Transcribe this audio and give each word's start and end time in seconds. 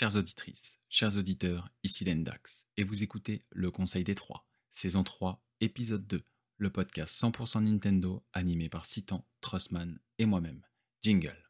Chères 0.00 0.16
auditrices, 0.16 0.78
chers 0.88 1.18
auditeurs, 1.18 1.68
ici 1.82 2.06
Lendax, 2.06 2.66
et 2.78 2.84
vous 2.84 3.02
écoutez 3.02 3.42
Le 3.50 3.70
Conseil 3.70 4.02
des 4.02 4.14
Trois, 4.14 4.48
saison 4.70 5.04
3, 5.04 5.44
épisode 5.60 6.06
2, 6.06 6.24
le 6.56 6.70
podcast 6.70 7.14
100% 7.22 7.64
Nintendo 7.64 8.24
animé 8.32 8.70
par 8.70 8.86
Citan, 8.86 9.28
Trussman 9.42 10.00
et 10.16 10.24
moi-même. 10.24 10.62
Jingle. 11.02 11.49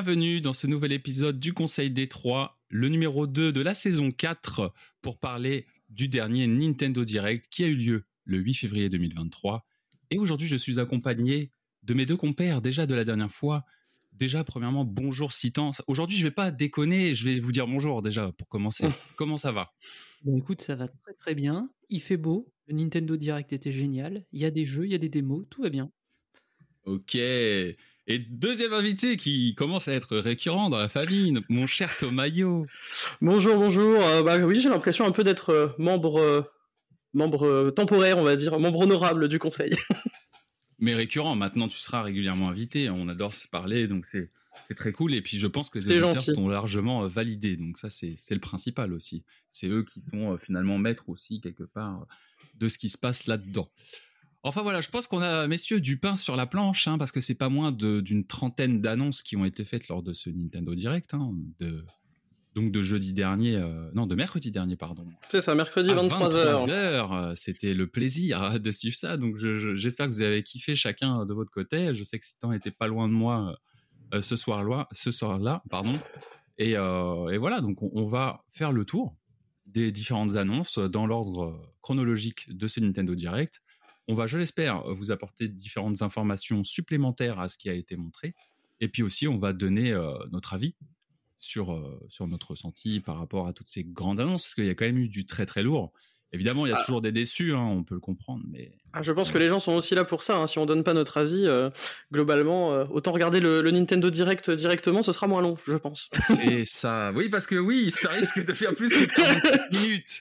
Bienvenue 0.00 0.40
dans 0.40 0.52
ce 0.52 0.68
nouvel 0.68 0.92
épisode 0.92 1.40
du 1.40 1.52
Conseil 1.52 1.90
des 1.90 2.06
Trois, 2.06 2.60
le 2.68 2.88
numéro 2.88 3.26
2 3.26 3.50
de 3.50 3.60
la 3.60 3.74
saison 3.74 4.12
4, 4.12 4.72
pour 5.02 5.18
parler 5.18 5.66
du 5.88 6.06
dernier 6.06 6.46
Nintendo 6.46 7.02
Direct 7.02 7.48
qui 7.50 7.64
a 7.64 7.66
eu 7.66 7.74
lieu 7.74 8.04
le 8.22 8.38
8 8.38 8.54
février 8.54 8.88
2023. 8.88 9.66
Et 10.12 10.18
aujourd'hui, 10.18 10.46
je 10.46 10.54
suis 10.54 10.78
accompagné 10.78 11.50
de 11.82 11.94
mes 11.94 12.06
deux 12.06 12.16
compères 12.16 12.62
déjà 12.62 12.86
de 12.86 12.94
la 12.94 13.02
dernière 13.02 13.32
fois. 13.32 13.64
Déjà, 14.12 14.44
premièrement, 14.44 14.84
bonjour 14.84 15.32
Citan. 15.32 15.72
Aujourd'hui, 15.88 16.16
je 16.16 16.22
vais 16.22 16.30
pas 16.30 16.52
déconner, 16.52 17.12
je 17.12 17.24
vais 17.24 17.40
vous 17.40 17.50
dire 17.50 17.66
bonjour 17.66 18.00
déjà 18.00 18.30
pour 18.30 18.46
commencer. 18.46 18.86
Comment 19.16 19.36
ça 19.36 19.50
va? 19.50 19.72
Bah 20.22 20.30
écoute, 20.38 20.62
ça 20.62 20.76
va 20.76 20.86
très 20.86 21.14
très 21.14 21.34
bien. 21.34 21.72
Il 21.88 22.00
fait 22.00 22.16
beau. 22.16 22.52
Le 22.68 22.76
Nintendo 22.76 23.16
Direct 23.16 23.52
était 23.52 23.72
génial. 23.72 24.24
Il 24.30 24.40
y 24.40 24.44
a 24.44 24.52
des 24.52 24.64
jeux, 24.64 24.84
il 24.84 24.92
y 24.92 24.94
a 24.94 24.98
des 24.98 25.08
démos, 25.08 25.48
tout 25.50 25.62
va 25.62 25.70
bien. 25.70 25.90
Ok. 26.84 27.18
Et 28.10 28.18
deuxième 28.18 28.72
invité 28.72 29.18
qui 29.18 29.54
commence 29.54 29.86
à 29.86 29.92
être 29.92 30.16
récurrent 30.16 30.70
dans 30.70 30.78
la 30.78 30.88
famille, 30.88 31.38
mon 31.50 31.66
cher 31.66 31.94
Tomayo. 31.94 32.66
Bonjour, 33.20 33.56
bonjour. 33.56 34.02
Euh, 34.02 34.22
bah 34.22 34.38
oui, 34.38 34.62
j'ai 34.62 34.70
l'impression 34.70 35.04
un 35.04 35.12
peu 35.12 35.22
d'être 35.22 35.50
euh, 35.50 35.68
membre, 35.76 36.18
euh, 36.18 36.42
membre 37.12 37.68
temporaire, 37.68 38.16
on 38.16 38.22
va 38.22 38.34
dire, 38.34 38.58
membre 38.58 38.80
honorable 38.80 39.28
du 39.28 39.38
conseil. 39.38 39.76
Mais 40.78 40.94
récurrent, 40.94 41.36
maintenant 41.36 41.68
tu 41.68 41.78
seras 41.78 42.00
régulièrement 42.00 42.48
invité. 42.48 42.88
On 42.88 43.10
adore 43.10 43.34
se 43.34 43.46
parler, 43.46 43.88
donc 43.88 44.06
c'est 44.06 44.30
très 44.74 44.92
cool. 44.92 45.14
Et 45.14 45.20
puis 45.20 45.38
je 45.38 45.46
pense 45.46 45.68
que 45.68 45.78
les 45.78 46.02
auditeurs 46.02 46.34
t'ont 46.34 46.48
largement 46.48 47.06
validé. 47.08 47.58
Donc 47.58 47.76
ça, 47.76 47.90
c'est 47.90 48.16
le 48.30 48.40
principal 48.40 48.94
aussi. 48.94 49.22
C'est 49.50 49.68
eux 49.68 49.82
qui 49.82 50.00
sont 50.00 50.38
finalement 50.38 50.78
maîtres 50.78 51.10
aussi, 51.10 51.42
quelque 51.42 51.64
part, 51.64 52.06
de 52.54 52.68
ce 52.68 52.78
qui 52.78 52.88
se 52.88 52.96
passe 52.96 53.26
là-dedans. 53.26 53.68
Enfin 54.48 54.62
voilà, 54.62 54.80
je 54.80 54.88
pense 54.88 55.06
qu'on 55.06 55.20
a, 55.20 55.46
messieurs, 55.46 55.80
du 55.80 55.98
pain 55.98 56.16
sur 56.16 56.36
la 56.36 56.46
planche, 56.46 56.88
hein, 56.88 56.98
parce 56.98 57.12
que 57.12 57.20
c'est 57.20 57.34
pas 57.34 57.48
moins 57.48 57.70
d'une 57.72 58.24
trentaine 58.24 58.80
d'annonces 58.80 59.22
qui 59.22 59.36
ont 59.36 59.44
été 59.44 59.64
faites 59.64 59.88
lors 59.88 60.02
de 60.02 60.12
ce 60.12 60.30
Nintendo 60.30 60.74
Direct, 60.74 61.14
hein, 61.14 61.32
de, 61.58 61.84
donc 62.54 62.72
de 62.72 62.82
jeudi 62.82 63.12
dernier, 63.12 63.56
euh, 63.56 63.90
non, 63.94 64.06
de 64.06 64.14
mercredi 64.14 64.50
dernier, 64.50 64.76
pardon. 64.76 65.06
C'est 65.28 65.40
ça, 65.42 65.54
mercredi 65.54 65.90
À 65.90 65.94
23h. 65.94 66.66
23h, 66.66 67.12
euh, 67.12 67.32
c'était 67.36 67.74
le 67.74 67.86
plaisir 67.86 68.58
de 68.58 68.70
suivre 68.70 68.96
ça. 68.96 69.16
Donc, 69.16 69.36
je- 69.36 69.56
je- 69.58 69.74
j'espère 69.76 70.06
que 70.06 70.12
vous 70.12 70.22
avez 70.22 70.42
kiffé 70.42 70.74
chacun 70.74 71.24
de 71.26 71.34
votre 71.34 71.52
côté. 71.52 71.94
Je 71.94 72.02
sais 72.02 72.18
que 72.18 72.24
Citan 72.26 72.52
était 72.52 72.70
pas 72.72 72.88
loin 72.88 73.06
de 73.08 73.12
moi 73.12 73.56
euh, 74.14 74.20
ce 74.22 74.36
soir-là, 74.36 74.88
ce 74.92 75.10
soir-là, 75.10 75.62
pardon. 75.70 75.92
Et, 76.56 76.76
euh, 76.76 77.28
et 77.28 77.36
voilà, 77.38 77.60
donc 77.60 77.82
on, 77.82 77.90
on 77.92 78.06
va 78.06 78.42
faire 78.48 78.72
le 78.72 78.84
tour 78.84 79.14
des 79.66 79.92
différentes 79.92 80.36
annonces 80.36 80.78
dans 80.78 81.06
l'ordre 81.06 81.42
euh, 81.44 81.72
chronologique 81.82 82.50
de 82.56 82.66
ce 82.66 82.80
Nintendo 82.80 83.14
Direct. 83.14 83.62
On 84.08 84.14
va, 84.14 84.26
je 84.26 84.38
l'espère, 84.38 84.82
vous 84.94 85.10
apporter 85.10 85.48
différentes 85.48 86.00
informations 86.02 86.64
supplémentaires 86.64 87.38
à 87.38 87.48
ce 87.48 87.58
qui 87.58 87.68
a 87.68 87.74
été 87.74 87.96
montré. 87.96 88.34
Et 88.80 88.88
puis 88.88 89.02
aussi, 89.02 89.28
on 89.28 89.36
va 89.38 89.52
donner 89.52 89.92
euh, 89.92 90.14
notre 90.32 90.54
avis 90.54 90.74
sur, 91.36 91.72
euh, 91.72 92.00
sur 92.08 92.26
notre 92.26 92.50
ressenti 92.52 93.00
par 93.00 93.18
rapport 93.18 93.46
à 93.46 93.52
toutes 93.52 93.68
ces 93.68 93.84
grandes 93.84 94.18
annonces, 94.20 94.42
parce 94.42 94.54
qu'il 94.54 94.64
y 94.64 94.70
a 94.70 94.74
quand 94.74 94.86
même 94.86 94.98
eu 94.98 95.08
du 95.08 95.26
très 95.26 95.46
très 95.46 95.62
lourd. 95.62 95.92
Évidemment, 96.32 96.66
il 96.66 96.70
y 96.70 96.72
a 96.72 96.76
Ah. 96.78 96.84
toujours 96.84 97.00
des 97.00 97.10
déçus, 97.12 97.54
hein, 97.54 97.60
on 97.64 97.84
peut 97.84 97.94
le 97.94 98.00
comprendre, 98.00 98.44
mais 98.50 98.76
Ah, 98.92 99.02
je 99.02 99.12
pense 99.12 99.30
que 99.30 99.38
les 99.38 99.48
gens 99.48 99.60
sont 99.60 99.72
aussi 99.72 99.94
là 99.94 100.04
pour 100.04 100.22
ça. 100.22 100.36
hein. 100.38 100.46
Si 100.46 100.58
on 100.58 100.66
donne 100.66 100.84
pas 100.84 100.92
notre 100.94 101.16
avis, 101.16 101.46
euh, 101.46 101.70
globalement, 102.12 102.72
euh, 102.74 102.84
autant 102.90 103.12
regarder 103.12 103.40
le, 103.40 103.62
le 103.62 103.70
Nintendo 103.70 104.10
Direct 104.10 104.50
directement, 104.50 105.02
ce 105.02 105.12
sera 105.12 105.26
moins 105.26 105.40
long, 105.40 105.56
je 105.66 105.76
pense. 105.76 106.10
c'est 106.12 106.64
ça. 106.66 107.12
Oui, 107.14 107.28
parce 107.30 107.46
que 107.46 107.54
oui, 107.56 107.90
ça 107.92 108.10
risque 108.10 108.44
de 108.44 108.52
faire 108.52 108.74
plus 108.74 108.90
que 108.90 109.04
40 109.04 109.72
minutes. 109.72 110.20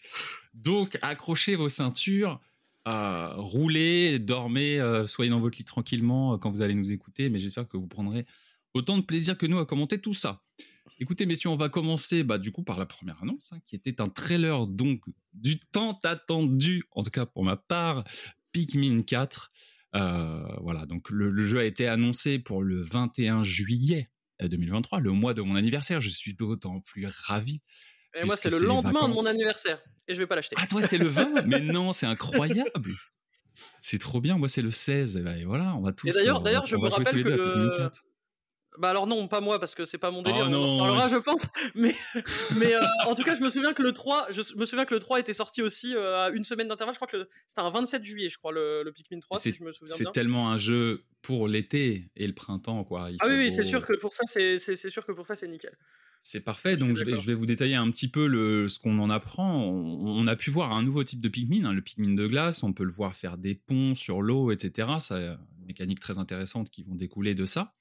Donc, 0.53 0.97
accrochez 1.01 1.55
vos 1.55 1.69
ceintures, 1.69 2.39
euh, 2.87 3.33
roulez, 3.35 4.19
dormez, 4.19 4.79
euh, 4.79 5.07
soyez 5.07 5.29
dans 5.29 5.39
votre 5.39 5.57
lit 5.57 5.65
tranquillement 5.65 6.33
euh, 6.33 6.37
quand 6.37 6.49
vous 6.49 6.61
allez 6.61 6.75
nous 6.75 6.91
écouter, 6.91 7.29
mais 7.29 7.39
j'espère 7.39 7.67
que 7.67 7.77
vous 7.77 7.87
prendrez 7.87 8.25
autant 8.73 8.97
de 8.97 9.03
plaisir 9.03 9.37
que 9.37 9.45
nous 9.45 9.59
à 9.59 9.65
commenter 9.65 9.99
tout 9.99 10.13
ça. 10.13 10.41
Écoutez, 10.99 11.25
messieurs, 11.25 11.49
on 11.49 11.57
va 11.57 11.69
commencer 11.69 12.23
bah, 12.23 12.37
du 12.37 12.51
coup 12.51 12.63
par 12.63 12.79
la 12.79 12.85
première 12.85 13.21
annonce, 13.21 13.51
hein, 13.53 13.59
qui 13.65 13.75
était 13.75 14.01
un 14.01 14.07
trailer 14.07 14.65
donc 14.65 15.03
du 15.33 15.59
temps 15.59 15.99
attendu, 16.03 16.83
en 16.91 17.03
tout 17.03 17.11
cas 17.11 17.25
pour 17.25 17.43
ma 17.43 17.55
part, 17.55 18.03
Pikmin 18.51 19.03
4. 19.03 19.51
Euh, 19.95 20.43
voilà, 20.61 20.85
donc 20.85 21.09
le, 21.09 21.29
le 21.29 21.43
jeu 21.43 21.59
a 21.59 21.65
été 21.65 21.87
annoncé 21.87 22.39
pour 22.39 22.63
le 22.63 22.81
21 22.81 23.43
juillet 23.43 24.09
euh, 24.41 24.47
2023, 24.47 24.99
le 24.99 25.11
mois 25.11 25.33
de 25.33 25.41
mon 25.41 25.55
anniversaire. 25.55 26.01
Je 26.01 26.09
suis 26.09 26.33
d'autant 26.33 26.79
plus 26.81 27.07
ravi. 27.07 27.61
Et 28.21 28.25
moi, 28.25 28.35
c'est 28.35 28.49
le 28.51 28.59
lendemain 28.65 29.07
de 29.09 29.13
mon 29.13 29.25
anniversaire. 29.25 29.79
Et 30.07 30.13
je 30.13 30.19
vais 30.19 30.27
pas 30.27 30.35
l'acheter. 30.35 30.55
Ah, 30.59 30.67
toi, 30.67 30.81
c'est 30.81 30.97
le 30.97 31.07
20 31.07 31.41
Mais 31.47 31.59
non, 31.61 31.93
c'est 31.93 32.05
incroyable 32.05 32.91
C'est 33.81 33.99
trop 33.99 34.21
bien, 34.21 34.37
moi 34.37 34.47
c'est 34.49 34.61
le 34.61 34.71
16, 34.71 35.17
et, 35.17 35.21
bah, 35.21 35.35
et 35.37 35.45
voilà, 35.45 35.75
on 35.75 35.81
va 35.81 35.91
tous. 35.91 36.07
Et 36.07 36.11
d'ailleurs- 36.11 36.39
euh, 36.39 36.43
d'ailleurs, 36.43 36.65
je 36.65 36.75
me 36.77 36.87
rappelle 36.87 37.23
que 37.23 37.29
à 37.29 37.37
Pikmin 37.37 37.63
le- 37.63 37.77
4. 37.77 38.03
Bah 38.79 38.89
alors 38.89 39.07
non, 39.07 39.27
pas 39.27 39.41
moi, 39.41 39.59
parce 39.59 39.75
que 39.75 39.85
c'est 39.85 39.97
pas 39.97 40.11
mon 40.11 40.21
délire. 40.21 40.43
Oh 40.43 40.47
on 40.47 40.51
non. 40.51 40.63
en 40.63 40.73
reparlera, 40.77 41.07
je 41.09 41.17
pense. 41.17 41.47
Mais, 41.75 41.95
mais 42.59 42.73
euh, 42.75 42.81
en 43.05 43.15
tout 43.15 43.23
cas, 43.23 43.35
je 43.35 43.41
me 43.41 43.49
souviens 43.49 43.73
que 43.73 43.81
le 43.83 43.91
3, 43.91 44.27
je 44.31 44.41
me 44.55 44.65
souviens 44.65 44.85
que 44.85 44.93
le 44.93 44.99
3 44.99 45.19
était 45.19 45.33
sorti 45.33 45.61
aussi 45.61 45.95
euh, 45.95 46.25
à 46.25 46.29
une 46.29 46.43
semaine 46.43 46.67
d'intervalle. 46.67 46.93
Je 46.95 46.99
crois 46.99 47.07
que 47.07 47.27
c'était 47.47 47.61
un 47.61 47.69
27 47.69 48.03
juillet, 48.03 48.29
je 48.29 48.37
crois, 48.37 48.51
le, 48.51 48.83
le 48.83 48.91
Pikmin 48.91 49.19
3, 49.19 49.37
si 49.37 49.43
C'est- 49.51 49.57
je 49.57 49.63
me 49.63 49.71
souviens 49.73 49.95
C'est 49.95 50.03
bien. 50.03 50.11
tellement 50.11 50.49
un 50.51 50.57
jeu 50.57 51.03
pour 51.21 51.47
l'été 51.47 52.09
et 52.15 52.27
le 52.27 52.33
printemps, 52.33 52.83
quoi. 52.83 53.09
Il 53.11 53.17
Ah 53.19 53.25
oui, 53.27 53.35
oui, 53.37 53.49
beau. 53.49 53.55
c'est 53.55 53.63
sûr 53.63 53.85
que 53.85 53.93
pour 53.97 54.13
ça, 54.13 54.23
c'est 54.27 54.59
c'est- 54.59 54.75
c'est 54.75 54.89
sûr 54.89 55.05
que 55.05 55.11
pour 55.11 55.25
ça, 55.27 55.35
c'est 55.35 55.47
nickel. 55.47 55.75
C'est 56.21 56.43
parfait, 56.43 56.77
donc 56.77 56.95
je 56.97 57.03
vais, 57.03 57.11
d'accord. 57.11 57.21
je 57.23 57.27
vais 57.27 57.33
vous 57.35 57.45
détailler 57.45 57.75
un 57.75 57.89
petit 57.91 58.09
peu 58.09 58.25
le, 58.27 58.67
ce 58.69 58.79
qu'on 58.79 58.97
en 58.99 59.09
apprend. 59.09 59.63
On, 59.63 60.07
on 60.19 60.27
a 60.27 60.35
pu 60.35 60.49
voir 60.49 60.71
un 60.73 60.83
nouveau 60.83 61.03
type 61.03 61.21
de 61.21 61.29
Pikmin, 61.29 61.65
hein, 61.65 61.73
le 61.73 61.81
Pikmin 61.81 62.15
de 62.15 62.27
glace, 62.27 62.63
on 62.63 62.73
peut 62.73 62.83
le 62.83 62.91
voir 62.91 63.13
faire 63.15 63.37
des 63.37 63.55
ponts 63.55 63.95
sur 63.95 64.21
l'eau, 64.21 64.51
etc. 64.51 64.87
Ça, 64.99 65.15
euh, 65.15 65.35
une 65.59 65.67
mécanique 65.67 65.99
très 65.99 66.17
intéressante 66.17 66.69
qui 66.69 66.83
vont 66.83 66.95
découler 66.95 67.33
de 67.35 67.45
ça. 67.45 67.75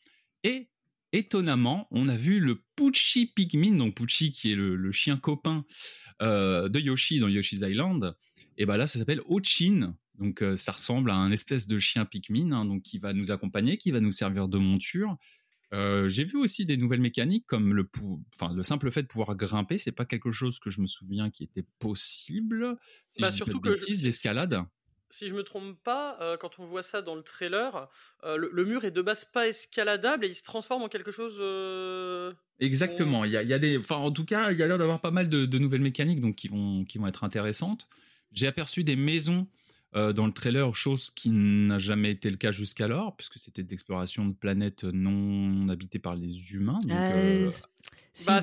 Et 0.44 0.68
étonnamment, 1.16 1.86
on 1.90 2.08
a 2.08 2.16
vu 2.16 2.40
le 2.40 2.62
Pucci 2.76 3.26
Pikmin, 3.26 3.76
donc 3.76 3.96
Pucci 3.96 4.30
qui 4.30 4.52
est 4.52 4.54
le, 4.54 4.76
le 4.76 4.92
chien 4.92 5.16
copain 5.16 5.64
euh, 6.22 6.68
de 6.68 6.78
Yoshi 6.80 7.18
dans 7.18 7.28
Yoshi's 7.28 7.60
Island. 7.62 8.16
Et 8.56 8.66
ben 8.66 8.76
là, 8.76 8.86
ça 8.86 8.98
s'appelle 8.98 9.20
Ochin. 9.26 9.96
Donc 10.18 10.42
euh, 10.42 10.56
ça 10.56 10.72
ressemble 10.72 11.10
à 11.10 11.16
un 11.16 11.30
espèce 11.30 11.66
de 11.66 11.78
chien 11.78 12.04
Pikmin, 12.06 12.52
hein, 12.52 12.64
donc 12.64 12.82
qui 12.82 12.98
va 12.98 13.12
nous 13.12 13.30
accompagner, 13.30 13.76
qui 13.76 13.90
va 13.90 14.00
nous 14.00 14.12
servir 14.12 14.48
de 14.48 14.58
monture. 14.58 15.16
Euh, 15.74 16.08
j'ai 16.08 16.24
vu 16.24 16.36
aussi 16.38 16.64
des 16.64 16.76
nouvelles 16.76 17.00
mécaniques 17.00 17.44
comme 17.46 17.74
le, 17.74 17.84
pou- 17.84 18.24
enfin, 18.38 18.54
le 18.54 18.62
simple 18.62 18.90
fait 18.90 19.02
de 19.02 19.08
pouvoir 19.08 19.34
grimper, 19.36 19.78
c'est 19.78 19.92
pas 19.92 20.04
quelque 20.04 20.30
chose 20.30 20.58
que 20.60 20.70
je 20.70 20.80
me 20.80 20.86
souviens 20.86 21.28
qui 21.28 21.42
était 21.42 21.66
possible. 21.80 22.76
Si 23.10 23.20
Bah, 23.20 23.30
je 23.30 23.36
surtout 23.36 23.60
que 23.60 23.74
l'escalade. 24.02 24.62
Si 25.16 25.28
je 25.28 25.34
me 25.34 25.42
trompe 25.42 25.82
pas, 25.82 26.18
euh, 26.20 26.36
quand 26.36 26.58
on 26.58 26.64
voit 26.66 26.82
ça 26.82 27.00
dans 27.00 27.14
le 27.14 27.22
trailer, 27.22 27.88
euh, 28.24 28.36
le, 28.36 28.50
le 28.52 28.64
mur 28.66 28.84
est 28.84 28.90
de 28.90 29.00
base 29.00 29.24
pas 29.24 29.48
escaladable 29.48 30.26
et 30.26 30.28
il 30.28 30.34
se 30.34 30.42
transforme 30.42 30.82
en 30.82 30.88
quelque 30.88 31.10
chose. 31.10 31.36
euh, 31.40 32.34
Exactement. 32.60 33.24
Il 33.24 33.32
y 33.32 33.36
a, 33.38 33.42
il 33.42 33.48
y 33.48 33.54
a 33.54 33.58
des, 33.58 33.78
enfin, 33.78 33.96
en 33.96 34.10
tout 34.10 34.26
cas, 34.26 34.50
il 34.52 34.58
y 34.58 34.62
a 34.62 34.66
l'air 34.66 34.76
d'avoir 34.76 35.00
pas 35.00 35.10
mal 35.10 35.30
de, 35.30 35.46
de 35.46 35.58
nouvelles 35.58 35.80
mécaniques 35.80 36.20
donc 36.20 36.34
qui 36.36 36.48
vont, 36.48 36.84
qui 36.84 36.98
vont 36.98 37.06
être 37.06 37.24
intéressantes. 37.24 37.88
J'ai 38.32 38.46
aperçu 38.46 38.84
des 38.84 38.96
maisons 38.96 39.46
euh, 39.94 40.12
dans 40.12 40.26
le 40.26 40.32
trailer, 40.32 40.74
chose 40.74 41.08
qui 41.08 41.30
n'a 41.30 41.78
jamais 41.78 42.10
été 42.10 42.28
le 42.28 42.36
cas 42.36 42.50
jusqu'alors, 42.50 43.16
puisque 43.16 43.38
c'était 43.38 43.62
d'exploration 43.62 44.26
de 44.26 44.34
planètes 44.34 44.84
non 44.84 45.66
habitées 45.70 45.98
par 45.98 46.14
les 46.16 46.52
humains. 46.52 46.78
Donc, 46.82 46.92
euh, 46.92 47.46
Euh, 47.46 47.50
si, 48.18 48.26
Bah, 48.26 48.40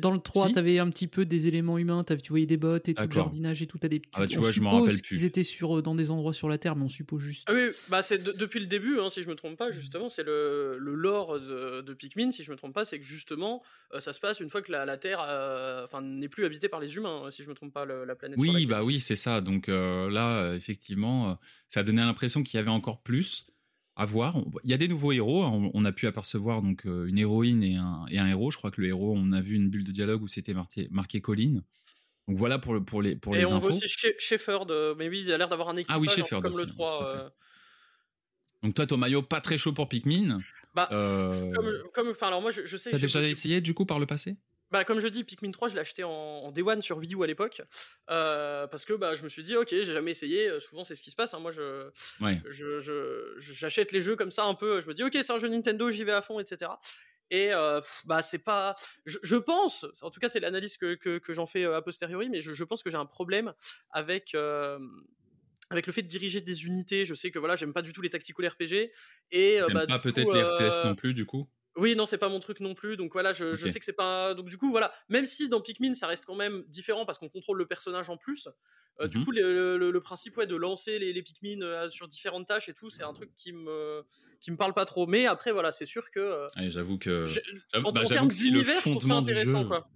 dans, 0.00 0.10
le 0.10 0.18
3, 0.18 0.48
Si. 0.48 0.54
t'avais 0.54 0.80
un 0.80 0.90
petit 0.90 1.06
peu 1.06 1.24
des 1.24 1.46
éléments 1.46 1.78
humains, 1.78 2.02
t'avais- 2.02 2.20
tu 2.20 2.30
voyais 2.30 2.44
des 2.46 2.56
bottes 2.56 2.88
et 2.88 2.94
tout 2.94 3.04
le 3.04 3.10
jardinage 3.12 3.62
et 3.62 3.66
tout. 3.68 3.78
T'as 3.78 3.86
des, 3.86 4.02
Ah 4.14 4.20
bah, 4.20 4.26
tu 4.26 4.38
on 4.38 4.40
vois, 4.40 4.50
je 4.50 4.60
m'en 4.60 4.70
suppose 4.72 4.82
rappelle 4.88 5.00
plus. 5.02 5.16
qu'ils 5.16 5.24
étaient 5.24 5.44
sur, 5.44 5.78
euh, 5.78 5.82
dans 5.82 5.94
des 5.94 6.10
endroits 6.10 6.32
sur 6.32 6.48
la 6.48 6.58
Terre, 6.58 6.74
mais 6.74 6.82
on 6.84 6.88
suppose 6.88 7.22
juste. 7.22 7.44
Ah 7.48 7.52
oui, 7.54 7.68
bah 7.88 8.02
c'est 8.02 8.18
de- 8.20 8.32
depuis 8.32 8.58
le 8.58 8.66
début, 8.66 8.98
hein, 8.98 9.10
si 9.10 9.22
je 9.22 9.28
me 9.28 9.36
trompe 9.36 9.56
pas, 9.56 9.70
justement, 9.70 10.08
c'est 10.08 10.24
le, 10.24 10.76
le 10.78 10.94
lore 10.96 11.38
de, 11.38 11.82
de 11.82 11.94
Pikmin, 11.94 12.32
si 12.32 12.42
je 12.42 12.50
me 12.50 12.56
trompe 12.56 12.74
pas, 12.74 12.84
c'est 12.84 12.98
que 12.98 13.04
justement, 13.06 13.62
euh, 13.94 14.00
ça 14.00 14.12
se 14.12 14.18
passe 14.18 14.40
une 14.40 14.50
fois 14.50 14.60
que 14.60 14.72
la, 14.72 14.84
la 14.84 14.96
Terre 14.96 15.20
euh, 15.24 15.84
enfin, 15.84 16.02
n'est 16.02 16.28
plus 16.28 16.44
habitée 16.44 16.68
par 16.68 16.80
les 16.80 16.96
humains, 16.96 17.22
hein, 17.26 17.30
si 17.30 17.44
je 17.44 17.48
me 17.48 17.54
trompe 17.54 17.72
pas, 17.72 17.84
le- 17.84 18.04
la 18.04 18.16
planète. 18.16 18.38
Oui, 18.40 18.66
bah 18.66 18.80
ils 18.82 18.86
oui, 18.86 19.00
c'est 19.00 19.14
ça. 19.16 19.40
Donc 19.40 19.68
euh, 19.68 20.10
là, 20.10 20.52
effectivement, 20.54 21.30
euh, 21.30 21.34
ça 21.68 21.80
a 21.80 21.82
donné 21.84 22.00
l'impression 22.02 22.42
qu'il 22.42 22.56
y 22.58 22.60
avait 22.60 22.70
encore 22.70 23.02
plus. 23.02 23.46
À 23.94 24.06
voir. 24.06 24.36
Il 24.64 24.70
y 24.70 24.74
a 24.74 24.78
des 24.78 24.88
nouveaux 24.88 25.12
héros. 25.12 25.44
On, 25.44 25.70
on 25.74 25.84
a 25.84 25.92
pu 25.92 26.06
apercevoir 26.06 26.62
donc 26.62 26.86
euh, 26.86 27.06
une 27.06 27.18
héroïne 27.18 27.62
et 27.62 27.76
un, 27.76 28.06
et 28.10 28.18
un 28.18 28.26
héros. 28.26 28.50
Je 28.50 28.56
crois 28.56 28.70
que 28.70 28.80
le 28.80 28.88
héros, 28.88 29.12
on 29.16 29.32
a 29.32 29.40
vu 29.40 29.54
une 29.54 29.68
bulle 29.68 29.84
de 29.84 29.92
dialogue 29.92 30.22
où 30.22 30.28
c'était 30.28 30.54
marqué, 30.54 30.88
marqué 30.90 31.20
Colline. 31.20 31.62
Donc 32.28 32.38
voilà 32.38 32.58
pour, 32.58 32.72
le, 32.72 32.82
pour 32.84 33.02
les, 33.02 33.16
pour 33.16 33.34
Et 33.34 33.40
les 33.40 33.44
on 33.46 33.56
infos. 33.56 33.68
voit 33.68 33.76
aussi 33.76 33.88
She- 33.88 34.14
Shepherd, 34.18 34.70
euh, 34.70 34.94
mais 34.96 35.08
oui, 35.08 35.22
il 35.26 35.32
a 35.32 35.36
l'air 35.38 35.48
d'avoir 35.48 35.68
un 35.68 35.76
équipage 35.76 35.96
Ah 35.96 36.00
oui, 36.00 36.08
Shepherd 36.08 36.42
comme 36.42 36.52
le 36.56 36.62
aussi, 36.64 36.66
3. 36.68 36.96
tout 36.98 37.04
à 37.04 37.06
fait. 37.06 37.18
euh, 37.24 37.28
Donc 38.62 38.74
toi, 38.74 38.86
Tomayo, 38.86 39.22
pas 39.22 39.40
très 39.40 39.58
chaud 39.58 39.72
pour 39.72 39.88
Pikmin. 39.88 40.38
Bah, 40.74 40.88
Euh, 40.92 41.52
comme, 41.52 41.72
comme, 41.92 42.08
enfin, 42.10 42.28
alors 42.28 42.40
moi, 42.40 42.50
je, 42.50 42.64
je 42.64 42.76
sais. 42.76 42.92
T'as 42.92 42.98
déjà 42.98 43.20
essayé 43.22 43.60
du 43.60 43.74
coup 43.74 43.84
par 43.84 43.98
le 43.98 44.06
passé? 44.06 44.36
Bah, 44.72 44.84
comme 44.84 45.00
je 45.00 45.06
dis, 45.08 45.22
Pikmin 45.22 45.50
3, 45.50 45.68
je 45.68 45.74
l'ai 45.74 45.80
acheté 45.80 46.02
en, 46.02 46.10
en 46.10 46.50
Day 46.50 46.62
One 46.62 46.80
sur 46.80 46.96
Wii 46.96 47.14
U 47.14 47.22
à 47.22 47.26
l'époque. 47.26 47.60
euh, 48.10 48.66
parce 48.66 48.86
que 48.86 48.94
bah, 48.94 49.14
je 49.14 49.22
me 49.22 49.28
suis 49.28 49.42
dit, 49.42 49.54
ok, 49.54 49.68
j'ai 49.68 49.84
jamais 49.84 50.10
essayé. 50.12 50.48
euh, 50.48 50.60
Souvent, 50.60 50.82
c'est 50.84 50.94
ce 50.96 51.02
qui 51.02 51.10
se 51.10 51.14
passe. 51.16 51.34
hein, 51.34 51.40
Moi, 51.40 51.50
je, 51.50 51.90
Ouais. 52.20 52.40
je, 52.48 52.80
je- 52.80 53.34
je- 53.36 53.52
j'achète 53.52 53.92
les 53.92 54.00
jeux 54.00 54.16
comme 54.16 54.30
ça 54.32 54.44
un 54.44 54.54
peu. 54.54 54.80
Je 54.80 54.86
me 54.88 54.94
dis, 54.94 55.04
ok, 55.04 55.12
c'est 55.12 55.30
un 55.30 55.38
jeu 55.38 55.48
Nintendo, 55.48 55.90
j'y 55.90 56.04
vais 56.04 56.12
à 56.12 56.22
fond, 56.22 56.40
etc. 56.40 56.72
Et 57.30 57.52
euh, 57.52 57.80
bah, 58.06 58.22
c'est 58.22 58.38
pas. 58.38 58.74
Je, 59.04 59.18
je 59.22 59.36
pense, 59.36 59.84
en 60.00 60.10
tout 60.10 60.20
cas, 60.20 60.28
c'est 60.30 60.40
l'analyse 60.40 60.78
que, 60.78 60.94
que, 60.94 61.18
que 61.18 61.34
j'en 61.34 61.46
fais 61.46 61.64
a 61.66 61.82
posteriori, 61.82 62.30
mais 62.30 62.40
je, 62.40 62.64
pense 62.64 62.82
que 62.82 62.90
j'ai 62.90 62.96
un 62.96 63.06
problème 63.06 63.52
avec. 63.90 64.34
euh, 64.34 64.78
avec 65.70 65.86
le 65.86 65.92
fait 65.92 66.02
de 66.02 66.08
diriger 66.08 66.42
des 66.42 66.66
unités, 66.66 67.06
je 67.06 67.14
sais 67.14 67.30
que 67.30 67.38
voilà, 67.38 67.56
j'aime 67.56 67.72
pas 67.72 67.80
du 67.80 67.94
tout 67.94 68.02
les 68.02 68.10
tactical 68.10 68.46
RPG 68.46 68.90
et 69.30 69.58
bah, 69.72 69.86
pas 69.86 69.98
peut-être 69.98 70.34
les 70.34 70.42
RTS 70.42 70.84
non 70.84 70.94
plus 70.94 71.14
du 71.14 71.24
coup? 71.24 71.48
Oui, 71.76 71.94
non, 71.96 72.04
c'est 72.06 72.18
pas 72.18 72.28
mon 72.28 72.40
truc 72.40 72.60
non 72.60 72.74
plus. 72.74 72.96
Donc 72.96 73.12
voilà, 73.12 73.32
je, 73.32 73.54
sais 73.54 73.78
que 73.78 73.84
c'est 73.84 73.92
pas. 73.92 74.34
Donc 74.34 74.48
du 74.48 74.58
coup, 74.58 74.70
voilà. 74.70 74.92
Même 75.08 75.26
si 75.26 75.48
dans 75.48 75.60
Pikmin, 75.60 75.94
ça 75.94 76.06
reste 76.06 76.24
quand 76.26 76.34
même 76.36 76.62
différent 76.68 77.06
parce 77.06 77.18
qu'on 77.18 77.28
contrôle 77.28 77.58
le 77.58 77.66
personnage 77.66 78.10
en 78.10 78.16
plus. 78.16 78.48
euh, 79.00 79.08
Du 79.08 79.18
Mhm. 79.18 79.24
coup, 79.24 79.30
le, 79.32 79.78
le- 79.78 79.90
le 79.90 80.00
principe 80.00 80.36
ouais, 80.36 80.46
de 80.46 80.54
lancer 80.56 80.98
les, 80.98 81.12
les 81.14 81.22
Pikmin 81.22 81.62
euh, 81.62 81.88
sur 81.88 82.08
différentes 82.08 82.46
tâches 82.46 82.68
et 82.68 82.74
tout, 82.74 82.90
c'est 82.90 83.04
un 83.04 83.14
truc 83.14 83.30
qui 83.36 83.52
me 83.52 84.04
qui 84.40 84.50
me 84.50 84.56
parle 84.56 84.74
pas 84.74 84.84
trop. 84.84 85.06
Mais 85.06 85.26
après, 85.26 85.50
voilà, 85.52 85.72
c'est 85.72 85.86
sûr 85.86 86.10
que 86.10 86.20
euh, 86.20 86.46
J'avoue 86.56 86.98
que. 86.98 87.24
en, 87.74 87.92
bah, 87.92 88.02
en 88.02 88.04
termes 88.04 88.28
d'univers, 88.28 88.80
je 88.84 88.90
trouve 88.90 89.06
ça 89.06 89.14
intéressant, 89.14 89.64
quoi. 89.66 89.88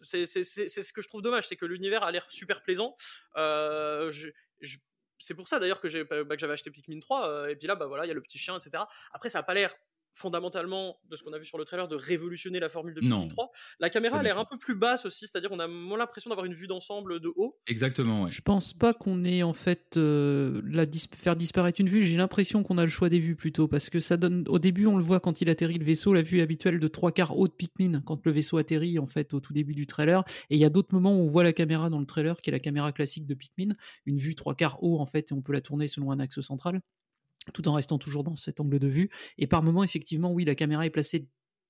C'est 0.00 0.26
ce 0.26 0.92
que 0.92 1.02
je 1.02 1.08
trouve 1.08 1.20
dommage, 1.22 1.46
c'est 1.48 1.56
que 1.56 1.66
l'univers 1.66 2.04
a 2.04 2.10
l'air 2.12 2.26
super 2.30 2.62
plaisant. 2.62 2.96
Je- 3.36 4.30
je- 4.60 4.78
c'est 5.20 5.34
pour 5.34 5.48
ça 5.48 5.58
d'ailleurs 5.58 5.80
que 5.80 5.88
j'ai 5.88 6.04
bah, 6.04 6.36
j'avais 6.38 6.52
acheté 6.52 6.70
Pikmin 6.70 7.00
3 7.00 7.28
euh, 7.28 7.48
et 7.48 7.56
puis 7.56 7.66
là 7.66 7.74
bah 7.74 7.86
voilà 7.86 8.04
il 8.04 8.08
y 8.08 8.10
a 8.12 8.14
le 8.14 8.20
petit 8.22 8.38
chien 8.38 8.56
etc 8.56 8.84
après 9.12 9.28
ça 9.30 9.40
a 9.40 9.42
pas 9.42 9.52
l'air 9.52 9.74
fondamentalement 10.12 10.98
de 11.10 11.16
ce 11.16 11.22
qu'on 11.22 11.32
a 11.32 11.38
vu 11.38 11.44
sur 11.44 11.58
le 11.58 11.64
trailer 11.64 11.88
de 11.88 11.96
révolutionner 11.96 12.60
la 12.60 12.68
formule 12.68 12.94
de 12.94 13.00
Pikmin 13.00 13.18
Non. 13.20 13.28
3 13.28 13.50
la 13.80 13.90
caméra 13.90 14.18
a 14.18 14.22
l'air 14.22 14.38
un 14.38 14.44
peu 14.44 14.58
plus 14.58 14.74
basse 14.74 15.04
aussi 15.06 15.26
c'est-à-dire 15.26 15.50
on 15.52 15.58
a 15.58 15.68
moins 15.68 15.98
l'impression 15.98 16.28
d'avoir 16.30 16.44
une 16.46 16.54
vue 16.54 16.66
d'ensemble 16.66 17.20
de 17.20 17.30
haut 17.36 17.56
Exactement, 17.66 18.24
ouais. 18.24 18.30
Je 18.30 18.40
pense 18.40 18.72
pas 18.74 18.94
qu'on 18.94 19.24
ait 19.24 19.42
en 19.42 19.52
fait 19.52 19.96
euh, 19.96 20.60
la 20.64 20.86
dis- 20.86 21.08
faire 21.16 21.36
disparaître 21.36 21.80
une 21.80 21.88
vue. 21.88 22.02
J'ai 22.02 22.16
l'impression 22.16 22.62
qu'on 22.62 22.78
a 22.78 22.82
le 22.82 22.88
choix 22.90 23.08
des 23.08 23.18
vues 23.20 23.36
plutôt 23.36 23.68
parce 23.68 23.90
que 23.90 24.00
ça 24.00 24.16
donne. 24.16 24.44
Au 24.48 24.58
début, 24.58 24.86
on 24.86 24.96
le 24.96 25.02
voit 25.04 25.20
quand 25.20 25.40
il 25.40 25.48
atterrit 25.50 25.78
le 25.78 25.84
vaisseau, 25.84 26.12
la 26.14 26.22
vue 26.22 26.40
habituelle 26.40 26.78
de 26.80 26.88
trois 26.88 27.12
quarts 27.12 27.36
haut 27.38 27.46
de 27.48 27.52
Pikmin 27.52 28.00
quand 28.04 28.24
le 28.24 28.32
vaisseau 28.32 28.56
atterrit 28.58 28.98
en 28.98 29.06
fait 29.06 29.34
au 29.34 29.40
tout 29.40 29.52
début 29.52 29.74
du 29.74 29.86
trailer. 29.86 30.24
Et 30.50 30.56
il 30.56 30.60
y 30.60 30.64
a 30.64 30.70
d'autres 30.70 30.94
moments 30.94 31.16
où 31.16 31.22
on 31.22 31.26
voit 31.26 31.44
la 31.44 31.52
caméra 31.52 31.90
dans 31.90 32.00
le 32.00 32.06
trailer 32.06 32.40
qui 32.40 32.50
est 32.50 32.52
la 32.52 32.58
caméra 32.60 32.92
classique 32.92 33.26
de 33.26 33.34
Pikmin, 33.34 33.74
une 34.06 34.16
vue 34.16 34.34
trois 34.34 34.54
quarts 34.54 34.82
haut 34.82 34.98
en 34.98 35.06
fait 35.06 35.30
et 35.30 35.34
on 35.34 35.42
peut 35.42 35.52
la 35.52 35.60
tourner 35.60 35.88
selon 35.88 36.10
un 36.10 36.18
axe 36.20 36.40
central 36.40 36.80
tout 37.52 37.68
en 37.68 37.72
restant 37.72 37.98
toujours 37.98 38.24
dans 38.24 38.36
cet 38.36 38.60
angle 38.60 38.78
de 38.78 38.88
vue. 38.88 39.10
Et 39.38 39.46
par 39.46 39.62
moment, 39.62 39.84
effectivement, 39.84 40.32
oui, 40.32 40.44
la 40.44 40.54
caméra 40.54 40.86
est 40.86 40.90
placée 40.90 41.28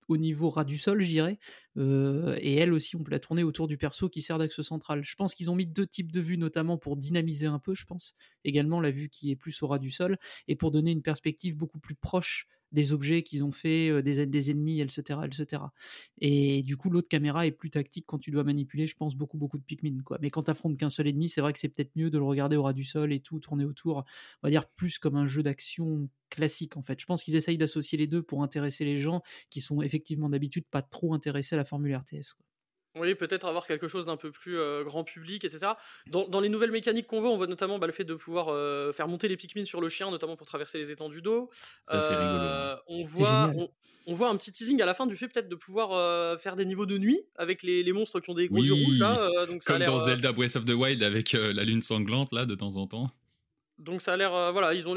au 0.08 0.16
niveau 0.16 0.48
ras 0.48 0.64
du 0.64 0.78
sol, 0.78 1.00
je 1.02 1.34
et 1.76 2.54
elle 2.54 2.72
aussi, 2.72 2.96
on 2.96 3.02
peut 3.04 3.10
la 3.10 3.20
tourner 3.20 3.42
autour 3.44 3.68
du 3.68 3.76
perso 3.76 4.08
qui 4.08 4.22
sert 4.22 4.38
d'axe 4.38 4.62
central. 4.62 5.04
Je 5.04 5.14
pense 5.14 5.34
qu'ils 5.34 5.50
ont 5.50 5.54
mis 5.54 5.66
deux 5.66 5.86
types 5.86 6.10
de 6.10 6.20
vues, 6.20 6.38
notamment 6.38 6.78
pour 6.78 6.96
dynamiser 6.96 7.46
un 7.46 7.58
peu, 7.58 7.74
je 7.74 7.84
pense. 7.84 8.14
Également 8.44 8.80
la 8.80 8.90
vue 8.90 9.10
qui 9.10 9.30
est 9.30 9.36
plus 9.36 9.62
au 9.62 9.68
ras 9.68 9.78
du 9.78 9.90
sol, 9.90 10.18
et 10.48 10.56
pour 10.56 10.70
donner 10.70 10.90
une 10.92 11.02
perspective 11.02 11.56
beaucoup 11.56 11.78
plus 11.78 11.94
proche 11.94 12.48
des 12.72 12.92
objets 12.92 13.22
qu'ils 13.22 13.44
ont 13.44 13.52
fait, 13.52 14.02
des, 14.02 14.26
des 14.26 14.50
ennemis, 14.50 14.80
etc., 14.80 15.20
etc. 15.24 15.62
Et 16.20 16.62
du 16.62 16.76
coup, 16.76 16.90
l'autre 16.90 17.08
caméra 17.08 17.46
est 17.46 17.50
plus 17.50 17.70
tactique 17.70 18.04
quand 18.06 18.18
tu 18.18 18.30
dois 18.30 18.44
manipuler, 18.44 18.86
je 18.86 18.96
pense, 18.96 19.14
beaucoup, 19.16 19.38
beaucoup 19.38 19.58
de 19.58 19.62
Pikmin. 19.62 20.02
Quoi. 20.04 20.18
Mais 20.20 20.30
quand 20.30 20.44
tu 20.44 20.50
affrontes 20.50 20.76
qu'un 20.78 20.90
seul 20.90 21.08
ennemi, 21.08 21.28
c'est 21.28 21.40
vrai 21.40 21.52
que 21.52 21.58
c'est 21.58 21.68
peut-être 21.68 21.94
mieux 21.96 22.10
de 22.10 22.18
le 22.18 22.24
regarder 22.24 22.56
au 22.56 22.62
ras 22.62 22.72
du 22.72 22.84
sol 22.84 23.12
et 23.12 23.20
tout, 23.20 23.40
tourner 23.40 23.64
autour. 23.64 24.04
On 24.42 24.46
va 24.46 24.50
dire 24.50 24.66
plus 24.66 24.98
comme 24.98 25.16
un 25.16 25.26
jeu 25.26 25.42
d'action 25.42 26.08
classique, 26.30 26.76
en 26.76 26.82
fait. 26.82 27.00
Je 27.00 27.06
pense 27.06 27.24
qu'ils 27.24 27.36
essayent 27.36 27.58
d'associer 27.58 27.98
les 27.98 28.06
deux 28.06 28.22
pour 28.22 28.42
intéresser 28.42 28.84
les 28.84 28.98
gens 28.98 29.22
qui 29.50 29.60
sont 29.60 29.82
effectivement 29.82 30.28
d'habitude 30.28 30.64
pas 30.70 30.82
trop 30.82 31.14
intéressés 31.14 31.54
à 31.54 31.58
la 31.58 31.64
formule 31.64 31.94
RTS. 31.96 32.36
Oui 33.00 33.14
peut-être 33.14 33.46
avoir 33.46 33.66
quelque 33.66 33.88
chose 33.88 34.06
d'un 34.06 34.16
peu 34.16 34.30
plus 34.30 34.58
euh, 34.58 34.84
grand 34.84 35.04
public 35.04 35.44
etc 35.44 35.72
dans, 36.06 36.28
dans 36.28 36.40
les 36.40 36.48
nouvelles 36.48 36.70
mécaniques 36.70 37.06
qu'on 37.06 37.20
voit 37.20 37.30
on 37.30 37.36
voit 37.36 37.46
notamment 37.46 37.78
bah, 37.78 37.86
le 37.86 37.92
fait 37.92 38.04
de 38.04 38.14
pouvoir 38.14 38.48
euh, 38.48 38.92
faire 38.92 39.08
monter 39.08 39.28
les 39.28 39.36
Pikmin 39.36 39.64
sur 39.64 39.80
le 39.80 39.88
chien 39.88 40.10
notamment 40.10 40.36
pour 40.36 40.46
traverser 40.46 40.78
les 40.78 40.90
étendues 40.90 41.22
d'eau 41.22 41.50
Euh, 41.90 42.76
on 42.88 43.04
voit 43.04 43.52
on, 43.56 43.68
on 44.06 44.14
voit 44.14 44.28
un 44.30 44.36
petit 44.36 44.52
teasing 44.52 44.80
à 44.82 44.86
la 44.86 44.94
fin 44.94 45.06
du 45.06 45.16
fait 45.16 45.28
peut-être 45.28 45.48
de 45.48 45.54
pouvoir 45.56 45.92
euh, 45.92 46.36
faire 46.38 46.56
des 46.56 46.64
niveaux 46.64 46.86
de 46.86 46.98
nuit 46.98 47.20
avec 47.36 47.62
les, 47.62 47.82
les 47.82 47.92
monstres 47.92 48.20
qui 48.20 48.30
ont 48.30 48.34
des 48.34 48.48
gros 48.48 48.62
yeux 48.62 48.72
rouges 48.74 48.98
là 48.98 49.46
donc 49.46 49.62
ça 49.62 49.74
a 49.74 49.78
Comme 49.78 49.86
dans 49.86 49.98
Zelda 49.98 50.32
Breath 50.32 50.56
of 50.56 50.64
the 50.64 50.70
Wild 50.70 51.02
avec 51.02 51.32
la 51.32 51.64
lune 51.64 51.82
sanglante 51.82 52.32
là 52.32 52.46
de 52.46 52.54
temps 52.54 52.76
en 52.76 52.86
temps. 52.86 53.10
Donc 53.78 54.02
ça 54.02 54.14
a 54.14 54.16
l'air 54.16 54.34
euh, 54.34 54.50
voilà 54.52 54.74
ils 54.74 54.88
ont 54.88 54.96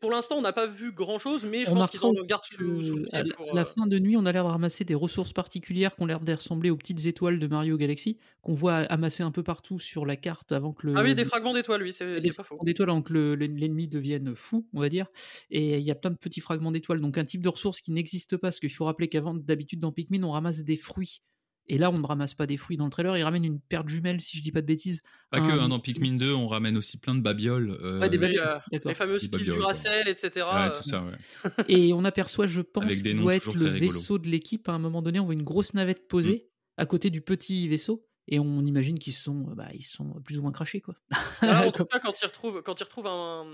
pour 0.00 0.10
l'instant 0.10 0.36
on 0.36 0.42
n'a 0.42 0.52
pas 0.52 0.66
vu 0.66 0.92
grand 0.92 1.18
chose 1.18 1.44
mais 1.44 1.64
je 1.64 1.70
pense 1.70 1.90
qu'ils 1.90 2.04
en 2.04 2.12
gardent 2.12 2.44
sous, 2.44 2.82
sous 2.82 2.96
le 2.96 3.14
à 3.14 3.22
la, 3.22 3.34
pour, 3.34 3.54
la 3.54 3.62
euh, 3.62 3.64
fin 3.64 3.86
de 3.86 3.98
nuit, 3.98 4.16
on 4.16 4.24
a 4.26 4.32
l'air 4.32 4.44
de 4.44 4.48
ramasser 4.48 4.84
des 4.84 4.94
ressources 4.94 5.32
particulières 5.32 5.94
qui 5.96 6.02
ont 6.02 6.06
l'air 6.06 6.20
de 6.20 6.32
ressembler 6.32 6.70
aux 6.70 6.76
petites 6.76 7.06
étoiles 7.06 7.38
de 7.38 7.46
Mario 7.46 7.76
Galaxy, 7.76 8.18
qu'on 8.40 8.54
voit 8.54 8.76
amasser 8.76 9.22
un 9.22 9.30
peu 9.30 9.42
partout 9.42 9.78
sur 9.80 10.06
la 10.06 10.16
carte 10.16 10.52
avant 10.52 10.72
que 10.72 10.86
le. 10.86 10.94
ah 10.96 11.02
oui 11.02 11.14
des 11.14 11.24
fragments 11.24 11.52
d'étoiles 11.52 11.82
oui 11.82 11.92
c'est 11.92 12.04
pas 12.04 12.42
faux 12.42 12.56
fragments 12.56 12.64
d'étoiles 12.64 12.90
avant 12.90 13.02
que 13.02 13.12
le- 13.12 13.34
l'ennemi 13.34 13.88
devienne 13.88 14.34
fou, 14.36 14.66
on 14.72 14.80
va 14.80 14.88
dire. 14.88 15.06
Et 15.50 15.78
il 15.78 15.84
y 15.84 15.90
a 15.90 15.94
plein 15.94 16.10
de 16.10 16.16
petits 16.16 16.40
fragments 16.40 16.72
d'étoiles. 16.72 17.00
Donc 17.00 17.18
un 17.18 17.24
type 17.24 17.42
de 17.42 17.48
ressource 17.48 17.80
qui 17.80 17.90
n'existe 17.90 18.36
pas, 18.36 18.48
parce 18.48 18.60
qu'il 18.60 18.72
faut 18.72 18.84
rappeler 18.84 19.08
qu'avant, 19.08 19.34
d'habitude, 19.34 19.80
dans 19.80 19.92
Pikmin, 19.92 20.22
on 20.22 20.32
ramasse 20.32 20.62
des 20.62 20.76
fruits. 20.76 21.22
Et 21.68 21.78
là, 21.78 21.90
on 21.90 21.98
ne 21.98 22.06
ramasse 22.06 22.34
pas 22.34 22.46
des 22.46 22.56
fruits 22.56 22.76
dans 22.76 22.84
le 22.86 22.90
trailer, 22.90 23.16
il 23.16 23.22
ramène 23.22 23.44
une 23.44 23.60
paire 23.60 23.84
de 23.84 23.88
jumelles, 23.88 24.20
si 24.20 24.36
je 24.36 24.42
dis 24.42 24.50
pas 24.50 24.60
de 24.60 24.66
bêtises. 24.66 25.00
Pas 25.30 25.40
que, 25.40 25.44
hein, 25.52 25.68
dans 25.68 25.78
Pikmin 25.78 26.14
2, 26.16 26.32
on 26.34 26.48
ramène 26.48 26.76
aussi 26.76 26.98
plein 26.98 27.14
de 27.14 27.20
babioles. 27.20 27.70
euh, 27.82 28.00
Ouais, 28.00 28.10
des 28.10 28.18
babioles, 28.18 28.60
euh, 28.72 28.78
les 28.84 28.94
fameuses 28.94 29.22
Des 29.22 29.28
piles 29.28 29.38
babioles, 29.38 29.54
du 29.54 29.60
quoi. 29.60 29.68
Racel 29.68 30.08
etc 30.08 30.46
ouais, 30.52 30.60
euh, 30.68 30.70
tout 30.76 30.88
ça, 30.88 31.04
ouais. 31.04 31.12
Et 31.68 31.92
on 31.92 32.04
aperçoit, 32.04 32.46
je 32.46 32.60
pense, 32.62 32.92
qu'il 33.02 33.16
doit 33.16 33.36
être 33.36 33.54
le 33.56 33.66
vaisseau 33.68 34.18
de 34.18 34.28
l'équipe. 34.28 34.68
À 34.68 34.72
un 34.72 34.78
moment 34.78 35.02
donné, 35.02 35.20
on 35.20 35.24
voit 35.24 35.34
une 35.34 35.42
grosse 35.44 35.74
navette 35.74 36.08
posée 36.08 36.48
Mm. 36.78 36.82
à 36.82 36.86
côté 36.86 37.10
du 37.10 37.20
petit 37.20 37.68
vaisseau. 37.68 38.06
Et 38.28 38.38
on 38.38 38.62
imagine 38.64 38.98
qu'ils 38.98 39.12
sont, 39.12 39.34
bah, 39.56 39.68
ils 39.74 39.82
sont 39.82 40.14
plus 40.24 40.38
ou 40.38 40.42
moins 40.42 40.52
crachés, 40.52 40.80
quoi. 40.80 40.94
Alors, 41.40 41.66
en 41.66 41.72
tout 41.72 41.84
cas, 41.84 41.98
quand 41.98 42.20
ils 42.20 42.24
retrouvent, 42.26 42.62
quand 42.62 42.80
ils 42.80 42.84
retrouvent 42.84 43.08
un, 43.08 43.44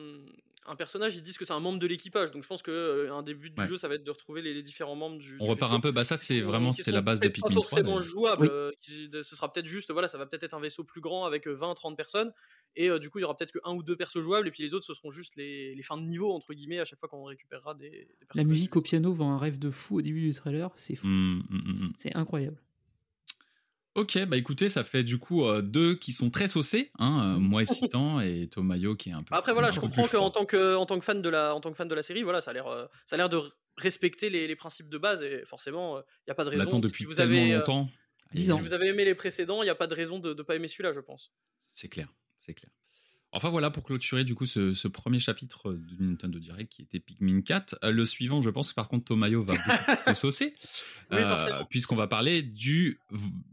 un 0.69 0.76
personnage, 0.76 1.17
ils 1.17 1.23
disent 1.23 1.38
que 1.38 1.44
c'est 1.44 1.53
un 1.53 1.61
membre 1.61 1.79
de 1.79 1.87
l'équipage. 1.87 2.31
Donc 2.31 2.43
je 2.43 2.49
pense 2.49 2.62
que 2.62 2.70
euh, 2.70 3.12
un 3.15 3.23
début 3.23 3.50
du 3.50 3.61
Ouais. 3.61 3.67
jeu, 3.67 3.76
ça 3.76 3.88
va 3.88 3.94
être 3.97 4.05
de 4.05 4.11
retrouver 4.11 4.43
les, 4.43 4.55
les 4.55 4.62
différents 4.62 4.94
membres 4.97 5.19
du. 5.19 5.37
On 5.41 5.44
du 5.44 5.50
repart 5.50 5.70
vaisseau, 5.73 5.79
un 5.79 5.81
peu, 5.81 5.91
bah 5.91 6.05
ça 6.05 6.17
c'est 6.17 6.41
vraiment 6.41 6.73
c'était 6.73 6.91
la 6.93 7.00
base 7.00 7.20
de 7.20 7.25
peut-être 7.29 7.35
Pikmin 7.35 7.49
Pas 7.49 7.55
3. 7.55 7.62
forcément 7.69 7.88
d'ailleurs. 7.94 8.03
jouable. 8.03 8.43
Oui. 8.44 8.49
euh, 8.53 8.70
qui- 8.81 9.10
ce 9.13 9.34
sera 9.37 9.53
peut-être 9.53 9.67
juste, 9.67 9.91
voilà, 9.91 10.08
ça 10.08 10.19
va 10.19 10.27
peut-être 10.27 10.43
être 10.44 10.55
un 10.55 10.60
vaisseau 10.60 10.84
plus 10.84 11.01
grand 11.01 11.25
avec 11.25 11.46
20-30 11.46 11.96
personnes. 11.96 12.32
Et 12.77 12.91
euh, 12.91 12.98
du 12.98 13.10
coup, 13.10 13.19
il 13.19 13.22
y 13.22 13.25
aura 13.25 13.37
peut-être 13.37 13.53
que 13.53 13.58
un 13.65 13.72
ou 13.75 13.82
deux 13.82 13.96
persos 13.96 14.20
jouables, 14.20 14.46
et 14.46 14.51
puis 14.51 14.63
les 14.63 14.75
autres, 14.75 14.84
ce 14.87 14.94
seront 14.94 15.10
juste 15.10 15.37
les, 15.37 15.75
les 15.75 15.82
fins 15.82 15.96
de 15.96 16.03
niveau 16.03 16.32
entre 16.32 16.53
guillemets 16.55 16.79
à 16.81 16.84
chaque 16.84 16.98
fois 17.01 17.08
qu'on 17.08 17.25
récupérera 17.25 17.75
des, 17.75 17.91
des 17.91 18.08
La 18.34 18.44
musique 18.44 18.77
au 18.77 18.81
piano 18.82 19.13
vend 19.13 19.32
un 19.32 19.39
rêve 19.39 19.58
de 19.58 19.70
fou 19.70 19.96
au 19.98 20.03
début 20.03 20.20
du 20.20 20.34
trailer. 20.34 20.70
C'est 20.77 20.94
fou. 20.96 21.06
Hum, 21.06 21.43
hum, 21.51 21.63
hum. 21.67 21.93
C'est 21.96 22.15
incroyable. 22.15 22.60
Ok, 23.98 24.17
bah 24.26 24.36
écoutez, 24.36 24.69
ça 24.69 24.84
fait 24.84 25.02
du 25.02 25.19
coup 25.19 25.44
euh, 25.44 25.60
deux 25.60 25.96
qui 25.96 26.12
sont 26.12 26.31
très 26.31 26.46
saucés, 26.46 26.93
hein, 27.00 27.34
euh, 27.34 27.38
moi 27.40 27.62
et 27.62 27.67
Citan 27.67 28.20
et 28.20 28.46
Tomayo 28.48 28.94
qui 28.94 29.08
est 29.08 29.12
un 29.12 29.24
peu. 29.24 29.34
Après 29.34 29.52
voilà, 29.52 29.72
je 29.72 29.81
comprends 29.81 30.06
qu'en 30.06 30.31
tant 30.31 30.44
que 30.44 30.76
en 30.76 30.86
tant 30.86 30.98
que 31.00 31.05
fan 31.05 31.20
de 31.20 31.28
la 31.28 31.52
en 31.52 31.60
tant 31.60 31.70
que 31.72 31.76
fan 31.76 31.88
de 31.88 31.94
la 31.96 32.05
série, 32.05 32.22
voilà, 32.22 32.40
ça 32.40 32.52
a 32.52 32.55
l'air 32.55 32.69
euh, 32.69 32.86
ça 33.06 33.14
a 33.14 33.17
l'air 33.17 33.28
de 33.28 33.40
respecter 33.76 34.31
les, 34.31 34.46
les 34.46 34.55
principes 34.56 34.88
de 34.88 34.98
base 34.98 35.22
et 35.22 35.44
forcément, 35.46 35.98
il 35.98 36.02
n'y 36.28 36.31
a 36.31 36.34
pas 36.36 36.44
de 36.44 36.48
On 36.48 36.52
raison. 36.52 36.64
l'attend 36.64 36.78
depuis 36.78 37.02
si 37.02 37.06
vous 37.06 37.14
tellement 37.14 37.34
avez, 37.43 37.55
euh, 37.55 37.58
longtemps. 37.58 37.88
dix 38.34 38.48
Et, 38.48 38.52
ans. 38.52 38.56
Si 38.58 38.62
vous 38.62 38.72
avez 38.72 38.86
aimé 38.86 39.05
les 39.05 39.17
précédents, 39.17 39.62
il 39.62 39.67
n'y 39.67 39.70
a 39.70 39.74
pas 39.74 39.88
de 39.88 39.94
raison 39.94 40.20
de 40.20 40.32
ne 40.32 40.43
pas 40.43 40.55
aimer 40.55 40.69
celui-là, 40.69 40.93
je 40.93 41.00
pense. 41.00 41.32
C'est 41.60 41.88
clair, 41.88 42.08
c'est 42.36 42.55
clair. 42.55 42.70
Enfin 43.32 43.51
voilà 43.51 43.70
pour 43.70 43.82
clôturer 43.85 44.25
du 44.25 44.35
coup 44.35 44.47
ce, 44.47 44.73
ce 44.75 44.89
premier 44.89 45.19
chapitre 45.19 45.75
du 45.75 45.97
Nintendo 46.03 46.39
Direct 46.39 46.73
qui 46.73 46.82
était 46.82 46.99
Pikmin 46.99 47.43
4. 47.43 47.79
Euh, 47.85 47.91
le 47.91 48.06
suivant, 48.06 48.41
je 48.41 48.49
pense 48.51 48.70
que 48.70 48.75
par 48.75 48.89
contre 48.89 49.05
Tomayo 49.05 49.43
va 49.44 49.55
beaucoup 49.55 50.03
te 50.03 50.15
saucer, 50.15 50.55
Oui, 51.11 51.19
euh, 51.20 51.65
puisqu'on 51.70 51.97
va 51.97 52.06
parler 52.06 52.43
du 52.43 53.01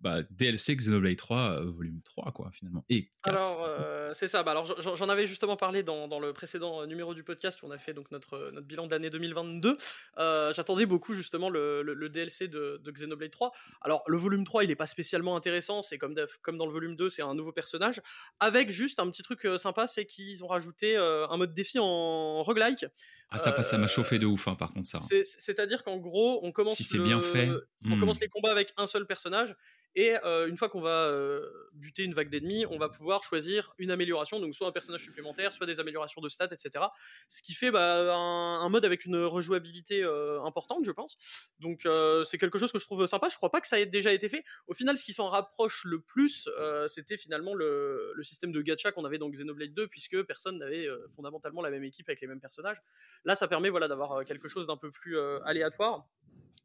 bah, 0.01 0.23
DLC 0.31 0.75
Xenoblade 0.75 1.15
3 1.17 1.39
euh, 1.39 1.71
volume 1.71 2.01
3 2.03 2.31
quoi 2.31 2.51
finalement. 2.51 2.85
Et 2.89 3.09
4. 3.23 3.35
Alors, 3.35 3.65
euh, 3.67 4.11
c'est 4.13 4.27
ça. 4.27 4.43
Bah, 4.43 4.51
alors, 4.51 4.65
j'en 4.81 5.09
avais 5.09 5.25
justement 5.27 5.55
parlé 5.57 5.81
dans, 5.83 6.07
dans 6.07 6.19
le 6.19 6.31
précédent 6.33 6.81
euh, 6.81 6.85
numéro 6.85 7.13
du 7.13 7.23
podcast 7.23 7.61
où 7.61 7.67
on 7.67 7.71
a 7.71 7.77
fait 7.77 7.93
donc 7.93 8.11
notre, 8.11 8.33
euh, 8.35 8.51
notre 8.51 8.67
bilan 8.67 8.87
d'année 8.87 9.09
2022. 9.09 9.77
Euh, 10.19 10.53
J'attendais 10.53 10.85
beaucoup 10.85 11.13
justement 11.13 11.49
le, 11.49 11.81
le- 11.81 11.93
le 11.93 12.09
DLC 12.09 12.47
de, 12.47 12.79
de 12.83 12.91
Xenoblade 12.91 13.31
3. 13.31 13.51
Alors, 13.81 14.03
le 14.07 14.17
volume 14.17 14.43
3, 14.45 14.63
il 14.65 14.71
est 14.71 14.75
pas 14.75 14.87
spécialement 14.87 15.35
intéressant. 15.37 15.81
C'est 15.81 15.97
comme, 15.97 16.15
comme 16.41 16.57
dans 16.57 16.65
le 16.65 16.71
volume 16.73 16.95
2, 16.95 17.09
c'est 17.09 17.21
un 17.23 17.33
nouveau 17.35 17.51
personnage. 17.53 18.01
Avec 18.39 18.69
juste 18.69 18.99
un 18.99 19.09
petit 19.09 19.23
truc 19.23 19.45
euh, 19.45 19.57
sympa, 19.65 19.87
c'est 19.87 20.05
qu'ils 20.05 20.43
ont 20.43 20.47
rajouté 20.47 20.95
euh, 20.97 21.27
un 21.29 21.37
mode 21.37 21.53
défi 21.53 21.79
en 21.79 22.43
roguelike. 22.43 22.85
ah 23.29 23.37
ça, 23.37 23.51
passe- 23.51 23.69
ça 23.71 23.77
m'a 23.77 23.87
chauffé 23.87 24.19
de 24.19 24.25
ouf 24.25 24.47
hein, 24.47 24.55
par 24.55 24.71
contre 24.71 24.87
ça. 24.87 24.99
C'est- 24.99 25.23
C'est-à-dire 25.25 25.83
qu'en 25.83 25.97
gros, 25.97 26.39
on 26.43 26.51
commence, 26.51 26.75
Si 26.75 26.83
c'est 26.83 26.97
le- 26.97 27.03
bien 27.03 27.19
fait, 27.21 27.49
on 27.85 27.95
hmm. 27.95 27.99
commence 27.99 28.19
les 28.19 28.27
combats 28.29 28.51
avec 28.51 28.73
un 28.77 28.87
seul 28.87 29.05
personnage 29.07 29.55
Et 29.95 30.13
euh, 30.25 30.47
une 30.47 30.57
fois 30.57 30.67
qu'on 30.67 30.81
va 30.81 31.05
euh, 31.05 31.49
buter 31.73 32.03
une 32.03 32.13
vague 32.13 32.29
d'ennemis, 32.29 32.65
on 32.65 32.77
va 32.77 32.89
pouvoir 32.89 33.23
choisir 33.23 33.73
une 33.77 33.91
amélioration, 33.91 34.41
donc 34.41 34.53
soit 34.53 34.67
un 34.67 34.73
personnage 34.73 35.01
supplémentaire, 35.01 35.53
soit 35.53 35.65
des 35.65 35.79
améliorations 35.79 36.21
de 36.21 36.27
stats, 36.27 36.49
etc. 36.51 36.85
Ce 37.29 37.41
qui 37.41 37.53
fait 37.53 37.71
bah, 37.71 38.13
un, 38.13 38.69
mode 38.69 38.83
avec 38.83 39.05
une 39.05 39.15
rejouabilité 39.23 40.03
euh, 40.03 40.41
importante, 40.43 40.83
je 40.83 40.91
pense. 40.91 41.17
Donc 41.59 41.87
c'est 42.25 42.37
quelque 42.37 42.59
chose 42.59 42.73
que 42.73 42.79
je 42.79 42.85
trouve 42.85 43.07
sympa. 43.07 43.29
Je 43.29 43.37
crois 43.37 43.51
pas 43.51 43.61
que 43.61 43.67
ça 43.67 43.79
ait 43.79 43.85
déjà 43.85 44.11
été 44.11 44.27
fait. 44.27 44.43
Au 44.67 44.73
final, 44.73 44.97
ce 44.97 45.05
qui 45.05 45.13
s'en 45.13 45.29
rapproche 45.29 45.85
le 45.85 46.01
plus, 46.01 46.49
c'était 46.89 47.17
finalement 47.17 47.53
le, 47.53 48.13
système 48.23 48.51
de 48.51 48.61
gacha 48.61 48.91
qu'on 48.91 49.05
avait 49.05 49.17
dans 49.17 49.29
Xenoblade 49.29 49.73
2, 49.73 49.87
puisque 49.87 50.21
personne 50.23 50.57
n'avait 50.57 50.87
fondamentalement 51.15 51.61
la 51.61 51.69
même 51.69 51.83
équipe 51.83 52.09
avec 52.09 52.19
les 52.21 52.27
mêmes 52.27 52.41
personnages. 52.41 52.81
Là, 53.23 53.35
ça 53.35 53.47
permet 53.47 53.69
voilà, 53.69 53.87
d'avoir 53.87 54.25
quelque 54.25 54.47
chose 54.47 54.67
d'un 54.67 54.77
peu 54.77 54.91
plus 54.91 55.17
aléatoire 55.45 56.05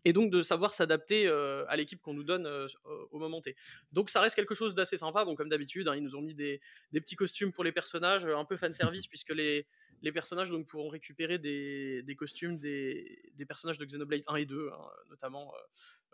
et 0.04 0.12
donc 0.12 0.30
de 0.30 0.42
savoir 0.42 0.72
s'adapter 0.72 1.28
à 1.28 1.76
l'équipe 1.76 2.00
qu'on 2.00 2.14
nous 2.14 2.24
donne 2.24 2.48
au 3.10 3.18
Donc 3.92 4.10
ça 4.10 4.20
reste 4.20 4.36
quelque 4.36 4.54
chose 4.54 4.74
d'assez 4.74 4.96
sympa. 4.96 5.24
Bon, 5.24 5.34
comme 5.34 5.48
d'habitude, 5.48 5.88
hein, 5.88 5.96
ils 5.96 6.02
nous 6.02 6.16
ont 6.16 6.22
mis 6.22 6.34
des, 6.34 6.60
des, 6.92 7.00
petits 7.00 7.16
costumes 7.16 7.52
pour 7.52 7.64
les 7.64 7.72
personnages, 7.72 8.26
un 8.26 8.44
peu 8.44 8.56
fan 8.56 8.72
service 8.72 9.06
puisque 9.08 9.30
les, 9.30 9.66
les 10.02 10.12
personnages 10.12 10.50
donc 10.50 10.66
pourront 10.66 10.88
récupérer 10.88 11.38
des, 11.38 12.02
des 12.02 12.16
costumes 12.16 12.58
des, 12.58 13.32
des, 13.34 13.46
personnages 13.46 13.78
de 13.78 13.84
Xenoblade 13.84 14.22
1 14.26 14.36
et 14.36 14.46
2, 14.46 14.70
hein, 14.72 14.78
notamment 15.10 15.52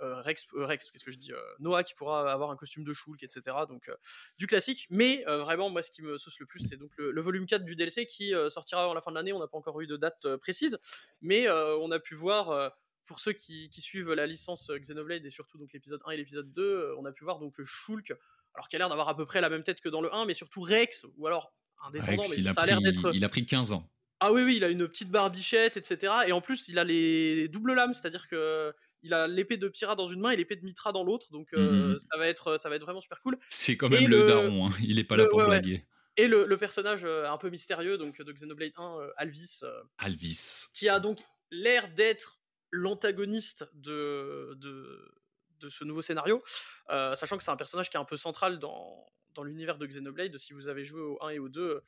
euh, 0.03 0.21
Rex, 0.23 0.47
Rex 0.53 0.91
qu'est-ce 0.91 1.05
que 1.05 1.11
je 1.11 1.17
dis, 1.17 1.33
Noah 1.59 1.85
qui 1.85 1.95
pourra 1.95 2.31
avoir 2.31 2.51
un 2.51 2.57
costume 2.57 2.85
de 2.85 2.93
Shulk, 2.93 3.23
etc. 3.23 3.57
Donc 3.69 3.91
du 4.39 4.47
classique. 4.47 4.87
Mais 4.91 5.25
vraiment, 5.27 5.71
moi, 5.71 5.83
ce 5.83 5.91
qui 5.91 6.03
me 6.03 6.19
sauce 6.19 6.39
le 6.39 6.47
plus, 6.47 6.61
c'est 6.61 6.77
donc 6.77 6.91
le, 6.97 7.11
le, 7.13 7.21
volume 7.23 7.47
4 7.47 7.65
du 7.65 7.77
DLC 7.77 8.07
qui 8.07 8.33
sortira 8.51 8.85
avant 8.85 8.95
la 8.95 9.01
fin 9.01 9.11
de 9.11 9.17
l'année. 9.17 9.33
On 9.33 9.39
n'a 9.39 9.49
pas 9.49 9.57
encore 9.57 9.81
eu 9.81 9.87
de 9.87 9.97
date 9.97 10.37
précise, 10.37 10.79
mais 11.23 11.49
on 11.49 11.91
a 11.91 11.99
pu 11.99 12.15
voir 12.15 12.73
pour 13.07 13.21
ceux 13.21 13.33
qui, 13.33 13.71
qui, 13.71 13.81
suivent 13.81 14.13
la 14.13 14.27
licence 14.27 14.71
Xenoblade 14.71 15.25
et 15.25 15.31
surtout 15.31 15.59
donc 15.59 15.73
l'épisode 15.73 16.01
1 16.05 16.11
et 16.11 16.17
l'épisode 16.17 16.53
2, 16.53 16.95
on 16.99 17.05
a 17.05 17.13
pu 17.13 17.25
voir 17.25 17.39
donc 17.39 17.55
Shulk, 17.63 18.13
alors 18.55 18.69
qui 18.69 18.77
a 18.77 18.79
l'air 18.79 18.89
d'avoir 18.89 19.09
à 19.09 19.17
peu 19.17 19.27
près 19.27 19.41
la 19.41 19.49
même 19.49 19.63
tête 19.63 19.81
que 19.81 19.89
dans 19.89 20.01
le 20.01 20.13
1, 20.13 20.27
mais 20.27 20.35
surtout 20.35 20.61
Rex, 20.61 21.07
ou 21.17 21.27
alors 21.27 21.53
un 21.85 21.91
descendant, 21.91 22.23
Rex, 22.23 22.31
mais 22.31 22.43
il 22.43 22.53
ça 22.53 22.61
a, 22.63 22.67
l'air 22.67 22.81
d'être. 22.81 23.15
Il 23.15 23.25
a 23.25 23.29
pris 23.29 23.47
15 23.47 23.73
ans. 23.73 23.89
Ah 24.21 24.33
oui, 24.33 24.43
oui, 24.43 24.57
il 24.57 24.65
a 24.65 24.69
une 24.69 24.89
petite 24.89 25.11
barbichette, 25.11 25.77
etc. 25.77 26.13
Et 26.27 26.33
en 26.33 26.41
plus, 26.41 26.69
il 26.69 26.79
a 26.79 26.85
les 26.85 27.49
doubles 27.49 27.75
lames, 27.75 27.93
c'est-à-dire 27.93 28.27
que 28.29 28.73
il 29.03 29.13
a 29.13 29.29
l'épée 29.29 29.57
de 29.57 29.69
Pyra 29.69 29.95
dans 29.95 30.07
une 30.07 30.21
main 30.21 30.31
et 30.31 30.37
l'épée 30.37 30.57
de 30.57 30.65
Mitra 30.65 30.91
dans 30.91 31.05
l'autre, 31.05 31.31
donc 31.31 31.49
euh, 31.53 31.95
mmh. 31.95 31.99
ça 32.01 32.19
va 32.19 32.27
être 32.27 32.59
ça 32.61 32.69
va 32.69 32.77
être 32.77 32.83
vraiment 32.83 33.03
super 33.03 33.21
cool. 33.21 33.39
C'est 33.49 33.77
quand 33.77 33.89
même 33.89 34.03
et 34.03 34.07
le, 34.07 34.21
le 34.21 34.27
daron, 34.27 34.67
hein. 34.67 34.73
il 34.83 34.99
est 34.99 35.05
pas 35.05 35.17
là 35.17 35.27
pour 35.27 35.39
ouais, 35.39 35.47
blaguer. 35.47 35.75
Ouais. 35.75 35.87
Et 36.19 36.29
le, 36.29 36.47
le, 36.47 36.57
personnage 36.57 37.05
euh, 37.05 37.31
un 37.31 37.37
peu 37.37 37.51
mystérieux 37.51 37.99
donc 37.99 38.21
de 38.21 38.33
Xenoblade 38.33 38.73
1, 38.75 39.01
euh, 39.01 39.11
Alvis. 39.19 39.61
Alvis. 39.99 40.69
Qui 40.75 40.89
a 40.89 40.99
donc 40.99 41.19
l'air 41.51 41.93
d'être 41.93 42.41
l'antagoniste 42.76 43.68
de, 43.75 44.54
de, 44.56 45.68
ce 45.68 45.85
nouveau 45.85 46.02
scénario, 46.02 46.45
euh, 46.90 47.16
sachant 47.16 47.37
que 47.37 47.42
c'est 47.42 47.50
un 47.50 47.56
personnage 47.56 47.90
qui 47.90 47.97
est 47.97 48.00
un 48.00 48.04
peu 48.04 48.16
central 48.16 48.59
dans, 48.59 49.04
dans 49.37 49.45
l'univers 49.45 49.78
de 49.78 49.87
Xenoblade. 49.87 50.37
Si 50.38 50.52
vous 50.52 50.66
avez 50.66 50.85
joué 50.85 51.00
au 51.00 51.18
1 51.23 51.30
et 51.30 51.38
au 51.38 51.49
2, 51.49 51.62
euh, 51.62 51.80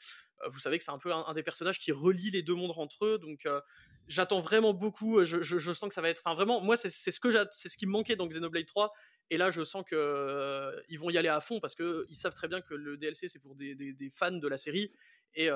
vous 0.49 0.61
savez 0.61 0.79
que 0.79 0.85
c'est 0.85 0.93
un 0.93 0.99
peu 0.99 1.13
un, 1.13 1.35
des 1.35 1.43
personnages 1.43 1.81
qui 1.81 1.91
relie 1.91 2.31
les 2.31 2.43
deux 2.43 2.55
mondes 2.55 2.73
entre 2.77 3.05
eux. 3.07 3.19
Donc 3.19 3.47
euh, 3.47 3.61
j'attends 4.07 4.41
vraiment 4.41 4.73
beaucoup. 4.73 5.25
Je, 5.25 5.43
je, 5.43 5.73
sens 5.73 5.89
que 5.89 5.95
ça 5.95 6.01
va 6.01 6.11
être. 6.11 6.23
Enfin, 6.25 6.35
vraiment, 6.35 6.63
moi, 6.63 6.77
c'est 6.77 6.91
ce, 6.91 7.11
ce 7.11 7.77
qui 7.77 7.87
me 7.87 7.91
manquait 7.91 8.17
dans 8.17 8.29
Xenoblade 8.29 8.67
3. 8.67 8.93
Et 9.31 9.37
là, 9.37 9.51
je 9.51 9.65
sens 9.65 9.83
que 9.85 9.97
euh, 9.97 10.81
ils 10.89 10.99
vont 10.99 11.11
y 11.11 11.19
aller 11.19 11.29
à 11.29 11.41
fond 11.41 11.61
parce 11.61 11.75
que 11.75 12.07
ils 12.09 12.17
savent 12.17 12.35
très 12.35 12.49
bien 12.49 12.61
que 12.61 12.75
le 12.75 12.97
DLC 12.97 13.29
c'est 13.29 13.41
pour 13.41 13.57
des, 13.57 13.75
des, 13.75 14.11
fans 14.11 14.31
de 14.31 14.49
la 14.49 14.57
série. 14.57 14.93
Et 15.35 15.51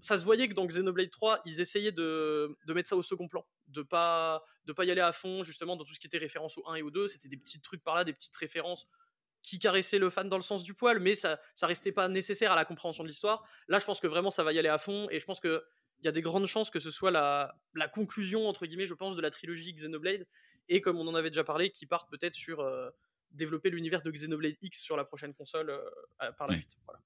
ça 0.00 0.18
se 0.18 0.24
voyait 0.24 0.48
que 0.48 0.54
dans 0.54 0.66
Xenoblade 0.66 1.10
3, 1.10 1.42
ils 1.44 1.60
essayaient 1.60 1.92
de, 1.92 2.56
de, 2.66 2.72
mettre 2.72 2.88
ça 2.88 2.96
au 2.96 3.02
second 3.02 3.28
plan, 3.28 3.46
de 3.74 3.82
pas 3.82 4.42
de 4.64 4.72
pas 4.72 4.84
y 4.84 4.90
aller 4.90 5.00
à 5.00 5.12
fond 5.12 5.44
justement 5.44 5.76
dans 5.76 5.84
tout 5.84 5.92
ce 5.94 6.00
qui 6.00 6.06
était 6.06 6.18
référence 6.18 6.56
au 6.56 6.68
1 6.68 6.76
et 6.76 6.82
au 6.82 6.90
2. 6.90 7.08
C'était 7.08 7.28
des 7.28 7.36
petits 7.36 7.60
trucs 7.60 7.82
par 7.82 7.94
là, 7.94 8.04
des 8.04 8.12
petites 8.12 8.36
références 8.36 8.86
qui 9.42 9.58
caressaient 9.58 9.98
le 9.98 10.08
fan 10.08 10.28
dans 10.28 10.38
le 10.38 10.42
sens 10.42 10.62
du 10.62 10.72
poil, 10.72 11.00
mais 11.00 11.14
ça 11.14 11.38
ça 11.54 11.66
restait 11.66 11.92
pas 11.92 12.08
nécessaire 12.08 12.52
à 12.52 12.56
la 12.56 12.64
compréhension 12.64 13.02
de 13.02 13.08
l'histoire. 13.08 13.46
Là, 13.68 13.78
je 13.78 13.84
pense 13.84 14.00
que 14.00 14.06
vraiment 14.06 14.30
ça 14.30 14.42
va 14.42 14.52
y 14.52 14.58
aller 14.58 14.68
à 14.68 14.78
fond 14.78 15.08
et 15.10 15.18
je 15.18 15.24
pense 15.26 15.40
que 15.40 15.62
il 16.00 16.06
y 16.06 16.08
a 16.08 16.12
des 16.12 16.22
grandes 16.22 16.46
chances 16.46 16.70
que 16.70 16.80
ce 16.80 16.90
soit 16.90 17.10
la, 17.10 17.54
la 17.74 17.88
conclusion 17.88 18.48
entre 18.48 18.66
guillemets, 18.66 18.86
je 18.86 18.94
pense, 18.94 19.16
de 19.16 19.22
la 19.22 19.30
trilogie 19.30 19.72
Xenoblade 19.74 20.26
et 20.68 20.80
comme 20.80 20.98
on 20.98 21.06
en 21.06 21.14
avait 21.14 21.30
déjà 21.30 21.44
parlé, 21.44 21.70
qui 21.70 21.86
partent 21.86 22.10
peut-être 22.10 22.34
sur 22.34 22.60
euh, 22.60 22.90
développer 23.30 23.70
l'univers 23.70 24.02
de 24.02 24.10
Xenoblade 24.10 24.56
X 24.62 24.80
sur 24.80 24.96
la 24.96 25.04
prochaine 25.04 25.34
console 25.34 25.70
euh, 25.70 26.32
par 26.38 26.48
la 26.48 26.54
suite. 26.54 26.76
Voilà. 26.86 27.00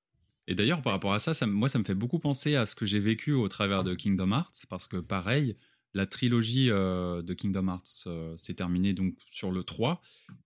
Et 0.46 0.54
d'ailleurs, 0.54 0.80
par 0.80 0.92
rapport 0.92 1.12
à 1.12 1.18
ça, 1.18 1.34
ça, 1.34 1.46
moi, 1.46 1.68
ça 1.68 1.78
me 1.78 1.84
fait 1.84 1.94
beaucoup 1.94 2.18
penser 2.18 2.56
à 2.56 2.64
ce 2.64 2.74
que 2.74 2.86
j'ai 2.86 3.00
vécu 3.00 3.32
au 3.32 3.48
travers 3.48 3.84
de 3.84 3.94
Kingdom 3.94 4.32
Hearts, 4.32 4.66
parce 4.70 4.86
que 4.86 4.96
pareil, 4.96 5.58
la 5.98 6.06
trilogie 6.06 6.70
euh, 6.70 7.22
de 7.22 7.34
Kingdom 7.34 7.66
Hearts 7.66 8.04
euh, 8.06 8.36
s'est 8.36 8.54
terminée 8.54 8.92
donc 8.92 9.16
sur 9.28 9.50
le 9.50 9.64
3, 9.64 10.00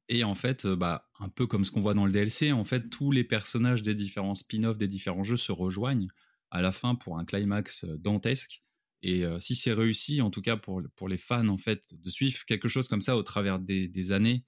et 0.08 0.24
en 0.24 0.34
fait, 0.34 0.64
euh, 0.64 0.74
bah, 0.74 1.10
un 1.20 1.28
peu 1.28 1.46
comme 1.46 1.66
ce 1.66 1.70
qu'on 1.70 1.82
voit 1.82 1.92
dans 1.92 2.06
le 2.06 2.12
DLC, 2.12 2.52
en 2.52 2.64
fait, 2.64 2.88
tous 2.88 3.12
les 3.12 3.22
personnages 3.22 3.82
des 3.82 3.94
différents 3.94 4.34
spin-offs 4.34 4.78
des 4.78 4.88
différents 4.88 5.24
jeux 5.24 5.36
se 5.36 5.52
rejoignent 5.52 6.08
à 6.50 6.62
la 6.62 6.72
fin 6.72 6.94
pour 6.94 7.18
un 7.18 7.26
climax 7.26 7.84
dantesque. 7.84 8.62
Et 9.04 9.24
si 9.40 9.56
c'est 9.56 9.72
réussi, 9.72 10.20
en 10.20 10.30
tout 10.30 10.42
cas 10.42 10.56
pour, 10.56 10.80
pour 10.94 11.08
les 11.08 11.16
fans, 11.16 11.48
en 11.48 11.56
fait, 11.56 11.92
de 11.92 12.08
suivre 12.08 12.44
quelque 12.46 12.68
chose 12.68 12.86
comme 12.86 13.00
ça 13.00 13.16
au 13.16 13.24
travers 13.24 13.58
des, 13.58 13.88
des 13.88 14.12
années, 14.12 14.44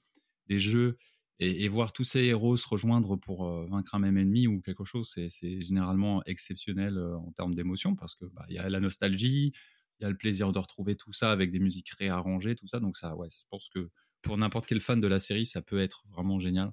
des 0.47 0.61
jeux, 0.61 0.97
et, 1.41 1.67
voir 1.67 1.93
tous 1.93 2.05
ces 2.05 2.21
héros 2.21 2.57
se 2.57 2.69
rejoindre 2.69 3.17
pour 3.17 3.51
vaincre 3.67 3.97
un 3.97 3.99
même 3.99 4.17
ennemi 4.17 4.47
ou 4.47 4.61
quelque 4.61 4.85
chose, 4.85 5.09
c'est 5.09 5.61
généralement 5.61 6.23
exceptionnel 6.27 6.97
en 6.99 7.33
termes 7.33 7.55
d'émotion 7.55 7.97
parce 7.97 8.15
que 8.15 8.27
bah, 8.27 8.47
y 8.49 8.59
a 8.59 8.69
la 8.69 8.79
nostalgie, 8.79 9.53
il 9.99 10.05
y 10.05 10.07
a 10.07 10.11
le 10.11 10.17
plaisir 10.17 10.53
de 10.53 10.59
retrouver 10.59 10.97
tout 10.97 11.13
ça 11.13 11.31
avec 11.31 11.51
des 11.51 11.59
musiques 11.59 11.91
réarrangées, 11.99 12.55
tout 12.55 12.67
ça. 12.67 12.81
Donc 12.81 12.97
ça, 12.97 13.15
ouais, 13.17 13.29
je 13.31 13.47
pense 13.51 13.69
que 13.69 13.91
pour 14.23 14.37
n'importe 14.39 14.67
quel 14.67 14.81
fan 14.81 15.01
de 15.01 15.07
la 15.07 15.19
série, 15.19 15.47
ça 15.47 15.63
peut 15.63 15.81
être 15.81 16.05
vraiment 16.11 16.39
génial. 16.39 16.73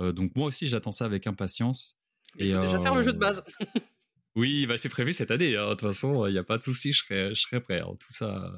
Euh, 0.00 0.12
donc 0.12 0.34
moi 0.36 0.46
aussi, 0.46 0.68
j'attends 0.68 0.92
ça 0.92 1.04
avec 1.04 1.26
impatience. 1.26 1.98
Il 2.36 2.52
faut 2.52 2.60
déjà 2.60 2.78
faire 2.78 2.94
le 2.94 3.02
jeu 3.02 3.12
de 3.12 3.18
base. 3.18 3.42
oui, 4.36 4.66
bah, 4.66 4.76
c'est 4.76 4.88
prévu 4.88 5.12
cette 5.12 5.30
année. 5.30 5.56
Hein. 5.56 5.66
De 5.66 5.70
toute 5.70 5.80
façon, 5.80 6.26
il 6.26 6.32
n'y 6.32 6.38
a 6.38 6.44
pas 6.44 6.58
de 6.58 6.62
souci, 6.62 6.92
je 6.92 7.04
serai, 7.04 7.34
je 7.34 7.40
serai 7.40 7.60
prêt. 7.60 7.80
Hein. 7.80 7.96
Tout 7.98 8.12
ça. 8.12 8.52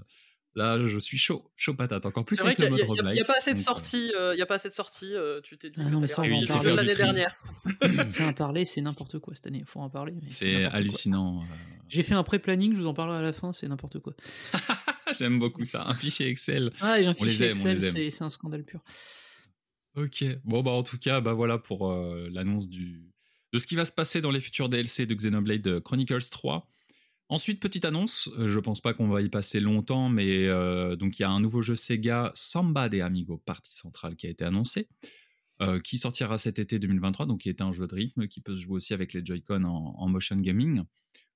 Là, 0.57 0.85
je 0.85 0.99
suis 0.99 1.16
chaud, 1.16 1.49
chaud 1.54 1.75
patate. 1.75 2.07
Encore 2.07 2.25
plus 2.25 2.40
avec 2.40 2.59
vrai 2.59 2.66
le 2.66 2.71
mode 2.73 2.80
Il 2.80 2.87
roguelike. 2.87 3.14
n'y 3.14 3.21
a, 3.21 3.25
pas 3.25 3.37
assez 3.37 3.54
de 3.54 3.59
sorties. 3.59 4.11
Il 4.33 4.35
n'y 4.35 4.42
a 4.42 4.47
pas 4.47 4.57
assez 4.57 4.69
de 4.69 4.75
sorties. 4.75 5.14
Euh, 5.14 5.40
tu 5.42 5.57
t'es 5.57 5.71
dit. 5.71 5.80
Ah 5.85 5.88
non, 5.88 6.00
mais 6.00 6.09
ça, 6.09 6.23
on 6.23 6.28
va 6.28 6.37
en 6.37 6.47
parler. 6.47 6.75
l'année 6.75 6.97
dernière. 6.97 7.35
ça 8.11 8.26
en 8.26 8.33
parler, 8.33 8.64
c'est 8.64 8.80
n'importe 8.80 9.21
quoi 9.21 9.35
cette 9.35 9.47
année. 9.47 9.61
Il 9.61 9.66
faut 9.66 9.80
en 9.80 9.90
parler. 9.90 10.14
C'est 10.28 10.64
hallucinant. 10.64 11.42
J'ai 11.88 12.02
fait 12.02 12.14
un 12.14 12.25
pré-planning. 12.25 12.75
Je 12.75 12.80
vous 12.80 12.87
en 12.87 12.95
parlerai 12.95 13.19
à 13.19 13.23
la 13.23 13.33
fin. 13.33 13.52
C'est 13.52 13.69
n'importe 13.69 14.00
quoi. 14.00 14.14
J'aime 15.19 15.38
beaucoup 15.38 15.64
ça. 15.64 15.85
Un 15.87 15.95
fichier 15.95 16.28
Excel. 16.28 16.73
Ah, 16.80 17.00
j'ai 17.00 17.09
un 17.09 17.14
on 17.19 17.25
les 17.25 17.30
fichier 17.30 17.47
aime, 17.49 17.57
on 17.62 17.66
les 17.66 17.87
Excel. 17.87 18.02
aime. 18.02 18.11
C'est 18.11 18.25
un 18.25 18.28
scandale 18.28 18.64
pur. 18.64 18.80
Ok. 19.97 20.25
Bon, 20.45 20.62
bah, 20.62 20.71
en 20.73 20.83
tout 20.83 20.99
cas, 20.99 21.21
bah, 21.21 21.33
voilà 21.33 21.59
pour 21.59 21.90
euh, 21.90 22.28
l'annonce 22.33 22.69
du... 22.69 23.11
de 23.52 23.59
ce 23.59 23.66
qui 23.66 23.75
va 23.75 23.85
se 23.85 23.92
passer 23.92 24.21
dans 24.21 24.30
les 24.30 24.40
futurs 24.40 24.69
DLC 24.69 25.07
de 25.07 25.14
Xenoblade 25.14 25.80
Chronicles 25.80 26.28
3. 26.30 26.69
Ensuite, 27.31 27.61
petite 27.61 27.85
annonce, 27.85 28.29
euh, 28.39 28.49
je 28.49 28.59
pense 28.59 28.81
pas 28.81 28.93
qu'on 28.93 29.07
va 29.07 29.23
y 29.23 29.29
passer 29.29 29.61
longtemps, 29.61 30.09
mais 30.09 30.49
euh, 30.49 30.97
donc 30.97 31.21
il 31.21 31.23
y 31.23 31.25
a 31.25 31.31
un 31.31 31.39
nouveau 31.39 31.63
jeu 31.63 31.77
Sega 31.77 32.33
Samba 32.35 32.89
de 32.89 33.01
Amigo 33.01 33.39
partie 33.39 33.77
centrale 33.77 34.17
qui 34.17 34.27
a 34.27 34.31
été 34.31 34.45
annoncé, 34.45 34.89
euh, 35.63 35.79
qui 35.79 35.97
sortira 35.97 36.39
cet 36.39 36.59
été 36.59 36.81
2023, 36.81 37.27
donc 37.27 37.43
qui 37.43 37.49
est 37.49 37.61
un 37.61 37.71
jeu 37.71 37.87
de 37.87 37.95
rythme 37.95 38.27
qui 38.27 38.41
peut 38.41 38.57
se 38.57 38.61
jouer 38.63 38.75
aussi 38.75 38.95
avec 38.95 39.13
les 39.13 39.25
Joy-Con 39.25 39.63
en, 39.63 39.95
en, 39.97 40.09
motion 40.09 40.35
gaming. 40.35 40.83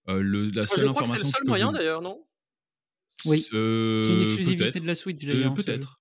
Euh, 0.09 0.21
le, 0.21 0.51
la 0.51 0.67
seule 0.67 0.81
je 0.81 0.89
crois 0.89 1.03
information 1.03 1.27
que 1.29 1.33
c'est 1.33 1.39
le 1.39 1.45
seul 1.45 1.47
moyen 1.47 1.67
vous... 1.71 1.79
d'ailleurs, 1.79 2.03
non? 2.03 2.25
Oui. 3.27 3.41
C'est 3.41 3.57
une 3.57 4.23
exclusivité 4.25 4.81
de 4.81 4.87
la 4.89 4.97
Switch 4.97 5.25
Euh, 5.25 5.33
d'ailleurs. 5.33 5.55
peut-être. 5.55 6.01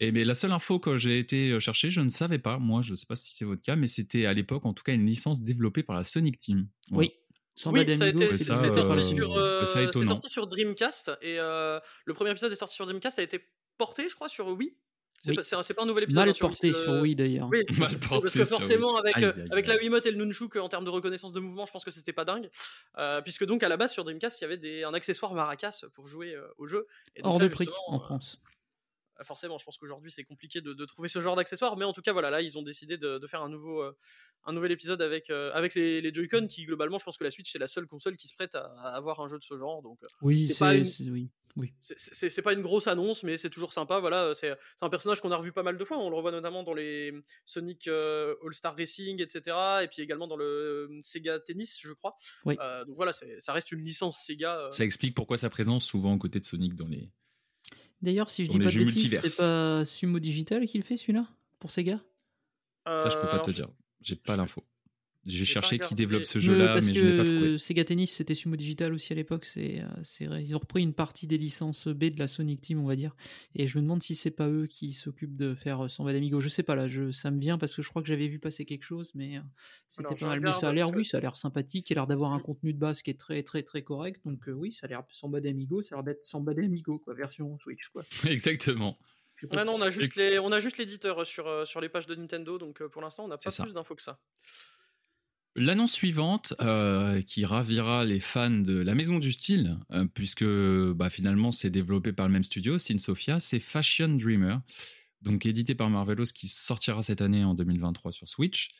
Et 0.00 0.10
mais 0.10 0.24
la 0.24 0.34
seule 0.34 0.50
info 0.50 0.80
que 0.80 0.96
j'ai 0.96 1.20
été 1.20 1.60
chercher, 1.60 1.90
je 1.90 2.00
ne 2.00 2.08
savais 2.08 2.40
pas, 2.40 2.58
moi 2.58 2.82
je 2.82 2.90
ne 2.90 2.96
sais 2.96 3.06
pas 3.06 3.14
si 3.14 3.32
c'est 3.32 3.44
votre 3.44 3.62
cas, 3.62 3.76
mais 3.76 3.86
c'était 3.86 4.26
à 4.26 4.32
l'époque 4.32 4.66
en 4.66 4.72
tout 4.72 4.82
cas 4.82 4.94
une 4.94 5.06
licence 5.06 5.42
développée 5.42 5.84
par 5.84 5.94
la 5.94 6.02
Sonic 6.02 6.38
Team. 6.38 6.66
Voilà. 6.90 7.08
Oui. 7.08 7.21
Samba 7.54 7.80
oui, 7.80 7.96
ça 7.96 8.04
a 8.04 8.08
été, 8.08 8.28
c'est 8.28 8.44
ça, 8.44 8.54
sorti, 8.54 9.00
euh, 9.00 9.14
sur, 9.14 9.36
euh, 9.36 9.66
ça 9.66 9.82
étonnant. 9.82 10.06
sorti 10.06 10.30
sur 10.30 10.46
Dreamcast 10.46 11.10
et 11.20 11.38
euh, 11.38 11.78
le 12.06 12.14
premier 12.14 12.30
épisode 12.30 12.50
est 12.50 12.56
sorti 12.56 12.74
sur 12.74 12.86
Dreamcast, 12.86 13.16
ça 13.16 13.20
a 13.20 13.24
été 13.24 13.46
porté, 13.76 14.08
je 14.08 14.14
crois, 14.14 14.28
sur 14.28 14.48
Wii. 14.48 14.74
C'est 15.22 15.30
oui. 15.30 15.36
pas, 15.36 15.74
pas, 15.74 15.82
un 15.82 15.86
nouvel 15.86 16.04
épisode. 16.04 16.20
Mal 16.22 16.30
hein, 16.30 16.32
sur 16.32 16.48
porté 16.48 16.72
Wii, 16.72 16.82
sur 16.82 16.92
Wii 16.94 17.14
d'ailleurs. 17.14 17.48
Oui, 17.48 17.62
Mal 17.78 17.98
porté 17.98 18.22
parce 18.22 18.34
que 18.34 18.44
forcément, 18.44 18.96
avec, 18.96 19.16
aïe, 19.16 19.24
aïe, 19.26 19.32
aïe. 19.36 19.48
avec 19.52 19.66
la 19.66 19.76
Wiimote 19.76 20.06
et 20.06 20.10
le 20.10 20.24
Nunchuk, 20.24 20.56
en 20.56 20.68
termes 20.68 20.84
de 20.84 20.90
reconnaissance 20.90 21.32
de 21.32 21.40
mouvement, 21.40 21.66
je 21.66 21.72
pense 21.72 21.84
que 21.84 21.92
c'était 21.92 22.12
pas 22.12 22.24
dingue. 22.24 22.50
Euh, 22.98 23.20
puisque 23.20 23.44
donc 23.44 23.62
à 23.62 23.68
la 23.68 23.76
base 23.76 23.92
sur 23.92 24.02
Dreamcast, 24.02 24.40
il 24.40 24.42
y 24.42 24.44
avait 24.46 24.56
des, 24.56 24.82
un 24.82 24.94
accessoire 24.94 25.34
maracas 25.34 25.84
pour 25.92 26.06
jouer 26.06 26.34
euh, 26.34 26.48
au 26.58 26.66
jeu. 26.66 26.88
Et 27.14 27.22
donc, 27.22 27.32
Hors 27.32 27.38
là, 27.38 27.46
de 27.46 27.52
prix 27.52 27.68
en 27.86 27.96
euh, 27.96 27.98
France. 28.00 28.40
Forcément, 29.24 29.58
je 29.58 29.64
pense 29.64 29.78
qu'aujourd'hui 29.78 30.10
c'est 30.10 30.24
compliqué 30.24 30.60
de, 30.60 30.72
de, 30.72 30.84
trouver 30.84 31.08
ce 31.08 31.20
genre 31.20 31.36
d'accessoire, 31.36 31.76
mais 31.76 31.84
en 31.84 31.92
tout 31.92 32.02
cas 32.02 32.12
voilà, 32.12 32.30
là 32.30 32.40
ils 32.40 32.58
ont 32.58 32.62
décidé 32.62 32.98
de, 32.98 33.18
de 33.18 33.26
faire 33.26 33.42
un 33.42 33.48
nouveau, 33.48 33.82
euh, 33.82 33.96
un 34.44 34.52
nouvel 34.52 34.72
épisode 34.72 35.02
avec, 35.02 35.30
euh, 35.30 35.50
avec 35.54 35.74
les, 35.74 36.00
les 36.00 36.12
Joy-Con 36.12 36.46
qui 36.48 36.64
globalement, 36.64 36.98
je 36.98 37.04
pense 37.04 37.18
que 37.18 37.24
la 37.24 37.30
Switch 37.30 37.50
c'est 37.50 37.58
la 37.58 37.68
seule 37.68 37.86
console 37.86 38.16
qui 38.16 38.28
se 38.28 38.34
prête 38.34 38.54
à, 38.54 38.64
à 38.64 38.96
avoir 38.96 39.20
un 39.20 39.28
jeu 39.28 39.38
de 39.38 39.44
ce 39.44 39.56
genre. 39.56 39.82
Donc 39.82 39.98
oui, 40.20 40.48
c'est 40.48 40.58
pas, 40.58 40.74
une... 40.74 40.84
oui. 41.10 41.30
Oui. 41.56 41.74
C'est 41.80 42.42
pas 42.42 42.54
une 42.54 42.62
grosse 42.62 42.86
annonce, 42.86 43.22
mais 43.22 43.36
c'est 43.36 43.50
toujours 43.50 43.72
sympa. 43.72 43.98
Voilà, 43.98 44.34
c'est 44.34 44.56
un 44.80 44.88
personnage 44.88 45.20
qu'on 45.20 45.30
a 45.32 45.36
revu 45.36 45.52
pas 45.52 45.62
mal 45.62 45.76
de 45.76 45.84
fois. 45.84 45.98
On 45.98 46.08
le 46.08 46.16
revoit 46.16 46.30
notamment 46.30 46.62
dans 46.62 46.72
les 46.72 47.12
Sonic 47.44 47.88
euh, 47.88 48.34
All-Star 48.44 48.74
Racing, 48.76 49.20
etc. 49.20 49.56
Et 49.82 49.88
puis 49.88 50.02
également 50.02 50.26
dans 50.26 50.36
le 50.36 50.88
Sega 51.02 51.38
Tennis, 51.40 51.78
je 51.80 51.92
crois. 51.92 52.14
Oui. 52.46 52.56
Euh, 52.60 52.84
donc 52.84 52.96
voilà, 52.96 53.12
ça 53.12 53.52
reste 53.52 53.72
une 53.72 53.84
licence 53.84 54.24
Sega. 54.24 54.58
Euh... 54.58 54.70
Ça 54.70 54.84
explique 54.84 55.14
pourquoi 55.14 55.36
sa 55.36 55.50
présence 55.50 55.84
souvent 55.84 56.14
aux 56.14 56.18
côtés 56.18 56.40
de 56.40 56.44
Sonic 56.44 56.74
dans 56.74 56.88
les. 56.88 57.10
D'ailleurs, 58.02 58.30
si 58.30 58.44
je 58.44 58.50
dis 58.50 58.58
pas 58.58 58.64
de 58.70 58.84
bêtises, 58.84 59.20
c'est 59.20 59.36
pas 59.36 59.84
Sumo 59.84 60.18
Digital 60.18 60.66
qui 60.66 60.76
le 60.78 60.84
fait 60.84 60.96
celui-là? 60.96 61.26
Pour 61.60 61.70
Sega? 61.70 62.00
Ça, 62.86 63.08
je 63.08 63.16
peux 63.16 63.28
pas 63.28 63.38
te 63.38 63.50
je- 63.50 63.56
dire. 63.56 63.68
J'ai 64.00 64.16
pas 64.16 64.32
je- 64.34 64.38
l'info. 64.38 64.64
J'ai 65.24 65.44
cherché 65.44 65.78
qui 65.78 65.94
développe 65.94 66.24
ce 66.24 66.40
jeu-là, 66.40 66.72
parce 66.74 66.86
mais 66.88 66.94
je 66.94 67.04
l'ai 67.04 67.16
pas 67.16 67.24
trouvé. 67.24 67.40
que 67.40 67.58
Sega 67.58 67.84
Tennis, 67.84 68.10
c'était 68.12 68.34
Sumo 68.34 68.56
Digital 68.56 68.92
aussi 68.92 69.12
à 69.12 69.16
l'époque. 69.16 69.44
C'est, 69.44 69.80
euh, 69.80 69.86
c'est, 70.02 70.24
ils 70.24 70.56
ont 70.56 70.58
repris 70.58 70.82
une 70.82 70.94
partie 70.94 71.28
des 71.28 71.38
licences 71.38 71.86
B 71.86 72.06
de 72.06 72.18
la 72.18 72.26
Sonic 72.26 72.60
Team, 72.60 72.80
on 72.80 72.86
va 72.86 72.96
dire. 72.96 73.14
Et 73.54 73.68
je 73.68 73.78
me 73.78 73.82
demande 73.82 74.02
si 74.02 74.16
c'est 74.16 74.32
pas 74.32 74.48
eux 74.48 74.66
qui 74.66 74.92
s'occupent 74.92 75.36
de 75.36 75.54
faire 75.54 75.84
euh, 75.84 75.88
Samba 75.88 76.12
d'Amigo. 76.12 76.40
Je 76.40 76.48
sais 76.48 76.64
pas 76.64 76.74
là, 76.74 76.88
je, 76.88 77.12
ça 77.12 77.30
me 77.30 77.38
vient 77.38 77.56
parce 77.56 77.76
que 77.76 77.82
je 77.82 77.88
crois 77.88 78.02
que 78.02 78.08
j'avais 78.08 78.26
vu 78.26 78.40
passer 78.40 78.64
quelque 78.64 78.82
chose, 78.82 79.12
mais 79.14 79.36
euh, 79.36 79.40
c'était 79.88 80.08
Alors, 80.08 80.18
pas 80.18 80.26
mal. 80.26 80.40
Mais 80.40 80.50
ça 80.50 80.66
a 80.66 80.70
regarde 80.70 80.74
l'air, 80.74 80.90
que- 80.90 80.96
oui, 80.96 81.04
ça 81.04 81.18
a 81.18 81.20
l'air 81.20 81.36
sympathique. 81.36 81.88
Il 81.90 81.92
a 81.92 81.94
l'air 82.00 82.06
d'avoir 82.08 82.32
un 82.32 82.40
contenu 82.40 82.72
de 82.72 82.78
base 82.78 83.02
qui 83.02 83.10
est 83.10 83.18
très, 83.20 83.44
très, 83.44 83.62
très 83.62 83.82
correct. 83.82 84.20
Donc 84.24 84.48
euh, 84.48 84.52
oui, 84.52 84.72
ça 84.72 84.86
a 84.86 84.88
l'air 84.88 85.04
Samba 85.12 85.40
d'Amigo. 85.40 85.82
Ça 85.82 85.94
a 85.94 85.98
l'air 85.98 86.04
d'être 86.04 86.24
Samba 86.24 86.52
d'Amigo, 86.52 86.98
quoi, 86.98 87.14
version 87.14 87.56
Switch, 87.58 87.88
quoi. 87.90 88.02
Exactement. 88.26 88.98
Ouais, 89.54 89.64
non, 89.64 89.74
on 89.74 89.82
a 89.82 89.90
juste 89.90 90.14
les, 90.16 90.38
on 90.38 90.50
a 90.52 90.58
juste 90.60 90.78
l'éditeur 90.78 91.24
sur, 91.26 91.66
sur 91.66 91.80
les 91.80 91.88
pages 91.88 92.06
de 92.06 92.14
Nintendo, 92.14 92.58
donc 92.58 92.80
pour 92.86 93.02
l'instant, 93.02 93.24
on 93.24 93.28
n'a 93.28 93.36
pas 93.36 93.50
ça. 93.50 93.64
plus 93.64 93.74
d'infos 93.74 93.94
que 93.96 94.02
ça. 94.02 94.20
L'annonce 95.54 95.92
suivante, 95.92 96.54
euh, 96.62 97.20
qui 97.20 97.44
ravira 97.44 98.04
les 98.04 98.20
fans 98.20 98.48
de 98.50 98.78
la 98.78 98.94
maison 98.94 99.18
du 99.18 99.32
style, 99.32 99.78
euh, 99.90 100.06
puisque 100.06 100.44
bah, 100.44 101.10
finalement 101.10 101.52
c'est 101.52 101.68
développé 101.68 102.12
par 102.12 102.26
le 102.26 102.32
même 102.32 102.42
studio, 102.42 102.78
Sophia, 102.78 103.38
c'est 103.38 103.60
Fashion 103.60 104.08
Dreamer, 104.08 104.60
donc 105.20 105.44
édité 105.44 105.74
par 105.74 105.90
Marvelous, 105.90 106.32
qui 106.34 106.48
sortira 106.48 107.02
cette 107.02 107.20
année 107.20 107.44
en 107.44 107.54
2023 107.54 108.12
sur 108.12 108.28
Switch. 108.28 108.70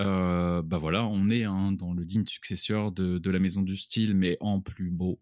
Euh, 0.00 0.62
bah 0.62 0.78
voilà, 0.78 1.04
on 1.04 1.28
est 1.28 1.44
hein, 1.44 1.72
dans 1.72 1.92
le 1.92 2.06
digne 2.06 2.26
successeur 2.26 2.90
de, 2.90 3.18
de 3.18 3.30
la 3.30 3.38
maison 3.38 3.60
du 3.60 3.76
style, 3.76 4.14
mais 4.14 4.38
en 4.40 4.60
plus 4.60 4.90
beau, 4.90 5.20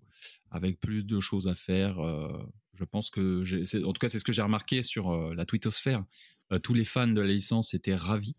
avec 0.53 0.79
plus 0.79 1.05
de 1.05 1.19
choses 1.19 1.49
à 1.49 1.57
faire. 1.57 1.99
euh, 1.99 2.29
je 2.75 2.85
pense 2.85 3.11
que, 3.11 3.43
en 3.85 3.93
tout 3.93 3.99
cas, 3.99 4.09
c'est 4.09 4.19
ce 4.19 4.25
que 4.25 4.33
j'ai 4.33 4.41
remarqué 4.41 4.83
sur 4.83 5.35
la 5.35 5.45
twittosphère. 5.45 6.05
Tous 6.63 6.73
les 6.73 6.87
fans 6.87 7.07
de 7.07 7.21
la 7.21 7.27
licence 7.27 7.75
étaient 7.75 7.95
ravis. 7.95 8.35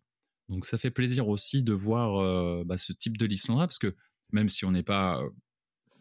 Donc 0.50 0.66
ça 0.66 0.78
fait 0.78 0.92
plaisir 0.92 1.28
aussi 1.28 1.64
de 1.64 1.74
voir 1.74 2.18
euh, 2.18 2.64
bah, 2.66 2.78
ce 2.78 2.94
type 2.94 3.18
de 3.18 3.26
licence-là, 3.26 3.66
parce 3.66 3.80
que 3.80 3.96
même 4.32 4.50
si 4.50 4.66
on 4.66 4.72
n'est 4.72 4.84
pas 4.84 5.22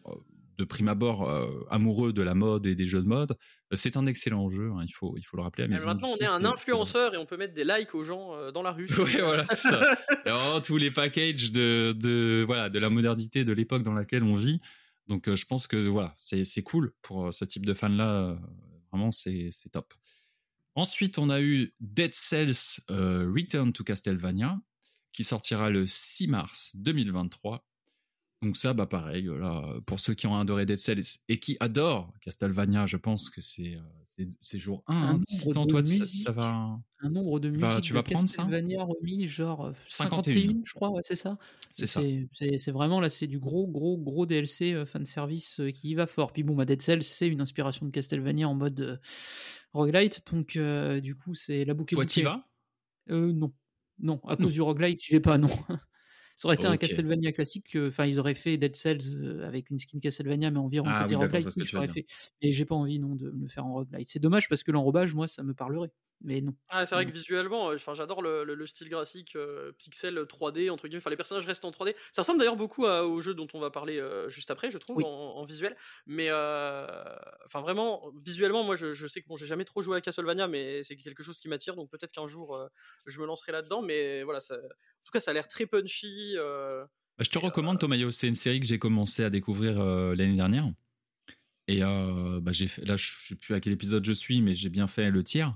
euh, 0.05 0.11
de 0.57 0.65
prime 0.65 0.87
abord 0.87 1.29
euh, 1.29 1.47
amoureux 1.69 2.13
de 2.13 2.21
la 2.21 2.35
mode 2.35 2.65
et 2.65 2.75
des 2.75 2.85
jeux 2.85 3.01
de 3.01 3.07
mode, 3.07 3.37
c'est 3.71 3.97
un 3.97 4.05
excellent 4.05 4.49
jeu, 4.49 4.71
hein, 4.71 4.81
il, 4.83 4.91
faut, 4.91 5.15
il 5.17 5.23
faut 5.23 5.37
le 5.37 5.43
rappeler. 5.43 5.63
à 5.63 5.67
maintenant, 5.67 6.09
on 6.09 6.17
est 6.17 6.25
un 6.25 6.45
influenceur 6.45 7.13
et 7.13 7.17
on 7.17 7.25
peut 7.25 7.37
mettre 7.37 7.53
des 7.53 7.63
likes 7.63 7.95
aux 7.95 8.03
gens 8.03 8.51
dans 8.51 8.61
la 8.61 8.71
rue. 8.71 8.87
Ouais, 8.99 9.21
voilà, 9.21 9.45
c'est 9.47 9.69
ça. 9.69 10.61
Tous 10.63 10.77
les 10.77 10.91
packages 10.91 11.51
de, 11.51 11.95
de, 11.97 12.43
voilà, 12.45 12.69
de 12.69 12.79
la 12.79 12.89
modernité 12.89 13.45
de 13.45 13.53
l'époque 13.53 13.83
dans 13.83 13.93
laquelle 13.93 14.23
on 14.23 14.35
vit. 14.35 14.59
Donc, 15.07 15.33
je 15.33 15.45
pense 15.45 15.67
que 15.67 15.87
voilà, 15.87 16.13
c'est 16.17 16.63
cool 16.63 16.93
pour 17.01 17.33
ce 17.33 17.45
type 17.45 17.65
de 17.65 17.73
fan-là. 17.73 18.37
vraiment, 18.91 19.11
c'est 19.11 19.49
c'est 19.51 19.69
top. 19.69 19.93
Ensuite, 20.75 21.17
on 21.19 21.29
a 21.29 21.39
eu 21.39 21.73
Dead 21.79 22.13
Cells 22.13 22.81
euh, 22.89 23.31
Return 23.31 23.71
to 23.73 23.83
Castlevania, 23.83 24.59
qui 25.11 25.23
sortira 25.23 25.69
le 25.69 25.85
6 25.85 26.27
mars 26.27 26.75
2023. 26.75 27.63
Donc 28.43 28.57
ça, 28.57 28.73
bah 28.73 28.85
pareil, 28.85 29.23
là, 29.23 29.75
pour 29.85 29.99
ceux 29.99 30.13
qui 30.13 30.27
ont 30.27 30.35
adoré 30.35 30.65
Dead 30.65 30.77
Cells 30.79 31.19
et 31.29 31.39
qui 31.39 31.57
adorent 31.59 32.13
Castlevania, 32.21 32.85
je 32.85 32.97
pense 32.97 33.29
que 33.29 33.41
c'est 33.41 33.75
euh, 33.75 34.25
c'est- 34.41 34.59
jour 34.59 34.83
1. 34.87 34.93
Un 34.95 35.15
Hein. 35.15 35.21
nombre 35.55 35.65
de 35.65 35.69
toi, 35.71 35.85
ça, 35.85 36.05
ça 36.05 36.31
va... 36.31 36.79
un 36.99 37.09
nombre 37.09 37.39
de 37.39 37.49
vas- 37.49 37.67
musiques 37.69 37.83
tu 37.85 37.93
de 37.93 37.97
vas 37.97 38.03
prendre 38.03 38.27
ça 38.29 38.37
Castlevania 38.43 38.83
remis 38.83 39.27
genre 39.27 39.65
euh, 39.67 39.71
51. 39.87 40.33
51, 40.33 40.61
je 40.63 40.73
crois, 40.73 40.89
ouais, 40.91 41.01
c'est 41.03 41.15
ça. 41.15 41.37
C'est 41.73 41.87
ça. 41.87 42.01
C'est- 42.33 42.71
vraiment 42.71 42.99
là, 42.99 43.09
c'est 43.09 43.25
du 43.27 43.39
gros, 43.39 43.65
gros, 43.67 43.97
gros 43.97 44.25
DLC 44.27 44.73
euh, 44.73 44.85
fan 44.85 45.05
service 45.05 45.59
euh, 45.59 45.71
qui 45.71 45.89
y 45.89 45.95
va 45.95 46.05
fort. 46.05 46.31
Puis 46.33 46.43
bon, 46.43 46.53
bah, 46.55 46.65
Dead 46.65 46.81
Cells, 46.81 47.01
c'est 47.03 47.27
une 47.27 47.41
inspiration 47.41 47.85
de 47.85 47.91
Castlevania 47.91 48.47
en 48.47 48.53
mode 48.55 48.79
euh, 48.81 48.97
roguelite, 49.73 50.21
donc 50.31 50.59
du 51.01 51.15
coup, 51.15 51.33
c'est 51.33 51.65
la 51.65 51.73
boucle. 51.73 51.95
Toi, 51.95 52.05
t'y 52.05 52.21
vas? 52.21 52.47
Euh, 53.09 53.33
non, 53.33 53.51
non, 53.99 54.19
à 54.27 54.35
cause 54.37 54.53
du 54.53 54.61
roguelite, 54.61 55.01
j'y 55.03 55.13
vais 55.13 55.19
pas, 55.19 55.37
non. 55.37 55.47
Ça 56.43 56.49
aurait 56.49 56.55
été 56.55 56.67
un. 56.67 56.75
Castlevania 56.75 57.31
classique, 57.31 57.77
enfin 57.87 58.05
ils 58.05 58.19
auraient 58.19 58.35
fait 58.35 58.57
Dead 58.57 58.75
Cells 58.75 59.15
euh, 59.15 59.47
avec 59.47 59.69
une 59.69 59.79
skin 59.79 59.97
Castlevania, 59.99 60.51
mais 60.51 60.59
environ 60.59 60.85
Ah 60.89 61.03
côté 61.03 61.15
oui, 61.15 61.23
roguelite, 61.23 61.93
fait. 61.93 62.05
Et 62.41 62.51
j'ai 62.51 62.65
pas 62.65 62.75
envie 62.75 62.99
non 62.99 63.15
de 63.15 63.31
me 63.31 63.43
le 63.43 63.47
faire 63.47 63.65
en 63.65 63.71
roguelite. 63.71 64.09
C'est 64.09 64.19
dommage 64.19 64.49
parce 64.49 64.61
que 64.61 64.73
l'enrobage, 64.73 65.15
moi, 65.15 65.29
ça 65.29 65.41
me 65.41 65.53
parlerait. 65.53 65.93
Mais 66.21 66.39
non. 66.39 66.55
Ah, 66.69 66.85
c'est 66.85 66.95
vrai 66.95 67.05
que 67.05 67.11
visuellement, 67.11 67.69
euh, 67.71 67.75
enfin, 67.75 67.95
j'adore 67.95 68.21
le, 68.21 68.45
le- 68.45 68.55
le 68.55 68.65
style 68.65 68.87
graphique 68.87 69.35
euh, 69.35 69.73
pixel 69.73 70.25
3D 70.25 70.69
entre 70.69 70.87
guillemets. 70.87 71.01
Enfin, 71.01 71.09
les 71.09 71.17
personnages 71.17 71.45
restent 71.45 71.65
en 71.65 71.71
3D. 71.71 71.95
Ça 72.13 72.21
ressemble 72.21 72.39
d'ailleurs 72.39 72.55
beaucoup 72.55 72.85
à- 72.85 73.05
au 73.05 73.19
jeu 73.19 73.33
dont 73.33 73.47
on 73.53 73.59
va 73.59 73.71
parler 73.71 73.97
euh, 73.99 74.29
juste 74.29 74.49
après, 74.49 74.71
je 74.71 74.77
trouve, 74.77 74.97
Oui. 74.97 75.03
en, 75.05 75.09
en 75.09 75.43
visuel. 75.43 75.75
Mais 76.05 76.27
euh, 76.29 76.87
enfin, 77.45 77.59
vraiment, 77.59 78.09
visuellement, 78.25 78.63
moi, 78.63 78.77
je, 78.77 78.93
je 78.93 79.05
sais 79.07 79.21
que 79.21 79.27
bon, 79.27 79.35
j'ai 79.35 79.45
jamais 79.45 79.65
trop 79.65 79.81
joué 79.81 79.97
à 79.97 80.01
Castlevania, 80.01 80.47
mais 80.47 80.81
c'est 80.83 80.95
quelque 80.95 81.23
chose 81.23 81.39
qui 81.41 81.49
m'attire. 81.49 81.75
Donc 81.75 81.89
peut-être 81.91 82.13
qu'un 82.13 82.27
jour, 82.27 82.55
euh, 82.55 82.67
je 83.05 83.19
me 83.19 83.25
lancerai 83.25 83.51
là-dedans. 83.51 83.81
Mais 83.81 84.23
voilà, 84.23 84.39
ça- 84.39 84.55
en 84.55 84.59
tout 85.05 85.11
cas, 85.11 85.19
ça 85.19 85.31
a 85.31 85.33
l'air 85.33 85.49
très 85.49 85.65
punchy. 85.65 86.35
euh, 86.37 86.85
Bah, 87.17 87.25
je 87.25 87.29
te 87.29 87.37
recommande 87.37 87.79
Tomayo, 87.79 88.11
c'est 88.11 88.27
une 88.29 88.35
série 88.35 88.61
que 88.61 88.65
j'ai 88.65 88.79
commencé 88.79 89.25
à 89.25 89.29
découvrir 89.29 89.81
euh, 89.81 90.15
l'année 90.15 90.37
dernière. 90.37 90.71
Et 91.67 91.83
euh, 91.83 92.39
bah, 92.41 92.51
j'ai 92.51 92.67
fait, 92.67 92.83
là, 92.85 92.97
je 92.97 93.27
sais 93.29 93.35
plus 93.35 93.55
à 93.55 93.59
quel 93.61 93.73
épisode 93.73 94.03
je 94.03 94.11
suis, 94.13 94.41
mais 94.41 94.53
j'ai 94.53 94.69
bien 94.69 94.87
fait 94.87 95.09
le 95.09 95.23
tiers. 95.23 95.55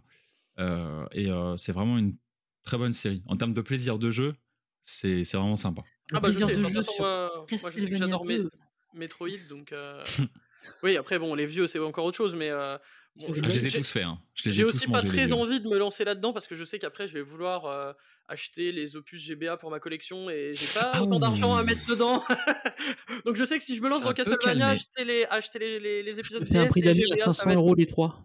Euh, 0.59 1.05
et 1.11 1.29
euh, 1.29 1.55
c'est 1.57 1.71
vraiment 1.71 1.97
une 1.97 2.15
très 2.63 2.77
bonne 2.77 2.93
série. 2.93 3.21
En 3.27 3.37
termes 3.37 3.53
de 3.53 3.61
plaisir 3.61 3.99
de 3.99 4.09
jeu, 4.09 4.33
c'est 4.81 5.23
c'est 5.23 5.37
vraiment 5.37 5.55
sympa. 5.55 5.83
Ah 6.13 6.19
bah 6.19 6.29
je 6.31 6.37
plaisir 6.37 6.47
sais, 6.47 6.55
de 6.55 6.63
jeu 6.67 6.73
façon, 6.75 6.91
sur 6.93 7.03
moi, 7.03 7.31
moi, 7.35 7.45
je 7.49 7.55
sais 7.55 7.57
que 7.57 7.65
Castlevania 7.65 7.97
j'adore 7.97 8.25
Met- 8.25 8.37
2. 8.39 8.49
Metroid, 8.95 9.29
donc 9.49 9.71
euh, 9.73 10.03
oui. 10.83 10.97
Après 10.97 11.19
bon, 11.19 11.35
les 11.35 11.45
vieux 11.45 11.67
c'est 11.67 11.79
encore 11.79 12.05
autre 12.05 12.17
chose, 12.17 12.33
mais 12.33 12.49
euh, 12.49 12.77
bon, 13.17 13.27
Je 13.27 13.33
je- 13.35 13.41
Ah, 13.45 13.49
je 13.49 13.55
les 13.59 13.67
ai 13.67 13.69
j'ai- 13.69 13.79
tous 13.79 13.91
faits. 13.91 14.03
hein. 14.03 14.19
Je 14.33 14.49
J'ai 14.49 14.61
ai 14.61 14.65
aussi 14.65 14.87
pas 14.87 15.03
très 15.03 15.31
envie 15.33 15.59
de 15.59 15.67
me 15.67 15.77
lancer 15.77 16.05
là-dedans 16.05 16.33
parce 16.33 16.47
que 16.47 16.55
je 16.55 16.63
sais 16.63 16.79
qu'après 16.79 17.05
je 17.07 17.13
vais 17.13 17.21
vouloir 17.21 17.65
euh, 17.65 17.91
acheter 18.29 18.71
les 18.71 18.95
opus 18.95 19.21
GBA 19.21 19.57
pour 19.57 19.69
ma 19.69 19.79
collection 19.79 20.29
et 20.29 20.53
j'ai 20.55 20.67
pas 20.79 20.91
Ah 20.93 21.03
autant 21.03 21.19
d'argent 21.19 21.55
à 21.55 21.63
mettre 21.63 21.85
dedans. 21.87 22.23
Donc 23.25 23.35
je 23.35 23.43
sais 23.43 23.57
que 23.57 23.63
si 23.63 23.75
je 23.75 23.81
me 23.81 23.89
lance 23.89 23.99
Ça 23.99 24.05
dans 24.05 24.13
Castlevania, 24.13 24.69
acheter 24.69 25.03
les, 25.05 25.25
acheter 25.29 25.59
les, 25.59 25.79
les, 25.79 26.03
les 26.03 26.13
Je 26.13 26.19
épisodes 26.19 26.45
fais 26.47 26.57
un 26.57 26.67
prix 26.67 26.81
et 26.81 26.83
d'amis 26.83 27.01
GBA, 27.01 27.13
à 27.13 27.17
ça 27.17 27.23
500 27.25 27.45
va 27.45 27.51
être- 27.51 27.57
euros 27.57 27.75
les 27.75 27.85
trois. 27.85 28.23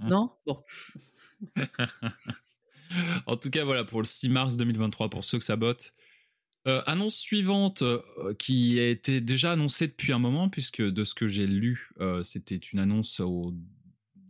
Non? 0.00 0.30
Bon. 0.46 0.62
en 3.26 3.36
tout 3.36 3.50
cas, 3.50 3.64
voilà 3.64 3.84
pour 3.84 4.00
le 4.00 4.06
6 4.06 4.28
mars 4.28 4.56
2023, 4.56 5.10
pour 5.10 5.24
ceux 5.24 5.38
que 5.38 5.44
ça 5.44 5.56
botte. 5.56 5.94
Euh, 6.66 6.82
annonce 6.84 7.16
suivante 7.16 7.80
euh, 7.80 8.34
qui 8.38 8.78
a 8.80 8.88
été 8.88 9.22
déjà 9.22 9.52
annoncée 9.52 9.88
depuis 9.88 10.12
un 10.12 10.18
moment, 10.18 10.50
puisque 10.50 10.82
de 10.82 11.04
ce 11.04 11.14
que 11.14 11.26
j'ai 11.26 11.46
lu, 11.46 11.88
euh, 12.00 12.22
c'était 12.22 12.56
une 12.56 12.78
annonce 12.78 13.20
au 13.20 13.54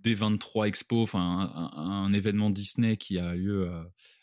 D23 0.05 0.69
Expo, 0.69 1.03
enfin 1.03 1.51
un, 1.75 2.13
événement 2.13 2.51
Disney 2.51 2.97
qui 2.97 3.19
a 3.19 3.35
lieu 3.35 3.69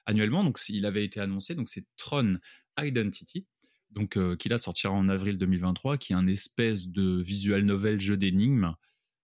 annuellement. 0.05 0.43
Donc 0.45 0.57
il 0.69 0.85
avait 0.85 1.03
été 1.03 1.19
annoncé, 1.19 1.53
donc 1.53 1.67
c'est 1.67 1.85
Tron 1.97 2.37
Identity, 2.81 3.45
donc 3.91 4.17
qui 4.37 4.49
là 4.49 4.57
sortira 4.57 4.93
en 4.93 5.07
avril 5.09 5.37
2023, 5.37 5.97
qui 5.97 6.13
est 6.13 6.15
un 6.15 6.25
espèce 6.25 6.87
de 6.87 7.21
visual 7.21 7.61
novel 7.63 7.99
jeu 7.99 8.17
d'énigmes 8.17 8.73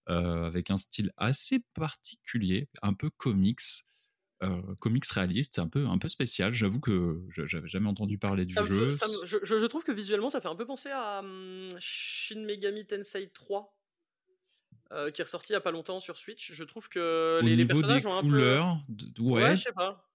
avec 0.08 0.72
un 0.72 0.78
style 0.78 1.12
assez 1.18 1.60
particulier, 1.74 2.70
un 2.82 2.94
peu 2.94 3.10
comics 3.10 3.60
euh, 4.44 4.62
comics 4.82 5.06
réaliste, 5.08 5.54
c'est 5.56 5.62
un 5.62 5.70
peu, 5.70 5.88
un 5.88 5.98
peu 5.98 6.10
spécial. 6.10 6.54
J'avoue 6.54 6.82
que 6.82 7.26
je- 7.30 7.46
j'avais 7.46 7.68
jamais 7.68 7.88
entendu 7.90 8.18
parler 8.18 8.46
du 8.46 8.54
Ça 8.54 8.64
jeu. 8.64 8.92
fait- 8.92 8.92
ça 8.92 9.08
me- 9.08 9.26
je, 9.26 9.66
trouve 9.66 9.84
que 9.84 9.92
visuellement 9.92 10.30
ça 10.30 10.40
fait 10.42 10.48
un 10.48 10.56
peu 10.56 10.66
penser 10.66 10.90
à 10.92 11.20
hum, 11.20 11.76
Shin 11.80 12.42
Megami 12.46 12.86
Tensei 12.86 13.30
3 13.34 13.78
euh, 14.92 15.12
qui 15.12 15.22
est 15.22 15.26
ressorti 15.26 15.52
il 15.52 15.56
y 15.56 15.58
a 15.58 15.62
pas 15.62 15.72
longtemps 15.72 16.00
sur 16.00 16.18
Switch. 16.18 16.54
Je 16.54 16.64
trouve 16.64 16.90
que 16.90 17.42
Au 17.42 17.46
les, 17.46 17.56
les 17.56 17.66
personnages 17.66 18.06
des 18.06 18.06
ont 18.06 18.16
un 18.18 18.24
couleurs, 18.24 18.78
peu. 18.88 18.88
ouais, 19.20 19.42
Ouais, 19.42 19.56
je 19.56 19.62
sais 19.64 19.74
pas. 19.74 20.10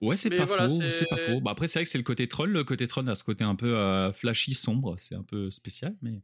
ouais, 0.00 0.16
c'est 0.16 0.30
pas 0.30 0.46
voilà, 0.46 0.68
faux, 0.68 0.68
c'est- 0.68 0.90
c'est 0.90 1.06
pas 1.06 1.16
faux. 1.18 1.40
Bah 1.40 1.50
après, 1.52 1.68
c'est 1.68 1.78
vrai 1.80 1.84
que 1.84 1.90
c'est 1.90 1.98
le 1.98 2.04
côté 2.04 2.28
troll. 2.28 2.50
Le 2.50 2.64
côté 2.64 2.86
troll 2.86 3.08
a 3.08 3.14
ce 3.14 3.24
côté 3.24 3.44
un 3.44 3.54
peu 3.56 3.76
euh, 3.76 4.12
flashy, 4.12 4.54
sombre. 4.54 4.96
C'est 4.98 5.14
un 5.16 5.22
peu 5.24 5.50
spécial, 5.50 5.96
mais 6.02 6.22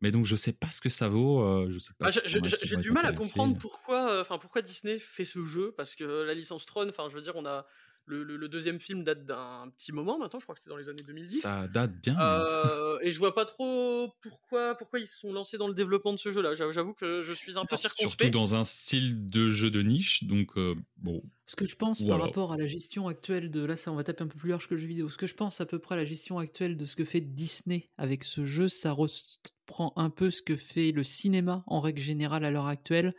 mais 0.00 0.10
donc 0.10 0.24
je 0.26 0.36
sais 0.36 0.52
pas 0.52 0.70
ce 0.70 0.80
que 0.80 0.88
ça 0.88 1.08
vaut. 1.08 1.42
euh, 1.42 1.66
je 1.70 1.78
sais 1.78 1.92
pas. 1.98 2.06
Ah, 2.06 2.12
si 2.12 2.20
j'ai- 2.24 2.76
du 2.78 2.90
mal 2.90 3.04
à 3.06 3.12
comprendre 3.12 3.58
pourquoi, 3.60 4.12
euh, 4.12 4.24
pourquoi 4.24 4.62
Disney 4.62 4.98
fait 4.98 5.24
ce 5.24 5.44
jeu 5.44 5.72
parce 5.76 5.94
que 5.94 6.04
la 6.22 6.34
licence 6.34 6.66
Tron, 6.66 6.88
enfin 6.88 7.08
je 7.10 7.14
veux 7.14 7.22
dire, 7.22 7.34
on 7.36 7.46
a 7.46 7.66
le, 8.10 8.24
le- 8.24 8.36
le 8.36 8.48
deuxième 8.48 8.78
film 8.80 9.04
date 9.04 9.24
d'un 9.24 9.70
petit 9.76 9.92
moment 9.92 10.18
maintenant, 10.18 10.38
je 10.40 10.44
crois 10.44 10.54
que 10.54 10.60
c'était 10.60 10.70
dans 10.70 10.76
les 10.76 10.88
années 10.88 11.02
2010. 11.06 11.40
Ça 11.40 11.66
date 11.68 11.92
bien. 12.02 12.18
Euh, 12.20 12.98
et 13.02 13.10
je 13.10 13.18
vois 13.18 13.34
pas 13.34 13.44
trop 13.46 14.12
pourquoi 14.20 14.74
pourquoi 14.74 14.98
ils 14.98 15.06
se 15.06 15.18
sont 15.20 15.32
lancés 15.32 15.56
dans 15.56 15.68
le 15.68 15.74
développement 15.74 16.12
de 16.12 16.18
ce 16.18 16.32
jeu-là. 16.32 16.54
J'avoue 16.54 16.92
que 16.94 17.22
je 17.22 17.32
suis 17.32 17.52
un 17.58 17.62
peu 17.64 17.68
Alors, 17.70 17.80
Surtout 17.80 17.96
circonspect. 17.96 18.30
dans 18.34 18.54
un 18.54 18.64
style 18.64 19.30
de 19.30 19.48
jeu 19.48 19.70
de 19.70 19.80
niche, 19.82 20.24
donc 20.24 20.56
euh, 20.58 20.74
bon. 20.98 21.22
Ce 21.46 21.56
que 21.56 21.66
je 21.66 21.74
pense 21.74 22.00
Voilà. 22.00 22.16
par 22.18 22.26
rapport 22.26 22.52
à 22.52 22.56
la 22.56 22.66
gestion 22.66 23.08
actuelle 23.08 23.50
de. 23.50 23.64
Là, 23.64 23.76
ça, 23.76 23.90
on 23.90 23.96
va 23.96 24.04
taper 24.04 24.22
un 24.22 24.28
peu 24.28 24.38
plus 24.38 24.50
large 24.50 24.68
que 24.68 24.74
le 24.74 24.80
jeu 24.80 24.86
vidéo. 24.86 25.08
Ce 25.08 25.18
que 25.18 25.26
je 25.26 25.34
pense 25.34 25.60
à 25.60 25.66
peu 25.66 25.78
près 25.80 25.94
à 25.96 25.98
la 25.98 26.04
gestion 26.04 26.38
actuelle 26.38 26.76
de 26.76 26.86
ce 26.86 26.94
que 26.94 27.04
fait 27.04 27.20
Disney 27.20 27.88
avec 27.98 28.22
ce 28.22 28.44
jeu, 28.44 28.68
ça 28.68 28.92
reprend 28.92 29.92
un 29.96 30.10
peu 30.10 30.30
ce 30.30 30.42
que 30.42 30.54
fait 30.56 30.92
le 30.92 31.02
cinéma 31.02 31.64
en 31.66 31.80
règle 31.80 32.00
générale 32.00 32.44
à 32.44 32.50
l'heure 32.52 32.66
actuelle. 32.68 33.12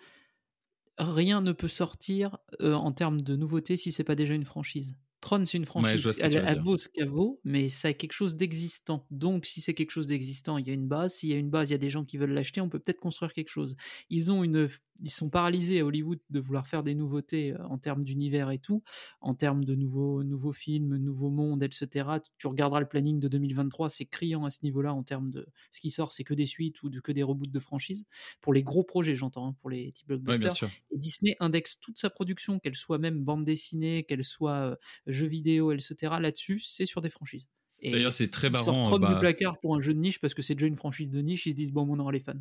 Rien 0.97 1.41
ne 1.41 1.51
peut 1.51 1.67
sortir 1.67 2.37
euh, 2.61 2.73
en 2.73 2.91
termes 2.91 3.21
de 3.21 3.35
nouveauté 3.35 3.77
si 3.77 3.91
c'est 3.91 4.03
pas 4.03 4.15
déjà 4.15 4.33
une 4.33 4.45
franchise. 4.45 4.95
Tron, 5.21 5.45
c'est 5.45 5.57
une 5.57 5.65
franchise. 5.65 6.01
vois 6.01 6.13
ce 6.13 6.21
elle 6.21 6.43
elle 6.45 6.59
vaut 6.59 6.79
ce 6.79 6.89
qu'elle 6.89 7.07
vaut, 7.07 7.39
mais 7.43 7.69
ça 7.69 7.89
a 7.89 7.93
quelque 7.93 8.13
chose 8.13 8.35
d'existant. 8.35 9.05
Donc, 9.11 9.45
si 9.45 9.61
c'est 9.61 9.75
quelque 9.75 9.91
chose 9.91 10.07
d'existant, 10.07 10.57
il 10.57 10.67
y 10.67 10.71
a 10.71 10.73
une 10.73 10.87
base. 10.87 11.13
S'il 11.13 11.29
y 11.29 11.33
a 11.33 11.37
une 11.37 11.51
base, 11.51 11.69
il 11.69 11.73
y 11.73 11.75
a 11.75 11.77
des 11.77 11.91
gens 11.91 12.03
qui 12.03 12.17
veulent 12.17 12.33
l'acheter, 12.33 12.59
on 12.59 12.69
peut 12.69 12.79
peut-être 12.79 12.99
construire 12.99 13.31
quelque 13.31 13.49
chose. 13.49 13.75
Ils 14.09 14.31
ont 14.31 14.43
une, 14.43 14.67
ils 15.01 15.09
sont 15.09 15.29
paralysés 15.29 15.79
à 15.79 15.85
Hollywood 15.85 16.19
de 16.29 16.39
vouloir 16.39 16.67
faire 16.67 16.83
des 16.83 16.95
nouveautés 16.95 17.55
en 17.69 17.77
termes 17.77 18.03
d'univers 18.03 18.51
et 18.51 18.59
tout, 18.59 18.83
en 19.19 19.33
termes 19.33 19.65
de 19.65 19.75
nouveaux, 19.75 20.23
nouveaux 20.23 20.53
films, 20.53 20.97
nouveaux 20.97 21.29
mondes, 21.31 21.63
etc. 21.63 22.09
Tu 22.37 22.47
regarderas 22.47 22.79
le 22.79 22.87
planning 22.87 23.19
de 23.19 23.27
2023, 23.27 23.89
c'est 23.89 24.05
criant 24.05 24.45
à 24.45 24.51
ce 24.51 24.59
niveau-là 24.63 24.93
en 24.93 25.03
termes 25.03 25.29
de 25.29 25.47
ce 25.71 25.81
qui 25.81 25.89
sort, 25.89 26.13
c'est 26.13 26.23
que 26.23 26.33
des 26.33 26.45
suites 26.45 26.81
ou 26.83 26.89
de, 26.89 26.99
que 26.99 27.11
des 27.11 27.23
reboots 27.23 27.51
de 27.51 27.59
franchises. 27.59 28.05
Pour 28.41 28.53
les 28.53 28.63
gros 28.63 28.83
projets, 28.83 29.15
j'entends, 29.15 29.47
hein, 29.47 29.55
pour 29.59 29.69
les 29.69 29.91
types 29.91 30.07
Ouais, 30.27 30.39
blockbusters. 30.39 30.51
sûr. 30.51 30.71
Et 30.91 30.97
Disney 30.97 31.35
indexe 31.39 31.79
toute 31.79 31.97
sa 31.97 32.09
production, 32.09 32.59
qu'elle 32.59 32.75
soit 32.75 32.97
même 32.99 33.23
bande 33.23 33.43
dessinée, 33.45 34.03
qu'elle 34.03 34.23
soit 34.23 34.77
jeux 35.07 35.27
vidéo, 35.27 35.71
etc. 35.71 36.15
Là-dessus, 36.19 36.59
c'est 36.59 36.85
sur 36.85 37.01
des 37.01 37.09
franchises. 37.09 37.47
D'ailleurs, 37.91 38.11
c'est 38.13 38.29
très 38.29 38.49
ils 38.51 38.57
sortent 38.57 38.67
marrant. 38.83 38.99
Bah, 38.99 39.13
du 39.13 39.15
placard 39.19 39.59
pour 39.59 39.75
un 39.75 39.81
jeu 39.81 39.93
de 39.93 39.99
niche 39.99 40.19
parce 40.19 40.33
que 40.33 40.41
c'est 40.41 40.53
déjà 40.55 40.67
une 40.67 40.75
franchise 40.75 41.09
de 41.09 41.19
niche. 41.21 41.45
Ils 41.47 41.51
se 41.51 41.55
disent 41.55 41.71
bon, 41.71 41.87
on 41.89 41.99
aura 41.99 42.11
les 42.11 42.19
fans. 42.19 42.33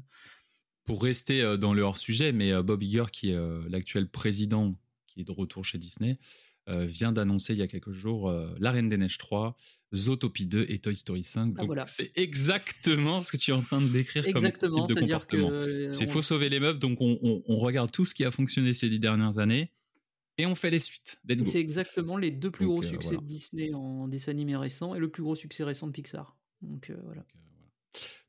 Pour 0.84 1.02
rester 1.02 1.42
euh, 1.42 1.56
dans 1.56 1.72
le 1.74 1.82
hors-sujet, 1.82 2.32
mais 2.32 2.52
euh, 2.52 2.62
Bob 2.62 2.82
Iger, 2.82 3.04
qui 3.12 3.30
est 3.30 3.34
euh, 3.34 3.62
l'actuel 3.68 4.08
président, 4.08 4.76
qui 5.06 5.20
est 5.20 5.24
de 5.24 5.32
retour 5.32 5.64
chez 5.64 5.78
Disney, 5.78 6.18
vient 6.68 7.10
d'annoncer 7.10 7.52
il 7.52 7.58
y 7.58 7.62
a 7.62 7.66
quelques 7.66 7.90
jours 7.90 8.32
La 8.60 8.70
Reine 8.70 8.88
des 8.88 8.96
Neiges 8.96 9.18
3, 9.18 9.56
Zootopie 9.92 10.46
2 10.46 10.66
et 10.68 10.78
Toy 10.78 10.94
Story 10.94 11.24
5. 11.24 11.54
Ah, 11.58 11.64
voilà. 11.64 11.84
c'est 11.86 12.16
exactement 12.16 13.18
ce 13.18 13.32
que 13.32 13.36
tu 13.38 13.50
es 13.50 13.54
en 13.54 13.62
train 13.62 13.80
de 13.80 13.88
décrire 13.88 14.24
Exactement, 14.24 14.76
comme 14.76 14.86
type 14.86 14.94
de 14.94 15.00
comportement. 15.00 15.50
C'est 15.90 16.06
on- 16.06 16.08
faut 16.08 16.22
sauver 16.22 16.48
les 16.48 16.60
meubles, 16.60 16.78
donc 16.78 17.00
on, 17.00 17.18
on- 17.22 17.42
on 17.48 17.56
regarde 17.56 17.90
tout 17.90 18.04
ce 18.04 18.14
qui 18.14 18.24
a 18.24 18.30
fonctionné 18.30 18.72
ces 18.72 18.88
dix 18.88 19.00
dernières 19.00 19.38
années 19.40 19.72
et 20.38 20.46
on 20.46 20.54
fait 20.54 20.70
les 20.70 20.78
suites. 20.78 21.18
C'est 21.42 21.58
exactement 21.58 22.16
les 22.16 22.30
deux 22.30 22.52
plus 22.52 22.66
Donc, 22.66 22.74
gros 22.74 22.82
euh, 22.84 22.86
succès 22.86 23.08
voilà. 23.14 23.22
de 23.22 23.26
Disney 23.26 23.74
en 23.74 24.06
dessin 24.06 24.30
animé 24.30 24.54
récent 24.54 24.94
et 24.94 25.00
le 25.00 25.10
plus 25.10 25.24
gros 25.24 25.34
succès 25.34 25.64
récent 25.64 25.88
de 25.88 25.92
Pixar. 25.92 26.36
Donc 26.62 26.88
euh, 26.90 26.96
voilà. 27.04 27.22
Donc, 27.22 27.30
euh, 27.34 27.38
voilà. 27.42 27.49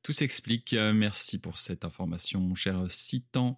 Tout 0.03 0.11
s'explique. 0.13 0.73
Euh, 0.73 0.93
Merci 0.93 1.39
pour 1.39 1.57
cette 1.57 1.85
information, 1.85 2.39
mon 2.39 2.55
cher 2.55 2.83
Citan. 2.89 3.57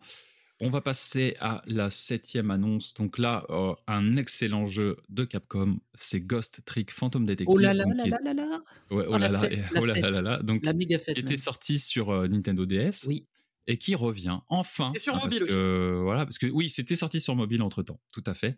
On 0.59 0.69
va 0.69 0.81
passer 0.81 1.35
à 1.39 1.61
la 1.65 1.89
septième 1.89 2.51
annonce. 2.51 2.93
Donc 2.93 3.17
là, 3.17 3.45
euh, 3.49 3.73
un 3.87 4.15
excellent 4.17 4.65
jeu 4.65 4.97
de 5.09 5.25
Capcom, 5.25 5.79
c'est 5.93 6.21
Ghost 6.21 6.61
Trick 6.63 6.91
Phantom 6.91 7.25
Detective. 7.25 7.47
Oh 7.53 7.57
là 7.57 7.73
là 7.73 7.85
là 7.85 8.05
là 8.05 8.19
là 8.23 8.33
là 8.33 8.61
Ouais, 8.91 9.03
oh 9.07 9.13
Oh, 9.13 9.17
là 9.17 9.29
la 9.29 9.49
là, 9.49 9.49
oh 9.75 9.85
là 9.85 9.95
là 9.95 10.21
là. 10.21 10.43
Donc, 10.43 10.63
La 10.65 10.73
méga 10.73 10.99
fête. 10.99 11.15
qui 11.15 11.21
était 11.21 11.35
sorti 11.35 11.79
sur 11.79 12.11
euh, 12.11 12.27
Nintendo 12.27 12.65
DS 12.65 13.05
Oui. 13.07 13.25
et 13.67 13.77
qui 13.77 13.95
revient 13.95 14.39
enfin. 14.47 14.91
Et 14.95 14.99
sur 14.99 15.15
hein, 15.15 15.19
parce 15.23 15.39
mobile 15.41 15.55
voilà, 16.03 16.25
parce 16.25 16.37
que 16.37 16.47
oui, 16.47 16.69
c'était 16.69 16.95
sorti 16.95 17.19
sur 17.19 17.35
mobile 17.35 17.61
entre 17.61 17.83
temps, 17.83 17.99
tout 18.13 18.23
à 18.25 18.33
fait. 18.33 18.57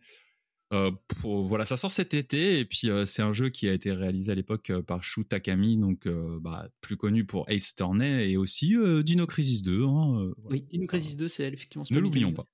Euh, 0.74 0.92
pour- 1.22 1.46
voilà, 1.46 1.64
ça 1.66 1.78
sort 1.78 1.92
cet 1.92 2.16
été 2.16 2.58
et 2.60 2.66
puis 2.66 2.90
euh, 2.90 3.06
c'est 3.06 3.22
un 3.22 3.32
jeu 3.32 3.50
qui 3.50 3.70
a 3.70 3.74
été 3.74 3.92
réalisé 3.92 4.32
à 4.32 4.36
l'époque 4.36 4.72
euh, 4.72 4.82
par 4.82 5.04
Shu 5.04 5.24
Takami, 5.24 5.78
donc 5.78 6.08
bah, 6.08 6.68
plus 6.82 6.98
connu 6.98 7.24
pour 7.26 7.48
Ace 7.50 7.72
Attorney 7.74 8.32
et 8.32 8.38
aussi 8.38 8.76
Dino 9.04 9.28
Crisis 9.28 9.62
2. 9.62 9.84
hein, 9.84 10.34
voilà. 10.38 10.50
Oui, 10.50 10.62
Dino 10.62 10.88
Crisis 10.88 11.16
2, 11.16 11.28
c'est 11.28 11.48
effectivement. 11.48 11.86
c'est 11.86 11.94
Ne 11.94 12.00
l'oublions 12.00 12.34
pas. 12.34 12.46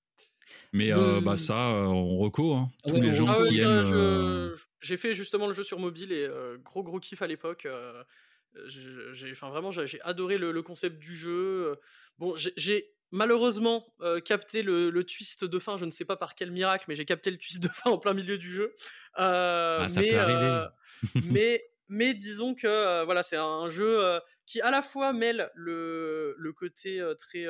Mais 0.74 0.92
bah, 1.22 1.38
ça, 1.38 1.56
on 1.88 2.18
reco, 2.18 2.54
hein, 2.54 2.70
tous 2.86 2.94
ouais, 2.96 3.02
les 3.02 3.14
gens. 3.14 3.26
Ah 3.28 3.38
qui 3.48 3.60
aiment. 3.60 3.86
je- 3.86 4.56
j'ai 4.82 4.98
fait 4.98 5.14
justement 5.14 5.48
le 5.48 5.54
jeu 5.54 5.64
sur 5.64 5.80
mobile 5.80 6.12
et 6.12 6.28
gros 6.66 6.84
gros 6.84 7.00
kiff 7.00 7.22
à 7.22 7.28
l'époque. 7.28 7.66
j'ai, 9.14 9.32
enfin 9.32 9.50
vraiment, 9.50 9.72
j'ai, 9.72 10.02
adoré 10.02 10.38
le, 10.38 10.52
le 10.52 10.62
concept 10.62 11.00
du 11.00 11.16
jeu. 11.16 11.76
Bon, 12.18 12.36
j'ai 12.36 12.92
malheureusement 13.12 13.86
euh, 14.02 14.20
capté 14.20 14.64
le, 14.64 14.90
le 14.90 15.04
twist 15.04 15.44
de 15.46 15.60
fin. 15.60 15.78
Je 15.78 15.86
ne 15.86 15.92
sais 15.92 16.06
pas 16.06 16.16
par 16.18 16.36
quel 16.36 16.52
miracle, 16.52 16.86
mais 16.88 16.96
j'ai 16.96 17.06
capté 17.06 17.32
le 17.32 17.38
twist 17.38 17.60
de 17.60 17.68
fin 17.68 17.90
en 17.92 17.98
plein 17.98 18.14
milieu 18.14 18.38
du 18.38 18.52
jeu. 18.52 18.74
Euh, 19.20 19.80
Ah, 19.82 19.88
ça 19.90 20.00
mais, 20.02 20.12
peut 20.12 20.18
euh, 20.20 20.68
mais 21.32 21.64
mais 21.88 22.14
disons 22.14 22.56
que 22.56 22.68
euh, 22.68 23.04
voilà, 23.06 23.22
c'est 23.24 23.38
un 23.38 23.70
jeu 23.70 24.00
qui 24.46 24.62
à 24.62 24.72
la 24.72 24.82
fois 24.82 25.14
mêle 25.14 25.50
le, 25.56 26.36
le 26.38 26.54
côté 26.54 27.02
très 27.18 27.46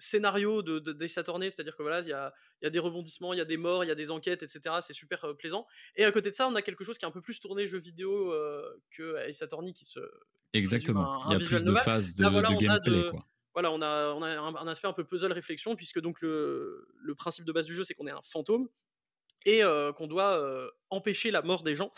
scénario 0.00 0.62
de, 0.62 0.78
de 0.78 1.06
c'est-à-dire 1.06 1.76
que 1.76 1.82
voilà, 1.82 2.00
il 2.00 2.08
y 2.08 2.12
a, 2.12 2.32
y 2.62 2.66
a 2.66 2.70
des 2.70 2.78
rebondissements, 2.78 3.32
il 3.34 3.38
y 3.38 3.42
a 3.42 3.44
des 3.44 3.56
morts, 3.58 3.84
il 3.84 3.88
y 3.88 3.90
a 3.90 3.94
des 3.94 4.10
enquêtes, 4.10 4.42
etc. 4.42 4.76
C'est 4.80 4.94
super 4.94 5.24
euh, 5.24 5.34
plaisant. 5.34 5.66
Et 5.96 6.04
à 6.04 6.10
côté 6.10 6.30
de 6.30 6.34
ça, 6.34 6.48
on 6.48 6.54
a 6.54 6.62
quelque 6.62 6.84
chose 6.84 6.96
qui 6.98 7.04
est 7.04 7.08
un 7.08 7.12
peu 7.12 7.20
plus 7.20 7.38
tourné 7.38 7.66
jeu 7.66 7.78
vidéo 7.78 8.32
euh, 8.32 8.62
que 8.90 9.16
Ace 9.28 9.42
Attorney 9.42 9.72
qui 9.74 9.84
se 9.84 10.00
Exactement. 10.52 11.22
Il 11.28 11.32
y 11.32 11.42
a 11.42 11.46
plus 11.46 11.62
de 11.64 11.74
phases 11.74 12.14
de, 12.14 12.22
Là, 12.24 12.30
voilà, 12.30 12.48
de 12.48 12.54
on 12.54 12.58
a 12.58 12.60
gameplay. 12.60 13.02
de- 13.02 13.10
Quoi. 13.10 13.26
Voilà, 13.54 13.70
on 13.72 13.80
a, 13.82 14.08
on 14.14 14.22
a 14.22 14.28
un, 14.38 14.54
un 14.54 14.66
aspect 14.68 14.88
un 14.88 14.92
peu 14.92 15.04
puzzle 15.04 15.32
réflexion, 15.32 15.76
puisque 15.76 16.00
donc 16.00 16.20
le, 16.20 16.88
le 16.94 17.14
principe 17.14 17.44
de 17.44 17.52
base 17.52 17.66
du 17.66 17.74
jeu, 17.74 17.84
c'est 17.84 17.94
qu'on 17.94 18.06
est 18.06 18.12
un 18.12 18.22
fantôme 18.22 18.68
et 19.46 19.64
euh, 19.64 19.92
qu'on 19.92 20.06
doit 20.06 20.38
euh, 20.38 20.70
empêcher 20.90 21.30
la 21.30 21.40
mort 21.42 21.62
des 21.62 21.74
gens. 21.74 21.90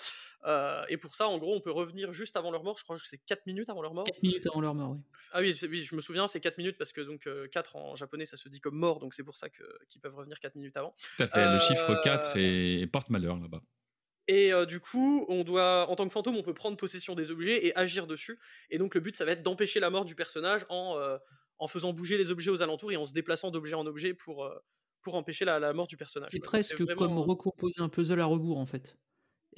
Euh, 0.47 0.83
et 0.89 0.97
pour 0.97 1.15
ça, 1.15 1.29
en 1.29 1.39
gros, 1.39 1.55
on 1.57 1.61
peut 1.61 1.71
revenir 1.71 2.13
juste 2.13 2.37
avant 2.37 2.51
leur 2.51 2.63
mort. 2.65 2.77
Je 2.79 2.85
crois 2.85 2.97
que 2.97 3.07
c'est 3.07 3.19
4 3.19 3.47
minutes 3.47 3.69
avant 3.69 3.83
leur 3.83 3.95
mort. 3.95 4.05
4 4.05 4.23
minutes 4.23 4.47
avant 4.47 4.61
leur 4.61 4.75
mort, 4.75 4.91
oui. 4.93 4.99
Ah 5.33 5.41
oui, 5.41 5.57
oui, 5.69 5.83
je 5.83 5.95
me 5.95 6.01
souviens, 6.01 6.27
c'est 6.29 6.41
4 6.41 6.59
minutes 6.59 6.77
parce 6.79 6.93
que 6.93 7.01
donc 7.01 7.29
4 7.51 7.77
en 7.77 7.97
japonais, 7.97 8.27
ça 8.27 8.37
se 8.37 8.49
dit 8.49 8.61
comme 8.61 8.77
mort, 8.77 8.99
donc 9.01 9.15
c'est 9.15 9.23
pour 9.25 9.37
ça 9.37 9.49
que- 9.49 9.63
qu'ils 9.89 10.01
peuvent 10.01 10.15
revenir 10.15 10.39
4 10.41 10.55
minutes 10.57 10.77
avant. 10.77 10.95
Tout 11.17 11.23
à 11.25 11.29
fait. 11.29 11.53
Le 11.53 11.59
chiffre 11.61 11.91
Euh, 11.91 12.01
4 12.03 12.37
est, 12.37 12.87
porte 12.87 13.11
malheur 13.11 13.37
là-bas. 13.39 13.61
Et 14.29 14.53
euh, 14.53 14.67
du 14.67 14.79
coup, 14.79 15.27
on 15.29 15.43
doit, 15.43 15.87
en 15.89 15.97
tant 15.97 16.07
que 16.07 16.13
fantôme, 16.13 16.37
on 16.37 16.43
peut 16.43 16.55
prendre 16.55 16.77
possession 16.77 17.15
des 17.15 17.31
objets 17.33 17.67
et 17.67 17.77
agir 17.77 18.07
dessus. 18.07 18.39
Et 18.71 18.79
donc 18.79 18.95
le 18.95 19.01
but, 19.01 19.17
ça 19.17 19.25
va 19.25 19.33
être 19.33 19.43
d'empêcher 19.43 19.81
la 19.81 19.91
mort 19.91 20.05
du 20.05 20.15
personnage 20.15 20.65
en, 20.69 20.97
euh, 20.99 21.19
en 21.59 21.69
faisant 21.69 21.93
bouger 21.93 22.19
les 22.19 22.31
objets 22.31 22.51
aux 22.51 22.63
alentours 22.63 22.93
et 22.93 22.97
en 22.97 23.07
se 23.07 23.13
déplaçant 23.13 23.51
d'objet 23.51 23.75
en 23.75 23.87
objet 23.87 24.15
pour, 24.15 24.45
euh, 24.45 24.55
pour 25.03 25.15
empêcher 25.15 25.45
la, 25.45 25.59
la 25.59 25.73
mort 25.73 25.87
du 25.87 25.97
personnage. 25.97 26.31
C'est 26.33 26.41
presque 26.41 26.81
vraiment- 26.81 26.97
comme 26.97 27.19
recomposer 27.19 27.81
un 27.81 27.89
puzzle 27.89 28.21
à 28.21 28.25
rebours, 28.27 28.59
en 28.59 28.67
fait. 28.67 28.99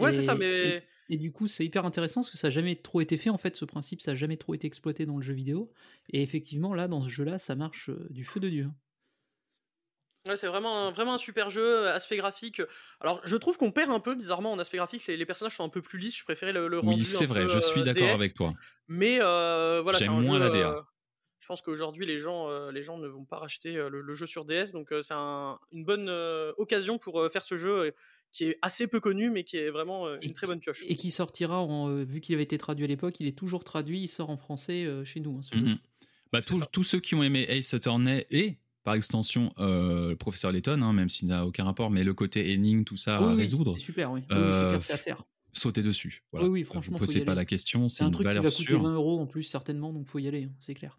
Ouais, 0.00 0.12
c'est 0.12 0.22
ça, 0.22 0.35
Et- 0.35 0.38
mais 0.38 0.76
Et, 1.09 1.14
et 1.14 1.16
du 1.18 1.33
coup, 1.33 1.46
c'est 1.46 1.64
hyper 1.64 1.85
intéressant 1.87 2.20
parce 2.22 2.30
que 2.30 2.37
ça 2.37 2.48
n'a 2.48 2.50
jamais 2.52 2.76
trop 2.76 3.00
été 3.00 3.16
fait, 3.16 3.30
en 3.30 3.38
fait, 3.38 3.54
ce 3.57 3.64
principe, 3.64 4.00
ça 4.00 4.12
n'a 4.12 4.16
jamais 4.16 4.37
trop 4.37 4.54
été 4.54 4.66
exploité 4.66 5.07
dans 5.07 5.16
le 5.16 5.22
jeu 5.22 5.35
vidéo. 5.35 5.72
Et 6.11 6.22
effectivement, 6.22 6.74
là, 6.74 6.88
dans 6.88 7.00
ce 7.00 7.09
jeu-là, 7.09 7.38
ça 7.38 7.54
marche 7.54 7.90
euh, 7.90 8.07
du 8.11 8.24
feu 8.24 8.40
de 8.40 8.48
Dieu. 8.48 8.68
Ouais, 10.26 10.38
c'est 10.38 10.46
vraiment 10.46 10.87
un, 10.88 10.90
vraiment 10.90 11.12
un 11.14 11.18
super 11.18 11.50
jeu, 11.50 11.87
aspect 11.88 12.16
graphique. 12.16 12.62
Alors, 13.00 13.20
je 13.24 13.37
trouve 13.37 13.59
qu'on 13.59 13.70
perd 13.72 13.90
un 13.90 14.00
peu, 14.00 14.14
bizarrement, 14.14 14.52
en 14.52 14.59
aspect 14.59 14.78
graphique. 14.78 15.07
Les, 15.07 15.18
les 15.18 15.26
personnages 15.26 15.54
sont 15.54 15.64
un 15.64 15.68
peu 15.68 15.83
plus 15.83 15.98
lisses. 15.98 16.16
Je 16.16 16.24
préférais 16.24 16.54
le, 16.54 16.66
le 16.66 16.78
rendu. 16.78 17.00
Oui, 17.00 17.04
c'est 17.04 17.24
un 17.24 17.26
vrai, 17.26 17.42
peu, 17.44 17.48
je 17.52 17.59
suis 17.59 17.80
euh, 17.83 17.85
d'accord 17.85 18.09
DS. 18.09 18.12
avec 18.14 18.33
toi. 18.33 18.50
Mais 18.88 19.18
euh, 19.20 19.80
voilà, 19.83 19.98
c'est 19.98 20.04
J'aime 20.04 20.14
un 20.14 20.22
moins 20.22 20.38
jeu, 20.38 20.44
la 20.44 20.50
DA. 20.50 20.87
Je 21.44 21.48
pense 21.48 21.61
qu'aujourd'hui, 21.61 22.07
les 22.07 22.18
gens, 22.18 22.48
euh, 22.48 22.72
les 22.72 22.83
gens 22.83 22.96
ne 22.96 23.07
vont 23.07 23.26
pas 23.26 23.37
racheter 23.37 23.76
euh, 23.76 23.90
le, 23.90 24.00
le 24.00 24.14
jeu 24.14 24.24
sur 24.24 24.46
DS. 24.46 24.72
Donc, 24.72 24.92
euh, 24.92 25.02
c'est 25.02 25.12
un- 25.12 25.59
une 25.72 25.85
bonne 25.85 26.09
euh, 26.09 26.52
occasion 26.57 26.96
pour 26.96 27.20
euh, 27.20 27.28
faire 27.28 27.44
ce 27.44 27.54
jeu 27.59 27.70
euh, 27.80 27.90
qui 28.33 28.44
est 28.44 28.59
assez 28.62 28.87
peu 28.87 28.98
connu, 28.98 29.28
mais 29.28 29.44
qui 29.44 29.59
est 29.59 29.68
vraiment 29.68 30.07
euh, 30.07 30.16
Et 30.22 30.26
une 30.28 30.33
très 30.33 30.46
bonne 30.46 30.59
pioche. 30.59 30.83
Et 30.88 30.96
qui 30.96 31.11
sortira, 31.11 31.61
en, 31.61 31.90
euh, 31.90 32.02
vu 32.02 32.22
qu'il 32.22 32.35
avait 32.35 32.44
été 32.44 32.57
traduit 32.57 32.87
à 32.87 32.88
l'époque, 32.88 33.16
il 33.20 33.26
est 33.26 33.37
toujours 33.37 33.62
traduit, 33.62 34.00
il 34.00 34.09
sort 34.09 34.30
en 34.30 34.38
français 34.38 34.87
euh, 34.87 35.04
chez 35.04 35.20
nous, 35.20 35.37
hein, 35.37 35.42
ce 35.42 35.54
jeu. 35.54 35.66
Mhm. 35.66 35.78
Bah, 36.33 36.40
tous, 36.72 36.83
ceux 36.83 36.98
qui 37.00 37.14
ont 37.14 37.22
aimé 37.22 37.44
Ace 37.50 37.74
Attorney 37.74 38.24
et 38.30 38.57
par 38.83 38.94
extension 38.94 39.52
euh, 39.59 40.09
le 40.09 40.16
professeur 40.16 40.50
Layton, 40.50 40.80
hein, 40.80 40.94
même 40.94 41.11
s'il 41.11 41.28
n'a 41.28 41.44
aucun 41.46 41.64
rapport, 41.64 41.90
mais 41.90 42.04
le 42.04 42.14
côté 42.14 42.52
énigme, 42.52 42.85
tout 42.85 42.96
ça 42.96 43.20
Oui, 43.20 43.26
à 43.26 43.35
oui, 43.35 43.37
résoudre, 43.42 43.74
C'est 43.76 43.85
super, 43.85 44.11
oui. 44.12 44.20
Oui, 44.30 44.37
Euh, 44.37 44.46
oui, 44.48 44.54
c'est 44.54 44.61
clair, 44.70 44.83
c'est 44.83 44.92
à 44.94 44.96
faire. 44.96 45.24
sautez 45.52 45.83
dessus. 45.83 46.24
Voilà. 46.33 46.46
Oui, 46.46 46.52
oui, 46.61 46.64
franchement, 46.64 46.96
Vous 46.96 47.04
posez 47.04 47.20
pas 47.20 47.33
aller. 47.33 47.40
la 47.42 47.44
question, 47.44 47.90
C'est 47.90 48.02
un 48.02 48.07
une 48.07 48.14
truc 48.14 48.24
qui 48.24 48.28
valeur 48.28 48.44
va 48.44 48.50
coûter 48.50 48.62
sûre. 48.64 48.83
20 48.83 48.94
euros 48.94 49.20
en 49.20 49.26
plus, 49.26 49.42
certainement, 49.44 49.92
donc 49.92 50.07
faut 50.07 50.18
y 50.18 50.26
aller, 50.26 50.44
hein, 50.44 50.52
c'est 50.59 50.74
clair. 50.74 50.98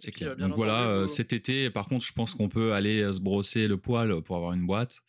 C'est 0.00 0.10
clair. 0.12 0.30
euh, 0.30 0.34
bien 0.34 0.48
Donc 0.48 0.56
voilà, 0.56 0.82
euh, 0.88 1.02
vous- 1.02 1.08
cet 1.08 1.32
été, 1.32 1.70
par 1.70 1.86
contre, 1.88 2.04
je 2.04 2.12
pense 2.12 2.34
qu'on 2.34 2.48
peut 2.48 2.72
aller 2.72 3.00
euh, 3.02 3.12
se 3.12 3.20
brosser 3.20 3.68
le 3.68 3.76
poil 3.76 4.20
pour 4.22 4.36
avoir 4.36 4.52
une 4.52 4.66
boîte. 4.66 5.00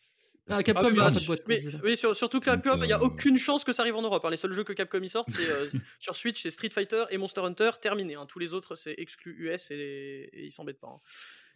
Ah, 0.48 0.60
Capcom, 0.62 0.82
Ah, 0.86 0.90
il 0.90 0.96
y 0.96 0.98
aura 1.00 1.10
pas 1.12 1.20
de 1.20 1.24
boîte 1.26 1.42
mais- 1.46 1.62
oui, 1.84 1.96
sur- 1.96 2.16
surtout 2.16 2.40
que 2.40 2.46
Capcom, 2.46 2.76
il 2.82 2.86
n'y 2.86 2.92
a 2.92 2.96
euh, 2.98 3.02
aucune 3.02 3.38
chance 3.38 3.62
que 3.64 3.72
ça 3.72 3.82
arrive 3.82 3.94
en 3.94 4.02
Europe. 4.02 4.24
hein. 4.24 4.30
Les 4.30 4.36
seuls 4.36 4.52
jeux 4.52 4.64
que 4.64 4.72
Capcom 4.72 5.00
y 5.00 5.08
sortent, 5.08 5.30
c'est 5.30 5.48
euh, 5.48 5.66
sur 6.00 6.16
Switch, 6.16 6.42
c'est 6.42 6.50
Street 6.50 6.68
Fighter 6.70 7.04
et 7.10 7.16
Monster 7.16 7.42
Hunter, 7.42 7.70
terminé. 7.80 8.16
hein. 8.16 8.26
Tous 8.28 8.40
les 8.40 8.52
autres, 8.52 8.74
c'est 8.74 8.94
exclu 8.98 9.34
US 9.38 9.70
et, 9.70 10.28
et 10.32 10.44
ils 10.46 10.50
s'embêtent 10.52 10.80
pas. 10.80 10.88
hein. 10.88 11.00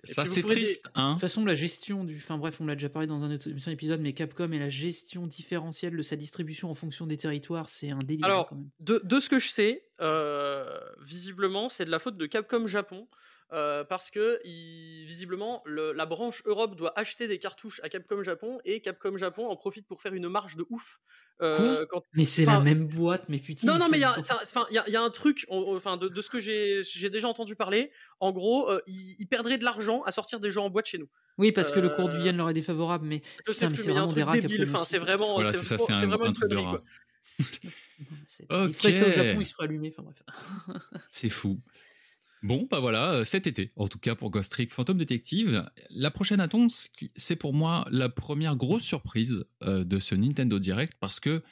Ça, 0.04 0.24
c'est 0.24 0.42
triste, 0.42 0.88
hein 0.94 1.10
De 1.10 1.12
toute 1.14 1.20
façon, 1.20 1.44
la 1.44 1.54
gestion 1.54 2.04
du. 2.04 2.16
Enfin 2.16 2.38
bref, 2.38 2.60
on 2.60 2.66
l'a 2.66 2.74
déjà 2.74 2.88
parlé 2.88 3.08
dans 3.08 3.22
un 3.22 3.34
autre 3.34 3.68
épisode, 3.68 4.00
mais 4.00 4.12
Capcom 4.12 4.52
et 4.52 4.58
la 4.58 4.68
gestion 4.68 5.26
différentielle 5.26 5.96
de 5.96 6.02
sa 6.02 6.16
distribution 6.16 6.70
en 6.70 6.74
fonction 6.74 7.06
des 7.06 7.16
territoires, 7.16 7.68
c'est 7.68 7.90
un 7.90 7.98
délire 7.98 8.26
Alors, 8.26 8.48
quand 8.48 8.56
même. 8.56 8.68
De, 8.80 9.00
de 9.02 9.20
ce 9.20 9.28
que 9.28 9.38
je 9.38 9.48
sais, 9.48 9.84
euh, 10.00 10.78
visiblement, 11.04 11.68
c'est 11.68 11.84
de 11.84 11.90
la 11.90 11.98
faute 11.98 12.16
de 12.16 12.26
Capcom 12.26 12.66
Japon. 12.66 13.08
Euh, 13.52 13.84
parce 13.84 14.10
que 14.10 14.40
il- 14.44 15.04
visiblement 15.06 15.62
le- 15.66 15.92
la 15.92 16.04
branche 16.06 16.42
Europe 16.46 16.74
doit 16.76 16.92
acheter 16.98 17.28
des 17.28 17.38
cartouches 17.38 17.80
à 17.84 17.88
Capcom 17.88 18.22
Japon 18.22 18.58
et 18.64 18.80
Capcom 18.80 19.16
Japon 19.16 19.46
en 19.48 19.54
profite 19.56 19.86
pour 19.86 20.02
faire 20.02 20.14
une 20.14 20.28
marge 20.28 20.56
de 20.56 20.64
ouf. 20.70 20.98
euh, 21.42 21.84
quand- 21.90 22.02
Mais 22.14 22.24
c'est 22.24 22.46
la 22.46 22.60
même 22.60 22.86
boîte, 22.86 23.24
mais 23.28 23.38
putain. 23.38 23.66
Non, 23.66 23.78
non, 23.78 23.88
mais 23.90 23.98
il 23.98 24.00
y, 24.00 24.04
a- 24.04 24.16
y 24.88 24.90
y 24.90 24.96
un 24.96 25.10
truc, 25.10 25.44
enfin, 25.50 25.98
de, 25.98 26.08
de 26.08 26.22
ce 26.22 26.30
que 26.30 26.40
j'ai 26.40 27.10
déjà 27.10 27.28
entendu 27.28 27.54
parler, 27.56 27.90
en 28.20 28.32
gros, 28.32 28.70
euh, 28.70 28.78
ils, 28.86 29.26
perdraient 29.26 29.58
de 29.58 29.64
l'argent 29.64 30.00
à 30.04 30.12
sortir 30.12 30.40
des 30.40 30.50
jeux 30.50 30.60
en 30.62 30.70
boîte 30.70 30.86
chez 30.86 30.96
nous. 30.96 31.08
Oui, 31.36 31.52
parce 31.52 31.70
que 31.72 31.78
le 31.80 31.90
cours 31.90 32.08
du 32.08 32.18
yen 32.20 32.36
leur 32.38 32.48
est 32.48 32.54
défavorable, 32.54 33.06
mais 33.06 33.20
c'est 33.52 33.66
vraiment 33.66 34.12
des 34.14 34.22
rats, 34.22 34.32
c'est 34.86 34.98
vraiment, 34.98 35.34
Voilà, 35.34 35.52
c'est 35.52 35.76
vraiment- 35.76 36.24
un- 36.24 36.28
une 36.28 36.32
truc 36.32 36.48
de 36.50 36.56
rat. 36.56 36.70
quoi. 36.70 36.82
c'est- 38.26 38.46
il 38.50 38.72
ferait 38.74 38.92
ça 38.92 39.04
au 39.04 39.08
Ok. 39.10 39.14
Japon, 39.14 39.40
il 39.42 39.46
se 39.46 39.52
ferait 39.52 39.64
allumer. 39.64 39.94
Enfin. 39.98 40.10
C'est 41.10 41.28
fou. 41.28 41.60
Bon, 42.42 42.68
bah 42.70 42.80
voilà, 42.80 43.12
euh, 43.12 43.24
cet 43.24 43.46
été, 43.46 43.72
en 43.76 43.88
tout 43.88 43.98
cas 43.98 44.14
pour 44.14 44.30
Ghost 44.30 44.52
Trick 44.52 44.72
Phantom 44.72 44.96
Detective. 44.96 45.68
La 45.90 46.10
prochaine 46.10 46.40
annonce, 46.40 46.90
c'est 47.16 47.36
pour 47.36 47.54
moi 47.54 47.86
la 47.90 48.08
première 48.08 48.56
grosse 48.56 48.84
surprise 48.84 49.44
euh, 49.62 49.84
de 49.84 49.98
ce 49.98 50.14
Nintendo 50.14 50.58
Direct 50.58 50.94
parce 51.00 51.18
que 51.18 51.42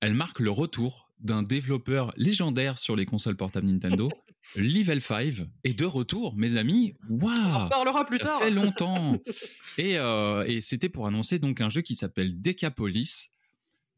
elle 0.00 0.14
marque 0.14 0.38
le 0.40 0.50
retour 0.50 1.10
d'un 1.20 1.42
développeur 1.42 2.12
légendaire 2.16 2.78
sur 2.78 2.94
les 2.94 3.04
consoles 3.04 3.36
portables 3.36 3.66
Nintendo, 3.66 4.08
Level 4.56 5.00
5 5.00 5.34
est 5.64 5.78
de 5.78 5.84
retour, 5.84 6.34
mes 6.36 6.56
amis. 6.56 6.94
Waouh 7.08 7.32
On 7.64 7.68
parlera 7.68 8.06
plus 8.06 8.18
ça 8.18 8.24
tard. 8.24 8.38
fait 8.38 8.50
longtemps. 8.50 9.20
et 9.78 9.98
euh, 9.98 10.44
et 10.46 10.60
c'était 10.60 10.88
pour 10.88 11.06
annoncer 11.06 11.38
donc 11.38 11.60
un 11.60 11.68
jeu 11.68 11.80
qui 11.80 11.94
s'appelle 11.94 12.40
Decapolis, 12.40 13.30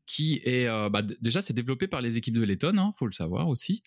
qui 0.07 0.41
est 0.45 0.67
euh, 0.67 0.89
bah, 0.89 1.03
déjà 1.03 1.43
c'est 1.43 1.53
développé 1.53 1.87
par 1.87 2.01
les 2.01 2.17
équipes 2.17 2.35
de 2.35 2.43
Letton, 2.43 2.79
hein, 2.79 2.93
faut 2.97 3.07
le 3.07 3.13
savoir 3.13 3.49
aussi. 3.49 3.83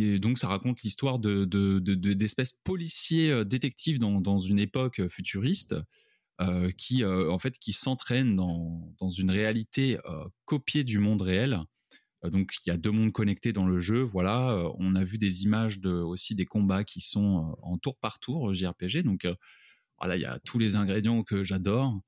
Et 0.00 0.18
donc 0.18 0.38
ça 0.38 0.48
raconte 0.48 0.82
l'histoire 0.82 1.18
de, 1.18 1.44
de, 1.44 1.78
de- 1.78 1.94
de- 1.94 2.12
d'espèces 2.14 2.52
policiers 2.64 3.30
euh, 3.30 3.44
détectives 3.44 3.98
dans, 3.98 4.20
dans 4.20 4.38
une 4.38 4.58
époque 4.58 5.00
euh, 5.00 5.08
futuriste. 5.08 5.74
euh, 6.40 6.70
qui 6.76 7.04
en 7.04 7.38
fait 7.38 7.58
qui 7.58 7.72
s'entraînent 7.72 8.36
dans, 8.36 8.92
dans 9.00 9.08
une 9.10 9.30
réalité 9.30 9.98
copiée 10.46 10.84
du 10.84 10.98
monde 10.98 11.22
réel. 11.22 11.60
Donc 12.24 12.54
il 12.66 12.70
y 12.70 12.72
a 12.72 12.76
deux 12.78 12.90
mondes 12.92 13.12
connectés 13.12 13.52
dans 13.52 13.66
le 13.66 13.78
jeu. 13.78 14.00
Voilà, 14.02 14.58
on 14.78 14.94
a 14.96 15.04
vu 15.04 15.18
des 15.18 15.44
images 15.44 15.80
de 15.80 15.90
aussi 15.90 16.34
des 16.34 16.46
combats 16.46 16.84
qui 16.84 17.00
sont 17.00 17.56
en 17.62 17.78
tour 17.78 17.96
par 17.98 18.18
tour 18.20 18.54
JRPG. 18.54 19.02
Donc 19.04 19.26
voilà, 19.98 20.16
il 20.16 20.22
y 20.22 20.26
a 20.26 20.38
tous 20.40 20.58
les 20.58 20.76
ingrédients 20.76 21.22
que 21.22 21.44
j'adore. 21.44 22.00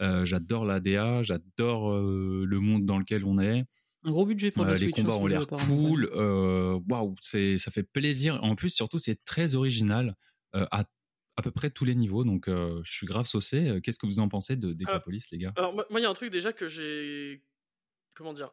J'adore 0.00 0.64
la 0.64 0.80
DA, 0.80 1.22
j'adore 1.22 1.92
le 1.98 2.60
monde 2.60 2.86
dans 2.86 2.98
lequel 2.98 3.24
on 3.24 3.38
est. 3.40 3.64
Un 4.04 4.10
gros 4.10 4.26
budget 4.26 4.50
pour 4.50 4.64
Euh, 4.64 4.68
la 4.68 4.72
les 4.74 4.78
Switch. 4.86 4.98
hein, 4.98 5.02
combats 5.02 5.16
ont 5.16 5.26
l'air 5.26 5.46
cool. 5.46 6.10
euh, 6.14 6.78
Waouh, 6.90 7.14
c'est 7.20 7.58
ça 7.58 7.70
fait 7.70 7.82
plaisir. 7.84 8.42
En 8.42 8.54
plus, 8.56 8.70
surtout, 8.70 8.98
c'est 8.98 9.24
très 9.24 9.54
original 9.54 10.14
euh, 10.54 10.66
à 10.70 10.84
à 11.36 11.42
peu 11.42 11.50
près 11.50 11.70
tous 11.70 11.84
les 11.86 11.94
niveaux. 11.94 12.24
Donc, 12.24 12.46
euh, 12.48 12.80
je 12.84 12.92
suis 12.92 13.06
grave 13.06 13.26
saucé. 13.26 13.78
Qu'est-ce 13.82 13.98
que 13.98 14.04
vous 14.06 14.18
en 14.18 14.28
pensez 14.28 14.54
de 14.56 14.72
Decapolis, 14.74 15.24
les 15.30 15.38
gars? 15.38 15.52
Alors, 15.56 15.72
moi, 15.74 15.86
il 15.92 16.00
y 16.02 16.04
a 16.04 16.10
un 16.10 16.14
truc 16.14 16.30
déjà 16.30 16.52
que 16.52 16.68
j'ai. 16.68 17.42
Comment 18.14 18.34
dire 18.34 18.50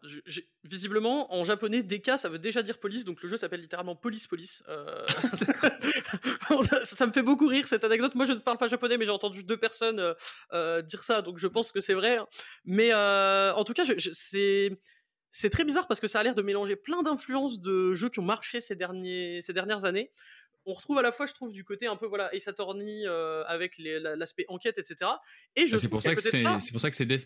Visiblement, 0.64 1.34
en 1.34 1.44
japonais, 1.44 1.84
DK, 1.84 2.12
ça 2.18 2.30
veut 2.30 2.40
déjà 2.40 2.64
dire 2.64 2.80
police, 2.80 3.04
donc 3.04 3.22
le 3.22 3.28
jeu 3.28 3.36
s'appelle 3.36 3.60
littéralement 3.60 3.96
Police 3.98 4.26
Police. 4.28 4.64
Euh, 4.70 5.06
ça, 6.64 6.86
ça 6.86 7.06
me 7.08 7.12
fait 7.12 7.22
beaucoup 7.24 7.48
rire 7.48 7.68
cette 7.68 7.84
anecdote. 7.84 8.16
Moi, 8.16 8.26
je 8.26 8.32
ne 8.34 8.40
parle 8.40 8.58
pas 8.58 8.68
japonais, 8.70 8.98
mais 8.98 9.06
j'ai 9.06 9.12
entendu 9.12 9.44
deux 9.44 9.58
personnes 9.58 10.14
euh, 10.54 10.82
dire 10.82 11.04
ça, 11.04 11.22
donc 11.22 11.38
je 11.40 11.48
pense 11.48 11.72
que 11.74 11.82
c'est 11.82 11.94
vrai. 11.94 12.18
hein. 12.18 12.28
Mais 12.66 12.92
euh, 12.94 13.54
en 13.54 13.64
tout 13.66 13.74
cas, 13.74 13.84
je- 13.84 13.98
je- 13.98 14.12
c'est. 14.14 14.80
C'est 15.32 15.50
très 15.50 15.64
bizarre 15.64 15.88
parce 15.88 16.00
que 16.00 16.08
ça 16.08 16.20
a 16.20 16.24
l'air 16.24 16.36
de 16.36 16.42
mélanger 16.42 16.76
plein 16.76 17.04
d'influences 17.04 17.60
de 17.60 17.94
jeux 17.94 18.10
qui 18.10 18.20
ont 18.20 18.26
marché 18.26 18.62
ces, 18.62 18.76
dernières 18.76 19.86
années. 19.86 20.12
On 20.66 20.74
retrouve 20.74 20.98
à 21.00 21.02
la 21.02 21.12
fois, 21.12 21.26
je 21.26 21.34
trouve, 21.34 21.52
du 21.52 21.64
côté 21.64 21.88
un 21.88 21.96
peu 21.96 22.06
voilà 22.06 22.34
Ace 22.36 22.48
Attorney 22.48 23.04
euh, 23.06 23.44
avec 23.48 23.78
la- 23.80 24.16
l'aspect 24.16 24.46
enquête, 24.50 24.78
etc. 24.78 25.12
Et 25.56 25.66
je 25.68 25.72
Bah, 25.74 25.78
c'est 25.80 25.88
pour 25.88 26.04
ça 26.04 26.10
pour 26.14 26.82
ça 26.82 26.90
que 26.90 26.96
c'est 26.96 27.06
dev 27.06 27.22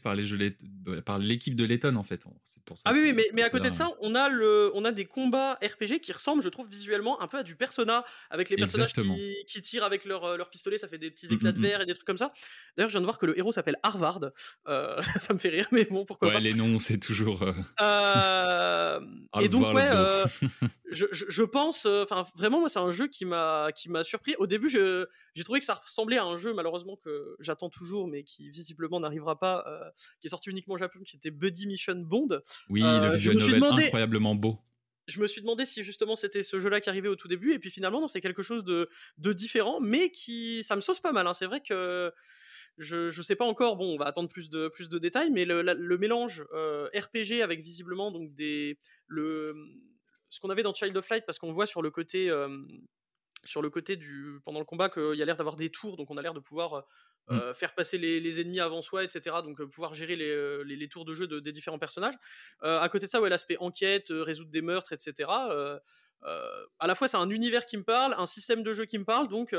par 1.06 1.18
l'équipe 1.20 1.56
de 1.56 1.64
Letton 1.66 1.96
en 1.96 2.04
fait. 2.04 2.22
C'est 2.44 2.64
pour 2.64 2.78
ça 2.78 2.84
Ah 2.86 2.94
oui, 2.94 3.00
oui, 3.02 3.14
mais, 3.14 3.26
mais 3.34 3.44
à 3.44 3.50
côté 3.50 3.70
de 3.70 3.76
ça, 3.76 3.90
on 4.02 4.16
a, 4.16 4.30
le, 4.30 4.72
on 4.76 4.86
a 4.86 4.92
des 4.92 5.06
combats 5.06 5.54
RPG 5.64 6.00
qui 6.02 6.12
ressemblent, 6.12 6.42
je 6.44 6.50
trouve, 6.50 6.68
visuellement 6.70 7.22
un 7.22 7.28
peu 7.28 7.38
à 7.40 7.44
du 7.44 7.56
Persona, 7.56 8.06
avec 8.30 8.50
les 8.50 8.56
personnages 8.56 8.94
qui, 8.94 9.36
qui 9.48 9.62
tirent 9.62 9.84
avec 9.84 10.06
leur, 10.06 10.24
euh, 10.26 10.38
leur 10.38 10.50
pistolet, 10.50 10.78
ça 10.78 10.88
fait 10.88 10.98
des 10.98 11.12
petits 11.12 11.28
Mm, 11.28 11.34
éclats 11.34 11.52
mm, 11.52 11.54
de 11.56 11.60
mm. 11.60 11.62
verre 11.64 11.82
et 11.82 11.86
des 11.86 11.94
trucs 11.94 12.06
comme 12.08 12.18
ça. 12.18 12.32
D'ailleurs, 12.78 12.90
je 12.90 12.94
viens 12.94 13.02
de 13.02 13.06
voir 13.06 13.18
que 13.18 13.26
le 13.26 13.38
héros 13.38 13.52
s'appelle 13.52 13.78
Harvard. 13.84 14.32
Euh, 14.68 15.02
ça 15.20 15.34
me 15.34 15.40
fait 15.40 15.50
rire, 15.50 15.68
mais 15.72 15.86
bon, 15.86 16.06
pourquoi 16.06 16.28
Ouais, 16.30 16.34
pas. 16.36 16.40
les 16.40 16.54
noms, 16.54 16.80
c'est 16.80 17.00
toujours. 17.00 17.44
euh, 17.82 19.00
et 19.42 19.50
donc 19.50 19.74
ouais, 19.74 19.90
je, 20.92 21.06
je- 21.12 21.26
je 21.28 21.44
pense, 21.44 21.86
enfin 21.86 22.24
vraiment 22.36 22.60
moi 22.60 22.70
c'est 22.70 22.80
un 22.80 22.92
jeu 22.92 23.08
qui 23.08 23.23
m'a 23.26 23.70
qui 23.76 23.90
m'a 23.90 24.04
surpris. 24.04 24.36
Au 24.38 24.48
début 24.48 24.70
j'ai 24.70 25.44
trouvé 25.44 25.60
que 25.60 25.66
ça 25.66 25.76
ressemblait 25.76 26.18
à 26.18 26.24
un 26.26 26.38
jeu 26.38 26.54
malheureusement 26.54 26.98
que 26.98 27.36
j'attends 27.40 27.70
toujours 27.70 28.08
mais 28.08 28.24
qui 28.24 28.50
visiblement 28.50 29.00
n'arrivera 29.00 29.38
pas, 29.40 29.64
euh, 29.68 29.90
qui 30.20 30.28
est 30.28 30.30
sorti 30.30 30.50
uniquement 30.50 30.76
au 30.76 30.78
Japon, 30.78 31.00
qui 31.06 31.18
était 31.18 31.32
Buddy 31.32 31.68
Mission 31.68 31.96
Bond. 31.96 32.40
Oui, 32.70 32.82
Euh, 32.84 33.10
le 33.10 33.16
visual 33.16 33.38
novel 33.38 33.54
demandé- 33.56 33.84
incroyablement 33.86 34.36
beau. 34.36 34.58
Je 35.08 35.20
me 35.20 35.28
suis 35.28 35.42
demandé 35.42 35.66
si 35.66 35.84
justement 35.84 36.16
c'était 36.16 36.44
ce 36.44 36.60
jeu-là 36.60 36.80
qui 36.80 36.90
arrivait 36.90 37.10
au 37.10 37.16
tout 37.18 37.28
début 37.28 37.54
et 37.54 37.60
puis 37.60 37.70
finalement 37.70 38.00
non 38.00 38.08
c'est 38.08 38.22
quelque 38.22 38.42
chose 38.42 38.64
de 38.64 38.90
de 39.18 39.34
différent 39.34 39.80
mais 39.82 40.10
qui 40.12 40.64
ça 40.64 40.76
me 40.78 40.82
sauce 40.82 41.00
pas 41.02 41.12
mal. 41.12 41.28
hein. 41.28 41.34
C'est 41.34 41.46
vrai 41.46 41.62
que 41.62 42.12
je, 42.80 43.10
je 43.12 43.22
sais 43.22 43.36
pas 43.36 43.46
encore, 43.46 43.76
bon, 43.76 43.94
on 43.94 43.98
va 43.98 44.06
attendre 44.06 44.30
plus 44.30 44.50
de, 44.50 44.68
plus 44.68 44.90
de 44.90 44.98
détails, 44.98 45.30
mais 45.30 45.46
le, 45.46 45.62
la- 45.62 45.76
le 45.76 45.98
mélange 46.00 46.44
euh, 46.54 46.86
RPG 46.96 47.44
avec 47.44 47.60
visiblement 47.62 48.12
donc 48.12 48.34
des, 48.34 48.80
le, 49.06 49.54
ce 50.32 50.40
qu'on 50.40 50.50
avait 50.50 50.64
dans 50.64 50.74
Child 50.74 50.98
of 50.98 51.08
Light, 51.10 51.24
parce 51.28 51.38
qu'on 51.38 51.54
voit 51.54 51.68
sur 51.68 51.84
le 51.84 51.92
côté, 51.92 52.32
euh, 52.32 52.48
sur 53.44 53.62
le 53.62 53.70
côté 53.70 53.96
du, 53.96 54.40
pendant 54.46 54.60
le 54.60 54.66
combat 54.66 54.90
qu'il 54.90 55.16
y 55.16 55.22
a 55.22 55.26
l'air 55.26 55.36
d'avoir 55.36 55.56
des 55.56 55.70
tours, 55.70 55.98
donc 55.98 56.10
on 56.12 56.18
a 56.18 56.22
l'air 56.22 56.34
de 56.34 56.40
pouvoir 56.40 56.86
euh, 57.32 57.54
faire 57.54 57.74
passer 57.74 57.98
les, 57.98 58.20
les 58.20 58.42
ennemis 58.42 58.60
avant 58.60 58.82
soi, 58.82 59.04
etc. 59.04 59.42
Donc 59.44 59.60
euh, 59.62 59.68
pouvoir 59.68 59.94
gérer 59.94 60.16
les, 60.16 60.30
euh, 60.30 60.64
les, 60.64 60.76
les 60.76 60.88
tours 60.90 61.06
de 61.06 61.14
jeu 61.14 61.28
de- 61.28 61.40
des 61.40 61.52
différents 61.52 61.80
personnages. 61.80 62.16
Euh, 62.64 62.80
à 62.80 62.90
côté 62.90 63.06
de 63.06 63.12
ça, 63.12 63.22
ouais, 63.22 63.30
l'aspect 63.30 63.58
enquête, 63.60 64.08
résoudre 64.10 64.52
des 64.52 64.62
meurtres, 64.62 64.94
etc. 64.94 65.30
à 66.80 66.88
la 66.88 66.96
fois, 66.96 67.08
c'est 67.08 67.18
un 67.18 67.30
univers 67.30 67.66
qui 67.66 67.78
me 67.78 67.84
parle, 67.84 68.16
un 68.18 68.26
système 68.26 68.64
de 68.64 68.74
jeu 68.74 68.86
qui 68.86 68.98
me 68.98 69.06
parle, 69.06 69.28
donc 69.28 69.54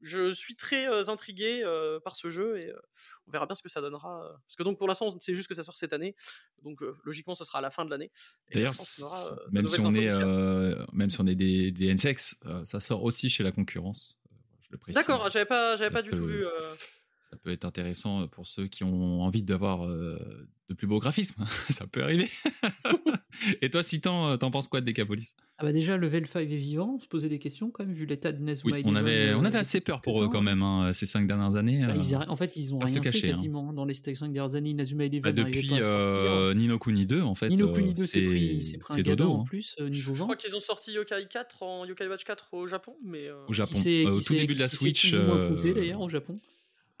je 0.00 0.32
suis 0.32 0.54
très 0.54 0.88
euh, 0.88 1.08
intrigué 1.08 1.62
euh, 1.64 1.98
par 2.00 2.16
ce 2.16 2.30
jeu 2.30 2.58
et 2.58 2.70
euh, 2.70 2.80
on 3.26 3.32
verra 3.32 3.46
bien 3.46 3.54
ce 3.54 3.62
que 3.62 3.68
ça 3.68 3.80
donnera. 3.80 4.40
parce 4.46 4.56
que 4.56 4.62
donc 4.62 4.78
pour 4.78 4.88
l'instant, 4.88 5.10
c'est 5.20 5.34
juste 5.34 5.48
que 5.48 5.54
ça 5.54 5.62
sort 5.62 5.76
cette 5.76 5.92
année, 5.92 6.14
donc 6.62 6.80
logiquement, 7.04 7.34
ce 7.34 7.44
sera 7.44 7.58
à 7.58 7.62
la 7.62 7.70
fin 7.70 7.84
de 7.84 7.90
l'année. 7.90 8.10
D'ailleurs, 8.52 8.74
même, 9.50 9.66
si 9.66 9.80
on 9.80 9.94
est, 9.94 10.16
même 10.92 11.10
si 11.10 11.20
on 11.20 11.26
est 11.26 11.34
des, 11.34 11.72
des 11.72 11.94
euh, 12.46 12.64
ça 12.64 12.80
sort 12.80 13.02
aussi 13.04 13.28
chez 13.28 13.42
la 13.42 13.52
concurrence. 13.52 14.18
D'accord, 14.88 15.30
j'avais 15.30 15.46
pas, 15.46 15.76
j'avais 15.76 15.88
Ça 15.88 15.90
pas 15.90 16.02
du 16.02 16.10
tout 16.10 16.24
vu. 16.24 16.44
Euh, 17.32 17.36
Ça 17.36 17.36
peut 17.42 17.50
être 17.50 17.64
intéressant 17.64 18.26
pour 18.28 18.46
ceux 18.46 18.66
qui 18.66 18.84
ont 18.84 19.22
envie 19.22 19.42
d'avoir 19.42 19.86
euh, 19.86 20.18
de 20.68 20.74
plus 20.74 20.86
beaux 20.86 20.98
graphismes. 20.98 21.44
ça 21.70 21.86
peut 21.86 22.02
arriver. 22.02 22.28
Et 23.62 23.70
toi, 23.70 23.82
Citan, 23.82 24.30
euh, 24.30 24.36
t'en 24.36 24.50
penses 24.50 24.66
quoi 24.68 24.80
de 24.80 24.86
Decapolis 24.86 25.34
Ah 25.58 25.64
bah 25.64 25.72
déjà, 25.72 25.96
Level 25.96 26.26
5 26.26 26.40
est 26.40 26.56
vivant, 26.56 26.94
on 26.96 26.98
se 26.98 27.06
posait 27.06 27.28
des 27.28 27.38
questions 27.38 27.70
quand 27.70 27.84
même, 27.84 27.94
vu 27.94 28.04
l'état 28.04 28.32
de 28.32 28.42
Nezuma 28.42 28.76
Oui, 28.76 28.82
on 28.84 28.96
avait, 28.96 29.28
euh, 29.28 29.38
on 29.38 29.44
avait 29.44 29.58
assez 29.58 29.80
peur 29.80 30.00
pour 30.02 30.22
eux 30.22 30.28
quand 30.28 30.42
même 30.42 30.62
hein, 30.62 30.92
ces 30.92 31.06
cinq 31.06 31.26
dernières 31.26 31.54
années. 31.56 31.86
Bah, 31.86 31.92
euh, 31.94 32.02
ils 32.02 32.16
en 32.16 32.36
fait, 32.36 32.56
ils 32.56 32.74
ont 32.74 32.78
rien 32.78 32.88
le 32.88 33.02
fait 33.02 33.10
cacher, 33.10 33.30
hein. 33.30 33.34
quasiment 33.34 33.72
dans 33.72 33.84
les 33.84 33.94
cinq 33.94 34.32
dernières 34.32 34.54
années. 34.56 34.70
Inazuma 34.70 35.04
Eleven 35.04 35.22
bah, 35.22 35.32
depuis 35.32 35.68
pas 35.68 35.76
à 35.76 35.82
sortir. 35.82 36.20
euh, 36.20 36.54
Nino 36.54 36.78
Kuni 36.78 37.06
2, 37.06 37.22
en 37.22 37.34
fait, 37.36 37.48
Nino 37.50 37.68
euh, 37.68 37.72
Kuni 37.72 37.94
2 37.94 38.02
s'est 38.04 38.18
c'est 38.18 38.26
pris, 38.26 38.78
pris 38.80 39.00
un 39.00 39.02
dodo 39.02 39.30
en 39.30 39.40
hein, 39.42 39.44
plus 39.46 39.76
euh, 39.78 39.84
je, 39.86 39.90
niveau 39.92 40.14
je 40.14 40.22
crois 40.24 40.36
qu'ils 40.36 40.56
ont 40.56 40.60
sorti 40.60 40.92
Yokai 40.92 41.28
4 41.30 41.62
en 41.62 41.84
Yokai 41.84 42.08
Watch 42.08 42.24
4 42.24 42.48
au 42.52 42.66
Japon, 42.66 42.96
mais. 43.04 43.28
euh, 43.28 43.44
au 43.46 43.52
Japon. 43.52 43.78
Euh, 43.86 44.10
au 44.10 44.20
tout 44.20 44.34
début 44.34 44.54
de 44.54 44.60
la 44.60 44.68
Switch. 44.68 45.10
plus 45.10 45.18
ou 45.20 45.22
moins 45.22 45.36
euh, 45.36 45.54
coûté 45.54 45.72
d'ailleurs 45.74 46.00
au 46.00 46.08
Japon. 46.08 46.38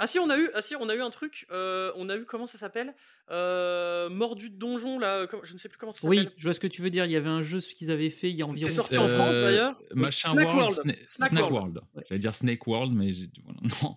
Ah 0.00 0.06
si 0.06 0.18
on 0.20 0.30
a 0.30 0.38
eu 0.38 0.48
ah 0.54 0.62
si 0.62 0.76
on 0.76 0.88
a 0.88 0.94
eu 0.94 1.00
un 1.02 1.10
truc 1.10 1.46
euh, 1.50 1.90
on 1.96 2.08
a 2.08 2.16
eu 2.16 2.24
comment 2.24 2.46
ça 2.46 2.56
s'appelle 2.56 2.94
euh, 3.30 4.08
mordu 4.08 4.48
de 4.50 4.56
donjon 4.56 4.98
là 4.98 5.26
comme- 5.26 5.44
je 5.44 5.52
ne 5.52 5.58
sais 5.58 5.68
plus 5.68 5.76
comment 5.78 5.92
ça 5.92 6.02
s'appelle 6.02 6.18
Oui, 6.18 6.28
je 6.36 6.44
vois 6.44 6.54
ce 6.54 6.60
que 6.60 6.66
tu 6.68 6.82
veux 6.82 6.90
dire. 6.90 7.04
Il 7.04 7.10
y 7.10 7.16
avait 7.16 7.28
un 7.28 7.42
jeu 7.42 7.58
ce 7.60 7.74
qu'ils 7.74 7.90
avaient 7.90 8.10
fait 8.10 8.30
il 8.30 8.36
y 8.38 8.42
a 8.42 8.46
environ. 8.46 8.68
sorti 8.68 8.96
en 8.96 9.08
France, 9.08 9.34
d'ailleurs. 9.36 9.74
Machin 9.94 10.30
Snack 10.32 10.44
World, 10.46 10.60
World. 10.60 10.78
Sna- 10.86 11.04
Snack 11.08 11.30
Snack 11.30 11.42
World. 11.50 11.52
World. 11.52 11.80
Ouais. 11.94 12.02
J'allais 12.08 12.18
dire 12.20 12.34
Snake 12.34 12.66
World, 12.66 12.92
mais 12.94 13.12
j'ai 13.12 13.28
voilà, 13.44 13.60
non. 13.82 13.96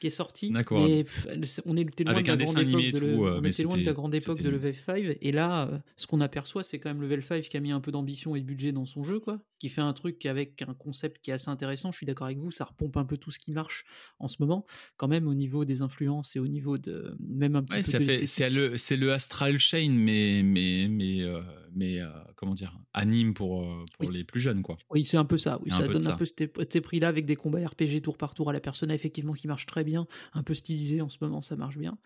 Qui 0.00 0.06
est 0.08 0.10
sorti. 0.10 0.50
Mais 0.50 1.04
pff, 1.04 1.26
on 1.66 1.76
était 1.76 2.04
loin 2.04 2.14
de 2.14 2.18
un 2.30 2.36
la 2.36 2.36
grande 2.36 2.58
époque 2.58 2.90
de, 2.92 2.98
le- 2.98 3.06
euh, 3.06 3.36
on 3.38 3.40
mais 3.42 3.48
était 3.50 3.62
loin 3.62 3.76
de 3.76 3.84
la 3.84 3.92
grande 3.92 4.14
époque 4.14 4.40
de 4.40 4.48
Level 4.48 4.74
5 4.74 5.16
et 5.20 5.32
là 5.32 5.68
euh, 5.68 5.78
ce 5.96 6.06
qu'on 6.06 6.20
aperçoit 6.20 6.64
c'est 6.64 6.78
quand 6.78 6.88
même 6.90 7.02
Level 7.02 7.22
5 7.22 7.42
qui 7.42 7.56
a 7.56 7.60
mis 7.60 7.70
un 7.70 7.80
peu 7.80 7.92
d'ambition 7.92 8.34
et 8.34 8.40
de 8.40 8.46
budget 8.46 8.72
dans 8.72 8.86
son 8.86 9.04
jeu 9.04 9.20
quoi, 9.20 9.40
qui 9.58 9.68
fait 9.68 9.82
un 9.82 9.92
truc 9.92 10.24
avec 10.26 10.62
un 10.62 10.74
concept 10.74 11.18
qui 11.22 11.30
est 11.30 11.34
assez 11.34 11.50
intéressant, 11.50 11.92
je 11.92 11.98
suis 11.98 12.06
d'accord 12.06 12.26
avec 12.26 12.38
vous, 12.38 12.50
ça 12.50 12.64
repompe 12.64 12.96
un 12.96 13.04
peu 13.04 13.18
tout 13.18 13.30
ce 13.30 13.38
qui 13.38 13.52
marche 13.52 13.84
en 14.18 14.26
ce 14.28 14.36
moment. 14.40 14.64
Quand 14.96 15.08
même 15.08 15.28
au 15.28 15.34
niveau 15.34 15.64
des 15.66 15.82
influences 15.82 16.34
et 16.34 16.38
au 16.38 16.48
niveau 16.48 16.78
de 16.78 17.14
même 17.20 17.54
un 17.56 17.62
petit 17.62 17.74
Ouais, 17.74 17.82
peu 17.82 18.26
c'est 18.26 18.48
le, 18.50 18.76
c'est 18.78 18.96
le 18.96 19.12
Astral 19.12 19.58
Chain, 19.58 19.90
mais, 19.90 20.42
mais, 20.42 20.88
mais, 20.88 21.20
euh, 21.20 21.42
mais 21.74 22.00
euh, 22.00 22.08
comment 22.36 22.54
dire, 22.54 22.76
anime 22.92 23.34
pour, 23.34 23.62
euh, 23.62 23.84
pour 23.98 24.08
Oui. 24.08 24.16
les 24.16 24.24
plus 24.24 24.40
jeunes, 24.40 24.62
quoi. 24.62 24.76
Oui, 24.90 25.04
c'est 25.04 25.16
un 25.16 25.24
peu 25.24 25.38
ça. 25.38 25.58
Oui, 25.64 25.70
ça 25.70 25.86
donne 25.88 26.00
ça. 26.00 26.14
un 26.14 26.16
peu 26.16 26.24
ces, 26.24 26.80
prix-là 26.80 27.08
avec 27.08 27.26
des 27.26 27.36
combats 27.36 27.66
RPG 27.66 28.00
tour 28.02 28.16
par 28.16 28.34
tour 28.34 28.50
à 28.50 28.52
la 28.52 28.60
personne, 28.60 28.90
effectivement, 28.90 29.32
qui 29.32 29.46
marche 29.48 29.66
très 29.66 29.84
bien, 29.84 30.06
un 30.34 30.42
peu 30.42 30.54
stylisé 30.54 31.00
en 31.00 31.08
ce 31.08 31.18
moment, 31.20 31.40
ça 31.42 31.56
marche 31.56 31.76
bien. 31.78 31.98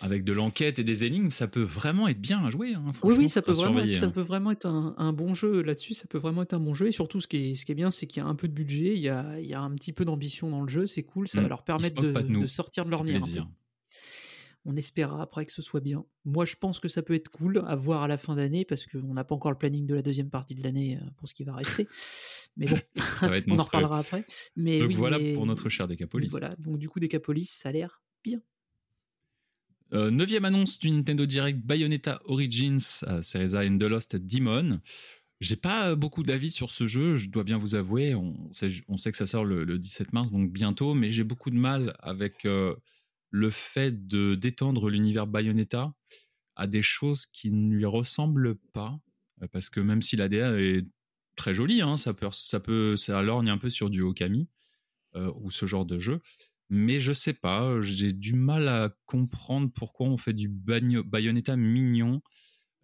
Avec 0.00 0.24
de 0.24 0.32
l'enquête 0.32 0.78
et 0.78 0.84
des 0.84 1.04
énigmes, 1.04 1.30
ça 1.30 1.48
peut 1.48 1.62
vraiment 1.62 2.08
être 2.08 2.20
bien 2.20 2.44
à 2.44 2.50
jouer. 2.50 2.74
hein, 2.74 2.84
Oui, 3.02 3.14
oui, 3.18 3.28
ça 3.28 3.42
peut 3.42 3.52
vraiment, 3.52 3.80
être, 3.80 3.96
ça 3.96 4.06
hein. 4.06 4.10
peut 4.10 4.20
vraiment 4.22 4.50
être 4.50 4.66
un, 4.66 4.94
un 4.98 5.12
bon 5.12 5.34
jeu 5.34 5.62
là-dessus. 5.62 5.94
Ça 5.94 6.06
peut 6.08 6.18
vraiment 6.18 6.42
être 6.42 6.54
un 6.54 6.60
bon 6.60 6.74
jeu. 6.74 6.86
Et 6.88 6.92
surtout, 6.92 7.20
ce 7.20 7.26
qui 7.28 7.36
est, 7.38 7.54
ce 7.54 7.64
qui 7.66 7.72
est 7.72 7.74
bien, 7.74 7.90
c'est 7.90 8.06
qu'il 8.06 8.22
y 8.22 8.26
a 8.26 8.28
un 8.28 8.34
peu 8.34 8.48
de 8.48 8.52
budget, 8.54 8.94
il 8.94 9.02
y 9.02 9.08
a, 9.08 9.38
il 9.40 9.46
y 9.46 9.54
a 9.54 9.60
un 9.60 9.70
petit 9.74 9.92
peu 9.92 10.04
d'ambition 10.04 10.50
dans 10.50 10.62
le 10.62 10.68
jeu. 10.68 10.86
C'est 10.86 11.02
cool. 11.02 11.26
Ça 11.28 11.38
Mm. 11.38 11.42
va 11.42 11.48
leur 11.48 11.62
permettre 11.64 12.00
de, 12.02 12.12
de 12.12 12.40
de 12.40 12.46
sortir 12.46 12.84
de 12.84 12.90
l'ornière. 12.90 13.20
On 14.64 14.76
espérera 14.76 15.22
après 15.22 15.46
que 15.46 15.52
ce 15.52 15.62
soit 15.62 15.80
bien. 15.80 16.04
Moi, 16.24 16.44
je 16.44 16.56
pense 16.56 16.78
que 16.80 16.88
ça 16.88 17.02
peut 17.02 17.14
être 17.14 17.28
cool 17.30 17.62
à 17.66 17.74
voir 17.76 18.02
à 18.02 18.08
la 18.08 18.18
fin 18.18 18.34
d'année 18.36 18.64
parce 18.64 18.86
qu'on 18.86 19.14
n'a 19.14 19.24
pas 19.24 19.34
encore 19.34 19.50
le 19.50 19.56
planning 19.56 19.86
de 19.86 19.94
la 19.94 20.02
deuxième 20.02 20.28
partie 20.30 20.54
de 20.54 20.62
l'année 20.62 20.98
euh, 20.98 21.06
pour 21.16 21.28
ce 21.28 21.34
qui 21.34 21.44
va 21.44 21.54
rester. 21.54 21.88
Mais 22.56 22.66
bon, 22.66 22.78
on 23.48 23.58
en 23.58 23.62
reparlera 23.62 23.98
après. 23.98 24.24
Mais 24.56 24.80
Donc 24.80 24.88
oui, 24.88 24.94
voilà 24.94 25.18
mais- 25.18 25.32
pour 25.32 25.46
notre 25.46 25.68
cher 25.68 25.88
Decapolis. 25.88 26.28
Voilà. 26.30 26.54
Donc 26.58 26.78
du 26.78 26.88
coup, 26.88 27.00
Decapolis, 27.00 27.46
ça 27.46 27.70
a 27.70 27.72
l'air 27.72 28.02
bien. 28.22 28.42
Euh, 29.94 30.10
neuvième 30.10 30.44
annonce 30.44 30.78
du 30.78 30.90
Nintendo 30.90 31.24
Direct 31.24 31.60
Bayonetta 31.64 32.20
Origins, 32.26 32.78
euh, 33.04 33.22
Series 33.22 33.54
A 33.56 33.60
and 33.60 33.78
the 33.78 33.84
Lost 33.84 34.16
Demon. 34.16 34.80
J'ai 35.40 35.56
pas 35.56 35.90
euh, 35.90 35.96
beaucoup 35.96 36.22
d'avis 36.24 36.50
sur 36.50 36.70
ce 36.70 36.86
jeu, 36.86 37.14
je 37.14 37.30
dois 37.30 37.44
bien 37.44 37.56
vous 37.56 37.74
avouer. 37.74 38.14
On 38.14 38.52
sait, 38.52 38.68
on 38.88 38.98
sait 38.98 39.10
que 39.12 39.16
ça 39.16 39.24
sort 39.24 39.44
le, 39.46 39.64
le 39.64 39.78
17 39.78 40.12
mars, 40.12 40.30
donc 40.30 40.50
bientôt, 40.52 40.92
mais 40.92 41.10
j'ai 41.10 41.24
beaucoup 41.24 41.48
de 41.48 41.56
mal 41.56 41.96
avec 42.00 42.44
euh, 42.44 42.74
le 43.30 43.50
fait 43.50 44.06
de 44.06 44.34
d'étendre 44.34 44.90
l'univers 44.90 45.26
Bayonetta 45.26 45.92
à 46.56 46.66
des 46.66 46.82
choses 46.82 47.24
qui 47.26 47.50
ne 47.50 47.74
lui 47.74 47.86
ressemblent 47.86 48.56
pas. 48.72 49.00
Euh, 49.42 49.48
Parce 49.50 49.70
que 49.70 49.80
même 49.80 50.02
si 50.02 50.16
l'ADA 50.16 50.60
est 50.60 50.86
très 51.36 51.54
joli, 51.54 51.80
hein, 51.80 51.96
ça 51.96 52.12
peut, 52.12 52.28
ça 52.32 52.60
peut, 52.60 52.96
lorgne 53.08 53.48
un 53.48 53.58
peu 53.58 53.70
sur 53.70 53.90
du 53.90 54.02
Okami 54.02 54.48
euh, 55.14 55.32
ou 55.36 55.50
ce 55.50 55.66
genre 55.66 55.86
de 55.86 55.98
jeu. 55.98 56.20
Mais 56.68 56.98
je 56.98 57.12
sais 57.12 57.32
pas, 57.32 57.80
j'ai 57.80 58.12
du 58.12 58.34
mal 58.34 58.68
à 58.68 58.90
comprendre 59.06 59.70
pourquoi 59.74 60.06
on 60.06 60.18
fait 60.18 60.34
du 60.34 60.48
Bayonetta 60.48 61.56
mignon. 61.56 62.20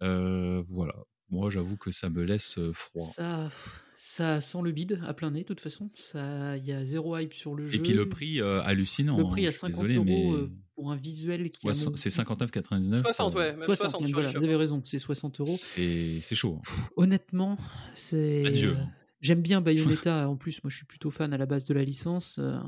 Euh, 0.01 0.63
voilà. 0.67 0.95
Moi, 1.29 1.49
j'avoue 1.49 1.77
que 1.77 1.91
ça 1.91 2.09
me 2.09 2.23
laisse 2.23 2.59
froid. 2.73 3.05
Ça, 3.05 3.49
ça 3.97 4.41
sent 4.41 4.59
le 4.63 4.71
bide 4.71 4.99
à 5.05 5.13
plein 5.13 5.31
nez, 5.31 5.41
de 5.41 5.45
toute 5.45 5.59
façon. 5.59 5.89
Ça, 5.93 6.57
il 6.57 6.65
y 6.65 6.71
a 6.73 6.85
zéro 6.85 7.17
hype 7.17 7.33
sur 7.33 7.55
le 7.55 7.67
jeu. 7.67 7.75
Et 7.75 7.79
puis 7.81 7.93
le 7.93 8.07
prix 8.09 8.41
euh, 8.41 8.61
hallucinant. 8.63 9.17
Le 9.17 9.23
hein, 9.23 9.27
prix 9.29 9.45
à 9.47 9.51
je 9.51 9.57
suis 9.57 9.59
50 9.61 9.87
désolé, 9.87 9.95
euros 9.95 10.05
mais 10.33 10.43
euh, 10.43 10.51
pour 10.75 10.91
un 10.91 10.95
visuel 10.95 11.49
qui 11.49 11.67
Ouais, 11.67 11.73
a 11.79 11.89
mon- 11.89 11.95
c'est 11.95 12.09
59,99. 12.09 13.01
60, 13.03 13.35
euh, 13.35 13.37
ouais, 13.37 13.51
même 13.55 13.63
60, 13.65 13.77
60 13.77 14.01
même, 14.01 14.07
sur 14.09 14.15
voilà, 14.17 14.31
vous 14.37 14.43
avez 14.43 14.55
raison, 14.55 14.81
c'est 14.83 14.99
60 14.99 15.39
euros. 15.39 15.55
C'est 15.57 16.21
chaud. 16.33 16.59
hein. 16.65 16.83
Honnêtement, 16.97 17.57
c'est. 17.95 18.45
Adieu. 18.45 18.75
J'aime 19.21 19.41
bien 19.41 19.61
Bayonetta, 20.05 20.27
en 20.29 20.35
plus, 20.35 20.63
moi 20.63 20.69
je 20.69 20.75
suis 20.77 20.85
plutôt 20.85 21.09
fan 21.09 21.33
à 21.33 21.37
la 21.37 21.45
base 21.45 21.63
de 21.63 21.73
la 21.73 21.83
licence, 21.83 22.37
euh, 22.39 22.59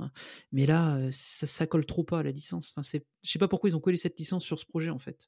mais 0.52 0.66
là, 0.66 0.98
ça, 1.12 1.46
ça 1.46 1.68
colle 1.68 1.86
trop 1.86 2.04
pas 2.04 2.20
à 2.20 2.24
la 2.24 2.32
licence. 2.32 2.72
Enfin, 2.74 2.84
c'est- 2.84 3.06
je 3.24 3.30
sais 3.32 3.38
pas 3.40 3.48
pourquoi 3.48 3.70
ils 3.70 3.76
ont 3.76 3.80
collé 3.82 3.98
cette 3.98 4.18
licence 4.18 4.44
sur 4.46 4.58
ce 4.58 4.66
projet 4.66 4.90
en 4.90 4.98
fait. 5.00 5.28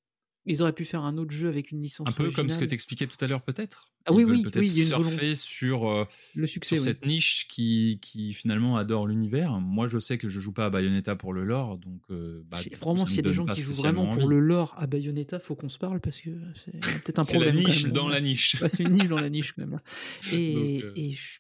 Ils 0.50 0.62
auraient 0.62 0.74
pu 0.74 0.84
faire 0.84 1.04
un 1.04 1.18
autre 1.18 1.32
jeu 1.32 1.48
avec 1.48 1.72
une 1.72 1.80
licence. 1.80 2.10
Un 2.10 2.12
peu 2.12 2.24
comme 2.26 2.32
ce 2.32 2.36
que 2.36 2.42
originale. 2.64 2.68
tu 2.68 2.74
expliquais 2.74 3.08
tout 3.08 3.24
à 3.24 3.28
l'heure, 3.28 3.42
peut-être 3.44 3.84
Ah 4.06 4.12
oui, 4.14 4.24
Ils 4.24 4.32
oui, 4.32 4.42
peut-être 4.42 4.58
oui, 4.60 4.68
surfer 4.68 5.36
sur, 5.36 5.90
euh, 5.90 6.06
Le 6.36 6.48
succès, 6.48 6.78
sur 6.78 6.84
oui. 6.84 6.90
cette 6.90 7.06
niche 7.06 7.48
qui, 7.48 8.00
qui 8.02 8.34
finalement 8.34 8.76
adore 8.78 9.08
l'univers. 9.08 9.60
Moi, 9.62 9.88
je 9.88 10.00
sais 10.00 10.18
que 10.18 10.28
je 10.28 10.40
joue 10.40 10.52
pas 10.52 10.66
à 10.66 10.70
Bayonetta 10.70 11.16
pour 11.16 11.34
le 11.34 11.44
lore, 11.46 11.78
donc. 11.78 12.02
euh, 12.10 12.42
bah, 12.50 12.58
Vraiment, 12.82 13.06
ça 13.06 13.08
s'il 13.08 13.18
y 13.18 13.20
a 13.20 13.24
des 13.24 13.34
gens 13.34 13.46
qui 13.46 13.62
jouent 13.62 13.72
vraiment 13.74 14.10
pour 14.16 14.28
le 14.28 14.40
lore 14.40 14.74
à 14.78 14.88
Bayonetta, 14.88 15.40
faut 15.40 15.56
qu'on 15.56 15.70
se 15.70 15.78
parle 15.78 16.02
parce 16.02 16.20
que 16.20 16.32
c'est 16.56 16.72
peut-être 17.04 17.20
un 17.20 17.24
C'est 17.24 17.38
la 17.38 17.46
problème. 17.52 17.66
niche 17.66 17.84
dans 17.86 18.10
la 18.10 18.20
niche. 18.20 18.56
Ouais, 18.62 18.70
c'est 18.70 18.84
une 18.84 18.94
niche 18.94 19.08
dans 19.08 19.20
la 19.20 19.30
niche 19.30 19.54
quand 19.54 19.62
même. 19.62 19.72
Là. 19.72 19.84
Et, 20.34 20.54
Donc, 20.82 20.84
euh, 20.84 20.92
et 20.96 21.12
je- 21.14 21.40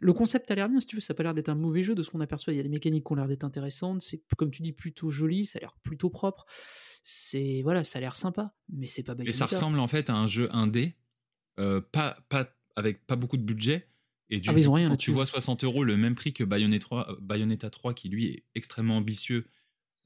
le 0.00 0.12
concept 0.12 0.50
a 0.50 0.54
l'air 0.56 0.68
bien, 0.68 0.80
si 0.80 0.86
tu 0.86 0.96
veux, 0.96 1.00
ça 1.02 1.12
n'a 1.12 1.16
pas 1.16 1.22
l'air 1.22 1.34
d'être 1.34 1.48
un 1.48 1.54
mauvais 1.54 1.84
jeu 1.84 1.94
de 1.94 2.02
ce 2.02 2.10
qu'on 2.10 2.20
aperçoit. 2.20 2.52
Il 2.52 2.56
y 2.56 2.60
a 2.60 2.62
des 2.64 2.68
mécaniques 2.68 3.04
qui 3.06 3.12
ont 3.12 3.16
l'air 3.16 3.28
d'être 3.28 3.44
intéressantes, 3.44 4.02
c'est 4.02 4.20
comme 4.36 4.50
tu 4.50 4.62
dis 4.62 4.72
plutôt 4.72 5.10
joli, 5.10 5.44
ça 5.44 5.58
a 5.58 5.60
l'air 5.60 5.74
plutôt 5.82 6.10
propre. 6.10 6.44
C'est 7.08 7.62
voilà, 7.62 7.84
ça 7.84 7.98
a 7.98 8.00
l'air 8.00 8.16
sympa, 8.16 8.52
mais 8.68 8.86
c'est 8.86 9.04
pas 9.04 9.12
Et 9.12 9.18
Bayonetta. 9.18 9.38
ça 9.38 9.46
ressemble 9.46 9.78
en 9.78 9.86
fait 9.86 10.10
à 10.10 10.14
un 10.16 10.26
jeu 10.26 10.48
indé, 10.52 10.96
euh, 11.60 11.80
pas, 11.80 12.18
pas, 12.28 12.48
avec 12.74 13.06
pas 13.06 13.14
beaucoup 13.14 13.36
de 13.36 13.44
budget. 13.44 13.88
Et 14.28 14.40
du 14.40 14.48
Ah, 14.48 14.54
ils 14.56 14.68
ont 14.68 14.72
coup, 14.72 14.74
rien 14.74 14.88
quand 14.88 14.96
tu 14.96 15.12
vois 15.12 15.24
60 15.24 15.62
euros, 15.62 15.84
le 15.84 15.96
même 15.96 16.16
prix 16.16 16.32
que 16.32 16.42
Bayonetta 16.42 16.80
3, 16.82 17.10
euh, 17.12 17.16
Bayonetta 17.20 17.70
3, 17.70 17.94
qui 17.94 18.08
lui 18.08 18.26
est 18.26 18.44
extrêmement 18.56 18.96
ambitieux, 18.96 19.46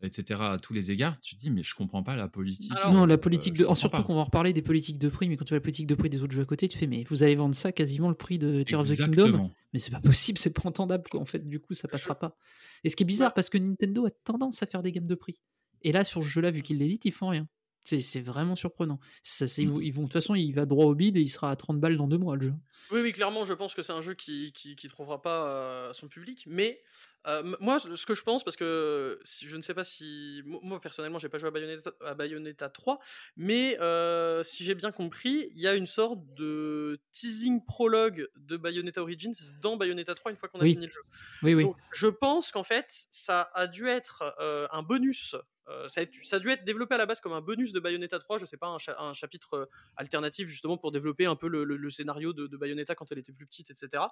etc., 0.03 0.41
à 0.43 0.59
tous 0.59 0.75
les 0.75 0.91
égards, 0.91 1.19
tu 1.19 1.37
te 1.37 1.41
dis, 1.41 1.49
mais 1.49 1.63
je 1.63 1.75
comprends 1.75 2.03
pas 2.03 2.17
la 2.17 2.29
politique. 2.29 2.71
Alors, 2.77 2.93
non, 2.93 3.07
la 3.07 3.15
euh, 3.15 3.17
politique 3.17 3.55
je 3.55 3.61
de. 3.61 3.65
comprends 3.65 3.75
Surtout 3.77 3.97
pas. 3.97 4.03
qu'on 4.03 4.15
va 4.17 4.21
en 4.21 4.25
reparler 4.25 4.53
des 4.53 4.61
politiques 4.61 4.99
de 4.99 5.09
prix, 5.09 5.27
mais 5.31 5.39
quand 5.39 5.47
tu 5.47 5.53
vois 5.53 5.57
la 5.57 5.63
politique 5.63 5.87
de 5.87 5.95
prix 5.95 6.11
des 6.11 6.23
autres 6.23 6.35
jeux 6.35 6.43
à 6.43 6.45
côté, 6.45 6.69
tu 6.69 6.77
fais, 6.77 6.87
mais 6.87 7.05
vous 7.09 7.23
allez 7.23 7.35
vendre 7.35 7.55
ça 7.55 7.73
quasiment 7.73 8.11
le 8.11 8.15
prix 8.15 8.39
de 8.39 8.63
Tears 8.63 8.81
of 8.81 8.89
the 8.91 8.97
Kingdom. 8.97 9.11
Exactement. 9.13 9.55
Mais 9.73 9.79
c'est 9.79 9.91
pas 9.91 10.01
possible, 10.01 10.37
c'est 10.39 10.51
pas 10.51 10.69
entendable, 10.69 11.05
quoi. 11.11 11.19
En 11.19 11.25
fait, 11.25 11.49
du 11.49 11.61
coup, 11.61 11.73
ça 11.73 11.89
passera 11.89 12.19
pas. 12.19 12.37
Et 12.85 12.91
ce 12.91 12.97
qui 12.97 13.05
est 13.05 13.07
bizarre, 13.07 13.33
parce 13.33 13.49
que 13.49 13.57
Nintendo 13.57 14.05
a 14.05 14.11
tendance 14.11 14.63
à 14.63 14.67
faire 14.67 14.83
des 14.83 14.93
gammes 14.93 15.09
de 15.09 15.15
prix. 15.15 15.41
Et 15.83 15.93
là, 15.93 16.05
sur 16.05 16.23
ce 16.23 16.29
jeu-là, 16.29 16.51
vu 16.51 16.63
qu'ils 16.63 16.79
l'éditent, 16.79 17.05
ils 17.05 17.13
font 17.13 17.29
rien. 17.29 17.47
C'est 17.83 18.21
vraiment 18.21 18.55
surprenant. 18.57 19.01
Ça, 19.23 19.49
c'est- 19.49 19.63
ils 19.63 19.69
Mm. 19.69 19.71
vont, 19.73 19.81
ils 19.81 19.91
vont- 19.91 20.03
de 20.03 20.07
toute 20.07 20.13
façon, 20.13 20.35
il 20.35 20.53
va 20.53 20.67
droit 20.67 20.85
au 20.85 20.95
bide 20.95 21.17
et 21.17 21.23
il 21.23 21.31
sera 21.31 21.51
à 21.51 21.57
30 21.57 21.81
balles 21.81 21.97
dans 21.97 22.07
deux 22.07 22.19
mois, 22.19 22.37
le 22.37 22.43
jeu. 22.43 22.53
Oui, 22.93 23.01
oui, 23.01 23.11
clairement, 23.13 23.45
je 23.47 23.55
pense 23.55 23.75
que 23.75 23.83
c'est 23.83 23.95
un 23.95 24.03
jeu 24.03 24.13
qui, 24.15 24.53
qui, 24.53 24.77
qui 24.77 24.87
trouvera 24.89 25.23
pas 25.23 25.49
euh, 25.49 25.93
son 25.95 26.07
public. 26.07 26.45
Mais 26.47 26.83
euh, 27.27 27.43
moi, 27.59 27.81
ce 27.81 28.05
que 28.07 28.15
je 28.15 28.23
pense, 28.23 28.45
parce 28.45 28.57
que 28.57 29.19
je 29.25 29.57
ne 29.57 29.63
sais 29.63 29.73
pas 29.75 29.83
si. 29.83 30.43
mo- 30.45 30.61
Moi, 30.63 30.79
personnellement, 30.81 31.19
j'ai 31.19 31.31
pas 31.31 31.39
joué 31.39 31.49
à 31.49 31.51
Bayonetta, 31.51 31.91
à 32.05 32.15
Bayonetta 32.15 32.69
3, 32.69 33.01
mais 33.37 33.79
euh, 33.81 34.43
si 34.45 34.63
j'ai 34.63 34.75
bien 34.75 34.93
compris, 34.93 35.49
il 35.57 35.61
y 35.61 35.67
a 35.67 35.75
une 35.75 35.87
sorte 35.87 36.21
de 36.35 37.01
teasing 37.13 37.65
prologue 37.65 38.29
de 38.37 38.57
Bayonetta 38.59 39.01
Origins 39.03 39.35
dans 39.63 39.77
Bayonetta 39.79 40.15
3 40.15 40.31
une 40.33 40.37
fois 40.37 40.51
qu'on 40.51 40.61
a 40.61 40.65
Oui. 40.65 40.73
fini 40.73 40.85
le 40.87 40.93
jeu. 40.93 41.03
Oui, 41.43 41.55
oui. 41.55 41.65
Donc, 41.65 41.77
je 41.93 42.07
pense 42.09 42.53
qu'en 42.53 42.63
fait, 42.63 43.07
ça 43.11 43.51
a 43.55 43.67
dû 43.67 43.87
être 43.89 44.37
un 44.71 44.83
bonus. 44.83 45.35
Euh, 45.71 45.89
ça, 45.89 46.01
a, 46.03 46.05
dû- 46.05 46.25
ça 46.25 46.37
a 46.37 46.39
dû 46.39 46.51
être 46.51 46.65
développé 46.65 46.95
à 46.95 46.99
la 46.99 47.07
base 47.07 47.21
comme 47.21 47.33
un 47.33 47.41
bonus 47.41 47.73
de 47.73 47.81
Bayonetta 47.81 48.19
3, 48.19 48.39
je 48.39 48.45
sais 48.47 48.57
pas, 48.57 48.67
un, 48.67 48.79
cha- 48.79 49.01
un 49.01 49.13
chapitre 49.15 49.55
euh, 49.55 49.67
alternatif 49.97 50.49
justement 50.49 50.77
pour 50.77 50.91
développer 50.93 51.27
un 51.27 51.37
peu 51.37 51.49
le, 51.49 51.65
le- 51.65 51.77
le 51.77 51.91
scénario 51.91 52.33
de, 52.33 52.47
de 52.47 52.57
Bayonetta 52.57 52.95
quand 52.95 53.11
elle 53.13 53.19
était 53.19 53.33
plus 53.33 53.47
petite, 53.47 53.71
etc. 53.71 54.03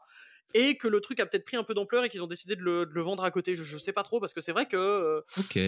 Et 0.54 0.76
que 0.78 0.88
le 0.88 1.00
truc 1.00 1.20
a 1.20 1.26
peut-être 1.26 1.44
pris 1.44 1.56
un 1.56 1.64
peu 1.64 1.74
d'ampleur 1.74 2.04
et 2.04 2.08
qu'ils 2.08 2.22
ont 2.22 2.26
décidé 2.28 2.56
de 2.56 2.62
le, 2.62 2.86
de 2.86 2.94
le 2.94 3.02
vendre 3.02 3.24
à 3.24 3.30
côté. 3.30 3.54
Je, 3.54 3.62
je 3.64 3.76
sais 3.78 3.92
pas 3.92 4.02
trop 4.02 4.20
parce 4.20 4.32
que 4.32 4.40
c'est 4.40 4.52
vrai 4.52 4.66
que. 4.66 4.76
euh, 4.76 5.20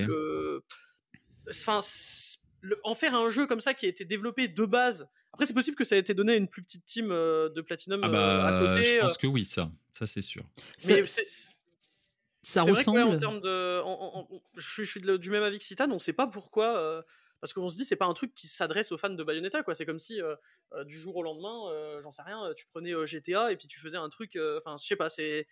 que- 0.07 0.63
Enfin, 1.51 1.81
le- 2.61 2.79
en 2.85 2.95
faire 2.95 3.15
un 3.15 3.31
jeu 3.31 3.47
comme 3.47 3.61
ça 3.61 3.75
qui 3.75 3.87
a 3.87 3.89
été 3.89 4.05
développé 4.05 4.47
de 4.49 4.65
base. 4.65 5.09
Après, 5.33 5.47
c'est 5.47 5.55
possible 5.55 5.77
que 5.77 5.85
ça 5.85 5.97
ait 5.97 6.01
été 6.01 6.13
donné 6.15 6.33
à 6.35 6.37
une 6.37 6.49
plus 6.49 6.63
petite 6.63 6.85
team 6.85 7.11
euh, 7.11 7.49
de 7.49 7.61
Platinum 7.63 8.01
Ah 8.05 8.09
euh, 8.09 8.11
bah, 8.11 8.47
à 8.47 8.61
côté. 8.61 8.85
je 8.85 8.95
euh, 8.97 9.01
pense 9.01 9.17
que 9.17 9.27
oui, 9.27 9.45
ça. 9.45 9.71
Ça, 9.99 10.07
c'est 10.07 10.23
sûr. 10.23 10.43
mais 10.87 11.07
Ça- 11.07 11.23
ça 12.43 12.65
c'est 12.65 12.71
vrai 12.71 12.85
que, 12.87 12.91
ouais, 12.91 13.03
ressemble. 13.03 13.15
en 13.15 13.17
termes 13.17 13.41
de, 13.41 13.81
en- 13.83 13.89
en- 13.91 14.19
en- 14.21 14.29
je, 14.57 14.83
suis- 14.85 15.01
de- 15.01 15.17
du 15.17 15.31
même 15.31 15.43
avis 15.43 15.59
que 15.59 15.65
Citan, 15.65 15.91
on 15.91 15.99
sait 15.99 16.13
pas 16.13 16.27
pourquoi, 16.27 16.79
euh, 16.79 17.03
parce 17.41 17.53
qu'on 17.53 17.69
se 17.69 17.77
dit 17.77 17.85
c'est 17.85 17.97
pas 17.97 18.07
un 18.07 18.15
truc 18.15 18.35
qui 18.35 18.47
s'adresse 18.49 18.93
aux 18.93 18.99
fans 18.99 19.11
de 19.11 19.23
Bayonetta, 19.25 19.63
quoi. 19.63 19.75
C'est 19.75 19.87
comme 19.87 19.99
si 19.99 20.21
euh, 20.23 20.35
euh, 20.75 20.85
du 20.85 20.99
jour 20.99 21.17
au 21.17 21.23
lendemain, 21.23 21.71
euh, 21.73 22.01
j'en 22.03 22.13
sais 22.13 22.23
rien, 22.23 22.53
tu 22.57 22.67
prenais 22.67 22.93
GTA 23.07 23.53
et 23.53 23.57
puis 23.57 23.69
tu 23.69 23.79
faisais 23.81 23.97
un 23.99 24.09
truc, 24.09 24.39
enfin, 24.59 24.77
je 24.81 24.87
sais 24.87 24.97
pas, 24.97 25.11
c'est 25.11 25.47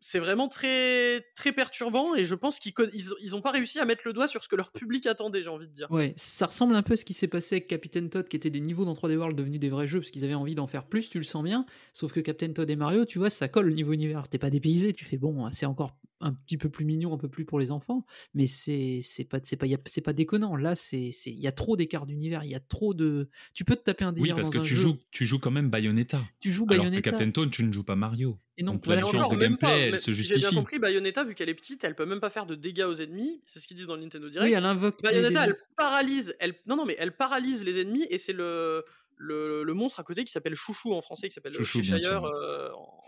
c'est 0.00 0.18
vraiment 0.18 0.48
très 0.48 1.20
très 1.34 1.52
perturbant 1.52 2.14
et 2.14 2.24
je 2.24 2.34
pense 2.34 2.58
qu'ils 2.60 2.72
ils, 3.20 3.34
ont 3.34 3.40
pas 3.40 3.50
réussi 3.50 3.80
à 3.80 3.84
mettre 3.84 4.02
le 4.04 4.12
doigt 4.12 4.28
sur 4.28 4.42
ce 4.42 4.48
que 4.48 4.56
leur 4.56 4.70
public 4.70 5.06
attendait, 5.06 5.42
j'ai 5.42 5.50
envie 5.50 5.66
de 5.66 5.72
dire. 5.72 5.90
Ouais, 5.90 6.14
ça 6.16 6.46
ressemble 6.46 6.74
un 6.76 6.82
peu 6.82 6.94
à 6.94 6.96
ce 6.96 7.04
qui 7.04 7.14
s'est 7.14 7.28
passé 7.28 7.56
avec 7.56 7.66
Captain 7.66 8.06
Todd, 8.08 8.28
qui 8.28 8.36
étaient 8.36 8.50
des 8.50 8.60
niveaux 8.60 8.84
dans 8.84 8.94
3D 8.94 9.16
World 9.16 9.36
devenus 9.36 9.60
des 9.60 9.70
vrais 9.70 9.86
jeux 9.86 10.00
parce 10.00 10.10
qu'ils 10.10 10.24
avaient 10.24 10.34
envie 10.34 10.54
d'en 10.54 10.66
faire 10.66 10.86
plus, 10.86 11.10
tu 11.10 11.18
le 11.18 11.24
sens 11.24 11.42
bien. 11.42 11.66
Sauf 11.92 12.12
que 12.12 12.20
Captain 12.20 12.52
Todd 12.52 12.68
et 12.70 12.76
Mario, 12.76 13.04
tu 13.04 13.18
vois, 13.18 13.30
ça 13.30 13.48
colle 13.48 13.66
le 13.66 13.74
niveau 13.74 13.92
univers. 13.92 14.28
T'es 14.28 14.38
pas 14.38 14.50
dépaysé, 14.50 14.92
tu 14.92 15.04
fais 15.04 15.18
bon, 15.18 15.50
c'est 15.52 15.66
encore 15.66 15.96
un 16.20 16.32
petit 16.32 16.56
peu 16.58 16.68
plus 16.68 16.84
mignon, 16.84 17.14
un 17.14 17.18
peu 17.18 17.28
plus 17.28 17.44
pour 17.44 17.58
les 17.60 17.70
enfants, 17.70 18.04
mais 18.34 18.46
c'est 18.46 19.00
c'est 19.02 19.24
pas 19.24 19.38
c'est 19.42 19.56
pas 19.56 19.66
c'est 19.86 20.00
pas 20.00 20.12
déconnant. 20.12 20.56
Là, 20.56 20.74
c'est 20.76 21.12
c'est 21.12 21.30
il 21.30 21.38
y 21.38 21.46
a 21.46 21.52
trop 21.52 21.76
d'écart 21.76 22.06
d'univers, 22.06 22.42
il 22.44 22.50
y 22.50 22.54
a 22.54 22.60
trop 22.60 22.94
de. 22.94 23.28
Tu 23.54 23.64
peux 23.64 23.76
te 23.76 23.82
taper 23.82 24.04
un 24.04 24.08
Oui, 24.12 24.20
délire 24.20 24.36
parce 24.36 24.48
dans 24.48 24.54
que 24.54 24.58
un 24.58 24.62
tu 24.62 24.74
jeu. 24.74 24.82
joues, 24.82 24.98
tu 25.10 25.26
joues 25.26 25.38
quand 25.38 25.50
même 25.50 25.70
Bayonetta. 25.70 26.24
Tu 26.40 26.50
joues 26.50 26.64
Alors 26.64 26.76
que 26.84 26.90
Bayonetta. 26.90 27.10
Captain 27.10 27.30
Toad, 27.30 27.50
tu 27.50 27.62
ne 27.64 27.72
joues 27.72 27.84
pas 27.84 27.96
Mario. 27.96 28.38
Et 28.56 28.64
non, 28.64 28.72
Donc 28.72 28.84
voilà, 28.86 29.00
la 29.00 29.06
différence 29.06 29.28
pense 29.28 29.36
de 29.38 29.42
gameplay, 29.44 29.68
pas, 29.68 29.76
elle 29.78 29.98
se 29.98 30.12
si 30.12 30.24
J'ai 30.24 30.28
bien 30.34 30.34
justifie. 30.40 30.54
compris, 30.56 30.78
Bayonetta, 30.80 31.22
vu 31.22 31.34
qu'elle 31.36 31.48
est 31.48 31.54
petite, 31.54 31.84
elle 31.84 31.94
peut 31.94 32.06
même 32.06 32.18
pas 32.20 32.30
faire 32.30 32.46
de 32.46 32.56
dégâts 32.56 32.86
aux 32.88 32.96
ennemis, 32.96 33.40
c'est 33.44 33.60
ce 33.60 33.68
qu'ils 33.68 33.76
disent 33.76 33.86
dans 33.86 33.94
le 33.94 34.02
Nintendo 34.02 34.28
Direct. 34.28 34.50
Oui, 34.50 34.56
elle 34.56 34.64
invoque. 34.64 35.00
Bayonetta, 35.02 35.44
des- 35.46 35.50
elle 35.52 35.56
paralyse, 35.76 36.34
elle, 36.40 36.54
non, 36.66 36.74
non, 36.76 36.84
mais 36.84 36.96
elle 36.98 37.16
paralyse 37.16 37.62
les 37.64 37.80
ennemis 37.80 38.04
et 38.10 38.18
c'est 38.18 38.32
le, 38.32 38.84
le, 39.16 39.62
le 39.62 39.74
monstre 39.74 40.00
à 40.00 40.02
côté 40.02 40.24
qui 40.24 40.32
s'appelle 40.32 40.56
Chouchou 40.56 40.92
en 40.92 41.00
français, 41.00 41.28
qui 41.28 41.34
s'appelle 41.34 41.52
Chouchou, 41.52 41.78
bien 41.80 41.92
Cheshire 41.98 42.10
sûr, 42.20 42.24
euh, 42.24 42.70
en, 42.72 42.98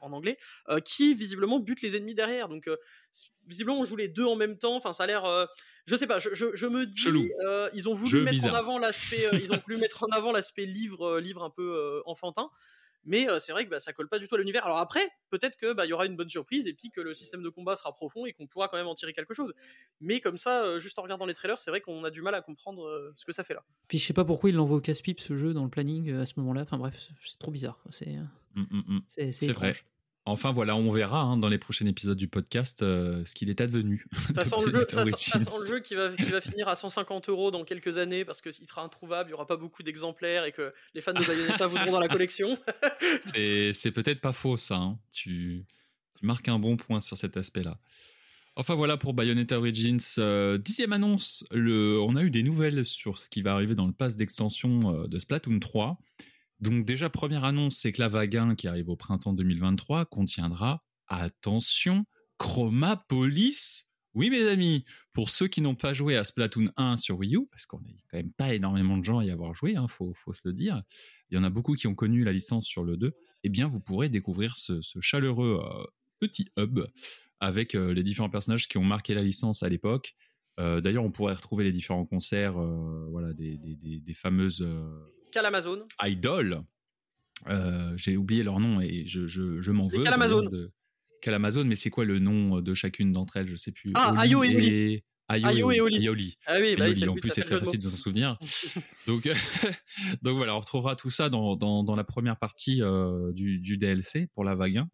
en 0.00 0.12
anglais, 0.12 0.38
euh, 0.68 0.80
qui 0.80 1.14
visiblement 1.14 1.58
bute 1.58 1.82
les 1.82 1.96
ennemis 1.96 2.14
derrière. 2.14 2.48
Donc, 2.48 2.68
euh, 2.68 2.76
visiblement, 3.46 3.80
on 3.80 3.84
joue 3.84 3.96
les 3.96 4.08
deux 4.08 4.24
en 4.24 4.36
même 4.36 4.58
temps. 4.58 4.76
Enfin, 4.76 4.92
ça 4.92 5.04
a 5.04 5.06
l'air, 5.06 5.24
euh, 5.24 5.46
je 5.86 5.96
sais 5.96 6.06
pas, 6.06 6.18
je, 6.18 6.30
je, 6.34 6.54
je 6.54 6.66
me 6.66 6.86
dis, 6.86 7.30
euh, 7.46 7.68
ils 7.74 7.88
ont 7.88 7.94
voulu 7.94 8.10
Jeu 8.10 8.22
mettre 8.22 8.36
bizarre. 8.36 8.54
en 8.54 8.56
avant 8.56 8.78
l'aspect, 8.78 9.28
ils 9.32 9.52
ont 9.52 9.60
voulu 9.66 9.78
mettre 9.78 10.04
en 10.04 10.08
avant 10.08 10.32
l'aspect 10.32 10.66
livre, 10.66 11.18
livre 11.18 11.42
un 11.42 11.50
peu 11.50 12.02
enfantin. 12.06 12.50
Mais 13.08 13.28
euh, 13.28 13.40
c'est 13.40 13.52
vrai 13.52 13.64
que 13.64 13.70
bah, 13.70 13.80
ça 13.80 13.92
colle 13.92 14.08
pas 14.08 14.18
du 14.18 14.28
tout 14.28 14.34
à 14.34 14.38
l'univers. 14.38 14.64
Alors 14.64 14.78
après, 14.78 15.08
peut-être 15.30 15.56
que 15.56 15.72
bah, 15.72 15.86
il 15.86 15.88
y 15.88 15.92
aura 15.92 16.06
une 16.06 16.14
bonne 16.14 16.28
surprise 16.28 16.66
et 16.66 16.74
puis 16.74 16.90
que 16.90 17.00
le 17.00 17.14
système 17.14 17.42
de 17.42 17.48
combat 17.48 17.74
sera 17.74 17.92
profond 17.94 18.26
et 18.26 18.32
qu'on 18.34 18.46
pourra 18.46 18.68
quand 18.68 18.76
même 18.76 18.86
en 18.86 18.94
tirer 18.94 19.12
quelque 19.12 19.34
chose. 19.34 19.52
Mais 20.00 20.20
comme 20.20 20.36
ça, 20.36 20.62
euh, 20.62 20.78
juste 20.78 20.98
en 20.98 21.02
regardant 21.02 21.26
les 21.26 21.34
trailers, 21.34 21.58
c'est 21.58 21.70
vrai 21.70 21.80
qu'on 21.80 22.04
a 22.04 22.10
du 22.10 22.22
mal 22.22 22.34
à 22.34 22.42
comprendre 22.42 22.86
euh, 22.86 23.12
ce 23.16 23.24
que 23.24 23.32
ça 23.32 23.42
fait 23.42 23.54
là. 23.54 23.64
Puis 23.88 23.98
je 23.98 24.04
sais 24.04 24.12
pas 24.12 24.24
pourquoi 24.24 24.50
il 24.50 24.56
l'envoie 24.56 24.76
au 24.76 24.80
casse-pipe 24.80 25.20
ce 25.20 25.36
jeu 25.36 25.54
dans 25.54 25.64
le 25.64 25.70
planning 25.70 26.10
euh, 26.10 26.22
à 26.22 26.26
ce 26.26 26.34
moment-là. 26.36 26.62
Enfin 26.62 26.78
bref, 26.78 27.08
c'est 27.24 27.38
trop 27.38 27.50
bizarre. 27.50 27.82
C'est 27.90 28.14
Mm, 28.58 28.66
mm, 28.70 28.96
mm. 28.96 29.00
c'est 29.06 29.32
C'est 29.32 29.52
vrai. 29.52 29.72
Enfin 30.28 30.52
voilà, 30.52 30.76
on 30.76 30.90
verra 30.90 31.20
hein, 31.22 31.36
dans 31.36 31.48
les 31.48 31.58
prochains 31.58 31.86
épisodes 31.86 32.16
du 32.16 32.28
podcast 32.28 32.82
euh, 32.82 33.24
ce 33.24 33.34
qu'il 33.34 33.50
est 33.50 33.60
advenu. 33.60 34.06
Ça 34.34 34.40
sent, 34.44 34.54
le 34.64 34.70
jeu, 34.70 34.84
Bayonetta 34.84 34.94
ça, 34.96 35.04
sent- 35.04 35.10
ça 35.30 35.36
Origins. 35.38 35.48
sent 35.48 35.58
le 35.62 35.68
jeu 35.68 35.80
qui 35.80 35.94
va, 35.94 36.10
qui 36.10 36.22
va 36.30 36.40
finir 36.40 36.68
à 36.68 36.76
150 36.76 37.28
euros 37.28 37.50
dans 37.50 37.64
quelques 37.64 37.98
années 37.98 38.24
parce 38.24 38.40
qu'il 38.40 38.52
sera 38.52 38.82
introuvable, 38.82 39.28
il 39.28 39.32
n'y 39.32 39.34
aura 39.34 39.46
pas 39.46 39.56
beaucoup 39.56 39.82
d'exemplaires 39.82 40.44
et 40.44 40.52
que 40.52 40.72
les 40.94 41.00
fans 41.00 41.12
de 41.12 41.24
Bayonetta 41.24 41.66
voudront 41.66 41.92
dans 41.92 42.00
la 42.00 42.08
collection. 42.08 42.58
C'est 43.34 43.92
peut-être 43.92 44.20
pas 44.20 44.32
faux 44.32 44.56
ça. 44.56 44.76
hein. 44.76 44.98
Tu, 45.12 45.64
tu 46.18 46.26
marques 46.26 46.48
un 46.48 46.58
bon 46.58 46.76
point 46.76 47.00
sur 47.00 47.16
cet 47.16 47.36
aspect-là. 47.36 47.78
Enfin 48.56 48.74
voilà 48.74 48.96
pour 48.96 49.14
Bayonetta 49.14 49.56
Origins. 49.58 49.98
Euh, 50.18 50.58
dixième 50.58 50.92
annonce, 50.92 51.46
le, 51.52 52.00
on 52.00 52.16
a 52.16 52.22
eu 52.24 52.30
des 52.30 52.42
nouvelles 52.42 52.84
sur 52.84 53.16
ce 53.16 53.30
qui 53.30 53.40
va 53.40 53.52
arriver 53.54 53.74
dans 53.76 53.86
le 53.86 53.92
pass 53.92 54.16
d'extension 54.16 54.94
euh, 55.02 55.06
de 55.06 55.18
Splatoon 55.18 55.60
3. 55.60 55.96
Donc 56.60 56.84
déjà 56.84 57.08
première 57.08 57.44
annonce, 57.44 57.76
c'est 57.76 57.92
que 57.92 58.00
la 58.00 58.08
vague 58.08 58.36
1 58.36 58.54
qui 58.56 58.66
arrive 58.66 58.88
au 58.88 58.96
printemps 58.96 59.32
2023 59.32 60.06
contiendra, 60.06 60.80
attention, 61.06 62.04
Chromapolis. 62.38 63.84
Oui 64.14 64.30
mes 64.30 64.48
amis, 64.48 64.84
pour 65.12 65.30
ceux 65.30 65.46
qui 65.46 65.60
n'ont 65.60 65.76
pas 65.76 65.92
joué 65.92 66.16
à 66.16 66.24
Splatoon 66.24 66.70
1 66.76 66.96
sur 66.96 67.18
Wii 67.18 67.36
U, 67.36 67.46
parce 67.50 67.66
qu'on 67.66 67.80
n'est 67.82 67.94
quand 68.10 68.16
même 68.16 68.32
pas 68.32 68.54
énormément 68.54 68.96
de 68.96 69.04
gens 69.04 69.18
à 69.18 69.24
y 69.24 69.30
avoir 69.30 69.54
joué, 69.54 69.72
il 69.72 69.88
faut, 69.88 70.14
se 70.32 70.48
le 70.48 70.52
dire, 70.52 70.82
il 71.30 71.36
y 71.36 71.38
en 71.38 71.44
a 71.44 71.50
beaucoup 71.50 71.74
qui 71.74 71.86
ont 71.86 71.94
connu 71.94 72.24
la 72.24 72.32
licence 72.32 72.66
sur 72.66 72.82
le 72.82 72.96
2, 72.96 73.12
eh 73.44 73.48
bien 73.48 73.68
vous 73.68 73.78
pourrez 73.80 74.08
découvrir 74.08 74.56
ce, 74.56 74.80
chaleureux 75.00 75.60
euh, 75.62 75.84
petit 76.18 76.48
hub 76.58 76.80
avec 77.38 77.76
euh, 77.76 77.92
les 77.94 78.02
différents 78.02 78.30
personnages 78.30 78.66
qui 78.66 78.78
ont 78.78 78.84
marqué 78.84 79.14
la 79.14 79.22
licence 79.22 79.62
à 79.62 79.68
l'époque. 79.68 80.16
Euh, 80.58 80.80
D'ailleurs, 80.80 81.04
on 81.04 81.12
pourrait 81.12 81.34
retrouver 81.34 81.62
les 81.62 81.70
différents 81.70 82.06
concerts 82.06 82.58
voilà, 83.10 83.32
des, 83.34 84.14
fameuses 84.14 84.66
Qu'à 85.32 85.42
l'Amazon. 85.42 85.86
idoles. 86.04 86.62
Euh, 87.48 87.92
J'ai 87.96 88.16
oublié 88.16 88.42
leur 88.42 88.58
nom 88.60 88.80
et 88.80 89.06
je, 89.06 89.26
je, 89.26 89.60
je 89.60 89.70
m'en 89.72 89.86
veux. 89.86 90.02
D'ailleurs, 90.02 90.50
De... 90.50 90.72
Calamazone, 91.20 91.66
mais 91.68 91.76
c'est 91.76 91.90
quoi 91.90 92.04
le 92.04 92.18
nom 92.18 92.60
de 92.60 92.74
chacune 92.74 93.12
d'entre 93.12 93.36
elles? 93.36 93.48
Je 93.48 93.56
sais 93.56 93.72
plus. 93.72 93.92
Ah, 93.94 94.12
Oli 94.12 94.20
Ayo 94.20 94.44
et 94.44 94.54
Oli. 94.56 95.02
Ayo, 95.28 95.70
et 95.70 95.80
Oli. 95.80 95.96
Aioli. 95.96 96.38
Ah 96.46 96.56
oui, 96.60 96.74
bah 96.76 96.86
en 97.10 97.14
plus, 97.14 97.30
c'est 97.30 97.42
très 97.42 97.58
facile 97.58 97.80
de 97.80 97.88
s'en 97.88 97.96
souvenir. 97.96 98.38
donc, 99.06 99.28
donc 100.22 100.36
voilà, 100.36 100.56
on 100.56 100.60
retrouvera 100.60 100.96
tout 100.96 101.10
ça 101.10 101.28
dans, 101.28 101.54
dans, 101.56 101.84
dans 101.84 101.96
la 101.96 102.04
première 102.04 102.38
partie 102.38 102.82
euh, 102.82 103.32
du, 103.32 103.58
du 103.58 103.76
DLC 103.76 104.28
pour 104.34 104.42
la 104.44 104.54
vague 104.54 104.78
1, 104.78 104.88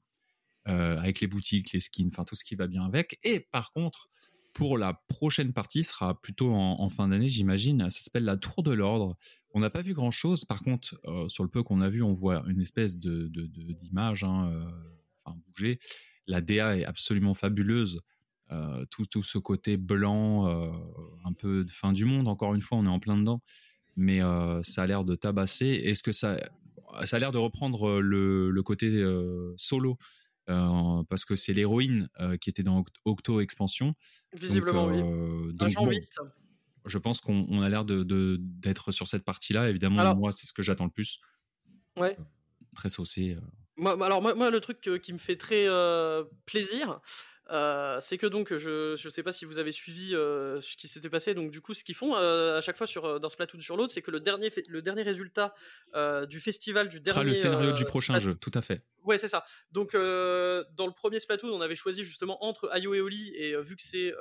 euh, 0.72 0.99
avec 0.99 1.20
les 1.20 1.28
boutiques, 1.28 1.72
les 1.72 1.80
skins, 1.80 2.09
enfin 2.11 2.24
tout 2.24 2.35
ce 2.35 2.45
qui 2.45 2.57
va 2.57 2.66
bien 2.66 2.85
avec. 2.85 3.18
Et 3.22 3.41
par 3.41 3.70
contre, 3.72 4.09
pour 4.55 4.78
la 4.78 4.94
prochaine 5.09 5.52
partie, 5.52 5.82
sera 5.82 6.18
plutôt 6.20 6.52
en, 6.55 6.88
fin 6.88 7.09
d'année, 7.09 7.28
j'imagine. 7.28 7.90
Ça 7.90 8.00
s'appelle 8.00 8.24
la 8.24 8.36
Tour 8.36 8.62
de 8.62 8.72
l'Ordre. 8.72 9.16
On 9.50 9.61
n'a 9.61 9.68
pas 9.68 9.82
vu 9.82 9.94
grand 9.94 10.12
chose. 10.12 10.44
Par 10.44 10.62
contre, 10.62 10.98
euh, 11.07 11.28
sur 11.28 11.42
le 11.42 11.50
peu 11.50 11.62
qu'on 11.62 11.80
a 11.80 11.90
vu, 11.90 12.02
on 12.02 12.12
voit 12.12 12.44
une 12.46 12.61
espèce 12.61 12.98
de 12.98 13.28
d'image, 13.72 14.22
hein, 14.22 14.48
euh, 14.52 15.32
bouger. 15.48 15.80
La 16.28 16.40
DA 16.40 16.78
est 16.78 16.84
absolument 16.84 17.34
fabuleuse. 17.34 18.00
Euh, 18.52 18.84
tout, 18.90 19.05
tout 19.07 19.24
ce 19.24 19.38
côté 19.38 19.76
blanc, 19.76 20.46
un 21.24 21.32
peu 21.32 21.64
de 21.64 21.70
fin 21.70 21.92
du 21.92 22.05
monde. 22.05 22.28
Encore 22.28 22.55
une 22.55 22.62
fois, 22.62 22.78
on 22.78 22.84
est 22.84 22.88
en 22.88 23.00
plein 23.00 23.16
dedans, 23.16 23.42
mais 23.96 24.20
ça 24.62 24.84
a 24.84 24.86
l'air 24.86 25.05
de 25.05 25.16
tabasser. 25.16 25.66
Est-ce 25.66 26.05
que 26.05 26.12
ça, 26.12 26.38
ça 27.05 27.16
a 27.16 27.18
l'air 27.18 27.32
de 27.32 27.38
reprendre 27.38 28.00
le, 28.00 28.50
le 28.50 28.62
côté 28.62 29.05
solo 29.57 29.98
parce 30.47 31.24
que 31.24 31.36
c'est 31.36 31.53
l'héroïne 31.53 32.09
euh, 32.20 32.36
qui 32.36 32.51
était 32.51 32.62
dans 32.62 32.80
Oct- 32.82 32.95
Octo 33.05 33.40
Expansion. 33.40 33.95
Visiblement, 34.34 34.86
donc, 34.88 34.92
oui. 34.95 35.03
euh, 35.03 35.53
donc 35.53 35.66
Agent 35.68 35.84
bon, 35.84 35.90
8. 35.90 36.09
je 36.86 36.99
pense 36.99 37.20
qu'on 37.20 37.47
on 37.49 37.62
a 37.62 37.68
l'air 37.68 37.84
de 37.84 38.03
de- 38.03 38.36
d'être 38.40 38.92
sur 38.92 39.09
cette 39.09 39.24
partie-là. 39.24 39.68
Évidemment, 39.70 39.99
Alors- 40.01 40.16
moi, 40.16 40.32
c'est 40.32 40.47
ce 40.47 40.53
que 40.53 40.62
j'attends 40.62 40.84
le 40.84 40.90
plus. 40.90 41.20
Ouais. 41.99 42.16
Très 42.76 42.90
saucé. 42.90 43.34
euh. 43.36 43.40
Moi, 43.76 43.92
alors 44.05 44.22
moi, 44.22 44.34
moi, 44.34 44.51
le 44.51 44.61
truc 44.61 44.86
euh, 44.88 44.99
qui 44.99 45.12
me 45.12 45.18
fait 45.18 45.36
très 45.36 45.66
euh, 45.66 46.24
plaisir, 46.47 47.01
euh, 47.51 47.99
c'est 48.01 48.16
que 48.16 48.26
donc 48.26 48.57
je 48.57 48.97
je 48.97 49.09
sais 49.09 49.22
pas 49.22 49.32
si 49.32 49.45
vous 49.45 49.59
avez 49.59 49.72
suivi 49.72 50.14
euh, 50.14 50.61
ce 50.61 50.76
qui 50.76 50.88
s'était 50.88 51.11
passé. 51.11 51.34
Donc 51.34 51.51
du 51.51 51.61
coup, 51.61 51.74
ce 51.74 51.84
qu'ils 51.84 51.95
font 51.95 52.14
euh, 52.16 52.59
à 52.59 52.61
chaque 52.61 52.76
fois 52.76 52.86
sur 52.86 53.20
d'un 53.20 53.28
Splatoon 53.28 53.61
sur 53.61 53.76
l'autre, 53.76 53.92
c'est 53.92 54.03
que 54.03 54.11
le 54.11 54.20
dernier 54.20 54.51
le 54.68 54.82
dernier 54.82 55.03
résultat 55.03 55.55
du 56.28 56.40
festival 56.40 56.88
du 56.88 56.99
Ce 56.99 57.05
sera 57.05 57.20
dernier 57.20 57.30
le 57.30 57.34
scénario 57.34 57.72
du 57.72 57.84
prochain 57.84 58.18
jeu, 58.18 58.34
tout 58.34 58.53
à 58.55 58.62
fait. 58.62 58.82
Ouais, 59.05 59.18
c'est 59.18 59.28
ça. 59.28 59.45
Donc, 59.72 59.92
dans 59.92 60.86
le 60.86 60.92
premier 60.92 61.20
Splatoon, 61.20 61.51
on 61.51 61.61
avait 61.61 61.76
choisi 61.76 62.05
justement 62.05 62.42
entre 62.45 62.70
Ayo 62.72 62.95
et 62.95 63.01
Oli, 63.01 63.34
et 63.36 63.61
vu 63.61 63.76
que 63.76 63.82
c'est 63.82 64.12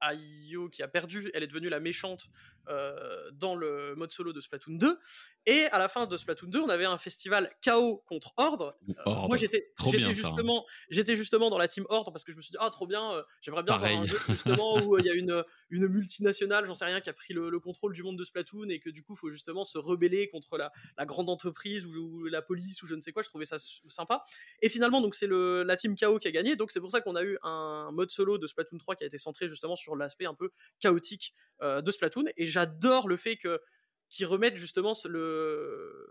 Ayo 0.00 0.68
qui 0.68 0.82
a 0.82 0.88
perdu, 0.88 1.30
elle 1.34 1.42
est 1.42 1.48
devenue 1.48 1.68
la 1.68 1.80
méchante 1.80 2.28
euh, 2.68 3.30
dans 3.32 3.54
le 3.54 3.94
mode 3.96 4.12
solo 4.12 4.32
de 4.32 4.40
Splatoon 4.40 4.74
2. 4.74 4.98
Et 5.46 5.64
à 5.66 5.78
la 5.78 5.88
fin 5.88 6.06
de 6.06 6.16
Splatoon 6.16 6.48
2, 6.48 6.60
on 6.60 6.68
avait 6.68 6.84
un 6.84 6.98
festival 6.98 7.50
KO 7.64 8.02
contre 8.06 8.34
Ordre. 8.36 8.78
Euh, 8.88 9.14
moi, 9.26 9.38
j'étais 9.38 9.72
hein. 9.78 9.90
justement, 10.12 10.66
j'étais 10.90 11.16
justement 11.16 11.48
dans 11.48 11.56
la 11.56 11.68
team 11.68 11.86
Ordre 11.88 12.12
parce 12.12 12.24
que 12.24 12.32
je 12.32 12.36
me 12.36 12.42
suis 12.42 12.50
dit, 12.50 12.58
ah, 12.60 12.68
trop 12.68 12.86
bien, 12.86 13.14
euh, 13.14 13.22
j'aimerais 13.40 13.62
bien 13.62 13.76
avoir 13.76 13.90
un 13.90 14.04
jeu 14.04 14.18
justement 14.28 14.76
où 14.82 14.98
il 14.98 15.06
y 15.06 15.10
a 15.10 15.14
une, 15.14 15.42
une 15.70 15.88
multinationale, 15.88 16.66
j'en 16.66 16.74
sais 16.74 16.84
rien, 16.84 17.00
qui 17.00 17.08
a 17.08 17.14
pris 17.14 17.32
le, 17.32 17.48
le 17.48 17.60
contrôle 17.60 17.94
du 17.94 18.02
monde 18.02 18.18
de 18.18 18.24
Splatoon 18.24 18.68
et 18.68 18.80
que 18.80 18.90
du 18.90 19.02
coup, 19.02 19.14
il 19.14 19.18
faut 19.18 19.30
justement 19.30 19.64
se 19.64 19.78
rebeller 19.78 20.28
contre 20.28 20.58
la, 20.58 20.70
la 20.98 21.06
grande 21.06 21.30
entreprise 21.30 21.86
ou, 21.86 21.94
ou 21.94 22.24
la 22.26 22.42
police 22.42 22.82
ou 22.82 22.86
je 22.86 22.94
ne 22.94 23.00
sais 23.00 23.12
quoi. 23.12 23.22
Je 23.22 23.28
trouvais 23.28 23.46
ça 23.46 23.56
sympa. 23.88 24.24
Et 24.60 24.68
finalement, 24.68 25.00
donc 25.00 25.14
c'est 25.14 25.26
le 25.26 25.62
la 25.62 25.76
team 25.76 25.96
KO 25.96 26.18
qui 26.18 26.28
a 26.28 26.30
gagné. 26.30 26.56
Donc 26.56 26.70
c'est 26.70 26.80
pour 26.80 26.90
ça 26.90 27.00
qu'on 27.00 27.16
a 27.16 27.22
eu 27.22 27.38
un 27.42 27.90
mode 27.92 28.10
solo 28.10 28.36
de 28.36 28.46
Splatoon 28.46 28.76
3 28.76 28.96
qui 28.96 29.04
a 29.04 29.06
été 29.06 29.16
centré 29.16 29.48
justement 29.48 29.76
sur 29.76 29.87
l'aspect 29.96 30.26
un 30.26 30.34
peu 30.34 30.50
chaotique 30.80 31.34
euh, 31.62 31.80
de 31.82 31.90
Splatoon. 31.90 32.24
Et 32.36 32.46
j'adore 32.46 33.08
le 33.08 33.16
fait 33.16 33.36
que 33.36 33.60
qu'ils 34.08 34.26
remettent 34.26 34.56
justement 34.56 34.94
ce- 34.94 35.08
le 35.08 36.06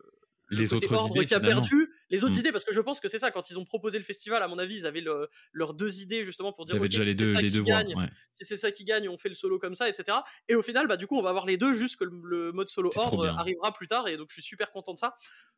le 0.50 0.56
Les 0.60 0.74
autres 0.74 0.94
ordre 0.94 1.14
idées, 1.18 1.26
qui 1.26 1.34
a 1.34 1.40
finalement. 1.42 1.60
perdu 1.62 1.94
les 2.10 2.24
autres 2.24 2.36
Mm. 2.36 2.40
idées 2.40 2.52
parce 2.54 2.64
que 2.64 2.74
je 2.74 2.80
pense 2.80 3.02
que 3.02 3.10
c'est 3.10 3.20
ça 3.20 3.32
quand 3.32 3.50
ils 3.50 3.60
ont 3.60 3.66
proposé 3.66 3.98
le 3.98 4.06
festival 4.06 4.42
à 4.42 4.48
mon 4.48 4.58
avis 4.60 4.78
ils 4.78 4.86
avaient 4.86 5.02
le- 5.02 5.28
leurs 5.52 5.74
deux 5.74 6.00
idées 6.00 6.24
justement 6.24 6.54
pour 6.54 6.64
dire 6.64 6.76
avez 6.78 6.86
ok, 6.86 6.90
déjà 6.92 7.02
si 7.02 7.06
les 7.08 7.12
c'est 7.12 7.18
deux, 7.18 7.34
ça 7.34 7.42
les 7.42 7.50
qui 7.52 7.62
gagne, 7.64 7.96
ouais. 7.98 8.06
si 8.34 8.46
c'est 8.46 8.56
ça 8.56 8.72
qui 8.72 8.86
gagne, 8.86 9.10
on 9.10 9.18
fait 9.18 9.28
le 9.28 9.36
solo 9.36 9.60
comme 9.60 9.76
ça, 9.76 9.90
etc. 9.90 10.20
Et 10.48 10.56
au 10.56 10.62
final, 10.62 10.88
bah, 10.88 10.96
du 10.96 11.06
coup, 11.06 11.18
on 11.18 11.22
va 11.22 11.32
avoir 11.32 11.46
les 11.46 11.58
deux, 11.58 11.74
juste 11.74 11.98
que 11.98 12.06
le, 12.06 12.22
le 12.24 12.52
mode 12.54 12.70
solo 12.70 12.90
ordre 12.96 13.28
arrivera 13.28 13.74
plus 13.74 13.88
tard, 13.88 14.08
et 14.08 14.16
donc 14.16 14.28
je 14.30 14.36
suis 14.36 14.42
super 14.44 14.72
content 14.72 14.94
de 14.94 15.00
ça. 15.00 15.16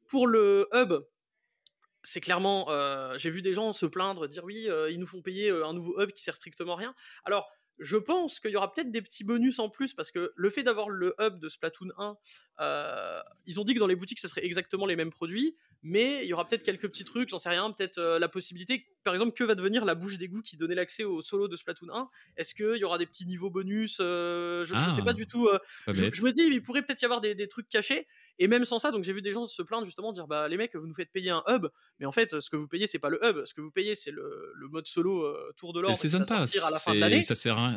Pour 0.08 0.26
le 0.26 0.68
hub, 0.74 0.94
c'est 2.02 2.22
clairement, 2.22 2.72
euh, 2.72 3.14
j'ai 3.20 3.30
vu 3.30 3.42
des 3.44 3.54
gens 3.54 3.74
se 3.74 3.86
plaindre, 3.86 4.28
dire 4.28 4.44
oui, 4.46 4.66
euh, 4.70 4.90
ils 4.90 5.00
nous 5.00 5.06
font 5.06 5.22
payer 5.22 5.52
un 5.52 5.74
nouveau 5.74 6.02
hub 6.02 6.12
qui 6.14 6.24
sert 6.24 6.36
strictement 6.36 6.74
à 6.74 6.78
rien. 6.78 6.96
Alors, 7.26 7.48
je 7.80 7.98
pense 7.98 8.40
qu'il 8.40 8.52
y 8.52 8.56
aura 8.56 8.72
peut-être 8.72 8.92
des 8.92 9.02
petits 9.02 9.24
bonus 9.24 9.60
en 9.60 9.70
plus 9.70 9.94
parce 9.94 10.12
que 10.12 10.32
le 10.36 10.50
fait 10.50 10.64
d'avoir 10.64 10.90
le 10.90 11.16
hub 11.20 11.40
de 11.40 11.50
Splatoon 11.50 11.90
1, 11.98 12.18
euh, 12.60 13.22
ils 13.46 13.60
ont 13.60 13.64
dit 13.64 13.74
que 13.74 13.80
dans 13.80 13.88
les 13.88 13.96
boutiques 13.96 14.20
ce 14.20 14.28
serait 14.28 14.46
exactement 14.46 14.86
les 14.86 14.96
mêmes 14.96 15.12
produits, 15.12 15.56
mais 15.82 16.22
il 16.24 16.28
y 16.28 16.34
aura 16.34 16.48
peut-être 16.48 16.64
quelques 16.64 16.88
petits 16.90 17.06
trucs, 17.06 17.30
j'en 17.30 17.38
sais 17.40 17.50
rien, 17.50 17.72
peut-être 17.72 17.98
euh, 17.98 18.20
la 18.20 18.28
possibilité, 18.28 18.86
par 19.04 19.14
exemple, 19.14 19.34
que 19.34 19.44
va 19.46 19.56
devenir 19.56 19.86
la 19.86 19.96
bouche 19.96 20.18
d'égout 20.18 20.42
qui 20.42 20.58
donnait 20.58 20.76
l'accès 20.76 21.04
au 21.06 21.22
solo 21.24 21.48
de 21.48 21.56
Splatoon 21.56 21.88
1 21.94 22.10
Est-ce 22.38 22.54
qu'il 22.54 22.76
y 22.78 22.84
aura 22.84 22.98
des 22.98 23.06
petits 23.06 23.26
niveaux 23.26 23.50
bonus 23.50 23.98
euh, 24.02 24.66
je, 24.66 24.74
Ah. 24.76 24.94
sais 24.96 25.02
pas 25.04 25.14
du 25.14 25.26
tout. 25.26 25.48
euh, 25.48 25.58
Pas 25.86 25.94
je, 25.94 26.22
me 26.22 26.32
dis, 26.32 26.44
il 26.44 26.62
pourrait 26.62 26.82
peut-être 26.84 27.02
y 27.02 27.06
avoir 27.06 27.22
des, 27.22 27.34
des 27.34 27.48
trucs 27.48 27.70
cachés. 27.70 28.08
Et 28.40 28.48
même 28.48 28.66
sans 28.66 28.80
ça, 28.80 28.92
donc 28.92 29.04
j'ai 29.04 29.14
vu 29.14 29.22
des 29.22 29.32
gens 29.34 29.46
se 29.48 29.62
plaindre 29.62 29.86
justement, 29.86 30.12
dire 30.14 30.28
bah 30.28 30.48
les 30.48 30.56
mecs, 30.58 30.76
vous 30.76 30.88
nous 30.88 30.94
faites 30.96 31.12
payer 31.12 31.30
un 31.30 31.44
hub, 31.50 31.68
mais 32.00 32.06
en 32.06 32.12
fait, 32.14 32.40
ce 32.40 32.50
que 32.50 32.56
vous 32.56 32.68
payez, 32.68 32.88
c'est 32.88 33.00
pas 33.00 33.10
le 33.10 33.20
hub. 33.24 33.44
Ce 33.46 33.54
que 33.54 33.60
vous 33.62 33.72
payez, 33.72 33.96
c'est 33.96 34.12
le, 34.12 34.52
le 34.56 34.68
mode 34.70 34.88
solo 34.88 35.36
Tour 35.58 35.74
de 35.74 35.82
C'est 35.84 35.90
le 35.90 35.96
season 35.96 36.26
pass. 36.26 36.52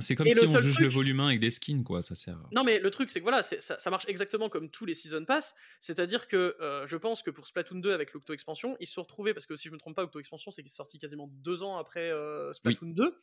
C'est 0.01 0.15
comme 0.15 0.27
Et 0.27 0.31
si 0.33 0.45
on 0.47 0.61
juge 0.61 0.75
truc- 0.75 0.85
le 0.87 0.91
volume 0.93 1.21
1 1.21 1.27
avec 1.29 1.41
des 1.41 1.51
skins, 1.51 1.83
quoi. 1.85 2.03
Ça 2.03 2.15
sert. 2.15 2.39
Non, 2.53 2.65
mais 2.65 2.79
le 2.79 2.91
truc, 2.91 3.11
c'est 3.11 3.21
que 3.21 3.25
voilà, 3.25 3.43
ça, 3.43 3.79
ça 3.79 3.91
marche 3.91 4.05
exactement 4.09 4.49
comme 4.49 4.71
tous 4.71 4.85
les 4.87 4.95
Season 4.95 5.25
Pass. 5.25 5.55
C'est-à-dire 5.81 6.29
que 6.29 6.57
je 6.87 6.97
pense 6.97 7.23
que 7.23 7.31
pour 7.31 7.47
Splatoon 7.47 7.79
2 7.81 7.92
avec 7.93 8.13
l'Octo 8.13 8.33
Expansion, 8.33 8.77
ils 8.81 8.87
se 8.87 8.95
sont 8.95 9.03
retrouvés, 9.03 9.35
parce 9.35 9.47
que 9.47 9.57
si 9.57 9.69
je 9.69 9.73
me 9.73 9.79
trompe 9.79 9.97
pas, 9.97 10.03
Octo 10.05 10.19
Expansion, 10.21 10.51
c'est 10.51 10.63
qu'il 10.63 10.71
est 10.73 10.75
sorti 10.75 10.99
quasiment 10.99 11.29
deux 11.33 11.63
ans 11.63 11.77
après 11.77 12.11
euh, 12.11 12.53
Splatoon 12.53 12.89
2. 12.91 13.23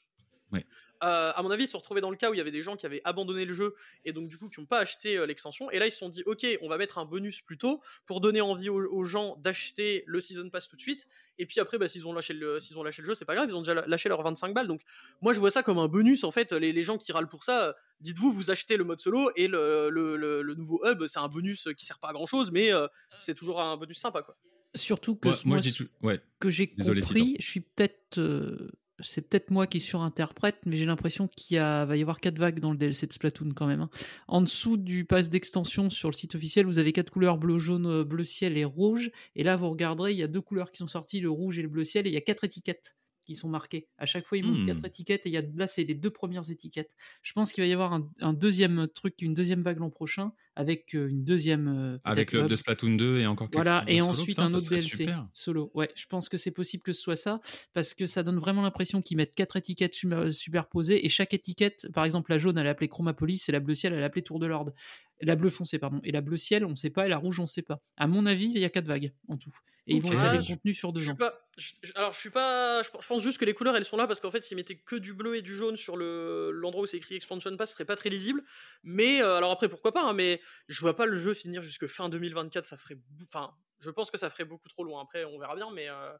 Ouais. 0.52 0.66
Euh, 1.04 1.32
à 1.36 1.44
mon 1.44 1.52
avis, 1.52 1.66
ils 1.66 1.68
se 1.68 1.74
sont 1.74 1.78
retrouvés 1.78 2.02
dans 2.02 2.10
le 2.10 2.18
cas 2.18 2.32
où 2.32 2.34
il 2.34 2.38
y 2.38 2.42
avait 2.42 2.50
des 2.50 2.64
gens 2.64 2.76
qui 2.76 2.88
avaient 2.88 3.02
abandonné 3.04 3.46
le 3.46 3.54
jeu 3.54 3.76
et 4.04 4.14
donc 4.14 4.30
du 4.30 4.40
coup 4.40 4.50
qui 4.50 4.60
n'ont 4.60 4.66
pas 4.66 4.80
acheté 4.80 5.16
euh, 5.16 5.28
l'extension. 5.28 5.70
Et 5.70 5.78
là, 5.78 5.86
ils 5.86 5.92
se 5.92 6.00
sont 6.00 6.10
dit, 6.10 6.24
ok, 6.26 6.44
on 6.64 6.68
va 6.68 6.78
mettre 6.80 6.98
un 6.98 7.06
bonus 7.06 7.40
plus 7.42 7.60
tôt 7.60 7.82
pour 8.08 8.20
donner 8.20 8.42
envie 8.42 8.68
aux, 8.68 8.82
aux 8.92 9.04
gens 9.04 9.36
d'acheter 9.38 10.04
le 10.08 10.20
Season 10.22 10.50
Pass 10.50 10.68
tout 10.68 10.76
de 10.76 10.82
suite. 10.82 11.08
Et 11.38 11.46
puis 11.46 11.60
après, 11.60 11.78
bah, 11.78 11.88
s'ils 11.88 12.08
ont 12.08 12.14
lâché 12.14 12.34
le, 12.34 12.60
s'ils 12.60 12.80
ont 12.80 12.84
lâché 12.84 13.04
le 13.04 13.06
jeu, 13.06 13.14
c'est 13.14 13.26
pas 13.26 13.36
grave, 13.36 13.48
ils 13.48 13.54
ont 13.56 13.62
déjà 13.62 13.76
lâché 13.76 14.10
leurs 14.10 14.24
25 14.24 14.56
balles. 14.56 14.66
Donc 14.68 14.82
moi, 15.22 15.34
je 15.34 15.40
vois 15.40 15.52
ça 15.52 15.62
comme 15.62 15.78
un 15.78 15.88
bonus. 15.88 16.24
En 16.24 16.32
fait, 16.32 16.52
les, 16.52 16.74
les 16.74 16.84
gens 16.84 16.98
qui 16.98 17.12
râlent 17.12 17.30
pour 17.30 17.44
ça, 17.44 17.66
euh, 17.68 17.74
dites-vous, 18.02 18.34
vous 18.34 18.50
achetez 18.50 18.76
le 18.76 18.86
mode 18.86 19.02
solo 19.02 19.30
et 19.36 19.48
le, 19.48 19.90
le, 19.92 20.16
le- 20.16 20.42
le 20.42 20.56
nouveau 20.56 20.82
hub, 20.84 21.06
c'est 21.06 21.20
un 21.20 21.28
bonus 21.30 21.68
qui 21.78 21.86
sert 21.86 22.00
pas 22.00 22.10
à 22.10 22.14
grand 22.14 22.26
chose, 22.26 22.50
mais 22.50 22.74
euh, 22.74 22.88
c'est 23.16 23.36
toujours 23.36 23.62
un 23.62 23.78
bonus 23.78 24.00
sympa, 24.00 24.24
quoi. 24.24 24.36
Surtout 24.76 25.16
que 25.16 25.30
Moi, 25.30 25.38
moi, 25.46 25.58
je 25.58 25.62
dis 25.64 25.72
ce 25.72 25.84
tout. 25.84 25.90
Ouais. 26.04 26.22
que 26.40 26.50
j'ai 26.50 26.68
compris, 26.68 27.36
je 27.40 27.46
suis 27.50 27.62
peut-être. 27.62 28.18
euh, 28.20 28.70
c'est 29.02 29.22
peut-être 29.30 29.50
moi 29.50 29.66
qui 29.66 29.80
surinterprète, 29.80 30.58
mais 30.66 30.76
j'ai 30.76 30.86
l'impression 30.86 31.30
qu'il 31.30 31.56
y 31.56 31.58
a, 31.58 31.86
va 31.86 31.96
y 31.96 32.02
avoir 32.02 32.20
quatre 32.20 32.38
vagues 32.38 32.60
dans 32.60 32.72
le 32.72 32.78
DLC 32.78 33.08
de 33.08 33.14
Splatoon 33.14 33.52
quand 33.56 33.66
même. 33.66 33.80
hein. 33.80 33.90
En 34.28 34.42
dessous 34.42 34.76
du 34.76 35.06
pass 35.06 35.30
d'extension 35.30 35.90
sur 35.90 36.10
le 36.10 36.14
site 36.16 36.36
officiel, 36.36 36.66
vous 36.66 36.80
avez 36.80 36.92
quatre 36.92 37.10
couleurs 37.10 37.38
bleu, 37.38 37.60
jaune, 37.60 37.86
euh, 37.88 38.04
bleu 38.04 38.26
ciel 38.26 38.58
et 38.58 38.66
rouge. 38.66 39.10
Et 39.38 39.44
là, 39.44 39.56
vous 39.56 39.70
regarderez, 39.70 40.12
il 40.12 40.18
y 40.18 40.24
a 40.24 40.28
deux 40.28 40.42
couleurs 40.42 40.70
qui 40.72 40.80
sont 40.80 40.88
sorties, 40.88 41.22
le 41.22 41.30
rouge 41.30 41.58
et 41.60 41.62
le 41.62 41.70
bleu 41.70 41.86
ciel, 41.86 42.08
et 42.08 42.10
il 42.10 42.14
y 42.14 42.18
a 42.18 42.22
quatre 42.22 42.44
étiquettes 42.44 42.98
qui 43.24 43.36
sont 43.36 43.48
marquées. 43.48 43.88
À 43.98 44.06
chaque 44.06 44.26
fois, 44.26 44.38
ils 44.38 44.44
montrent 44.44 44.64
Hmm. 44.64 44.66
quatre 44.66 44.84
étiquettes, 44.86 45.26
et 45.26 45.30
il 45.30 45.34
y 45.34 45.38
a, 45.38 45.44
là, 45.56 45.66
c'est 45.68 45.84
les 45.86 45.94
deux 45.96 46.10
premières 46.10 46.50
étiquettes. 46.52 46.94
Je 47.22 47.32
pense 47.32 47.54
qu'il 47.54 47.64
va 47.64 47.68
y 47.70 47.74
avoir 47.74 47.94
un, 47.94 48.12
un 48.20 48.34
deuxième 48.34 48.88
truc, 48.90 49.22
une 49.22 49.34
deuxième 49.34 49.62
vague 49.62 49.80
l'an 49.80 49.92
prochain, 49.92 50.34
avec 50.60 50.94
euh, 50.94 51.08
une 51.08 51.24
deuxième. 51.24 51.68
euh, 51.70 51.98
Avec 52.04 52.34
le 52.34 52.42
hub 52.42 52.48
de 52.48 52.56
Splatoon 52.58 52.96
2 52.98 53.20
et 53.20 53.28
encore 53.28 53.48
quelque 53.50 53.56
Voilà, 53.64 53.80
chose 53.80 53.90
et 53.96 54.00
solo, 54.00 54.10
ensuite 54.12 54.28
putain, 54.28 54.44
un 54.44 54.54
autre 54.54 54.70
DLC 54.70 54.88
super. 54.98 55.28
solo. 55.32 55.72
Ouais, 55.74 55.90
je 55.96 56.06
pense 56.06 56.28
que 56.28 56.36
c'est 56.38 56.52
possible 56.52 56.84
que 56.84 56.92
ce 56.92 57.02
soit 57.02 57.16
ça, 57.16 57.40
parce 57.74 57.94
que 57.94 58.06
ça 58.06 58.24
donne 58.24 58.40
vraiment 58.40 58.62
l'impression 58.62 59.02
qu'ils 59.02 59.16
mettent 59.18 59.36
quatre 59.36 59.56
étiquettes 59.56 59.96
sum- 59.96 60.32
superposées, 60.34 61.06
et 61.06 61.10
chaque 61.10 61.34
étiquette, 61.34 61.88
par 61.94 62.04
exemple 62.04 62.32
la 62.32 62.38
jaune, 62.40 62.58
elle 62.58 62.68
est 62.68 62.70
appelée 62.70 62.90
Chromapolis, 62.90 63.48
et 63.48 63.52
la 63.54 63.62
bleu 63.62 63.74
ciel, 63.74 63.94
elle 63.94 64.02
est 64.02 64.06
appelée 64.06 64.22
Tour 64.24 64.40
de 64.40 64.46
l'Ordre. 64.48 64.74
La 65.22 65.36
bleu 65.38 65.50
foncé, 65.50 65.80
pardon. 65.80 66.00
Et 66.04 66.12
la 66.12 66.22
bleu 66.22 66.38
ciel, 66.38 66.66
on 66.66 66.76
sait 66.76 66.90
pas, 66.90 67.06
et 67.06 67.10
la 67.10 67.18
rouge, 67.18 67.40
on 67.40 67.48
sait 67.48 67.62
pas. 67.62 67.82
À 67.98 68.08
mon 68.08 68.26
avis, 68.26 68.52
il 68.54 68.60
y 68.60 68.66
a 68.66 68.70
quatre 68.70 68.86
vagues 68.88 69.14
en 69.30 69.38
tout. 69.38 69.54
Et 69.88 69.96
ils 69.96 70.02
vont 70.04 70.12
étaler 70.12 70.38
Ah, 70.38 70.42
le 70.42 70.46
contenu 70.56 70.72
sur 70.74 70.90
Je 70.90 70.94
deux 70.96 71.02
suis 71.02 71.10
ans. 71.10 71.16
pas, 71.16 71.34
je- 71.58 71.74
je- 71.82 71.94
alors 71.96 72.14
je 72.14 72.20
suis 72.20 72.30
pas, 72.30 72.84
je, 72.84 72.90
je 73.02 73.08
pense 73.08 73.24
juste 73.24 73.40
que 73.40 73.46
les 73.46 73.56
couleurs 73.56 73.76
elles 73.76 73.86
sont 73.86 73.98
là 73.98 74.06
parce 74.06 74.20
qu'en 74.20 74.30
fait 74.30 74.44
s'ils 74.44 74.56
mettaient 74.56 74.78
que 74.78 74.96
du 74.96 75.16
bleu 75.16 75.36
et 75.36 75.42
du 75.42 75.56
jaune 75.56 75.78
sur 75.78 75.98
le 75.98 76.52
l'endroit 76.54 76.84
où 76.84 76.86
c'est 76.86 76.98
écrit 76.98 77.16
expansion 77.16 77.50
pass, 77.58 77.70
ce 77.70 77.74
serait 77.74 77.86
pas 77.86 77.96
très 77.96 78.12
lisible. 78.12 78.44
Mais 78.84 79.20
euh, 79.24 79.38
alors 79.38 79.50
après 79.50 79.68
pourquoi 79.68 79.92
pas, 79.92 80.04
hein, 80.08 80.14
mais 80.14 80.42
je 80.68 80.80
vois 80.82 80.96
pas 80.96 81.06
le 81.06 81.18
jeu 81.18 81.34
finir 81.34 81.62
jusque 81.62 81.88
fin 81.88 82.10
2024, 82.10 82.66
ça 82.66 82.78
ferait, 82.78 82.98
enfin 83.24 83.52
je 83.80 83.90
pense 83.90 84.12
que 84.12 84.18
ça 84.18 84.30
ferait 84.30 84.46
beaucoup 84.46 84.70
trop 84.70 84.84
loin. 84.84 85.02
Après 85.02 85.24
on 85.26 85.40
verra 85.40 85.56
bien, 85.56 85.68
mais 85.74 85.90
euh, 85.90 86.12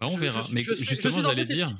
Bah, 0.00 0.06
on 0.06 0.10
Je- 0.14 0.20
verra. 0.20 0.42
je 0.42 0.54
mais 0.54 0.62
je 0.62 0.72
suis- 0.74 0.84
je 0.84 0.90
justement, 0.90 1.20
j'allais 1.20 1.42
dire. 1.42 1.74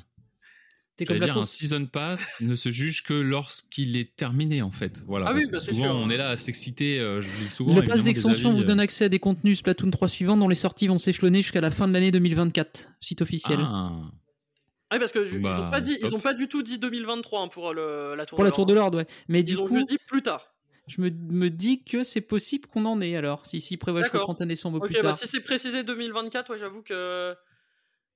comme 1.07 1.15
la 1.17 1.27
dire, 1.27 1.37
un 1.37 1.45
season 1.45 1.85
pass 1.85 2.41
ne 2.41 2.55
se 2.55 2.69
juge 2.71 3.03
que 3.03 3.13
lorsqu'il 3.13 3.95
est 3.95 4.17
terminé 4.17 4.61
en 4.61 4.71
fait. 4.71 5.01
Voilà. 5.07 5.27
Ah 5.29 5.33
oui, 5.33 5.35
parce 5.35 5.47
que 5.47 5.51
bah, 5.53 5.59
c'est 5.59 5.71
souvent 5.71 5.85
sûr. 5.85 5.95
on 5.95 6.09
est 6.09 6.17
là 6.17 6.29
à 6.31 6.35
s'exciter. 6.35 6.99
euh, 6.99 7.21
je 7.21 7.29
dis 7.41 7.49
souvent. 7.49 7.73
Le 7.73 7.83
pass 7.83 8.03
d'extension 8.03 8.51
vous 8.51 8.61
euh, 8.61 8.63
donne 8.65 8.81
accès 8.81 9.05
à 9.05 9.09
des 9.09 9.19
contenus 9.19 9.59
Splatoon 9.59 9.91
3 9.91 10.09
suivants 10.09 10.35
dont 10.35 10.49
les 10.49 10.55
sorties 10.55 10.87
vont 10.87 10.97
s'échelonner 10.97 11.41
jusqu'à 11.41 11.61
la 11.61 11.71
fin 11.71 11.87
de 11.87 11.93
l'année 11.93 12.11
2024, 12.11 12.89
site 12.99 13.21
officiel. 13.21 13.59
Ah, 13.61 14.97
parce 14.99 15.11
que 15.13 15.25
ils 15.33 15.39
Bah, 15.39 15.67
ont 15.67 15.71
pas 15.71 15.79
dit, 15.81 15.97
ils 16.03 16.13
ont 16.15 16.19
pas 16.19 16.33
du 16.33 16.47
tout 16.49 16.63
dit 16.63 16.79
2023 16.79 17.43
hein, 17.43 17.47
pour 17.47 17.73
le, 17.73 18.15
la 18.15 18.25
tour. 18.25 18.35
Pour 18.37 18.43
la 18.43 18.49
de 18.49 18.55
Tour 18.55 18.65
de 18.65 18.73
l'Ordre, 18.73 18.97
ouais. 18.97 19.07
Mais 19.29 19.43
du 19.43 19.53
Ils 19.53 19.59
ont 19.59 19.67
coup, 19.67 19.75
juste 19.77 19.87
dit 19.87 19.99
plus 20.05 20.21
tard. 20.23 20.53
Je 20.89 21.01
me, 21.01 21.09
me 21.11 21.49
dis 21.49 21.83
que 21.83 22.03
c'est 22.03 22.19
possible 22.21 22.67
qu'on 22.67 22.85
en 22.85 22.99
ait 22.99 23.15
alors, 23.15 23.45
si 23.45 23.61
s'il 23.61 23.77
prévoit 23.77 24.01
jusqu'au 24.01 24.17
D'accord. 24.17 24.35
31 24.35 24.47
décembre 24.47 24.77
au 24.77 24.79
Ok, 24.79 24.87
plus 24.87 24.95
bah 24.95 25.01
tard. 25.01 25.15
si 25.17 25.27
c'est 25.27 25.39
précisé 25.41 25.83
2024, 25.83 26.49
ouais, 26.51 26.57
j'avoue 26.57 26.81
que. 26.81 27.35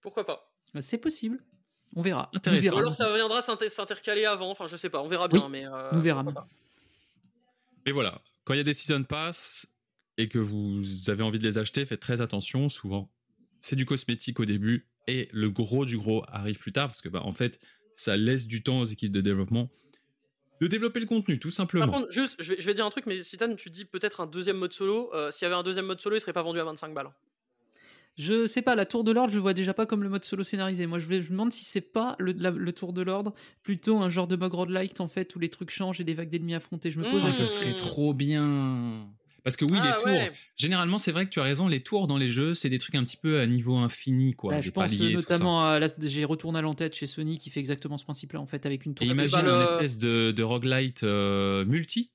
Pourquoi 0.02 0.26
pas 0.26 0.52
Bah, 0.74 0.82
C'est 0.82 0.98
possible. 0.98 1.42
On 1.96 2.02
verra. 2.02 2.30
Intéressant. 2.34 2.76
Ou 2.76 2.80
alors 2.80 2.96
ça 2.96 3.14
viendra 3.16 3.42
s'inter- 3.44 3.70
s'intercaler 3.70 4.26
avant, 4.26 4.50
enfin 4.50 4.66
je 4.68 4.76
sais 4.76 4.90
pas, 4.90 5.02
on 5.04 5.08
verra 5.08 5.28
Oui, 5.32 5.38
bien. 5.40 5.48
mais, 5.50 5.66
euh, 5.68 5.90
on 5.92 6.00
verra. 6.00 6.26
Et 7.86 7.92
voilà, 7.92 8.22
quand 8.44 8.54
il 8.54 8.58
y 8.58 8.62
a 8.62 8.64
des 8.64 8.74
season 8.74 9.04
pass 9.04 9.68
et 10.18 10.28
que 10.28 10.40
vous 10.40 10.82
avez 11.10 11.22
envie 11.24 11.38
de 11.40 11.44
les 11.44 11.58
acheter, 11.60 11.86
faites 11.86 12.00
très 12.00 12.22
attention. 12.22 12.70
Souvent, 12.70 13.12
c'est 13.62 13.76
du 13.76 13.86
cosmétique 13.86 14.40
au 14.40 14.46
début 14.46 14.88
et 15.08 15.30
le 15.32 15.50
gros 15.52 15.86
du 15.86 15.98
gros 15.98 16.24
arrive 16.28 16.58
plus 16.58 16.72
tard 16.72 16.88
parce 16.88 17.02
que, 17.02 17.10
bah, 17.10 17.22
en 17.24 17.32
fait, 17.32 17.60
ça 17.94 18.18
laisse 18.18 18.48
du 18.48 18.64
temps 18.64 18.80
aux 18.80 18.86
équipes 18.86 19.12
de 19.12 19.22
développement 19.22 19.70
de 20.64 20.68
développer 20.68 21.00
le 21.00 21.06
contenu, 21.06 21.38
tout 21.40 21.52
simplement. 21.52 21.86
Par 21.88 21.94
contre, 22.02 22.12
juste, 22.12 22.36
je 22.40 22.54
vais, 22.54 22.62
je 22.62 22.66
vais 22.66 22.74
dire 22.74 22.86
un 22.86 22.90
truc, 22.90 23.06
mais 23.06 23.22
Citan, 23.24 23.54
tu 23.56 23.70
dis 23.70 23.86
peut-être 23.86 24.22
un 24.22 24.26
deuxième 24.28 24.58
mode 24.58 24.74
solo. 24.74 25.10
euh, 25.14 25.32
S'il 25.32 25.46
y 25.46 25.48
avait 25.48 25.56
un 25.56 25.64
deuxième 25.64 25.86
mode 25.86 26.00
solo, 26.02 26.16
il 26.16 26.20
serait 26.22 26.34
pas 26.34 26.44
vendu 26.44 26.60
à 26.60 26.64
25 26.64 26.94
balles. 26.94 27.10
Je 28.16 28.46
sais 28.46 28.62
pas, 28.62 28.76
la 28.76 28.86
tour 28.86 29.04
de 29.04 29.12
l'ordre, 29.12 29.34
je 29.34 29.40
vois 29.40 29.56
déjà 29.56 29.74
pas 29.74 29.88
comme 29.88 30.04
le 30.04 30.10
mode 30.10 30.24
solo 30.24 30.44
scénarisé. 30.44 30.86
Moi, 30.86 31.00
je, 31.00 31.08
vais- 31.08 31.22
je 31.24 31.28
me 31.30 31.32
demande 31.32 31.52
si 31.52 31.66
c'est 31.66 31.82
pas 31.82 32.16
le, 32.20 32.32
la- 32.34 32.52
le 32.52 32.72
tour 32.72 32.94
de 32.94 33.02
l'ordre, 33.02 33.34
plutôt 33.64 33.98
un 33.98 34.10
genre 34.10 34.28
de 34.28 34.36
bug 34.36 34.54
roguelike 34.54 35.00
en 35.00 35.08
fait, 35.08 35.36
où 35.36 35.40
les 35.40 35.50
trucs 35.50 35.72
changent 35.72 36.00
et 36.00 36.04
des 36.04 36.14
vagues 36.14 36.30
d'ennemis 36.30 36.54
affrontés. 36.54 36.92
Je 36.92 37.00
me 37.00 37.10
pose 37.10 37.24
Mmh. 37.24 37.28
Ah, 37.28 37.32
ça 37.32 37.46
serait 37.48 37.76
trop 37.76 38.14
bien. 38.14 39.08
Parce 39.44 39.58
que 39.58 39.66
oui, 39.66 39.78
Ah, 39.82 39.86
les 39.98 40.04
tours. 40.04 40.20
ouais. 40.22 40.32
Généralement, 40.56 40.98
c'est 40.98 41.12
vrai 41.12 41.26
que 41.26 41.30
tu 41.30 41.40
as 41.40 41.44
raison, 41.44 41.68
les 41.68 41.82
tours 41.84 42.08
dans 42.08 42.18
les 42.18 42.30
jeux, 42.30 42.54
c'est 42.54 42.70
des 42.70 42.78
trucs 42.80 42.96
un 42.96 43.04
petit 43.04 43.18
peu 43.18 43.40
à 43.40 43.46
niveau 43.46 43.76
infini, 43.76 44.34
quoi. 44.34 44.54
Bah, 44.54 44.62
je 44.62 44.70
pense 44.72 44.92
paliers, 44.98 45.14
notamment 45.14 45.64
à 45.64 45.80
la, 45.80 45.88
j'ai 46.00 46.24
retourné 46.26 46.60
à 46.60 46.62
l'entête 46.62 46.96
chez 46.96 47.08
Sony 47.08 47.38
qui 47.38 47.50
fait 47.50 47.60
exactement 47.60 47.98
ce 47.98 48.04
principe-là 48.06 48.40
en 48.40 48.46
fait 48.46 48.66
avec 48.66 48.86
une 48.86 48.96
tour. 48.96 49.06
Et 49.06 49.10
imagine 49.12 49.32
c'est 49.40 49.44
pas 49.44 49.52
un 49.52 49.58
le- 49.58 49.64
espèce 49.64 49.98
de, 49.98 50.32
de 50.32 50.44
roguelite 50.44 51.04
euh, 51.04 51.66
multi. 51.66 52.12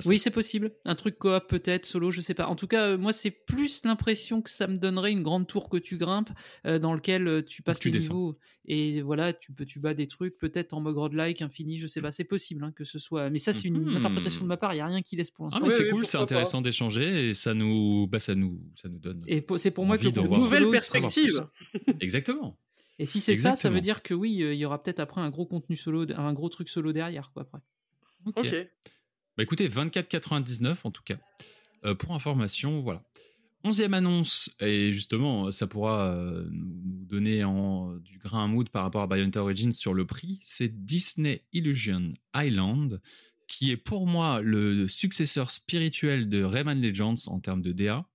Serait 0.00 0.10
Oui, 0.14 0.18
c'est 0.18 0.30
possible. 0.30 0.72
Un 0.84 0.94
truc 0.94 1.18
coop 1.18 1.46
peut-être, 1.48 1.86
solo, 1.86 2.10
je 2.10 2.20
sais 2.20 2.34
pas. 2.34 2.46
En 2.48 2.56
tout 2.56 2.66
cas, 2.66 2.82
euh, 2.88 2.98
moi, 2.98 3.12
c'est 3.12 3.30
plus 3.30 3.82
l'impression 3.84 4.42
que 4.42 4.50
ça 4.50 4.66
me 4.66 4.76
donnerait 4.76 5.12
une 5.12 5.22
grande 5.22 5.46
tour 5.46 5.68
que 5.70 5.76
tu 5.76 5.96
grimpes, 5.96 6.30
euh, 6.66 6.78
dans 6.78 6.92
lequel 6.94 7.26
euh, 7.28 7.42
tu 7.42 7.62
passes 7.62 7.78
tu 7.80 7.90
tes 7.90 7.98
descends. 7.98 8.14
niveaux 8.14 8.38
et 8.68 9.00
voilà, 9.02 9.32
tu 9.32 9.52
peux 9.52 9.64
tu 9.64 9.78
bats 9.80 9.94
des 9.94 10.06
trucs 10.06 10.36
peut-être 10.38 10.72
en 10.74 10.80
mode 10.80 10.96
roguelike 10.96 11.40
infini, 11.42 11.78
je 11.78 11.86
sais 11.86 12.00
pas. 12.00 12.10
C'est 12.10 12.24
possible 12.24 12.64
hein, 12.64 12.72
que 12.72 12.84
ce 12.84 12.98
soit. 12.98 13.30
Mais 13.30 13.38
ça, 13.38 13.52
c'est 13.52 13.68
une 13.68 13.78
Mhm. 13.84 13.96
interprétation 13.96 14.42
de 14.42 14.48
ma 14.48 14.56
part. 14.56 14.74
Il 14.74 14.78
y 14.78 14.80
a 14.80 14.86
rien 14.86 15.02
qui 15.02 15.16
laisse 15.16 15.30
pour 15.30 15.46
Ah, 15.46 15.48
l'instant. 15.48 15.66
mais 15.66 15.72
Oui, 15.72 15.76
c'est 15.78 15.84
oui, 15.84 15.90
cool, 15.90 16.06
c'est 16.06 16.18
intéressant 16.18 16.60
d'échanger 16.60 17.28
et 17.30 17.34
ça 17.34 17.54
nous, 17.54 18.06
bah, 18.08 18.20
ça 18.20 18.34
nous, 18.34 18.60
ça 18.74 18.88
nous 18.88 18.98
donne. 18.98 19.22
Et 19.28 19.44
c'est 19.56 19.70
pour 19.70 19.86
moi 19.86 19.96
que 19.98 20.08
voir. 20.20 20.40
Nouvelle 20.40 20.60
solo, 20.60 20.70
perspective. 20.72 21.46
Exactement. 22.00 22.58
Et 22.98 23.06
si 23.06 23.20
c'est 23.20 23.34
ça, 23.34 23.56
ça 23.56 23.70
veut 23.70 23.80
dire 23.80 24.02
que 24.02 24.14
oui, 24.14 24.42
euh, 24.42 24.54
il 24.54 24.58
y 24.58 24.64
aura 24.64 24.82
peut-être 24.82 25.00
après 25.00 25.20
un 25.20 25.30
gros 25.30 25.46
contenu 25.46 25.76
solo, 25.76 26.06
un 26.16 26.32
gros 26.32 26.48
truc 26.48 26.68
solo 26.68 26.92
derrière 26.92 27.30
quoi 27.32 27.42
après. 27.42 27.58
Ok. 28.24 28.38
Ok. 28.38 28.68
Bah 29.36 29.42
écoutez, 29.42 29.68
24,99 29.68 30.78
en 30.84 30.90
tout 30.90 31.02
cas. 31.02 31.18
Euh, 31.84 31.94
pour 31.94 32.14
information, 32.14 32.80
voilà. 32.80 33.02
Onzième 33.64 33.92
annonce, 33.92 34.56
et 34.60 34.92
justement, 34.94 35.50
ça 35.50 35.66
pourra 35.66 36.14
euh, 36.14 36.48
nous 36.50 37.04
donner 37.04 37.42
du 38.00 38.18
grain 38.18 38.44
à 38.44 38.46
moudre 38.46 38.70
par 38.70 38.84
rapport 38.84 39.02
à 39.02 39.06
Bayonetta 39.06 39.42
Origins 39.42 39.72
sur 39.72 39.92
le 39.92 40.06
prix, 40.06 40.38
c'est 40.40 40.84
Disney 40.86 41.44
Illusion 41.52 42.14
Island, 42.34 43.02
qui 43.46 43.70
est 43.70 43.76
pour 43.76 44.06
moi 44.06 44.40
le 44.40 44.88
successeur 44.88 45.50
spirituel 45.50 46.30
de 46.30 46.42
Rayman 46.42 46.80
Legends 46.80 47.26
en 47.26 47.40
termes 47.40 47.62
de 47.62 47.72
DA. 47.72 48.08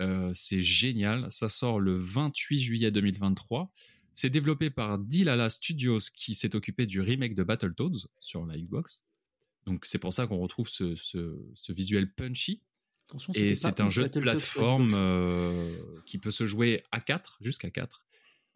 Euh, 0.00 0.30
c'est 0.32 0.62
génial, 0.62 1.26
ça 1.30 1.48
sort 1.48 1.80
le 1.80 1.96
28 1.96 2.60
juillet 2.60 2.90
2023. 2.92 3.72
C'est 4.14 4.30
développé 4.30 4.70
par 4.70 4.98
Dilala 4.98 5.48
Studios 5.48 5.98
qui 6.14 6.34
s'est 6.34 6.54
occupé 6.54 6.86
du 6.86 7.00
remake 7.00 7.34
de 7.34 7.42
Battletoads 7.42 8.06
sur 8.20 8.46
la 8.46 8.56
Xbox. 8.56 9.04
Donc 9.66 9.84
c'est 9.86 9.98
pour 9.98 10.12
ça 10.12 10.26
qu'on 10.26 10.38
retrouve 10.38 10.68
ce, 10.68 10.96
ce- 10.96 11.38
ce 11.54 11.72
visuel 11.72 12.12
punchy. 12.12 12.62
Attention, 13.08 13.32
Et 13.34 13.54
c'est 13.54 13.80
un 13.80 13.88
jeu 13.88 14.02
de 14.04 14.08
plateforme 14.22 14.88
euh, 14.98 16.00
qui 16.06 16.18
peut 16.18 16.30
se 16.30 16.46
jouer 16.46 16.82
à 16.92 17.00
4, 17.00 17.36
jusqu'à 17.40 17.70
4. 17.70 18.04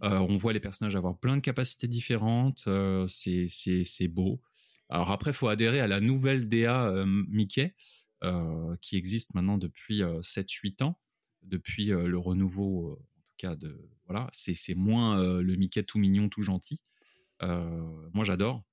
Euh, 0.02 0.18
on 0.18 0.36
voit 0.36 0.52
les 0.52 0.60
personnages 0.60 0.96
avoir 0.96 1.18
plein 1.18 1.36
de 1.36 1.40
capacités 1.42 1.88
différentes. 1.88 2.64
euh, 2.66 3.06
c'est- 3.08 4.08
beau. 4.08 4.40
Alors 4.88 5.10
après, 5.10 5.30
il 5.30 5.34
faut 5.34 5.48
adhérer 5.48 5.80
à 5.80 5.86
la 5.86 6.00
nouvelle 6.00 6.48
DA 6.48 7.04
Mickey, 7.06 7.74
qui 8.80 8.96
existe 8.96 9.34
maintenant 9.34 9.58
depuis 9.58 10.00
7-8 10.22 10.82
ans, 10.82 10.98
depuis 11.42 11.86
le 11.86 12.18
renouveau, 12.18 12.92
en 12.92 12.96
tout 12.96 13.36
cas, 13.36 13.56
de 13.56 13.88
voilà, 14.06 14.28
c'est 14.32 14.74
moins 14.76 15.40
le 15.40 15.56
Mickey 15.56 15.82
tout 15.82 15.98
mignon, 15.98 16.28
tout 16.28 16.42
gentil. 16.42 16.82
Moi, 17.42 18.24
j'adore. 18.24 18.64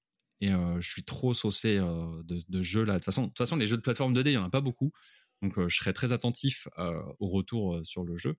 Et 0.43 0.51
je 0.79 0.89
suis 0.89 1.03
trop 1.03 1.33
saucé 1.33 1.77
de, 1.77 2.39
de 2.47 2.61
jeux 2.63 2.83
là. 2.83 2.93
De 2.93 2.97
toute 2.99 3.05
façon, 3.05 3.23
de 3.23 3.27
toute 3.27 3.37
façon, 3.37 3.55
les 3.55 3.67
jeux 3.67 3.77
de 3.77 3.81
plateforme 3.81 4.13
2D, 4.13 4.31
il 4.31 4.33
n'y 4.33 4.37
en 4.37 4.45
a 4.45 4.49
pas 4.49 4.61
beaucoup. 4.61 4.91
Donc, 5.41 5.59
je 5.67 5.75
serai 5.75 5.93
très 5.93 6.11
attentif 6.13 6.67
au 7.19 7.27
retour 7.29 7.79
sur 7.85 8.03
le 8.03 8.17
jeu. 8.17 8.35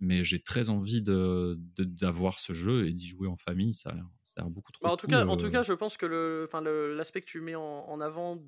Mais 0.00 0.22
j'ai 0.22 0.38
très 0.40 0.68
envie 0.70 1.02
de- 1.02 1.58
d'avoir 1.78 2.38
ce 2.38 2.52
jeu 2.52 2.86
et 2.86 2.92
d'y 2.92 3.08
jouer 3.08 3.26
en 3.28 3.36
famille. 3.36 3.74
Ça 3.74 3.90
a 3.90 3.94
l'air 4.36 4.50
beaucoup 4.50 4.70
trop 4.72 4.82
Bah, 4.82 4.90
en, 4.92 4.96
tout 4.96 5.06
cool, 5.06 5.14
cas, 5.16 5.26
en 5.26 5.36
tout 5.36 5.50
cas, 5.50 5.62
je 5.62 5.72
pense 5.72 5.96
que 5.96 6.06
le, 6.06 6.44
enfin, 6.46 6.60
le- 6.60 6.94
l'aspect 6.94 7.20
que 7.20 7.26
tu 7.26 7.40
mets 7.40 7.56
en, 7.56 7.62
en 7.62 8.00
avant 8.00 8.38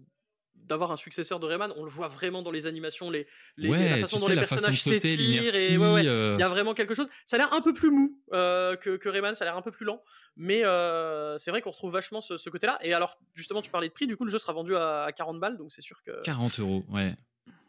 d'avoir 0.55 0.93
un 0.93 0.97
successeur 0.97 1.41
de 1.41 1.47
Rayman, 1.47 1.73
on 1.77 1.85
le 1.85 1.91
voit 1.91 2.07
vraiment 2.09 2.43
dans 2.43 2.51
les 2.53 2.67
animations, 2.67 3.11
les, 3.11 3.27
les, 3.57 3.69
ouais, 3.69 3.91
la 3.91 3.99
façon 3.99 4.19
dont 4.19 4.27
sais, 4.27 4.31
les 4.31 4.41
la 4.41 4.43
façon 4.47 4.55
de 4.57 4.61
personnages 4.61 4.83
sauter, 4.83 5.01
s'étirent 5.17 5.55
et 5.57 5.77
ouais, 5.79 5.93
ouais, 5.95 6.07
euh, 6.07 6.35
il 6.37 6.41
y 6.41 6.45
a 6.45 6.49
vraiment 6.49 6.75
quelque 6.75 6.95
chose. 6.95 7.09
Ça 7.27 7.37
a 7.37 7.39
l'air 7.39 7.53
un 7.53 7.61
peu 7.61 7.73
plus 7.73 7.91
mou 7.91 8.21
euh, 8.33 8.77
que, 8.77 8.97
que 8.97 9.09
Rayman, 9.09 9.35
ça 9.35 9.45
a 9.45 9.47
l'air 9.47 9.57
un 9.57 9.63
peu 9.63 9.73
plus 9.73 9.85
lent, 9.85 10.01
mais 10.37 10.65
euh, 10.65 11.39
c'est 11.39 11.51
vrai 11.51 11.61
qu'on 11.61 11.71
retrouve 11.73 11.93
vachement 11.93 12.21
ce, 12.21 12.37
ce 12.37 12.49
côté-là. 12.51 12.79
Et 12.83 12.95
alors, 12.95 13.19
justement, 13.35 13.63
tu 13.63 13.71
parlais 13.71 13.89
de 13.89 13.93
prix, 13.93 14.07
du 14.07 14.17
coup, 14.17 14.25
le 14.25 14.31
jeu 14.31 14.39
sera 14.39 14.53
vendu 14.53 14.77
à, 14.77 15.03
à 15.03 15.13
40 15.13 15.41
balles, 15.41 15.57
donc 15.59 15.73
c'est 15.73 15.83
sûr 15.83 16.03
que 16.05 16.23
40 16.23 16.61
euros, 16.61 16.85
ouais. 16.91 17.17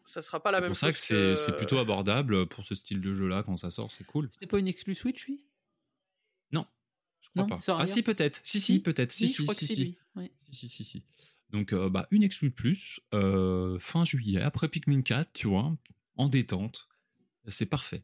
ça 0.05 0.21
sera 0.21 0.39
pas 0.39 0.51
la 0.51 0.59
C'est 0.59 0.61
même 0.61 0.69
pour 0.69 0.75
chose. 0.77 0.87
ça 0.89 0.91
que 0.91 0.97
c'est 0.99 1.13
que- 1.15 1.35
c'est 1.35 1.55
plutôt 1.57 1.79
abordable 1.79 2.45
pour 2.47 2.63
ce 2.63 2.75
style 2.75 3.01
de 3.01 3.15
jeu-là 3.15 3.41
quand 3.43 3.57
ça 3.57 3.71
sort, 3.71 3.89
c'est 3.89 4.03
cool. 4.05 4.29
C'était 4.31 4.45
pas 4.45 4.59
une 4.59 4.67
exclu 4.67 4.93
Switch, 4.93 5.25
lui? 5.25 5.43
Non, 6.51 6.67
je 7.21 7.29
crois 7.29 7.43
Non, 7.43 7.49
pas. 7.49 7.61
ça 7.61 7.77
Ah 7.79 7.87
si, 7.87 8.03
peut-être. 8.03 8.41
Si, 8.43 8.59
si, 8.59 8.73
Si, 8.73 8.79
peut-être. 8.79 9.11
Si, 9.11 9.25
je 9.27 9.33
si, 9.33 9.43
crois 9.43 9.55
si, 9.55 9.65
c'est. 9.65 9.73
Si, 9.75 9.97
si, 10.51 10.69
si, 10.69 10.83
si. 10.83 11.03
Donc, 11.51 11.73
euh, 11.73 11.89
bah, 11.89 12.07
une 12.11 12.23
exclue 12.23 12.49
de 12.49 12.55
plus, 12.55 12.99
euh, 13.13 13.77
fin 13.79 14.05
juillet, 14.05 14.41
après 14.41 14.67
Pikmin 14.69 15.01
4, 15.01 15.31
tu 15.33 15.47
vois, 15.47 15.75
en 16.15 16.29
détente. 16.29 16.87
C'est 17.47 17.65
parfait. 17.69 18.03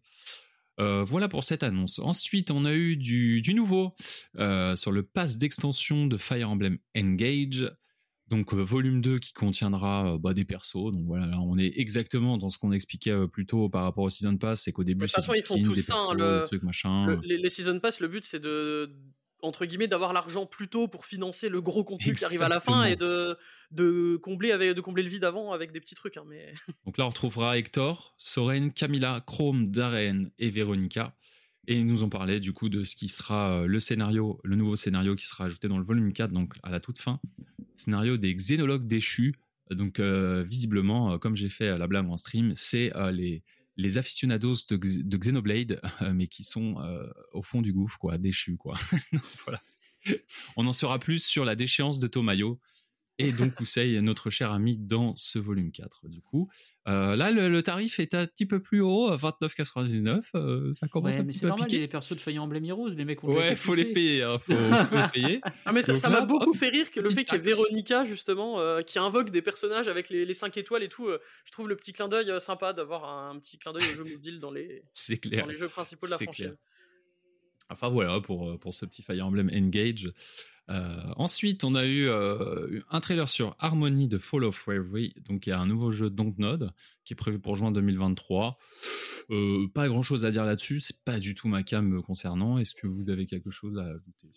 Euh, 0.79 1.03
voilà 1.03 1.27
pour 1.27 1.43
cette 1.43 1.63
annonce. 1.63 1.99
Ensuite, 1.99 2.51
on 2.51 2.65
a 2.65 2.73
eu 2.73 2.97
du, 2.97 3.41
du 3.41 3.53
nouveau 3.53 3.93
sur 4.35 4.91
le 4.91 5.01
pass 5.03 5.37
d'extension 5.37 6.05
de 6.07 6.17
Fire 6.17 6.49
Emblem 6.49 6.77
Engage. 6.95 7.71
Donc, 8.27 8.53
volume 8.53 8.99
2 9.01 9.19
qui 9.19 9.31
contiendra 9.31 10.17
bah, 10.19 10.33
des 10.33 10.43
persos. 10.43 10.91
Donc 10.91 11.05
voilà, 11.05 11.27
là, 11.27 11.39
on 11.39 11.57
est 11.57 11.71
exactement 11.79 12.37
dans 12.37 12.49
ce 12.49 12.57
qu'on 12.57 12.73
expliquait 12.73 13.15
plus 13.31 13.45
tôt 13.45 13.69
par 13.69 13.83
rapport 13.83 14.03
au 14.03 14.09
Season 14.09 14.35
Pass, 14.35 14.63
c'est 14.63 14.73
qu'au 14.73 14.83
début, 14.83 15.05
de 15.05 15.05
toute 15.05 15.15
c'est 15.15 15.21
façon, 15.21 15.31
du 15.31 15.39
ils 15.39 15.43
font 15.43 15.63
tout 15.63 15.73
des 15.73 15.81
ça, 15.81 15.95
hein, 15.95 16.13
le- 16.13 16.39
des 16.41 16.45
trucs, 16.45 16.63
machin. 16.63 17.05
Le- 17.07 17.19
les, 17.23 17.37
les 17.37 17.49
Season 17.49 17.79
Pass, 17.79 18.01
le 18.01 18.09
but 18.09 18.25
c'est 18.25 18.41
de 18.41 18.93
entre 19.41 19.65
guillemets 19.65 19.87
d'avoir 19.87 20.13
l'argent 20.13 20.45
plus 20.45 20.67
tôt 20.67 20.87
pour 20.87 21.05
financer 21.05 21.49
le 21.49 21.61
gros 21.61 21.83
contenu 21.83 22.13
qui 22.13 22.25
arrive 22.25 22.41
à 22.41 22.49
la 22.49 22.59
fin 22.59 22.85
et 22.85 22.95
de, 22.95 23.37
de 23.71 24.17
combler 24.17 24.51
avec 24.51 24.73
de 24.73 24.81
combler 24.81 25.03
le 25.03 25.09
vide 25.09 25.23
avant 25.23 25.51
avec 25.51 25.71
des 25.71 25.79
petits 25.79 25.95
trucs 25.95 26.17
hein, 26.17 26.23
mais 26.27 26.53
Donc 26.85 26.97
là, 26.97 27.05
on 27.05 27.09
retrouvera 27.09 27.57
Hector, 27.57 28.15
Soren, 28.17 28.71
Camilla, 28.71 29.21
Chrome, 29.25 29.71
Darren 29.71 30.29
et 30.39 30.49
Veronica. 30.49 31.15
Et 31.69 31.75
ils 31.75 31.85
nous 31.85 32.03
ont 32.03 32.09
parlé 32.09 32.39
du 32.39 32.53
coup 32.53 32.69
de 32.69 32.85
ce 32.85 32.95
qui 32.95 33.09
sera 33.09 33.51
euh, 33.51 33.67
le 33.67 33.79
scénario, 33.81 34.39
le 34.43 34.55
nouveau 34.55 34.77
scénario 34.77 35.15
qui 35.15 35.25
sera 35.25 35.45
ajouté 35.45 35.67
dans 35.67 35.77
le 35.77 35.83
volume 35.83 36.13
4, 36.13 36.31
donc 36.31 36.53
à 36.63 36.69
la 36.69 36.79
toute 36.79 36.97
fin. 36.97 37.19
Scénario 37.75 38.15
des 38.15 38.33
xénologues 38.33 38.87
déchus. 38.87 39.35
Donc 39.71 39.99
euh, 39.99 40.43
visiblement, 40.47 41.13
euh, 41.13 41.17
comme 41.17 41.35
j'ai 41.35 41.49
fait 41.49 41.77
la 41.77 41.87
blague 41.87 42.07
en 42.07 42.17
stream, 42.17 42.53
c'est 42.55 42.95
euh, 42.95 43.11
les, 43.11 43.43
les 43.77 43.97
aficionados 43.97 44.55
de, 44.69 45.17
Xenoblade, 45.17 45.79
euh, 46.01 46.13
mais 46.13 46.27
qui 46.27 46.43
sont 46.43 46.79
euh, 46.81 47.07
au 47.31 47.41
fond 47.41 47.61
du 47.61 47.71
gouffre, 47.71 47.97
quoi, 47.97 48.17
déchus, 48.17 48.57
quoi. 48.57 48.75
On 50.55 50.65
en 50.65 50.73
saura 50.73 50.99
plus 50.99 51.23
sur 51.23 51.45
la 51.45 51.55
déchéance 51.55 51.99
de 51.99 52.07
Tomayo 52.07 52.59
et 53.19 53.31
donc 53.31 53.55
Kusei, 53.55 53.99
notre 54.01 54.29
cher 54.29 54.51
ami, 54.51 54.77
dans 54.77 55.15
ce 55.15 55.39
volume 55.39 55.71
4. 55.71 56.07
Du 56.07 56.21
coup, 56.21 56.49
Euh, 56.87 57.15
là, 57.17 57.31
le, 57.31 57.49
le 57.49 57.61
tarif 57.63 57.99
est 57.99 58.13
un 58.13 58.25
petit 58.25 58.45
peu 58.45 58.61
plus 58.61 58.79
haut, 58.81 59.07
à 59.09 59.17
29,99. 59.17 60.21
euh, 60.35 60.71
ça 60.71 60.87
commence 60.87 61.11
Ouais, 61.11 61.17
un 61.19 61.23
mais 61.23 61.33
petit 61.33 61.39
c'est 61.39 61.41
peu 61.41 61.47
à 61.47 61.49
normal, 61.49 61.65
a 61.65 61.67
piquer. 61.67 61.79
les 61.81 61.87
persos 61.89 62.13
de 62.13 62.19
Fire 62.19 62.41
Emblem 62.43 62.63
Heroes, 62.63 62.89
les 62.95 63.03
mecs 63.05 63.23
ont 63.23 63.33
Ouais, 63.33 63.47
été 63.47 63.55
faut 63.57 63.73
les 63.73 63.85
payer, 63.91 64.23
hein, 64.23 64.39
faut, 64.39 64.53
faut 64.53 64.95
les 64.95 65.07
payer. 65.13 65.41
ah 65.65 65.73
mais 65.73 65.81
ça 65.81 65.91
Donc 65.93 66.01
ça 66.01 66.09
m'a 66.09 66.21
beaucoup 66.21 66.51
hop, 66.51 66.55
fait 66.55 66.69
rire 66.69 66.89
que 66.89 66.99
le 67.01 67.09
fait 67.09 67.25
qu'il 67.25 67.33
y 67.35 67.37
ait. 67.37 67.41
Véronica 67.41 68.05
justement 68.05 68.59
euh, 68.61 68.81
qui 68.83 68.99
invoque 68.99 69.31
des 69.31 69.41
personnages 69.41 69.87
avec 69.89 70.09
les, 70.09 70.23
les 70.23 70.33
5 70.33 70.55
étoiles 70.57 70.83
et 70.83 70.87
tout 70.89 71.07
euh, 71.07 71.19
je 71.43 71.51
trouve 71.51 71.67
le 71.67 71.75
petit 71.75 71.91
clin 71.91 72.07
d'œil 72.07 72.31
sympa 72.39 72.71
d'avoir 72.71 73.03
un, 73.05 73.37
petit 73.39 73.57
clin 73.57 73.73
d'œil 73.73 73.83
au 73.93 73.97
jeu 73.97 74.03
mobile 74.05 74.39
dans 74.39 74.51
les 74.51 74.83
clair. 75.21 75.41
dans 75.43 75.49
les 75.49 75.55
jeux 75.57 75.67
principaux 75.67 76.05
de 76.05 76.11
la 76.11 76.17
C'est 76.17 76.23
franchise 76.23 76.45
clair. 76.45 76.55
Enfin 77.69 77.89
voilà 77.89 78.21
pour, 78.21 78.57
pour 78.59 78.73
ce 78.73 78.85
petit 78.85 79.01
Fire 79.03 79.25
Emblem 79.25 79.49
Engage. 79.53 80.09
Euh, 80.69 81.13
ensuite, 81.15 81.63
on 81.63 81.75
a 81.75 81.85
eu 81.85 82.07
euh, 82.07 82.79
un 82.89 82.99
trailer 82.99 83.29
sur 83.29 83.55
Harmony 83.59 84.07
de 84.07 84.17
Fall 84.17 84.43
of 84.43 84.61
Reverie. 84.65 85.13
Donc 85.27 85.47
il 85.47 85.51
y 85.51 85.53
a 85.53 85.59
un 85.59 85.65
nouveau 85.67 85.91
jeu 85.91 86.09
Dontnod 86.09 86.71
qui 87.03 87.13
est 87.13 87.15
prévu 87.15 87.39
pour 87.39 87.55
juin 87.55 87.71
2023. 87.71 88.57
Euh, 89.29 89.67
pas 89.73 89.87
grand 89.87 90.01
chose 90.01 90.25
à 90.25 90.31
dire 90.31 90.45
là-dessus. 90.45 90.79
C'est 90.81 91.03
pas 91.03 91.19
du 91.19 91.35
tout 91.35 91.47
ma 91.47 91.63
cam 91.63 92.01
concernant. 92.01 92.57
Est-ce 92.57 92.75
que 92.75 92.87
vous 92.87 93.09
avez 93.09 93.25
quelque 93.25 93.51
chose 93.51 93.77
à 93.77 93.85
ajouter 93.85 94.27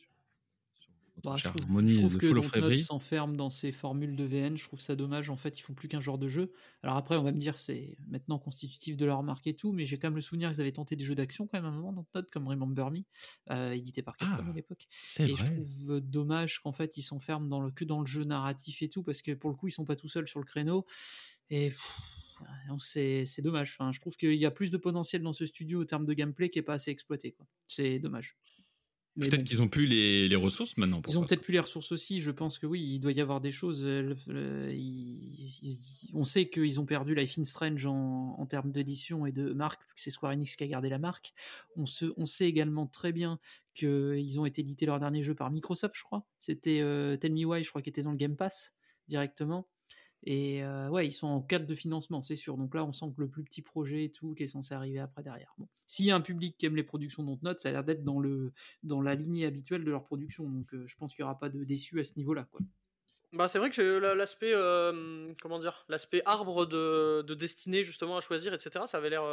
Bah, 1.22 1.36
je 1.36 1.44
trouve, 1.44 1.62
Harmony 1.62 1.94
je 1.94 2.00
trouve 2.00 2.18
que 2.18 2.26
Dontnod 2.32 2.76
s'enferme 2.76 3.36
dans 3.36 3.50
ses 3.50 3.72
formules 3.72 4.16
de 4.16 4.24
VN. 4.24 4.56
Je 4.56 4.64
trouve 4.64 4.80
ça 4.80 4.96
dommage. 4.96 5.30
En 5.30 5.36
fait, 5.36 5.58
ils 5.58 5.62
font 5.62 5.74
plus 5.74 5.88
qu'un 5.88 6.00
genre 6.00 6.18
de 6.18 6.28
jeu. 6.28 6.52
Alors 6.82 6.96
après, 6.96 7.16
on 7.16 7.22
va 7.22 7.32
me 7.32 7.38
dire 7.38 7.58
c'est 7.58 7.96
maintenant 8.08 8.38
constitutif 8.38 8.96
de 8.96 9.06
leur 9.06 9.22
marque 9.22 9.46
et 9.46 9.54
tout, 9.54 9.72
mais 9.72 9.84
j'ai 9.84 9.98
quand 9.98 10.08
même 10.08 10.16
le 10.16 10.20
souvenir 10.20 10.50
qu'ils 10.50 10.60
avaient 10.60 10.72
tenté 10.72 10.96
des 10.96 11.04
jeux 11.04 11.14
d'action 11.14 11.46
quand 11.46 11.58
même 11.58 11.66
à 11.66 11.68
un 11.68 11.76
moment 11.76 11.92
Dontnod, 11.92 12.30
comme 12.30 12.48
Remember 12.48 12.90
Me, 12.90 13.00
euh, 13.50 13.72
édité 13.72 14.02
par 14.02 14.16
Capcom 14.16 14.44
Ah, 14.46 14.50
à 14.50 14.54
l'époque. 14.54 14.86
Et 15.18 15.34
je 15.34 15.44
trouve 15.44 16.00
dommage 16.00 16.60
qu'en 16.60 16.72
fait 16.72 16.96
ils 16.96 17.02
s'enferment 17.02 17.48
dans 17.48 17.60
le 17.60 17.70
que 17.70 17.84
dans 17.84 18.00
le 18.00 18.06
jeu 18.06 18.22
narratif 18.24 18.82
et 18.82 18.88
tout, 18.88 19.02
parce 19.02 19.22
que 19.22 19.32
pour 19.32 19.50
le 19.50 19.56
coup 19.56 19.68
ils 19.68 19.72
sont 19.72 19.84
pas 19.84 19.96
tout 19.96 20.08
seuls 20.08 20.28
sur 20.28 20.40
le 20.40 20.46
créneau. 20.46 20.86
Et 21.50 21.68
pff, 21.68 22.00
c'est 22.78 23.26
c'est 23.26 23.42
dommage. 23.42 23.76
Enfin, 23.78 23.92
je 23.92 24.00
trouve 24.00 24.16
qu'il 24.16 24.34
y 24.34 24.46
a 24.46 24.50
plus 24.50 24.70
de 24.70 24.76
potentiel 24.76 25.22
dans 25.22 25.32
ce 25.32 25.46
studio 25.46 25.80
au 25.80 25.84
terme 25.84 26.06
de 26.06 26.12
gameplay 26.14 26.48
qui 26.48 26.58
est 26.58 26.62
pas 26.62 26.74
assez 26.74 26.90
exploité. 26.90 27.32
quoi. 27.32 27.46
C'est 27.66 27.98
dommage. 27.98 28.36
Peut-être 29.18 29.44
qu'ils 29.44 29.60
ont 29.60 29.68
plus 29.68 29.86
les, 29.86 30.28
les 30.28 30.36
ressources 30.36 30.76
maintenant. 30.76 31.02
Pour 31.02 31.12
Ils 31.12 31.18
ont 31.18 31.24
peut-être 31.24 31.42
plus 31.42 31.52
les 31.52 31.58
ressources 31.60 31.90
aussi. 31.92 32.20
Je 32.20 32.30
pense 32.30 32.58
que 32.58 32.66
oui, 32.66 32.80
il 32.82 33.00
doit 33.00 33.12
y 33.12 33.20
avoir 33.20 33.40
des 33.40 33.50
choses. 33.50 33.84
euh, 33.84 34.02
le- 34.02 34.16
le- 34.32 34.74
on 36.14 36.24
sait 36.24 36.48
qu'ils 36.48 36.80
ont 36.80 36.86
perdu 36.86 37.14
Life 37.14 37.38
in 37.38 37.44
Strange 37.44 37.86
en, 37.86 38.36
en 38.38 38.46
termes 38.46 38.70
d'édition 38.72 39.26
et 39.26 39.32
de 39.32 39.52
marque, 39.52 39.82
vu 39.82 39.94
que 39.94 40.00
c'est 40.00 40.10
Square 40.10 40.32
Enix 40.32 40.56
qui 40.56 40.64
a 40.64 40.68
gardé 40.68 40.88
la 40.88 40.98
marque. 40.98 41.32
On, 41.76 41.86
se, 41.86 42.06
on 42.16 42.24
sait 42.26 42.46
également 42.48 42.86
très 42.86 43.12
bien 43.12 43.38
qu'ils 43.74 44.40
ont 44.40 44.46
été 44.46 44.60
édités 44.60 44.86
leur 44.86 44.98
dernier 45.00 45.22
jeu 45.22 45.34
par 45.34 45.50
Microsoft, 45.50 45.94
je 45.96 46.02
crois. 46.02 46.26
C'était 46.38 46.80
euh, 46.80 47.16
Tell 47.16 47.32
Me 47.32 47.44
Why, 47.44 47.64
je 47.64 47.68
crois, 47.70 47.82
qui 47.82 47.90
était 47.90 48.02
dans 48.02 48.12
le 48.12 48.16
Game 48.16 48.36
Pass 48.36 48.74
directement. 49.08 49.68
Et 50.24 50.62
ouais, 50.90 51.06
ils 51.06 51.12
sont 51.12 51.28
en 51.28 51.40
cadre 51.40 51.66
de 51.66 51.74
financement, 51.74 52.20
c'est 52.22 52.36
sûr. 52.36 52.56
Donc 52.56 52.74
là, 52.74 52.84
on 52.84 52.92
sent 52.92 53.06
que 53.16 53.22
le 53.22 53.28
plus 53.28 53.42
petit 53.42 53.62
projet 53.62 54.04
et 54.04 54.10
tout 54.10 54.34
qui 54.34 54.42
est 54.42 54.48
censé 54.48 54.74
arriver 54.74 54.98
après 54.98 55.22
derrière. 55.22 55.54
Bon. 55.58 55.66
S'il 55.86 56.06
y 56.06 56.10
a 56.10 56.16
un 56.16 56.20
public 56.20 56.56
qui 56.58 56.66
aime 56.66 56.76
les 56.76 56.82
productions 56.82 57.22
Dontnod, 57.22 57.58
ça 57.58 57.70
a 57.70 57.72
l'air 57.72 57.84
d'être 57.84 58.04
dans, 58.04 58.22
dans 58.82 59.00
la 59.00 59.14
lignée 59.14 59.46
habituelle 59.46 59.84
de 59.84 59.90
leur 59.90 60.04
production. 60.04 60.48
Donc 60.48 60.68
je 60.72 60.94
pense 60.96 61.14
qu'il 61.14 61.22
n'y 61.22 61.24
aura 61.24 61.38
pas 61.38 61.48
de 61.48 61.64
déçus 61.64 62.00
à 62.00 62.04
ce 62.04 62.14
niveau-là. 62.16 62.46
Bah, 63.32 63.48
c'est 63.48 63.58
vrai 63.58 63.70
que 63.70 63.80
l'aspect, 64.14 64.52
euh, 64.52 65.32
comment 65.40 65.58
dire, 65.58 65.84
l'aspect 65.88 66.20
arbre 66.26 66.66
de, 66.66 67.22
de 67.22 67.34
destinée 67.34 67.82
justement 67.82 68.16
à 68.16 68.20
choisir, 68.20 68.52
etc. 68.52 68.84
Ça 68.86 68.98
avait 68.98 69.10
l'air 69.10 69.24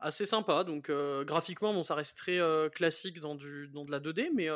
assez 0.00 0.26
sympa. 0.26 0.64
Donc 0.64 0.90
graphiquement, 1.26 1.72
bon, 1.72 1.84
ça 1.84 1.94
reste 1.94 2.16
très 2.16 2.40
classique 2.74 3.20
dans 3.20 3.36
du, 3.36 3.68
dans 3.68 3.84
de 3.84 3.92
la 3.92 4.00
2D, 4.00 4.30
mais 4.34 4.48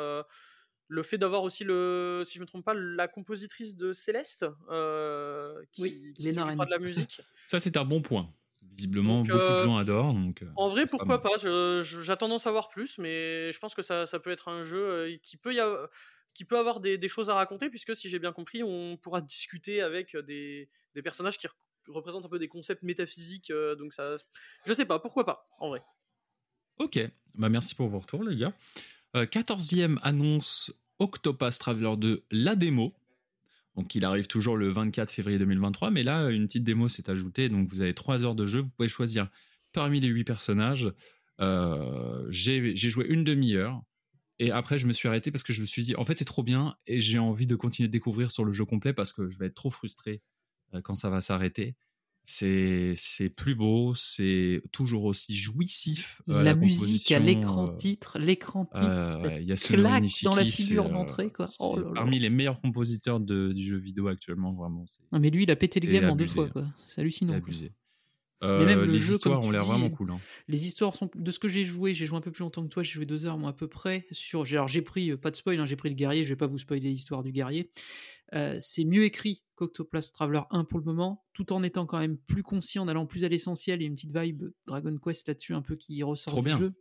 le 0.87 1.03
fait 1.03 1.17
d'avoir 1.17 1.43
aussi 1.43 1.63
le, 1.63 2.23
si 2.25 2.35
je 2.37 2.41
me 2.41 2.45
trompe 2.45 2.65
pas, 2.65 2.73
la 2.73 3.07
compositrice 3.07 3.75
de 3.75 3.93
Céleste, 3.93 4.45
euh, 4.69 5.63
qui, 5.71 5.81
Oui, 5.83 6.13
qui 6.15 6.33
de 6.33 6.69
la 6.69 6.79
musique. 6.79 7.21
Ça, 7.47 7.59
c'est 7.59 7.77
un 7.77 7.85
bon 7.85 8.01
point. 8.01 8.33
Visiblement, 8.61 9.17
Donc, 9.19 9.29
beaucoup 9.31 9.51
euh, 9.51 9.53
de 9.55 9.59
gens 9.59 9.77
adorent. 9.77 10.13
Donc, 10.13 10.41
euh, 10.41 10.47
En 10.55 10.69
vrai, 10.69 10.83
pas 10.83 10.89
pourquoi 10.91 11.21
pas, 11.21 11.37
je- 11.37 11.81
je- 11.83 12.01
J'attends 12.01 12.27
d'en 12.29 12.39
savoir 12.39 12.69
plus, 12.69 12.97
mais 12.97 13.51
je 13.51 13.59
pense 13.59 13.75
que 13.75 13.81
ça, 13.81 14.05
ça 14.05 14.19
peut 14.19 14.31
être 14.31 14.47
un 14.49 14.63
jeu 14.63 14.83
euh, 14.83 15.17
qui 15.21 15.37
peut 15.37 15.53
y 15.53 15.59
avoir, 15.59 15.89
qui 16.33 16.45
peut 16.45 16.57
avoir 16.57 16.79
des, 16.79 16.97
des 16.97 17.07
choses 17.07 17.29
à 17.29 17.35
raconter, 17.35 17.69
puisque 17.69 17.95
si 17.95 18.09
j'ai 18.09 18.19
bien 18.19 18.33
compris, 18.33 18.63
on 18.63 18.97
pourra 18.97 19.21
discuter 19.21 19.81
avec 19.81 20.15
des, 20.17 20.69
des 20.95 21.01
personnages 21.01 21.37
qui 21.37 21.47
re- 21.47 21.51
représentent 21.87 22.25
un 22.25 22.29
peu 22.29 22.39
des 22.39 22.47
concepts 22.47 22.83
métaphysiques. 22.83 23.51
euh, 23.51 23.75
donc 23.75 23.93
ça, 23.93 24.17
je 24.65 24.73
sais 24.73 24.85
pas, 24.85 24.99
pourquoi 24.99 25.25
pas, 25.25 25.47
en 25.59 25.69
vrai. 25.69 25.83
Ok, 26.79 26.99
bah 27.35 27.49
merci 27.49 27.75
pour 27.75 27.87
vos 27.87 27.99
retours, 27.99 28.23
les 28.23 28.35
gars. 28.35 28.53
Euh, 29.15 29.25
14e 29.25 29.99
annonce 30.01 30.73
Octopath 30.99 31.59
Traveler 31.59 31.95
2, 31.97 32.23
la 32.31 32.55
démo. 32.55 32.93
Donc, 33.75 33.95
il 33.95 34.05
arrive 34.05 34.27
toujours 34.27 34.57
le 34.57 34.69
24 34.69 35.11
février 35.11 35.39
2023, 35.39 35.91
mais 35.91 36.03
là, 36.03 36.29
une 36.29 36.47
petite 36.47 36.63
démo 36.63 36.87
s'est 36.87 37.09
ajoutée. 37.09 37.49
Donc, 37.49 37.67
vous 37.69 37.81
avez 37.81 37.93
3 37.93 38.23
heures 38.23 38.35
de 38.35 38.45
jeu. 38.45 38.61
Vous 38.61 38.69
pouvez 38.69 38.89
choisir 38.89 39.29
parmi 39.71 39.99
les 39.99 40.07
8 40.07 40.23
personnages. 40.23 40.91
Euh, 41.41 42.25
J'ai 42.29 42.75
j'ai 42.75 42.89
joué 42.89 43.05
une 43.07 43.23
demi-heure. 43.23 43.81
Et 44.39 44.51
après, 44.51 44.77
je 44.77 44.87
me 44.87 44.93
suis 44.93 45.07
arrêté 45.07 45.31
parce 45.31 45.43
que 45.43 45.53
je 45.53 45.61
me 45.61 45.65
suis 45.65 45.83
dit, 45.83 45.95
en 45.95 46.03
fait, 46.03 46.17
c'est 46.17 46.25
trop 46.25 46.43
bien. 46.43 46.75
Et 46.87 46.99
j'ai 46.99 47.19
envie 47.19 47.45
de 47.45 47.55
continuer 47.55 47.87
de 47.87 47.91
découvrir 47.91 48.31
sur 48.31 48.45
le 48.45 48.51
jeu 48.51 48.65
complet 48.65 48.93
parce 48.93 49.13
que 49.13 49.29
je 49.29 49.37
vais 49.39 49.47
être 49.47 49.55
trop 49.55 49.69
frustré 49.69 50.21
euh, 50.73 50.81
quand 50.81 50.95
ça 50.95 51.09
va 51.09 51.21
s'arrêter. 51.21 51.75
C'est 52.25 52.93
c'est 52.95 53.29
plus 53.29 53.53
beau, 53.53 53.95
c'est 53.95 54.61
toujours 54.71 55.03
aussi 55.03 55.35
jouissif. 55.35 56.21
euh, 56.29 56.41
la 56.41 56.55
musique 56.55 57.11
à 57.11 57.19
l'écran 57.19 57.67
euh, 57.67 57.75
titre, 57.75 58.17
l'écran 58.17 58.63
titre, 58.65 58.87
euh, 58.87 59.03
ça 59.03 59.19
ouais, 59.21 59.43
Yasunori 59.43 59.81
claque 59.83 60.01
Nishiki, 60.03 60.25
dans 60.25 60.35
la 60.35 60.45
figure 60.45 60.89
d'entrée. 60.89 61.29
quoi. 61.31 61.47
Oh 61.59 61.75
là 61.77 61.83
là. 61.85 61.91
Parmi 61.95 62.19
les 62.19 62.29
meilleurs 62.29 62.61
compositeurs 62.61 63.19
de- 63.19 63.51
du 63.51 63.65
jeu 63.65 63.77
vidéo 63.77 64.07
actuellement, 64.07 64.53
vraiment, 64.53 64.85
c'est 64.85 65.01
Non, 65.11 65.19
mais 65.19 65.29
lui, 65.31 65.43
il 65.43 65.51
a 65.51 65.57
pété 65.57 65.81
le 65.81 65.87
c'est 65.87 65.93
game 65.99 66.09
en 66.11 66.15
deux 66.15 66.27
fois. 66.27 66.45
hein. 66.45 66.49
quoi. 66.53 66.65
C'est 66.87 67.01
hallucinant. 67.01 67.33
abusé. 67.33 67.71
Mais 68.43 68.65
même 68.65 68.79
Euh, 68.79 68.85
le 68.85 68.91
les 68.93 68.99
jeu, 68.99 69.13
histoires 69.13 69.41
ont 69.41 69.51
l'air 69.51 69.65
vraiment 69.65 69.89
cool. 69.89 70.11
hein. 70.11 70.19
Les 70.47 70.65
histoires 70.65 70.95
sont 70.95 71.09
de 71.15 71.31
ce 71.31 71.39
que 71.39 71.47
j'ai 71.49 71.65
joué, 71.65 71.93
j'ai 71.93 72.05
joué 72.05 72.17
un 72.17 72.21
peu 72.21 72.31
plus 72.31 72.41
longtemps 72.43 72.63
que 72.63 72.67
toi, 72.69 72.83
j'ai 72.83 72.91
joué 72.91 73.05
deux 73.05 73.25
heures 73.25 73.37
moi 73.37 73.51
à 73.51 73.53
peu 73.53 73.67
près 73.67 74.05
sur. 74.11 74.45
j'ai- 74.45 74.57
Alors 74.57 74.67
j'ai 74.67 74.81
pris 74.81 75.11
euh, 75.11 75.17
pas 75.17 75.31
de 75.31 75.35
spoil, 75.35 75.59
hein, 75.59 75.65
j'ai 75.65 75.75
pris 75.75 75.89
le 75.89 75.95
guerrier, 75.95 76.23
je 76.25 76.29
vais 76.29 76.35
pas 76.35 76.47
vous 76.47 76.57
spoiler 76.59 76.89
l'histoire 76.89 77.23
du 77.23 77.31
guerrier. 77.31 77.71
Euh, 78.33 78.57
c'est 78.59 78.83
mieux 78.85 79.03
écrit 79.03 79.43
qu'Octoplast 79.55 80.13
Traveler 80.13 80.41
1 80.49 80.63
pour 80.65 80.79
le 80.79 80.85
moment, 80.85 81.23
tout 81.33 81.53
en 81.53 81.61
étant 81.63 81.85
quand 81.85 81.99
même 81.99 82.17
plus 82.17 82.41
concis, 82.43 82.79
en 82.79 82.87
allant 82.87 83.05
plus 83.05 83.23
à 83.23 83.29
l'essentiel 83.29 83.81
et 83.81 83.85
une 83.85 83.93
petite 83.95 84.17
vibe 84.17 84.43
Dragon 84.65 84.97
Quest 84.97 85.27
là-dessus 85.27 85.53
un 85.53 85.61
peu 85.61 85.75
qui 85.75 86.01
ressort 86.03 86.33
Trop 86.33 86.41
du 86.41 86.47
bien. 86.47 86.57
jeu. 86.57 86.73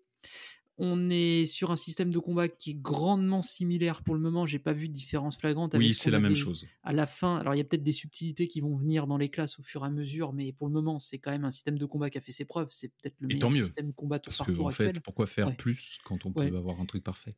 On 0.85 1.11
est 1.11 1.47
sur 1.47 1.71
un 1.71 1.77
système 1.77 2.11
de 2.11 2.19
combat 2.19 2.49
qui 2.49 2.71
est 2.71 2.75
grandement 2.75 3.41
similaire 3.41 4.03
pour 4.03 4.15
le 4.17 4.21
moment. 4.21 4.47
J'ai 4.47 4.59
pas 4.59 4.73
vu 4.73 4.89
de 4.89 4.93
différence 4.93 5.37
flagrante. 5.37 5.75
avec 5.77 5.87
Oui, 5.87 5.95
ce 5.95 6.03
c'est 6.05 6.11
la 6.11 6.19
même 6.19 6.35
chose. 6.35 6.67
à 6.83 6.93
la 6.93 7.07
fin, 7.07 7.37
alors 7.37 7.55
il 7.55 7.59
y 7.59 7.61
a 7.61 7.65
peut-être 7.65 7.85
des 7.85 7.93
subtilités 7.93 8.49
qui 8.49 8.61
vont 8.61 8.77
venir 8.77 9.07
dans 9.07 9.17
les 9.17 9.29
classes 9.31 9.59
au 9.61 9.63
fur 9.63 9.85
et 9.85 9.87
à 9.87 9.91
mesure, 9.91 10.33
mais 10.33 10.53
pour 10.53 10.67
le 10.67 10.73
moment, 10.73 10.99
c'est 10.99 11.19
quand 11.19 11.31
même 11.31 11.45
un 11.45 11.51
système 11.53 11.79
de 11.79 11.87
combat 11.87 12.11
qui 12.11 12.19
a 12.19 12.21
fait 12.21 12.33
ses 12.33 12.45
preuves. 12.45 12.69
C'est 12.71 12.89
peut-être 12.89 13.15
le 13.21 13.29
Et 13.29 13.35
meilleur 13.35 13.39
tant 13.39 13.51
mieux. 13.51 13.63
système 13.63 13.87
de 13.89 13.93
combat 13.93 14.19
tour 14.19 14.31
Parce 14.31 14.39
par 14.39 14.47
que, 14.47 14.53
en 14.61 14.71
fait, 14.71 14.89
actuel. 14.89 15.01
pourquoi 15.03 15.27
faire 15.27 15.47
Ouais. 15.47 15.57
plus 15.57 15.99
quand 16.05 16.27
on 16.27 16.33
Ouais. 16.35 16.51
peut 16.51 16.57
avoir 16.57 16.81
un 16.81 16.87
truc 16.87 17.05
parfait? 17.05 17.37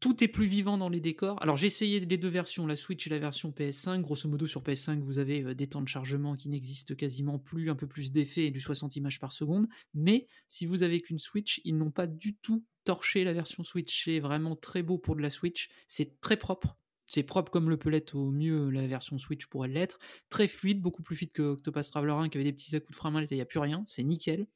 Tout 0.00 0.22
est 0.22 0.28
plus 0.28 0.46
vivant 0.46 0.78
dans 0.78 0.88
les 0.88 1.00
décors. 1.00 1.42
Alors 1.42 1.56
j'ai 1.56 1.66
essayé 1.66 1.98
les 1.98 2.16
deux 2.16 2.28
versions, 2.28 2.66
la 2.66 2.76
Switch 2.76 3.06
et 3.06 3.10
la 3.10 3.18
version 3.18 3.50
PS5. 3.50 4.00
Grosso 4.00 4.28
modo, 4.28 4.46
sur 4.46 4.62
PS5, 4.62 5.00
vous 5.00 5.18
avez 5.18 5.42
euh, 5.42 5.54
des 5.54 5.66
temps 5.66 5.82
de 5.82 5.88
chargement 5.88 6.36
qui 6.36 6.48
n'existent 6.48 6.94
quasiment 6.94 7.38
plus, 7.38 7.68
un 7.68 7.74
peu 7.74 7.88
plus 7.88 8.12
d'effets 8.12 8.46
et 8.46 8.50
du 8.50 8.60
60 8.60 8.94
images 8.96 9.18
par 9.18 9.32
seconde. 9.32 9.66
Mais 9.94 10.28
si 10.46 10.66
vous 10.66 10.84
avez 10.84 11.00
qu'une 11.00 11.18
Switch, 11.18 11.60
ils 11.64 11.76
n'ont 11.76 11.90
pas 11.90 12.06
du 12.06 12.36
tout 12.36 12.64
torché 12.84 13.24
la 13.24 13.32
version 13.32 13.64
Switch. 13.64 14.04
C'est 14.04 14.20
vraiment 14.20 14.54
très 14.54 14.82
beau 14.82 14.98
pour 14.98 15.16
de 15.16 15.22
la 15.22 15.30
Switch. 15.30 15.68
C'est 15.88 16.20
très 16.20 16.36
propre. 16.36 16.76
C'est 17.06 17.22
propre 17.22 17.50
comme 17.50 17.70
le 17.70 17.78
peut 17.78 17.90
l'être 17.90 18.14
au 18.14 18.30
mieux 18.30 18.68
la 18.70 18.86
version 18.86 19.18
Switch 19.18 19.46
pourrait 19.46 19.68
l'être. 19.68 19.98
Très 20.28 20.46
fluide, 20.46 20.80
beaucoup 20.80 21.02
plus 21.02 21.16
fluide 21.16 21.32
que 21.32 21.42
Octopath 21.42 21.90
Traveler 21.90 22.12
1 22.12 22.28
qui 22.28 22.36
avait 22.36 22.44
des 22.44 22.52
petits 22.52 22.76
à-coups 22.76 22.92
de 22.92 22.96
frein 22.96 23.10
main, 23.10 23.24
il 23.28 23.34
n'y 23.34 23.40
a 23.40 23.46
plus 23.46 23.58
rien, 23.58 23.82
c'est 23.86 24.02
nickel. 24.02 24.46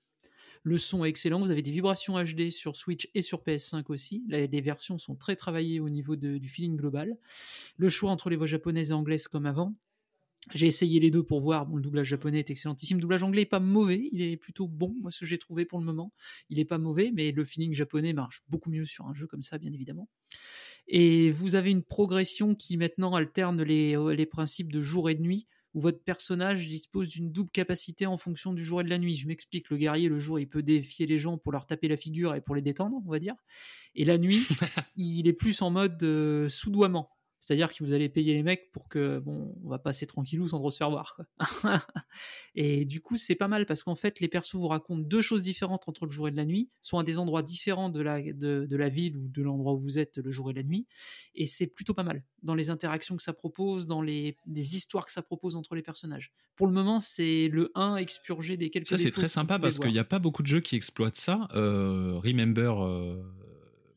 Le 0.65 0.79
son 0.79 1.05
est 1.05 1.09
excellent, 1.09 1.41
vous 1.41 1.51
avez 1.51 1.63
des 1.63 1.73
vibrations 1.73 2.23
HD 2.23 2.51
sur 2.51 2.77
Switch 2.77 3.09
et 3.15 3.23
sur 3.23 3.43
PS5 3.43 3.85
aussi. 3.89 4.25
Les 4.29 4.61
versions 4.61 4.97
sont 4.99 5.17
très 5.17 5.35
travaillées 5.35 5.81
au 5.81 5.91
niveau 5.91 6.15
du 6.17 6.49
feeling 6.49 6.77
global. 6.77 7.17
Le 7.77 7.89
choix 7.89 8.11
entre 8.11 8.31
les 8.31 8.37
voix 8.37 8.47
japonaises 8.47 8.91
et 8.91 8.95
anglaises 8.95 9.29
comme 9.29 9.47
avant. 9.47 9.75
J'ai 10.53 10.67
essayé 10.67 10.99
les 10.99 11.11
deux 11.11 11.23
pour 11.23 11.41
voir. 11.41 11.67
Bon, 11.67 11.77
le 11.77 11.83
doublage 11.83 12.09
japonais 12.09 12.41
est 12.41 12.51
excellentissime. 12.51 12.97
Le 12.97 13.03
doublage 13.03 13.23
anglais 13.23 13.43
est 13.43 13.47
pas 13.47 13.61
mauvais. 13.61 14.09
Il 14.11 14.23
est 14.23 14.37
plutôt 14.37 14.67
bon, 14.67 14.95
moi, 15.01 15.13
ce 15.13 15.21
que 15.21 15.27
j'ai 15.27 15.39
trouvé 15.39 15.65
pour 15.65 15.79
le 15.79 15.85
moment. 15.85 16.13
Il 16.51 16.59
est 16.59 16.65
pas 16.65 16.79
mauvais, 16.79 17.13
mais 17.15 17.31
le 17.31 17.45
feeling 17.45 17.75
japonais 17.75 18.13
marche 18.13 18.43
beaucoup 18.49 18.71
mieux 18.71 18.85
sur 18.85 19.07
un 19.07 19.15
jeu 19.15 19.29
comme 19.29 19.43
ça, 19.43 19.59
bien 19.59 19.73
évidemment. 19.73 20.09
Et 20.89 21.31
vous 21.31 21.55
avez 21.55 21.71
une 21.71 21.85
progression 21.85 22.57
qui 22.57 22.77
maintenant 22.77 23.15
alterne 23.15 23.63
les 23.63 24.27
principes 24.27 24.73
de 24.73 24.81
jour 24.81 25.09
et 25.09 25.15
de 25.15 25.23
nuit, 25.23 25.47
où 25.75 25.81
votre 25.81 26.03
personnage 26.03 26.69
dispose 26.69 27.09
d'une 27.09 27.33
double 27.33 27.51
capacité 27.51 28.07
en 28.07 28.17
fonction 28.17 28.53
du 28.53 28.65
jour 28.65 28.81
et 28.81 28.85
de 28.85 28.91
la 28.91 28.99
nuit. 28.99 29.15
Je 29.15 29.27
m'explique, 29.27 29.71
le 29.71 29.77
guerrier, 29.77 30.09
le 30.09 30.19
jour, 30.19 30.39
il 30.39 30.49
peut 30.49 30.63
défier 30.63 31.07
les 31.07 31.19
gens 31.19 31.39
pour 31.39 31.53
leur 31.53 31.67
taper 31.67 31.89
la 31.89 31.97
figure 31.97 32.35
et 32.35 32.41
pour 32.41 32.55
les 32.55 32.63
détendre, 32.63 32.97
on 33.07 33.11
va 33.11 33.19
dire. 33.19 33.35
Et 33.95 34.05
la 34.05 34.19
nuit, 34.19 34.47
il 34.97 35.27
est 35.27 35.33
plus 35.33 35.63
en 35.63 35.71
mode 35.71 36.03
euh, 36.03 36.49
soudoiement. 36.49 37.11
C'est-à-dire 37.43 37.75
que 37.75 37.83
vous 37.83 37.93
allez 37.93 38.09
payer 38.09 38.35
les 38.35 38.45
mecs 38.45 38.71
pour 38.71 38.89
que, 38.89 39.19
bon, 39.19 39.53
on 39.65 39.69
va 39.69 39.81
passer 39.81 40.07
tranquillou 40.07 40.47
sans 40.47 40.61
trop 40.61 40.71
se 40.71 40.77
faire 40.77 40.91
voir. 40.91 41.17
quoi. 41.17 41.83
et 42.55 42.85
du 42.85 43.01
coup, 43.01 43.17
c'est 43.17 43.35
pas 43.35 43.49
mal 43.49 43.67
parce 43.67 43.83
qu'en 43.83 43.97
fait, 43.97 44.21
les 44.21 44.29
persos 44.29 44.55
vous 44.55 44.69
racontent 44.69 45.03
deux 45.03 45.21
choses 45.21 45.43
différentes 45.43 45.89
entre 45.89 46.07
le 46.07 46.13
jour 46.13 46.29
et 46.29 46.31
la 46.31 46.45
nuit, 46.45 46.71
sont 46.83 47.01
à 47.01 47.03
des 47.03 47.19
endroits 47.19 47.43
différents 47.43 47.91
de 47.91 48.01
la, 48.01 48.23
de, 48.23 48.65
de 48.65 48.77
la 48.77 48.89
ville 48.89 49.17
ou 49.17 49.27
de 49.27 49.43
l'endroit 49.43 49.73
où 49.73 49.79
vous 49.79 49.99
êtes 49.99 50.19
le 50.19 50.31
jour 50.31 50.51
et 50.51 50.53
la 50.53 50.63
nuit. 50.63 50.87
Et 51.35 51.47
c'est 51.47 51.67
plutôt 51.67 51.95
pas 51.95 52.05
mal 52.05 52.23
dans 52.45 52.55
les 52.55 52.71
interactions 52.71 53.17
que 53.17 53.23
ça 53.25 53.33
propose, 53.33 53.87
dans 53.87 54.03
les, 54.03 54.37
les 54.47 54.77
histoires 54.77 55.05
que 55.05 55.13
ça 55.13 55.23
propose 55.23 55.57
entre 55.57 55.75
les 55.75 55.83
personnages. 55.83 56.33
Pour 56.55 56.69
le 56.69 56.73
moment, 56.73 57.01
c'est 57.01 57.49
le 57.49 57.73
1 57.75 57.97
expurgé 57.97 58.57
des 58.57 58.71
quelques 58.71 58.87
Ça, 58.87 58.99
c'est 58.99 59.11
très 59.11 59.27
sympa 59.27 59.59
parce 59.59 59.81
qu'il 59.81 59.91
n'y 59.91 59.99
a 59.99 60.05
pas 60.05 60.21
beaucoup 60.21 60.43
de 60.43 60.47
jeux 60.49 60.61
qui 60.61 60.77
exploitent 60.77 61.17
ça. 61.17 61.49
Euh, 61.55 62.21
Remember 62.23 62.85
euh, 62.85 63.21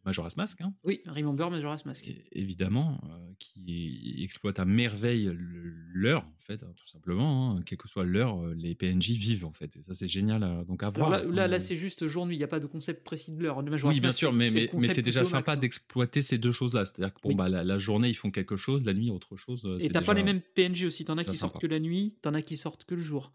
Majora's 0.05 0.37
Mask, 0.37 0.61
hein. 0.61 0.73
Oui, 0.83 1.01
Remember 1.07 1.49
Majora's 1.49 1.85
Mask. 1.85 2.07
évidemment, 2.31 3.01
euh, 3.09 3.33
qui 3.39 4.21
exploite 4.23 4.59
à 4.59 4.65
merveille 4.65 5.25
le- 5.25 5.73
l'heure, 5.93 6.23
en 6.23 6.41
fait, 6.41 6.61
hein, 6.63 6.71
tout 6.75 6.87
simplement. 6.87 7.51
hein. 7.57 7.61
Quelle 7.65 7.77
que 7.77 7.87
soit 7.87 8.05
l'heure, 8.05 8.39
euh, 8.43 8.53
les 8.55 8.75
PNJ 8.75 9.11
vivent, 9.11 9.45
en 9.45 9.51
fait. 9.51 9.75
Et 9.77 9.81
ça, 9.81 9.93
c'est 9.93 10.07
génial. 10.07 10.41
donc, 10.67 10.83
à 10.83 10.87
Alors 10.87 10.97
voir. 10.97 11.09
là, 11.09 11.21
quand- 11.21 11.31
là, 11.31 11.47
là, 11.47 11.59
c'est 11.59 11.75
juste 11.75 12.07
jour-nuit, 12.07 12.35
il 12.35 12.39
n'y 12.39 12.43
a 12.43 12.47
pas 12.47 12.59
de 12.59 12.67
concept 12.67 13.03
précis 13.03 13.31
de 13.31 13.41
l'heure. 13.41 13.63
Oui, 13.83 13.99
bien 13.99 14.11
sûr, 14.11 14.31
mais, 14.31 14.49
c'est 14.49 14.69
mais, 14.73 14.87
mais 14.87 15.01
déjà 15.01 15.25
sympa 15.25 15.55
d'exploiter 15.55 16.21
ces 16.21 16.37
deux 16.37 16.51
choses-là. 16.51 16.85
C'est-à-dire 16.85 17.13
que 17.13 17.21
bon, 17.21 17.29
Oui. 17.29 17.35
bah, 17.35 17.49
la, 17.49 17.63
la 17.63 17.77
journée, 17.77 18.09
ils 18.09 18.13
font 18.15 18.31
quelque 18.31 18.55
chose, 18.55 18.85
la 18.85 18.93
nuit, 18.93 19.09
autre 19.09 19.35
chose. 19.37 19.65
euh, 19.65 19.77
Et 19.79 19.87
t'as 19.89 20.01
pas 20.01 20.13
déjà- 20.13 20.13
les 20.13 20.23
mêmes 20.23 20.41
PNJ 20.55 20.83
aussi. 20.85 21.05
T'en 21.05 21.17
as 21.17 21.23
qui 21.23 21.35
sortent 21.35 21.59
que 21.59 21.67
la 21.67 21.79
nuit, 21.79 22.15
t'en 22.21 22.33
as 22.33 22.41
qui 22.41 22.55
sortent 22.57 22.83
que 22.85 22.95
le 22.95 23.01
jour. 23.01 23.31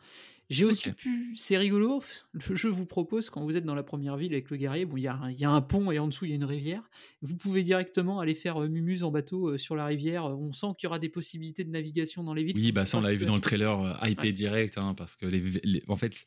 J'ai 0.50 0.64
aussi 0.64 0.90
pu, 0.92 1.34
c'est 1.36 1.56
rigolo, 1.56 2.02
le 2.32 2.56
jeu 2.56 2.68
vous 2.68 2.84
propose 2.84 3.30
quand 3.30 3.42
vous 3.44 3.56
êtes 3.56 3.64
dans 3.64 3.74
la 3.76 3.84
première 3.84 4.16
ville 4.16 4.32
avec 4.32 4.50
le 4.50 4.56
guerrier, 4.56 4.84
bon 4.84 4.96
il 4.96 5.02
y, 5.02 5.06
a 5.06 5.14
un- 5.14 5.30
il 5.30 5.38
y 5.38 5.44
a 5.44 5.50
un 5.50 5.60
pont 5.62 5.90
et 5.92 5.98
en 6.00 6.08
dessous 6.08 6.24
il 6.24 6.30
y 6.30 6.32
a 6.32 6.36
une 6.36 6.44
rivière, 6.44 6.82
vous 7.22 7.36
pouvez 7.36 7.62
directement 7.62 8.18
aller 8.20 8.34
faire 8.34 8.60
euh, 8.60 8.68
mumuse 8.68 9.04
en 9.04 9.10
bateau 9.12 9.50
euh, 9.50 9.58
sur 9.58 9.76
la 9.76 9.86
rivière, 9.86 10.24
on 10.26 10.52
sent 10.52 10.66
qu'il 10.76 10.86
y 10.86 10.88
aura 10.88 10.98
des 10.98 11.08
possibilités 11.08 11.62
de 11.62 11.70
navigation 11.70 12.24
dans 12.24 12.34
les 12.34 12.42
villes. 12.44 12.56
Oui, 12.56 12.72
bah 12.72 12.84
ça 12.84 12.98
on 12.98 13.00
l'avait 13.00 13.16
vu 13.16 13.26
dans 13.26 13.36
le 13.36 13.40
trailer 13.40 13.80
euh, 13.80 13.94
Ouais. 14.22 14.32
direct, 14.32 14.76
hein, 14.76 14.94
parce 14.94 15.14
que 15.16 15.26
les, 15.26 15.40
les- 15.62 15.84
en 15.86 15.96
fait, 15.96 16.26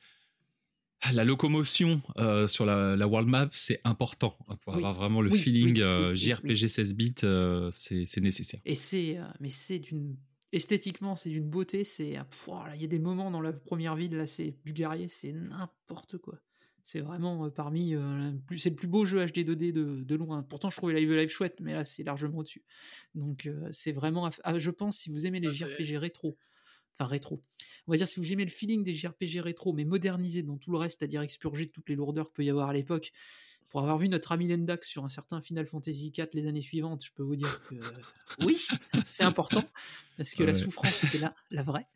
la 1.11 1.25
locomotion 1.25 2.01
euh, 2.17 2.47
sur 2.47 2.65
la, 2.65 2.95
la 2.95 3.07
world 3.07 3.27
map 3.27 3.49
c'est 3.51 3.81
important 3.83 4.37
pour 4.61 4.73
Oui. 4.73 4.77
avoir 4.77 4.93
vraiment 4.93 5.21
le 5.21 5.31
Oui, 5.31 5.37
feeling 5.39 5.73
oui, 5.75 5.81
euh, 5.81 6.15
JRPG 6.15 6.69
16 6.69 6.95
bits, 6.95 7.13
euh, 7.25 7.69
c'est 7.71 8.21
nécessaire. 8.21 8.61
Et 8.63 8.75
c'est, 8.75 9.17
euh, 9.17 9.25
mais 9.41 9.49
c'est 9.49 9.79
d'une, 9.79 10.15
esthétiquement 10.53 11.15
c'est 11.17 11.29
d'une 11.29 11.49
beauté, 11.49 11.83
c'est, 11.83 12.17
oh 12.47 12.55
il 12.75 12.81
y 12.81 12.85
a 12.85 12.87
des 12.87 12.99
moments 12.99 13.31
dans 13.31 13.41
la 13.41 13.53
première 13.53 13.95
ville 13.95 14.15
là, 14.15 14.27
c'est 14.27 14.55
du 14.65 14.73
guerrier, 14.73 15.09
c'est 15.09 15.33
n'importe 15.33 16.17
quoi. 16.19 16.39
C'est 16.85 16.99
vraiment 17.01 17.45
euh, 17.45 17.49
parmi, 17.49 17.95
euh, 17.95 18.31
le 18.31 18.39
plus- 18.39 18.57
c'est 18.59 18.69
le 18.69 18.75
plus 18.75 18.87
beau 18.89 19.05
jeu 19.05 19.25
HD 19.25 19.43
2D 19.45 19.71
de, 19.71 20.03
de 20.03 20.15
loin. 20.15 20.43
Pourtant 20.43 20.69
je 20.69 20.77
trouvais 20.77 20.93
Live 20.93 21.13
Live 21.13 21.29
chouette, 21.29 21.59
mais 21.61 21.73
là 21.73 21.85
c'est 21.85 22.03
largement 22.03 22.39
au-dessus. 22.39 22.63
Donc 23.15 23.45
euh, 23.45 23.69
c'est 23.71 23.91
vraiment, 23.93 24.29
ah, 24.43 24.59
je 24.59 24.71
pense 24.71 24.97
si 24.97 25.09
vous 25.09 25.25
aimez 25.25 25.39
les 25.39 25.47
Ah, 25.49 25.51
JRPG 25.51 25.97
rétro, 25.97 26.37
enfin 26.93 27.07
rétro, 27.07 27.41
on 27.87 27.91
va 27.93 27.97
dire 27.97 28.07
si 28.07 28.19
vous 28.19 28.31
aimez 28.33 28.45
le 28.45 28.51
feeling 28.51 28.83
des 28.83 28.93
JRPG 28.93 29.41
rétro, 29.41 29.73
mais 29.73 29.85
modernisé 29.85 30.43
dans 30.43 30.57
tout 30.57 30.71
le 30.71 30.77
reste, 30.77 30.99
c'est-à-dire 30.99 31.21
expurgé 31.21 31.65
de 31.65 31.71
toutes 31.71 31.89
les 31.89 31.95
lourdeurs 31.95 32.27
qu'il 32.27 32.33
peut 32.35 32.43
y 32.45 32.49
avoir 32.49 32.69
à 32.69 32.73
l'époque. 32.73 33.11
Pour 33.73 33.81
avoir 33.81 33.97
vu 33.97 34.07
notre 34.07 34.31
ami 34.31 34.47
Lendax 34.47 34.87
sur 34.87 35.03
un 35.03 35.09
certain 35.09 35.41
Final 35.41 35.65
Fantasy 35.65 36.13
IV 36.15 36.27
les 36.33 36.45
années 36.45 36.61
suivantes, 36.61 37.03
je 37.03 37.11
peux 37.11 37.23
vous 37.23 37.35
dire 37.35 37.59
que 37.67 37.73
oui, 38.45 38.63
c'est 39.03 39.23
important 39.23 39.63
parce 40.15 40.35
que 40.35 40.43
la 40.43 40.53
souffrance 40.53 41.03
était 41.03 41.17
là, 41.17 41.33
la 41.49 41.63
vraie. 41.63 41.87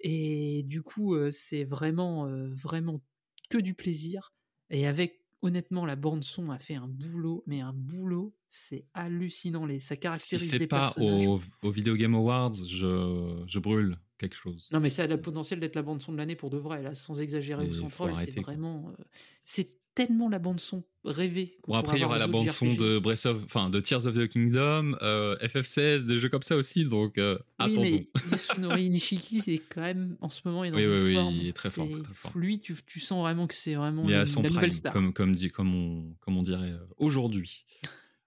Et 0.00 0.64
du 0.64 0.82
coup, 0.82 1.14
euh, 1.14 1.30
c'est 1.30 1.64
vraiment, 1.64 2.26
euh, 2.26 2.50
vraiment 2.52 3.00
que 3.48 3.56
du 3.56 3.72
plaisir. 3.72 4.34
Et 4.68 4.86
avec, 4.86 5.24
honnêtement, 5.40 5.86
la 5.86 5.96
bande 5.96 6.24
son 6.24 6.50
a 6.50 6.58
fait 6.58 6.74
un 6.74 6.88
boulot, 6.88 7.42
mais 7.46 7.62
un 7.62 7.72
boulot, 7.72 8.36
c'est 8.50 8.84
hallucinant. 8.92 9.64
Les, 9.64 9.80
ça 9.80 9.94
Si 9.94 10.00
caractérise 10.02 10.50
c'est 10.50 10.58
les 10.58 10.66
pas 10.66 10.92
au, 10.98 11.40
au 11.62 11.70
Video 11.70 11.96
Game 11.96 12.14
Awards, 12.14 12.52
je, 12.52 13.42
je 13.46 13.58
brûle 13.60 13.98
quelque 14.18 14.36
chose. 14.36 14.68
Non, 14.72 14.80
mais 14.80 14.90
ça 14.90 15.04
a 15.04 15.06
le 15.06 15.18
potentiel 15.18 15.58
d'être 15.58 15.74
la 15.74 15.82
bande 15.82 16.02
son 16.02 16.12
de 16.12 16.18
l'année 16.18 16.36
pour 16.36 16.50
de 16.50 16.58
vrai, 16.58 16.82
là, 16.82 16.94
sans 16.94 17.22
exagérer 17.22 17.66
ou 17.66 17.72
sans 17.72 17.88
troll. 17.88 18.14
C'est 18.14 18.38
vraiment, 18.40 18.90
euh, 18.90 19.04
c'est 19.46 19.78
tellement 19.94 20.28
la 20.28 20.38
bande 20.38 20.58
son 20.60 20.82
rêvée. 21.04 21.58
Bon, 21.68 21.74
après, 21.74 21.98
il 21.98 22.00
y 22.00 22.04
aura 22.04 22.18
la 22.18 22.26
bande 22.26 22.48
son 22.50 22.72
de 22.74 22.98
Breath 22.98 23.26
of, 23.26 23.44
enfin, 23.44 23.68
de 23.70 23.78
Tears 23.80 24.06
of 24.06 24.14
the 24.16 24.26
Kingdom, 24.26 24.96
euh, 25.02 25.36
FF16, 25.38 26.06
des 26.06 26.18
jeux 26.18 26.28
comme 26.30 26.42
ça 26.42 26.56
aussi, 26.56 26.84
donc 26.84 27.18
euh, 27.18 27.34
Oui, 27.34 27.40
attendons. 27.58 27.80
mais 27.82 28.06
Yasunori 28.32 28.88
Nishiki, 28.90 29.40
c'est 29.40 29.58
quand 29.68 29.82
même, 29.82 30.16
en 30.20 30.28
ce 30.30 30.40
moment, 30.46 30.64
il 30.64 30.68
est 30.68 30.70
dans 30.72 30.76
Oui, 30.78 30.84
une 30.84 30.90
oui, 30.92 31.04
oui, 31.08 31.14
forme. 31.14 31.34
il 31.34 31.46
est 31.46 31.52
très 31.52 31.70
fort, 31.70 31.86
c'est- 31.92 32.02
très 32.02 32.14
fort. 32.14 32.32
Lui, 32.36 32.58
tu, 32.58 32.74
tu 32.86 33.00
sens 33.00 33.20
vraiment 33.20 33.46
que 33.46 33.54
c'est 33.54 33.74
vraiment 33.74 34.04
Il 34.08 34.14
à 34.14 34.24
son 34.26 34.42
la 34.42 34.48
nouvelle 34.48 34.72
star. 34.72 34.92
comme, 34.92 35.12
comme, 35.12 35.34
dit, 35.34 35.50
comme, 35.50 35.74
on, 35.74 36.14
comme 36.20 36.36
on 36.38 36.42
dirait 36.42 36.70
euh, 36.72 36.78
aujourd'hui. 36.96 37.64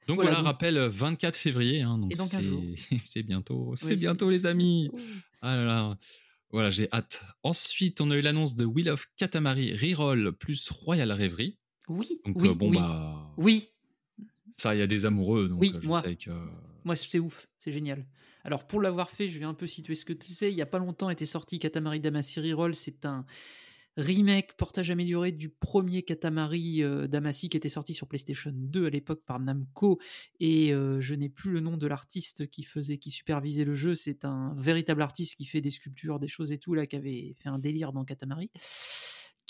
Donc 0.08 0.18
Voilà, 0.18 0.30
voilà, 0.32 0.36
donc- 0.38 0.46
rappel 0.46 0.78
euh, 0.78 0.88
24 0.88 1.36
février, 1.36 1.82
hein, 1.82 1.98
donc 1.98 2.14
Et 2.14 2.16
dans 2.16 2.28
15 2.28 2.42
jours. 2.44 2.64
c'est 3.04 3.24
bientôt, 3.24 3.74
c'est 3.76 3.96
bientôt 3.96 4.30
les 4.30 4.46
amis. 4.46 4.90
Ah 5.42 5.56
là 5.58 5.66
là. 5.66 5.98
Voilà, 6.52 6.70
j'ai 6.70 6.88
hâte. 6.94 7.24
Ensuite, 7.44 8.00
on 8.02 8.10
a 8.12 8.16
eu 8.16 8.22
l'annonce 8.22 8.56
de 8.56 8.66
Wheel 8.66 8.90
of 8.90 9.06
Katamari 9.18 9.76
Reroll 9.76 10.32
plus 10.34 10.70
Royal 10.72 11.12
Reverie. 11.12 11.58
Oui, 11.90 12.22
Donc 12.26 12.42
oui, 12.42 12.50
euh, 12.50 12.54
bon 12.54 12.70
oui, 12.70 12.78
bah 12.78 13.34
oui. 13.38 13.70
ça, 14.58 14.76
il 14.76 14.80
y 14.80 14.82
a 14.82 14.88
des 14.88 15.06
amoureux, 15.06 15.48
donc 15.50 15.60
Oui, 15.62 15.72
euh, 15.76 15.80
je 15.82 15.88
moi. 15.88 16.02
sais 16.02 16.16
que. 16.16 16.32
Moi, 16.84 16.96
c'était 16.96 17.20
ouf, 17.20 17.48
c'est 17.58 17.72
génial. 17.72 18.06
Alors, 18.44 18.66
pour 18.66 18.82
l'avoir 18.82 19.10
fait, 19.10 19.28
je 19.28 19.40
vais 19.40 19.46
un 19.46 19.54
peu 19.54 19.68
situer 19.68 19.96
ce 19.96 20.06
que 20.06 20.14
tu 20.14 20.32
sais. 20.32 20.50
Il 20.52 20.58
y 20.58 20.62
a 20.62 20.66
pas 20.66 20.80
longtemps 20.80 21.10
était 21.10 21.26
sorti 21.26 21.60
Katamari 21.60 22.00
Damacy 22.00 22.40
Reroll. 22.40 22.76
C'est 22.76 23.06
un 23.06 23.26
remake, 23.98 24.56
portage 24.58 24.92
amélioré 24.92 25.32
du 25.32 25.50
premier 25.50 26.04
Katamari 26.04 26.84
euh, 26.84 27.08
Damacy 27.08 27.50
qui 27.50 27.58
était 27.58 27.68
sorti 27.68 27.94
sur 27.94 28.08
PlayStation 28.08 28.52
2 28.54 28.86
à 28.86 28.90
l'époque 28.90 29.24
par 29.26 29.40
Namco. 29.40 30.00
Et 30.40 30.74
euh, 30.74 31.02
je 31.02 31.16
n'ai 31.16 31.30
plus 31.30 31.52
le 31.52 31.60
nom 31.60 31.78
de 31.78 31.88
l'artiste 31.88 32.50
qui 32.50 32.64
faisait, 32.64 32.98
qui 32.98 33.12
supervisait 33.12 33.66
le 33.66 33.74
jeu. 33.74 33.96
C'est 33.96 34.24
un 34.24 34.56
véritable 34.58 35.02
artiste 35.02 35.36
qui 35.36 35.46
fait 35.46 35.62
des 35.62 35.72
sculptures, 35.72 36.20
des 36.20 36.28
choses 36.28 36.52
et 36.52 36.60
tout, 36.60 36.76
là, 36.76 36.86
qui 36.86 36.96
avait 36.96 37.36
fait 37.40 37.50
un 37.50 37.60
délire 37.60 37.92
dans 37.92 38.06
Katamari. 38.06 38.52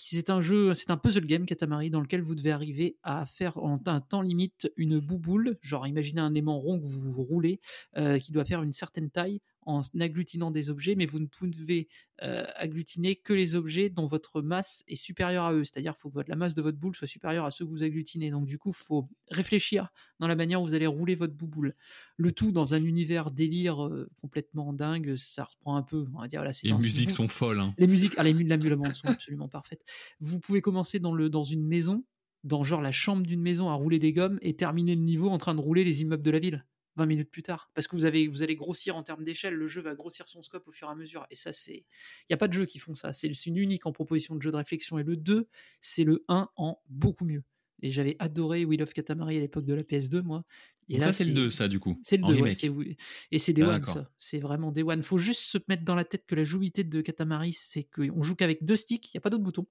C'est 0.10 0.30
un 0.30 0.40
jeu, 0.40 0.74
c'est 0.74 0.90
un 0.90 0.96
puzzle 0.96 1.26
game 1.26 1.46
Katamari 1.46 1.90
dans 1.90 2.00
lequel 2.00 2.22
vous 2.22 2.34
devez 2.34 2.52
arriver 2.52 2.98
à 3.04 3.26
faire 3.26 3.58
en 3.58 3.76
un 3.88 4.00
temps 4.00 4.22
limite 4.22 4.72
une 4.78 5.00
bouboule, 5.00 5.58
genre 5.62 5.86
imaginez 5.86 6.22
un 6.22 6.34
aimant 6.34 6.60
rond 6.60 6.80
que 6.80 6.86
vous 6.86 7.24
roulez, 7.24 7.60
euh, 7.98 8.18
qui 8.18 8.32
doit 8.32 8.46
faire 8.46 8.64
une 8.64 8.72
certaine 8.72 9.10
taille 9.10 9.42
en 9.68 9.82
agglutinant 10.00 10.50
des 10.50 10.70
objets, 10.70 10.96
mais 10.96 11.06
vous 11.06 11.20
ne 11.20 11.26
pouvez 11.28 11.90
euh, 12.24 12.46
agglutiner 12.56 13.18
que 13.18 13.34
les 13.34 13.54
objets 13.54 13.90
dont 13.90 14.08
votre 14.08 14.42
masse 14.42 14.84
est 14.88 14.96
supérieure 14.96 15.44
à 15.44 15.54
eux. 15.54 15.64
C'est-à-dire 15.66 15.92
qu'il 15.94 16.00
faut 16.02 16.10
que 16.10 16.14
votre- 16.16 16.30
la 16.30 16.38
masse 16.38 16.54
de 16.54 16.62
votre 16.62 16.78
boule 16.78 16.96
soit 16.96 17.06
supérieure 17.08 17.46
à 17.46 17.52
ceux 17.52 17.66
que 17.66 17.70
vous 17.70 17.84
agglutinez. 17.84 18.32
Donc 18.32 18.46
du 18.46 18.58
coup, 18.58 18.70
il 18.70 18.76
faut 18.84 19.10
réfléchir 19.30 19.90
dans 20.20 20.28
la 20.28 20.36
manière 20.38 20.62
où 20.62 20.66
vous 20.66 20.74
allez 20.74 20.88
rouler 20.88 21.16
votre 21.16 21.34
bouboule. 21.34 21.76
Le 22.16 22.32
tout 22.32 22.52
dans 22.54 22.74
un 22.74 22.82
univers 22.82 23.30
délire 23.30 23.86
euh, 23.86 24.10
complètement 24.22 24.72
dingue. 24.74 25.16
Ça 25.18 25.44
reprend 25.44 25.76
un 25.76 25.84
peu, 25.84 26.06
on 26.16 26.22
va 26.22 26.28
dire, 26.30 26.44
là, 26.44 26.54
c'est 26.54 26.68
Les 26.68 26.74
musiques 26.74 27.12
sont 27.12 27.28
folles. 27.28 27.60
hein. 27.60 27.74
les 27.78 27.88
musiques, 27.88 28.14
ah, 28.18 28.24
les, 28.24 28.34
la, 28.34 28.56
la 28.58 28.94
sont 28.94 29.08
absolument 29.10 29.50
parfaites. 29.50 29.82
Vous 30.22 30.40
pouvez 30.40 30.62
commencer 30.62 31.00
dans, 31.00 31.14
le, 31.14 31.30
dans 31.30 31.44
une 31.44 31.66
maison, 31.68 32.06
dans 32.46 32.64
genre 32.64 32.82
la 32.82 32.92
chambre 32.94 33.24
d'une 33.28 33.42
maison 33.42 33.70
à 33.70 33.74
rouler 33.74 34.00
des 34.00 34.14
gommes 34.14 34.40
et 34.42 34.56
terminer 34.56 34.96
le 34.96 35.02
niveau 35.02 35.30
en 35.30 35.38
train 35.38 35.56
de 35.56 35.60
rouler 35.60 35.84
les 35.84 36.02
immeubles 36.02 36.24
de 36.24 36.32
la 36.32 36.40
ville. 36.40 36.66
20 36.98 37.06
minutes 37.06 37.30
plus 37.32 37.44
tard. 37.44 37.72
Parce 37.74 37.88
que 37.88 37.96
vous, 37.96 38.06
avez, 38.06 38.28
vous 38.28 38.44
allez 38.44 38.56
grossir 38.56 38.96
en 38.98 39.04
termes 39.04 39.24
d'échelle, 39.24 39.54
le 39.54 39.68
jeu 39.68 39.82
va 39.82 39.96
grossir 39.96 40.28
son 40.28 40.42
scope 40.42 40.68
au 40.68 40.72
fur 40.72 40.88
et 40.90 40.92
à 40.92 40.96
mesure. 40.96 41.26
Et 41.32 41.36
ça, 41.36 41.54
c'est. 41.54 41.86
Il 42.24 42.32
n'y 42.32 42.34
a 42.34 42.38
pas 42.38 42.48
de 42.48 42.54
jeu 42.54 42.66
qui 42.66 42.80
font 42.80 42.94
ça. 42.96 43.14
C'est 43.14 43.28
une 43.46 43.58
unique 43.58 43.86
en 43.86 43.92
proposition 43.92 44.36
de 44.36 44.42
jeu 44.42 44.52
de 44.52 44.58
réflexion. 44.58 44.98
Et 45.00 45.04
le 45.04 45.16
2, 45.16 45.48
c'est 45.80 46.04
le 46.04 46.26
1 46.28 46.50
en 46.58 46.82
beaucoup 46.90 47.24
mieux. 47.26 47.44
Et 47.84 47.92
j'avais 47.92 48.16
adoré 48.18 48.66
Wheel 48.66 48.82
of 48.82 48.92
Katamari 48.92 49.38
à 49.38 49.40
l'époque 49.40 49.66
de 49.66 49.76
la 49.76 49.84
PS2, 49.84 50.22
moi. 50.24 50.44
Et 50.90 50.94
Donc 50.94 51.02
là, 51.02 51.06
ça, 51.08 51.14
c'est 51.14 51.26
le 51.26 51.34
2, 51.34 51.52
ça, 51.52 51.68
du 51.68 51.80
coup. 51.80 51.96
c'est 52.02 52.18
le 52.18 52.24
en 52.24 52.28
2, 52.30 52.34
ouais, 52.34 52.40
remake. 52.42 52.58
c'est 52.58 52.70
oui. 52.70 52.98
Et 53.32 53.38
c'est 53.38 53.54
Day 53.54 53.62
Ah, 53.64 53.76
One, 53.76 53.86
ça. 53.86 54.10
C'est 54.18 54.40
vraiment 54.40 54.72
Day 54.72 54.82
One. 54.84 55.04
Faut 55.04 55.20
juste 55.20 55.42
se 55.42 55.60
mettre 55.68 55.84
dans 55.84 55.94
la 55.96 56.04
tête 56.06 56.26
que 56.26 56.34
la 56.34 56.44
jouabilité 56.44 56.84
de 56.84 57.02
Katamari, 57.02 57.54
c'est 57.54 57.84
qu'on 57.84 58.22
joue 58.24 58.36
qu'avec 58.36 58.64
deux 58.66 58.76
sticks, 58.76 59.14
il 59.14 59.18
n'y 59.18 59.20
a 59.20 59.22
pas 59.22 59.30
d'autres 59.30 59.44
boutons. 59.44 59.68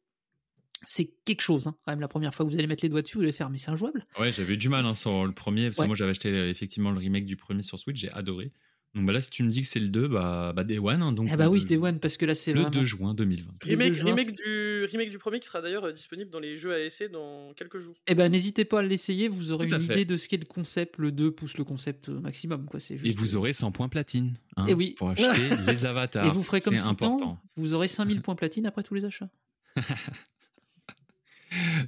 C'est 0.85 1.11
quelque 1.25 1.41
chose, 1.41 1.67
hein. 1.67 1.75
quand 1.85 1.93
même, 1.93 2.01
la 2.01 2.09
première 2.09 2.35
fois 2.35 2.45
que 2.47 2.51
vous 2.51 2.57
allez 2.59 2.67
mettre 2.67 2.85
les 2.85 2.89
doigts 2.91 3.03
dessus, 3.03 3.17
vous 3.17 3.23
allez 3.25 3.33
faire, 3.33 3.49
mais 3.51 3.59
c'est 3.59 3.71
injouable. 3.71 4.05
Ouais, 4.21 4.31
j'avais 4.31 4.55
eu 4.55 4.57
du 4.59 4.69
mal 4.69 4.85
hein, 4.85 4.95
sur 4.95 5.25
le 5.27 5.33
premier, 5.33 5.67
parce 5.71 5.79
que 5.79 5.85
moi 5.87 5.97
j'avais 5.97 6.11
acheté 6.11 6.29
euh, 6.31 6.51
effectivement 6.51 6.91
le 6.91 6.99
remake 6.99 7.25
du 7.25 7.37
premier 7.37 7.63
sur 7.63 7.79
Switch, 7.79 7.99
j'ai 8.01 8.13
adoré. 8.13 8.53
Donc 8.95 9.05
bah, 9.07 9.13
là, 9.13 9.21
si 9.21 9.29
tu 9.31 9.43
me 9.43 9.51
dis 9.51 9.61
que 9.61 9.67
c'est 9.67 9.81
le 9.81 9.89
2, 9.89 10.09
bah, 10.09 10.53
bah 10.55 10.65
Day 10.65 10.79
One. 10.79 11.03
hein, 11.03 11.13
donc 11.13 11.29
ah 11.31 11.37
bah 11.37 11.49
oui, 11.51 11.57
le- 11.59 11.61
c'est 11.61 11.67
Day 11.69 11.77
One, 11.77 11.99
parce 12.01 12.17
que 12.17 12.25
là, 12.25 12.35
c'est 12.35 12.53
Le 12.55 12.61
vraiment. 12.63 12.71
2 12.79 12.85
juin 12.85 13.15
2020. 13.15 13.53
Le 13.65 13.69
Remake, 13.71 13.89
2 13.89 13.93
juin, 13.95 14.11
remake 14.11 14.27
c'est- 14.37 14.43
du, 14.45 14.85
remake 14.91 15.11
du 15.11 15.19
premier 15.19 15.39
qui 15.41 15.47
sera 15.47 15.61
d'ailleurs 15.61 15.85
euh, 15.85 15.93
disponible 15.93 16.31
dans 16.31 16.41
les 16.41 16.57
jeux 16.57 16.73
ASC 16.73 17.11
dans 17.11 17.53
quelques 17.55 17.79
jours. 17.79 17.95
Eh 18.07 18.15
ben, 18.15 18.31
n'hésitez 18.31 18.65
pas 18.65 18.79
à 18.79 18.83
l'essayer, 18.83 19.29
vous 19.29 19.51
aurez 19.53 19.67
à 19.71 19.77
une 19.77 19.83
fait. 19.83 19.93
idée 19.95 20.05
de 20.07 20.17
ce 20.17 20.29
qu'est 20.29 20.39
le 20.39 20.47
concept. 20.47 20.97
Le 20.99 21.13
2 21.13 21.31
pousse 21.31 21.59
le 21.59 21.65
concept 21.65 22.09
au 22.09 22.21
maximum, 22.21 22.65
quoi. 22.67 22.81
C'est 22.81 22.95
Et 22.95 22.99
juste- 22.99 23.19
vous 23.19 23.37
aurez 23.37 23.53
100 23.53 23.71
points 23.71 23.89
platine 23.91 24.33
hein, 24.57 24.65
Eh 24.69 24.73
oui. 24.75 24.95
pour 24.97 25.11
acheter 25.11 25.27
les 25.67 25.85
avatars. 25.85 26.27
Et 26.27 26.31
vous 26.31 26.43
ferez 26.43 26.61
comme 26.63 26.77
C'est 26.77 26.83
si 26.85 26.89
important. 26.89 27.39
vous 27.57 27.75
aurez 27.75 27.89
5000 27.89 28.23
points 28.23 28.35
platine 28.37 28.65
après 28.67 28.83
tous 28.83 28.95
les 28.95 29.05
achats. 29.05 29.29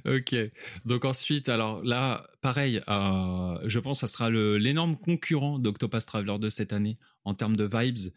Ok. 0.05 0.35
Donc 0.85 1.05
ensuite, 1.05 1.49
alors 1.49 1.83
là, 1.83 2.27
pareil, 2.41 2.81
euh, 2.87 3.59
je 3.65 3.79
pense 3.79 4.01
que 4.01 4.07
ça 4.07 4.11
sera 4.11 4.29
l'énorme 4.29 4.95
concurrent 4.97 5.59
d'Octopus 5.59 6.05
Traveler 6.05 6.37
de 6.39 6.49
cette 6.49 6.73
année 6.73 6.97
en 7.25 7.33
termes 7.33 7.55
de 7.55 7.63
vibes. 7.71 8.11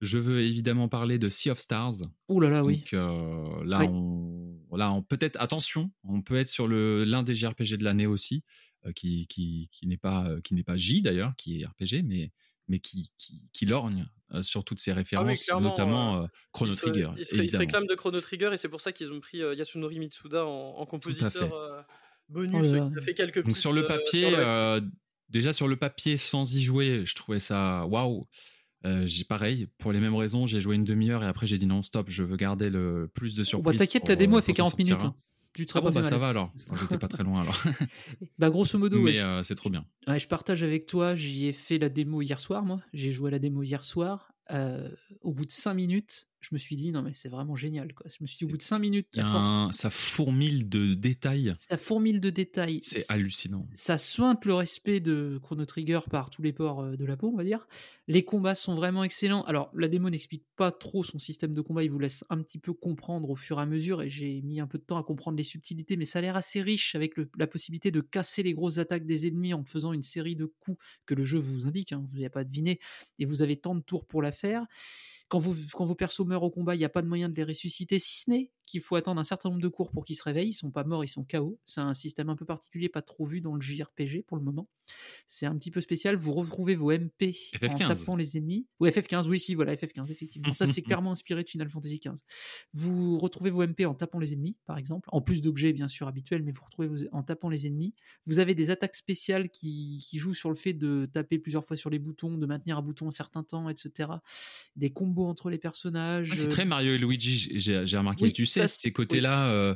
Je 0.00 0.18
veux 0.18 0.40
évidemment 0.42 0.88
parler 0.88 1.18
de 1.18 1.28
Sea 1.28 1.50
of 1.50 1.58
Stars. 1.58 1.94
Ouh 2.28 2.40
là 2.40 2.50
là, 2.50 2.64
oui. 2.64 2.78
Donc 2.78 2.94
euh, 2.94 3.64
là, 3.64 3.80
Oui. 3.80 3.86
on, 3.90 4.76
là, 4.76 4.92
on 4.92 5.02
peut-être 5.02 5.40
attention, 5.40 5.90
on 6.02 6.20
peut 6.20 6.36
être 6.36 6.48
sur 6.48 6.68
le 6.68 7.04
l'un 7.04 7.22
des 7.22 7.34
JRPG 7.34 7.76
de 7.78 7.84
l'année 7.84 8.06
aussi, 8.06 8.42
euh, 8.86 8.92
qui 8.92 9.26
qui, 9.28 9.68
qui 9.70 9.86
n'est 9.86 9.96
pas 9.96 10.28
qui 10.42 10.54
n'est 10.54 10.64
pas 10.64 10.76
J 10.76 11.00
d'ailleurs, 11.00 11.34
qui 11.36 11.60
est 11.62 11.66
RPG, 11.66 12.02
mais 12.04 12.32
mais 12.68 12.78
qui 12.78 13.10
qui, 13.18 13.42
qui 13.52 13.66
lorgne 13.66 14.06
euh, 14.32 14.42
sur 14.42 14.64
toutes 14.64 14.80
ces 14.80 14.92
références, 14.92 15.44
clairement, 15.44 15.68
notamment 15.70 16.22
euh, 16.22 16.26
Chrono 16.52 16.72
Ils 16.72 16.76
se- 16.76 16.80
Trigger, 16.82 17.10
Ils 17.16 17.26
se, 17.26 17.34
ils 17.36 17.50
se 17.50 17.56
réclament 17.58 17.86
de 17.86 17.94
Chrono 17.94 18.20
Trigger 18.20 18.50
et 18.52 18.56
c'est 18.56 18.68
pour 18.68 18.80
ça 18.80 18.92
qu'ils 18.92 19.12
ont 19.12 19.20
pris 19.20 19.42
euh, 19.42 19.54
Yasunori 19.54 19.98
Mitsuda 19.98 20.46
en, 20.46 20.50
en 20.78 20.86
compositeur 20.86 21.52
euh, 21.54 21.82
bonus 22.28 22.54
Oh 22.54 22.62
là 22.62 22.78
là. 22.80 22.84
qui 22.90 22.98
a 22.98 23.02
fait 23.02 23.14
quelques 23.14 23.44
Donc 23.44 23.56
sur 23.56 23.72
le 23.72 23.82
euh, 23.82 23.88
papier, 23.88 24.20
sur 24.20 24.30
le 24.30 24.36
reste. 24.36 24.48
euh, 24.48 24.80
déjà 25.28 25.52
sur 25.52 25.68
le 25.68 25.76
papier, 25.76 26.16
sans 26.16 26.54
y 26.54 26.62
jouer, 26.62 27.02
je 27.06 27.14
trouvais 27.14 27.38
ça 27.38 27.86
waouh. 27.86 28.26
Euh, 28.86 29.06
j'ai 29.06 29.24
pareil, 29.24 29.68
pour 29.78 29.92
les 29.92 30.00
mêmes 30.00 30.14
raisons, 30.14 30.44
j'ai 30.46 30.60
joué 30.60 30.76
une 30.76 30.84
demi-heure 30.84 31.22
et 31.24 31.26
après 31.26 31.46
j'ai 31.46 31.56
dit 31.58 31.66
non 31.66 31.82
stop, 31.82 32.10
je 32.10 32.22
veux 32.22 32.36
garder 32.36 32.68
le 32.70 33.08
plus 33.14 33.34
de 33.34 33.42
Bon, 33.42 33.44
surprises. 33.44 33.78
bah, 33.78 33.86
T'inquiète, 33.86 34.08
la 34.08 34.16
démo, 34.16 34.36
elle 34.38 34.42
fait 34.44 34.52
quand 34.52 34.64
ça 34.64 34.76
40 34.76 34.78
minutes. 34.78 35.04
hein. 35.04 35.14
Tu 35.54 35.64
te 35.64 35.70
seras 35.70 35.80
Ah 35.80 35.82
bon, 35.82 35.88
pas 35.92 36.00
bah 36.00 36.04
fait 36.04 36.10
ça 36.10 36.18
va 36.18 36.28
alors. 36.28 36.52
J'étais 36.80 36.98
pas 36.98 37.08
très 37.08 37.22
loin 37.22 37.42
alors. 37.42 37.62
Bah, 38.38 38.50
grosso 38.50 38.76
modo, 38.78 39.00
Mais 39.00 39.20
euh, 39.20 39.42
c'est 39.44 39.54
trop 39.54 39.70
bien. 39.70 39.86
Ouais, 40.08 40.18
je 40.18 40.26
partage 40.26 40.62
avec 40.62 40.86
toi, 40.86 41.14
j'y 41.14 41.46
ai 41.46 41.52
fait 41.52 41.78
la 41.78 41.88
démo 41.88 42.22
hier 42.22 42.40
soir, 42.40 42.64
moi. 42.64 42.80
J'ai 42.92 43.12
joué 43.12 43.28
à 43.28 43.30
la 43.30 43.38
démo 43.38 43.62
hier 43.62 43.84
soir. 43.84 44.32
Euh, 44.50 44.90
au 45.22 45.32
bout 45.32 45.46
de 45.46 45.52
5 45.52 45.72
minutes, 45.74 46.28
je 46.44 46.50
me 46.52 46.58
suis 46.58 46.76
dit, 46.76 46.92
non, 46.92 47.02
mais 47.02 47.12
c'est 47.12 47.28
vraiment 47.28 47.56
génial. 47.56 47.92
Quoi. 47.94 48.06
Je 48.08 48.16
me 48.22 48.26
suis 48.26 48.38
dit, 48.38 48.44
au 48.44 48.48
bout 48.48 48.56
de 48.56 48.62
5 48.62 48.78
minutes, 48.78 49.08
la 49.14 49.24
force, 49.24 49.48
un- 49.48 49.72
ça 49.72 49.90
fourmille 49.90 50.64
de 50.64 50.94
détails. 50.94 51.56
ça 51.58 51.76
fourmille 51.76 52.20
de 52.20 52.30
détails. 52.30 52.80
C'est 52.82 53.04
hallucinant. 53.10 53.66
Ça 53.72 53.98
sointe 53.98 54.44
le 54.44 54.54
respect 54.54 55.00
de 55.00 55.38
Chrono 55.42 55.64
Trigger 55.64 56.00
par 56.10 56.30
tous 56.30 56.42
les 56.42 56.52
ports 56.52 56.80
euh, 56.82 56.96
de 56.96 57.04
la 57.04 57.16
peau, 57.16 57.30
on 57.32 57.36
va 57.36 57.44
dire. 57.44 57.66
Les 58.08 58.24
combats 58.24 58.54
sont 58.54 58.74
vraiment 58.74 59.04
excellents. 59.04 59.42
Alors, 59.44 59.70
la 59.74 59.88
démo 59.88 60.10
n'explique 60.10 60.44
pas 60.56 60.70
trop 60.70 61.02
son 61.02 61.18
système 61.18 61.54
de 61.54 61.60
combat, 61.60 61.82
il 61.84 61.90
vous 61.90 61.98
laisse 61.98 62.24
un 62.30 62.40
petit 62.42 62.58
peu 62.58 62.72
comprendre 62.72 63.30
au 63.30 63.36
fur 63.36 63.58
et 63.58 63.62
à 63.62 63.66
mesure, 63.66 64.02
et 64.02 64.08
j'ai 64.10 64.42
mis 64.42 64.60
un 64.60 64.66
peu 64.66 64.78
de 64.78 64.84
temps 64.84 64.98
à 64.98 65.02
comprendre 65.02 65.36
les 65.36 65.42
subtilités, 65.42 65.96
mais 65.96 66.04
ça 66.04 66.18
a 66.18 66.22
l'air 66.22 66.36
assez 66.36 66.60
riche 66.62 66.94
avec 66.94 67.16
le- 67.16 67.30
la 67.38 67.46
possibilité 67.46 67.90
de 67.90 68.00
casser 68.00 68.42
les 68.42 68.52
grosses 68.52 68.78
attaques 68.78 69.06
des 69.06 69.26
ennemis 69.26 69.54
en 69.54 69.64
faisant 69.64 69.92
une 69.92 70.02
série 70.02 70.36
de 70.36 70.44
coups 70.46 70.78
que 71.06 71.14
le 71.14 71.22
jeu 71.24 71.38
vous 71.38 71.66
indique, 71.66 71.92
hein, 71.92 72.04
vous 72.08 72.16
n'avez 72.16 72.28
pas 72.28 72.44
deviné, 72.44 72.78
et 73.18 73.24
vous 73.24 73.40
avez 73.42 73.56
tant 73.56 73.74
de 73.74 73.80
tours 73.80 74.04
pour 74.06 74.20
la 74.22 74.32
faire. 74.32 74.64
Quand, 75.28 75.38
vous, 75.38 75.56
quand 75.72 75.84
vos 75.84 75.94
persos 75.94 76.26
meurent 76.26 76.42
au 76.42 76.50
combat, 76.50 76.74
il 76.74 76.78
n'y 76.78 76.84
a 76.84 76.90
pas 76.90 77.02
de 77.02 77.08
moyen 77.08 77.28
de 77.28 77.34
les 77.34 77.44
ressusciter, 77.44 77.98
si 77.98 78.20
ce 78.20 78.30
n'est 78.30 78.50
qu'il 78.66 78.80
faut 78.80 78.96
attendre 78.96 79.20
un 79.20 79.24
certain 79.24 79.48
nombre 79.50 79.60
de 79.62 79.68
cours 79.68 79.90
pour 79.90 80.04
qu'ils 80.04 80.16
se 80.16 80.22
réveillent. 80.24 80.48
Ils 80.50 80.52
sont 80.54 80.70
pas 80.70 80.84
morts, 80.84 81.04
ils 81.04 81.08
sont 81.08 81.24
KO. 81.24 81.58
C'est 81.64 81.80
un 81.80 81.94
système 81.94 82.28
un 82.28 82.36
peu 82.36 82.44
particulier, 82.44 82.88
pas 82.88 83.02
trop 83.02 83.24
vu 83.26 83.40
dans 83.40 83.54
le 83.54 83.60
JRPG 83.60 84.22
pour 84.26 84.36
le 84.36 84.42
moment. 84.42 84.68
C'est 85.26 85.46
un 85.46 85.56
petit 85.56 85.70
peu 85.70 85.80
spécial. 85.80 86.16
Vous 86.16 86.32
retrouvez 86.32 86.74
vos 86.74 86.90
MP 86.92 87.34
en 87.54 87.58
FF15. 87.66 87.88
tapant 87.88 88.16
les 88.16 88.36
ennemis. 88.36 88.66
Ou 88.80 88.86
FF15, 88.86 89.26
oui, 89.28 89.40
si, 89.40 89.54
voilà, 89.54 89.74
FF15, 89.74 90.10
effectivement. 90.10 90.52
Ça, 90.54 90.66
c'est 90.66 90.82
clairement 90.82 91.12
inspiré 91.12 91.42
de 91.42 91.48
Final 91.48 91.68
Fantasy 91.68 91.98
XV. 91.98 92.14
Vous 92.72 93.18
retrouvez 93.18 93.50
vos 93.50 93.66
MP 93.66 93.86
en 93.86 93.94
tapant 93.94 94.18
les 94.18 94.32
ennemis, 94.32 94.56
par 94.66 94.78
exemple. 94.78 95.08
En 95.12 95.20
plus 95.20 95.40
d'objets, 95.42 95.72
bien 95.72 95.88
sûr, 95.88 96.08
habituels, 96.08 96.42
mais 96.42 96.52
vous 96.52 96.64
retrouvez 96.64 96.88
vos- 96.88 97.06
en 97.12 97.22
tapant 97.22 97.48
les 97.48 97.66
ennemis. 97.66 97.94
Vous 98.26 98.38
avez 98.38 98.54
des 98.54 98.70
attaques 98.70 98.96
spéciales 98.96 99.48
qui, 99.50 100.04
qui 100.08 100.18
jouent 100.18 100.34
sur 100.34 100.50
le 100.50 100.56
fait 100.56 100.72
de 100.74 101.06
taper 101.12 101.38
plusieurs 101.38 101.64
fois 101.64 101.76
sur 101.76 101.90
les 101.90 101.98
boutons, 101.98 102.36
de 102.36 102.46
maintenir 102.46 102.76
un 102.78 102.82
bouton 102.82 103.08
un 103.08 103.12
certain 103.12 103.42
temps, 103.42 103.68
etc. 103.68 104.10
Des 104.76 104.90
combos 104.90 105.26
entre 105.26 105.50
les 105.50 105.58
personnages. 105.58 106.30
Ah, 106.32 106.34
c'est 106.34 106.46
euh, 106.46 106.48
très 106.50 106.64
Mario 106.64 106.92
et 106.94 106.98
Luigi, 106.98 107.58
j'ai- 107.58 107.84
remarqué. 107.96 108.24
Oui, 108.24 108.32
tu 108.32 108.44
sais, 108.60 108.68
ces 108.68 108.92
côtés-là, 108.92 109.46
euh, 109.50 109.74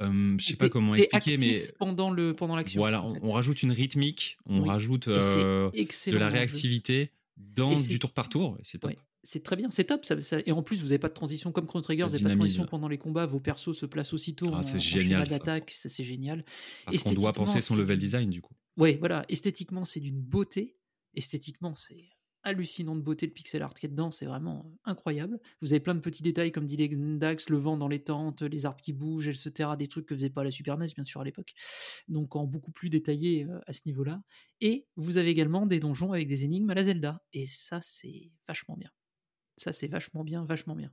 euh, 0.00 0.36
je 0.38 0.44
sais 0.44 0.56
pas 0.56 0.68
comment 0.68 0.94
expliquer, 0.94 1.36
mais 1.36 1.64
pendant 1.78 2.10
le 2.10 2.34
pendant 2.34 2.56
l'action. 2.56 2.80
voilà, 2.80 3.02
en 3.02 3.10
on, 3.10 3.14
fait. 3.14 3.20
on 3.22 3.32
rajoute 3.32 3.62
une 3.62 3.72
rythmique, 3.72 4.36
on 4.46 4.62
Oui. 4.62 4.68
rajoute 4.68 5.08
euh, 5.08 5.70
de 5.70 6.16
la 6.16 6.28
réactivité 6.28 7.10
dans 7.36 7.74
du 7.74 7.98
tour 7.98 8.12
par 8.12 8.28
tour, 8.28 8.58
c'est 8.62 8.78
top. 8.78 8.90
Ouais, 8.90 8.98
c'est 9.22 9.42
très 9.42 9.56
bien, 9.56 9.68
c'est 9.70 9.84
top. 9.84 10.04
ça- 10.04 10.20
ça- 10.20 10.40
et 10.44 10.52
en 10.52 10.62
plus, 10.62 10.76
vous 10.78 10.84
n'avez 10.88 10.98
pas 10.98 11.08
de 11.08 11.14
transition 11.14 11.52
comme 11.52 11.66
Chrono 11.66 11.82
Trigger, 11.82 12.04
vous 12.04 12.10
n'avez 12.10 12.22
pas 12.24 12.30
de 12.30 12.34
transition 12.36 12.66
pendant 12.66 12.88
les 12.88 12.98
combats. 12.98 13.26
Vos 13.26 13.40
persos 13.40 13.72
se 13.78 13.86
placent 13.86 14.12
aussitôt 14.12 14.50
Ah, 14.52 14.58
en, 14.58 14.78
génial, 14.78 15.28
ça. 15.28 15.38
d'attaque. 15.38 15.70
Ça, 15.70 15.88
c'est 15.88 16.04
génial. 16.04 16.44
Parce 16.86 17.02
qu'on 17.02 17.12
doit 17.14 17.32
penser 17.32 17.60
son 17.60 17.76
level 17.76 17.98
design, 17.98 18.30
du 18.30 18.40
coup. 18.40 18.54
Oui, 18.76 18.96
voilà. 18.98 19.24
Esthétiquement, 19.28 19.84
c'est 19.84 20.00
d'une 20.00 20.20
beauté. 20.20 20.76
Esthétiquement, 21.14 21.74
c'est 21.74 22.04
hallucinant 22.44 22.96
de 22.96 23.00
beauté 23.00 23.26
le 23.26 23.32
pixel 23.32 23.62
art 23.62 23.74
qui 23.74 23.86
est 23.86 23.88
dedans. 23.88 24.10
C'est 24.10 24.26
vraiment 24.26 24.64
euh, 24.66 24.90
incroyable. 24.90 25.40
Vous 25.60 25.72
avez 25.72 25.80
plein 25.80 25.94
de 25.94 26.00
petits 26.00 26.22
détails 26.22 26.52
comme 26.52 26.66
dit 26.66 26.76
les 26.76 26.88
Dax, 26.88 27.48
le 27.48 27.56
vent 27.56 27.76
dans 27.76 27.88
les 27.88 28.02
tentes, 28.02 28.42
les 28.42 28.66
arbres 28.66 28.80
qui 28.80 28.92
bougent, 28.92 29.28
etc. 29.28 29.70
Des 29.78 29.86
trucs 29.86 30.06
que 30.06 30.14
faisait 30.14 30.30
pas 30.30 30.44
la 30.44 30.50
Super 30.50 30.78
NES, 30.78 30.88
bien 30.94 31.04
sûr, 31.04 31.20
à 31.20 31.24
l'époque. 31.24 31.52
Donc, 32.08 32.36
en 32.36 32.46
beaucoup 32.46 32.72
plus 32.72 32.90
détaillé 32.90 33.44
euh, 33.44 33.60
à 33.66 33.72
ce 33.72 33.82
niveau-là. 33.86 34.22
Et 34.60 34.86
vous 34.96 35.16
avez 35.16 35.30
également 35.30 35.66
des 35.66 35.80
donjons 35.80 36.12
avec 36.12 36.28
des 36.28 36.44
énigmes 36.44 36.70
à 36.70 36.74
la 36.74 36.84
Zelda. 36.84 37.22
Et 37.32 37.46
ça, 37.46 37.80
c'est 37.80 38.30
vachement 38.46 38.76
bien. 38.76 38.90
Ça, 39.56 39.72
c'est 39.72 39.88
vachement 39.88 40.24
bien, 40.24 40.44
vachement 40.44 40.74
bien. 40.74 40.90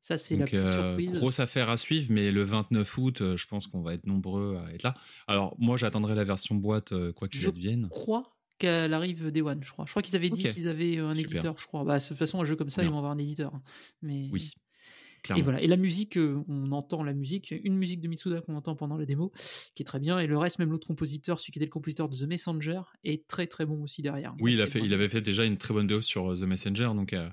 Ça, 0.00 0.18
c'est 0.18 0.36
la 0.36 0.46
petite 0.46 0.58
euh, 0.58 0.96
surprise. 0.96 1.12
grosse 1.12 1.38
affaire 1.38 1.70
à 1.70 1.76
suivre, 1.76 2.08
mais 2.10 2.32
le 2.32 2.42
29 2.42 2.98
août, 2.98 3.36
je 3.36 3.46
pense 3.46 3.68
qu'on 3.68 3.82
va 3.82 3.94
être 3.94 4.06
nombreux 4.06 4.56
à 4.56 4.72
être 4.72 4.82
là. 4.82 4.94
Alors, 5.28 5.54
moi, 5.58 5.76
j'attendrai 5.76 6.16
la 6.16 6.24
version 6.24 6.56
boîte, 6.56 6.92
quoi 7.12 7.28
qu'il 7.28 7.40
Je 7.40 7.48
advienne. 7.48 7.88
crois 7.88 8.36
qu'elle 8.62 8.94
arrive 8.94 9.30
Day 9.30 9.42
One, 9.42 9.62
je 9.62 9.70
crois. 9.72 9.84
Je 9.86 9.92
crois 9.92 10.02
qu'ils 10.02 10.16
avaient 10.16 10.30
dit 10.30 10.42
qu'ils 10.42 10.68
avaient 10.68 10.96
euh, 10.98 11.08
un 11.08 11.14
Super. 11.14 11.30
éditeur, 11.32 11.58
je 11.58 11.66
crois. 11.66 11.84
Bah, 11.84 11.98
de 11.98 12.04
toute 12.06 12.16
façon, 12.16 12.40
un 12.40 12.44
jeu 12.44 12.56
comme 12.56 12.70
ça, 12.70 12.82
Bien. 12.82 12.90
ils 12.90 12.92
vont 12.92 12.98
avoir 12.98 13.12
un 13.12 13.18
éditeur. 13.18 13.54
hein. 13.54 13.62
Mais... 14.00 14.28
Oui, 14.32 14.50
Et 15.36 15.42
voilà. 15.42 15.60
Et 15.60 15.66
la 15.68 15.76
musique, 15.76 16.16
euh, 16.16 16.42
on 16.48 16.72
entend 16.72 17.02
la 17.04 17.12
musique, 17.12 17.54
une 17.62 17.76
musique 17.76 18.00
de 18.00 18.08
Mitsuda 18.08 18.40
qu'on 18.40 18.56
entend 18.56 18.74
pendant 18.74 18.96
la 18.96 19.04
démo, 19.06 19.30
qui 19.74 19.82
est 19.82 19.86
très 19.86 20.00
bien. 20.00 20.18
Et 20.18 20.26
le 20.26 20.36
reste, 20.38 20.58
même 20.58 20.70
l'autre 20.70 20.86
compositeur, 20.86 21.38
celui 21.38 21.52
qui 21.52 21.58
était 21.58 21.66
le 21.66 21.70
compositeur 21.70 22.08
de 22.08 22.16
The 22.16 22.22
Messenger, 22.22 22.80
est 23.04 23.26
très 23.28 23.46
très 23.46 23.64
bon 23.66 23.82
aussi 23.82 24.02
derrière. 24.02 24.34
Oui, 24.40 24.54
il, 24.54 24.60
a 24.60 24.64
C'est 24.64 24.70
fait, 24.70 24.80
il 24.80 24.92
avait 24.94 25.08
fait 25.08 25.20
déjà 25.22 25.44
une 25.44 25.58
très 25.58 25.74
bonne 25.74 25.86
BO 25.86 26.00
sur 26.02 26.32
euh, 26.32 26.36
The 26.36 26.42
Messenger, 26.42 26.90
donc 26.94 27.12
euh, 27.12 27.28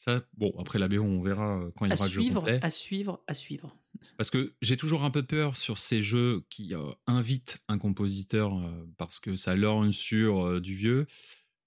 ça, 0.00 0.22
bon, 0.38 0.50
après 0.58 0.78
la 0.78 0.88
BO, 0.88 1.02
on 1.02 1.20
verra 1.20 1.58
euh, 1.58 1.70
quand 1.76 1.84
il 1.84 1.90
y 1.90 1.94
aura 1.94 2.06
le 2.06 2.10
jeu 2.10 2.20
suivre, 2.22 2.40
complet. 2.40 2.58
à 2.62 2.70
suivre, 2.70 3.22
à 3.26 3.34
suivre. 3.34 3.76
Parce 4.16 4.30
que 4.30 4.54
j'ai 4.62 4.78
toujours 4.78 5.04
un 5.04 5.10
peu 5.10 5.22
peur 5.22 5.58
sur 5.58 5.76
ces 5.76 6.00
jeux 6.00 6.42
qui 6.48 6.74
euh, 6.74 6.90
invitent 7.06 7.58
un 7.68 7.76
compositeur 7.76 8.58
euh, 8.58 8.86
parce 8.96 9.20
que 9.20 9.36
ça 9.36 9.56
lorgne 9.56 9.92
sur 9.92 10.46
euh, 10.46 10.58
du 10.58 10.74
vieux. 10.74 11.06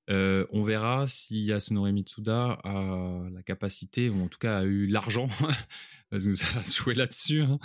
On 0.09 0.63
verra 0.63 1.07
si 1.07 1.43
Yasunori 1.43 1.93
Mitsuda 1.93 2.59
a 2.63 3.29
la 3.31 3.43
capacité, 3.43 4.09
ou 4.09 4.23
en 4.23 4.29
tout 4.29 4.39
cas 4.39 4.61
a 4.61 4.63
eu 4.63 4.87
l'argent, 4.87 5.27
parce 6.09 6.25
que 6.25 6.31
ça 6.31 6.57
va 6.57 6.63
se 6.63 6.75
jouer 6.75 6.95
là-dessus, 6.95 7.41
hein, 7.41 7.59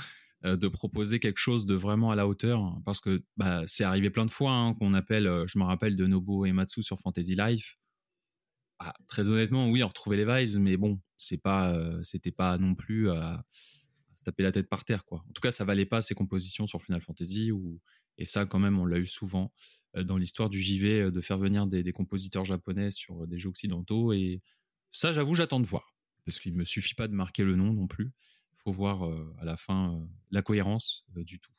de 0.44 0.68
proposer 0.68 1.18
quelque 1.18 1.40
chose 1.40 1.64
de 1.64 1.74
vraiment 1.74 2.10
à 2.10 2.14
la 2.14 2.28
hauteur. 2.28 2.76
Parce 2.84 3.00
que 3.00 3.24
bah, 3.38 3.62
c'est 3.66 3.84
arrivé 3.84 4.10
plein 4.10 4.26
de 4.26 4.30
fois 4.30 4.52
hein, 4.52 4.74
qu'on 4.74 4.92
appelle, 4.92 5.24
je 5.46 5.58
me 5.58 5.64
rappelle 5.64 5.96
de 5.96 6.06
Nobuo 6.06 6.44
Ematsu 6.44 6.82
sur 6.82 7.00
Fantasy 7.00 7.34
Life. 7.34 7.78
Ah, 8.88 8.94
très 9.06 9.28
honnêtement, 9.28 9.68
oui, 9.68 9.82
on 9.84 9.88
retrouvait 9.88 10.16
les 10.16 10.24
vibes, 10.24 10.58
mais 10.58 10.78
bon, 10.78 10.98
c'est 11.18 11.36
pas, 11.36 11.74
euh, 11.74 12.02
c'était 12.02 12.30
pas 12.30 12.56
non 12.56 12.74
plus 12.74 13.10
à, 13.10 13.44
se 14.14 14.22
taper 14.22 14.42
la 14.42 14.50
tête 14.50 14.66
par 14.66 14.86
terre, 14.86 15.04
quoi. 15.04 15.22
En 15.28 15.32
tout 15.32 15.42
cas, 15.42 15.50
ça 15.50 15.66
valait 15.66 15.84
pas 15.84 16.00
ses 16.00 16.14
compositions 16.14 16.66
sur 16.66 16.80
Final 16.80 17.02
Fantasy, 17.02 17.52
ou 17.52 17.82
et 18.16 18.24
ça, 18.24 18.46
quand 18.46 18.58
même, 18.58 18.78
on 18.78 18.86
l'a 18.86 18.96
eu 18.96 19.04
souvent 19.04 19.52
euh, 19.94 20.04
dans 20.04 20.16
l'histoire 20.16 20.48
du 20.48 20.58
JV 20.58 21.02
euh, 21.02 21.10
de 21.10 21.20
faire 21.20 21.36
venir 21.36 21.66
des, 21.66 21.92
compositeurs 21.92 22.46
japonais 22.46 22.90
sur 22.90 23.26
des 23.26 23.36
jeux 23.36 23.50
occidentaux, 23.50 24.14
et 24.14 24.40
ça, 24.90 25.12
j'avoue, 25.12 25.34
j'attends 25.34 25.60
de 25.60 25.66
voir, 25.66 25.94
parce 26.24 26.40
qu'il 26.40 26.54
me 26.54 26.64
suffit 26.64 26.94
pas 26.94 27.08
de 27.08 27.14
marquer 27.14 27.44
le 27.44 27.56
nom 27.56 27.74
non 27.74 27.88
plus. 27.88 28.10
Il 28.54 28.60
faut 28.62 28.72
voir 28.72 29.02
à 29.38 29.44
la 29.44 29.58
fin 29.58 30.02
la 30.30 30.40
cohérence 30.40 31.06
du 31.14 31.38
tout. 31.38 31.52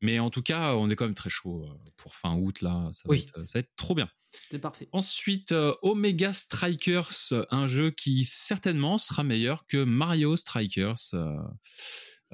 Mais 0.00 0.18
en 0.18 0.30
tout 0.30 0.42
cas, 0.42 0.74
on 0.74 0.88
est 0.90 0.96
quand 0.96 1.06
même 1.06 1.14
très 1.14 1.30
chaud 1.30 1.64
euh, 1.64 1.90
pour 1.96 2.14
fin 2.14 2.34
août 2.36 2.60
là. 2.62 2.88
Ça 2.92 3.02
va, 3.04 3.10
Oui. 3.10 3.20
être, 3.26 3.46
ça 3.46 3.58
va 3.58 3.60
être 3.60 3.74
trop 3.76 3.94
bien. 3.94 4.08
C'est 4.50 4.58
parfait. 4.58 4.88
Ensuite, 4.92 5.52
euh, 5.52 5.74
Omega 5.82 6.32
Strikers, 6.32 7.32
un 7.50 7.66
jeu 7.66 7.90
qui 7.90 8.24
certainement 8.24 8.98
sera 8.98 9.24
meilleur 9.24 9.66
que 9.66 9.82
Mario 9.84 10.36
Strikers. 10.36 10.96
euh, 11.14 11.34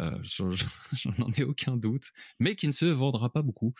euh, 0.00 0.10
j'en 0.22 0.50
ai 1.38 1.44
aucun 1.44 1.76
doute, 1.76 2.10
mais 2.40 2.56
qui 2.56 2.66
ne 2.66 2.72
se 2.72 2.86
vendra 2.86 3.30
pas 3.32 3.42
beaucoup. 3.42 3.72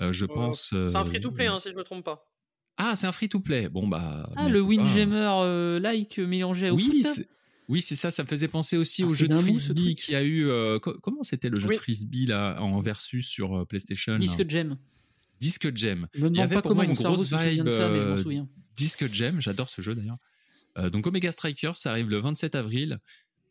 Euh, 0.00 0.12
je 0.12 0.24
Euh, 0.24 0.28
pense. 0.28 0.68
C'est 0.70 0.76
un 0.96 1.00
euh, 1.02 1.04
free-to-play, 1.04 1.46
hein, 1.48 1.58
si 1.58 1.70
je 1.72 1.76
me 1.76 1.82
trompe 1.82 2.04
pas. 2.04 2.24
Ah, 2.76 2.94
c'est 2.94 3.08
un 3.08 3.12
free-to-play. 3.12 3.68
Bon 3.68 3.88
bah. 3.88 4.30
Ah, 4.36 4.44
bon, 4.44 4.50
le 4.50 4.60
bah, 4.62 4.66
Windjammer 4.68 5.30
euh, 5.42 5.80
like 5.80 6.18
mélangé 6.18 6.70
au 6.70 6.76
Oui, 6.76 7.02
foot, 7.02 7.12
c'est- 7.12 7.28
oui, 7.68 7.82
c'est 7.82 7.96
ça. 7.96 8.10
Ça 8.10 8.22
me 8.22 8.28
faisait 8.28 8.48
penser 8.48 8.76
aussi 8.76 9.02
Ah, 9.02 9.06
au 9.06 9.10
jeu 9.10 9.28
de 9.28 9.34
frisbee 9.38 9.94
qui 9.94 10.14
a 10.14 10.22
eu. 10.22 10.48
euh, 10.48 10.78
co- 10.78 10.98
comment 11.02 11.22
c'était 11.22 11.48
le 11.50 11.60
jeu 11.60 11.68
Oui. 11.68 11.76
de 11.76 11.80
frisbee 11.80 12.26
là 12.26 12.60
en 12.62 12.80
versus 12.80 13.26
sur 13.28 13.58
euh, 13.60 13.64
PlayStation? 13.64 14.16
Disque 14.16 14.48
Gem. 14.48 14.76
Disque 15.40 15.74
Gem. 15.76 16.08
Je 16.14 16.20
me 16.22 16.30
Il 16.30 16.36
y 16.36 16.40
avait 16.40 16.54
pas 16.56 16.62
pour 16.62 16.70
comment 16.70 16.82
moi 16.82 16.92
une 16.92 16.94
grosse 16.94 17.28
de 17.30 17.36
ça, 17.36 17.44
mais 17.44 17.54
je 17.56 17.62
vibe, 17.62 17.68
euh, 17.68 18.16
souviens. 18.16 18.48
Disque 18.76 19.12
Gem, 19.12 19.40
j'adore 19.40 19.68
ce 19.68 19.82
jeu 19.82 19.94
d'ailleurs. 19.94 20.18
Euh, 20.78 20.90
donc 20.90 21.06
Omega 21.06 21.30
Strikers, 21.32 21.76
ça 21.76 21.90
arrive 21.90 22.08
le 22.08 22.18
27 22.18 22.54
avril. 22.54 22.98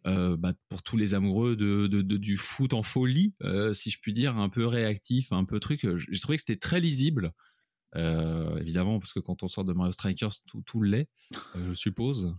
Euh, 0.05 0.37
bah, 0.37 0.53
pour 0.69 0.83
tous 0.83 0.95
les 0.95 1.13
amoureux 1.15 1.57
de, 1.57 1.87
de- 1.87 2.01
de- 2.01 2.15
du 2.17 2.37
foot 2.37 2.73
en 2.73 2.81
folie, 2.83 3.33
euh, 3.43 3.73
si 3.73 3.89
je 3.89 3.99
puis 3.99 4.13
dire, 4.13 4.37
un 4.37 4.47
peu 4.47 4.65
réactif, 4.65 5.33
un 5.33 5.43
peu 5.43 5.59
truc. 5.59 5.85
J'ai 5.95 6.19
trouvé 6.19 6.37
que 6.37 6.41
c'était 6.43 6.55
très 6.59 6.79
lisible. 6.79 7.33
Euh, 7.95 8.57
évidemment, 8.59 8.99
parce 8.99 9.11
que 9.13 9.19
quand 9.19 9.43
on 9.43 9.47
sort 9.47 9.65
de 9.65 9.73
Mario 9.73 9.91
Strikers, 9.91 10.31
tout, 10.45 10.61
tout 10.65 10.81
l'est, 10.81 11.09
euh, 11.55 11.67
je 11.69 11.73
suppose. 11.73 12.35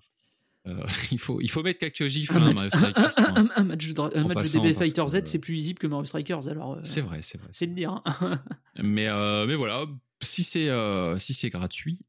Euh, 0.69 0.87
il, 1.11 1.19
faut, 1.19 1.41
il 1.41 1.51
faut 1.51 1.63
mettre 1.63 1.81
quelques 1.81 2.07
gifs, 2.09 2.31
Un 2.33 2.43
hein, 2.43 2.53
match, 2.53 2.69
Strikers. 2.69 3.19
un- 3.19 3.23
hein. 3.25 3.35
un- 3.57 3.61
un 3.63 3.65
match 3.65 3.87
de, 3.93 4.23
match 4.23 4.53
DB 4.53 4.75
Fighter 4.75 5.05
Z, 5.09 5.23
que- 5.23 5.29
c'est 5.29 5.39
plus 5.39 5.55
lisible 5.55 5.79
que 5.79 5.87
Mario 5.87 6.05
Strikers, 6.05 6.47
alors 6.49 6.75
euh, 6.75 6.81
C'est 6.83 7.01
vrai, 7.01 7.23
c'est 7.23 7.39
vrai. 7.39 7.49
c'est 7.53 7.67
de 7.67 7.75
dire. 7.75 8.01
hein. 8.05 8.43
Mais, 8.83 9.09
euh, 9.09 9.47
mais 9.47 9.55
voilà, 9.57 9.87
si 10.23 10.43
c'est 10.45 10.69
euh, 10.69 11.19
si 11.19 11.35
c'est 11.35 11.49
gratuit, 11.49 12.01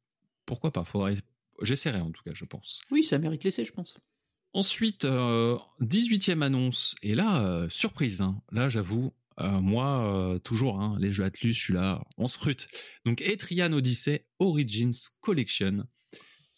pourquoi 0.45 0.71
pas? 0.71 0.83
Faudrait, 0.85 1.15
J'essaierai 1.63 1.99
en 1.99 2.11
tout 2.11 2.21
cas, 2.23 2.31
je 2.33 2.45
pense. 2.45 2.81
oui, 2.91 3.03
ça 3.03 3.17
mérite 3.17 3.43
l'essai, 3.43 3.65
je 3.65 3.71
pense. 3.73 3.97
Ensuite, 4.53 5.05
euh, 5.05 5.57
18e 5.81 6.41
annonce. 6.43 6.95
Et 7.03 7.15
là, 7.15 7.41
euh, 7.43 7.67
surprise. 7.69 8.21
hein. 8.21 8.41
Là, 8.51 8.67
j'avoue, 8.69 9.13
euh, 9.39 9.59
moi, 9.61 10.01
euh, 10.15 10.39
toujours, 10.39 10.95
les 10.99 11.11
jeux 11.11 11.23
Atlus, 11.23 11.53
je 11.53 11.59
suis 11.59 11.73
là, 11.73 12.03
on 12.17 12.27
se 12.27 12.37
frute. 12.37 12.67
Donc, 13.05 13.21
Etrian 13.21 13.71
Odyssey 13.73 14.25
Origins 14.39 14.91
Collection, 15.21 15.85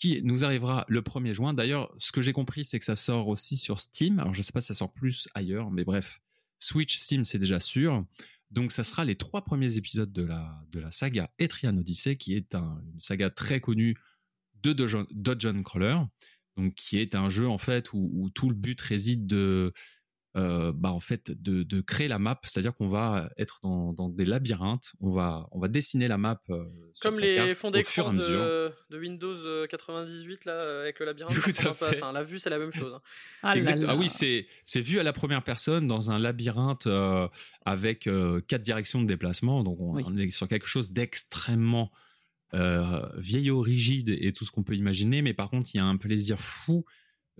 qui 0.02 0.22
nous 0.24 0.43
arrivera 0.43 0.84
le 0.89 1.02
1er 1.02 1.34
juin. 1.34 1.54
D'ailleurs, 1.54 1.93
ce 1.97 2.12
que 2.12 2.22
j'ai 2.22 2.34
compris, 2.34 2.66
c'est 2.66 2.80
que 2.80 2.86
ça 2.86 2.95
sort 2.95 3.28
aussi 3.28 3.56
sur 3.56 3.80
Steam. 3.80 4.20
Alors, 4.20 4.34
je 4.34 4.41
sais 4.41 4.52
pas 4.52 4.60
si 4.60 4.68
ça 4.68 4.74
sort 4.74 4.91
plus 4.91 5.30
ailleurs, 5.36 5.70
mais 5.72 5.84
bref, 5.84 6.20
Switch, 6.58 6.97
Steam, 6.97 7.24
c'est 7.24 7.38
déjà 7.39 7.60
sûr. 7.60 8.04
Donc, 8.49 8.72
ça 8.72 8.84
sera 8.84 9.06
les 9.06 9.16
trois 9.16 9.43
premiers 9.45 9.78
épisodes 9.78 10.12
de 10.12 10.24
la, 10.24 10.62
de 10.72 10.80
la 10.80 10.91
saga 10.91 11.32
Etrian 11.39 11.78
Odyssey, 11.78 12.18
qui 12.18 12.34
est 12.34 12.56
un- 12.56 12.82
une 12.93 12.99
saga 12.99 13.30
très 13.30 13.62
connue 13.62 13.95
de 14.64 14.74
Dungeon, 14.74 15.06
Dungeon 15.12 15.64
Crawler 15.64 15.97
donc 16.58 16.76
qui 16.76 16.97
est 16.97 17.16
un 17.16 17.30
jeu 17.30 17.47
en 17.47 17.58
fait 17.58 17.93
où 17.93 18.30
tout 18.36 18.49
le 18.49 18.56
but 18.56 18.80
réside 18.82 19.26
de 19.26 19.72
euh, 20.38 20.71
bah 20.73 20.91
en 20.91 21.01
fait 21.01 21.29
de, 21.32 21.63
de 21.63 21.82
créer 21.82 22.07
la 22.07 22.17
map, 22.17 22.39
c'est-à-dire 22.43 22.73
qu'on 22.73 22.88
va 22.88 23.29
être 23.38 23.59
dans, 23.63 23.91
dans 23.91 24.07
des 24.07 24.23
labyrinthes, 24.23 24.93
on 25.01 25.11
va 25.11 25.47
on 25.51 25.59
va 25.59 25.67
dessiner 25.67 26.07
la 26.07 26.17
map 26.17 26.41
euh, 26.49 26.63
Comme 27.01 27.19
les 27.19 27.36
carte 27.36 27.53
fonds 27.55 27.69
au 27.69 27.84
fur 27.84 28.05
et 28.05 28.07
à 28.07 28.11
d'écran 28.11 28.13
de, 28.13 28.71
de 28.89 28.97
Windows 28.99 29.36
euh, 29.36 29.67
98 29.67 30.45
là, 30.45 30.53
euh, 30.53 30.82
avec 30.84 30.99
le 30.99 31.05
labyrinthe. 31.07 31.34
Tout 31.55 31.67
à 31.67 31.73
fait. 31.73 31.95
ça, 31.95 32.07
hein. 32.07 32.13
La 32.13 32.23
vue, 32.23 32.39
c'est 32.39 32.49
la 32.49 32.59
même 32.59 32.71
chose. 32.71 32.93
hein. 32.93 33.01
Ah, 33.43 33.55
là 33.55 33.57
Exact. 33.57 33.84
là. 33.84 33.89
Ah 33.91 33.95
oui, 33.97 34.07
c'est 34.09 34.47
c'est 34.63 34.79
vu 34.82 34.99
à 34.99 35.03
la 35.03 35.11
première 35.11 35.43
personne 35.43 35.86
dans 35.88 36.11
un 36.11 36.17
labyrinthe 36.19 36.88
euh, 36.88 37.27
avec 37.65 38.07
euh, 38.07 38.39
quatre 38.47 38.61
directions 38.61 39.01
de 39.01 39.07
déplacement. 39.07 39.63
Donc 39.63 39.79
on, 39.82 39.95
Oui. 39.95 40.03
on 40.07 40.15
est 40.17 40.29
sur 40.32 40.47
quelque 40.47 40.67
chose 40.67 40.93
d'extrêmement 40.93 41.91
euh, 42.53 43.05
vieillot, 43.17 43.59
rigide 43.61 44.09
et 44.09 44.32
tout 44.34 44.45
ce 44.45 44.51
qu'on 44.51 44.63
peut 44.63 44.75
imaginer. 44.75 45.21
Mais 45.21 45.34
par 45.34 45.49
contre, 45.49 45.67
il 45.73 45.77
y 45.77 45.79
a 45.82 45.86
un 45.86 45.97
plaisir 45.97 46.39
fou 46.39 46.86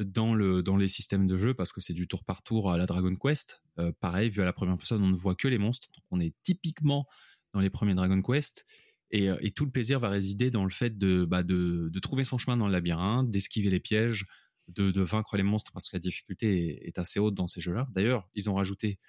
dans 0.04 0.34
le 0.34 0.64
dans 0.64 0.78
les 0.78 0.88
systèmes 0.88 1.28
de 1.28 1.38
jeu 1.38 1.54
parce 1.54 1.74
que 1.74 1.82
c'est 1.82 1.94
du 1.94 2.08
tour 2.08 2.24
par 2.24 2.44
tour 2.44 2.72
à 2.72 2.78
la 2.78 2.86
Dragon 2.86 3.16
Quest. 3.16 3.62
Euh, 3.80 3.92
pareil, 4.00 4.30
vu 4.30 4.42
à 4.42 4.46
la 4.46 4.54
première 4.54 4.78
personne, 4.78 5.04
on 5.04 5.08
ne 5.08 5.16
voit 5.16 5.36
que 5.36 5.48
les 5.48 5.58
monstres. 5.58 5.90
Donc 5.94 6.04
on 6.12 6.20
est 6.20 6.34
typiquement 6.44 7.06
dans 7.54 7.60
les 7.60 7.70
premiers 7.70 7.96
Dragon 7.96 8.22
Quest. 8.22 8.66
Et, 9.12 9.30
euh, 9.30 9.38
et 9.42 9.52
tout 9.52 9.66
le 9.66 9.72
plaisir 9.72 10.00
va 10.00 10.10
résider 10.10 10.52
dans 10.52 10.64
le 10.64 10.70
fait 10.70 10.98
de, 10.98 11.26
bah, 11.26 11.44
de, 11.44 11.90
de 11.92 12.00
trouver 12.00 12.24
son 12.24 12.38
chemin 12.38 12.58
dans 12.58 12.68
le 12.68 12.72
labyrinthe, 12.74 13.30
d'esquiver 13.30 13.70
les 13.70 13.82
pièges, 13.82 14.26
de, 14.70 14.92
de 14.92 15.02
vaincre 15.02 15.36
les 15.36 15.44
monstres 15.44 15.72
parce 15.74 15.90
que 15.90 15.98
la 15.98 16.00
difficulté 16.00 16.68
est, 16.68 16.88
est 16.88 16.98
assez 17.00 17.20
haute 17.20 17.36
dans 17.36 17.48
ces 17.48 17.60
jeux-là. 17.60 17.88
D'ailleurs, 17.94 18.30
ils 18.36 18.50
ont 18.50 18.56
rajouté 18.56 19.00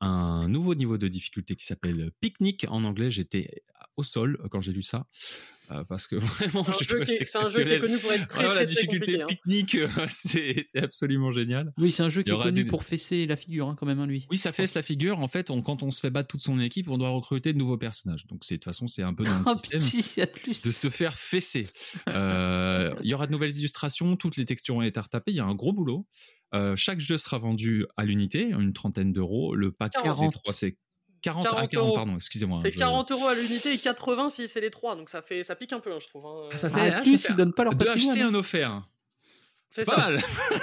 un 0.00 0.48
nouveau 0.48 0.74
niveau 0.74 0.98
de 0.98 1.06
difficulté 1.06 1.54
qui 1.54 1.64
s'appelle 1.64 2.10
Picnic 2.20 2.66
en 2.68 2.82
anglais. 2.84 3.10
J'étais 3.10 3.62
au 3.96 4.02
sol 4.02 4.38
quand 4.50 4.60
j'ai 4.60 4.72
lu 4.72 4.82
ça 4.82 5.06
euh, 5.74 5.84
parce 5.84 6.06
que 6.06 6.16
vraiment, 6.16 6.64
C'est 6.64 6.70
un 6.70 6.72
je 6.74 6.78
jeu 6.84 6.86
trouvais 6.86 7.04
qui 7.04 7.12
c'est 7.12 7.22
est- 7.22 7.26
c'est 7.26 7.38
un 7.38 7.46
jeu 7.46 7.52
qui 7.52 7.58
est 7.60 7.62
exceptionnel. 7.62 7.80
connu 7.80 7.98
pour 7.98 8.12
être 8.12 8.26
très, 8.28 8.44
très, 8.44 8.54
la 8.54 8.64
difficulté 8.64 9.18
compliqué. 9.18 9.22
hein. 9.22 9.26
pique-nique, 9.26 9.74
euh, 9.76 9.88
c'est 10.08 10.66
absolument 10.76 11.30
génial. 11.32 11.72
Oui, 11.78 11.90
c'est 11.90 12.02
un 12.02 12.08
jeu 12.08 12.22
qui 12.22 12.30
est 12.30 12.40
connu 12.40 12.64
des- 12.64 12.68
pour 12.70 12.84
fesser 12.84 13.26
la 13.26 13.36
figure, 13.36 13.68
hein, 13.68 13.76
quand 13.78 13.86
même, 13.86 14.00
hein, 14.00 14.06
lui. 14.06 14.26
Oui, 14.30 14.38
ça 14.38 14.52
fait 14.52 14.72
la 14.74 14.82
figure. 14.82 15.20
En 15.20 15.28
fait, 15.28 15.50
on- 15.50 15.62
quand 15.62 15.82
on 15.82 15.90
se 15.90 16.00
fait 16.00 16.10
battre 16.10 16.28
toute 16.28 16.40
son 16.42 16.58
équipe, 16.60 16.88
on 16.88 16.98
doit 16.98 17.08
recruter 17.10 17.52
de 17.52 17.58
nouveaux 17.58 17.78
personnages. 17.78 18.26
Donc, 18.26 18.40
c'est 18.44 18.54
de 18.54 18.58
toute 18.60 18.64
façon, 18.64 18.86
c'est 18.86 19.02
un 19.02 19.14
peu 19.14 19.24
dans 19.24 19.30
le 19.38 19.44
Oh, 19.46 19.56
système 19.56 19.80
petit, 19.80 20.20
de 20.20 20.26
plus. 20.40 20.62
de 20.62 20.70
se 20.70 20.90
faire 20.90 21.16
fesser. 21.18 21.66
Euh, 22.08 22.94
Il 23.02 23.10
y 23.10 23.14
aura 23.14 23.26
de 23.26 23.32
nouvelles 23.32 23.56
illustrations, 23.56 24.16
toutes 24.16 24.36
les 24.36 24.44
textures 24.44 24.76
ont 24.76 24.82
été 24.82 24.98
retapées. 25.00 25.30
Il 25.32 25.36
y 25.36 25.40
a 25.40 25.44
un 25.44 25.54
gros 25.54 25.72
boulot. 25.72 26.06
Euh, 26.54 26.76
chaque 26.76 27.00
jeu 27.00 27.16
sera 27.16 27.38
vendu 27.38 27.86
à 27.96 28.04
l'unité, 28.04 28.42
une 28.50 28.72
trentaine 28.74 29.12
d'euros. 29.12 29.54
Le 29.54 29.72
pack 29.72 29.92
des 29.94 30.02
40. 30.02 30.34
trois, 30.34 30.52
c'est 30.52 30.76
40, 31.22 31.46
ah, 31.46 31.50
40 31.50 31.70
40, 31.70 31.86
euros. 31.86 31.96
pardon, 31.96 32.16
excusez-moi. 32.16 32.58
C'est 32.60 32.70
je- 32.70 32.78
40 32.78 33.10
euros 33.12 33.28
à 33.28 33.34
l'unité 33.34 33.72
et 33.72 33.78
80 33.78 34.28
si 34.30 34.48
c'est 34.48 34.60
les 34.60 34.70
trois. 34.70 34.96
Donc 34.96 35.08
ça, 35.08 35.22
fait, 35.22 35.42
ça 35.44 35.54
pique 35.56 35.72
un 35.72 35.80
peu, 35.80 35.92
hein, 35.92 35.98
je 36.00 36.08
trouve. 36.08 36.26
hein. 36.26 36.48
Ah, 36.52 36.58
ça 36.58 36.68
fait, 36.70 36.80
en 36.80 36.94
ah, 36.98 37.00
plus, 37.02 37.16
ça 37.16 37.28
fait 37.28 37.32
ils 37.34 37.36
donnent 37.36 37.52
pas 37.52 37.64
leur 37.64 37.74
de 37.74 37.84
patrimoine, 37.84 38.10
acheter 38.16 38.22
hein. 38.24 38.28
un 38.28 38.34
offert. 38.34 38.88
C'est 39.70 39.86
pas 39.86 39.96
ça. 39.96 40.10
mal. 40.10 40.20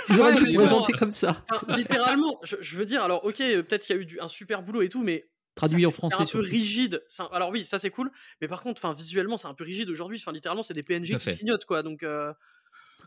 J'aurais 0.09 0.35
dû 0.35 0.43
Ouais, 0.43 0.51
le 0.51 0.57
présenter 0.57 0.93
comme 0.93 1.11
ça. 1.13 1.43
Enfin, 1.51 1.77
littéralement, 1.77 2.39
je, 2.43 2.57
je 2.59 2.75
veux 2.77 2.85
dire, 2.85 3.01
alors 3.03 3.25
ok, 3.25 3.37
peut-être 3.37 3.85
qu'il 3.87 3.95
y 3.95 3.99
a 3.99 4.01
eu 4.01 4.05
du- 4.05 4.19
un 4.19 4.27
super 4.27 4.61
boulot 4.61 4.81
et 4.83 4.89
tout, 4.89 5.01
mais 5.01 5.27
Traduit 5.55 5.85
en 5.87 5.91
français, 5.91 6.15
C'est 6.19 6.37
un 6.37 6.41
peu 6.41 6.47
rigide. 6.47 7.03
Un- 7.17 7.27
Alors 7.33 7.49
oui, 7.49 7.65
ça 7.65 7.79
c'est 7.79 7.89
cool, 7.89 8.11
mais 8.39 8.47
par 8.47 8.61
contre, 8.61 8.81
enfin 8.85 8.93
visuellement, 8.93 9.37
c'est 9.37 9.47
un 9.47 9.53
peu 9.55 9.63
rigide 9.65 9.89
aujourd'hui. 9.89 10.17
Enfin 10.21 10.31
littéralement, 10.31 10.63
c'est 10.63 10.75
des 10.75 10.83
PNG 10.83 11.17
qui 11.17 11.31
clignotent 11.31 11.65
quoi. 11.65 11.81
Donc 11.83 12.03
euh, 12.03 12.31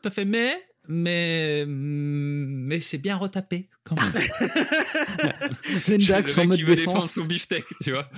Tout 0.03 0.09
à 0.09 0.11
fait. 0.11 0.25
Mais, 0.25 0.61
mais, 0.89 1.65
mais 1.67 2.81
c'est 2.81 2.99
bien 2.99 3.17
retapé 3.17 3.69
quand 3.85 3.95
même. 4.01 4.13
Lendax 5.89 6.39
en 6.39 6.41
mec 6.43 6.49
mode 6.49 6.57
qui 6.59 6.65
veut 6.65 6.75
défendre 6.75 6.97
défense. 6.99 7.13
son 7.15 7.25
beefsteak, 7.25 7.65
tu 7.83 7.93
vois. 7.93 8.11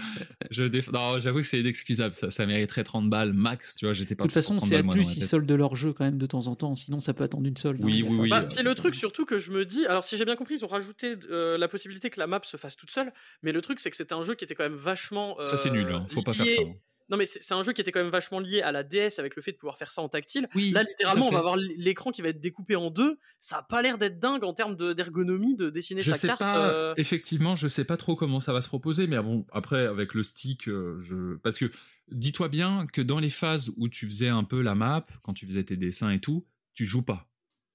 Je 0.51 0.63
déf- 0.65 0.91
Non, 0.93 1.21
j'avoue 1.21 1.39
que 1.41 1.47
c'est 1.47 1.61
inexcusable. 1.61 2.15
Ça, 2.15 2.31
ça 2.31 2.47
mériterait 2.47 2.85
30 2.85 3.09
balles 3.11 3.33
max, 3.33 3.77
tu 3.77 3.85
vois. 3.87 3.93
J'étais 3.93 4.15
De 4.15 4.19
pas 4.19 4.25
toute 4.25 4.33
façon, 4.33 4.61
c'est 4.61 4.77
à 4.77 4.83
plus, 4.83 5.17
ils 5.17 5.25
soldent 5.25 5.51
leur 5.53 5.75
jeu 5.75 5.93
quand 5.93 6.05
même 6.05 6.19
de 6.19 6.27
temps 6.27 6.47
en 6.47 6.55
temps, 6.55 6.75
sinon 6.77 7.01
ça 7.01 7.13
peut 7.15 7.25
attendre 7.25 7.47
une 7.47 7.57
solde. 7.57 7.81
hein, 7.81 7.85
Oui, 7.85 8.03
oui, 8.07 8.17
oui. 8.19 8.29
bah, 8.31 8.47
c'est 8.51 8.63
le 8.63 8.75
truc 8.75 8.95
surtout 8.95 9.25
que 9.27 9.39
je 9.39 9.51
me 9.51 9.65
dis. 9.65 9.87
Alors 9.87 10.05
si 10.05 10.17
j'ai 10.17 10.25
bien 10.25 10.37
compris, 10.37 10.55
ils 10.57 10.65
ont 10.65 10.69
rajouté 10.69 11.17
euh, 11.31 11.59
la 11.59 11.69
possibilité 11.69 12.11
que 12.11 12.19
la 12.21 12.27
map 12.27 12.41
se 12.45 12.57
fasse 12.57 12.77
toute 12.77 12.91
seule, 12.91 13.13
mais 13.43 13.53
le 13.53 13.61
truc 13.61 13.81
c'est 13.81 13.91
que 13.91 13.97
c'était 13.97 14.15
un 14.15 14.23
jeu 14.23 14.35
qui 14.35 14.45
était 14.45 14.55
quand 14.55 14.65
même 14.65 14.75
vachement. 14.75 15.37
Ça, 15.47 15.57
c'est 15.57 15.69
euh, 15.71 15.73
nul. 15.73 15.87
hein. 15.93 16.07
Faut 16.11 16.23
pas 16.23 16.33
faire 16.33 16.47
ça. 16.47 16.63
hein. 16.63 16.75
Non 17.11 17.17
mais 17.19 17.27
c'est 17.27 17.53
un 17.53 17.63
jeu 17.63 17.73
qui 17.75 17.81
était 17.83 17.93
quand 17.93 18.01
même 18.03 18.11
vachement 18.11 18.41
lié 18.41 18.63
à 18.63 18.73
la 18.73 18.83
DS 18.83 19.19
avec 19.19 19.37
le 19.37 19.43
fait 19.43 19.53
de 19.53 19.59
pouvoir 19.59 19.77
faire 19.77 19.93
ça 19.93 20.01
en 20.01 20.09
tactile. 20.09 20.49
Oui, 20.55 20.71
Là, 20.71 20.83
littéralement, 20.85 21.29
on 21.29 21.31
va 21.31 21.39
avoir 21.39 21.57
l'écran 21.57 22.11
qui 22.13 22.23
va 22.23 22.29
être 22.31 22.41
découpé 22.41 22.77
en 22.77 22.91
deux. 22.91 23.19
Ça 23.41 23.59
a 23.59 23.63
pas 23.63 23.83
l'air 23.83 23.99
d'être 23.99 24.19
dingue 24.19 24.43
en 24.43 24.55
termes 24.55 24.75
de- 24.75 24.95
d'ergonomie 24.95 25.55
de, 25.55 25.69
dessiner 25.69 26.01
Je 26.01 26.13
sa 26.13 26.17
sais 26.17 26.27
carte. 26.29 26.41
pas, 26.41 26.67
euh, 26.73 26.95
effectivement, 26.97 27.55
je 27.57 27.69
sais 27.69 27.85
pas 27.85 27.99
trop 27.99 28.17
comment 28.17 28.41
ça 28.41 28.53
va 28.55 28.61
se 28.63 28.69
proposer, 28.69 29.07
mais 29.07 29.19
bon, 29.21 29.45
après, 29.53 29.87
avec 29.87 30.15
le 30.15 30.23
stick, 30.23 30.67
euh, 30.69 30.99
je. 31.01 31.37
Parce 31.37 31.59
que 31.59 31.67
dis-toi 32.11 32.49
bien 32.49 32.87
que 32.91 33.03
dans 33.03 33.19
les 33.21 33.31
phases 33.31 33.71
où 33.77 33.89
tu 33.89 34.07
faisais 34.07 34.29
un 34.29 34.45
peu 34.45 34.63
la 34.63 34.75
map, 34.75 35.07
quand 35.23 35.35
tu 35.35 35.45
faisais 35.47 35.65
tes 35.65 35.77
dessins 35.77 36.11
et 36.11 36.21
tout, 36.21 36.47
tu 36.73 36.87
joues 36.87 37.03
pas. 37.03 37.29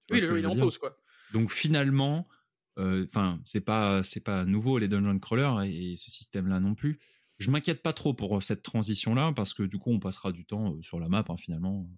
Tu 0.07 0.15
Oui, 0.15 0.21
le 0.21 0.27
jeu 0.29 0.33
je 0.35 0.39
il 0.39 0.47
en 0.47 0.55
pause 0.55 0.79
quoi. 0.79 0.97
Donc 1.33 1.51
finalement, 1.51 2.27
euh, 2.79 3.05
enfin, 3.07 3.39
c'est 3.45 3.61
pas 3.61 4.01
c'est 4.01 4.23
pas 4.23 4.43
nouveau 4.45 4.79
les 4.79 4.87
dungeon 4.87 5.19
crawlers 5.19 5.61
et, 5.67 5.91
et 5.91 5.95
ce 5.97 6.09
système-là 6.09 6.59
non 6.59 6.73
plus. 6.73 6.97
Je 7.39 7.49
m'inquiète 7.51 7.81
pas 7.81 7.93
trop 7.93 8.13
pour 8.13 8.41
cette 8.43 8.61
transition-là 8.63 9.33
parce 9.35 9.53
que 9.53 9.63
du 9.63 9.77
coup, 9.79 9.91
on 9.91 9.99
passera 9.99 10.31
du 10.31 10.45
temps 10.45 10.73
euh, 10.75 10.81
sur 10.81 10.99
la 10.99 11.09
map 11.09 11.25
hein, 11.29 11.37
finalement. 11.37 11.89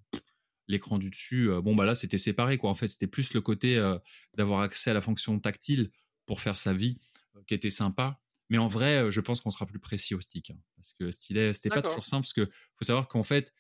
L'écran 0.68 1.00
du 1.00 1.10
dessus, 1.10 1.50
euh, 1.50 1.62
bon 1.62 1.76
bah 1.76 1.84
là, 1.86 1.96
c'était 1.96 2.18
séparé 2.20 2.58
quoi. 2.58 2.70
En 2.70 2.76
fait, 2.76 2.88
c'était 2.88 3.08
plus 3.08 3.34
le 3.34 3.42
côté 3.42 3.78
euh, 3.78 3.98
d'avoir 4.38 4.62
accès 4.62 4.92
à 4.92 4.94
la 4.94 5.02
fonction 5.02 5.38
tactile 5.40 5.92
pour 6.26 6.40
faire 6.40 6.56
sa 6.58 6.74
vie 6.74 7.00
euh, 7.36 7.42
qui 7.48 7.54
était 7.56 7.70
sympa. 7.72 8.20
Mais 8.50 8.58
en 8.58 8.68
vrai, 8.68 9.04
euh, 9.04 9.12
je 9.12 9.20
pense 9.22 9.42
qu'on 9.42 9.52
sera 9.52 9.66
plus 9.66 9.80
précis 9.80 10.16
au 10.16 10.22
stick 10.22 10.52
hein, 10.52 10.58
parce 10.78 10.94
que 10.94 11.12
stylet, 11.12 11.54
c'était 11.54 11.70
pas 11.70 11.82
toujours 11.90 12.06
simple 12.06 12.24
parce 12.24 12.34
que 12.34 12.46
faut 12.78 12.86
savoir 12.86 13.08
qu'en 13.08 13.24
fait. 13.24 13.54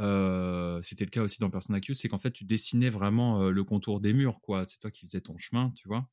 euh, 0.00 0.80
c'était 0.82 1.04
le 1.04 1.10
cas 1.10 1.22
aussi 1.22 1.38
dans 1.40 1.50
Persona 1.50 1.80
Q, 1.80 1.94
c'est 1.94 2.08
qu'en 2.08 2.18
fait 2.18 2.32
tu 2.32 2.44
dessinais 2.44 2.90
vraiment 2.90 3.42
euh, 3.42 3.50
le 3.50 3.64
contour 3.64 4.00
des 4.00 4.12
murs, 4.12 4.40
quoi. 4.40 4.64
C'est 4.66 4.78
toi 4.80 4.90
qui 4.90 5.06
faisais 5.06 5.20
ton 5.20 5.36
chemin, 5.38 5.70
tu 5.76 5.88
vois. 5.88 6.08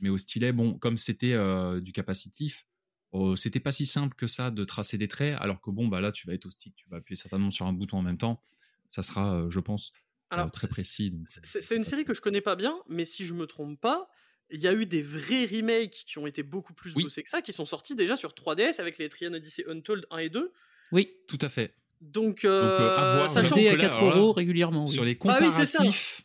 Mais 0.00 0.08
au 0.10 0.18
stylet, 0.18 0.52
bon, 0.52 0.74
comme 0.78 0.98
c'était 0.98 1.32
euh, 1.34 1.80
du 1.80 1.92
capacitif, 1.92 2.66
oh, 3.12 3.36
c'était 3.36 3.60
pas 3.60 3.72
si 3.72 3.86
simple 3.86 4.14
que 4.16 4.26
ça 4.26 4.50
de 4.50 4.64
tracer 4.64 4.98
des 4.98 5.08
traits, 5.08 5.36
alors 5.40 5.60
que 5.60 5.70
bon, 5.70 5.86
bah 5.88 6.00
là, 6.00 6.12
tu 6.12 6.26
vas 6.26 6.34
être 6.34 6.46
au 6.46 6.50
stick, 6.50 6.74
tu 6.76 6.88
vas 6.88 6.96
appuyer 6.98 7.16
certainement 7.16 7.50
sur 7.50 7.66
un 7.66 7.72
bouton 7.72 7.98
en 7.98 8.02
même 8.02 8.18
temps. 8.18 8.42
Ça 8.88 9.02
sera, 9.02 9.36
euh, 9.36 9.50
je 9.50 9.60
pense, 9.60 9.92
euh, 10.32 10.36
Alors, 10.36 10.50
très 10.50 10.68
précis. 10.68 11.10
donc, 11.10 11.26
C'est 11.28 11.76
une 11.76 11.84
série 11.84 12.04
que 12.04 12.14
je 12.14 12.20
connais 12.20 12.40
pas 12.40 12.56
bien, 12.56 12.76
mais 12.88 13.04
si 13.04 13.24
je 13.24 13.32
me 13.34 13.46
trompe 13.46 13.80
pas, 13.80 14.08
il 14.50 14.60
y 14.60 14.68
a 14.68 14.74
eu 14.74 14.84
des 14.84 15.02
vrais 15.02 15.46
remakes 15.46 16.04
qui 16.06 16.18
ont 16.18 16.26
été 16.26 16.42
beaucoup 16.42 16.74
plus 16.74 16.94
Oui. 16.94 17.04
bossés 17.04 17.22
que 17.22 17.28
ça, 17.30 17.40
qui 17.40 17.52
sont 17.54 17.64
sortis 17.64 17.94
déjà 17.94 18.16
sur 18.16 18.34
3DS 18.34 18.80
avec 18.80 18.98
les 18.98 19.08
Trian 19.08 19.32
Odyssey 19.32 19.64
Untold 19.68 20.04
1 20.10 20.18
et 20.18 20.28
2. 20.28 20.52
Oui, 20.92 21.10
Tout 21.26 21.38
à 21.40 21.48
fait. 21.48 21.74
Donc, 22.02 22.44
euh, 22.44 22.62
Donc, 22.62 22.80
euh, 22.80 22.96
à 22.96 23.16
voir, 23.16 23.30
sachant 23.30 23.54
que 23.54 23.60
à 23.68 23.76
là, 23.76 23.84
4 23.84 23.96
alors 23.98 24.10
là, 24.10 24.16
euros 24.16 24.32
régulièrement. 24.32 24.84
oui. 24.84 24.90
Sur 24.92 25.04
les 25.04 25.12
Ah 25.12 25.38
oui, 25.40 25.46
comparatifs, 25.46 26.22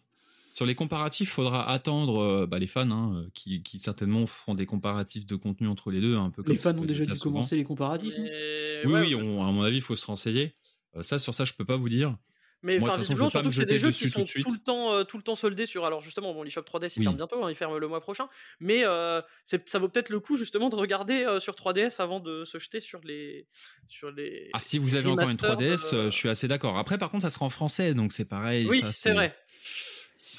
sur 0.57 0.65
les 0.65 0.73
comparatifs, 0.73 1.29
faudra 1.29 1.69
attendre 1.69 2.17
euh, 2.19 2.47
bah, 2.47 2.57
les 2.57 2.65
fans 2.65 2.89
hein, 2.89 3.13
euh, 3.15 3.29
qui, 3.35 3.61
qui 3.61 3.77
certainement 3.77 4.25
feront 4.25 4.55
des 4.55 4.65
comparatifs 4.65 5.27
de 5.27 5.35
contenu 5.35 5.67
entre 5.67 5.91
les 5.91 6.01
deux, 6.01 6.15
un 6.17 6.31
peu 6.31 6.41
comme 6.41 6.51
Les 6.51 6.57
fans 6.57 6.75
ont 6.75 6.83
déjà 6.83 7.05
dû 7.05 7.13
commencer 7.19 7.55
les 7.55 7.63
comparatifs. 7.63 8.15
mais, 8.17 8.81
Oui, 8.85 8.91
ouais, 8.93 9.01
oui, 9.01 9.13
on- 9.15 9.47
à 9.47 9.51
mon 9.51 9.61
avis, 9.61 9.75
il 9.77 9.81
faut 9.83 9.95
se 9.95 10.07
renseigner. 10.07 10.55
Euh, 10.95 11.03
ça, 11.03 11.19
sur 11.19 11.35
ça, 11.35 11.45
je 11.45 11.53
peux 11.53 11.63
pas 11.63 11.75
vous 11.75 11.89
dire. 11.89 12.17
mais 12.63 12.77
enfin, 12.79 12.85
toute 12.87 12.97
façon, 12.97 13.13
visiblement, 13.13 13.29
surtout 13.29 13.49
que 13.49 13.53
c'est 13.55 13.65
des 13.67 13.77
jeux 13.77 13.91
qui 13.91 14.09
sont 14.09 14.23
tout 14.25 14.51
le 14.51 14.57
temps, 14.57 14.93
euh, 14.93 15.03
tout 15.03 15.17
le 15.17 15.21
temps 15.23 15.35
soldés 15.35 15.67
sur. 15.67 15.85
Alors 15.85 16.01
justement, 16.01 16.33
bon, 16.33 16.41
l'eShop 16.41 16.61
3DS 16.63 16.95
il 16.95 16.99
Oui. 17.01 17.03
ferme 17.05 17.17
bientôt, 17.17 17.43
hein, 17.43 17.51
il 17.51 17.55
ferme 17.55 17.77
le 17.77 17.87
mois 17.87 18.01
prochain, 18.01 18.27
mais 18.59 18.83
euh, 18.83 19.21
ça 19.45 19.77
vaut 19.77 19.89
peut-être 19.89 20.09
le 20.09 20.19
coup 20.19 20.37
justement 20.37 20.69
de 20.69 20.75
regarder 20.75 21.23
euh, 21.23 21.39
sur 21.39 21.53
3DS 21.53 21.99
avant 22.01 22.19
de 22.19 22.45
se 22.45 22.57
jeter 22.57 22.79
sur 22.79 22.99
les, 23.03 23.45
sur 23.87 24.09
les. 24.11 24.49
Ah, 24.53 24.59
si 24.59 24.79
vous 24.79 24.95
avez 24.95 25.05
encore 25.07 25.29
une 25.29 25.37
remastered, 25.39 25.59
3DS, 25.59 25.93
euh, 25.93 25.97
euh, 26.07 26.09
je 26.09 26.15
suis 26.17 26.29
assez 26.29 26.47
d'accord. 26.47 26.79
Après, 26.79 26.97
par 26.97 27.11
contre, 27.11 27.21
ça 27.21 27.29
sera 27.29 27.45
en 27.45 27.51
français, 27.51 27.93
donc 27.93 28.11
c'est 28.11 28.25
pareil. 28.25 28.65
Oui, 28.65 28.81
c'est 28.91 29.13
vrai. 29.13 29.35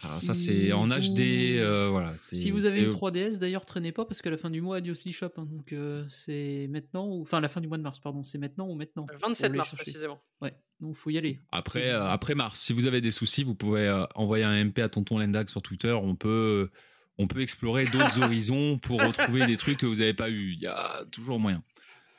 Alors, 0.05 0.23
ça, 0.23 0.35
c'est 0.35 0.73
en 0.73 0.89
Si 1.01 1.11
HD. 1.13 1.19
vous- 1.19 1.23
euh, 1.61 1.89
voilà. 1.91 2.13
Si 2.17 2.51
vous 2.51 2.67
avez 2.67 2.83
une 2.83 2.91
3DS, 2.91 3.39
d'ailleurs, 3.39 3.65
traînez 3.65 3.93
pas 3.93 4.05
parce 4.05 4.21
qu'à 4.23 4.31
la 4.31 4.37
fin 4.37 4.51
du 4.51 4.61
mois, 4.61 4.79
adios 4.79 4.95
l'eShop. 5.07 5.31
hein, 5.37 5.45
donc 5.45 5.73
euh, 5.73 6.05
c'est 6.11 6.67
maintenant, 6.69 7.07
ou... 7.07 7.23
enfin 7.23 7.41
la 7.41 7.49
fin 7.49 7.61
du 7.61 7.69
mois 7.69 7.79
de 7.79 7.83
mars, 7.83 8.01
pardon, 8.01 8.23
c'est 8.25 8.39
maintenant 8.39 8.69
ou 8.69 8.75
maintenant. 8.75 9.07
Le 9.11 9.17
Faut 9.19 9.27
27 9.29 9.45
aller 9.47 9.57
mars 9.59 9.71
chercher. 9.71 9.83
précisément. 9.85 10.21
Ouais, 10.41 10.53
donc 10.81 10.97
faut 10.97 11.11
y 11.11 11.19
aller. 11.19 11.41
Après, 11.53 11.91
euh, 11.91 12.05
après 12.09 12.35
mars, 12.35 12.59
si 12.61 12.73
vous 12.73 12.87
avez 12.87 13.01
des 13.01 13.13
soucis, 13.13 13.45
vous 13.45 13.55
pouvez 13.55 13.87
euh, 13.87 14.05
envoyer 14.17 14.45
un 14.45 14.65
MP 14.65 14.81
à 14.81 14.89
Tonton 14.89 15.19
Lendag 15.19 15.49
sur 15.49 15.63
Twitter. 15.63 15.93
On 15.93 16.17
peut, 16.17 16.71
on 17.19 17.29
peut 17.29 17.41
explorer 17.41 17.85
d'autres 17.85 18.21
horizons 18.23 18.79
pour 18.79 19.01
retrouver 19.01 19.47
des 19.47 19.57
trucs 19.57 19.79
que 19.79 19.87
vous 19.87 19.97
n'avez 19.97 20.15
pas 20.15 20.29
eu. 20.29 20.55
Il 20.55 20.61
y 20.61 20.67
a 20.67 21.05
toujours 21.13 21.39
moyen. 21.39 21.63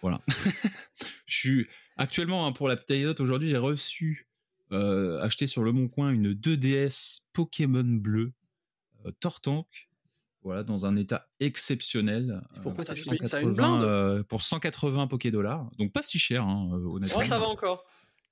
Voilà. 0.02 0.22
Je 1.26 1.36
suis 1.36 1.68
actuellement 1.98 2.48
hein, 2.48 2.54
pour 2.54 2.70
la 2.70 2.78
petite 2.78 2.92
anecdote 2.92 3.20
aujourd'hui, 3.20 3.50
j'ai 3.50 3.58
reçu 3.58 4.29
euh, 4.72 5.20
acheté 5.22 5.48
sur 5.48 5.64
le 5.64 5.72
Bon 5.72 5.88
Coin 5.88 6.10
une 6.12 6.34
2DS 6.34 7.26
Pokémon 7.34 7.84
bleu 7.84 8.34
euh, 9.06 9.12
Tortank. 9.20 9.90
Voilà, 10.42 10.64
dans 10.64 10.86
un 10.86 10.96
état 10.96 11.28
exceptionnel. 11.42 12.42
Pourquoi 12.64 12.84
Euh, 12.84 12.88
t'as 12.88 12.94
acheté 12.94 13.26
ça 13.28 13.42
une 13.42 13.50
180, 13.50 13.54
blinde 13.54 13.84
euh, 13.84 14.24
pour 14.24 14.42
180 14.42 15.08
Poké 15.08 15.32
dollars. 15.32 15.70
Donc 15.78 15.92
pas 15.92 16.02
si 16.02 16.18
cher, 16.18 16.44
hein, 16.44 16.70
euh, 16.74 16.84
Oh, 16.86 16.96
honnêtement. 16.96 17.24
ça 17.26 17.40
va 17.40 17.48
encore. 17.48 17.84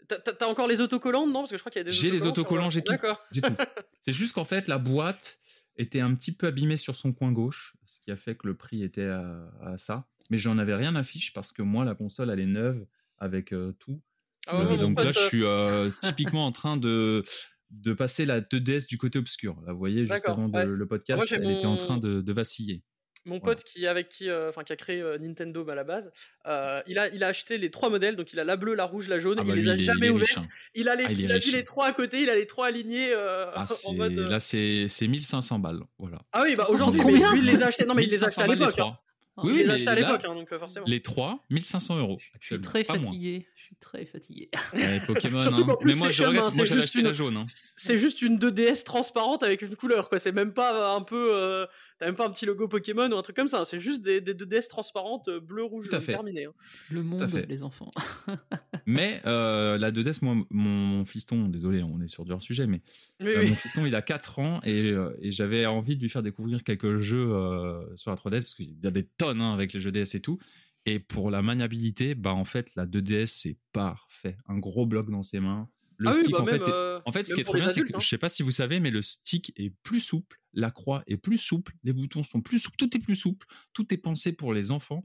T'as- 0.07 0.47
encore 0.47 0.67
les 0.67 0.79
autocollants 0.79 1.27
non 1.27 1.41
Parce 1.41 1.51
que 1.51 1.57
je 1.57 1.61
crois 1.61 1.69
qu'il 1.69 1.79
y 1.79 1.81
a 1.81 1.83
des 1.83 1.91
J'ai 1.91 2.09
les 2.11 2.25
autocollants, 2.25 2.69
j'ai 2.69 2.81
tout. 2.81 2.93
C'est 4.03 4.13
juste 4.13 4.33
qu'en 4.33 4.45
fait, 4.45 4.69
la 4.69 4.77
boîte 4.77 5.37
était 5.75 5.99
un 5.99 6.15
petit 6.15 6.31
peu 6.31 6.47
abîmée 6.47 6.77
sur 6.77 6.95
son 6.95 7.11
coin 7.11 7.33
gauche, 7.33 7.75
ce 7.85 7.99
qui 7.99 8.09
a 8.11 8.15
fait 8.15 8.35
que 8.35 8.47
le 8.47 8.55
prix 8.55 8.83
était 8.83 9.07
à, 9.09 9.51
à 9.61 9.77
ça. 9.77 10.07
Mais 10.29 10.37
j'en 10.37 10.57
avais 10.57 10.75
rien 10.75 10.95
à 10.95 11.03
fiche 11.03 11.33
parce 11.33 11.51
que 11.51 11.61
moi, 11.61 11.83
la 11.83 11.93
console, 11.93 12.29
elle 12.29 12.39
est 12.39 12.45
neuve 12.45 12.85
avec 13.17 13.51
euh, 13.53 13.73
tout. 13.79 14.01
Ah 14.47 14.63
ouais, 14.63 14.77
donc 14.77 15.01
là, 15.01 15.11
je 15.11 15.19
suis 15.19 15.43
euh, 15.43 15.89
typiquement 16.01 16.45
en 16.45 16.51
train 16.51 16.77
de, 16.77 17.23
de 17.71 17.93
passer 17.93 18.25
la 18.25 18.41
2DS 18.41 18.87
du 18.87 18.97
côté 18.97 19.19
obscur. 19.19 19.55
Là, 19.65 19.73
vous 19.73 19.79
voyez, 19.79 20.05
juste 20.05 20.27
avant 20.27 20.47
de- 20.49 20.59
le 20.63 20.87
podcast, 20.87 21.17
Moi, 21.29 21.39
elle 21.39 21.51
était 21.57 21.65
en 21.65 21.75
train 21.77 21.97
de, 21.97 22.21
de 22.21 22.33
vaciller. 22.33 22.83
mon 23.25 23.39
Voilà. 23.39 23.55
pote 23.55 23.63
qui 23.65 23.85
avec 23.87 24.07
qui, 24.07 24.29
euh, 24.29 24.51
qui 24.65 24.71
a 24.73 24.75
créé 24.77 25.01
euh, 25.01 25.17
Nintendo 25.17 25.67
à 25.69 25.75
la 25.75 25.83
base, 25.83 26.11
euh, 26.47 26.81
il 26.87 26.97
a 26.97 27.09
il 27.13 27.23
a 27.25 27.27
acheté 27.27 27.57
les 27.57 27.69
trois 27.71 27.89
modèles, 27.89 28.15
donc 28.15 28.31
il 28.31 28.39
a 28.39 28.45
la 28.45 28.55
bleue, 28.55 28.73
la 28.73 28.85
rouge, 28.85 29.09
la 29.09 29.19
jaune. 29.19 29.37
Ah 29.39 29.43
il 29.43 29.49
bah 29.49 29.55
les 29.55 29.67
a 29.69 29.75
il 29.75 29.81
jamais 29.83 30.09
riche, 30.09 30.37
hein. 30.37 30.41
Il 30.73 30.87
a 30.87 30.95
les, 30.95 31.03
Ah, 31.05 31.11
il 31.11 31.19
est 31.19 31.23
il 31.25 31.31
a 31.31 31.35
riche, 31.35 31.47
mis 31.47 31.51
les 31.53 31.59
hein. 31.59 31.63
trois 31.65 31.87
à 31.87 31.93
côté, 31.93 32.21
il 32.23 32.29
a 32.29 32.35
les 32.37 32.47
trois 32.47 32.67
alignés 32.67 33.13
Ah, 33.13 33.65
en 33.85 33.93
mode. 33.93 34.13
Là, 34.13 34.39
c'est 34.39 34.87
c'est 34.87 35.07
1500 35.09 35.59
balles. 35.59 35.81
Voilà. 35.97 36.21
Ah 36.31 36.43
oui, 36.45 36.55
bah 36.55 36.67
aujourd'hui, 36.69 37.01
mais 37.05 37.13
lui 37.13 37.39
il 37.39 37.45
les 37.45 37.63
a 37.63 37.67
achetés. 37.67 37.85
Non 37.85 37.95
mais 37.95 38.03
il 38.05 38.09
les 38.11 38.23
a 38.23 38.27
1500 38.27 38.41
achetés 38.43 38.51
à 38.53 38.55
l'époque. 38.55 38.79
hein. 38.79 38.97
Trois. 39.37 39.43
Ah, 39.49 39.53
Oui, 39.53 39.53
il 39.53 39.61
oui, 39.61 39.67
mais 39.67 39.87
à 39.87 39.95
là, 39.95 40.01
l'époque, 40.01 40.25
hein, 40.29 40.35
donc 40.35 40.51
euh, 40.51 40.59
forcément. 40.59 40.85
Les 40.87 41.01
3, 41.01 41.45
1500 41.49 41.97
euros. 41.99 42.17
Je 42.39 42.45
suis 42.47 42.61
très 42.61 42.83
fatigué. 42.83 43.47
Je 43.55 43.63
suis 43.63 43.75
très 43.75 44.05
fatigué. 44.05 44.49
Ouais, 44.73 44.99
Pokémon. 45.07 45.39
Surtout 45.41 45.61
hein. 45.63 45.65
qu'en 45.67 45.77
plus, 45.77 45.93
mais 45.93 45.99
moi, 45.99 46.07
c'est 46.07 46.13
je 46.13 46.23
regrette. 46.23 46.43
hein, 46.43 46.49
Moi, 46.55 46.65
j'avais 46.65 46.81
la 47.03 47.09
une- 47.09 47.13
jaune. 47.13 47.37
hein. 47.37 47.45
C'est 47.47 47.97
juste 47.97 48.21
une 48.21 48.37
2DS 48.39 48.83
transparente 48.83 49.43
avec 49.43 49.61
une 49.61 49.75
couleur, 49.75 50.09
quoi. 50.09 50.19
C'est 50.19 50.31
même 50.31 50.53
pas 50.53 50.93
un 50.95 51.01
peu. 51.01 51.29
euh, 51.33 51.65
T'as 51.99 52.05
même 52.05 52.15
pas 52.15 52.27
un 52.27 52.31
petit 52.31 52.45
logo 52.45 52.67
Pokémon 52.67 53.09
ou 53.11 53.15
un 53.17 53.21
truc 53.23 53.35
comme 53.35 53.47
ça. 53.47 53.61
hein. 53.61 53.65
C'est 53.65 53.79
juste 53.79 54.01
des, 54.03 54.21
des 54.21 54.33
2DS 54.35 54.67
transparentes 54.69 55.27
euh, 55.29 55.39
bleu, 55.39 55.63
rouge, 55.63 55.89
Tout 55.89 55.95
à 55.95 55.99
jaune, 55.99 56.05
fait. 56.05 56.11
terminé. 56.13 56.45
hein. 56.45 56.53
Le 56.91 57.01
monde, 57.03 57.27
fait. 57.27 57.45
les 57.47 57.63
enfants. 57.63 57.91
Mais 58.85 59.21
euh, 59.25 59.77
la 59.77 59.91
2DS, 59.91 60.19
moi, 60.23 60.35
mon 60.49 61.03
fiston, 61.05 61.47
désolé, 61.49 61.83
on 61.83 61.99
est 62.01 62.07
sur 62.07 62.23
du 62.25 62.31
hors 62.31 62.41
sujet, 62.41 62.67
mais 62.67 62.81
euh, 63.23 63.41
oui. 63.41 63.49
mon 63.49 63.55
fiston, 63.55 63.85
il 63.85 63.95
a 63.95 64.01
4 64.01 64.39
ans 64.39 64.61
et, 64.63 64.91
euh, 64.91 65.13
et 65.19 65.31
j'avais 65.31 65.65
envie 65.65 65.97
de 65.97 66.01
lui 66.01 66.09
faire 66.09 66.23
découvrir 66.23 66.63
quelques 66.63 66.97
jeux 66.97 67.31
euh, 67.33 67.83
sur 67.97 68.11
la 68.11 68.17
3DS 68.17 68.41
parce 68.43 68.55
qu'il 68.55 68.79
y 68.81 68.87
a 68.87 68.91
des 68.91 69.03
tonnes 69.03 69.41
hein, 69.41 69.53
avec 69.53 69.73
les 69.73 69.79
jeux 69.79 69.91
DS 69.91 70.15
et 70.15 70.21
tout. 70.21 70.37
Et 70.85 70.99
pour 70.99 71.31
la 71.31 71.41
maniabilité, 71.41 72.15
bah 72.15 72.33
en 72.33 72.45
fait, 72.45 72.73
la 72.75 72.85
2DS, 72.85 73.25
c'est 73.25 73.57
parfait. 73.73 74.37
Un 74.47 74.57
gros 74.57 74.85
bloc 74.85 75.09
dans 75.11 75.23
ses 75.23 75.41
mains. 75.41 75.67
Le 75.97 76.09
ah 76.09 76.13
oui, 76.15 76.21
stick, 76.23 76.31
bah 76.33 76.41
en 76.41 76.45
même, 76.45 76.63
fait, 76.63 76.71
euh, 76.71 77.01
En 77.05 77.11
fait, 77.11 77.25
ce 77.25 77.33
qui 77.33 77.41
est 77.41 77.43
trop 77.43 77.55
bien, 77.55 77.67
c'est 77.67 77.81
que 77.81 77.93
hein. 77.95 77.99
je 77.99 78.07
sais 78.07 78.17
pas 78.19 78.29
si 78.29 78.43
vous 78.43 78.51
savez, 78.51 78.79
mais 78.79 78.91
le 78.91 79.01
stick 79.01 79.51
est 79.55 79.71
plus 79.83 79.99
souple, 79.99 80.39
la 80.53 80.69
croix 80.69 81.03
est 81.07 81.17
plus 81.17 81.39
souple, 81.39 81.73
les 81.83 81.93
boutons 81.93 82.23
sont 82.23 82.41
plus 82.41 82.59
souples, 82.59 82.77
tout 82.77 82.95
est 82.95 82.99
plus 82.99 83.15
souple, 83.15 83.47
tout 83.73 83.91
est 83.93 83.97
pensé 83.97 84.31
pour 84.33 84.53
les 84.53 84.69
enfants. 84.71 85.03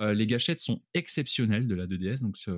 Euh, 0.00 0.12
les 0.12 0.26
gâchettes 0.26 0.60
sont 0.60 0.82
exceptionnelles 0.92 1.66
de 1.66 1.74
la 1.74 1.86
2DS, 1.86 2.20
donc 2.20 2.36
c'est- 2.36 2.50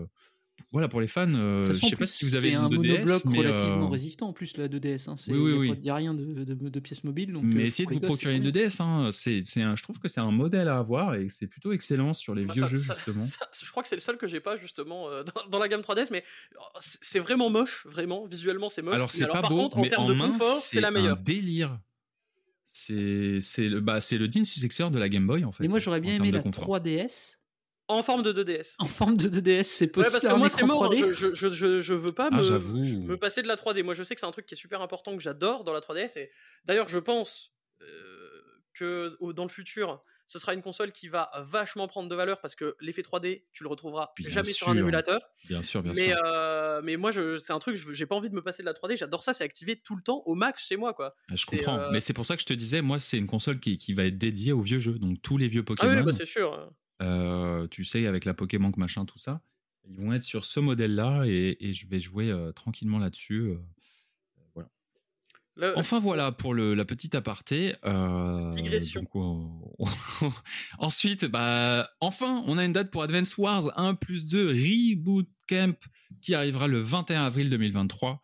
voilà 0.72 0.88
pour 0.88 1.00
les 1.00 1.06
fans. 1.06 1.26
euh, 1.34 1.62
toute 1.62 1.68
je 1.74 1.74
façon, 1.74 1.86
sais 1.86 1.86
en 1.86 1.90
pas 1.90 1.96
plus, 2.04 2.10
si 2.10 2.24
vous 2.24 2.34
avez 2.34 2.48
c'est 2.48 2.54
une 2.54 2.60
un 2.60 2.68
2DS, 2.68 2.76
monobloc 2.76 3.24
mais, 3.26 3.38
relativement 3.38 3.84
euh, 3.86 3.90
résistant 3.90 4.28
en 4.28 4.32
plus 4.32 4.56
la 4.56 4.68
2DS. 4.68 5.08
Hein. 5.10 5.14
Oui, 5.28 5.36
oui, 5.38 5.50
il 5.50 5.54
a 5.54 5.58
oui. 5.58 5.78
n'y 5.82 5.90
a 5.90 5.94
rien 5.94 6.14
de, 6.14 6.44
de, 6.44 6.54
de 6.68 6.80
pièces 6.80 7.04
mobiles. 7.04 7.32
Donc, 7.32 7.44
mais 7.44 7.62
euh, 7.62 7.66
essayez 7.66 7.86
de 7.86 7.94
vous 7.94 8.00
procurer 8.00 8.34
une 8.36 8.42
très 8.42 8.52
bien. 8.52 8.66
2DS. 8.68 8.82
Hein. 8.82 9.10
C'est, 9.12 9.42
c'est 9.44 9.62
un, 9.62 9.76
je 9.76 9.82
trouve 9.82 9.98
que 9.98 10.08
c'est 10.08 10.20
un 10.20 10.30
modèle 10.30 10.68
à 10.68 10.78
avoir 10.78 11.14
et 11.14 11.26
que 11.26 11.32
c'est 11.32 11.46
plutôt 11.46 11.72
excellent 11.72 12.14
sur 12.14 12.34
les 12.34 12.44
Bah, 12.44 12.52
vieux 12.54 12.62
ça- 12.62 12.68
jeux 12.68 12.78
ça- 12.78 12.94
justement. 12.96 13.22
ça- 13.24 13.48
je 13.62 13.70
crois 13.70 13.82
que 13.82 13.88
c'est 13.88 13.96
le 13.96 14.00
seul 14.00 14.16
que 14.16 14.26
j'ai 14.26 14.40
pas 14.40 14.56
justement 14.56 15.08
euh, 15.10 15.22
dans, 15.24 15.48
dans 15.50 15.58
la 15.58 15.68
gamme 15.68 15.82
3DS, 15.82 16.08
mais 16.10 16.24
oh, 16.58 16.78
c'est 17.00 17.20
vraiment 17.20 17.50
moche, 17.50 17.86
vraiment. 17.86 18.26
Visuellement, 18.26 18.68
c'est 18.68 18.82
moche. 18.82 18.94
Alors 18.94 19.10
c'est 19.10 19.26
pas 19.26 19.42
par 19.42 19.50
beau, 19.50 19.56
contre, 19.64 19.78
en 19.78 19.82
mais 19.82 19.88
termes 19.88 20.04
en 20.04 20.08
de 20.08 20.14
main 20.14 20.30
confort, 20.30 20.56
c'est 20.62 20.80
la 20.80 20.88
un 20.88 20.90
meilleure. 20.90 21.16
délire. 21.18 21.78
C'est, 22.66 23.38
c'est 23.40 23.68
le, 23.68 23.80
bah, 23.80 24.00
c'est 24.00 24.18
le 24.18 24.28
digne 24.28 24.44
successeur 24.44 24.90
de 24.90 24.98
la 24.98 25.08
Game 25.08 25.26
Boy 25.26 25.44
en 25.44 25.52
fait. 25.52 25.64
Et 25.64 25.68
moi, 25.68 25.78
j'aurais 25.78 25.98
en 25.98 26.02
bien 26.02 26.14
aimé 26.16 26.30
la 26.30 26.42
confort. 26.42 26.78
3DS 26.80 27.36
En 27.88 28.02
forme 28.02 28.22
de 28.22 28.32
2DS. 28.32 28.74
en 28.80 28.86
forme 28.86 29.16
de 29.16 29.28
2DS. 29.28 29.62
C'est 29.62 29.84
Ouais, 29.86 30.02
possible. 30.04 30.12
parce 30.12 30.24
que 30.24 30.28
un 30.28 30.36
moi 30.36 30.48
c'est 30.48 30.64
mort, 30.64 30.92
3D. 30.92 31.12
je, 31.12 31.34
je, 31.34 31.48
je, 31.50 31.80
je, 31.80 31.94
veux 31.94 32.12
pas 32.12 32.28
Ah, 32.32 32.36
me, 32.36 33.14
passer 33.16 33.42
de 33.42 33.48
la 33.48 33.54
3D. 33.56 33.82
Moi 33.84 33.94
je 33.94 34.02
sais 34.02 34.14
que 34.14 34.20
c'est 34.20 34.26
un 34.26 34.32
truc 34.32 34.46
qui 34.46 34.54
est 34.54 34.58
super 34.58 34.80
important, 34.82 35.16
que 35.16 35.22
j'adore 35.22 35.62
dans 35.64 35.72
la 35.72 35.80
3DS. 35.80 36.18
Et 36.18 36.30
d'ailleurs, 36.64 36.88
je 36.88 36.98
pense 36.98 37.52
euh, 37.82 37.86
que 38.74 39.16
au- 39.20 39.32
dans 39.32 39.44
le 39.44 39.48
futur, 39.50 40.00
ce 40.26 40.40
sera 40.40 40.54
une 40.54 40.62
console 40.62 40.90
qui 40.90 41.06
va 41.06 41.30
vachement 41.44 41.86
prendre 41.86 42.08
de 42.08 42.14
valeur 42.16 42.40
parce 42.40 42.56
que 42.56 42.74
l'effet 42.80 43.02
3D, 43.02 43.44
tu 43.52 43.62
le 43.62 43.68
retrouveras 43.68 44.10
Bien 44.18 44.28
jamais 44.30 44.52
sur 44.52 44.68
un 44.68 44.76
émulateur. 44.76 45.20
Bien 45.48 45.62
sûr, 45.62 45.82
bien 45.84 45.92
mais, 45.94 46.08
sûr. 46.08 46.18
euh, 46.24 46.80
mais 46.82 46.96
moi, 46.96 47.12
c'est 47.12 47.52
un 47.52 47.60
truc, 47.60 47.76
je- 47.76 47.92
j'ai 47.92 48.06
pas 48.06 48.16
envie 48.16 48.28
de 48.30 48.34
me 48.34 48.42
passer 48.42 48.64
de 48.64 48.66
la 48.66 48.72
3D. 48.74 48.96
J'adore 48.96 49.22
ça, 49.22 49.32
c'est 49.32 49.44
activé 49.44 49.76
tout 49.76 49.94
le 49.94 50.02
temps 50.02 50.24
au 50.26 50.34
max 50.34 50.66
chez 50.66 50.76
moi, 50.76 50.92
quoi. 50.94 51.14
Ah, 51.30 51.36
je 51.36 51.46
comprends, 51.46 51.78
euh, 51.78 51.90
mais 51.92 52.00
c'est 52.00 52.12
pour 52.14 52.26
ça 52.26 52.34
que 52.34 52.42
je 52.42 52.46
te 52.46 52.52
disais, 52.54 52.82
moi, 52.82 52.98
c'est 52.98 53.18
une 53.18 53.28
console 53.28 53.60
qui, 53.60 53.78
qui 53.78 53.94
va 53.94 54.04
être 54.06 54.16
dédiée 54.18 54.50
aux 54.52 54.62
vieux 54.62 54.80
jeux. 54.80 54.98
Donc 54.98 55.22
tous 55.22 55.38
les 55.38 55.46
vieux 55.46 55.60
Ah 55.62 55.64
Pokémon, 55.68 55.94
oui, 55.98 56.02
bah 56.02 56.12
c'est 56.12 56.26
sûr. 56.26 56.72
Euh, 57.02 57.66
tu 57.68 57.84
sais, 57.84 58.06
avec 58.06 58.24
la 58.24 58.34
Pokémon 58.34 58.72
machin, 58.76 59.04
tout 59.04 59.18
ça, 59.18 59.42
ils 59.88 59.96
vont 59.96 60.12
être 60.12 60.22
sur 60.24 60.44
ce 60.44 60.60
modèle-là 60.60 61.24
et, 61.26 61.56
et 61.60 61.72
je 61.72 61.86
vais 61.88 62.00
jouer 62.00 62.30
euh, 62.30 62.52
tranquillement 62.52 62.98
là-dessus. 62.98 63.40
euh. 63.40 63.58
voilà. 64.54 64.68
Le- 65.54 65.78
Enfin 65.78 66.00
voilà 66.00 66.32
pour 66.32 66.54
le, 66.54 66.74
la 66.74 66.84
petite 66.84 67.14
aparté. 67.14 67.74
Digression. 68.54 69.02
donc, 69.02 69.14
on- 69.14 69.62
Ensuite, 70.78 71.24
bah, 71.26 71.88
enfin, 72.00 72.42
on 72.46 72.58
a 72.58 72.64
une 72.64 72.72
date 72.72 72.90
pour 72.90 73.02
Advance 73.02 73.36
Wars 73.38 73.78
1 73.78 73.94
plus 73.94 74.26
2 74.26 74.48
Reboot 74.48 75.28
Camp 75.48 75.76
qui 76.20 76.34
arrivera 76.34 76.66
le 76.66 76.80
21 76.80 77.24
avril 77.24 77.50
2023 77.50 78.20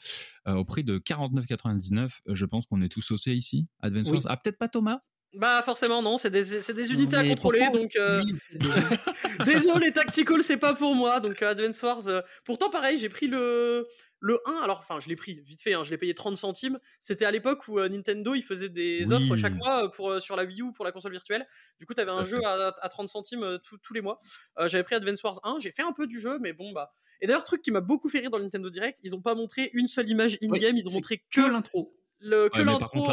euh, 0.48 0.54
au 0.54 0.64
prix 0.64 0.82
de 0.82 0.98
49,99. 0.98 2.20
Euh, 2.28 2.34
Je 2.34 2.44
pense 2.46 2.66
qu'on 2.66 2.82
est 2.82 2.88
tous 2.88 3.00
saucés 3.02 3.34
ici. 3.34 3.68
Advance 3.80 4.08
Oui. 4.08 4.14
Wars. 4.14 4.22
Ah, 4.28 4.36
peut-être 4.36 4.58
pas 4.58 4.68
Thomas? 4.68 5.00
Bah 5.34 5.62
forcément 5.64 6.02
non, 6.02 6.18
c'est 6.18 6.30
des, 6.30 6.42
des 6.74 6.92
unités 6.92 7.16
à 7.16 7.26
contrôler, 7.26 7.66
donc 7.72 7.96
euh, 7.96 8.22
désolé 9.44 9.92
Tactical, 9.92 10.42
c'est 10.42 10.56
pas 10.56 10.74
pour 10.74 10.94
moi. 10.94 11.20
Donc 11.20 11.42
euh, 11.42 11.50
Advance 11.50 11.80
Wars, 11.82 12.06
euh, 12.08 12.20
pourtant 12.44 12.70
pareil, 12.70 12.98
j'ai 12.98 13.08
pris 13.08 13.26
le 13.28 13.86
le 14.20 14.38
1, 14.46 14.60
alors 14.62 14.78
enfin 14.80 15.00
je 15.00 15.08
l'ai 15.08 15.16
pris 15.16 15.40
vite 15.44 15.62
fait, 15.62 15.74
hein, 15.74 15.82
je 15.84 15.90
l'ai 15.90 15.98
payé 15.98 16.14
30 16.14 16.36
centimes. 16.36 16.78
C'était 17.00 17.24
à 17.24 17.30
l'époque 17.30 17.66
où 17.66 17.78
euh, 17.78 17.88
Nintendo 17.88 18.34
il 18.34 18.42
faisait 18.42 18.68
des 18.68 19.04
Oui. 19.06 19.14
offres 19.14 19.36
chaque 19.36 19.54
mois 19.54 19.90
pour 19.92 20.20
sur 20.20 20.36
la 20.36 20.44
Wii 20.44 20.60
U 20.62 20.72
pour 20.74 20.84
la 20.84 20.92
console 20.92 21.12
virtuelle. 21.12 21.46
Du 21.80 21.86
coup 21.86 21.94
t'avais 21.94 22.10
un 22.12 22.24
jeu 22.24 22.44
à, 22.44 22.74
à 22.80 22.88
30 22.88 23.08
centimes 23.08 23.58
tous- 23.64 23.78
les 23.94 24.00
mois. 24.00 24.20
J'avais 24.66 24.84
pris 24.84 24.94
Advance 24.94 25.22
Wars 25.22 25.40
1, 25.44 25.56
j'ai 25.60 25.70
fait 25.70 25.82
un 25.82 25.92
peu 25.92 26.06
du 26.06 26.20
jeu, 26.20 26.38
mais 26.40 26.52
bon 26.52 26.72
bah. 26.72 26.92
Et 27.20 27.26
d'ailleurs 27.26 27.44
truc 27.44 27.62
qui 27.62 27.70
m'a 27.70 27.80
beaucoup 27.80 28.08
fait 28.08 28.18
rire 28.18 28.30
dans 28.30 28.38
le 28.38 28.44
Nintendo 28.44 28.68
Direct, 28.68 28.98
ils 29.02 29.14
ont 29.14 29.20
pas 29.22 29.34
montré 29.34 29.70
une 29.74 29.86
seule 29.88 30.08
image 30.10 30.38
in 30.42 30.48
game, 30.48 30.74
Oui, 30.74 30.82
ils 30.84 30.88
ont 30.88 30.92
montré 30.92 31.22
que 31.32 31.40
l'intro. 31.40 31.94
le 32.20 32.48
que 32.48 32.58
Ouais, 32.58 32.64
l'intro. 32.64 33.06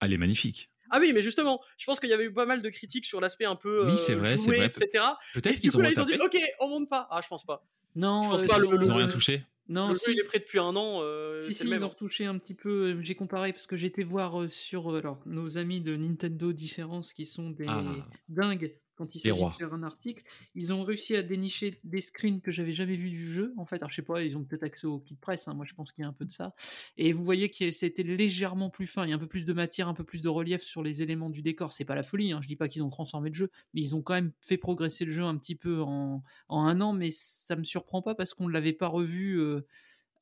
Elle 0.00 0.12
est 0.12 0.16
magnifique. 0.18 0.70
Ah 0.90 0.98
oui, 1.00 1.12
mais 1.12 1.22
justement, 1.22 1.60
je 1.76 1.84
pense 1.86 2.00
qu'il 2.00 2.08
y 2.08 2.12
avait 2.12 2.24
eu 2.24 2.32
pas 2.32 2.46
mal 2.46 2.62
de 2.62 2.68
critiques 2.70 3.06
sur 3.06 3.20
l'aspect 3.20 3.44
un 3.44 3.56
peu 3.56 3.86
Oui, 3.86 3.92
euh, 3.92 3.96
c'est 3.96 4.14
vrai, 4.14 4.36
c'est 4.36 4.44
joué, 4.44 4.56
vrai. 4.58 4.66
etc. 4.66 4.86
Et 4.94 5.40
Peut-être 5.40 5.54
du 5.54 5.60
qu'ils 5.60 5.70
coup, 5.72 5.78
ont 5.78 5.82
là, 5.82 5.90
ils 5.90 6.00
ont 6.00 6.04
dit, 6.04 6.14
ok, 6.20 6.36
on 6.60 6.68
monte 6.68 6.88
pas. 6.88 7.06
Ah, 7.10 7.20
je 7.22 7.28
pense 7.28 7.44
pas. 7.44 7.64
Non, 7.96 8.22
Je 8.22 8.28
pense 8.28 8.42
euh, 8.42 8.46
pas, 8.46 8.58
le- 8.58 8.64
Ils 8.66 8.90
ont 8.90 8.94
le- 8.94 9.00
rien 9.00 9.08
touché. 9.08 9.42
Non, 9.70 9.88
le 9.88 9.94
si. 9.94 10.06
jeu, 10.06 10.12
il 10.14 10.20
est 10.20 10.24
prêt 10.24 10.38
depuis 10.38 10.58
un 10.58 10.74
an. 10.76 11.00
euh, 11.02 11.36
Si, 11.38 11.52
c'est 11.52 11.64
si, 11.64 11.64
ils 11.64 11.70
même. 11.70 11.82
ont 11.82 11.88
retouché 11.88 12.24
un 12.24 12.38
petit 12.38 12.54
peu. 12.54 13.02
J'ai 13.02 13.14
comparé 13.14 13.52
parce 13.52 13.66
que 13.66 13.76
j'étais 13.76 14.02
voir 14.02 14.40
euh, 14.40 14.48
sur 14.50 14.90
euh, 14.94 14.98
alors, 15.00 15.18
nos 15.26 15.58
amis 15.58 15.80
de 15.82 15.94
Nintendo 15.94 16.52
Différence 16.54 17.12
qui 17.12 17.26
sont 17.26 17.50
des 17.50 17.66
Ah. 17.68 17.82
dingues 18.30 18.74
quand 18.98 19.14
il 19.14 19.22
Des 19.22 19.30
s'agit 19.30 19.44
de 19.44 19.50
faire 19.50 19.72
un 19.72 19.82
article. 19.82 20.24
Ils 20.54 20.72
ont 20.72 20.82
réussi 20.82 21.16
à 21.16 21.22
dénicher 21.22 21.80
des 21.84 22.00
screens 22.02 22.40
que 22.42 22.50
j'avais 22.50 22.72
jamais 22.72 22.96
vus 22.96 23.10
du 23.10 23.26
jeu. 23.32 23.54
En 23.56 23.64
fait, 23.64 23.76
alors 23.76 23.90
je 23.90 23.96
sais 23.96 24.02
pas, 24.02 24.22
ils 24.22 24.36
ont 24.36 24.44
peut-être 24.44 24.64
accès 24.64 24.86
au 24.86 24.98
kit 24.98 25.16
presse. 25.16 25.48
hein, 25.48 25.54
moi, 25.54 25.64
je 25.64 25.72
pense 25.74 25.92
qu'il 25.92 26.02
y 26.02 26.04
a 26.04 26.08
un 26.08 26.12
peu 26.12 26.24
de 26.24 26.30
ça. 26.30 26.54
Et 26.96 27.12
vous 27.12 27.24
voyez 27.24 27.48
que 27.48 27.70
c'était 27.72 28.02
légèrement 28.02 28.68
plus 28.70 28.86
fin. 28.86 29.04
Il 29.06 29.10
y 29.10 29.12
a 29.12 29.16
un 29.16 29.20
peu 29.20 29.26
plus 29.28 29.44
de 29.46 29.52
matière, 29.52 29.88
un 29.88 29.94
peu 29.94 30.04
plus 30.04 30.20
de 30.20 30.28
relief 30.28 30.62
sur 30.62 30.82
les 30.82 31.00
éléments 31.02 31.30
du 31.30 31.40
décor. 31.42 31.72
C'est 31.72 31.84
pas 31.84 31.94
la 31.94 32.02
folie. 32.02 32.32
Hein. 32.32 32.40
Je 32.42 32.48
dis 32.48 32.56
pas 32.56 32.68
qu'ils 32.68 32.82
ont 32.82 32.90
transformé 32.90 33.30
le 33.30 33.34
jeu, 33.34 33.50
mais 33.72 33.80
ils 33.80 33.94
ont 33.94 34.02
quand 34.02 34.14
même 34.14 34.32
fait 34.46 34.58
progresser 34.58 35.04
le 35.04 35.12
jeu 35.12 35.22
un 35.22 35.36
petit 35.38 35.54
peu 35.54 35.80
en, 35.80 36.22
en 36.48 36.64
un 36.66 36.80
an. 36.80 36.92
Mais 36.92 37.10
ça 37.10 37.56
me 37.56 37.64
surprend 37.64 38.02
pas 38.02 38.14
parce 38.14 38.34
qu'on 38.34 38.48
ne 38.48 38.52
l'avait 38.52 38.72
pas 38.72 38.88
revu. 38.88 39.38
euh, 39.40 39.64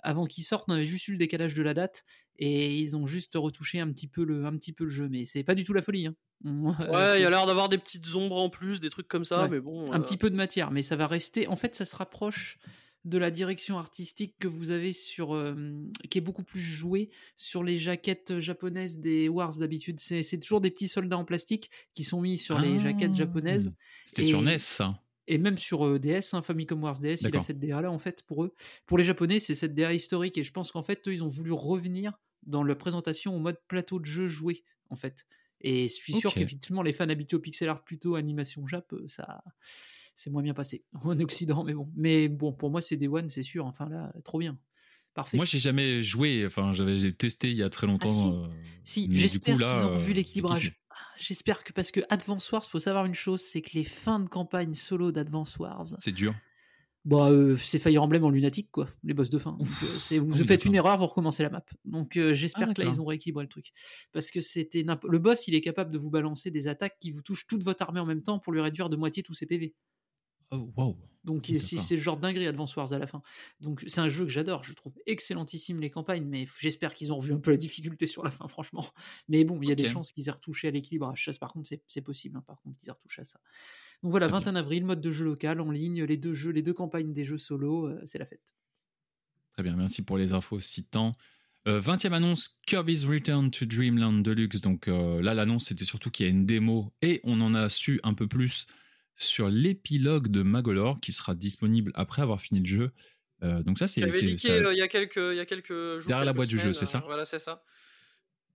avant 0.07 0.27
qu'il 0.27 0.45
sorte, 0.45 0.65
on 0.69 0.75
avait 0.75 0.85
juste 0.85 1.09
eu 1.09 1.13
le 1.13 1.19
décalage 1.19 1.55
de 1.55 1.63
la 1.63 1.75
date 1.75 2.05
et 2.39 2.77
ils 2.79 2.97
ont 2.97 3.07
juste 3.07 3.33
retouché 3.35 3.81
un 3.81 3.91
petit 3.93 4.09
peu 4.09 4.25
le, 4.25 4.45
un 4.47 4.53
petit 4.57 4.73
peu 4.73 4.85
le 4.85 4.91
jeu, 4.91 5.09
mais 5.09 5.25
c'est 5.25 5.43
pas 5.45 5.55
du 5.55 5.65
tout 5.65 5.73
la 5.73 5.83
folie. 5.83 6.07
Hein. 6.07 6.15
On- 6.45 6.71
Ouais, 6.71 7.19
il 7.19 7.23
y 7.23 7.25
a 7.25 7.31
l'air 7.31 7.47
d'avoir 7.47 7.69
des 7.69 7.79
petites 7.79 8.15
ombres 8.15 8.37
en 8.37 8.51
plus, 8.51 8.81
des 8.81 8.91
trucs 8.91 9.09
comme 9.09 9.25
ça, 9.25 9.43
Ouais. 9.45 9.49
mais 9.49 9.61
bon. 9.61 9.91
un 9.93 9.99
euh, 10.01 10.03
petit 10.03 10.17
peu 10.17 10.29
de 10.31 10.37
matière, 10.37 10.71
mais 10.71 10.83
ça 10.83 10.97
va 10.97 11.07
rester. 11.07 11.47
En 11.49 11.57
fait, 11.57 11.75
ça 11.75 11.85
se 11.85 11.97
rapproche 11.97 12.59
de 13.07 13.19
la 13.19 13.31
direction 13.31 13.79
artistique 13.79 14.35
que 14.41 14.49
vous 14.49 14.73
avez 14.73 14.93
sur, 14.93 15.35
euh, 15.35 15.55
qui 16.11 16.19
est 16.19 16.21
beaucoup 16.21 16.43
plus 16.43 16.61
jouée 16.61 17.09
sur 17.37 17.63
les 17.63 17.77
jaquettes 17.77 18.41
japonaises 18.41 18.99
des 18.99 19.29
Wars 19.29 19.57
d'habitude. 19.57 20.01
C'est 20.01 20.41
toujours 20.41 20.61
des 20.61 20.71
petits 20.73 20.89
soldats 20.89 21.17
en 21.17 21.25
plastique 21.25 21.71
qui 21.95 22.03
sont 22.03 22.21
mis 22.21 22.37
sur 22.37 22.59
les 22.59 22.79
jaquettes 22.81 23.13
Ah. 23.15 23.19
japonaises. 23.19 23.73
C'était 24.05 24.25
sur 24.25 24.43
NES, 24.43 24.59
ça. 24.59 25.01
Et 25.29 25.39
même 25.39 25.59
sur 25.59 25.87
euh, 25.87 25.99
DS, 25.99 26.35
hein, 26.35 26.43
Famicom 26.43 26.83
Wars 26.83 26.99
DS, 27.01 27.23
il 27.23 27.37
a 27.37 27.41
cette 27.41 27.59
DA 27.59 27.81
là 27.83 27.91
en 27.91 27.99
fait 27.99 28.23
pour 28.23 28.45
eux. 28.45 28.55
Pour 28.87 28.97
les 28.99 29.05
Japonais, 29.05 29.39
c'est 29.41 29.55
cette 29.55 29.75
DA 29.75 29.93
historique 29.93 30.39
et 30.39 30.45
je 30.45 30.53
pense 30.53 30.71
qu'en 30.73 30.83
fait, 30.83 31.07
eux, 31.09 31.13
ils 31.13 31.25
ont 31.25 31.29
voulu 31.29 31.53
revenir 31.53 32.13
dans 32.45 32.63
la 32.63 32.75
présentation 32.77 33.35
au 33.35 33.41
mode 33.41 33.59
plateau 33.67 33.99
de 33.99 34.05
jeu 34.05 34.27
joué 34.29 34.63
en 34.89 34.95
fait. 34.97 35.27
Et 35.61 35.89
je 35.89 35.95
suis 35.95 36.13
sûr 36.21 36.31
qu'effectivement, 36.41 36.83
les 36.83 36.93
fans 36.93 37.09
habitués 37.09 37.37
au 37.37 37.41
pixel 37.41 37.69
art 37.69 37.83
plutôt 37.83 38.15
animation 38.15 38.67
Jap, 38.67 38.93
euh, 38.93 39.05
ça, 39.09 39.43
c'est 40.15 40.31
moins 40.31 40.43
bien 40.43 40.55
passé 40.55 40.85
en 41.05 41.19
Occident, 41.19 41.65
mais 41.65 41.75
bon. 41.75 41.91
Mais 41.97 42.29
bon, 42.29 42.53
pour 42.53 42.71
moi, 42.71 42.81
c'est 42.81 42.97
Day 42.97 43.09
One, 43.09 43.29
c'est 43.29 43.43
sûr. 43.43 43.67
Enfin 43.67 43.89
là, 43.89 44.13
trop 44.23 44.39
bien, 44.39 44.59
parfait. 45.15 45.37
Moi, 45.39 45.47
j'ai 45.47 45.59
jamais 45.59 46.03
joué. 46.03 46.45
Enfin, 46.47 46.73
j'avais 46.73 47.11
testé 47.13 47.51
il 47.51 47.57
y 47.57 47.63
a 47.63 47.71
très 47.71 47.87
longtemps. 47.87 48.13
si. 48.13 48.29
euh, 48.29 48.47
Si, 48.85 49.09
j'espère 49.11 49.57
qu'ils 49.57 49.65
ont 49.65 49.69
euh, 49.69 49.87
revu 49.95 50.09
j'ai 50.09 50.15
l'équilibrage. 50.15 50.79
J'espère 51.19 51.65
que 51.65 51.73
parce 51.73 51.91
que 51.91 52.01
Advance 52.11 52.51
Wars, 52.53 52.65
faut 52.65 52.79
savoir 52.79 53.07
une 53.07 53.15
chose, 53.15 53.41
c'est 53.41 53.63
que 53.63 53.71
les 53.75 53.85
fins 53.85 54.21
de 54.21 54.29
campagne 54.29 54.75
solo 54.75 55.13
d'Advance 55.13 55.57
Wars, 55.59 55.87
C'est 56.01 56.13
dur. 56.13 56.35
Bah, 57.07 57.31
euh, 57.31 57.57
c'est 57.57 57.79
Fire 57.79 58.03
Emblem 58.03 58.25
en 58.25 58.31
lunatique, 58.31 58.69
quoi, 58.73 58.89
les 59.05 59.15
boss 59.15 59.31
de 59.31 59.39
fin. 59.39 59.53
Donc, 59.53 59.69
euh, 59.69 60.21
vous 60.21 60.41
oui, 60.41 60.45
faites 60.45 60.65
une 60.65 60.75
erreur, 60.75 60.99
vous 60.99 61.07
recommencez 61.07 61.45
la 61.45 61.51
map. 61.51 61.65
Donc, 61.85 62.17
euh, 62.17 62.35
j'espère 62.35 62.67
Ah, 62.71 62.75
que 62.75 62.83
là, 62.83 62.89
ils 62.89 63.01
ont 63.01 63.05
rééquilibré 63.05 63.45
le 63.45 63.49
truc. 63.49 63.71
Parce 64.13 64.33
que 64.33 64.41
c'était 64.41 64.85
le 65.05 65.19
boss, 65.21 65.47
il 65.47 65.55
est 65.55 65.61
capable 65.61 65.93
de 65.93 65.99
vous 65.99 66.11
balancer 66.11 66.51
des 66.51 66.67
attaques 66.67 66.97
qui 66.99 67.13
vous 67.13 67.23
touchent 67.23 67.47
toute 67.47 67.63
votre 67.63 67.85
armée 67.85 68.01
en 68.01 68.07
même 68.07 68.25
temps 68.25 68.41
pour 68.41 68.53
lui 68.53 68.61
réduire 68.61 68.91
de 68.91 68.97
moitié 68.97 69.23
tous 69.23 69.35
ses 69.35 69.47
PV. 69.47 69.73
Oh, 70.51 70.73
wow. 70.77 70.97
Donc 71.27 71.51
c'est 71.59 71.97
le 71.97 72.01
genre 72.01 72.17
dinguerie 72.17 72.47
Advance 72.47 72.77
Wars 72.77 72.93
à 72.93 72.99
la 72.99 73.09
fin. 73.09 73.21
Donc 73.61 73.83
c'est 73.89 74.01
un 74.01 74.09
jeu 74.09 74.25
que 74.25 74.31
j'adore, 74.31 74.63
je 74.63 74.73
trouve 74.75 74.95
excellentissime 75.07 75.81
les 75.81 75.91
campagnes, 75.91 76.25
mais 76.25 76.47
j'espère 76.57 76.95
qu'ils 76.95 77.13
ont 77.13 77.17
revu 77.17 77.33
un 77.33 77.41
peu 77.41 77.51
la 77.51 77.57
difficulté 77.57 78.07
sur 78.07 78.23
la 78.23 78.31
fin, 78.31 78.47
franchement. 78.47 78.87
Mais 79.29 79.43
bon, 79.43 79.61
il 79.61 79.69
y 79.69 79.73
a 79.73 79.75
des 79.75 79.89
chances 79.89 80.13
qu'ils 80.13 80.29
aient 80.29 80.33
retouché 80.33 80.69
à 80.69 80.71
l'équilibrage. 80.71 81.29
Par 81.41 81.53
contre, 81.53 81.69
c'est 81.87 82.01
possible, 82.01 82.37
hein, 82.37 82.45
par 82.47 82.61
contre, 82.63 82.79
qu'ils 82.79 82.89
aient 82.89 82.93
retouché 82.93 83.23
à 83.23 83.25
ça. 83.25 83.41
Donc 84.05 84.13
voilà, 84.13 84.29
Très 84.29 84.39
bien. 84.39 84.53
21 84.53 84.55
avril, 84.55 84.85
mode 84.85 85.01
de 85.01 85.11
jeu 85.11 85.25
local, 85.25 85.61
en 85.61 85.73
ligne, 85.73 86.05
les 86.05 86.17
deux 86.17 86.33
jeux, 86.33 86.53
les 86.53 86.63
deux 86.63 86.75
campagnes 86.75 87.13
des 87.13 87.25
jeux 87.25 87.39
solo, 87.39 87.89
euh, 87.89 88.01
c'est 88.07 88.19
la 88.19 88.27
fête. 88.27 88.55
Très 89.55 89.65
bien, 89.65 89.75
merci 89.75 90.05
pour 90.05 90.19
les 90.19 90.33
infos 90.33 90.61
citant. 90.61 91.13
Euh, 91.67 91.81
20e 91.81 92.13
annonce 92.13 92.61
Kirby's 92.67 93.05
Return 93.05 93.51
to 93.51 93.67
Dreamland 93.67 94.23
Deluxe. 94.23 94.61
Donc 94.61 94.87
euh, 94.87 95.21
là, 95.21 95.35
l'annonce, 95.35 95.65
c'était 95.65 95.85
surtout 95.85 96.13
qu'il 96.13 96.27
y 96.27 96.29
a 96.29 96.31
une 96.31 96.47
démo 96.47 96.93
et 97.03 97.21
on 97.25 97.41
en 97.41 97.55
a 97.55 97.69
su 97.69 97.99
un 98.05 98.15
peu 98.15 98.29
plus 98.29 98.67
sur 99.17 99.49
l'épilogue 99.49 100.29
de 100.29 100.43
Magolor 100.43 101.01
qui 101.01 101.13
sera 101.13 101.35
disponible 101.35 101.91
après 101.95 102.23
avoir 102.23 102.41
fini 102.41 102.61
le 102.61 102.67
jeu. 102.67 102.91
Euh, 103.43 103.63
donc 103.63 103.79
ça, 103.79 103.87
c'est 103.87 104.01
ça- 104.11 104.53
euh, 104.53 104.73
il 104.73 104.79
y 104.79 104.83
a 104.83 104.89
quelques 104.89 105.17
il 105.17 105.37
y 105.37 105.41
a 105.41 105.47
quelques 105.47 105.69
jours. 105.69 106.09
Derrière 106.09 106.21
la 106.21 106.27
quelques 106.27 106.37
boîte 106.37 106.49
du 106.49 106.57
jeu, 106.57 106.61
semaines, 106.73 106.75
c'est 106.75 106.87
ça 106.87 106.99
euh, 106.99 107.07
Voilà, 107.07 107.25
c'est 107.25 107.39
ça. 107.39 107.63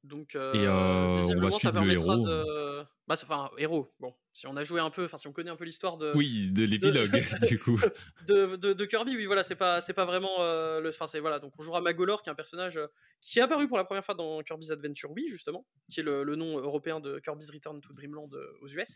Donc, 0.04 0.34
euh, 0.36 0.54
Et, 0.56 0.66
euh, 0.66 1.36
on 1.38 1.42
va 1.42 1.52
suivre 1.52 1.84
le 1.84 1.92
héros. 1.92 2.26
de. 2.26 2.84
Bah, 3.12 3.18
enfin, 3.24 3.52
héros. 3.58 3.94
Bon, 4.00 4.14
si 4.32 4.48
on 4.48 4.56
a 4.56 4.64
joué 4.64 4.80
un 4.80 4.90
peu, 4.90 5.04
enfin, 5.04 5.18
si 5.18 5.28
on 5.28 5.34
connaît 5.34 5.50
un 5.50 5.58
peu 5.58 5.66
l'histoire 5.66 5.98
de, 5.98 6.14
Oui, 6.16 6.50
de 6.50 6.64
l'épilogue, 6.64 7.12
du 7.50 7.60
coup. 7.60 7.78
de, 8.26 8.56
de, 8.56 8.72
de 8.72 8.86
Kirby, 8.86 9.18
oui, 9.18 9.26
voilà, 9.26 9.44
c'est 9.44 9.58
pas, 9.58 9.82
c'est 9.82 9.94
pas 9.94 10.06
vraiment 10.06 10.38
euh, 10.40 10.80
le. 10.80 10.90
Enfin, 10.90 11.08
c'est 11.08 11.20
voilà, 11.20 11.40
donc 11.40 11.52
on 11.60 11.62
jouera 11.62 11.82
Magolor, 11.82 12.22
qui 12.22 12.30
est 12.30 12.32
un 12.32 12.36
personnage 12.36 12.78
euh, 12.78 12.88
qui 13.20 13.40
est 13.40 13.42
apparu 13.42 13.68
pour 13.68 13.76
la 13.76 13.84
première 13.84 14.06
fois 14.06 14.16
dans 14.16 14.42
Kirby's 14.44 14.72
Adventure 14.72 15.12
Wii, 15.12 15.28
justement, 15.28 15.68
qui 15.92 16.00
est 16.00 16.04
le, 16.04 16.24
le 16.24 16.36
nom 16.38 16.58
européen 16.58 17.02
de 17.02 17.20
Kirby's 17.20 17.52
Return 17.52 17.82
to 17.82 17.94
Dreamland 17.94 18.34
euh, 18.34 18.48
aux 18.62 18.70
US. 18.70 18.96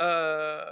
Euh, 0.00 0.62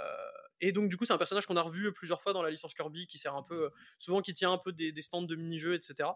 et 0.61 0.71
donc, 0.71 0.89
du 0.89 0.95
coup, 0.95 1.05
c'est 1.05 1.13
un 1.13 1.17
personnage 1.17 1.47
qu'on 1.47 1.57
a 1.57 1.61
revu 1.61 1.91
plusieurs 1.93 2.21
fois 2.21 2.31
dans 2.31 2.43
la 2.43 2.51
licence 2.51 2.75
Kirby, 2.75 3.07
qui 3.07 3.17
sert 3.17 3.35
un 3.35 3.43
peu, 3.43 3.71
souvent 3.97 4.21
qui 4.21 4.35
tient 4.35 4.53
un 4.53 4.59
peu 4.59 4.71
des, 4.71 4.91
des 4.91 5.01
stands 5.01 5.23
de 5.23 5.35
mini-jeux, 5.35 5.73
etc. 5.73 6.09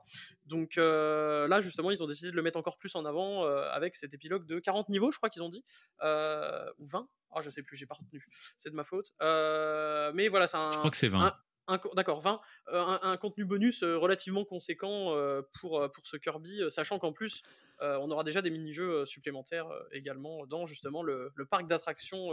Donc 0.45 0.75
là, 0.77 1.59
justement, 1.59 1.91
ils 1.91 2.01
ont 2.01 2.07
décidé 2.07 2.29
de 2.31 2.35
le 2.35 2.43
mettre 2.43 2.57
encore 2.57 2.77
plus 2.77 2.95
en 2.95 3.03
avant 3.03 3.43
avec 3.43 3.95
cet 3.95 4.13
épilogue 4.13 4.45
de 4.45 4.59
40 4.59 4.87
niveaux, 4.87 5.11
je 5.11 5.17
crois 5.17 5.29
qu'ils 5.29 5.43
ont 5.43 5.49
dit, 5.49 5.65
euh, 6.03 6.66
ou 6.79 6.85
20. 6.87 7.07
Ah, 7.31 7.41
je 7.41 7.49
sais 7.49 7.61
plus, 7.63 7.75
j'ai 7.75 7.85
pas 7.85 7.95
retenu. 7.95 8.25
C'est 8.57 8.69
de 8.69 8.75
ma 8.75 8.83
faute. 8.83 9.11
Euh, 9.21 10.11
mais 10.15 10.27
voilà, 10.27 10.47
c'est 10.47 10.57
un. 10.57 10.71
Je 10.71 10.77
crois 10.77 10.91
que 10.91 10.97
c'est 10.97 11.09
20. 11.09 11.25
un- 11.25 11.37
un 11.69 11.77
co- 11.77 11.93
D'accord, 11.95 12.21
20. 12.21 12.39
euh, 12.71 12.81
un, 12.81 12.99
un 13.11 13.17
contenu 13.17 13.43
bonus 13.45 13.83
euh, 13.83 13.97
relativement 13.97 14.45
conséquent 14.45 15.13
pour, 15.59 15.91
pour 15.91 16.07
ce 16.07 16.15
Kirby, 16.17 16.61
sachant 16.69 16.97
qu'en 16.99 17.11
plus, 17.11 17.43
on 17.81 18.09
aura 18.09 18.23
déjà 18.23 18.41
des 18.41 18.49
mini-jeux 18.49 19.05
supplémentaires 19.05 19.67
également 19.91 20.45
dans 20.47 20.65
justement 20.65 21.03
le, 21.03 21.31
le 21.35 21.45
parc 21.45 21.67
d'attractions 21.67 22.29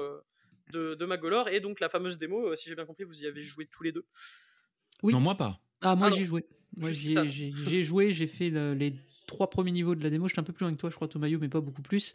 de, 0.72 0.94
de 0.94 1.04
Magolor. 1.04 1.48
Et 1.48 1.60
donc 1.60 1.80
la 1.80 1.88
fameuse 1.88 2.16
démo, 2.16 2.54
si 2.56 2.68
j'ai 2.68 2.74
bien 2.76 2.86
compris, 2.86 3.04
vous 3.04 3.22
y 3.22 3.26
avez 3.26 3.42
joué 3.42 3.66
tous 3.66 3.82
les 3.82 3.90
deux? 3.92 4.06
Oui. 5.02 5.12
Non, 5.12 5.20
moi 5.20 5.34
pas. 5.34 5.60
Ah, 5.80 5.96
moi 5.96 6.06
Ah 6.06 6.10
non. 6.10 6.16
j'y 6.16 6.22
ai 6.22 6.26
joué. 6.26 6.46
Moi 6.78 6.92
j'ai 6.92 7.28
j'ai 7.28 7.82
joué, 7.82 8.10
j'ai 8.12 8.26
fait 8.28 8.48
le- 8.50 8.72
les 8.74 8.94
trois 9.26 9.50
premiers 9.50 9.72
niveaux 9.72 9.94
de 9.94 10.02
la 10.02 10.10
démo. 10.10 10.28
J'étais 10.28 10.40
un 10.40 10.44
peu 10.44 10.52
plus 10.52 10.64
loin 10.64 10.72
que 10.72 10.80
toi, 10.80 10.90
je 10.90 10.96
crois, 10.96 11.08
Tomayo, 11.08 11.38
mais 11.40 11.48
pas 11.48 11.60
beaucoup 11.60 11.82
plus. 11.82 12.12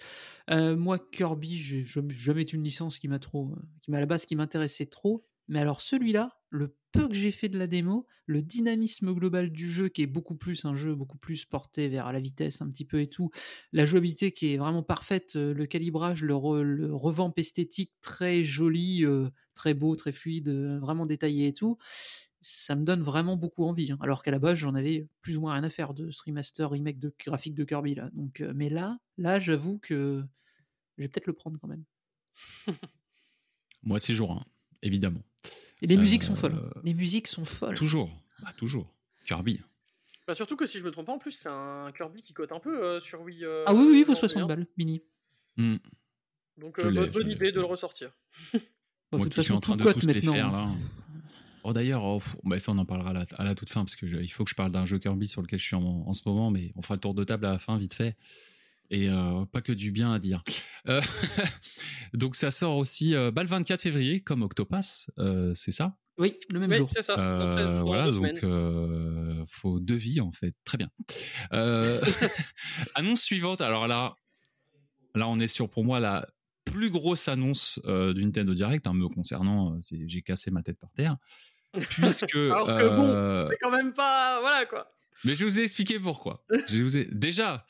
Euh, 0.52 0.76
moi, 0.76 1.00
Kirby, 1.00 1.58
j'ai 1.58 1.86
jamais 2.10 2.44
été 2.44 2.56
une 2.58 2.64
licence 2.64 3.00
qui 3.00 3.08
m'a 3.08 3.20
trop, 3.20 3.52
euh, 3.52 3.62
qui 3.82 3.92
m'a 3.92 3.98
à 3.98 4.00
la 4.00 4.06
base 4.06 4.26
qui 4.26 4.36
m'intéressait 4.36 4.86
trop. 4.86 5.26
Mais 5.48 5.60
alors 5.60 5.82
celui-là, 5.82 6.38
le 6.52 6.78
peu 6.92 7.08
que 7.08 7.16
j'ai 7.16 7.32
fait 7.32 7.50
de 7.50 7.58
la 7.58 7.66
démo, 7.66 8.06
le 8.28 8.44
dynamisme 8.44 9.14
global 9.14 9.52
du 9.52 9.70
jeu 9.70 9.90
qui 9.90 10.04
est 10.04 10.08
beaucoup 10.08 10.36
plus 10.36 10.64
un 10.66 10.76
jeu 10.76 10.94
beaucoup 10.94 11.18
plus 11.18 11.46
porté 11.46 11.88
vers 11.88 12.12
la 12.12 12.20
vitesse 12.20 12.62
un 12.62 12.70
petit 12.70 12.86
peu 12.86 13.02
et 13.02 13.10
tout, 13.10 13.32
la 13.74 13.86
jouabilité 13.86 14.32
qui 14.32 14.54
est 14.54 14.58
vraiment 14.58 14.84
parfaite, 14.84 15.36
euh, 15.36 15.56
le 15.56 15.66
calibrage, 15.66 16.22
le, 16.22 16.36
re- 16.36 16.62
le 16.62 16.94
revamp 16.94 17.34
esthétique 17.36 17.92
très 18.02 18.44
joli, 18.44 19.04
très 19.56 19.74
beau, 19.74 19.96
très 19.96 20.12
fluide, 20.12 20.50
vraiment 20.80 21.08
détaillé 21.08 21.48
et 21.48 21.54
tout 21.54 21.78
ça 22.42 22.76
me 22.76 22.84
donne 22.86 23.02
vraiment 23.02 23.36
beaucoup 23.36 23.66
envie. 23.66 23.92
hein. 23.92 23.98
Alors 24.02 24.24
qu'à 24.24 24.32
la 24.32 24.40
base, 24.40 24.58
j'en 24.58 24.76
avais 24.76 25.08
plus 25.22 25.38
ou 25.38 25.42
moins 25.42 25.54
rien 25.54 25.64
à 25.64 25.70
faire 25.70 25.94
de 25.94 26.10
ce 26.12 26.22
remaster, 26.26 26.70
remake 26.70 27.00
de 27.00 27.14
graphique 27.20 27.54
de 27.56 27.64
Kirby 27.64 27.96
là. 27.96 28.10
Donc, 28.14 28.42
euh, 28.42 28.52
mais 28.56 28.70
là, 28.70 28.98
là, 29.18 29.40
j'avoue 29.40 29.80
que 29.80 30.24
je 30.98 31.04
vais 31.04 31.08
peut-être 31.10 31.28
le 31.28 31.34
prendre 31.34 31.60
quand 31.60 31.68
même. 31.68 31.84
Moi, 33.84 34.00
c'est 34.00 34.14
jour 34.14 34.32
1, 34.32 34.46
évidemment. 34.84 35.22
Et 35.82 35.88
les 35.88 35.98
musiques 35.98 36.24
sont 36.24 36.34
Euh, 36.34 36.36
folles. 36.36 36.72
Les 36.84 36.94
musiques 36.94 37.28
sont 37.28 37.46
folles. 37.46 37.76
Toujours. 37.78 38.10
Bah, 38.42 38.54
toujours. 38.58 38.94
Kirby. 39.26 39.60
Bah, 40.28 40.36
surtout 40.36 40.56
que 40.58 40.66
si 40.66 40.80
je 40.80 40.84
me 40.86 40.92
trompe 40.92 41.08
pas, 41.08 41.14
en 41.14 41.20
plus, 41.20 41.32
c'est 41.32 41.50
un 41.50 41.92
Kirby 41.96 42.22
qui 42.22 42.34
cote 42.34 42.52
un 42.52 42.60
peu 42.60 42.84
euh, 42.84 43.00
sur 43.00 43.22
Wii. 43.22 43.46
euh, 43.46 43.64
Ah 43.68 43.74
oui, 43.74 43.86
oui, 43.90 44.00
il 44.00 44.06
vaut 44.06 44.12
aujourd'hui, 44.12 44.30
60 44.30 44.44
hein. 44.44 44.46
balles, 44.48 44.68
mini. 44.78 45.02
Hmm. 45.58 45.78
Donc, 46.58 46.78
euh, 46.80 47.10
bonne, 47.10 47.32
idée 47.32 47.52
de 47.52 47.60
le 47.60 47.66
ressortir. 47.66 48.12
Bon, 49.12 49.18
de 49.18 49.24
toute 49.24 49.34
façon, 49.34 49.56
en 49.56 49.60
train 49.62 49.74
tout 49.78 49.88
de 49.88 49.94
cote 49.94 50.04
maintenant. 50.04 50.34
faire 50.34 50.52
là. 50.52 50.68
Oh 51.64 51.74
d'ailleurs, 51.74 52.04
oh, 52.04 52.22
bah, 52.44 52.58
ça 52.60 52.72
on 52.72 52.78
en 52.78 52.86
parlera 52.86 53.10
à 53.10 53.14
la, 53.14 53.26
à 53.38 53.44
la 53.44 53.56
toute 53.56 53.70
fin 53.70 53.82
parce 53.84 53.96
que 53.96 54.08
je- 54.08 54.18
il 54.18 54.30
faut 54.30 54.44
que 54.44 54.50
je 54.50 54.56
parle 54.56 54.72
d'un 54.72 54.86
jeu 54.86 54.98
Kirby 55.00 55.28
sur 55.28 55.42
lequel 55.42 55.60
je 55.60 55.66
suis 55.66 55.76
en, 55.76 55.84
en 56.08 56.14
ce 56.14 56.22
moment, 56.26 56.52
mais 56.52 56.72
on 56.76 56.82
fera 56.82 56.96
le 56.96 57.00
tour 57.02 57.14
de 57.14 57.24
table 57.24 57.46
à 57.46 57.52
la 57.52 57.60
fin 57.60 57.78
vite 57.78 57.94
fait. 57.94 58.16
Et 58.92 59.08
euh, 59.10 59.46
pas 59.52 59.62
que 59.62 59.72
du 59.72 59.92
bien 59.92 60.12
à 60.14 60.20
dire. 60.20 60.42
Euh, 60.88 61.02
donc 62.14 62.36
ça 62.36 62.50
sort 62.50 62.78
aussi 62.78 63.14
euh, 63.14 63.30
bah, 63.30 63.44
le 63.44 63.50
24 63.50 63.82
février 63.82 64.22
comme 64.22 64.42
Octopass, 64.42 65.12
euh, 65.20 65.54
c'est 65.54 65.72
ça? 65.72 65.96
Oui, 66.18 66.36
le 66.52 66.60
même 66.60 66.72
Oui, 66.72 66.78
jour. 66.78 66.90
c'est 66.94 67.04
ça. 67.04 67.18
Euh, 67.18 67.40
dans 67.40 67.56
13 67.56 67.66
dans 67.70 67.86
voilà, 67.86 68.12
donc 68.12 68.44
euh, 68.44 69.46
faut 69.48 69.80
deux 69.80 69.96
vies 69.96 70.20
en 70.22 70.32
fait. 70.32 70.54
Très 70.66 70.78
bien. 70.78 70.90
Euh, 71.54 72.02
annonce 72.96 73.22
suivante. 73.22 73.62
Alors 73.62 73.88
là, 73.88 74.16
là 75.16 75.28
on 75.28 75.40
est 75.40 75.48
sur 75.48 75.70
pour 75.70 75.84
moi 75.86 76.00
la 76.00 76.28
plus 76.72 76.90
grosse 76.92 77.28
annonce 77.28 77.80
euh, 77.86 78.14
du 78.14 78.24
Nintendo 78.26 78.54
Direct, 78.54 78.86
hein, 78.88 78.94
me 78.94 79.08
concernant. 79.08 79.74
euh, 79.76 79.80
J'ai 80.06 80.22
cassé 80.22 80.52
ma 80.52 80.62
tête 80.64 80.80
par 80.80 80.92
terre. 80.92 81.18
Puisque 81.90 82.36
Alors 82.36 82.68
que 82.68 82.72
euh, 82.72 82.96
bon, 82.96 83.46
c'est 83.48 83.58
quand 83.62 83.72
même 83.72 83.94
pas. 83.94 84.40
Voilà 84.42 84.66
quoi. 84.66 84.92
mais 85.26 85.36
je 85.36 85.44
vous 85.46 85.60
ai 85.60 85.64
expliqué 85.64 86.00
pourquoi. 86.00 86.44
Je 86.68 86.82
vous 86.82 86.98
ai 86.98 87.06
déjà. 87.12 87.66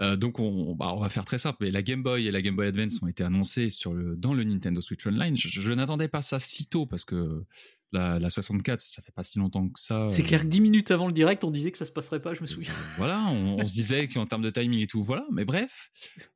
euh, 0.00 0.16
donc 0.16 0.40
on, 0.40 0.74
bah, 0.74 0.92
on 0.94 1.00
va 1.00 1.08
faire 1.08 1.24
très 1.24 1.38
simple, 1.38 1.58
mais 1.60 1.70
la 1.70 1.82
Game 1.82 2.02
Boy 2.02 2.26
et 2.26 2.30
la 2.30 2.42
Game 2.42 2.56
Boy 2.56 2.66
Advance 2.66 3.00
ont 3.02 3.06
été 3.06 3.22
annoncées 3.24 3.70
sur 3.70 3.94
le, 3.94 4.16
dans 4.16 4.34
le 4.34 4.44
Nintendo 4.44 4.80
Switch 4.80 5.06
Online. 5.06 5.36
Je, 5.36 5.48
je 5.48 5.72
n'attendais 5.72 6.08
pas 6.08 6.22
ça 6.22 6.38
si 6.38 6.66
tôt 6.66 6.86
parce 6.86 7.04
que 7.04 7.44
la, 7.96 8.18
la 8.18 8.30
64, 8.30 8.80
ça 8.80 9.02
fait 9.02 9.12
pas 9.12 9.22
si 9.22 9.38
longtemps 9.38 9.68
que 9.68 9.80
ça. 9.80 10.06
C'est 10.10 10.22
euh, 10.22 10.26
clair 10.26 10.42
que 10.42 10.46
10 10.46 10.60
minutes 10.60 10.90
avant 10.90 11.06
le 11.06 11.12
direct, 11.12 11.42
on 11.44 11.50
disait 11.50 11.72
que 11.72 11.78
ça 11.78 11.86
se 11.86 11.92
passerait 11.92 12.20
pas, 12.20 12.34
je 12.34 12.42
me 12.42 12.46
souviens. 12.46 12.72
voilà, 12.96 13.20
on, 13.28 13.56
on 13.60 13.66
se 13.66 13.72
disait 13.74 14.08
qu'en 14.08 14.26
termes 14.26 14.42
de 14.42 14.50
timing 14.50 14.80
et 14.80 14.86
tout, 14.86 15.02
voilà, 15.02 15.26
mais 15.32 15.44
bref. 15.44 15.90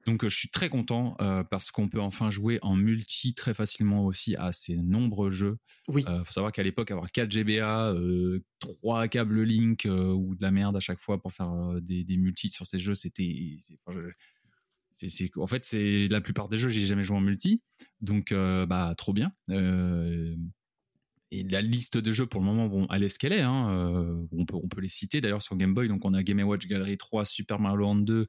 Donc, 0.07 0.24
euh, 0.24 0.28
je 0.28 0.37
suis 0.37 0.49
très 0.51 0.69
content 0.69 1.16
euh, 1.20 1.45
parce 1.45 1.70
qu'on 1.70 1.89
peut 1.89 2.01
enfin 2.01 2.31
jouer 2.31 2.59
en 2.62 2.74
multi 2.77 3.35
très 3.35 3.55
facilement 3.55 4.05
aussi 4.07 4.35
à 4.37 4.53
ces 4.53 4.77
nombreux 4.77 5.31
jeux. 5.31 5.59
Oui. 5.89 6.05
Euh, 6.09 6.24
faut 6.24 6.32
savoir 6.32 6.53
qu'à 6.53 6.62
l'époque, 6.62 6.91
avoir 6.91 7.11
4 7.12 7.31
GBA, 7.31 7.93
euh, 7.93 8.43
3 8.61 9.09
câbles 9.09 9.43
Link 9.43 9.87
ou 9.87 10.35
de 10.35 10.43
la 10.43 10.51
merde 10.51 10.77
à 10.77 10.81
chaque 10.81 11.01
fois 11.01 11.20
pour 11.20 11.32
faire 11.32 11.53
des, 11.81 12.05
des 12.05 12.16
multis 12.16 12.51
sur 12.51 12.66
ces 12.66 12.78
jeux, 12.78 12.95
c'était. 12.95 13.57
c'est- 13.59 13.78
en 15.37 15.47
fait, 15.47 15.65
c'est 15.65 16.09
la 16.09 16.20
plupart 16.20 16.49
des 16.49 16.57
jeux, 16.57 16.69
j'ai 16.69 16.85
jamais 16.85 17.05
joué 17.05 17.16
en 17.16 17.20
multi, 17.20 17.62
donc 18.01 18.32
euh, 18.32 18.66
bah 18.66 18.95
trop 18.97 19.12
bien. 19.12 19.32
Euh, 19.49 20.37
et 21.31 21.44
la 21.44 21.62
liste 21.62 21.97
de 21.97 22.12
jeux 22.12 22.27
pour 22.27 22.40
le 22.40 22.47
moment, 22.47 22.66
bon, 22.66 22.86
elle 22.90 23.05
est 23.05 23.09
ce 23.09 23.19
qu'elle 23.19 23.32
est. 23.32 23.40
Hein. 23.40 23.70
euh, 23.70 24.27
on, 24.32 24.44
peut, 24.44 24.57
on 24.57 24.69
peut 24.69 24.81
les 24.81 24.89
citer 24.89 25.20
d'ailleurs 25.20 25.43
sur 25.43 25.57
Game 25.57 25.74
Boy. 25.74 25.89
Donc 25.89 26.05
on 26.05 26.15
a 26.15 26.23
Game 26.23 26.40
Watch 26.40 26.66
Gallery 26.66 26.98
3, 26.98 27.24
Super 27.24 27.61
Mario 27.61 27.78
Land 27.78 27.97
2, 27.97 28.27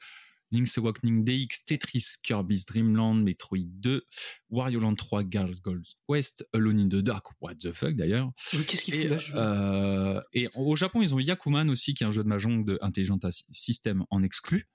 Link's 0.52 0.78
Awakening 0.78 1.23
DX, 1.23 1.65
Tetris, 1.65 2.18
Kirby's 2.22 2.65
Dream 2.65 2.95
Land, 2.95 3.23
Metroid 3.23 3.68
2, 3.80 4.03
Wario 4.49 4.80
Land 4.80 4.95
3, 4.95 5.23
Girls 5.30 5.61
Gold 5.64 5.86
Quest, 6.07 6.45
Alone 6.53 6.80
in 6.80 6.90
the 6.90 7.02
Dark, 7.02 7.26
what 7.40 7.56
the 7.56 7.72
fuck 7.72 7.95
d'ailleurs. 7.95 8.32
Qu'est-ce 8.52 8.84
qu'il 8.84 8.95
Et, 8.95 9.18
euh, 9.36 10.22
et 10.34 10.49
au 10.56 10.76
Japon, 10.76 11.02
ils 11.02 11.15
ont 11.15 11.19
Yakuman 11.19 11.69
aussi, 11.69 11.94
qui 11.94 12.03
est 12.03 12.07
un 12.07 12.11
jeu 12.11 12.23
de 12.23 12.28
mahjong 12.28 12.65
de 12.65 12.78
Intelligent 12.82 13.19
System 13.52 14.06
en 14.10 14.23
exclu. 14.23 14.68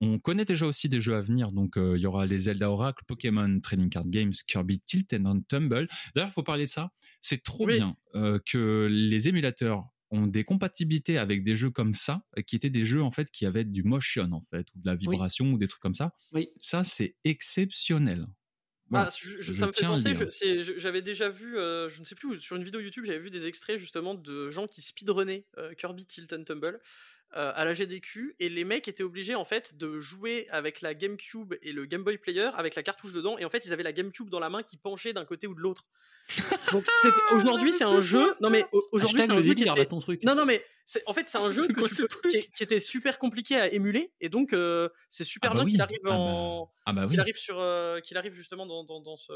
On 0.00 0.18
connaît 0.20 0.44
déjà 0.44 0.64
aussi 0.66 0.88
des 0.88 1.00
jeux 1.00 1.14
à 1.16 1.20
venir, 1.20 1.50
donc 1.50 1.76
euh, 1.76 1.94
il 1.96 2.02
y 2.02 2.06
aura 2.06 2.24
les 2.26 2.38
Zelda 2.38 2.70
Oracle, 2.70 3.02
Pokémon 3.06 3.58
Trading 3.60 3.88
Card 3.90 4.06
Games, 4.06 4.32
Kirby 4.46 4.78
Tilt 4.80 5.12
and 5.14 5.40
Tumble. 5.48 5.88
D'ailleurs, 6.14 6.30
il 6.30 6.32
faut 6.32 6.44
parler 6.44 6.66
de 6.66 6.70
ça. 6.70 6.92
C'est 7.20 7.42
trop 7.42 7.66
Oui. 7.66 7.74
bien 7.78 7.96
euh, 8.14 8.38
que 8.46 8.86
les 8.90 9.28
émulateurs 9.28 9.84
ont 10.10 10.26
des 10.26 10.44
compatibilités 10.44 11.18
avec 11.18 11.42
des 11.42 11.54
jeux 11.56 11.70
comme 11.70 11.94
ça, 11.94 12.22
euh, 12.38 12.42
qui 12.42 12.54
étaient 12.56 12.70
des 12.70 12.84
jeux 12.84 13.02
en 13.02 13.10
fait 13.10 13.30
qui 13.30 13.44
avaient 13.44 13.64
du 13.64 13.82
motion 13.82 14.30
en 14.32 14.40
fait, 14.40 14.66
ou 14.74 14.80
de 14.80 14.86
la 14.86 14.94
vibration 14.94 15.50
ou 15.52 15.58
des 15.58 15.66
trucs 15.68 15.82
comme 15.82 15.94
ça. 15.94 16.14
Oui. 16.32 16.48
Ça, 16.58 16.82
c'est 16.84 17.16
exceptionnel. 17.24 18.26
Ah, 18.94 19.10
je- 19.20 19.52
ça 19.52 19.66
me 19.66 19.72
fait 19.72 19.84
penser, 19.84 20.62
j'avais 20.78 21.02
déjà 21.02 21.28
vu, 21.28 21.58
euh, 21.58 21.90
je 21.90 22.00
ne 22.00 22.04
sais 22.06 22.14
plus, 22.14 22.40
sur 22.40 22.56
une 22.56 22.64
vidéo 22.64 22.80
YouTube, 22.80 23.04
j'avais 23.04 23.18
vu 23.18 23.28
des 23.28 23.44
extraits 23.44 23.76
justement 23.78 24.14
de 24.14 24.48
gens 24.48 24.66
qui 24.66 24.80
speedrunnaient 24.80 25.44
euh, 25.58 25.74
Kirby 25.74 26.06
Tilt 26.06 26.32
and 26.32 26.44
Tumble 26.44 26.80
euh, 27.36 27.52
à 27.54 27.64
la 27.66 27.74
GDQ, 27.74 28.36
et 28.40 28.48
les 28.48 28.64
mecs 28.64 28.88
étaient 28.88 29.02
obligés 29.02 29.34
en 29.34 29.44
fait 29.44 29.76
de 29.76 29.98
jouer 29.98 30.46
avec 30.50 30.80
la 30.80 30.94
GameCube 30.94 31.54
et 31.62 31.72
le 31.72 31.84
Game 31.84 32.02
Boy 32.02 32.16
Player 32.16 32.48
avec 32.56 32.74
la 32.74 32.82
cartouche 32.82 33.12
dedans, 33.12 33.36
et 33.38 33.44
en 33.44 33.50
fait 33.50 33.66
ils 33.66 33.72
avaient 33.72 33.82
la 33.82 33.92
GameCube 33.92 34.30
dans 34.30 34.40
la 34.40 34.48
main 34.48 34.62
qui 34.62 34.76
penchait 34.78 35.12
d'un 35.12 35.24
côté 35.26 35.46
ou 35.46 35.54
de 35.54 35.60
l'autre. 35.60 35.86
Donc 36.72 36.84
c'était- 37.02 37.20
aujourd'hui 37.34 37.70
c'est 37.72 37.84
un 37.84 38.00
jeu, 38.00 38.32
non 38.40 38.48
mais 38.50 38.64
au- 38.72 38.86
aujourd'hui 38.92 39.22
c'est 39.22 39.30
un 39.30 39.42
jeu 39.42 39.52
qui 39.54 39.64
était- 39.64 39.86
ton 39.86 39.98
truc. 39.98 40.22
non, 40.22 40.34
non, 40.34 40.46
mais 40.46 40.64
c'est- 40.86 41.02
en 41.06 41.12
fait, 41.12 41.28
c'est 41.28 41.38
un 41.38 41.50
jeu 41.50 41.66
que 41.68 41.86
tu 41.86 42.28
qui, 42.30 42.36
est- 42.36 42.50
qui 42.56 42.62
était 42.62 42.80
super 42.80 43.18
compliqué 43.18 43.56
à 43.56 43.70
émuler, 43.72 44.10
et 44.22 44.30
donc 44.30 44.54
euh, 44.54 44.88
c'est 45.10 45.24
super 45.24 45.50
Ah 45.50 45.54
bah 45.54 45.58
bien 45.60 45.64
oui. 45.66 45.72
qu'il 45.72 45.82
arrive 45.82 45.98
Ah 46.04 46.08
bah- 46.08 46.14
en, 46.16 46.72
Ah 46.86 46.92
bah 46.94 47.02
oui. 47.04 47.10
qu'il 47.10 47.20
arrive 47.20 47.36
sur, 47.36 47.58
euh, 47.60 48.00
qu'il 48.00 48.16
arrive 48.16 48.32
justement 48.32 48.64
dans, 48.64 48.84
dans, 48.84 49.00
dans 49.00 49.16
ce 49.18 49.32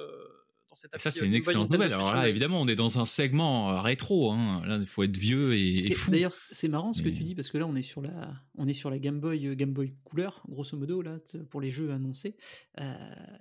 dans 0.72 0.76
cette 0.76 0.94
Et 0.94 0.98
ça, 0.98 1.10
c'est 1.10 1.20
euh, 1.20 1.24
une 1.26 1.32
Boy 1.32 1.38
excellente 1.38 1.68
nouvelle. 1.70 1.92
Alors 1.92 2.14
là, 2.14 2.28
évidemment, 2.30 2.58
on 2.62 2.66
est 2.66 2.74
dans 2.74 2.98
un 2.98 3.04
segment 3.04 3.70
euh, 3.70 3.80
rétro. 3.82 4.32
Hein. 4.32 4.62
Là, 4.66 4.78
il 4.80 4.86
faut 4.86 5.02
être 5.02 5.16
vieux 5.18 5.54
et, 5.54 5.92
fou. 5.94 6.10
D'ailleurs, 6.10 6.32
c'est 6.34 6.68
marrant 6.68 6.94
ce 6.94 7.02
que 7.02 7.10
tu 7.10 7.24
dis 7.24 7.34
parce 7.34 7.50
que 7.50 7.58
là, 7.58 7.66
on 7.66 7.76
est 7.76 7.82
sur 7.82 8.00
la, 8.00 8.32
on 8.56 8.66
est 8.66 8.72
sur 8.72 8.88
la 8.88 8.98
Game 8.98 9.20
Boy, 9.20 9.48
euh, 9.48 9.54
Game 9.54 9.72
Boy 9.72 9.94
Couleur, 10.04 10.42
grosso 10.48 10.76
modo 10.78 11.02
là, 11.02 11.18
pour 11.50 11.60
les 11.60 11.68
jeux 11.68 11.90
annoncés. 11.92 12.36
Euh, 12.80 12.94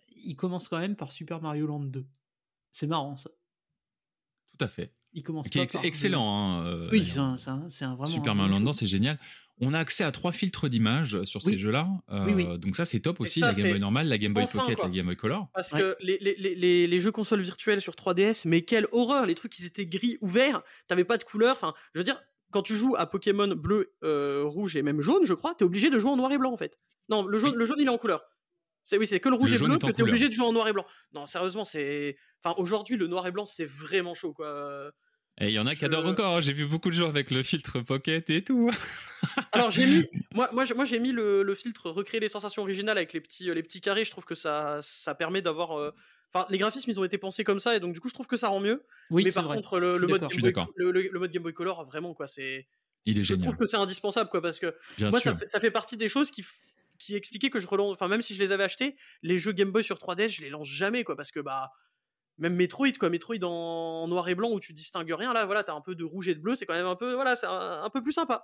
il 0.09 0.35
commence 0.35 0.67
quand 0.67 0.79
même 0.79 0.97
par 0.97 1.11
Super 1.13 1.41
Mario 1.41 1.67
Land 1.67 1.85
2. 1.85 2.05
C'est 2.73 2.87
marrant 2.87 3.15
ça. 3.15 3.29
Tout 4.57 4.65
à 4.65 4.67
fait. 4.67 4.93
Il 5.13 5.23
commence 5.23 5.47
Qui 5.49 5.59
est 5.59 5.63
ex- 5.63 5.73
par 5.73 5.83
excellent. 5.85 6.25
hein, 6.59 6.65
euh, 6.65 6.89
Oui, 6.91 7.05
c'est 7.07 7.19
un, 7.19 7.35
un- 7.47 7.67
vraiment. 7.95 8.05
Super 8.05 8.35
Mario 8.35 8.53
Land, 8.59 8.65
jeu. 8.67 8.73
c'est 8.73 8.85
génial. 8.85 9.19
On 9.61 9.73
a 9.73 9.79
accès 9.79 10.03
à 10.03 10.11
trois 10.11 10.31
filtres 10.31 10.67
d'images 10.69 11.23
sur 11.23 11.39
Oui. 11.45 11.51
ces 11.53 11.57
jeux-là. 11.57 11.88
Euh, 12.09 12.25
Oui, 12.25 12.33
oui. 12.33 12.57
Donc 12.59 12.75
ça, 12.75 12.83
c'est 12.85 12.99
top 12.99 13.19
aussi. 13.21 13.39
ça, 13.39 13.47
la 13.47 13.53
Game 13.53 13.69
Boy 13.71 13.79
normale, 13.79 14.07
la 14.07 14.17
Game 14.17 14.33
Boy 14.33 14.43
enfin, 14.43 14.59
Pocket, 14.59 14.77
quoi. 14.77 14.88
la 14.88 14.91
Game 14.95 15.05
Boy 15.05 15.15
Color. 15.15 15.49
Parce 15.53 15.71
Ouais. 15.71 15.79
que 15.79 15.95
les, 16.01 16.17
les, 16.19 16.88
les- 16.88 16.99
jeux 16.99 17.11
consoles 17.11 17.41
virtuelles 17.41 17.81
sur 17.81 17.93
3DS, 17.95 18.47
mais 18.47 18.63
quelle 18.63 18.88
horreur 18.91 19.25
Les 19.25 19.35
trucs, 19.35 19.57
ils 19.59 19.65
étaient 19.65 19.85
gris, 19.85 20.17
ouverts, 20.21 20.61
t'avais 20.88 21.03
pas 21.05 21.17
de 21.17 21.23
couleur. 21.23 21.55
Enfin, 21.55 21.73
je 21.93 21.99
veux 21.99 22.03
dire, 22.03 22.21
quand 22.51 22.63
tu 22.63 22.75
joues 22.75 22.95
à 22.97 23.05
Pokémon 23.05 23.47
bleu, 23.55 23.93
euh, 24.03 24.43
rouge 24.45 24.75
et 24.75 24.81
même 24.81 24.99
jaune, 25.01 25.25
je 25.25 25.33
crois, 25.33 25.53
t'es 25.55 25.63
obligé 25.63 25.89
de 25.89 25.99
jouer 25.99 26.11
en 26.11 26.17
noir 26.17 26.31
et 26.31 26.38
blanc 26.38 26.51
en 26.51 26.57
fait. 26.57 26.77
Non, 27.09 27.25
le 27.25 27.38
jaune, 27.38 27.55
le 27.55 27.65
jaune 27.65 27.77
il 27.79 27.85
est 27.85 27.89
en 27.89 27.97
couleur. 27.97 28.23
C'est 28.83 28.97
oui, 28.97 29.05
c'est 29.05 29.19
que 29.19 29.29
le 29.29 29.35
rouge 29.35 29.49
Le 29.51 29.55
et 29.55 29.57
jaune 29.59 29.67
bleu 29.69 29.77
que 29.77 29.91
t'es 29.91 30.01
obligé 30.01 30.27
de 30.27 30.33
jouer 30.33 30.45
en 30.47 30.53
noir 30.53 30.67
et 30.67 30.73
blanc. 30.73 30.85
Non, 31.13 31.27
sérieusement, 31.27 31.63
c'est. 31.63 32.17
Enfin, 32.43 32.55
aujourd'hui, 32.59 32.97
le 32.97 33.05
noir 33.07 33.27
et 33.27 33.31
blanc, 33.31 33.45
c'est 33.45 33.65
vraiment 33.65 34.15
chaud 34.15 34.33
quoi. 34.33 34.91
Et 35.39 35.47
il 35.47 35.53
y 35.53 35.59
en 35.59 35.65
a 35.65 35.73
qui 35.75 35.85
adorent 35.85 36.05
encore. 36.05 36.37
hein. 36.37 36.41
J'ai 36.41 36.53
vu 36.53 36.65
beaucoup 36.65 36.89
de 36.89 36.95
gens 36.95 37.09
avec 37.09 37.31
le 37.31 37.41
filtre 37.41 37.79
Pocket 37.79 38.29
et 38.29 38.43
tout. 38.43 38.69
Alors 39.53 39.71
j'ai 39.71 39.85
mis, 39.85 40.07
moi, 40.33 40.49
moi, 40.51 40.65
j'ai- 40.65 40.73
moi 40.73 40.85
j'ai 40.85 40.99
mis 40.99 41.11
le, 41.11 41.41
le 41.43 41.55
filtre 41.55 41.89
recréer 41.89 42.19
les 42.19 42.27
sensations 42.29 42.61
originales 42.61 42.97
avec 42.97 43.13
les 43.13 43.21
petits, 43.21 43.49
euh, 43.49 43.53
les 43.53 43.63
petits 43.63 43.81
carrés. 43.81 44.05
Je 44.05 44.11
trouve 44.11 44.25
que 44.25 44.35
ça, 44.35 44.79
ça 44.81 45.15
permet 45.15 45.41
d'avoir. 45.41 45.79
euh, 45.79 45.91
Enfin, 46.33 46.45
les 46.49 46.57
graphismes 46.57 46.89
ils 46.89 46.97
ont 46.97 47.03
été 47.03 47.17
pensés 47.17 47.43
comme 47.43 47.59
ça 47.59 47.75
et 47.75 47.81
donc 47.81 47.93
du 47.93 47.99
coup 47.99 48.07
je 48.07 48.13
trouve 48.13 48.27
que 48.27 48.37
ça 48.37 48.47
rend 48.47 48.61
mieux. 48.61 48.85
Oui, 49.09 49.25
mais 49.25 49.31
c'est 49.31 49.35
par 49.35 49.45
vrai. 49.45 49.57
contre 49.57 49.79
le, 49.79 49.93
Je 49.93 49.97
suis 49.97 50.01
le 50.01 50.07
mode 50.07 50.21
d'accord. 50.21 50.29
Je 50.29 50.33
suis 50.35 50.41
Game 50.43 50.53
Boy, 50.53 50.63
d'accord. 50.63 50.73
le, 50.77 50.91
le- 50.91 51.09
le 51.11 51.19
mode 51.19 51.31
Game 51.31 51.43
Boy 51.43 51.53
Color 51.53 51.83
vraiment 51.85 52.13
quoi 52.13 52.25
c'est. 52.27 52.67
Il 53.05 53.17
est 53.17 53.23
je 53.23 53.29
génial. 53.33 53.47
trouve 53.47 53.57
que 53.57 53.65
c'est 53.65 53.75
indispensable 53.75 54.29
quoi 54.29 54.41
parce 54.41 54.57
que 54.59 54.73
Bien 54.97 55.09
moi 55.09 55.19
ça 55.19 55.35
fait, 55.35 55.47
ça 55.49 55.59
fait 55.59 55.71
partie 55.71 55.97
des 55.97 56.07
choses 56.07 56.31
qui 56.31 56.45
qui 56.99 57.15
expliquaient 57.15 57.49
que 57.49 57.59
je 57.59 57.67
relance. 57.67 57.91
Enfin 57.91 58.07
même 58.07 58.21
si 58.21 58.33
je 58.33 58.39
les 58.39 58.53
avais 58.53 58.63
achetés, 58.63 58.95
les 59.23 59.39
jeux 59.39 59.51
Game 59.51 59.71
Boy 59.73 59.83
sur 59.83 59.97
3DS 59.97 60.29
je 60.29 60.41
les 60.43 60.49
lance 60.49 60.69
jamais 60.69 61.03
quoi 61.03 61.17
parce 61.17 61.31
que 61.31 61.41
bah 61.41 61.71
même 62.41 62.55
Metroid 62.55 62.91
quoi 62.99 63.09
Metroid 63.09 63.38
en, 63.43 63.47
en 64.03 64.07
noir 64.09 64.27
et 64.27 64.35
blanc 64.35 64.51
où 64.51 64.59
tu 64.59 64.73
distingues 64.73 65.13
rien 65.18 65.31
là 65.31 65.45
voilà 65.45 65.63
t'as 65.63 65.73
un 65.73 65.80
peu 65.81 65.95
de 65.95 66.03
rouge 66.03 66.27
et 66.27 66.35
de 66.35 66.39
bleu 66.41 66.55
c'est 66.55 66.65
quand 66.65 66.73
même 66.73 66.85
un 66.85 66.95
peu 66.97 67.13
voilà 67.13 67.38
c'est 67.38 67.45
un, 67.47 67.84
un 67.84 67.89
peu 67.89 68.03
plus 68.03 68.11
sympa. 68.11 68.43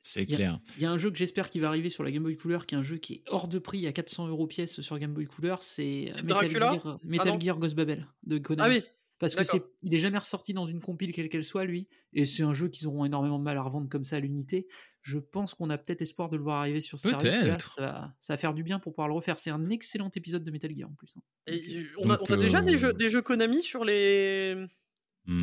C'est 0.00 0.22
Il 0.22 0.30
y 0.30 0.34
a- 0.34 0.36
clair. 0.36 0.58
Il 0.76 0.82
y 0.82 0.86
a 0.86 0.90
un 0.90 0.98
jeu 0.98 1.10
que 1.10 1.16
j'espère 1.16 1.50
qui 1.50 1.60
va 1.60 1.68
arriver 1.68 1.90
sur 1.90 2.02
la 2.04 2.10
Game 2.10 2.22
Boy 2.22 2.36
Couleur, 2.36 2.64
qui 2.66 2.74
est 2.74 2.78
un 2.78 2.82
jeu 2.82 2.96
qui 2.98 3.14
est 3.14 3.22
hors 3.28 3.48
de 3.48 3.58
prix 3.58 3.86
à 3.86 3.92
400 3.92 4.28
euros 4.28 4.46
pièce 4.46 4.80
sur 4.80 4.98
Game 4.98 5.12
Boy 5.12 5.26
Couleur, 5.26 5.62
c'est 5.62 6.10
euh, 6.10 6.22
Metal, 6.22 6.26
Dracula 6.26 6.72
Gear, 6.74 6.98
Metal. 7.02 7.40
Gear 7.40 7.58
Ghost 7.58 7.74
Babel 7.74 8.06
de 8.24 8.38
Konami. 8.38 8.68
Ah 8.68 8.72
oui 8.78 8.84
Parce 9.20 9.36
que 9.36 9.44
c'est, 9.44 9.62
il 9.82 9.94
est 9.94 9.98
jamais 10.00 10.18
ressorti 10.18 10.52
dans 10.52 10.66
une 10.66 10.80
compile 10.80 11.12
quelle 11.12 11.28
qu'elle 11.28 11.44
soit 11.44 11.64
lui, 11.64 11.88
et 12.12 12.24
c'est 12.24 12.42
un 12.42 12.52
jeu 12.52 12.68
qu'ils 12.68 12.86
auront 12.88 13.04
énormément 13.04 13.38
de 13.38 13.44
mal 13.44 13.56
à 13.56 13.62
revendre 13.62 13.88
comme 13.88 14.04
ça 14.04 14.16
à 14.16 14.20
l'unité. 14.20 14.66
Je 15.02 15.18
pense 15.18 15.54
qu'on 15.54 15.70
a 15.70 15.78
peut-être 15.78 16.02
espoir 16.02 16.28
de 16.30 16.36
le 16.36 16.42
voir 16.42 16.60
arriver 16.60 16.80
sur 16.80 16.98
ce 16.98 17.08
service. 17.10 17.32
et 17.34 17.38
là, 17.38 17.44
Peut-être. 17.44 17.74
ça, 17.76 17.80
va, 17.82 18.14
ça 18.20 18.32
va 18.32 18.36
faire 18.38 18.54
du 18.54 18.62
bien 18.64 18.78
pour 18.80 18.92
pouvoir 18.92 19.06
le 19.08 19.14
refaire. 19.14 19.38
C'est 19.38 19.50
un 19.50 19.70
excellent 19.70 20.10
épisode 20.16 20.42
de 20.44 20.50
Metal 20.50 20.70
Gear 20.76 20.88
en 20.90 20.94
plus. 20.94 21.14
hein. 21.16 21.20
Et 21.46 21.86
on 21.98 22.10
a, 22.10 22.16
Donc, 22.16 22.28
on 22.30 22.34
a 22.34 22.36
déjà 22.36 22.58
euh, 22.58 22.62
des 22.62 22.76
jeux, 22.76 22.92
des 22.92 23.08
jeux 23.08 23.22
Konami 23.22 23.62
sur 23.62 23.84
les. 23.84 24.66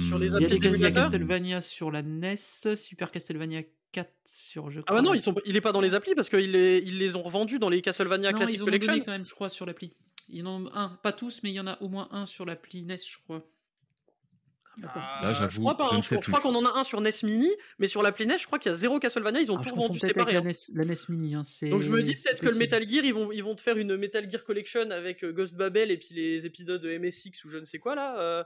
Sur 0.07 0.19
les 0.19 0.29
Hmm. 0.31 0.37
Il 0.37 0.41
y 0.41 0.45
a, 0.45 0.47
applis 0.47 0.47
des- 0.47 0.55
il 0.55 0.63
y 0.63 0.67
a 0.67 0.71
d'émulateur 0.71 1.03
Castlevania 1.03 1.61
sur 1.61 1.89
la 1.91 2.01
NES, 2.03 2.35
Super 2.75 3.09
Castlevania 3.09 3.63
4 3.91 4.11
sur 4.25 4.69
je 4.69 4.79
Ah 4.85 4.93
bah 4.93 4.97
non, 5.01 5.05
crois. 5.05 5.15
ils 5.17 5.21
sont, 5.23 5.33
il 5.45 5.55
est 5.55 5.61
pas 5.61 5.71
dans 5.71 5.81
les 5.81 5.95
applis 5.95 6.13
parce 6.13 6.29
qu'ils 6.29 6.51
les, 6.51 6.83
ils 6.85 6.97
les 6.99 7.15
ont 7.15 7.23
revendus 7.23 7.57
dans 7.57 7.69
les 7.69 7.81
Castlevania 7.81 8.31
Non, 8.31 8.37
Classic 8.37 8.57
ils 8.57 8.59
en 8.59 8.63
ont 8.63 8.65
Collection. 8.65 8.99
quand 8.99 9.11
même, 9.11 9.25
je 9.25 9.33
crois, 9.33 9.49
sur 9.49 9.65
l'appli. 9.65 9.91
Il 10.29 10.37
y 10.37 10.43
en 10.43 10.67
a 10.67 10.79
un, 10.79 10.89
pas 10.89 11.11
tous, 11.11 11.41
mais 11.43 11.49
il 11.49 11.55
y 11.55 11.59
en 11.59 11.65
a 11.67 11.81
au 11.81 11.89
moins 11.89 12.07
un 12.11 12.25
sur 12.27 12.45
l'appli 12.45 12.83
NES, 12.83 12.97
je 12.97 13.17
crois. 13.23 13.43
Ah, 14.83 15.19
Là, 15.23 15.33
j'avoue, 15.33 15.51
je 15.51 15.59
crois 15.59 15.77
pas. 15.77 15.89
je 15.91 15.95
hein, 15.95 16.01
je 16.21 16.27
crois 16.31 16.41
qu'on 16.41 16.55
en 16.55 16.65
a 16.65 16.79
un 16.79 16.83
sur 16.83 16.99
NES 17.01 17.11
Mini, 17.23 17.49
mais 17.79 17.87
sur 17.87 18.01
l'appli 18.01 18.25
NES, 18.25 18.37
je 18.39 18.45
crois 18.47 18.59
qu'il 18.59 18.71
y 18.71 18.73
a 18.73 18.75
zéro 18.75 18.99
Castlevania. 18.99 19.39
Ils 19.41 19.51
ont 19.51 19.57
Ah, 19.57 19.63
tout 19.67 19.75
vendu 19.75 19.99
séparé. 19.99 20.35
hein. 20.35 20.41
la 20.43 20.51
NES, 20.51 20.55
la 20.75 20.85
NES 20.85 20.95
Mini. 21.09 21.35
hein, 21.35 21.43
c'est- 21.45 21.69
Donc 21.69 21.81
je 21.83 21.89
me 21.89 22.01
dis 22.01 22.15
peut-être 22.15 22.41
que 22.41 22.47
le. 22.49 22.55
Metal 22.55 22.87
Gear, 22.89 23.03
ils 23.05 23.13
vont, 23.13 23.31
ils 23.31 23.43
vont 23.43 23.55
te 23.55 23.61
faire 23.61 23.77
une 23.77 23.95
Metal 23.97 24.29
Gear 24.29 24.43
Collection 24.43 24.89
avec 24.91 25.23
euh, 25.23 25.31
Ghost 25.31 25.55
Babel 25.55 25.91
et 25.91 25.97
puis 25.97 26.15
les 26.15 26.45
épisodes 26.45 26.81
de 26.81 26.89
MSX 26.97 27.43
ou 27.45 27.49
je 27.49 27.57
ne 27.57 27.65
sais 27.65 27.79
quoi 27.79 27.95
là. 27.95 28.19
euh, 28.19 28.43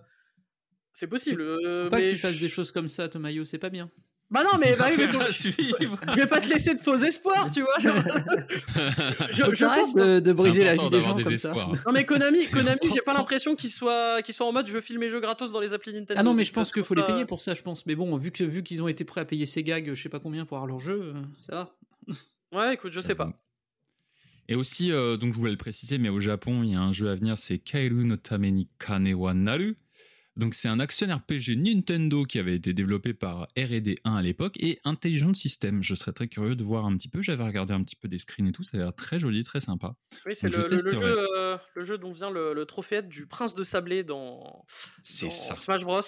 C'est 0.94 1.08
possible. 1.08 1.42
euh, 1.42 1.86
Faut 1.86 1.90
pas 1.90 1.98
mais 1.98 2.10
que 2.10 2.16
tu 2.16 2.22
fasses 2.22 2.34
je- 2.36 2.40
des 2.40 2.50
choses 2.50 2.72
comme 2.72 2.88
ça, 2.90 3.10
Tomayo, 3.10 3.44
c'est 3.46 3.58
pas 3.58 3.70
bien. 3.70 3.90
Bah 4.32 4.44
non, 4.44 4.58
mais 4.60 4.76
bah 4.80 4.90
donc, 4.90 5.22
je 5.32 6.16
vais 6.16 6.26
pas 6.26 6.42
te 6.42 6.48
laisser 6.50 6.74
de 6.74 6.82
faux 6.82 6.98
espoirs, 6.98 7.52
tu 7.52 7.62
vois. 7.62 7.78
genre. 7.80 7.94
je, 9.32 9.54
je 9.54 9.66
pense 9.66 9.94
de, 9.94 10.20
de 10.20 10.34
briser 10.34 10.64
la 10.64 10.76
vie 10.76 10.90
des 10.90 11.00
gens 11.00 11.14
des 11.16 11.24
comme 11.24 11.38
ça. 11.38 11.50
espoirs. 11.50 11.72
Non 11.86 11.92
mais 11.94 12.06
Konami, 12.06 12.48
Konami, 12.52 12.80
j'ai 12.94 13.02
pas 13.02 13.14
l'impression 13.14 13.56
qu'ils 13.56 13.70
soient, 13.70 14.22
qu'ils 14.24 14.34
soient 14.34 14.48
en 14.48 14.52
mode 14.52 14.68
je 14.68 14.82
file 14.82 14.98
mes 14.98 15.10
jeux 15.10 15.20
gratos 15.20 15.52
dans 15.52 15.60
les 15.60 15.74
applis 15.74 15.94
Nintendo. 15.94 16.16
Ah 16.18 16.24
non, 16.24 16.34
mais 16.34 16.44
je 16.44 16.54
pense 16.54 16.72
qu'il 16.72 16.84
faut 16.84 16.96
les 16.96 17.02
ça- 17.02 17.08
payer 17.08 17.26
pour 17.26 17.40
ça, 17.40 17.54
je 17.54 17.62
pense. 17.62 17.86
Mais 17.86 17.96
bon, 17.96 18.18
vu 18.18 18.32
que 18.32 18.44
vu 18.44 18.64
qu'ils 18.64 18.82
ont 18.82 18.88
été 18.88 19.06
prêts 19.06 19.22
à 19.22 19.26
payer 19.26 19.46
ces 19.46 19.64
gags, 19.64 19.92
je 19.94 20.02
sais 20.02 20.10
pas 20.10 20.20
combien 20.20 20.46
pour 20.46 20.58
avoir 20.58 20.68
leur 20.68 20.80
jeu, 20.80 21.14
ça 21.42 21.56
va. 21.56 21.78
Ouais, 22.60 22.74
écoute, 22.74 22.94
je 22.94 23.02
sais 23.02 23.16
pas. 23.16 23.32
Et 24.48 24.56
aussi, 24.56 24.92
euh, 24.92 25.18
donc 25.18 25.34
je 25.34 25.40
voulais 25.40 25.52
le 25.52 25.58
préciser, 25.58 25.98
mais 25.98 26.10
au 26.10 26.20
Japon, 26.20 26.62
il 26.64 26.72
y 26.72 26.76
a 26.76 26.80
un 26.80 26.92
jeu 26.92 27.10
à 27.10 27.16
venir, 27.16 27.38
c'est 27.38 27.58
Kairu 27.58 28.06
no 28.06 28.16
Tameni 28.16 28.70
Kane 28.80 29.14
wa 29.14 29.34
Naru. 29.34 29.76
Donc 30.38 30.54
c'est 30.54 30.68
un 30.68 30.80
action 30.82 31.08
RPG 31.08 31.56
Nintendo 31.56 32.26
qui 32.26 32.40
avait 32.40 32.56
été 32.56 32.74
développé 32.74 33.14
par 33.14 33.44
R&D 33.58 33.96
1 34.04 34.16
à 34.16 34.22
l'époque 34.22 34.56
et 34.60 34.80
Intelligent 34.84 35.34
System. 35.34 35.82
Je 35.82 35.96
serais 35.96 36.12
très 36.12 36.28
curieux 36.28 36.56
de 36.56 36.64
voir 36.64 36.86
un 36.86 36.96
petit 36.98 37.08
peu. 37.08 37.22
J'avais 37.22 37.44
regardé 37.46 37.74
un 37.74 37.82
petit 37.84 37.96
peu 37.96 38.08
des 38.10 38.18
screens 38.18 38.48
et 38.48 38.52
tout, 38.52 38.62
ça 38.64 38.78
a 38.78 38.82
l'air 38.82 38.94
très 38.96 39.18
joli, 39.18 39.44
très 39.46 39.62
sympa. 39.62 39.96
Oui, 40.26 40.34
c'est 40.36 40.50
Donc, 40.50 40.70
le, 40.70 40.78
je 40.78 40.84
le- 40.84 40.84
le 40.84 40.90
testerai. 40.92 41.08
jeu, 41.08 41.28
euh, 41.38 41.58
le 41.76 41.86
jeu 41.86 41.98
dont 41.98 42.12
vient 42.12 42.30
le, 42.30 42.54
le 42.54 42.66
trophée 42.66 43.02
du 43.02 43.28
prince 43.28 43.56
de 43.56 43.64
sablé 43.64 44.04
dans, 44.04 44.66
C'est 45.04 45.28
dans 45.28 45.32
ça. 45.32 45.56
Smash 45.58 45.84
Bros. 45.84 46.02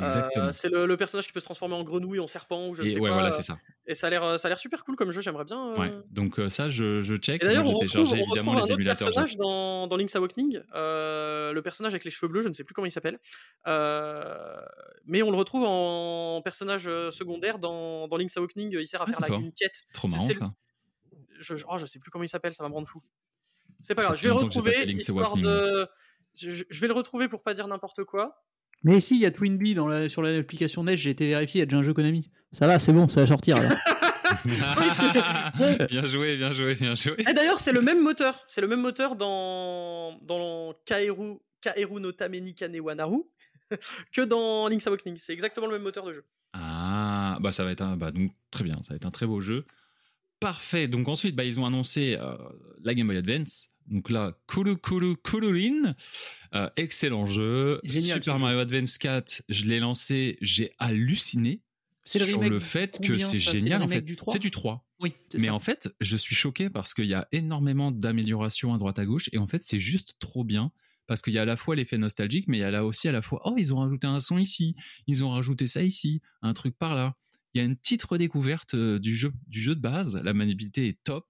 Euh, 0.00 0.04
Exactement. 0.04 0.52
c'est 0.52 0.68
le, 0.70 0.96
personnage 0.96 1.26
qui 1.26 1.32
peut 1.32 1.40
se 1.40 1.44
transformer 1.46 1.74
en 1.74 1.82
grenouille, 1.84 2.20
en 2.20 2.26
serpent 2.26 2.68
ou 2.68 2.74
je 2.74 2.82
ne 2.82 2.86
Et 2.86 2.90
sais 2.90 3.00
ouais, 3.00 3.10
voilà, 3.10 3.28
euh, 3.28 3.32
c'est 3.32 3.42
ça. 3.42 3.58
Et 3.86 3.94
ça 3.94 4.06
a 4.06 4.10
l'air, 4.10 4.38
ça 4.38 4.46
a 4.46 4.50
l'air 4.50 4.58
super 4.58 4.84
cool 4.84 4.96
comme 4.96 5.10
jeu. 5.12 5.20
J'aimerais 5.22 5.44
bien. 5.44 5.72
euh, 5.72 5.76
Ouais. 5.78 5.92
Donc 6.10 6.38
ça, 6.50 6.68
je, 6.68 7.00
je 7.02 7.14
check. 7.16 7.40
D'ailleurs, 7.42 7.62
on 7.64 7.68
j'ai 7.68 7.72
retrouve, 7.72 7.90
téléchargé 7.90 8.22
on 8.22 8.26
évidemment 8.26 8.52
un 8.52 8.56
les 8.56 8.62
autre 8.62 8.72
émulateurs. 8.74 9.08
personnage 9.08 9.36
dans, 9.36 9.86
dans 9.88 9.96
Link's 9.96 10.14
Awakening, 10.14 10.60
le 10.74 11.60
personnage 11.60 11.92
avec 11.94 12.04
les 12.04 12.10
cheveux 12.10 12.30
bleus, 12.30 12.42
je 12.42 12.48
ne 12.48 12.52
sais 12.52 12.64
plus 12.64 12.74
comment 12.74 12.86
il 12.86 12.90
s'appelle, 12.92 13.18
mais 13.66 15.22
on 15.22 15.30
le 15.30 15.36
retrouve 15.36 15.64
en 15.66 16.40
personnage 16.42 16.86
euh, 16.86 17.10
secondaire 17.10 17.58
dans, 17.58 18.08
dans 18.08 18.16
Link's 18.16 18.36
Awakening. 18.36 18.76
Il 18.78 18.86
sert 18.86 19.02
à 19.02 19.06
Ah, 19.08 19.10
faire 19.10 19.20
la, 19.20 19.36
une 19.36 19.52
quête. 19.52 19.82
Trop 19.92 20.08
marrant 20.08 20.26
c'est- 20.26 20.34
ça. 20.34 20.52
Je, 21.40 21.56
je- 21.56 21.64
oh, 21.68 21.76
je 21.78 21.86
sais 21.86 21.98
plus 21.98 22.10
comment 22.10 22.24
il 22.24 22.28
s'appelle, 22.28 22.54
ça 22.54 22.62
va 22.62 22.68
me 22.68 22.74
rendre 22.74 22.86
fou. 22.88 23.02
C'est 23.80 23.94
pas 23.96 24.02
Ça 24.02 24.08
grave, 24.08 24.18
je 24.18 24.22
vais 24.22 24.28
le 24.28 24.34
retrouver, 24.34 24.84
histoire 24.92 25.36
de. 25.36 25.88
Je, 26.36 26.80
vais 26.80 26.86
le 26.86 26.92
retrouver 26.94 27.28
pour 27.28 27.42
pas 27.42 27.52
dire 27.52 27.66
n'importe 27.66 28.04
quoi. 28.04 28.44
Mais 28.84 29.00
si, 29.00 29.16
il 29.16 29.20
y 29.22 29.26
a 29.26 29.30
Twinbee 29.30 29.74
dans 29.74 29.86
la, 29.88 30.08
sur 30.08 30.22
l'application 30.22 30.82
NES, 30.84 30.96
j'ai 30.96 31.10
été 31.10 31.26
vérifié, 31.26 31.58
il 31.58 31.60
y 31.60 31.64
a 31.64 31.66
déjà 31.66 31.78
un 31.78 31.82
jeu 31.82 31.92
Konami. 31.92 32.30
Ça 32.52 32.66
va, 32.66 32.78
c'est 32.78 32.92
bon, 32.92 33.08
ça 33.08 33.20
va 33.22 33.26
sortir. 33.26 33.60
là. 33.60 33.76
bien 35.88 36.06
joué, 36.06 36.36
bien 36.36 36.52
joué, 36.52 36.74
bien 36.74 36.94
joué. 36.94 37.14
Et 37.18 37.34
d'ailleurs, 37.34 37.60
c'est 37.60 37.72
le 37.72 37.82
même 37.82 38.02
moteur. 38.02 38.44
C'est 38.48 38.60
le 38.60 38.66
même 38.68 38.80
moteur 38.80 39.16
dans, 39.16 40.18
dans 40.22 40.74
Kaeru, 40.84 41.38
Kaeru 41.60 42.00
no 42.00 42.12
Tameni 42.12 42.54
Kane 42.54 42.78
wa 42.80 42.94
Naru 42.94 43.24
que 44.12 44.22
dans 44.22 44.68
Link's 44.68 44.86
Awakening. 44.86 45.16
C'est 45.18 45.32
exactement 45.32 45.66
le 45.66 45.72
même 45.72 45.82
moteur 45.82 46.04
de 46.04 46.12
jeu. 46.12 46.24
Ah, 46.52 47.38
bah 47.40 47.52
ça 47.52 47.64
va 47.64 47.70
être 47.72 47.80
un, 47.82 47.96
bah 47.96 48.10
donc 48.10 48.30
très 48.50 48.64
bien, 48.64 48.76
ça 48.82 48.90
va 48.90 48.96
être 48.96 49.06
un 49.06 49.10
très 49.10 49.26
beau 49.26 49.40
jeu. 49.40 49.64
Parfait. 50.40 50.88
Donc 50.88 51.06
ensuite, 51.08 51.36
bah, 51.36 51.44
ils 51.44 51.60
ont 51.60 51.66
annoncé 51.66 52.16
euh, 52.20 52.36
la 52.82 52.94
Game 52.94 53.06
Boy 53.06 53.16
Advance. 53.16 53.68
Donc 53.86 54.10
là, 54.10 54.36
Kulu 54.48 54.76
Kulu 54.76 55.14
Kulurin, 55.22 55.94
euh, 56.54 56.68
excellent 56.76 57.26
jeu. 57.26 57.80
Génial, 57.84 58.20
Super 58.22 58.38
jeu. 58.38 58.42
Mario 58.42 58.58
Advance 58.58 58.98
4, 58.98 59.42
je 59.48 59.64
l'ai 59.66 59.78
lancé, 59.78 60.38
j'ai 60.40 60.72
halluciné 60.78 61.60
C'est 62.04 62.18
le 62.18 62.26
sur 62.26 62.40
le 62.40 62.58
fait 62.58 62.98
que 63.00 63.18
c'est 63.18 63.36
génial 63.36 63.82
en 63.82 63.88
fait. 63.88 64.00
du 64.00 64.16
3 64.16 64.32
C'est 64.32 64.40
du 64.40 64.50
3. 64.50 64.84
Oui, 65.00 65.14
Mais 65.34 65.46
ça. 65.46 65.54
en 65.54 65.60
fait, 65.60 65.88
je 66.00 66.16
suis 66.16 66.34
choqué 66.34 66.70
parce 66.70 66.92
qu'il 66.92 67.06
y 67.06 67.14
a 67.14 67.26
énormément 67.32 67.90
d'améliorations 67.92 68.74
à 68.74 68.78
droite 68.78 68.98
à 68.98 69.04
gauche 69.04 69.28
et 69.32 69.38
en 69.38 69.46
fait, 69.46 69.62
c'est 69.64 69.78
juste 69.78 70.14
trop 70.18 70.42
bien 70.44 70.72
parce 71.06 71.22
qu'il 71.22 71.32
y 71.32 71.38
a 71.38 71.42
à 71.42 71.46
la 71.46 71.56
fois 71.56 71.76
l'effet 71.76 71.98
nostalgique, 71.98 72.46
mais 72.48 72.58
il 72.58 72.60
y 72.60 72.64
a 72.64 72.70
là 72.70 72.84
aussi 72.84 73.08
à 73.08 73.12
la 73.12 73.22
fois, 73.22 73.40
oh, 73.44 73.54
ils 73.58 73.72
ont 73.74 73.78
rajouté 73.78 74.06
un 74.06 74.20
son 74.20 74.38
ici, 74.38 74.74
ils 75.06 75.24
ont 75.24 75.30
rajouté 75.30 75.66
ça 75.66 75.82
ici, 75.82 76.20
un 76.42 76.52
truc 76.52 76.76
par 76.78 76.94
là. 76.94 77.16
Il 77.54 77.58
y 77.58 77.60
a 77.60 77.64
une 77.64 77.76
petite 77.76 78.02
redécouverte 78.02 78.74
euh, 78.74 78.98
du 78.98 79.14
jeu, 79.14 79.32
du 79.46 79.60
jeu 79.60 79.74
de 79.74 79.80
base. 79.80 80.20
La 80.24 80.32
maniabilité 80.32 80.88
est 80.88 81.02
top. 81.04 81.26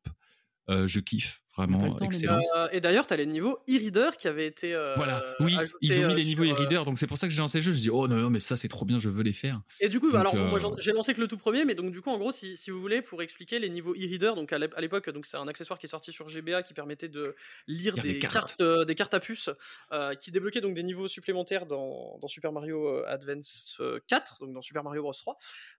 Euh, 0.69 0.87
je 0.87 1.01
kiffe, 1.01 1.43
vraiment 1.57 1.91
temps, 1.95 2.05
excellent. 2.05 2.41
Euh, 2.57 2.69
et 2.73 2.81
d'ailleurs, 2.81 3.07
tu 3.07 3.15
as 3.15 3.17
les 3.17 3.27
niveaux 3.27 3.59
e-reader 3.69 4.17
qui 4.19 4.29
avaient 4.29 4.47
été. 4.47 4.75
euh, 4.75 4.95
Voilà, 4.97 5.23
oui, 5.41 5.57
ils 5.81 5.99
ont 6.01 6.07
mis 6.09 6.13
euh, 6.13 6.17
les 6.17 6.25
niveaux 6.25 6.45
euh, 6.45 6.53
e-reader, 6.53 6.85
donc 6.85 6.99
c'est 6.99 7.07
pour 7.07 7.19
ça 7.19 7.27
que 7.27 7.33
j'ai 7.33 7.41
lancé 7.41 7.59
le 7.59 7.63
jeu. 7.65 7.73
Je 7.73 7.79
dis, 7.79 7.91
oh 7.91 8.09
non, 8.09 8.17
non, 8.17 8.31
mais 8.31 8.41
ça 8.41 8.57
c'est 8.57 8.69
trop 8.69 8.85
bien, 8.85 8.99
je 8.99 9.09
veux 9.09 9.23
les 9.23 9.33
faire. 9.33 9.61
Et 9.81 9.89
du 9.89 10.01
coup, 10.01 10.11
Donc, 10.13 10.21
alors 10.21 10.35
moi 10.37 10.59
j'ai 10.79 10.93
lancé 10.93 11.15
que 11.15 11.21
le 11.21 11.29
tout 11.29 11.37
premier, 11.39 11.65
mais 11.65 11.75
donc 11.75 11.93
du 11.93 12.01
coup 12.01 12.11
en 12.11 12.19
gros, 12.19 12.33
si, 12.33 12.57
si 12.57 12.71
vous 12.71 12.81
voulez, 12.81 13.03
pour 13.03 13.23
expliquer 13.23 13.59
les 13.59 13.69
niveaux 13.69 13.93
e-reader, 13.95 14.35
donc 14.35 14.53
à 14.53 14.59
l'ép- 14.59 14.75
à 14.77 14.81
l'époque, 14.81 15.11
donc 15.11 15.27
c'est 15.27 15.37
un 15.37 15.49
accessoire 15.49 15.79
qui 15.79 15.87
est 15.87 15.91
sorti 15.91 16.13
sur 16.13 16.29
GBA 16.29 16.63
qui 16.63 16.75
permettait 16.75 17.09
de 17.09 17.35
lire 17.67 17.95
des 17.97 18.15
des 18.15 18.19
cartes. 18.19 18.57
cartes, 18.57 18.87
des 18.87 18.95
cartes 18.95 19.15
à 19.15 19.21
puce, 19.21 19.51
qui 20.21 20.31
débloquaient 20.31 20.61
donc 20.61 20.75
des 20.75 20.83
niveaux 20.83 21.09
supplémentaires 21.09 21.67
dans, 21.67 22.19
dans 22.21 22.29
Super 22.29 22.53
Mario 22.53 23.05
Advance 23.05 23.77
euh, 23.81 24.01
4, 24.09 24.39
donc 24.41 24.53
dans 24.53 24.63
Super 24.63 24.83
Mario 24.85 25.03
Bros 25.03 25.13
3, 25.13 25.37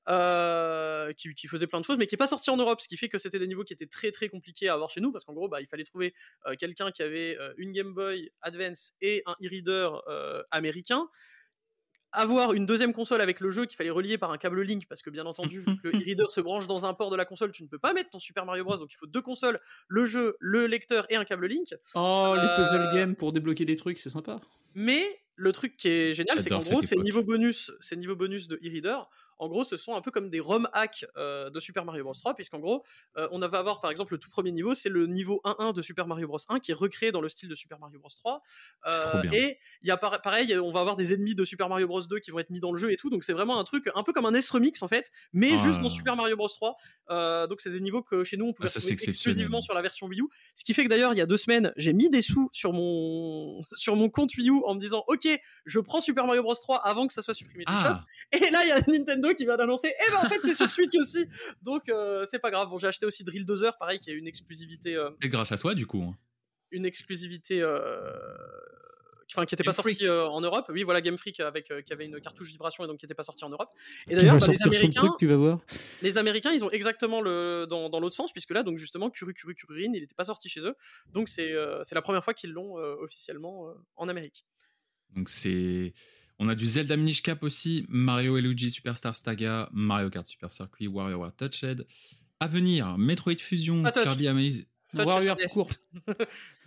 euh, 0.10 1.14
qui, 1.14 1.34
qui 1.34 1.48
faisait 1.48 1.68
plein 1.68 1.80
de 1.80 1.86
choses, 1.86 1.98
mais 1.98 2.08
qui 2.08 2.16
est 2.16 2.18
pas 2.18 2.28
sorti 2.28 2.50
en 2.50 2.58
Europe, 2.58 2.82
ce 2.82 2.88
qui 2.88 2.98
fait 2.98 3.10
que 3.10 3.18
c'était 3.18 3.40
des 3.40 3.48
niveaux 3.48 3.64
qui 3.64 3.74
étaient 3.74 3.88
très 3.88 4.12
très 4.12 4.30
compliqués 4.30 4.70
à 4.70 4.74
avoir 4.74 4.90
chez 4.90 5.02
nous, 5.02 5.12
parce 5.12 5.24
qu'en 5.26 5.34
gros, 5.34 5.48
bah, 5.48 5.62
il 5.64 5.68
fallait 5.68 5.84
trouver 5.84 6.14
euh, 6.45 6.56
quelqu'un 6.56 6.91
qui 6.91 7.02
avait 7.02 7.38
euh, 7.40 7.53
une 7.57 7.72
Game 7.72 7.94
Boy 7.94 8.31
Advance 8.41 8.94
et 9.02 9.23
un 9.26 9.35
e-reader 9.44 10.02
euh, 10.07 10.44
américain. 10.52 11.07
Avoir 12.15 12.53
une 12.53 12.68
deuxième 12.68 12.94
console 12.94 13.22
avec 13.22 13.40
le 13.40 13.49
jeu 13.49 13.65
qu'il 13.65 13.76
fallait 13.76 13.90
relier 13.90 14.19
par 14.19 14.31
un 14.31 14.38
câble 14.38 14.61
Link 14.61 14.85
parce 14.88 15.02
que 15.02 15.10
bien 15.10 15.26
entendu 15.26 15.61
vu 15.61 15.76
que 15.77 15.88
le 15.88 15.94
e-reader 15.99 16.30
se 16.30 16.41
branche 16.41 16.68
dans 16.68 16.85
un 16.85 16.94
port 16.94 17.10
de 17.10 17.15
la 17.15 17.26
console 17.26 17.52
tu 17.52 17.64
ne 17.64 17.68
peux 17.68 17.80
pas 17.80 17.91
mettre 17.94 18.11
ton 18.11 18.19
Super 18.19 18.45
Mario 18.45 18.64
Bros. 18.64 18.77
Donc 18.77 18.94
il 18.94 18.98
faut 18.98 19.07
deux 19.07 19.22
consoles 19.22 19.60
le 19.88 20.06
jeu 20.06 20.38
le 20.40 20.68
lecteur 20.68 21.11
et 21.11 21.15
un 21.15 21.26
câble 21.26 21.48
Link. 21.48 21.73
Oh, 21.95 22.35
les 22.35 22.56
puzzle 22.56 22.94
games 22.94 23.15
pour 23.15 23.31
débloquer 23.31 23.65
des 23.65 23.76
trucs, 23.76 23.98
c'est 23.98 24.11
sympa. 24.11 24.40
mais 24.76 25.23
le 25.35 25.52
truc 25.52 25.76
qui 25.76 25.88
est 25.90 26.14
génial, 26.14 26.40
c'est 26.40 26.49
qu'en 26.49 26.60
gros, 26.60 26.81
ces 26.81 26.95
niveaux 26.95 27.23
bonus, 27.23 27.72
ces 27.80 27.95
niveaux 27.95 28.15
bonus 28.15 28.48
de 28.48 28.56
e-reader, 28.57 29.10
en 29.44 29.48
gros, 29.49 29.64
ce 29.64 29.78
sont 29.78 29.95
un 29.95 30.02
peu 30.02 30.10
comme 30.11 30.30
des 30.30 30.40
ROM 30.40 30.68
hacks 30.74 31.06
euh, 31.18 31.49
de 31.49 31.60
Super 31.60 31.86
Mario 31.86 32.03
Bros 32.03 32.14
3, 32.14 32.34
puisqu'en 32.36 32.60
gros, 32.60 32.84
euh, 33.18 33.28
on 33.32 33.40
va 33.40 33.57
avoir 33.60 33.82
par 33.82 33.91
exemple 33.91 34.14
le 34.14 34.20
tout 34.20 34.30
premier 34.30 34.52
niveau, 34.52 34.74
c'est 34.76 34.90
le 34.90 35.06
niveau 35.07 35.41
1-1 35.44 35.74
de 35.74 35.82
Super 35.82 36.07
Mario 36.07 36.28
Bros 36.28 36.40
1 36.49 36.60
qui 36.60 36.72
est 36.72 36.74
recréé 36.76 37.11
dans 37.11 37.22
le 37.22 37.30
style 37.30 37.49
de 37.49 37.56
Super 37.56 37.80
Mario 37.80 37.99
Bros 37.99 38.10
3. 38.10 38.41
C'est 38.88 38.99
trop 39.02 39.20
bien. 39.20 39.32
Et 39.34 39.60
il 39.82 39.88
y 39.88 39.91
a 39.91 39.98
par- 39.98 40.22
pareil, 40.22 40.57
on 40.57 40.72
va 40.72 40.80
avoir 40.80 40.95
des 40.95 41.14
ennemis 41.14 41.36
de 41.36 41.45
Super 41.45 41.70
Mario 41.70 41.88
Bros 41.88 42.02
2 42.02 42.20
qui 42.20 42.32
vont 42.32 42.40
être 42.40 42.49
mis 42.49 42.60
dans 42.60 42.72
le 42.72 42.78
jeu 42.78 42.91
et 42.91 42.98
tout, 42.98 43.10
donc 43.10 43.24
c'est 43.24 43.34
vraiment 43.34 43.60
un 43.60 43.64
truc 43.64 43.90
un 43.94 44.03
peu 44.03 44.14
comme 44.14 44.26
un 44.26 44.34
S 44.34 44.49
remix 44.49 44.82
en 44.82 44.88
fait, 44.88 45.11
mais 45.34 45.52
Ah 45.53 45.57
juste 45.57 45.80
dans. 45.80 45.90
Super 45.90 46.15
Mario 46.15 46.36
Bros 46.36 46.48
3. 46.48 46.76
Euh, 47.11 47.48
donc 47.48 47.61
c'est 47.61 47.70
des 47.72 47.80
niveaux 47.82 48.02
que 48.02 48.24
chez 48.24 48.38
nous 48.38 48.45
on 48.48 48.53
pouvait 48.53 48.70
Ah, 48.74 48.80
exclusivement 48.90 49.61
sur 49.61 49.74
la 49.74 49.82
version 49.82 50.07
Wii 50.07 50.22
U. 50.22 50.26
Ce 50.56 50.64
qui 50.64 50.74
fait 50.74 50.84
que 50.86 50.90
d'ailleurs 50.90 51.14
il 51.14 51.18
y 51.18 51.22
a 51.22 51.26
deux 51.26 51.38
semaines 51.38 51.74
j'ai 51.76 51.91
mis 51.94 52.10
des 52.10 52.22
sous 52.22 52.49
sur 52.53 52.72
mon 52.74 53.61
sur 53.76 53.95
mon 53.95 54.10
compte 54.10 54.36
Wii 54.38 54.49
U 54.49 54.61
en 54.65 54.76
me 54.76 54.80
disant 54.80 55.03
ok 55.07 55.28
je 55.65 55.80
prends 55.80 56.02
Super 56.02 56.26
Mario 56.26 56.41
Bros 56.44 56.56
3 56.56 56.78
avant 56.78 57.07
que 57.07 57.14
ça 57.14 57.22
soit 57.22 57.34
supprimé 57.34 57.65
du 57.65 57.74
Ah, 57.76 58.03
shop. 58.32 58.38
Et 58.45 58.49
là 58.52 58.64
il 58.64 58.70
y 58.70 58.72
a 58.72 58.80
Nintendo 58.88 59.33
qui 59.34 59.46
vient 59.46 59.58
d'annoncer 59.58 59.88
et 59.88 60.12
ben 60.12 60.18
en 60.24 60.30
fait 60.30 60.40
c'est 60.42 60.54
sur 60.56 60.70
Switch 60.70 60.96
aussi. 60.96 61.26
Donc 61.62 61.90
euh, 61.90 62.26
c'est 62.30 62.40
pas 62.40 62.52
grave. 62.52 62.70
Bon 62.70 62.78
j'ai 62.78 62.88
acheté 62.88 63.06
aussi 63.06 63.24
Drill 63.24 63.46
2 63.46 63.64
heures 63.64 63.78
pareil 63.78 64.00
qui 64.00 64.10
est 64.12 64.14
une 64.14 64.28
exclusivité 64.28 64.96
euh, 64.96 65.10
et 65.22 65.30
grâce 65.30 65.52
à 65.52 65.58
toi, 65.58 65.74
du 65.76 65.86
coup. 65.86 66.04
hein. 66.04 66.16
une 66.72 66.86
exclusivité 66.86 67.62
euh, 67.62 68.12
enfin 69.32 69.46
qui 69.46 69.56
était 69.56 69.64
pas 69.64 69.74
sortie 69.74 70.06
euh, 70.06 70.28
en 70.28 70.42
Europe. 70.42 70.66
Oui 70.70 70.84
voilà 70.84 71.02
Game 71.02 71.18
Freak 71.18 71.40
avec 71.40 71.72
euh, 71.72 71.82
qui 71.82 71.94
avait 71.94 72.06
une 72.06 72.20
cartouche 72.22 72.50
vibration 72.50 72.84
et 72.84 72.88
donc 72.88 72.98
qui 73.00 73.06
était 73.06 73.14
pas 73.16 73.24
sortie 73.24 73.44
en 73.46 73.50
Europe. 73.50 73.70
Et 74.08 74.16
d'ailleurs 74.16 74.38
bah, 74.38 74.48
les 74.48 74.62
Américains 74.64 75.02
truc, 75.02 75.14
tu 75.18 75.28
vas 75.28 75.36
voir. 75.36 75.60
les 76.02 76.18
Américains, 76.18 76.52
ils 76.52 76.64
ont 76.64 76.70
exactement 76.72 77.22
le 77.22 77.66
dans, 77.68 77.90
dans 77.90 78.00
l'autre 78.00 78.16
sens, 78.16 78.32
puisque 78.32 78.52
là, 78.52 78.64
donc 78.64 78.78
justement, 78.78 79.10
Curu 79.10 79.34
Curu 79.34 79.56
Curine, 79.56 79.96
il 79.96 80.02
n'était 80.02 80.14
pas 80.16 80.26
sorti 80.26 80.50
chez 80.50 80.62
eux. 80.62 80.76
Donc 81.12 81.30
c'est 81.30 81.52
euh, 81.54 81.84
c'est 81.84 81.96
la 81.96 82.02
première 82.02 82.24
fois 82.24 82.34
qu'ils 82.34 82.52
l'ont 82.52 82.78
euh, 82.78 82.96
officiellement 83.00 83.70
euh, 83.70 83.74
en 83.96 84.08
Amérique. 84.10 84.46
Donc 85.16 85.30
c'est. 85.30 85.94
On 86.40 86.50
a 86.50 86.56
du 86.56 86.66
Zelda 86.66 86.98
Minish 86.98 87.22
Cap 87.22 87.44
aussi, 87.44 87.86
Mario 87.90 88.38
et 88.38 88.42
Luigi 88.42 88.72
Superstar 88.72 89.16
Saga, 89.16 89.70
Mario 89.72 90.10
Kart 90.10 90.26
Super 90.26 90.52
Circuit, 90.52 90.88
WarioWare 90.88 91.36
Touched. 91.36 91.86
À 92.40 92.48
venir, 92.48 92.98
Metroid 92.98 93.38
Fusion. 93.40 93.84
Kirby 93.84 94.28
Amaze. 94.28 94.66
Warrior 94.94 95.38
court. 95.52 95.70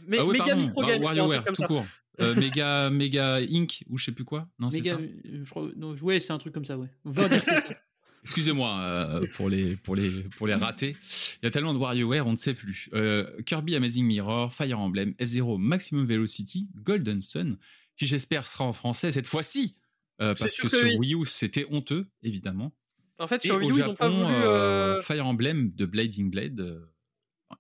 Mais 0.07 0.19
ah 0.19 0.25
oui, 0.25 0.33
Mega 0.33 0.47
pardon, 0.47 0.63
Micro 0.63 0.83
WarioWare, 0.83 1.45
comme 1.45 1.55
tout 1.55 1.63
ça. 1.63 1.67
court. 1.67 1.87
Euh, 2.21 2.35
Mega, 2.41 2.91
Mega 2.91 3.37
Inc. 3.37 3.85
ou 3.89 3.99
je 3.99 4.05
sais 4.05 4.13
plus 4.13 4.25
quoi. 4.25 4.49
Non, 4.59 4.71
c'est 4.71 4.79
Méga, 4.79 4.95
ça. 4.95 5.01
euh, 5.01 5.45
je 5.45 5.51
crois, 5.51 5.69
non, 5.77 5.95
ouais, 5.95 6.21
c'est 6.21 6.33
un 6.33 6.39
truc 6.39 6.55
comme 6.55 6.65
ça, 6.65 6.79
ouais. 6.79 6.89
On 7.05 7.11
va 7.11 7.29
dire 7.29 7.41
que 7.41 7.47
c'est 7.47 7.61
ça. 7.61 7.69
Excusez-moi 8.23 8.81
euh, 8.81 9.27
pour 9.35 9.49
les 9.49 9.77
pour 9.77 9.95
les 9.95 10.11
pour 10.37 10.49
les 10.49 10.55
ratés. 10.55 10.97
Il 11.41 11.45
y 11.45 11.47
a 11.47 11.51
tellement 11.53 11.73
de 11.73 11.79
WarioWare, 11.79 12.27
on 12.27 12.33
ne 12.33 12.37
sait 12.37 12.55
plus. 12.55 12.89
Euh, 12.93 13.31
Kirby 13.45 13.77
Amazing 13.77 14.05
Mirror, 14.05 14.53
Fire 14.53 14.81
Emblem, 14.81 15.15
F-Zero, 15.21 15.59
Maximum 15.59 16.07
Velocity, 16.07 16.67
Golden 16.83 17.23
Sun, 17.23 17.57
qui 17.97 18.07
j'espère 18.07 18.47
sera 18.47 18.65
en 18.65 18.73
français 18.73 19.11
cette 19.13 19.27
fois-ci, 19.27 19.77
euh, 20.21 20.35
parce 20.39 20.57
que, 20.57 20.63
que 20.63 20.69
sur 20.69 20.83
oui. 20.87 20.97
Wii 20.99 21.15
U 21.15 21.27
c'était 21.27 21.67
honteux 21.71 22.07
évidemment. 22.23 22.73
En 23.19 23.27
fait, 23.27 23.45
Et 23.45 23.49
sur 23.49 23.57
au 23.57 23.59
Wii 23.61 23.71
U, 23.71 23.73
ils 23.73 23.77
Japon, 23.77 23.93
ont 23.93 23.95
pas 23.97 24.09
voulu. 24.09 24.25
euh, 24.35 24.97
euh, 24.99 25.03
Fire 25.03 25.27
Emblem 25.27 25.73
de 25.75 25.87
Blading 25.87 26.31
Blade 26.31 26.87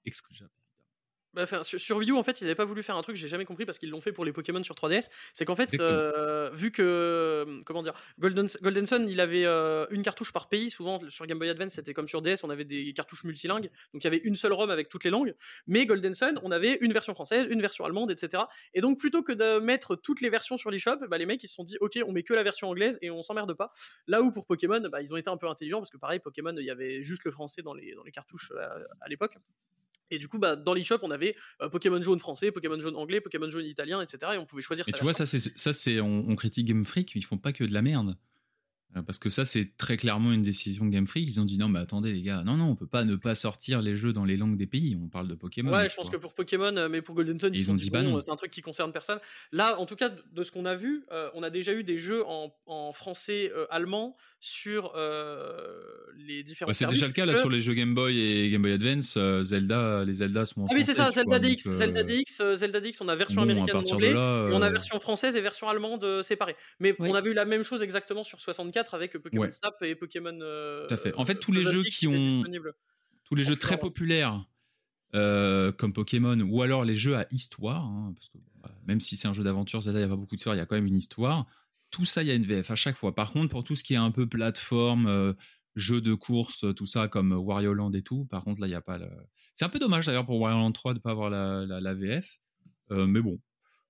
exclusable. 0.04 0.50
Bah, 1.36 1.42
enfin, 1.42 1.62
sur, 1.62 1.78
sur 1.78 1.98
Wii 1.98 2.10
U, 2.10 2.14
en 2.14 2.22
fait, 2.22 2.40
ils 2.40 2.44
n'avaient 2.44 2.54
pas 2.54 2.64
voulu 2.64 2.82
faire 2.82 2.96
un 2.96 3.02
truc, 3.02 3.14
j'ai 3.14 3.28
jamais 3.28 3.44
compris 3.44 3.66
parce 3.66 3.78
qu'ils 3.78 3.90
l'ont 3.90 4.00
fait 4.00 4.10
pour 4.10 4.24
les 4.24 4.32
Pokémon 4.32 4.64
sur 4.64 4.74
3DS. 4.74 5.10
C'est 5.34 5.44
qu'en 5.44 5.54
fait, 5.54 5.78
euh, 5.78 6.48
vu 6.54 6.72
que, 6.72 6.80
euh, 6.82 7.60
comment 7.66 7.82
dire, 7.82 7.92
Golden, 8.18 8.48
Golden 8.62 8.86
Sun, 8.86 9.06
il 9.06 9.20
avait 9.20 9.44
euh, 9.44 9.84
une 9.90 10.02
cartouche 10.02 10.32
par 10.32 10.48
pays. 10.48 10.70
Souvent, 10.70 10.98
sur 11.10 11.26
Game 11.26 11.38
Boy 11.38 11.50
Advance, 11.50 11.74
c'était 11.74 11.92
comme 11.92 12.08
sur 12.08 12.22
DS, 12.22 12.38
on 12.42 12.48
avait 12.48 12.64
des 12.64 12.94
cartouches 12.94 13.24
multilingues. 13.24 13.70
Donc, 13.92 14.02
il 14.02 14.04
y 14.04 14.06
avait 14.06 14.22
une 14.24 14.34
seule 14.34 14.54
ROM 14.54 14.70
avec 14.70 14.88
toutes 14.88 15.04
les 15.04 15.10
langues. 15.10 15.34
Mais 15.66 15.84
Golden 15.84 16.14
Sun, 16.14 16.40
on 16.42 16.50
avait 16.50 16.78
une 16.80 16.94
version 16.94 17.12
française, 17.12 17.46
une 17.50 17.60
version 17.60 17.84
allemande, 17.84 18.10
etc. 18.10 18.44
Et 18.72 18.80
donc, 18.80 18.98
plutôt 18.98 19.22
que 19.22 19.32
de 19.32 19.58
mettre 19.58 19.94
toutes 19.94 20.22
les 20.22 20.30
versions 20.30 20.56
sur 20.56 20.70
l'eShop, 20.70 21.06
bah, 21.10 21.18
les 21.18 21.26
mecs, 21.26 21.44
ils 21.44 21.48
se 21.48 21.54
sont 21.54 21.64
dit, 21.64 21.76
OK, 21.82 21.98
on 22.06 22.12
met 22.12 22.22
que 22.22 22.32
la 22.32 22.44
version 22.44 22.70
anglaise 22.70 22.98
et 23.02 23.10
on 23.10 23.22
s'emmerde 23.22 23.52
pas. 23.52 23.72
Là 24.06 24.22
où 24.22 24.30
pour 24.30 24.46
Pokémon, 24.46 24.80
bah, 24.90 25.02
ils 25.02 25.12
ont 25.12 25.18
été 25.18 25.28
un 25.28 25.36
peu 25.36 25.48
intelligents 25.48 25.80
parce 25.80 25.90
que 25.90 25.98
pareil, 25.98 26.18
Pokémon, 26.18 26.54
il 26.56 26.64
y 26.64 26.70
avait 26.70 27.02
juste 27.02 27.24
le 27.24 27.30
français 27.30 27.60
dans 27.60 27.74
les, 27.74 27.94
dans 27.94 28.04
les 28.04 28.12
cartouches 28.12 28.52
à 29.02 29.08
l'époque. 29.10 29.36
Et 30.10 30.18
du 30.18 30.28
coup, 30.28 30.38
bah, 30.38 30.56
dans 30.56 30.74
l'eShop, 30.74 30.98
on 31.02 31.10
avait 31.10 31.36
euh, 31.62 31.68
Pokémon 31.68 32.02
jaune 32.02 32.18
français, 32.18 32.52
Pokémon 32.52 32.80
jaune 32.80 32.96
anglais, 32.96 33.20
Pokémon 33.20 33.50
jaune 33.50 33.64
italien, 33.64 34.00
etc. 34.00 34.32
Et 34.34 34.38
on 34.38 34.46
pouvait 34.46 34.62
choisir 34.62 34.84
Mais 34.86 34.92
tu 34.92 35.02
vois, 35.02 35.14
ça 35.14 35.26
c'est 35.26 35.40
ça 35.40 35.72
c'est 35.72 36.00
on, 36.00 36.28
on 36.28 36.36
critique 36.36 36.66
Game 36.66 36.84
Freak, 36.84 37.14
mais 37.14 37.20
ils 37.20 37.24
font 37.24 37.38
pas 37.38 37.52
que 37.52 37.64
de 37.64 37.72
la 37.72 37.82
merde. 37.82 38.16
Euh, 38.96 39.02
Parce 39.02 39.18
que 39.18 39.30
ça, 39.30 39.44
c'est 39.44 39.76
très 39.76 39.96
clairement 39.96 40.32
une 40.32 40.42
décision 40.42 40.84
de 40.86 40.90
Game 40.90 41.06
Freak. 41.06 41.28
Ils 41.28 41.40
ont 41.40 41.44
dit 41.44 41.58
non, 41.58 41.68
mais 41.68 41.80
attendez, 41.80 42.12
les 42.12 42.22
gars, 42.22 42.42
non, 42.44 42.56
non, 42.56 42.66
on 42.70 42.76
peut 42.76 42.86
pas 42.86 43.04
ne 43.04 43.16
pas 43.16 43.34
sortir 43.34 43.82
les 43.82 43.96
jeux 43.96 44.12
dans 44.12 44.24
les 44.24 44.36
langues 44.36 44.56
des 44.56 44.66
pays. 44.66 44.96
On 45.02 45.08
parle 45.08 45.28
de 45.28 45.34
Pokémon. 45.34 45.72
Ouais, 45.72 45.88
je 45.88 45.94
pense 45.94 46.08
que 46.08 46.16
pour 46.16 46.34
Pokémon, 46.34 46.74
euh, 46.76 46.88
mais 46.88 47.02
pour 47.02 47.14
Golden 47.14 47.38
Sun, 47.40 47.50
ils, 47.52 47.60
Ils 47.60 47.70
ont 47.70 47.74
dit, 47.74 47.84
dit, 47.84 47.90
bah 47.90 48.02
bon, 48.02 48.16
euh, 48.16 48.20
c'est 48.20 48.30
un 48.30 48.36
truc 48.36 48.50
qui 48.52 48.62
concerne 48.62 48.92
personne. 48.92 49.18
Là, 49.52 49.78
en 49.80 49.86
tout 49.86 49.96
cas, 49.96 50.10
de 50.10 50.42
ce 50.42 50.50
qu'on 50.52 50.64
a 50.64 50.76
vu, 50.76 51.04
euh, 51.12 51.28
on 51.34 51.42
a 51.42 51.50
déjà 51.50 51.72
eu 51.74 51.82
des 51.84 51.98
jeux 51.98 52.24
en, 52.26 52.54
en 52.66 52.92
français 52.92 53.52
euh, 53.54 53.66
allemand 53.70 54.16
sur 54.40 54.92
euh, 54.94 55.80
les 56.16 56.42
différents 56.42 56.68
Ouais, 56.68 56.74
c'est 56.74 56.86
déjà 56.86 57.06
le 57.06 57.12
cas 57.12 57.26
là 57.26 57.34
sur 57.34 57.50
les 57.50 57.60
jeux 57.60 57.74
Game 57.74 57.94
Boy 57.94 58.18
et 58.18 58.50
Game 58.50 58.62
Boy 58.62 58.72
Advance. 58.72 59.16
euh, 59.16 59.42
Zelda, 59.42 60.04
les 60.04 60.12
Zelda 60.14 60.44
sont 60.44 60.62
en 60.62 60.66
Ah 60.70 60.74
oui, 60.74 60.84
c'est 60.84 60.94
français, 60.94 61.10
ça, 61.12 61.22
Zelda 61.22 61.38
vois, 61.38 61.48
DX, 61.48 61.64
donc, 61.64 61.72
euh, 61.72 61.74
Zelda 61.74 62.02
DX, 62.02 62.54
Zelda 62.56 62.80
DX, 62.80 62.92
on 63.00 63.08
a 63.08 63.16
version 63.16 63.42
bon, 63.42 63.50
américaine 63.50 63.76
en 63.76 63.82
anglais, 63.82 64.12
là, 64.14 64.46
et 64.48 64.52
on 64.52 64.62
a 64.62 64.70
version 64.70 65.00
française 65.00 65.34
et 65.36 65.40
version 65.40 65.68
allemande 65.68 66.22
séparées. 66.22 66.56
Mais 66.80 66.94
Oui. 66.98 67.08
on 67.10 67.14
avait 67.14 67.30
eu 67.30 67.34
la 67.34 67.44
même 67.44 67.62
chose 67.64 67.82
exactement 67.82 68.22
sur 68.24 68.40
64 68.40 68.75
avec 68.92 69.16
Pokémon 69.18 69.42
Ouais. 69.42 69.52
Snap 69.52 69.74
et 69.82 69.94
Pokémon. 69.94 70.38
euh, 70.40 70.86
Tout 70.86 70.94
à 70.94 70.96
fait. 70.96 71.14
En 71.14 71.24
fait, 71.24 71.36
tous 71.36 71.52
les 71.52 71.64
jeux 71.64 71.82
qui 71.84 72.06
ont- 72.06 72.42
tous 73.24 73.34
les 73.34 73.44
en 73.44 73.48
jeux 73.48 73.56
très 73.56 73.78
populaires 73.78 74.44
euh, 75.14 75.72
comme 75.72 75.92
Pokémon 75.92 76.38
ou 76.40 76.62
alors 76.62 76.84
les 76.84 76.94
jeux 76.96 77.16
à 77.16 77.26
histoire, 77.30 77.84
hein, 77.84 78.12
parce 78.14 78.28
que 78.28 78.38
bah, 78.62 78.70
même 78.86 79.00
si 79.00 79.16
c'est 79.16 79.28
un 79.28 79.32
jeu 79.32 79.42
d'aventure, 79.44 79.80
Zelda, 79.80 80.00
il 80.00 80.02
n'y 80.02 80.06
a 80.06 80.08
pas 80.10 80.16
beaucoup 80.16 80.34
d'histoire, 80.34 80.54
il 80.54 80.58
y 80.58 80.60
a 80.60 80.66
quand 80.66 80.74
même 80.76 80.86
une 80.86 80.96
histoire. 80.96 81.46
Tout 81.90 82.04
ça, 82.04 82.22
il 82.22 82.28
y 82.28 82.30
a 82.30 82.34
une 82.34 82.44
VF 82.44 82.70
à 82.70 82.74
chaque 82.74 82.96
fois. 82.96 83.14
Par 83.14 83.32
contre, 83.32 83.48
pour 83.50 83.64
tout 83.64 83.76
ce 83.76 83.84
qui 83.84 83.94
est 83.94 83.98
un 83.98 84.10
peu 84.10 84.26
plateforme, 84.28 85.06
euh, 85.06 85.32
jeux 85.76 86.00
de 86.00 86.14
course, 86.14 86.64
euh, 86.64 86.72
tout 86.74 86.86
ça 86.86 87.06
comme 87.08 87.32
Wario 87.32 87.72
Land 87.72 87.92
et 87.92 88.02
tout, 88.02 88.24
par 88.26 88.42
contre, 88.44 88.60
là, 88.60 88.66
il 88.66 88.70
n'y 88.70 88.76
a 88.76 88.80
pas 88.80 88.98
le. 88.98 89.08
C'est 89.54 89.64
un 89.64 89.68
peu 89.68 89.78
dommage 89.78 90.06
d'ailleurs 90.06 90.26
pour 90.26 90.38
Wario 90.40 90.58
Land 90.58 90.72
3 90.72 90.92
de 90.92 90.98
ne 90.98 91.02
pas 91.02 91.12
avoir 91.12 91.30
la, 91.30 91.64
la- 91.64 91.80
la 91.80 91.94
VF. 91.94 92.40
Euh, 92.90 93.06
mais 93.06 93.20
bon, 93.22 93.40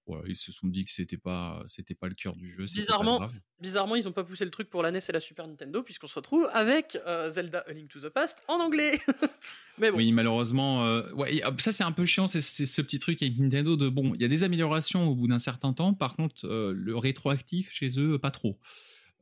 voilà, 0.06 0.22
ils 0.26 0.36
se 0.36 0.52
sont 0.52 0.68
dit 0.68 0.84
que 0.84 0.90
c'était 0.90 1.16
pas, 1.16 1.62
c'était 1.66 1.94
pas 1.94 2.08
le 2.08 2.14
cœur 2.14 2.36
du 2.36 2.50
jeu. 2.50 2.64
pas 2.64 2.72
Bizarrement, 2.74 3.18
grave. 3.18 3.32
Bizarrement, 3.60 3.96
ils 3.96 4.04
n'ont 4.04 4.12
pas 4.12 4.24
poussé 4.24 4.44
le 4.44 4.50
truc 4.50 4.70
pour 4.70 4.82
la 4.82 4.90
NES 4.90 5.00
et 5.08 5.12
la 5.12 5.20
Super 5.20 5.46
Nintendo, 5.46 5.82
puisqu'on 5.82 6.06
se 6.06 6.14
retrouve 6.14 6.48
avec 6.52 6.96
euh, 7.06 7.30
Zelda 7.30 7.64
A 7.66 7.72
Link 7.72 7.88
to 7.90 8.00
the 8.00 8.08
Past 8.08 8.42
en 8.48 8.60
anglais. 8.60 9.00
Mais 9.78 9.90
bon, 9.90 9.96
Oui, 9.98 10.12
malheureusement, 10.12 10.84
euh, 10.84 11.10
ouais, 11.12 11.42
ça 11.58 11.72
c'est 11.72 11.84
un 11.84 11.92
peu 11.92 12.04
chiant, 12.04 12.26
c'est 12.26 12.40
ce 12.40 12.82
petit 12.82 12.98
truc 12.98 13.22
avec 13.22 13.38
Nintendo 13.38 13.76
de 13.76 13.88
bon, 13.88 14.14
il 14.14 14.22
y 14.22 14.24
a 14.24 14.28
des 14.28 14.44
améliorations 14.44 15.08
au 15.08 15.14
bout 15.14 15.28
d'un 15.28 15.38
certain 15.38 15.72
temps, 15.72 15.92
par 15.92 16.16
contre, 16.16 16.46
euh, 16.46 16.72
le 16.74 16.96
rétroactif 16.96 17.72
chez 17.72 17.98
eux, 17.98 18.18
pas 18.18 18.30
trop. 18.30 18.58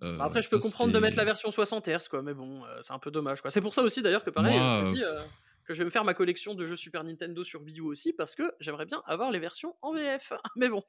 Euh, 0.02 0.18
après, 0.20 0.42
je 0.42 0.48
peux 0.48 0.60
ça, 0.60 0.68
comprendre 0.68 0.92
de 0.92 0.98
mettre 0.98 1.16
la 1.16 1.24
version 1.24 1.50
60 1.50 1.88
Hz, 1.88 2.08
quoi, 2.08 2.22
mais 2.22 2.34
bon, 2.34 2.62
euh, 2.64 2.78
c'est 2.82 2.92
un 2.92 2.98
peu 2.98 3.10
dommage, 3.10 3.40
quoi. 3.40 3.50
C'est 3.50 3.60
pour 3.60 3.74
ça 3.74 3.82
aussi, 3.82 4.02
d'ailleurs, 4.02 4.24
que 4.24 4.30
pareil, 4.30 4.58
Moi, 4.58 4.80
je 4.80 4.84
me 4.84 4.94
dis 4.94 5.02
euh, 5.02 5.18
que 5.64 5.74
je 5.74 5.78
vais 5.80 5.84
me 5.84 5.90
faire 5.90 6.04
ma 6.04 6.14
collection 6.14 6.54
de 6.54 6.66
jeux 6.66 6.76
Super 6.76 7.04
Nintendo 7.04 7.42
sur 7.44 7.62
Wii 7.62 7.78
U 7.80 7.82
aussi, 7.82 8.12
parce 8.12 8.34
que 8.34 8.52
j'aimerais 8.60 8.86
bien 8.86 9.02
avoir 9.06 9.30
les 9.30 9.38
versions 9.38 9.74
en 9.82 9.92
VF. 9.94 10.32
Mais 10.56 10.68
bon, 10.68 10.82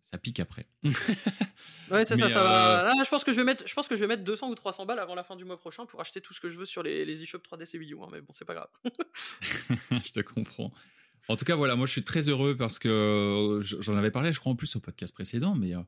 Ça 0.00 0.18
pique 0.18 0.40
après. 0.40 0.66
ouais, 0.84 0.92
c'est 2.04 2.16
ça, 2.16 2.28
ça 2.28 2.42
va. 2.42 2.80
euh, 2.90 2.94
Là, 2.94 3.02
je 3.04 3.08
pense 3.10 3.24
que 3.24 3.32
je 3.32 3.36
vais 3.38 3.44
mettre, 3.44 3.66
je 3.66 3.74
pense 3.74 3.88
que 3.88 3.96
je 3.96 4.00
vais 4.00 4.06
mettre 4.06 4.24
200 4.24 4.48
ou 4.50 4.54
300 4.54 4.86
balles 4.86 4.98
avant 4.98 5.14
la 5.14 5.24
fin 5.24 5.36
du 5.36 5.44
mois 5.44 5.58
prochain 5.58 5.86
pour 5.86 6.00
acheter 6.00 6.20
tout 6.20 6.34
ce 6.34 6.40
que 6.40 6.48
je 6.48 6.58
veux 6.58 6.66
sur 6.66 6.82
les, 6.82 7.04
les 7.04 7.22
eShop 7.22 7.38
3DS 7.38 7.74
et 7.76 7.78
Wii 7.78 7.92
U, 7.94 7.98
hein, 8.02 8.08
mais 8.12 8.20
bon, 8.20 8.32
c'est 8.32 8.44
pas 8.44 8.54
grave. 8.54 8.68
je 10.04 10.12
te 10.12 10.20
comprends. 10.20 10.72
En 11.28 11.36
tout 11.36 11.44
cas, 11.46 11.54
voilà, 11.54 11.74
moi 11.74 11.86
je 11.86 11.92
suis 11.92 12.04
très 12.04 12.28
heureux 12.28 12.54
parce 12.56 12.78
que 12.78 12.88
euh, 12.88 13.60
j'en 13.62 13.96
avais 13.96 14.10
parlé, 14.10 14.32
je 14.32 14.40
crois, 14.40 14.52
en 14.52 14.56
plus 14.56 14.76
au 14.76 14.80
podcast 14.80 15.14
précédent, 15.14 15.54
mais 15.54 15.74
euh, 15.74 15.80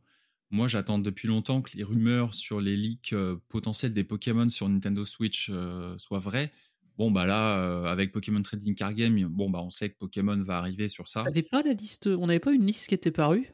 moi 0.51 0.67
j'attends 0.67 0.99
depuis 0.99 1.29
longtemps 1.29 1.61
que 1.61 1.77
les 1.77 1.85
rumeurs 1.85 2.35
sur 2.35 2.59
les 2.61 2.75
leaks 2.75 3.13
euh, 3.13 3.37
potentiels 3.49 3.93
des 3.93 4.03
Pokémon 4.05 4.49
sur 4.49 4.67
Nintendo 4.69 5.05
Switch 5.05 5.51
euh, 5.53 5.97
soient 5.99 6.21
vraies. 6.21 6.53
Bon, 6.99 7.11
bah 7.11 7.27
là, 7.27 7.59
euh, 7.59 7.85
avec 7.85 8.13
Pokémon 8.13 8.41
Trading 8.41 8.75
Card 8.75 8.95
Game, 8.95 9.23
bon, 9.29 9.51
bah 9.51 9.61
on 9.63 9.71
sait 9.71 9.91
que 9.91 9.97
Pokémon 9.99 10.43
va 10.43 10.59
arriver 10.59 10.89
sur 10.89 11.09
ça. 11.09 11.25
T'avais 11.25 11.43
pas 11.43 11.63
la 11.63 11.75
liste, 11.75 12.07
on 12.07 12.27
n'avait 12.27 12.41
pas 12.41 12.53
une 12.53 12.65
liste 12.67 12.89
qui 12.89 12.95
était 12.95 13.11
parue? 13.11 13.53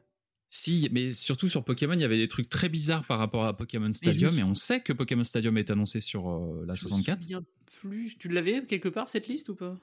Si, 0.49 0.89
mais 0.93 1.13
surtout 1.13 1.49
sur 1.49 1.65
Pokémon, 1.65 1.95
il 1.95 2.01
y 2.01 2.05
avait 2.05 2.19
des 2.19 2.29
trucs 2.29 2.51
très 2.51 2.69
bizarres 2.69 3.07
par 3.07 3.19
rapport 3.19 3.47
à 3.47 3.57
Pokémon 3.57 3.91
Stadium, 3.91 4.39
et 4.39 4.43
on 4.43 4.55
sait 4.55 4.81
que 4.81 4.93
Pokémon 4.93 5.25
Stadium 5.25 5.57
est 5.57 5.71
annoncé 5.71 6.01
sur 6.01 6.29
euh, 6.31 6.65
la 6.67 6.75
Je 6.75 6.85
me 6.85 6.89
64. 6.91 7.23
souviens 7.23 7.43
plus. 7.81 8.19
Tu 8.19 8.29
l'avais 8.29 8.65
quelque 8.67 8.91
part 8.91 9.09
cette 9.09 9.29
liste 9.29 9.49
ou 9.49 9.55
pas? 9.55 9.79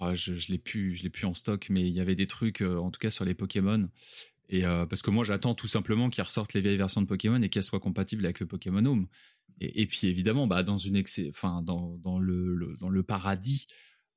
Oh, 0.00 0.14
je 0.14 0.34
je 0.34 0.50
l'ai 0.50 0.58
plus, 0.58 0.94
je 0.94 1.02
l'ai 1.02 1.10
plus 1.10 1.26
en 1.26 1.34
stock, 1.34 1.66
mais 1.70 1.86
il 1.86 1.92
y 1.92 2.00
avait 2.00 2.14
des 2.14 2.26
trucs, 2.26 2.60
euh, 2.62 2.76
en 2.78 2.90
tout 2.90 2.98
cas 2.98 3.10
sur 3.10 3.24
les 3.24 3.34
Pokémon. 3.34 3.88
Et 4.48 4.64
euh, 4.66 4.84
parce 4.86 5.02
que 5.02 5.10
moi, 5.10 5.24
j'attends 5.24 5.54
tout 5.54 5.66
simplement 5.66 6.10
qu'ils 6.10 6.24
ressortent 6.24 6.52
les 6.52 6.60
vieilles 6.60 6.76
versions 6.76 7.00
de 7.00 7.06
Pokémon 7.06 7.40
et 7.42 7.48
qu'elles 7.48 7.62
soient 7.62 7.80
compatibles 7.80 8.24
avec 8.24 8.40
le 8.40 8.46
Pokémon 8.46 8.84
Home. 8.84 9.06
Et, 9.60 9.82
et 9.82 9.86
puis 9.86 10.06
évidemment, 10.08 10.46
bah, 10.46 10.62
dans 10.62 10.76
une 10.76 10.96
excès, 10.96 11.26
enfin 11.30 11.62
dans, 11.62 11.96
dans 11.98 12.18
le, 12.18 12.54
le- 12.54 12.76
dans 12.78 12.88
le 12.88 13.02
paradis, 13.02 13.66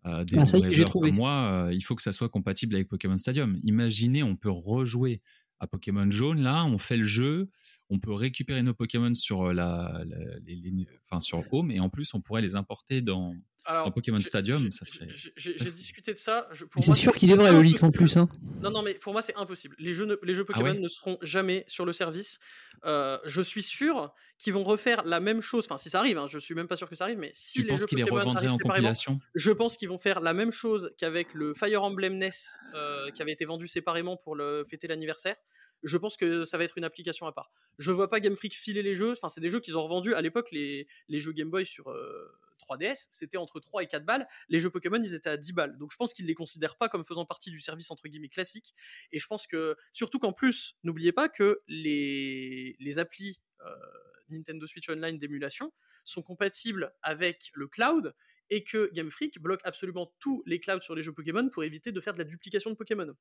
euh, 0.05 0.23
des 0.25 0.37
Ah, 0.37 0.45
comme 0.91 1.15
moi, 1.15 1.67
euh, 1.67 1.73
il 1.73 1.81
faut 1.81 1.95
que 1.95 2.01
ça 2.01 2.11
soit 2.11 2.29
compatible 2.29 2.75
avec 2.75 2.87
Pokémon 2.89 3.17
Stadium. 3.17 3.57
Imaginez, 3.63 4.23
on 4.23 4.35
peut 4.35 4.49
rejouer 4.51 5.21
à 5.59 5.67
Pokémon 5.67 6.09
Jaune, 6.11 6.41
là, 6.41 6.65
on 6.65 6.77
fait 6.77 6.97
le 6.97 7.05
jeu, 7.05 7.49
on 7.89 7.97
peut 7.99 8.11
récupérer 8.13 8.61
nos 8.61 8.73
Pokémon 8.73 9.13
sur, 9.15 9.53
la, 9.53 10.03
la- 10.05 10.39
les, 10.45 10.55
les- 10.55 10.87
enfin, 11.03 11.21
sur 11.21 11.43
Home, 11.53 11.71
et 11.71 11.79
en 11.79 11.89
plus, 11.89 12.13
on 12.13 12.19
pourrait 12.21 12.41
les 12.41 12.55
importer 12.55 13.01
dans, 13.01 13.33
Alors, 13.65 13.85
dans 13.85 13.91
Pokémon 13.91 14.19
Stadium, 14.19 14.71
ça 14.71 14.85
serait... 14.85 15.07
j'ai- 15.35 15.53
discuté 15.71 16.13
de 16.13 16.19
ça. 16.19 16.47
C'est 16.79 16.93
sûr 16.93 17.13
qu'il 17.13 17.31
est 17.31 17.35
vrai 17.35 17.51
le 17.51 17.61
leak 17.61 17.81
en 17.83 17.91
plus. 17.91 18.15
Hein. 18.17 18.29
Non, 18.61 18.69
non, 18.71 18.81
mais 18.83 18.93
pour 18.95 19.11
moi, 19.13 19.21
c'est 19.21 19.35
impossible. 19.35 19.75
Les 19.79 19.93
jeux, 19.93 20.05
ne- 20.05 20.17
les 20.23 20.33
jeux 20.33 20.43
Ah 20.49 20.53
Pokémon 20.53 20.71
ouais? 20.73 20.79
ne 20.79 20.87
seront 20.87 21.17
jamais 21.21 21.63
sur 21.67 21.85
le 21.85 21.91
service. 21.93 22.39
Euh, 22.85 23.17
je 23.25 23.41
suis 23.41 23.63
sûr 23.63 24.13
qu'ils 24.37 24.53
vont 24.53 24.63
refaire 24.63 25.03
la 25.05 25.19
même 25.19 25.41
chose. 25.41 25.65
Enfin, 25.65 25.77
si 25.77 25.89
ça 25.89 25.99
arrive, 25.99 26.17
hein, 26.17 26.27
je 26.29 26.37
suis 26.37 26.53
même 26.53 26.67
pas 26.67 26.75
sûr 26.75 26.87
que 26.89 26.95
ça 26.95 27.05
arrive, 27.05 27.17
mais 27.17 27.31
si 27.33 27.53
Tu 27.53 27.61
les 27.63 27.69
penses 27.69 27.81
jeux 27.81 27.87
qu'il 27.87 27.97
les 27.97 28.03
Pokémon 28.03 28.19
revendrait 28.19 28.37
arrivent 28.45 28.51
en 28.53 28.57
séparément, 28.57 28.87
compilation? 28.89 29.19
je 29.33 29.51
pense 29.51 29.77
qu'ils 29.77 29.89
vont 29.89 29.97
faire 29.97 30.19
la 30.19 30.33
même 30.33 30.51
chose 30.51 30.91
qu'avec 30.97 31.33
le 31.33 31.53
Fire 31.53 31.81
Emblem 31.83 32.17
NES 32.17 32.29
euh, 32.75 33.09
qui 33.11 33.21
avait 33.21 33.31
été 33.31 33.45
vendu 33.45 33.67
séparément 33.67 34.17
pour 34.17 34.35
le 34.35 34.63
fêter 34.69 34.87
l'anniversaire. 34.87 35.35
Je 35.83 35.97
pense 35.97 36.17
que 36.17 36.45
ça 36.45 36.57
va 36.57 36.63
être 36.63 36.77
une 36.77 36.83
application 36.83 37.27
à 37.27 37.31
part. 37.31 37.51
Je 37.79 37.91
vois 37.91 38.09
pas 38.09 38.19
Game 38.19 38.35
Freak 38.35 38.53
filer 38.53 38.81
les 38.83 38.93
jeux. 38.95 39.11
Enfin, 39.11 39.29
c'est 39.29 39.41
des 39.41 39.49
jeux 39.49 39.59
qu'ils 39.59 39.77
ont 39.77 39.83
revendus 39.83 40.13
à 40.15 40.21
l'époque. 40.21 40.49
Les, 40.51 40.87
les 41.09 41.19
jeux 41.19 41.31
Game 41.31 41.49
Boy 41.49 41.65
sur 41.65 41.89
euh, 41.89 42.31
3DS, 42.65 43.07
c'était 43.11 43.37
entre 43.37 43.59
3 43.59 43.83
et 43.83 43.87
4 43.87 44.05
balles. 44.05 44.27
Les 44.49 44.59
jeux 44.59 44.69
Pokémon, 44.69 45.01
ils 45.03 45.13
étaient 45.13 45.29
à 45.29 45.37
10 45.37 45.53
balles. 45.53 45.77
Donc 45.77 45.91
je 45.91 45.97
pense 45.97 46.13
qu'ils 46.13 46.25
les 46.25 46.33
considèrent 46.33 46.77
pas 46.77 46.89
comme 46.89 47.05
faisant 47.05 47.25
partie 47.25 47.51
du 47.51 47.59
service 47.59 47.91
entre 47.91 48.07
guillemets 48.07 48.29
classique. 48.29 48.73
Et 49.11 49.19
je 49.19 49.27
pense 49.27 49.47
que, 49.47 49.75
surtout 49.91 50.19
qu'en 50.19 50.33
plus, 50.33 50.75
n'oubliez 50.83 51.11
pas 51.11 51.29
que 51.29 51.61
les, 51.67 52.75
les 52.79 52.99
applis 52.99 53.41
euh, 53.61 53.75
Nintendo 54.29 54.67
Switch 54.67 54.89
Online 54.89 55.17
d'émulation 55.17 55.71
sont 56.03 56.21
compatibles 56.21 56.93
avec 57.01 57.49
le 57.53 57.67
cloud 57.67 58.13
et 58.49 58.63
que 58.63 58.91
Game 58.93 59.09
Freak 59.09 59.39
bloque 59.39 59.61
absolument 59.63 60.13
tous 60.19 60.43
les 60.45 60.59
clouds 60.59 60.81
sur 60.81 60.95
les 60.95 61.03
jeux 61.03 61.13
Pokémon 61.13 61.49
pour 61.49 61.63
éviter 61.63 61.91
de 61.91 61.99
faire 61.99 62.13
de 62.13 62.19
la 62.19 62.23
duplication 62.23 62.69
de 62.69 62.75
Pokémon. 62.75 63.15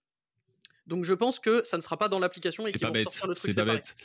Donc 0.86 1.04
je 1.04 1.14
pense 1.14 1.38
que 1.38 1.62
ça 1.64 1.76
ne 1.76 1.82
sera 1.82 1.96
pas 1.96 2.08
dans 2.08 2.18
l'application 2.18 2.66
et 2.66 2.72
qu'ils 2.72 2.86
vont 2.86 2.92
bête, 2.92 3.04
sortir 3.04 3.26
le 3.26 3.34
truc 3.34 3.52
c'est 3.52 3.60
pas 3.60 3.62
séparé. 3.62 3.78
bête. 3.78 3.96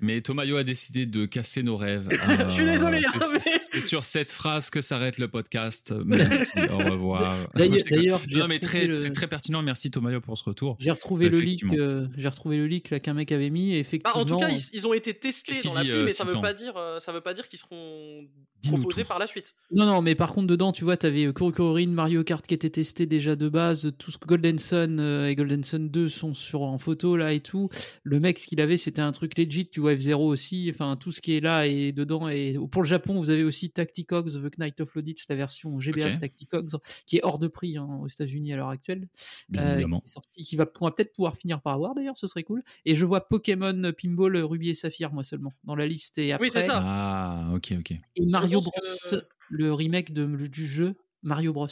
Mais 0.00 0.20
Tomayo 0.20 0.56
a 0.56 0.64
décidé 0.64 1.06
de 1.06 1.24
casser 1.26 1.62
nos 1.62 1.76
rêves. 1.76 2.08
Je 2.48 2.54
suis 2.54 2.64
désolé, 2.64 3.00
c'est- 3.00 3.06
hein, 3.16 3.26
mais- 3.32 3.38
c'est 3.72 3.80
sur 3.80 4.04
cette 4.04 4.30
phrase 4.30 4.68
que 4.70 4.80
s'arrête 4.80 5.16
le 5.18 5.28
podcast. 5.28 5.94
Merci, 6.04 6.52
au 6.70 6.78
revoir. 6.78 7.34
D'ailleurs- 7.54 8.20
non 8.30 8.46
mais 8.48 8.58
très, 8.58 8.86
le- 8.86 8.94
c'est 8.94 9.10
très 9.12 9.26
pertinent. 9.26 9.62
Merci 9.62 9.90
Tomayo 9.90 10.20
pour 10.20 10.36
ce 10.36 10.44
retour. 10.44 10.76
J'ai 10.80 10.90
retrouvé 10.90 11.28
le 11.28 11.38
leak. 11.40 11.64
Euh, 11.64 12.06
J'ai 12.16 12.28
retrouvé 12.28 12.58
le 12.58 12.66
leak 12.66 12.90
là 12.90 13.00
qu'un 13.00 13.14
mec 13.14 13.32
avait 13.32 13.50
mis. 13.50 13.70
Et 13.72 13.74
Bah, 13.74 13.80
effectivement. 13.80 14.20
en 14.20 14.24
tout 14.26 14.38
cas, 14.38 14.48
ils, 14.48 14.62
ils 14.74 14.86
ont 14.86 14.92
été 14.92 15.14
testés 15.14 15.52
Qu'est-ce 15.52 15.60
qu'il 15.62 15.70
dans 15.72 15.80
dit, 15.82 15.90
euh, 15.90 16.04
mais 16.04 16.10
ça 16.10 16.24
veut 16.24 16.30
Citan 16.30 16.42
pas 16.42 16.52
dire, 16.54 16.74
euh, 16.76 16.98
ça 17.00 17.12
veut 17.12 17.20
pas 17.20 17.32
dire 17.34 17.48
qu'ils 17.48 17.58
seront 17.58 18.26
proposés 18.68 19.04
par 19.04 19.18
la 19.18 19.26
suite. 19.26 19.54
Non, 19.70 19.86
non, 19.86 20.02
mais 20.02 20.14
par 20.14 20.32
contre, 20.32 20.48
dedans, 20.48 20.72
tu 20.72 20.82
vois, 20.84 20.96
t'avais 20.96 21.32
Kurokurin, 21.32 21.86
Mario 21.88 22.24
Kart 22.24 22.44
qui 22.46 22.54
était 22.54 22.70
testé 22.70 23.06
déjà 23.06 23.36
de 23.36 23.48
base, 23.48 23.92
tout 23.98 24.10
ce 24.10 24.18
que 24.18 24.26
Golden 24.26 24.58
Sun 24.58 24.98
euh, 24.98 25.28
et 25.28 25.36
Golden 25.36 25.62
Sun 25.62 25.88
2 25.88 26.08
sont 26.08 26.34
sur 26.34 26.62
en 26.62 26.76
photo 26.78 27.16
là 27.16 27.32
et 27.32 27.40
tout. 27.40 27.68
Le 28.02 28.18
mec, 28.18 28.38
ce 28.38 28.46
qu'il 28.48 28.60
avait, 28.60 28.76
c'était 28.76 29.02
un 29.02 29.12
truc 29.12 29.38
legit, 29.38 29.68
tu 29.68 29.80
vois, 29.80 29.85
F0 29.90 30.14
aussi, 30.16 30.70
enfin, 30.72 30.96
tout 30.96 31.12
ce 31.12 31.20
qui 31.20 31.36
est 31.36 31.40
là 31.40 31.66
et 31.66 31.92
dedans. 31.92 32.28
Et 32.28 32.56
pour 32.70 32.82
le 32.82 32.88
Japon, 32.88 33.14
vous 33.14 33.30
avez 33.30 33.44
aussi 33.44 33.70
Tacticogs, 33.70 34.30
The 34.30 34.58
Knight 34.58 34.80
of 34.80 34.94
Loditch, 34.94 35.24
la 35.28 35.36
version 35.36 35.78
GBA 35.80 36.06
Ok. 36.06 36.14
de 36.14 36.18
Tacticogs, 36.20 36.68
qui 37.06 37.16
est 37.18 37.24
hors 37.24 37.38
de 37.38 37.48
prix 37.48 37.76
hein, 37.76 37.88
aux 38.00 38.06
États-Unis 38.08 38.52
à 38.52 38.56
l'heure 38.56 38.68
actuelle. 38.68 39.08
Bien 39.48 39.62
euh, 39.62 39.72
évidemment. 39.74 39.96
qui 39.98 40.04
est 40.08 40.12
sorti, 40.12 40.42
qui 40.44 40.56
va, 40.56 40.66
peut-être 40.66 41.12
pouvoir 41.12 41.36
finir 41.36 41.60
par 41.60 41.74
avoir 41.74 41.94
d'ailleurs, 41.94 42.16
ce 42.16 42.26
serait 42.26 42.42
cool. 42.44 42.62
Et 42.84 42.94
je 42.94 43.04
vois 43.04 43.28
Pokémon 43.28 43.92
Pinball 44.00 44.36
Ruby 44.38 44.70
et 44.70 44.74
Saphir, 44.74 45.12
moi 45.12 45.22
seulement, 45.22 45.52
dans 45.64 45.74
la 45.76 45.86
liste. 45.86 46.18
Et 46.18 46.32
après, 46.32 46.46
Oui, 46.46 46.50
c'est 46.52 46.62
ça. 46.62 46.80
Ah, 46.84 47.50
ok, 47.54 47.74
ok. 47.78 47.92
et 47.92 48.26
Mario 48.26 48.60
Bros, 48.60 48.70
que- 49.10 49.22
le 49.48 49.72
remake 49.72 50.12
de, 50.12 50.26
du 50.48 50.66
jeu 50.66 50.94
Mario 51.22 51.52
Bros, 51.52 51.68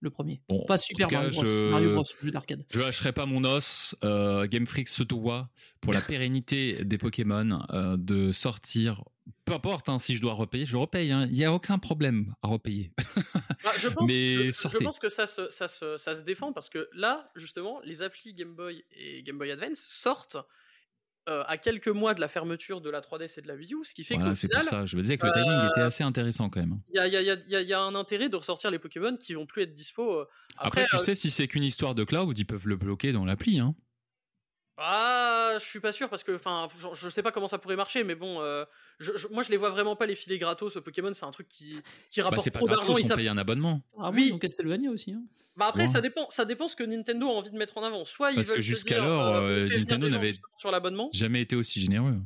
le 0.00 0.10
premier. 0.10 0.40
Bon, 0.48 0.64
Pas 0.66 0.78
Super 0.78 1.08
cas, 1.08 1.16
Mario 1.22 1.30
Bros, 1.32 1.44
je- 1.46 1.70
Mario 1.70 1.92
Bros, 1.94 2.04
jeu 2.22 2.30
d'arcade. 2.30 2.64
Je 2.70 2.80
lâcherai 2.80 3.12
pas 3.12 3.26
mon 3.26 3.44
os. 3.44 3.96
Euh, 4.04 4.46
Game 4.46 4.66
Freak 4.66 4.88
se 4.88 5.02
doit, 5.02 5.48
pour 5.80 5.92
la 5.92 6.00
pérennité 6.00 6.84
des 6.84 6.98
Pokémon, 6.98 7.60
euh, 7.70 7.96
de 7.98 8.32
sortir. 8.32 9.04
Peu 9.44 9.52
importe 9.52 9.88
hein, 9.88 9.98
si 9.98 10.16
je 10.16 10.22
dois 10.22 10.32
repayer, 10.34 10.66
je 10.66 10.76
repaye. 10.76 11.12
hein. 11.12 11.26
Il 11.30 11.36
n'y 11.36 11.44
a 11.44 11.52
aucun 11.52 11.78
problème 11.78 12.34
à 12.42 12.48
repayer. 12.48 12.92
Bah, 13.62 13.70
je, 13.78 13.88
pense, 13.88 14.08
Mais 14.08 14.34
je- 14.50 14.68
je, 14.68 14.78
pense 14.78 14.98
que 14.98 15.08
ça 15.08 15.26
se, 15.26 15.48
ça, 15.50 15.68
se, 15.68 15.98
ça 15.98 16.14
se 16.14 16.22
défend 16.22 16.52
parce 16.52 16.68
que 16.68 16.88
là, 16.94 17.30
justement, 17.36 17.80
les 17.84 18.02
applis 18.02 18.34
Game 18.34 18.54
Boy 18.54 18.82
et 18.92 19.22
Game 19.22 19.38
Boy 19.38 19.50
Advance 19.50 19.80
sortent 19.80 20.36
euh, 21.28 21.42
à 21.46 21.58
quelques 21.58 21.88
mois 21.88 22.14
de 22.14 22.20
la 22.20 22.28
fermeture 22.28 22.80
de 22.80 22.88
la 22.90 23.00
3DS 23.00 23.38
et 23.38 23.42
de 23.42 23.48
la 23.48 23.54
Wii 23.54 23.74
U, 23.74 23.84
ce 23.84 23.94
qui 23.94 24.04
fait 24.04 24.14
Voilà, 24.14 24.30
qu'au 24.30 24.34
c'est 24.34 24.48
pour 24.48 24.64
ça. 24.64 24.86
Je 24.86 24.96
me 24.96 25.02
disais 25.02 25.18
que 25.18 25.26
le 25.26 25.32
timing 25.32 25.50
euh, 25.50 25.68
était 25.68 25.82
assez 25.82 26.02
intéressant 26.02 26.48
quand 26.48 26.60
même. 26.60 26.80
il 26.88 26.96
y 26.96 26.98
a, 26.98 27.06
y 27.06 27.42
y 27.48 27.62
y 27.62 27.74
un 27.74 27.94
intérêt 27.94 28.28
de 28.28 28.36
ressortir 28.36 28.70
les 28.70 28.78
Pokémon 28.78 29.16
qui 29.16 29.34
vont 29.34 29.46
plus 29.46 29.62
être 29.62 29.74
dispo. 29.74 30.20
euh. 30.20 30.24
Après, 30.56 30.86
tu 30.86 30.96
euh, 30.96 30.98
sais, 30.98 31.14
si 31.14 31.30
c'est 31.30 31.46
qu'une 31.46 31.62
histoire 31.62 31.94
de 31.94 32.04
cloud, 32.04 32.36
ils 32.38 32.46
peuvent 32.46 32.66
le 32.66 32.76
bloquer 32.76 33.12
dans 33.12 33.24
l'appli. 33.24 33.60
Hein. 33.60 33.74
Ah, 34.82 35.56
je 35.58 35.64
suis 35.64 35.78
pas 35.80 35.92
sûr 35.92 36.08
parce 36.08 36.24
que, 36.24 36.32
enfin, 36.32 36.68
je, 36.78 36.88
je 36.94 37.08
sais 37.10 37.22
pas 37.22 37.32
comment 37.32 37.48
ça 37.48 37.58
pourrait 37.58 37.76
marcher, 37.76 38.02
mais 38.02 38.14
bon, 38.14 38.40
euh, 38.40 38.64
je- 38.98 39.14
je- 39.14 39.28
moi 39.28 39.42
je 39.42 39.50
les 39.50 39.58
vois 39.58 39.68
vraiment 39.68 39.94
pas 39.94 40.06
les 40.06 40.14
filets 40.14 40.38
gratos. 40.38 40.72
Ce 40.72 40.78
Pokémon, 40.78 41.12
c'est 41.12 41.26
un 41.26 41.30
truc 41.30 41.48
qui, 41.48 41.78
qui 42.08 42.20
Bah, 42.20 42.24
rapporte 42.24 42.44
c'est 42.44 42.50
pas 42.50 42.60
trop 42.60 42.66
d'argent. 42.66 42.84
gratos, 42.84 43.00
Ils 43.00 43.04
on 43.04 43.08
savent 43.08 43.18
paye 43.18 43.28
un 43.28 43.36
abonnement. 43.36 43.82
Ah 43.98 44.08
Oui. 44.10 44.22
oui, 44.24 44.30
donc 44.30 44.40
Castlevania 44.40 44.90
aussi. 44.90 45.12
Hein. 45.12 45.22
Bah 45.56 45.66
après, 45.68 45.82
Ouais. 45.82 45.88
ça 45.88 46.00
dépend, 46.00 46.28
ça 46.30 46.46
dépend 46.46 46.66
ce 46.66 46.76
que 46.76 46.84
Nintendo 46.84 47.28
a 47.28 47.32
envie 47.32 47.50
de 47.50 47.58
mettre 47.58 47.76
en 47.76 47.82
avant. 47.84 48.06
Soit 48.06 48.30
ils 48.32 48.36
Parce 48.36 48.52
que 48.52 48.60
jusqu'alors, 48.62 49.34
euh, 49.36 49.66
euh, 49.66 49.68
Nintendo 49.68 50.08
n'avait- 50.08 50.28
justement 50.28 50.48
sur 50.58 50.70
l'abonnement. 50.70 51.10
Jamais 51.12 51.42
été 51.42 51.56
aussi 51.56 51.78
généreux. 51.80 52.16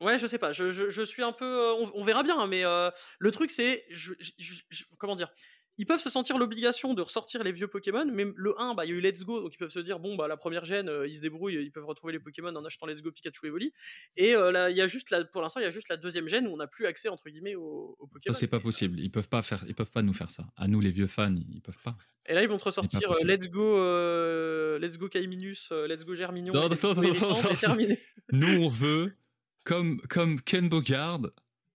Ouais, 0.00 0.16
je 0.18 0.28
sais 0.28 0.38
pas. 0.38 0.52
Je, 0.52 0.70
je, 0.70 0.90
je 0.90 1.02
suis 1.02 1.24
un 1.24 1.32
peu, 1.32 1.44
euh, 1.44 1.72
on, 1.80 1.90
on 1.96 2.04
verra 2.04 2.22
bien. 2.22 2.38
hein, 2.38 2.46
mais 2.46 2.64
euh, 2.64 2.90
le 3.18 3.30
truc, 3.32 3.50
c'est, 3.50 3.84
je, 3.90 4.12
je- 4.20 4.30
je- 4.38 4.62
je- 4.70 4.84
comment 4.98 5.16
dire, 5.16 5.32
ils 5.78 5.86
peuvent 5.86 6.00
se 6.00 6.10
sentir 6.10 6.36
l'obligation 6.38 6.92
de 6.92 7.02
ressortir 7.02 7.42
les 7.44 7.52
vieux 7.52 7.68
Pokémon. 7.68 8.04
Mais 8.12 8.26
le 8.36 8.60
1, 8.60 8.74
bah 8.74 8.84
il 8.84 8.90
y 8.90 8.92
a 8.92 8.96
eu 8.96 9.00
Let's 9.00 9.24
Go, 9.24 9.40
donc 9.40 9.54
ils 9.54 9.58
peuvent 9.58 9.70
se 9.70 9.78
dire 9.78 10.00
bon 10.00 10.16
bah 10.16 10.26
la 10.26 10.36
première 10.36 10.64
gène, 10.64 10.88
euh, 10.88 11.06
ils 11.06 11.14
se 11.14 11.20
débrouillent, 11.20 11.54
ils 11.54 11.70
peuvent 11.70 11.86
retrouver 11.86 12.12
les 12.12 12.18
Pokémon 12.18 12.54
en 12.54 12.64
achetant 12.64 12.86
Let's 12.86 13.00
Go, 13.00 13.12
Pikachu 13.12 13.46
et 13.46 13.48
Evoli. 13.48 13.72
Et 14.16 14.34
euh, 14.34 14.50
là, 14.50 14.70
il 14.70 14.76
y 14.76 14.80
a 14.80 14.88
juste 14.88 15.10
la, 15.10 15.24
pour 15.24 15.40
l'instant, 15.40 15.60
il 15.60 15.62
y 15.62 15.66
a 15.66 15.70
juste 15.70 15.88
la 15.88 15.96
deuxième 15.96 16.26
gène 16.26 16.48
où 16.48 16.50
on 16.50 16.56
n'a 16.56 16.66
plus 16.66 16.86
accès 16.86 17.08
entre 17.08 17.30
guillemets 17.30 17.54
aux, 17.54 17.96
aux 17.98 18.06
Ça, 18.06 18.10
Pokémon. 18.12 18.32
c'est 18.34 18.46
pas 18.48 18.60
possible. 18.60 18.98
Ils 18.98 19.10
peuvent 19.10 19.28
pas 19.28 19.42
faire. 19.42 19.62
Ils 19.68 19.74
peuvent 19.74 19.90
pas 19.90 20.02
nous 20.02 20.12
faire 20.12 20.30
ça. 20.30 20.44
À 20.56 20.66
nous, 20.66 20.80
les 20.80 20.90
vieux 20.90 21.06
fans, 21.06 21.34
ils 21.34 21.62
peuvent 21.62 21.78
pas. 21.82 21.96
Et 22.26 22.34
là, 22.34 22.42
ils 22.42 22.48
vont 22.48 22.58
te 22.58 22.64
ressortir 22.64 23.10
euh. 23.10 23.24
Let's 23.24 23.48
Go, 23.48 23.78
euh, 23.78 24.78
Let's 24.80 24.98
Go 24.98 25.08
Kaiminus, 25.08 25.70
Let's 25.70 26.04
Go 26.04 26.14
Germignon, 26.14 26.52
Non, 26.52 26.68
non, 26.68 26.76
non, 26.82 27.02
non, 27.02 27.14
non, 27.14 27.54
terminé. 27.58 28.00
Nous, 28.32 28.62
on 28.64 28.68
veut, 28.68 29.16
comme, 29.64 30.00
comme 30.08 30.40
Ken 30.40 30.68
Bogard 30.68 31.20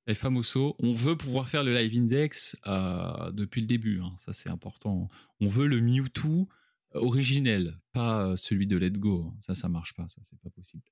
et 0.08 0.14
Famoso, 0.14 0.76
on 0.80 0.94
veut 0.94 1.18
pouvoir 1.18 1.48
faire 1.48 1.64
le 1.64 1.74
live 1.74 1.98
index 1.98 2.58
euh, 2.68 3.32
depuis 3.32 3.62
le 3.62 3.68
début. 3.68 4.02
hein. 4.02 4.14
Ça, 4.18 4.34
c'est 4.34 4.50
important. 4.50 5.08
On 5.40 5.48
veut 5.48 5.68
le 5.68 5.80
Mewtwo 5.80 6.50
originel, 6.94 7.80
pas 7.94 8.26
euh, 8.26 8.36
celui 8.36 8.68
de 8.68 8.78
Let's 8.78 9.00
Go. 9.00 9.34
Ça, 9.40 9.56
ça 9.56 9.70
marche 9.70 9.94
pas. 9.94 10.08
Ça, 10.08 10.22
c'est 10.24 10.40
pas 10.40 10.50
possible. 10.50 10.84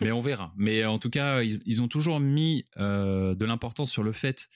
Mais 0.00 0.12
on 0.12 0.20
verra. 0.20 0.52
Mais 0.56 0.84
en 0.84 0.98
tout 0.98 1.10
cas, 1.10 1.42
ils, 1.42 1.82
ont 1.82 1.88
toujours 1.88 2.20
mis 2.20 2.66
euh, 2.76 3.34
de 3.34 3.44
l'importance 3.44 3.90
sur 3.90 4.02
le 4.02 4.12
fait 4.12 4.48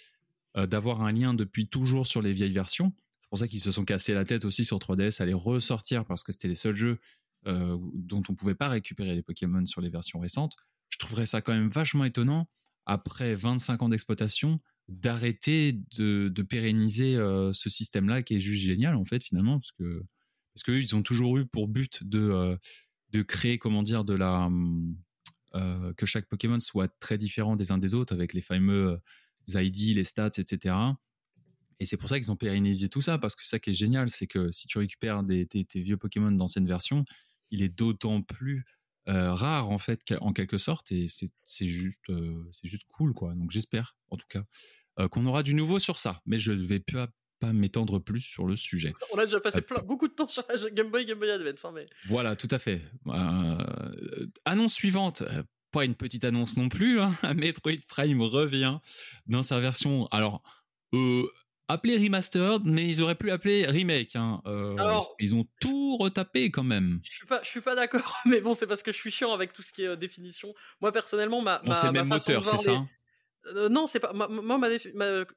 euh, 0.56 0.66
d'avoir 0.66 1.02
un 1.02 1.12
lien 1.12 1.34
depuis 1.34 1.68
toujours 1.68 2.06
sur 2.06 2.22
les 2.22 2.32
vieilles 2.32 2.52
versions. 2.52 2.92
C'est 3.20 3.28
pour 3.28 3.38
ça 3.38 3.48
qu'ils 3.48 3.60
se 3.60 3.70
sont 3.70 3.84
cassés 3.84 4.14
la 4.14 4.24
tête 4.24 4.44
aussi 4.44 4.64
sur 4.64 4.78
3DS 4.78 5.22
à 5.22 5.26
les 5.26 5.34
ressortir 5.34 6.04
parce 6.04 6.22
que 6.22 6.32
c'était 6.32 6.48
les 6.48 6.54
seuls 6.54 6.74
jeux 6.74 6.98
euh, 7.46 7.78
dont 7.94 8.22
on 8.28 8.34
pouvait 8.34 8.54
pas 8.54 8.68
récupérer 8.68 9.14
les 9.14 9.22
Pokémon 9.22 9.64
sur 9.66 9.80
les 9.80 9.88
versions 9.88 10.18
récentes. 10.18 10.56
Je 10.88 10.98
trouverais 10.98 11.26
ça 11.26 11.40
quand 11.40 11.52
même 11.52 11.68
vachement 11.68 12.04
étonnant, 12.04 12.48
après 12.86 13.34
25 13.34 13.82
ans 13.82 13.88
d'exploitation, 13.88 14.58
d'arrêter 14.88 15.80
de, 15.96 16.42
pérenniser 16.42 17.16
euh, 17.16 17.52
ce 17.52 17.70
système-là 17.70 18.22
qui 18.22 18.34
est 18.34 18.40
juste 18.40 18.66
génial 18.66 18.96
en 18.96 19.04
fait 19.04 19.22
finalement, 19.22 19.58
parce 19.58 19.72
que 19.72 20.02
parce 20.54 20.76
ils 20.76 20.96
ont 20.96 21.02
toujours 21.02 21.38
eu 21.38 21.46
pour 21.46 21.68
but 21.68 22.02
de, 22.02 22.18
euh, 22.18 22.56
de 23.10 23.22
créer, 23.22 23.58
comment 23.58 23.82
dire, 23.82 24.04
de 24.04 24.14
la 24.14 24.46
hum, 24.46 24.96
euh, 25.54 25.92
que 25.94 26.06
chaque 26.06 26.26
Pokémon 26.26 26.58
soit 26.58 26.88
très 27.00 27.18
différent 27.18 27.56
des 27.56 27.72
uns 27.72 27.78
des 27.78 27.94
autres 27.94 28.12
avec 28.12 28.34
les 28.34 28.42
fameux 28.42 29.00
ID, 29.48 29.96
les 29.96 30.04
stats, 30.04 30.30
etc. 30.38 30.74
Et 31.80 31.86
c'est 31.86 31.96
pour 31.96 32.08
ça 32.08 32.18
qu'ils 32.18 32.30
ont 32.30 32.36
pérennisé 32.36 32.88
tout 32.88 33.00
ça, 33.00 33.18
parce 33.18 33.34
que 33.34 33.44
ça 33.44 33.58
qui 33.58 33.70
est 33.70 33.74
génial, 33.74 34.10
c'est 34.10 34.26
que 34.26 34.50
si 34.50 34.68
tu 34.68 34.78
récupères 34.78 35.22
des, 35.22 35.46
tes, 35.46 35.64
vieux 35.80 35.96
Pokémon 35.96 36.30
d'ancienne 36.30 36.66
version, 36.66 37.04
il 37.50 37.62
est 37.62 37.70
d'autant 37.70 38.22
plus 38.22 38.64
euh, 39.10 39.34
rare 39.34 39.68
en 39.70 39.78
fait, 39.78 40.14
en 40.20 40.32
quelque 40.32 40.56
sorte, 40.56 40.90
et 40.92 41.06
c'est 41.08 41.66
juste, 41.66 42.08
euh, 42.08 42.48
c'est 42.52 42.68
juste 42.68 42.84
cool, 42.88 43.12
quoi. 43.12 43.34
Donc 43.34 43.50
j'espère, 43.50 43.96
en 44.10 44.16
tout 44.16 44.26
cas, 44.28 44.44
euh, 44.98 45.08
qu'on 45.08 45.26
aura 45.26 45.42
du 45.42 45.54
nouveau 45.54 45.78
sur 45.78 45.98
ça, 45.98 46.22
mais 46.26 46.38
je 46.38 46.52
ne 46.52 46.64
vais 46.64 46.80
pas, 46.80 47.08
pas 47.40 47.52
m'étendre 47.52 47.98
plus 47.98 48.20
sur 48.20 48.46
le 48.46 48.54
sujet. 48.56 48.92
On 49.12 49.18
a 49.18 49.24
déjà 49.24 49.40
passé 49.40 49.60
plein- 49.62 49.82
beaucoup 49.82 50.08
de 50.08 50.12
temps 50.14 50.28
sur 50.28 50.44
la 50.48 50.70
Game 50.70 50.90
Boy, 50.90 51.04
Game 51.06 51.18
Boy 51.18 51.30
Advance, 51.30 51.64
hein, 51.64 51.72
mais. 51.74 51.86
Voilà, 52.06 52.36
tout 52.36 52.48
à 52.50 52.58
fait. 52.58 52.82
Annonce 54.44 54.74
suivante. 54.74 55.22
Pas 55.72 55.84
une 55.84 55.94
petite 55.94 56.24
annonce 56.24 56.56
non 56.56 56.68
plus. 56.68 57.00
Hein. 57.00 57.14
Metroid 57.36 57.78
Prime 57.88 58.20
revient 58.22 58.78
dans 59.26 59.42
sa 59.44 59.60
version. 59.60 60.06
Alors, 60.08 60.42
euh, 60.94 61.24
appelé 61.70 61.96
remastered, 61.96 62.62
mais 62.64 62.86
ils 62.88 63.00
auraient 63.02 63.14
pu 63.14 63.26
l'appeler 63.26 63.66
remake. 63.66 64.16
hein. 64.16 64.40
Euh, 64.46 64.76
Alors- 64.78 65.14
ils 65.18 65.34
ont 65.34 65.44
tout 65.60 65.96
retapé 65.96 66.50
quand 66.50 66.62
même. 66.64 67.00
Je 67.04 67.10
suis 67.10 67.26
pas, 67.26 67.40
je 67.42 67.48
suis 67.48 67.60
pas 67.60 67.74
d'accord, 67.74 68.16
mais 68.26 68.40
bon, 68.40 68.54
c'est 68.54 68.66
parce 68.66 68.82
que 68.82 68.92
je 68.92 68.96
suis 68.96 69.10
chiant 69.10 69.32
avec 69.32 69.52
tout 69.52 69.62
ce 69.62 69.72
qui 69.72 69.82
est 69.82 69.86
euh, 69.88 69.96
définition. 69.96 70.54
Moi, 70.80 70.92
personnellement, 70.92 71.42
ma, 71.42 71.58
Bon, 71.58 71.70
ma, 71.70 71.74
c'est 71.74 71.86
le 71.86 71.92
ma 71.92 72.04
façon 72.18 72.32
de 72.32 72.36
moteur, 72.38 72.44
c'est 72.44 72.50
voir 72.50 72.60
ça 72.60 72.70
les- 72.72 72.76
hein? 72.76 72.88
Euh, 73.46 73.68
non, 73.68 73.86
c'est 73.86 74.00
pas. 74.00 74.12
ma- 74.12 74.28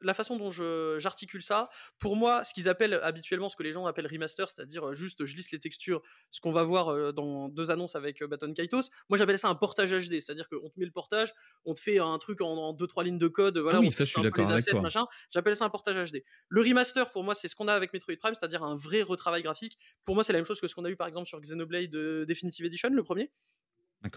la 0.02 0.14
façon 0.14 0.38
dont 0.38 0.52
j'articule 0.52 1.42
ça, 1.42 1.70
pour 2.00 2.16
moi, 2.16 2.44
ce 2.44 2.54
qu'ils 2.54 2.68
appellent 2.68 2.96
habituellement, 2.96 3.48
ce 3.50 3.56
que 3.56 3.64
les 3.64 3.72
gens 3.74 3.86
appellent 3.86 4.08
remaster, 4.08 4.50
c'est-à-dire 4.50 4.90
euh, 4.90 4.94
juste 4.94 5.26
je 5.26 5.36
lisse 5.36 5.52
les 5.52 5.60
textures, 5.60 6.02
ce 6.30 6.42
qu'on 6.42 6.52
va 6.52 6.64
voir 6.64 6.90
euh, 6.90 7.12
dans 7.14 7.48
deux 7.50 7.72
annonces 7.72 7.96
avec 7.96 8.22
Baton 8.24 8.54
Kaitos, 8.54 8.90
moi 9.10 9.18
j'appelle 9.18 9.40
ça 9.40 9.48
un 9.48 9.56
portage 9.56 9.92
HD, 9.92 10.20
c'est-à-dire 10.20 10.50
qu'on 10.50 10.70
te 10.70 10.78
met 10.80 10.86
le 10.86 10.92
portage, 10.92 11.34
on 11.66 11.74
te 11.74 11.80
fait 11.80 12.00
un 12.00 12.18
truc 12.18 12.42
en, 12.42 12.48
en 12.48 12.74
deux 12.74 12.88
trois 12.88 13.04
lignes 13.04 13.20
de 13.20 13.28
code, 13.30 13.58
voilà, 13.58 13.78
Ah 13.78 13.82
oui, 13.82 13.88
on 13.88 13.92
ça, 13.92 14.04
je 14.04 14.10
suis 14.12 14.22
d'accord 14.22 14.46
avec 14.52 14.60
assets, 14.68 14.72
machin. 14.82 15.06
J'appelle 15.32 15.56
ça 15.56 15.66
un 15.66 15.70
portage 15.70 16.12
HD. 16.12 16.24
Le 16.50 16.62
remaster, 16.62 17.12
pour 17.12 17.24
moi, 17.24 17.36
c'est 17.36 17.48
ce 17.48 17.56
qu'on 17.56 17.68
a 17.70 17.74
avec 17.74 17.94
Metroid 17.94 18.16
Prime, 18.18 18.36
c'est-à-dire 18.36 18.64
un 18.64 18.76
vrai 18.76 19.02
retravail 19.02 19.42
graphique. 19.44 19.78
Pour 20.04 20.16
moi, 20.16 20.24
c'est 20.26 20.34
la 20.34 20.40
même 20.40 20.46
chose 20.46 20.60
que 20.60 20.68
ce 20.68 20.76
qu'on 20.76 20.86
a 20.86 20.90
eu 20.90 20.96
par 20.98 21.08
exemple 21.08 21.28
sur 21.28 21.40
Xenoblade 21.40 21.96
euh, 21.96 22.26
Definitive 22.26 22.66
Edition, 22.66 22.90
le 22.90 23.04
premier. 23.04 23.32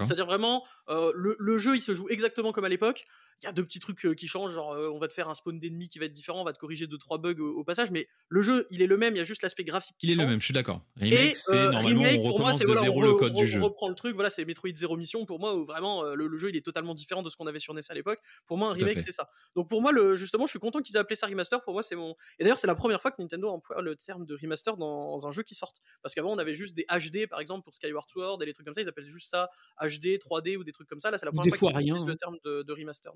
C'est-à-dire 0.04 0.26
vraiment, 0.26 0.66
euh, 0.88 1.12
le, 1.14 1.36
le 1.38 1.58
jeu 1.58 1.76
il 1.76 1.80
se 1.80 1.94
joue 1.94 2.08
exactement 2.08 2.50
comme 2.50 2.64
à 2.64 2.68
l'époque. 2.68 3.06
Il 3.42 3.46
y 3.46 3.48
a 3.48 3.52
deux 3.52 3.64
petits 3.64 3.80
trucs 3.80 4.04
euh, 4.06 4.14
qui 4.14 4.28
changent, 4.28 4.54
genre 4.54 4.72
euh, 4.72 4.88
on 4.88 4.98
va 4.98 5.08
te 5.08 5.12
faire 5.12 5.28
un 5.28 5.34
spawn 5.34 5.58
d'ennemis 5.60 5.88
qui 5.88 5.98
va 5.98 6.06
être 6.06 6.12
différent, 6.14 6.40
on 6.40 6.44
va 6.44 6.52
te 6.54 6.58
corriger 6.58 6.86
deux 6.86 6.96
trois 6.96 7.18
bugs 7.18 7.38
au, 7.38 7.58
au 7.58 7.64
passage, 7.64 7.90
mais 7.90 8.08
le 8.28 8.40
jeu 8.40 8.66
il 8.70 8.80
est 8.80 8.86
le 8.86 8.96
même, 8.96 9.14
il 9.14 9.18
y 9.18 9.20
a 9.20 9.24
juste 9.24 9.42
l'aspect 9.42 9.62
graphique 9.64 9.94
qui 9.98 10.06
Il 10.06 10.12
est 10.12 10.14
le 10.14 10.22
change. 10.22 10.30
même, 10.30 10.40
je 10.40 10.44
suis 10.46 10.54
d'accord. 10.54 10.80
Et 11.00 11.10
Remake, 11.10 11.36
c'est 11.36 11.54
euh, 11.54 11.70
normalement, 11.70 12.02
remake, 12.02 12.20
on 12.24 12.28
pour 12.28 12.40
moi, 12.40 12.52
de 12.54 12.64
voilà, 12.64 12.80
zéro 12.80 12.98
on, 12.98 13.02
le 13.02 13.14
code 13.14 13.32
on 13.36 13.40
du 13.40 13.46
jeu. 13.46 13.60
reprend 13.60 13.88
le 13.88 13.94
truc, 13.94 14.14
voilà, 14.14 14.30
c'est 14.30 14.44
Metroid 14.46 14.70
Zero 14.74 14.96
Mission 14.96 15.26
pour 15.26 15.38
moi, 15.38 15.54
où 15.54 15.66
vraiment 15.66 16.02
euh, 16.04 16.14
le, 16.14 16.26
le 16.28 16.38
jeu 16.38 16.48
il 16.48 16.56
est 16.56 16.64
totalement 16.64 16.94
différent 16.94 17.22
de 17.22 17.28
ce 17.28 17.36
qu'on 17.36 17.46
avait 17.46 17.58
sur 17.58 17.74
NES 17.74 17.82
à 17.88 17.94
l'époque. 17.94 18.20
Pour 18.46 18.56
moi, 18.56 18.70
un 18.70 18.72
remake 18.72 19.00
c'est 19.00 19.12
ça. 19.12 19.28
Donc 19.54 19.68
pour 19.68 19.82
moi, 19.82 19.92
le, 19.92 20.16
justement, 20.16 20.46
je 20.46 20.50
suis 20.50 20.58
content 20.58 20.80
qu'ils 20.80 20.96
aient 20.96 21.00
appelé 21.00 21.16
ça 21.16 21.26
remaster. 21.26 21.62
Pour 21.62 21.74
moi, 21.74 21.82
c'est 21.82 21.94
mon. 21.96 22.14
Et 22.38 22.44
d'ailleurs, 22.44 22.58
c'est 22.58 22.66
la 22.66 22.74
première 22.74 23.02
fois 23.02 23.10
que 23.10 23.20
Nintendo 23.20 23.50
emploie 23.50 23.82
le 23.82 23.96
terme 23.96 24.24
de 24.24 24.34
remaster 24.40 24.76
dans 24.78 25.26
un 25.26 25.30
jeu 25.30 25.42
qui 25.42 25.54
sort. 25.54 25.74
Parce 26.02 26.14
qu'avant, 26.14 26.32
on 26.32 26.38
avait 26.38 26.54
juste 26.54 26.74
des 26.74 26.86
HD, 26.90 27.26
par 27.28 27.40
exemple, 27.40 27.64
pour 27.64 27.74
Skyward 27.74 28.08
Sword 28.08 28.42
et 28.42 28.46
les 28.46 28.54
trucs 28.54 28.64
comme 28.64 28.74
ça, 28.74 28.80
ils 28.80 28.88
appelaient 28.88 29.08
juste 29.08 29.30
ça 29.30 29.50
HD, 29.80 30.16
3D 30.18 30.56
ou 30.56 30.64
des 30.64 30.72
trucs 30.72 30.88
comme 30.88 31.00
ça. 31.00 31.10
Là, 31.10 31.18
c'est 31.18 31.26
la 31.26 31.32
première 31.32 31.54
fois 31.54 31.72
qu'ils 31.72 31.80
utilisent 31.82 32.02
hein. 32.02 32.06
le 32.06 32.16
terme 32.16 32.36
de, 32.44 32.62
de 32.62 32.72
remaster. 32.72 33.12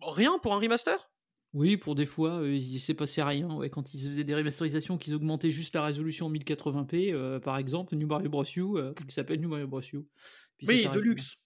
Rien 0.00 0.38
pour 0.38 0.54
un 0.54 0.58
remaster? 0.58 1.10
Oui, 1.52 1.76
pour 1.78 1.94
des 1.94 2.04
fois, 2.04 2.42
euh, 2.42 2.54
il 2.54 2.78
s'est 2.80 2.94
passé 2.94 3.22
rien. 3.22 3.54
Ouais, 3.54 3.70
quand 3.70 3.94
ils 3.94 4.00
faisaient 4.00 4.24
des 4.24 4.34
remasterisations, 4.34 4.98
qu'ils 4.98 5.14
augmentaient 5.14 5.50
juste 5.50 5.74
la 5.74 5.84
résolution 5.84 6.26
en 6.26 6.30
1080p, 6.30 7.12
euh, 7.12 7.40
par 7.40 7.56
exemple, 7.56 7.96
New 7.96 8.06
Mario 8.06 8.28
Bros. 8.28 8.44
U, 8.44 8.76
euh, 8.76 8.92
qui 8.92 9.14
s'appelle 9.14 9.40
New 9.40 9.48
Mario 9.48 9.66
Bros. 9.66 9.80
U. 9.80 10.04
Puis 10.58 10.66
ça 10.66 10.72
Oui, 10.72 10.82
s'arrête 10.82 10.98
de 10.98 11.00
luxe. 11.00 11.36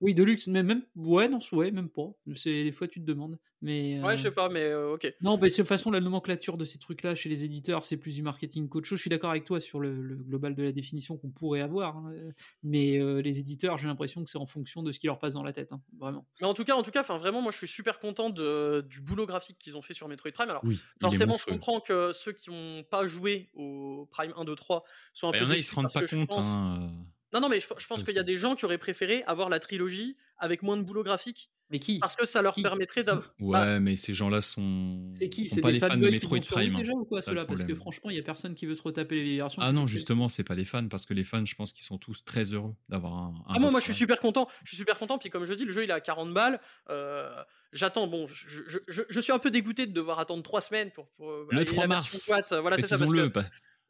Oui, 0.00 0.14
de 0.14 0.22
luxe, 0.22 0.46
mais 0.48 0.62
même, 0.62 0.82
ouais, 0.96 1.28
non, 1.28 1.38
ouais, 1.52 1.70
même 1.70 1.88
pas. 1.88 2.10
C'est 2.36 2.64
des 2.64 2.72
fois 2.72 2.88
tu 2.88 3.00
te 3.00 3.04
demandes, 3.06 3.38
mais. 3.62 3.98
Ouais, 4.02 4.12
euh, 4.12 4.16
je 4.16 4.22
sais 4.22 4.30
pas, 4.32 4.48
mais 4.48 4.62
euh, 4.64 4.92
ok. 4.94 5.12
Non, 5.20 5.38
mais 5.38 5.48
de 5.48 5.54
toute 5.54 5.64
façon, 5.66 5.90
la 5.90 6.00
nomenclature 6.00 6.56
de 6.58 6.64
ces 6.66 6.78
trucs-là 6.78 7.14
chez 7.14 7.28
les 7.30 7.44
éditeurs, 7.44 7.84
c'est 7.86 7.96
plus 7.96 8.14
du 8.14 8.22
marketing 8.22 8.68
qu'autre 8.68 8.86
chose. 8.86 8.98
Je 8.98 9.02
suis 9.02 9.10
d'accord 9.10 9.30
avec 9.30 9.44
toi 9.44 9.60
sur 9.60 9.80
le, 9.80 10.02
le 10.02 10.16
global 10.16 10.54
de 10.54 10.62
la 10.62 10.72
définition 10.72 11.16
qu'on 11.16 11.30
pourrait 11.30 11.60
avoir, 11.62 11.96
hein, 11.96 12.12
euh, 12.14 12.32
mais 12.62 12.98
euh, 12.98 13.22
les 13.22 13.38
éditeurs, 13.38 13.78
j'ai 13.78 13.86
l'impression 13.86 14.22
que 14.24 14.28
c'est 14.28 14.36
en 14.38 14.44
fonction 14.46 14.82
de 14.82 14.92
ce 14.92 14.98
qui 14.98 15.06
leur 15.06 15.18
passe 15.18 15.34
dans 15.34 15.42
la 15.44 15.52
tête, 15.52 15.72
hein, 15.72 15.82
vraiment. 15.98 16.26
Mais 16.40 16.46
en 16.46 16.52
tout 16.54 16.64
cas, 16.64 16.74
en 16.74 16.82
tout 16.82 16.90
cas, 16.90 17.00
enfin 17.00 17.16
vraiment, 17.16 17.40
moi, 17.40 17.52
je 17.52 17.56
suis 17.58 17.68
super 17.68 18.00
content 18.00 18.28
de, 18.28 18.82
du 18.86 19.00
boulot 19.00 19.24
graphique 19.24 19.58
qu'ils 19.58 19.76
ont 19.76 19.82
fait 19.82 19.94
sur 19.94 20.08
Metroid 20.08 20.32
Prime. 20.32 20.50
Alors, 20.50 20.64
Oui, 20.64 20.74
il 21.00 21.00
forcément, 21.00 21.38
je 21.38 21.46
comprends 21.46 21.80
que 21.80 22.12
ceux 22.12 22.32
qui 22.32 22.50
n'ont 22.50 22.82
pas 22.84 23.06
joué 23.06 23.48
au 23.54 24.06
Prime 24.10 24.32
1, 24.36 24.44
2, 24.44 24.56
3 24.56 24.84
sont 25.14 25.28
un 25.28 25.30
Bah, 25.32 25.38
Il 25.38 25.40
peu 25.40 25.44
y 25.44 25.48
en 25.48 25.50
a, 25.50 25.56
ils 25.56 25.64
se 25.64 25.74
rendent 25.74 25.92
pas 25.92 26.02
compte. 26.02 26.28
pense- 26.28 26.46
hein, 26.56 26.90
euh. 26.90 27.04
Non, 27.34 27.40
non, 27.40 27.48
mais 27.48 27.60
je, 27.60 27.66
je 27.76 27.86
pense 27.86 28.02
qu'il 28.04 28.14
y 28.14 28.18
a 28.18 28.22
des 28.22 28.36
gens 28.36 28.54
qui 28.54 28.64
auraient 28.64 28.78
préféré 28.78 29.22
avoir 29.26 29.48
la 29.50 29.58
trilogie 29.60 30.16
avec 30.38 30.62
moins 30.62 30.76
de 30.76 30.82
boulot 30.82 31.02
graphique 31.02 31.50
Mais 31.70 31.78
qui? 31.78 31.98
Parce 31.98 32.14
que 32.16 32.24
ça 32.26 32.42
leur 32.42 32.54
Qui? 32.54 32.62
permettrait 32.62 33.02
d'avoir. 33.02 33.34
Ouais, 33.40 33.52
Bah, 33.52 33.80
mais 33.80 33.96
ces 33.96 34.14
gens-là 34.14 34.40
sont. 34.40 35.10
C'est 35.12 35.28
qui? 35.28 35.48
sont 35.48 35.56
C'est 35.56 35.60
pas 35.60 35.68
des 35.72 35.74
les 35.74 35.80
fans 35.80 35.96
de 35.96 36.06
qui 36.06 36.12
Metroid 36.12 36.38
Prime. 36.40 36.74
hein. 36.74 36.78
déjà 36.78 36.92
ou 36.92 37.04
quoi? 37.04 37.20
Le 37.26 37.44
Parce 37.44 37.64
que 37.64 37.74
franchement, 37.74 38.10
il 38.10 38.16
y 38.16 38.20
a 38.20 38.22
personne 38.22 38.54
qui 38.54 38.66
veut 38.66 38.74
se 38.74 38.82
retaper 38.82 39.16
les 39.16 39.22
vieilles 39.24 39.36
versions. 39.38 39.62
Ah 39.62 39.72
non, 39.72 39.84
que- 39.84 39.90
justement, 39.90 40.28
c'est 40.28 40.44
pas 40.44 40.54
les 40.54 40.64
fans 40.64 40.86
parce 40.88 41.04
que 41.06 41.14
les 41.14 41.24
fans, 41.24 41.44
je 41.44 41.54
pense 41.54 41.72
qu'ils 41.72 41.84
sont 41.84 41.98
tous 41.98 42.24
très 42.24 42.52
heureux 42.54 42.74
d'avoir 42.88 43.14
un. 43.14 43.34
un 43.48 43.54
Ah, 43.54 43.58
moi, 43.58 43.70
moi, 43.70 43.80
je 43.80 43.84
suis 43.86 43.94
super 43.94 44.20
content. 44.20 44.48
Je 44.64 44.68
suis 44.70 44.76
super 44.76 44.98
content. 44.98 45.18
Puis, 45.18 45.30
comme 45.30 45.44
je 45.44 45.54
dis, 45.54 45.64
le 45.64 45.72
jeu, 45.72 45.84
il 45.84 45.90
est 45.90 45.94
à 45.94 46.00
40 46.00 46.32
balles. 46.32 46.60
Euh, 46.90 47.28
J'attends. 47.72 48.06
Bon, 48.06 48.28
je, 48.28 48.60
je- 48.68 48.78
je- 48.86 49.02
je 49.10 49.20
suis 49.20 49.32
un 49.32 49.40
peu 49.40 49.50
dégoûté 49.50 49.86
de 49.86 49.92
devoir 49.92 50.20
attendre 50.20 50.44
3 50.44 50.60
semaines 50.60 50.92
pour. 50.92 51.08
pour 51.16 51.28
Le 51.50 51.56
la 51.58 51.64
3 51.64 51.88
version 51.88 52.34
mars. 52.36 52.50
Voilà, 52.60 52.76
c'est 52.76 52.82
ça. 52.86 52.98
Parce 52.98 53.10
que, 53.10 53.16
Précisons-le. 53.16 53.30
pas- 53.32 53.44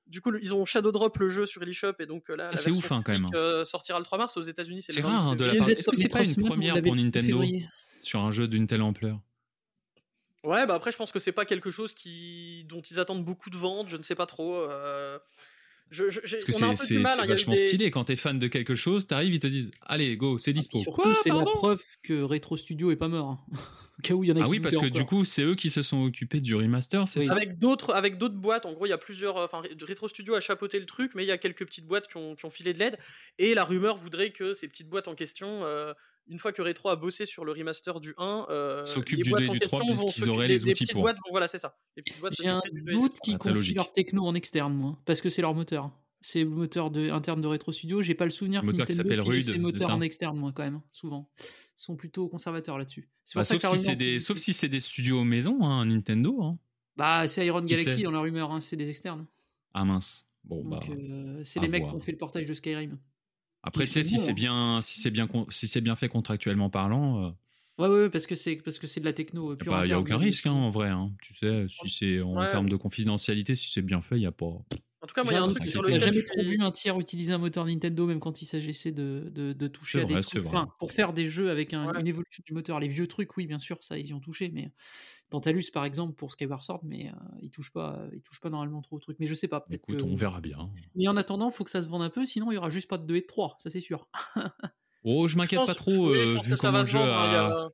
du 0.07 0.21
coup, 0.21 0.35
ils 0.37 0.53
ont 0.55 0.65
shadow 0.65 0.93
drop 0.93 1.17
le 1.19 1.29
jeu 1.29 1.47
sur 1.47 1.63
eLshop 1.63 1.95
et 1.99 2.07
donc 2.07 2.29
euh, 2.31 2.37
là, 2.37 2.51
Ah, 2.53 2.57
c'est 2.57 2.71
ouf, 2.71 2.91
hein, 2.93 3.03
quand 3.05 3.13
même, 3.13 3.23
physique, 3.23 3.35
euh, 3.35 3.65
sortira 3.65 3.99
le 3.99 4.05
3 4.05 4.19
mars 4.19 4.37
aux 4.37 4.43
États-Unis. 4.43 4.83
C'est 4.83 5.01
rare, 5.01 5.25
28 5.25 5.33
hein, 5.33 5.37
de 5.37 5.45
la 5.47 5.55
part- 5.57 5.71
Est-ce 5.71 5.91
que 5.91 5.97
c'est 5.97 6.09
pas 6.09 6.25
une 6.25 6.37
première 6.37 6.81
pour 6.83 6.95
Nintendo 6.97 7.43
sur 8.03 8.21
un 8.21 8.31
jeu 8.31 8.47
d'une 8.49 8.67
telle 8.67 8.83
ampleur? 8.83 9.21
Ouais, 10.45 10.67
bah 10.67 10.75
après, 10.75 10.93
je 10.93 10.99
pense 10.99 11.11
que 11.11 11.19
c'est 11.19 11.33
pas 11.33 11.47
quelque 11.47 11.71
chose 11.71 11.95
qui 11.95 12.65
dont 12.69 12.83
ils 12.83 13.01
attendent 13.01 13.25
beaucoup 13.25 13.49
de 13.49 13.57
ventes. 13.57 13.89
Je 13.89 13.97
ne 13.97 14.03
sais 14.03 14.15
pas 14.15 14.27
trop. 14.27 14.55
euh, 14.57 15.19
Je, 15.91 16.09
je- 16.11 16.21
j'ai- 16.25 16.37
Parce 16.39 16.45
que 16.45 16.53
c'est 16.53 16.65
hein, 16.65 17.27
vachement 17.27 17.55
des- 17.55 17.67
stylé 17.69 17.91
quand 17.91 18.05
t'es 18.05 18.17
fan 18.17 18.39
de 18.39 18.49
quelque 18.49 18.75
chose, 18.75 19.07
t'arrives, 19.07 19.35
ils 19.35 19.39
te 19.39 19.47
disent 19.47 19.71
Allez, 19.83 20.17
go, 20.17 20.39
c'est 20.39 20.51
Et 20.51 20.55
dispo. 20.55 20.79
surtout, 20.79 21.03
Quoi, 21.03 21.15
c'est 21.15 21.29
la 21.29 21.45
preuve 21.45 21.83
que 22.03 22.21
Retro 22.23 22.57
Studio 22.57 22.91
est 22.91 22.97
pas 22.97 23.09
mort. 23.09 23.29
hein. 23.31 23.41
Au 23.99 24.03
cas 24.03 24.15
où 24.15 24.25
il 24.25 24.29
y 24.29 24.33
en 24.33 24.37
a 24.37 24.41
Ah 24.41 24.45
qui 24.47 24.51
oui, 24.51 24.61
parce 24.61 24.77
que 24.77 24.87
du 24.87 25.05
coup, 25.05 25.25
c'est 25.25 25.43
eux 25.43 25.55
qui 25.55 25.71
se 25.71 25.81
sont 25.83 26.03
occupés 26.03 26.41
du 26.41 26.57
remaster, 26.57 27.07
c'est 27.07 27.21
Oui. 27.21 27.27
ça? 27.27 27.33
Avec 27.35 27.59
d'autres, 27.61 27.95
avec 27.95 28.19
d'autres 28.19 28.35
boîtes, 28.35 28.67
en 28.67 28.73
gros, 28.73 28.87
il 28.87 28.89
y 28.89 28.93
a 28.93 28.99
plusieurs. 28.99 29.37
euh, 29.37 29.45
Enfin, 29.45 29.63
Retro 29.87 30.09
Studio 30.09 30.35
a 30.35 30.41
chapeauté 30.41 30.81
le 30.81 30.87
truc, 30.87 31.13
mais 31.15 31.23
il 31.23 31.29
y 31.29 31.31
a 31.33 31.39
quelques 31.39 31.65
petites 31.65 31.87
boîtes 31.87 32.09
qui 32.09 32.17
ont, 32.17 32.35
qui 32.35 32.45
ont 32.45 32.51
filé 32.51 32.73
de 32.73 32.81
l'aide. 32.81 32.99
Et 33.39 33.55
la 33.55 33.63
rumeur 33.65 33.97
voudrait 33.97 34.31
que 34.31 34.53
ces 34.53 34.67
petites 34.67 34.89
boîtes 34.89 35.07
en 35.07 35.15
question, 35.15 35.61
euh, 35.65 35.93
une 36.27 36.39
fois 36.39 36.53
que 36.53 36.63
Retro 36.63 36.89
a 36.89 36.97
bossé 36.97 37.27
sur 37.27 37.45
le 37.45 37.53
remaster 37.53 38.01
du 38.01 38.15
1, 38.19 38.47
euh, 38.51 38.85
S'occupent 38.87 39.19
les 39.19 39.23
du 39.25 39.31
boîtes 39.31 39.43
2 39.45 39.47
et 39.47 39.51
du 39.51 39.61
3 39.61 39.81
question 39.81 39.95
vont 39.95 40.03
puisqu'ils 40.05 40.31
auraient 40.31 40.49
les- 40.49 40.63
outils 40.63 40.73
petites 40.73 40.93
pour. 40.93 41.03
boîtes 41.03 41.17
Voilà, 41.31 41.49
c'est 41.49 41.59
ça. 41.59 41.77
Les 41.97 42.03
petites 42.03 42.21
boîtes 42.21 42.35
J'ai 42.41 42.49
un 42.49 42.57
s'occuperaient 42.61 42.71
du 42.75 42.83
2 42.83 42.91
et 42.91 42.95
du 42.95 43.01
doute 43.03 43.13
3. 43.15 43.21
qu'ils 43.25 43.39
confient 43.39 43.75
leur 43.75 43.93
techno 43.93 44.27
en 44.27 44.35
externe, 44.35 44.75
moi. 44.75 44.99
Parce 45.05 45.21
que 45.21 45.29
c'est 45.31 45.43
leur 45.43 45.55
moteur. 45.55 45.91
C'est 46.21 46.43
le 46.45 46.49
moteur 46.49 46.91
de, 46.91 47.11
interne 47.11 47.43
de 47.43 47.47
Retro 47.47 47.71
Studio. 47.71 48.01
J'ai 48.01 48.15
pas 48.15 48.25
le 48.25 48.31
souvenir 48.31 48.63
Le 48.63 48.69
que 48.69 48.73
moteur 48.73 48.87
qui 48.87 48.93
Nintendo 48.93 49.11
s'appelle 49.17 49.21
Rude, 49.31 49.43
ses 49.43 49.53
c'est 49.53 49.59
moteurs 49.59 49.91
en 49.91 50.01
externe, 50.01 50.39
moi, 50.39 50.53
quand 50.55 50.63
même. 50.63 50.81
Souvent. 50.91 51.31
Ils 51.39 51.45
sont 51.77 51.97
plutôt 51.97 52.29
conservateurs 52.29 52.79
là-dessus. 52.79 53.11
Bah, 53.35 53.45
ça 53.45 53.55
sauf, 53.59 53.61
que 53.71 53.77
si 53.77 53.83
c'est 53.85 53.97
des, 53.97 54.21
sauf 54.21 54.39
si 54.39 54.55
c'est 54.55 54.69
des 54.71 54.81
studios 54.81 55.23
maison, 55.25 55.63
hein, 55.63 55.85
Nintendo. 55.85 56.43
Hein. 56.43 56.59
Bah, 56.97 57.29
c'est 57.29 57.45
Iron 57.45 57.61
Qui 57.61 57.75
Galaxy 57.75 58.03
dans 58.05 58.11
la 58.13 58.21
rumeur, 58.21 58.51
hein, 58.53 58.63
c'est 58.63 58.77
des 58.77 58.89
externes. 58.89 59.27
Ah 59.75 59.85
mince. 59.85 60.31
Bon, 60.45 60.65
bah. 60.65 60.81
Donc, 60.87 60.97
euh, 60.99 61.43
c'est 61.45 61.61
les 61.61 61.69
mecs 61.69 61.83
qui 61.83 61.91
ont 61.91 62.01
fait 62.01 62.13
le 62.13 62.19
portage 62.19 62.47
de 62.47 62.55
Skyrim. 62.55 62.99
Après, 63.67 63.85
tu 63.87 63.93
sais, 63.93 64.03
si 64.05 64.19
c'est 64.19 64.31
hein. 64.31 64.35
bien, 64.35 64.81
si 64.83 65.01
c'est 65.01 65.11
bien, 65.11 65.29
si 65.51 65.67
c'est 65.67 65.81
bien 65.81 65.97
fait 65.97 66.09
contractuellement 66.09 66.71
parlant, 66.71 67.25
euh, 67.25 67.31
Ouais, 67.79 67.89
ouais, 67.89 68.03
ouais, 68.03 68.11
parce 68.11 68.27
que 68.29 68.37
c'est 68.37 68.57
parce 68.57 68.79
que 68.79 68.87
c'est 68.87 69.01
de 69.01 69.05
la 69.05 69.13
techno 69.13 69.51
euh, 69.51 69.57
il 69.57 69.59
pure 69.59 69.73
n'y 69.87 69.93
a, 69.93 69.99
aucun 69.99 70.17
risque, 70.19 70.47
hein, 70.47 70.53
en 70.53 70.71
vrai. 70.71 70.89
hein. 70.91 71.13
Tu 71.21 71.35
sais, 71.35 71.67
si 71.69 71.89
c'est 71.91 72.21
en 72.21 72.39
Ouais. 72.39 72.47
termes 72.47 72.69
de 72.69 72.77
confidentialité, 72.77 73.55
si 73.57 73.69
c'est 73.71 73.83
bien 73.83 74.01
fait, 74.01 74.17
il 74.17 74.21
n'y 74.21 74.27
a 74.27 74.33
pas. 74.33 74.47
En 75.01 75.07
tout 75.07 75.15
cas, 75.15 75.23
moi, 75.23 75.33
il 75.35 75.37
y 75.37 75.39
a 75.39 75.43
un 75.43 75.49
J'ai 75.49 75.55
truc 75.55 75.71
sur 75.71 75.83
lequel 75.83 76.01
jamais 76.01 76.23
trop 76.25 76.43
vu 76.43 76.57
un 76.61 76.71
tiers 76.71 76.99
utiliser 76.99 77.33
un 77.33 77.39
moteur 77.39 77.67
Nintendo, 77.67 78.07
même 78.07 78.21
quand 78.21 78.41
il 78.41 78.47
s'agissait 78.47 78.91
de, 78.93 79.29
de, 79.31 79.53
de 79.53 79.67
toucher 79.69 79.99
C'est 79.99 80.03
à 80.03 80.05
des 80.07 80.15
vrai, 80.15 80.23
trucs. 80.23 80.45
vrai. 80.45 80.47
Enfin, 80.47 80.69
pour 80.79 80.93
faire 80.93 81.13
des 81.13 81.29
jeux 81.29 81.51
avec 81.51 81.75
un- 81.75 81.91
Ouais. 81.93 82.01
une 82.01 82.07
évolution 82.07 82.43
du 82.47 82.55
moteur. 82.55 82.81
Les 82.81 82.89
vieux 82.89 83.07
trucs, 83.07 83.37
oui, 83.37 83.47
bien 83.47 83.59
sûr, 83.59 83.83
ça, 83.83 83.99
ils 83.99 84.07
y 84.07 84.15
ont 84.15 84.21
touché, 84.21 84.51
mais 84.55 84.71
Tantalus, 85.31 85.65
par 85.73 85.85
exemple, 85.85 86.15
pour 86.15 86.31
Skyward 86.33 86.61
Sword, 86.63 86.81
mais 86.85 87.09
euh, 87.09 87.13
ils 87.43 87.51
touchent 87.51 87.73
pas, 87.73 88.01
ils 88.13 88.21
touchent 88.21 88.41
pas 88.41 88.51
normalement 88.51 88.83
trop 88.83 88.97
au 88.97 89.01
truc. 89.01 89.17
Mais 89.21 89.27
je 89.27 89.35
sais 89.35 89.49
pas, 89.49 89.61
peut-être. 89.61 89.81
Écoute, 89.83 89.99
que- 89.99 90.05
on 90.05 90.15
verra 90.15 90.41
bien. 90.41 90.71
Mais 90.95 91.09
en 91.09 91.17
attendant, 91.17 91.51
faut 91.51 91.65
que 91.65 91.71
ça 91.71 91.83
se 91.83 91.89
vende 91.89 92.03
un 92.03 92.11
peu, 92.11 92.25
sinon 92.27 92.51
il 92.53 92.55
y 92.55 92.59
aura 92.59 92.71
juste 92.71 92.89
pas 92.89 92.99
de 92.99 93.05
2 93.07 93.17
et 93.17 93.21
de 93.23 93.27
3, 93.27 93.57
ça 93.59 93.71
c'est 93.71 93.81
sûr. 93.81 94.09
Oh, 95.07 95.29
je 95.29 95.37
m'inquiète 95.37 95.67
pas 95.67 95.75
trop, 95.75 95.93
oui, 96.11 96.17
euh, 96.19 96.27
je 96.27 96.33
pense 96.35 96.47
vu 96.47 96.53
que 96.53 96.57
ça 96.57 96.69
comment 96.69 96.73
va 96.73 96.81
le 96.81 96.87
se 96.87 96.93
jeu 96.93 96.99
vendre, 96.99 97.13
hein, 97.13 97.27
il 97.29 97.33
y 97.33 97.37
a. 97.37 97.47
a- 97.49 97.71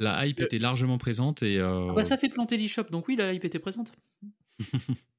La 0.00 0.26
hype 0.26 0.40
Euh, 0.40 0.44
était 0.46 0.58
largement 0.58 0.98
présente 0.98 1.42
et. 1.44 1.58
euh, 1.60 1.88
Ah 1.90 1.94
bah 1.94 2.02
ça 2.04 2.16
fait 2.16 2.28
planter 2.28 2.56
l'eShop, 2.56 2.84
donc 2.90 3.06
oui, 3.06 3.14
la 3.14 3.32
hype 3.32 3.44
était 3.44 3.60
présente. 3.60 3.92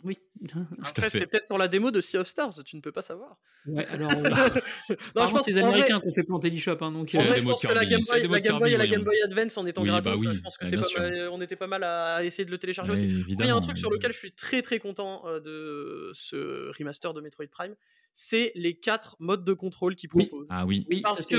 Oui. 0.03 0.17
Après, 0.85 1.09
c'était 1.09 1.27
peut-être 1.27 1.47
pour 1.47 1.57
la 1.57 1.67
démo 1.67 1.91
de 1.91 2.01
Sea 2.01 2.17
of 2.19 2.27
Stars, 2.27 2.63
tu 2.63 2.75
ne 2.75 2.81
peux 2.81 2.91
pas 2.91 3.01
savoir. 3.01 3.37
ouais, 3.65 3.85
alors. 3.91 4.11
euh, 4.11 4.15
Non, 4.23 4.95
apparemment, 5.15 5.39
c'est 5.43 5.51
les 5.51 5.57
en 5.57 5.67
vrai- 5.67 5.73
Américains 5.73 5.99
qui 5.99 6.07
ont 6.07 6.13
fait 6.13 6.23
planter 6.23 6.49
l'eShop, 6.49 6.77
hein, 6.81 6.91
donc. 6.91 7.09
C'est 7.09 7.17
En 7.19 7.21
la 7.23 7.27
vrai, 7.29 7.39
je 7.39 7.45
pense 7.45 7.61
que 7.61 7.73
la 7.73 7.85
Game 7.85 8.01
c'est 8.01 8.27
Boy, 8.27 8.29
la 8.29 8.39
Game 8.39 8.59
Boy 8.59 8.73
et 8.73 8.77
la 8.77 8.87
Game 8.87 9.03
Boy 9.03 9.15
Advance 9.23 9.57
en 9.57 9.65
étant 9.65 9.81
Oui, 9.81 9.87
gratos, 9.89 10.13
bah 10.13 10.19
oui, 10.19 10.35
je 10.35 10.41
pense 10.41 10.57
que 10.57 10.65
ouais, 10.65 10.71
c'est 10.83 10.93
pas 10.93 10.99
mal, 11.09 11.29
on 11.31 11.41
était 11.41 11.55
pas 11.55 11.67
mal 11.67 11.83
à 11.83 12.23
essayer 12.23 12.45
de 12.45 12.51
le 12.51 12.57
télécharger 12.57 12.91
ouais, 12.91 12.97
aussi. 12.97 13.25
Il 13.27 13.39
y 13.45 13.49
a 13.49 13.55
un 13.55 13.61
truc 13.61 13.77
sur 13.77 13.89
lequel 13.89 14.11
je 14.11 14.17
suis 14.17 14.31
très 14.33 14.61
très 14.61 14.79
content 14.79 15.23
euh, 15.25 15.39
de 15.39 16.11
ce 16.13 16.71
remaster 16.77 17.13
de 17.13 17.21
Metroid 17.21 17.47
Prime, 17.47 17.75
c'est 18.17 18.53
les 18.55 18.73
quatre 18.79 19.17
modes 19.19 19.43
de 19.43 19.51
contrôle 19.51 19.93
qu'il 19.95 20.09
Oui. 20.13 20.27
propose. 20.27 20.47
Ah 20.49 20.65
oui, 20.65 20.87
Parce 21.03 21.25
que. 21.27 21.35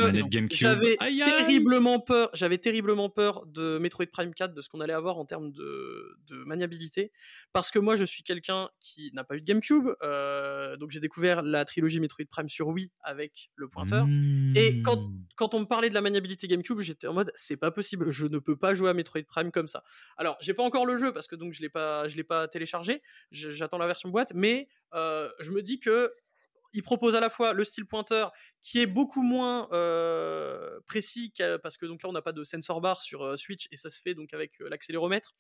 J'avais 0.51 0.97
terriblement 0.99 2.01
peur, 2.01 2.29
j'avais 2.35 2.59
terriblement 2.59 3.09
peur 3.09 3.47
de 3.47 3.79
Metroid 3.79 4.05
Prime 4.13 4.35
4, 4.35 4.53
de 4.53 4.61
ce 4.61 4.69
qu'on 4.69 4.81
allait 4.81 4.93
avoir 4.93 5.17
en 5.17 5.25
termes 5.25 5.53
de, 5.53 6.19
de 6.29 6.37
maniabilité, 6.45 7.13
parce 7.55 7.71
que 7.71 7.79
moi 7.79 7.97
je 7.97 8.05
suis 8.05 8.23
quelqu'un 8.23 8.69
qui 8.79 9.11
n'a 9.15 9.25
pas 9.25 9.37
eu 9.37 9.41
de 9.41 9.47
GameCube, 9.47 9.89
euh, 10.03 10.77
donc 10.77 10.91
j'ai 10.91 11.01
découvert 11.01 11.41
la 11.41 11.65
trilogie 11.65 11.99
Metroid 11.99 12.27
Prime 12.31 12.49
sur 12.51 12.69
Wii 12.69 12.91
avec 13.03 13.49
le 13.55 13.69
pointeur. 13.69 14.07
Et 14.55 14.83
quand- 14.83 14.97
Mmh. 14.97 15.25
quand 15.37 15.55
on 15.55 15.61
me 15.61 15.65
parlait 15.67 15.89
de 15.89 15.95
la 15.95 16.01
maniabilité 16.03 16.47
GameCube, 16.47 16.81
j'étais 16.81 17.07
en 17.07 17.15
mode 17.15 17.33
c'est 17.35 17.57
pas 17.57 17.71
possible, 17.71 18.11
je 18.11 18.27
ne 18.27 18.39
peux 18.39 18.57
pas 18.57 18.75
jouer 18.75 18.91
à 18.91 18.95
Metroid 18.95 19.23
Prime 19.27 19.51
comme 19.51 19.67
ça. 19.69 19.83
Alors, 20.19 20.37
j'ai 20.41 20.53
pas 20.53 20.63
encore 20.63 20.85
le 20.85 20.99
jeu 20.99 21.13
parce 21.13 21.27
que 21.27 21.37
donc 21.37 21.55
je 21.55 21.63
l'ai 21.63 21.69
pas 21.71 22.07
je 22.09 22.17
l'ai 22.17 22.25
pas 22.25 22.49
téléchargé, 22.49 23.01
j'attends 23.31 23.79
la 23.79 23.87
version 23.87 24.11
boîte, 24.11 24.33
mais 24.35 24.69
euh, 24.95 25.31
je 25.41 25.51
me 25.53 25.63
dis 25.63 25.81
que 25.81 26.13
il 26.77 26.83
propose 26.83 27.15
à 27.15 27.21
la 27.21 27.31
fois 27.31 27.55
le 27.55 27.65
style 27.65 27.87
pointeur 27.87 28.33
qui 28.61 28.81
est 28.81 28.87
beaucoup 28.87 29.23
moins 29.23 29.69
euh, 29.73 30.79
précis 30.87 31.33
parce 31.63 31.79
que 31.79 31.87
donc 31.87 32.03
là 32.03 32.11
on 32.11 32.13
n'a 32.13 32.23
pas 32.23 32.33
de 32.33 32.45
sensor 32.45 32.81
bar 32.83 33.03
sur 33.03 33.23
euh, 33.23 33.37
Switch 33.37 33.67
et 33.73 33.77
ça 33.77 33.89
se 33.89 34.01
fait 34.01 34.15
donc 34.15 34.33
avec 34.35 34.61
euh, 34.61 34.69
l'accéléromètre. 34.69 35.35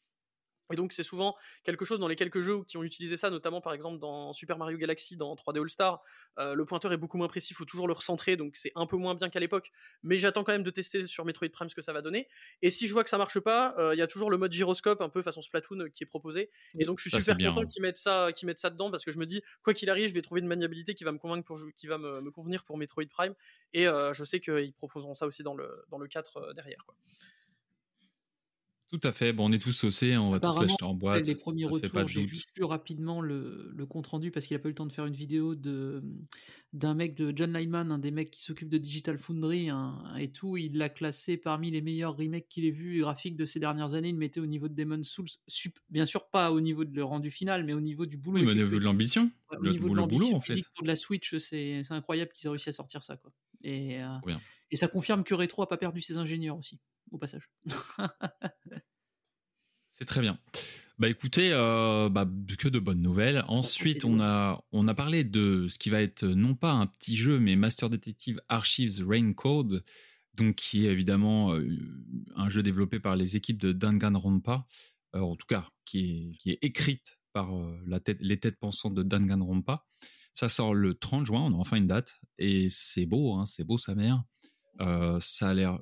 Et 0.72 0.76
donc 0.76 0.92
c'est 0.92 1.02
souvent 1.02 1.36
quelque 1.64 1.84
chose 1.84 2.00
dans 2.00 2.08
les 2.08 2.16
quelques 2.16 2.40
jeux 2.40 2.64
qui 2.64 2.76
ont 2.76 2.82
utilisé 2.82 3.16
ça, 3.16 3.30
notamment 3.30 3.60
par 3.60 3.72
exemple 3.72 3.98
dans 3.98 4.32
Super 4.32 4.58
Mario 4.58 4.78
Galaxy, 4.78 5.16
dans 5.16 5.34
3D 5.34 5.60
All 5.60 5.68
Star, 5.70 6.02
euh, 6.38 6.54
le 6.54 6.64
pointeur 6.64 6.92
est 6.92 6.96
beaucoup 6.96 7.18
moins 7.18 7.28
précis, 7.28 7.48
il 7.52 7.54
faut 7.56 7.64
toujours 7.64 7.86
le 7.86 7.92
recentrer, 7.94 8.36
donc 8.36 8.56
c'est 8.56 8.72
un 8.74 8.86
peu 8.86 8.96
moins 8.96 9.14
bien 9.14 9.28
qu'à 9.28 9.40
l'époque. 9.40 9.70
Mais 10.02 10.16
j'attends 10.18 10.44
quand 10.44 10.52
même 10.52 10.62
de 10.62 10.70
tester 10.70 11.06
sur 11.06 11.24
Metroid 11.24 11.48
Prime 11.50 11.68
ce 11.68 11.74
que 11.74 11.82
ça 11.82 11.92
va 11.92 12.02
donner. 12.02 12.28
Et 12.62 12.70
si 12.70 12.88
je 12.88 12.92
vois 12.92 13.04
que 13.04 13.10
ça 13.10 13.18
marche 13.18 13.38
pas, 13.40 13.74
euh, 13.78 13.94
il 13.94 13.98
y 13.98 14.02
a 14.02 14.06
toujours 14.06 14.30
le 14.30 14.38
mode 14.38 14.52
gyroscope, 14.52 15.00
un 15.00 15.08
peu 15.08 15.22
façon 15.22 15.42
Splatoon, 15.42 15.80
euh, 15.80 15.88
qui 15.88 16.02
est 16.02 16.06
proposé. 16.06 16.50
Et 16.78 16.84
donc 16.84 16.98
je 16.98 17.02
suis 17.08 17.10
Ça, 17.10 17.20
super 17.20 17.36
bien, 17.36 17.48
content 17.50 17.60
ouais. 17.60 17.66
qu'ils 17.66 17.82
mettent 17.82 17.96
ça, 17.96 18.32
qu'ils 18.34 18.46
mettent 18.46 18.58
ça 18.58 18.70
dedans 18.70 18.90
parce 18.90 19.04
que 19.04 19.12
je 19.12 19.18
me 19.18 19.26
dis 19.26 19.42
quoi 19.62 19.74
qu'il 19.74 19.88
arrive, 19.90 20.08
je 20.08 20.14
vais 20.14 20.22
trouver 20.22 20.40
une 20.40 20.46
maniabilité 20.48 20.94
qui 20.94 21.04
va 21.04 21.12
me 21.12 21.18
convaincre 21.18 21.44
pour 21.44 21.58
qui 21.76 21.86
va 21.86 21.98
me, 21.98 22.20
me 22.20 22.30
convenir 22.30 22.64
pour 22.64 22.76
Metroid 22.76 23.06
Prime. 23.08 23.34
Et 23.72 23.86
euh, 23.86 24.12
je 24.14 24.24
sais 24.24 24.40
qu'ils 24.40 24.72
proposeront 24.74 25.14
ça 25.14 25.26
aussi 25.26 25.42
dans 25.42 25.54
le 25.54 25.84
dans 25.90 25.98
le 25.98 26.08
4 26.08 26.36
euh, 26.36 26.52
derrière. 26.52 26.84
Quoi. 26.84 26.94
Tout 28.88 29.00
à 29.02 29.10
fait. 29.12 29.32
Bon, 29.32 29.48
on 29.48 29.52
est 29.52 29.58
tous 29.58 29.72
saucés, 29.72 30.16
on 30.16 30.30
va 30.30 30.38
tous 30.38 30.46
Apparemment, 30.46 30.62
l'acheter 30.62 30.84
en 30.84 30.94
boîte. 30.94 31.26
les 31.26 31.34
premiers 31.34 31.64
retours, 31.64 32.06
j'ai 32.06 32.24
juste 32.24 32.50
lu 32.56 32.64
rapidement 32.64 33.20
le, 33.20 33.72
le 33.74 33.86
compte 33.86 34.06
rendu 34.06 34.30
parce 34.30 34.46
qu'il 34.46 34.56
a 34.56 34.60
pas 34.60 34.68
eu 34.68 34.72
le 34.72 34.76
temps 34.76 34.86
de 34.86 34.92
faire 34.92 35.06
une 35.06 35.14
vidéo 35.16 35.56
de 35.56 36.02
d'un 36.76 36.94
mec 36.94 37.14
de 37.14 37.32
John 37.34 37.52
Lyman, 37.52 37.90
un 37.90 37.98
des 37.98 38.10
mecs 38.10 38.30
qui 38.30 38.42
s'occupe 38.42 38.68
de 38.68 38.78
Digital 38.78 39.18
Foundry 39.18 39.70
hein, 39.70 39.98
et 40.18 40.30
tout. 40.30 40.56
Il 40.56 40.76
l'a 40.76 40.88
classé 40.88 41.36
parmi 41.36 41.70
les 41.70 41.80
meilleurs 41.80 42.16
remakes 42.16 42.48
qu'il 42.48 42.64
ait 42.66 42.70
vus 42.70 43.00
graphiques 43.00 43.36
de 43.36 43.44
ces 43.46 43.58
dernières 43.58 43.94
années. 43.94 44.10
Il 44.10 44.12
le 44.12 44.18
mettait 44.18 44.40
au 44.40 44.46
niveau 44.46 44.68
de 44.68 44.74
Demon's 44.74 45.08
Souls, 45.08 45.26
sup- 45.48 45.78
bien 45.88 46.04
sûr 46.04 46.28
pas 46.28 46.52
au 46.52 46.60
niveau 46.60 46.84
de 46.84 46.94
le 46.94 47.02
rendu 47.02 47.30
final, 47.30 47.64
mais 47.64 47.72
au 47.72 47.80
niveau 47.80 48.04
du 48.06 48.16
boulot. 48.16 48.40
Oui, 48.40 48.44
mais 48.44 48.52
au 48.52 48.54
niveau 48.54 48.78
de 48.78 48.84
l'ambition, 48.84 49.30
au 49.50 49.66
niveau 49.66 49.88
de 49.88 49.94
l'ambition, 49.94 50.26
boulot 50.26 50.36
en 50.36 50.40
fait. 50.40 50.60
pour 50.74 50.82
de 50.82 50.88
la 50.88 50.96
Switch, 50.96 51.36
c'est 51.38 51.82
incroyable 51.90 52.30
qu'ils 52.32 52.46
aient 52.46 52.50
réussi 52.50 52.68
à 52.68 52.72
sortir 52.72 53.02
ça. 53.02 53.16
Quoi. 53.16 53.32
Et, 53.62 54.02
euh, 54.02 54.08
et 54.70 54.76
ça 54.76 54.86
confirme 54.86 55.24
que 55.24 55.34
Retro 55.34 55.62
a 55.62 55.68
pas 55.68 55.78
perdu 55.78 56.00
ses 56.00 56.18
ingénieurs 56.18 56.58
aussi, 56.58 56.78
au 57.10 57.18
passage. 57.18 57.50
C'est 59.90 60.04
très 60.04 60.20
bien. 60.20 60.38
Bah 60.98 61.10
écoutez, 61.10 61.50
euh, 61.52 62.08
bah, 62.08 62.26
que 62.58 62.68
de 62.68 62.78
bonnes 62.78 63.02
nouvelles. 63.02 63.44
Ensuite, 63.48 64.06
on 64.06 64.18
a, 64.18 64.64
on 64.72 64.88
a 64.88 64.94
parlé 64.94 65.24
de 65.24 65.66
ce 65.68 65.78
qui 65.78 65.90
va 65.90 66.00
être 66.00 66.22
euh, 66.22 66.34
non 66.34 66.54
pas 66.54 66.72
un 66.72 66.86
petit 66.86 67.16
jeu, 67.16 67.38
mais 67.38 67.54
Master 67.54 67.90
Detective 67.90 68.40
Archives 68.48 69.06
Rain 69.06 69.34
Code, 69.34 69.84
donc 70.32 70.54
qui 70.54 70.86
est 70.86 70.90
évidemment 70.90 71.52
euh, 71.52 71.68
un 72.34 72.48
jeu 72.48 72.62
développé 72.62 72.98
par 72.98 73.14
les 73.14 73.36
équipes 73.36 73.60
de 73.60 73.72
Danganronpa, 73.72 74.66
euh, 75.14 75.20
en 75.20 75.36
tout 75.36 75.44
cas 75.46 75.68
qui 75.84 75.98
est, 75.98 76.38
qui 76.38 76.50
est 76.52 76.58
écrite 76.62 77.18
par 77.34 77.50
la 77.86 78.00
tête, 78.00 78.16
les 78.22 78.40
têtes 78.40 78.58
pensantes 78.58 78.94
de 78.94 79.02
Danganronpa. 79.02 79.84
Ça 80.32 80.48
sort 80.48 80.72
le 80.72 80.94
30 80.94 81.26
juin, 81.26 81.42
on 81.42 81.52
a 81.52 81.56
enfin 81.56 81.76
une 81.76 81.86
date, 81.86 82.18
et 82.38 82.68
c'est 82.70 83.04
beau, 83.04 83.34
hein, 83.34 83.44
c'est 83.44 83.64
beau 83.64 83.76
sa 83.76 83.94
mère. 83.94 84.24
Ça 85.20 85.50
a 85.50 85.54
l'air 85.54 85.78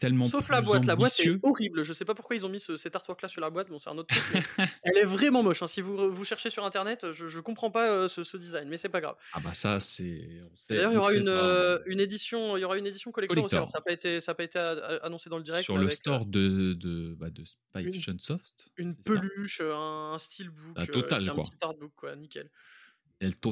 tellement 0.00 0.24
Sauf 0.24 0.48
la 0.48 0.60
boîte, 0.60 0.84
la 0.86 0.96
boîte 0.96 1.12
ambitieux. 1.12 1.34
est 1.36 1.46
horrible. 1.46 1.84
Je 1.84 1.92
sais 1.92 2.04
pas 2.04 2.14
pourquoi 2.14 2.34
ils 2.34 2.44
ont 2.44 2.48
mis 2.48 2.58
ce- 2.58 2.76
cet 2.76 2.96
artwork 2.96 3.22
là 3.22 3.28
sur 3.28 3.40
la 3.40 3.50
boîte, 3.50 3.68
bon 3.68 3.78
c'est 3.78 3.90
un 3.90 3.96
autre 3.98 4.12
truc. 4.12 4.44
elle 4.82 4.96
est 4.98 5.04
vraiment 5.04 5.42
moche. 5.44 5.62
hein. 5.62 5.68
Si 5.68 5.80
vous, 5.80 6.10
vous 6.12 6.24
cherchez 6.24 6.50
sur 6.50 6.64
internet, 6.64 7.12
je, 7.12 7.28
je 7.28 7.38
comprends 7.40 7.70
pas 7.70 7.88
euh, 7.90 8.08
ce, 8.08 8.24
ce 8.24 8.36
design, 8.36 8.68
mais 8.68 8.76
c'est 8.78 8.88
pas 8.88 9.00
grave. 9.00 9.14
Ah 9.34 9.40
bah 9.44 9.52
ça, 9.54 9.78
c'est... 9.78 10.26
D'ailleurs, 10.68 10.90
il 10.90 10.94
y 10.94 10.98
aura 10.98 11.12
une, 11.14 11.28
euh, 11.28 11.78
une 11.86 12.00
édition, 12.00 12.56
il 12.56 12.60
y 12.60 12.64
aura 12.64 12.76
une 12.78 12.86
édition 12.86 13.12
collector, 13.12 13.44
aussi. 13.44 13.54
Alors, 13.54 13.70
ça 13.70 13.78
n'a 13.78 13.82
pas 13.82 13.92
été, 13.92 14.20
ça 14.20 14.32
a 14.32 14.34
pas 14.34 14.44
été 14.44 14.58
annoncé 15.02 15.30
dans 15.30 15.36
le 15.38 15.44
direct. 15.44 15.62
sur 15.64 15.76
le 15.76 15.82
avec, 15.82 15.92
store 15.92 16.26
de, 16.26 16.72
de, 16.72 17.14
bah, 17.18 17.30
de 17.30 17.44
Spike 17.44 17.86
une- 17.86 17.94
Chunsoft. 17.94 18.66
une 18.78 18.96
peluche, 18.96 19.60
un, 19.60 20.12
un 20.14 20.18
steelbook, 20.18 20.76
La 20.76 20.82
euh, 20.82 20.86
totale, 20.86 21.20
puis 21.20 21.30
un 21.30 21.34
quoi. 21.34 21.44
petit 21.44 21.62
artbook, 21.64 21.92
quoi, 21.94 22.16
nickel. 22.16 22.50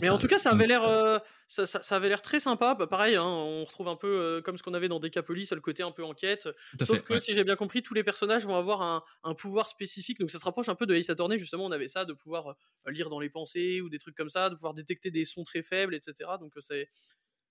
Mais 0.00 0.08
en 0.08 0.18
tout 0.18 0.28
cas, 0.28 0.38
ça 0.38 0.52
avait 0.52 0.66
l'air, 0.66 0.82
euh, 0.84 1.18
ça, 1.46 1.66
ça- 1.66 1.82
ça 1.82 1.96
avait 1.96 2.08
l'air 2.08 2.22
très 2.22 2.40
sympa. 2.40 2.74
Bah, 2.74 2.86
pareil, 2.86 3.16
hein, 3.16 3.24
on 3.24 3.64
retrouve 3.64 3.88
un 3.88 3.96
peu 3.96 4.06
euh, 4.08 4.40
comme 4.40 4.56
ce 4.56 4.62
qu'on 4.62 4.74
avait 4.74 4.88
dans 4.88 5.00
Decapolis, 5.00 5.48
le 5.50 5.60
côté 5.60 5.82
un 5.82 5.90
peu 5.90 6.04
enquête. 6.04 6.48
Tout 6.78 6.86
Sauf 6.86 6.98
fait, 6.98 7.04
que 7.04 7.12
ouais. 7.14 7.20
si 7.20 7.34
j'ai 7.34 7.44
bien 7.44 7.56
compris, 7.56 7.82
tous 7.82 7.94
les 7.94 8.04
personnages 8.04 8.46
vont 8.46 8.56
avoir 8.56 8.80
un, 8.82 9.02
un 9.24 9.34
pouvoir 9.34 9.68
spécifique. 9.68 10.20
Donc 10.20 10.30
ça 10.30 10.38
se 10.38 10.44
rapproche 10.44 10.68
un 10.68 10.74
peu 10.74 10.86
de 10.86 10.94
Ace 10.94 11.10
Attorney. 11.10 11.38
Justement, 11.38 11.66
on 11.66 11.72
avait 11.72 11.88
ça 11.88 12.04
de 12.04 12.12
pouvoir 12.14 12.48
euh, 12.86 12.90
lire 12.90 13.08
dans 13.10 13.20
les 13.20 13.28
pensées 13.30 13.80
ou 13.80 13.88
des 13.88 13.98
trucs 13.98 14.16
comme 14.16 14.30
ça, 14.30 14.50
de 14.50 14.54
pouvoir 14.54 14.72
détecter 14.74 15.10
des 15.10 15.24
sons 15.24 15.44
très 15.44 15.62
faibles, 15.62 15.94
etc. 15.94 16.38
Donc 16.38 16.54
c'est 16.60 16.88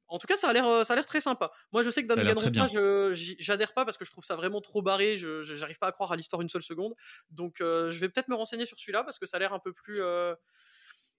en 0.09 0.19
tout 0.19 0.27
cas, 0.27 0.37
ça 0.37 0.49
a 0.49 0.53
l'air, 0.53 0.85
ça 0.85 0.93
a 0.93 0.95
l'air 0.95 1.05
très 1.05 1.19
sympa. 1.21 1.51
Moi, 1.73 1.83
je 1.83 1.89
sais 1.89 2.01
que 2.01 2.07
Danganronpa, 2.07 2.67
j'adhère 3.13 3.73
pas 3.73 3.85
parce 3.85 3.97
que 3.97 4.05
je 4.05 4.11
trouve 4.11 4.23
ça 4.23 4.37
vraiment 4.37 4.61
trop 4.61 4.81
barré. 4.81 5.17
Je, 5.17 5.43
je- 5.43 5.55
j'arrive 5.55 5.77
pas 5.79 5.87
à 5.87 5.91
croire 5.91 6.11
à 6.13 6.15
l'histoire 6.15 6.41
une 6.41 6.49
seule 6.49 6.61
seconde. 6.63 6.93
Donc, 7.29 7.61
euh, 7.61 7.91
je 7.91 7.99
vais 7.99 8.09
peut-être 8.09 8.29
me 8.29 8.35
renseigner 8.35 8.65
sur 8.65 8.79
celui-là 8.79 9.03
parce 9.03 9.19
que 9.19 9.25
ça 9.25 9.35
a 9.37 9.39
l'air 9.41 9.53
un 9.53 9.59
peu 9.59 9.73
plus, 9.73 9.99
euh, 10.01 10.33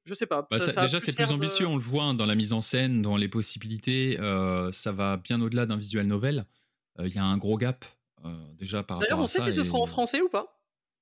je 0.09 0.15
sais 0.15 0.27
pas. 0.27 0.43
Bah, 0.43 0.59
ça- 0.59 0.67
ça- 0.67 0.73
ça 0.73 0.81
a 0.81 0.85
déjà, 0.85 1.01
c'est 1.01 1.13
plus 1.15 1.29
de- 1.29 1.35
ambitieux, 1.35 1.67
on 1.67 1.77
le 1.77 1.83
voit 1.83 2.05
hein, 2.05 2.15
dans 2.15 2.27
la 2.27 2.35
mise 2.35 2.53
en 2.53 2.61
scène, 2.63 3.03
dans 3.03 3.17
les 3.17 3.29
possibilités. 3.29 4.19
euh, 4.21 4.73
ça 4.73 4.91
va 4.93 5.17
bien 5.19 5.41
au-delà 5.41 5.67
d'un 5.67 5.77
visual 5.77 6.07
novel. 6.07 6.47
Euh, 6.99 7.07
Il 7.07 7.15
y 7.15 7.19
a 7.19 7.25
un 7.25 7.37
gros 7.39 7.57
gap 7.59 7.85
euh, 8.25 8.53
déjà 8.55 8.83
par 8.83 8.99
D'ailleurs, 8.99 9.19
on 9.21 9.27
sait 9.29 9.41
si 9.41 9.53
ce 9.53 9.63
sera 9.63 9.79
en 9.79 9.87
français 9.87 10.21
ou 10.21 10.29
pas? 10.29 10.55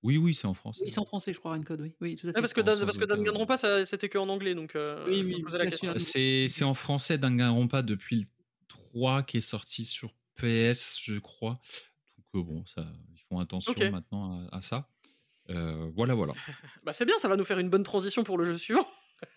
Oui, 0.03 0.19
oui, 0.19 0.35
c'est 0.35 0.47
en 0.47 0.53
français. 0.55 0.83
Oui, 0.85 0.91
c'est 0.91 1.01
en 1.01 1.07
français, 1.07 1.33
je 1.33 1.39
crois, 1.39 1.53
Rancode, 1.53 1.81
oui. 1.81 1.95
Oui, 2.01 2.17
tout 2.17 2.27
à 2.29 2.33
fait. 2.33 2.41
Parce 2.41 2.53
que, 2.53 2.61
Dan- 2.61 2.79
parce 2.85 2.99
que 2.99 3.85
c'était 3.85 4.09
que 4.09 4.19
en 4.19 4.29
anglais, 4.29 4.55
donc 4.55 4.77
euh, 4.77 5.05
Oui, 5.09 5.23
oui. 5.25 5.43
C'est 5.99 6.47
c'est 6.49 6.65
en 6.65 6.75
français 6.75 7.17
Danganronpa 7.19 7.83
depuis 7.83 8.17
le 8.21 8.25
3 8.69 9.23
qui 9.23 9.39
est 9.39 9.41
sorti 9.41 9.85
sur 9.87 10.13
PS, 10.37 10.99
je 11.03 11.19
crois. 11.19 11.59
Donc 12.19 12.27
euh, 12.35 12.43
bon, 12.43 12.65
ça, 12.67 12.85
ils 13.15 13.21
font 13.29 13.39
attention 13.39 13.73
maintenant 13.91 14.47
à, 14.53 14.59
à 14.59 14.61
ça. 14.61 14.89
Euh, 15.51 15.91
voilà, 15.95 16.15
voilà. 16.15 16.33
Bah, 16.85 16.93
c'est 16.93 17.05
bien, 17.05 17.19
ça 17.19 17.29
va 17.29 17.37
nous 17.37 17.45
faire 17.45 17.59
une 17.59 17.71
bonne 17.71 17.83
transition 17.83 18.25
pour 18.25 18.39
le 18.39 18.47
jeu 18.47 18.59
suivant. 18.59 18.87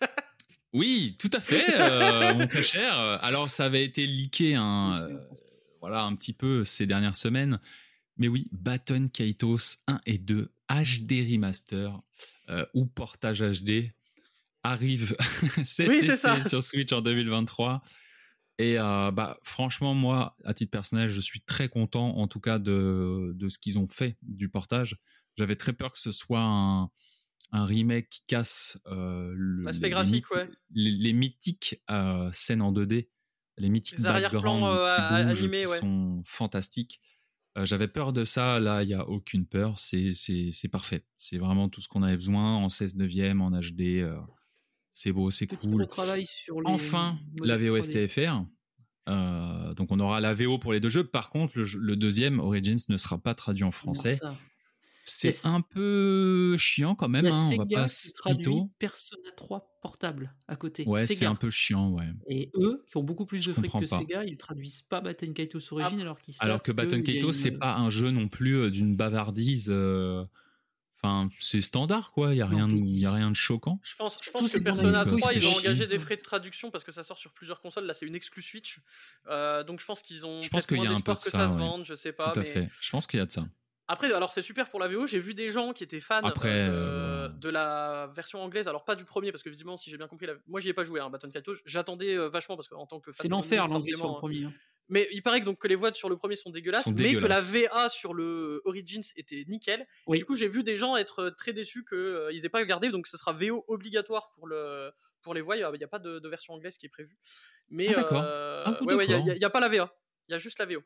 Oui, 0.72 1.16
tout 1.18 1.30
à 1.32 1.40
fait, 1.40 1.64
euh, 1.80 2.32
mon 2.34 2.46
très 2.46 2.62
cher. 2.62 2.94
Alors, 3.24 3.50
ça 3.50 3.64
avait 3.64 3.84
été 3.84 4.06
leaké 4.06 4.56
en 4.56 4.94
euh, 4.94 5.18
voilà, 5.80 6.02
un 6.02 6.14
petit 6.14 6.32
peu 6.32 6.64
ces 6.64 6.86
dernières 6.86 7.16
semaines. 7.16 7.58
Mais 8.18 8.28
oui, 8.28 8.46
Baton 8.52 9.08
Kaitos 9.12 9.78
1 9.88 10.00
et 10.06 10.18
2 10.18 10.52
HD 10.70 11.28
Remaster 11.32 12.00
euh, 12.50 12.64
ou 12.74 12.86
portage 12.86 13.40
HD 13.40 13.90
arrive 14.62 15.16
cet 15.64 15.88
Oui, 15.88 15.96
été 15.96 16.14
ça. 16.14 16.40
sur 16.48 16.62
Switch 16.62 16.92
en 16.92 17.00
2023. 17.00 17.82
Et 18.58 18.78
euh, 18.78 19.10
bah, 19.10 19.38
franchement, 19.42 19.94
moi, 19.94 20.36
à 20.44 20.54
titre 20.54 20.70
personnel, 20.70 21.08
je 21.08 21.20
suis 21.20 21.40
très 21.40 21.68
content 21.68 22.16
en 22.16 22.28
tout 22.28 22.40
cas 22.40 22.60
de, 22.60 23.32
de 23.34 23.48
ce 23.48 23.58
qu'ils 23.58 23.78
ont 23.78 23.86
fait 23.86 24.18
du 24.22 24.48
portage. 24.50 24.98
J'avais 25.40 25.56
très 25.56 25.72
peur 25.72 25.92
que 25.92 25.98
ce 25.98 26.12
soit 26.12 26.42
un, 26.42 26.90
un 27.52 27.64
remake 27.64 28.08
qui 28.10 28.22
casse 28.26 28.78
euh, 28.86 29.32
le- 29.34 29.64
les- 29.70 29.90
graphique, 29.90 30.30
ouais. 30.30 30.46
les, 30.74 30.90
les 30.90 31.12
mythiques 31.12 31.82
euh, 31.90 32.30
scènes 32.32 32.62
en 32.62 32.72
2D, 32.72 33.08
les 33.56 33.68
mythiques 33.68 34.04
arrière-plans, 34.04 34.60
backgrounds 34.60 35.30
euh, 35.30 35.34
qui 35.34 35.48
ouais. 35.66 35.78
sont 35.80 36.22
fantastiques. 36.24 37.00
Euh, 37.58 37.64
J'avais 37.64 37.88
peur 37.88 38.12
de 38.12 38.24
ça, 38.24 38.60
là, 38.60 38.82
il 38.84 38.86
n'y 38.88 38.94
a 38.94 39.08
aucune 39.08 39.46
peur, 39.46 39.78
c'est 39.78 40.12
parfait. 40.70 41.04
C'est 41.16 41.38
vraiment 41.38 41.68
tout 41.68 41.80
ce 41.80 41.88
qu'on 41.88 42.02
avait 42.02 42.14
besoin 42.16 42.56
en 42.56 42.68
16 42.68 42.94
neuvième, 42.96 43.40
en 43.40 43.50
HD. 43.50 44.02
euh, 44.02 44.16
c'est 44.92 45.12
beau, 45.12 45.30
c'est 45.30 45.46
cool. 45.46 45.86
sur 46.24 46.60
les 46.60 46.70
Enfin, 46.72 47.18
la 47.42 47.58
modèles 47.58 47.80
3D. 47.82 48.06
VOSTFR. 48.06 48.44
Donc 49.76 49.90
on 49.90 49.98
aura 50.00 50.20
la 50.20 50.34
VO 50.34 50.58
pour 50.58 50.72
les 50.72 50.80
deux 50.80 50.88
jeux. 50.88 51.04
Par 51.04 51.30
contre, 51.30 51.58
le, 51.58 51.64
le 51.78 51.96
deuxième, 51.96 52.38
Origins, 52.38 52.78
ne 52.88 52.96
sera 52.96 53.18
pas 53.18 53.34
traduit 53.34 53.64
en 53.64 53.70
français. 53.72 54.18
Ça, 55.04 55.32
C'est 55.32 55.46
un 55.48 55.60
peu 55.60 56.56
chiant 56.56 56.94
quand 56.94 57.08
même. 57.08 57.26
hein, 57.26 57.30
on 57.52 57.56
va 57.56 57.64
Sega 57.64 57.76
pas 57.76 57.88
se. 57.88 58.12
Persona 58.78 59.30
3 59.36 59.78
portable 59.82 60.34
à 60.46 60.56
côté. 60.56 60.84
Ouais, 60.86 61.06
c'est 61.06 61.14
Sega. 61.16 61.30
un 61.30 61.34
peu 61.34 61.50
chiant, 61.50 61.90
ouais. 61.90 62.06
Et 62.28 62.50
eux, 62.54 62.84
qui 62.86 62.96
ont 62.98 63.02
beaucoup 63.02 63.26
plus 63.26 63.44
de 63.46 63.52
fric 63.52 63.72
que 63.72 63.86
pas. 63.88 63.98
Sega, 63.98 64.24
ils 64.24 64.36
traduisent 64.36 64.82
pas 64.82 65.00
Batten 65.00 65.32
Kaitos 65.34 65.72
Origin 65.72 66.00
alors 66.00 66.20
qu'ils 66.20 66.34
savent 66.34 66.48
Alors 66.48 66.62
que 66.62 66.70
a 66.72 67.02
Kaito, 67.02 67.26
une- 67.28 67.32
c'est 67.32 67.52
pas 67.58 67.76
un 67.76 67.88
jeu 67.90 68.10
non 68.10 68.28
plus 68.28 68.54
euh, 68.56 68.70
d'une 68.70 68.94
bavardise. 68.96 69.68
euh, 69.70 70.24
Enfin, 71.02 71.30
c'est 71.34 71.62
standard, 71.62 72.12
quoi. 72.12 72.34
Il 72.34 72.36
y 72.36 72.42
a 72.42 72.46
rien, 72.46 72.68
y 72.68 73.06
a 73.06 73.12
rien 73.12 73.30
de 73.30 73.34
choquant. 73.34 73.80
Je 73.82 73.96
pense, 73.96 74.18
je 74.22 74.26
Tous 74.26 74.32
pense 74.32 74.42
que 74.42 74.48
ces 74.48 74.60
Persona 74.60 75.06
bons 75.06 75.16
3, 75.16 75.30
amis 75.30 75.38
ils 75.40 75.46
ont 75.46 75.50
peuvent 75.52 75.58
engagé 75.60 75.76
chier. 75.76 75.86
des 75.86 75.98
frais 75.98 76.16
de 76.18 76.20
traduction 76.20 76.70
parce 76.70 76.84
que 76.84 76.92
ça 76.92 77.02
sort 77.02 77.16
sur 77.16 77.32
plusieurs 77.32 77.62
consoles. 77.62 77.86
Là, 77.86 77.94
c'est 77.94 78.04
une 78.04 78.14
exclu 78.14 78.42
Switch. 78.42 78.80
Euh, 79.30 79.64
donc 79.64 79.80
je 79.80 79.86
pense 79.86 80.02
qu'ils 80.02 80.26
ont 80.26 80.42
Je 80.42 80.50
pense 80.50 80.66
qu'il 80.66 80.76
y 80.76 80.86
a 80.86 80.90
un 80.90 81.00
peu 81.00 81.12
de 81.14 81.16
que 81.16 81.22
ça, 81.22 81.30
ça, 81.30 81.48
se 81.48 81.54
ouais. 81.54 81.58
vende, 81.58 81.86
je 81.86 81.94
sais 81.94 82.12
pas. 82.12 82.32
Tout 82.32 82.40
à 82.40 82.42
mais... 82.42 82.48
fait. 82.50 82.68
Je 82.78 82.90
pense 82.90 83.06
qu'il 83.06 83.16
y 83.18 83.22
a 83.22 83.24
de 83.24 83.32
ça. 83.32 83.48
Après, 83.90 84.12
alors 84.12 84.32
c'est 84.32 84.40
super 84.42 84.68
pour 84.70 84.78
la 84.78 84.86
VO. 84.86 85.08
J'ai 85.08 85.18
vu 85.18 85.34
des 85.34 85.50
gens 85.50 85.72
qui 85.72 85.82
étaient 85.82 85.98
fans 85.98 86.20
Après, 86.22 86.68
euh, 86.68 87.24
euh, 87.24 87.28
de, 87.28 87.48
la 87.48 88.08
version 88.14 88.40
anglaise. 88.40 88.68
Alors 88.68 88.84
pas 88.84 88.94
du 88.94 89.04
premier 89.04 89.32
parce 89.32 89.42
que 89.42 89.50
visiblement, 89.50 89.76
si 89.76 89.90
j'ai 89.90 89.96
bien 89.96 90.06
compris, 90.06 90.26
la... 90.26 90.34
moi 90.46 90.60
j'y 90.60 90.68
ai 90.68 90.72
pas 90.72 90.84
joué. 90.84 91.00
Hein, 91.00 91.10
Baton 91.10 91.28
Kaitos. 91.28 91.56
J'attendais 91.64 92.16
euh, 92.16 92.28
vachement 92.28 92.54
parce 92.54 92.68
qu'en 92.68 92.86
tant 92.86 93.00
que 93.00 93.10
fan 93.10 93.22
C'est 93.22 93.28
de 93.28 93.32
l'enfer 93.32 93.66
l'anglais 93.66 93.96
sur 93.96 94.06
le 94.08 94.14
premier. 94.18 94.44
hein. 94.44 94.52
Mais 94.88 95.08
il 95.12 95.22
paraît 95.22 95.40
que, 95.40 95.44
donc, 95.44 95.58
que 95.58 95.66
les 95.68 95.74
voix 95.74 95.92
sur 95.92 96.08
le 96.08 96.16
premier 96.16 96.36
sont 96.36 96.50
dégueulasses, 96.50 96.84
Sont 96.84 96.90
mais 96.90 97.14
que 97.14 97.26
la 97.26 97.40
dégueulasses. 97.40 97.70
VA 97.72 97.88
sur 97.88 98.14
le 98.14 98.60
Origins 98.64 99.02
était 99.16 99.44
nickel. 99.48 99.86
Oui. 100.06 100.18
Du 100.18 100.24
coup, 100.24 100.36
j'ai 100.36 100.48
vu 100.48 100.62
des 100.62 100.76
gens 100.76 100.96
être 100.96 101.30
très 101.30 101.52
déçus 101.52 101.84
qu'ils 101.84 101.98
euh, 101.98 102.30
ils 102.32 102.44
aient 102.46 102.48
pas 102.48 102.58
regardé, 102.58 102.90
donc 102.90 103.08
ce 103.08 103.16
sera 103.16 103.32
VO 103.32 103.64
obligatoire 103.68 104.30
pour, 104.30 104.46
le, 104.46 104.90
pour 105.22 105.34
les 105.34 105.40
voix. 105.40 105.56
Il 105.56 105.64
n'y 105.78 105.84
a, 105.84 105.88
pas 105.88 105.98
de, 106.00 106.18
de 106.20 106.28
version 106.28 106.54
anglaise 106.54 106.76
qui 106.76 106.86
est 106.86 106.90
prévue. 106.90 107.16
Mais 107.70 107.88
Ah, 107.90 107.94
d'accord. 108.02 108.22
euh, 108.24 108.62
Ah, 108.66 108.82
ouais, 108.84 108.94
ouais, 108.94 109.04
il 109.06 109.16
n'y 109.22 109.30
a, 109.30 109.34
il 109.34 109.40
y 109.40 109.44
a 109.44 109.50
pas 109.50 109.60
la 109.60 109.68
VA. 109.68 109.92
Il 110.28 110.32
y 110.32 110.34
a 110.34 110.38
juste 110.38 110.58
la 110.58 110.66
VO. 110.66 110.80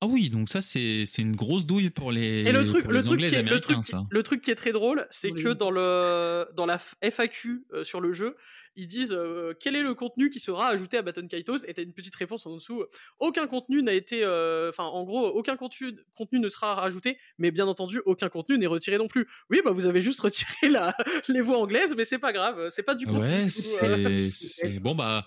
Ah 0.00 0.06
oui, 0.06 0.30
donc 0.30 0.48
ça 0.48 0.60
c'est 0.60 1.04
c'est 1.06 1.22
une 1.22 1.34
grosse 1.34 1.66
douille 1.66 1.90
pour 1.90 2.12
les, 2.12 2.42
Et 2.44 2.52
le 2.52 2.62
truc, 2.64 2.84
pour 2.84 2.92
le 2.92 2.98
les 2.98 3.04
truc, 3.04 3.14
Anglais 3.14 3.28
qui 3.28 3.34
et 3.34 3.38
est, 3.38 3.42
le, 3.42 3.48
truc, 3.60 3.64
Américains, 3.72 3.80
qui- 3.80 3.90
ça. 3.90 4.06
le 4.08 4.22
truc 4.22 4.40
qui 4.42 4.50
est 4.52 4.54
très 4.54 4.70
drôle, 4.72 5.06
c'est 5.10 5.32
que 5.32 5.48
dans 5.52 5.70
le 5.72 6.46
dans 6.54 6.66
la 6.66 6.78
FAQ 7.02 7.64
euh, 7.72 7.82
sur 7.82 8.00
le 8.00 8.12
jeu, 8.12 8.36
ils 8.76 8.86
disent 8.86 9.12
euh, 9.12 9.54
quel 9.58 9.74
est 9.74 9.82
le 9.82 9.94
contenu 9.94 10.30
qui 10.30 10.38
sera 10.38 10.68
ajouté 10.68 10.98
à 10.98 11.02
Baton 11.02 11.26
Kaitos? 11.26 11.64
Et 11.66 11.74
t'as 11.74 11.82
une 11.82 11.92
petite 11.92 12.14
réponse 12.14 12.46
en 12.46 12.54
dessous. 12.54 12.84
Aucun 13.18 13.48
contenu 13.48 13.82
n'a 13.82 13.92
été, 13.92 14.20
euh, 14.22 14.68
enfin 14.70 14.84
en 14.84 15.02
gros, 15.02 15.26
aucun 15.26 15.56
contenu 15.56 15.96
contenu 16.14 16.38
ne 16.38 16.48
sera 16.48 16.76
rajouté, 16.76 17.18
mais 17.38 17.50
bien 17.50 17.66
entendu 17.66 18.00
aucun 18.04 18.28
contenu 18.28 18.56
n'est 18.56 18.68
retiré 18.68 18.98
non 18.98 19.08
plus. 19.08 19.26
Oui, 19.50 19.62
bah 19.64 19.72
vous 19.72 19.86
avez 19.86 20.00
juste 20.00 20.20
retiré 20.20 20.68
la 20.70 20.94
les 21.28 21.40
voix 21.40 21.58
anglaises, 21.58 21.96
mais 21.96 22.04
c'est 22.04 22.20
pas 22.20 22.32
grave, 22.32 22.68
c'est 22.70 22.84
pas 22.84 22.94
du 22.94 23.04
contenu. 23.06 23.22
Ouais, 23.22 23.46
euh. 23.82 24.28
c'est- 24.32 24.78
bon 24.78 24.94
bah 24.94 25.26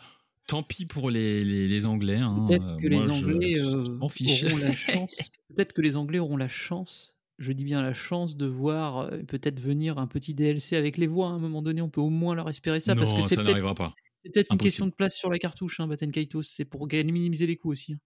tant 0.51 0.63
pis 0.63 0.85
pour 0.85 1.09
les 1.09 1.43
les, 1.45 1.67
les 1.67 1.85
Anglais. 1.85 2.17
hein. 2.17 2.43
Peut-être 2.45 2.77
que 2.77 2.87
moi, 2.89 3.05
les 3.05 3.09
Anglais 3.11 3.61
auront 3.61 4.57
la 4.57 4.73
chance. 4.75 5.29
Peut-être 5.47 5.73
que 5.73 5.81
les 5.81 5.95
Anglais 5.95 6.19
auront 6.19 6.37
la 6.37 6.49
chance. 6.49 7.17
Je 7.39 7.53
dis 7.53 7.63
bien 7.63 7.81
la 7.81 7.93
chance 7.93 8.35
de 8.37 8.45
voir 8.45 8.99
euh, 8.99 9.17
peut-être 9.23 9.59
venir 9.59 9.97
un 9.97 10.07
petit 10.07 10.33
DLC 10.33 10.75
avec 10.75 10.97
les 10.97 11.07
voix. 11.07 11.27
À 11.27 11.31
un 11.31 11.39
moment 11.39 11.61
donné, 11.61 11.81
on 11.81 11.89
peut 11.89 12.01
au 12.01 12.09
moins 12.09 12.35
leur 12.35 12.49
espérer 12.49 12.79
ça 12.79 12.95
parce 12.95 13.13
que 13.13 13.21
c'est 13.21 13.29
ça 13.29 13.35
peut-être 13.37 13.47
n'arrivera 13.47 13.73
pas. 13.75 13.93
c'est 14.23 14.31
peut-être 14.31 14.51
une 14.51 14.57
question 14.59 14.85
de 14.85 14.91
place 14.91 15.15
sur 15.15 15.31
la 15.31 15.39
cartouche, 15.39 15.79
hein, 15.79 15.87
Batten 15.87 16.11
Kaitos. 16.11 16.43
C'est 16.43 16.65
pour 16.65 16.87
minimiser 16.87 17.47
les 17.47 17.55
coûts 17.55 17.71
aussi. 17.71 17.93
hein. 17.93 17.99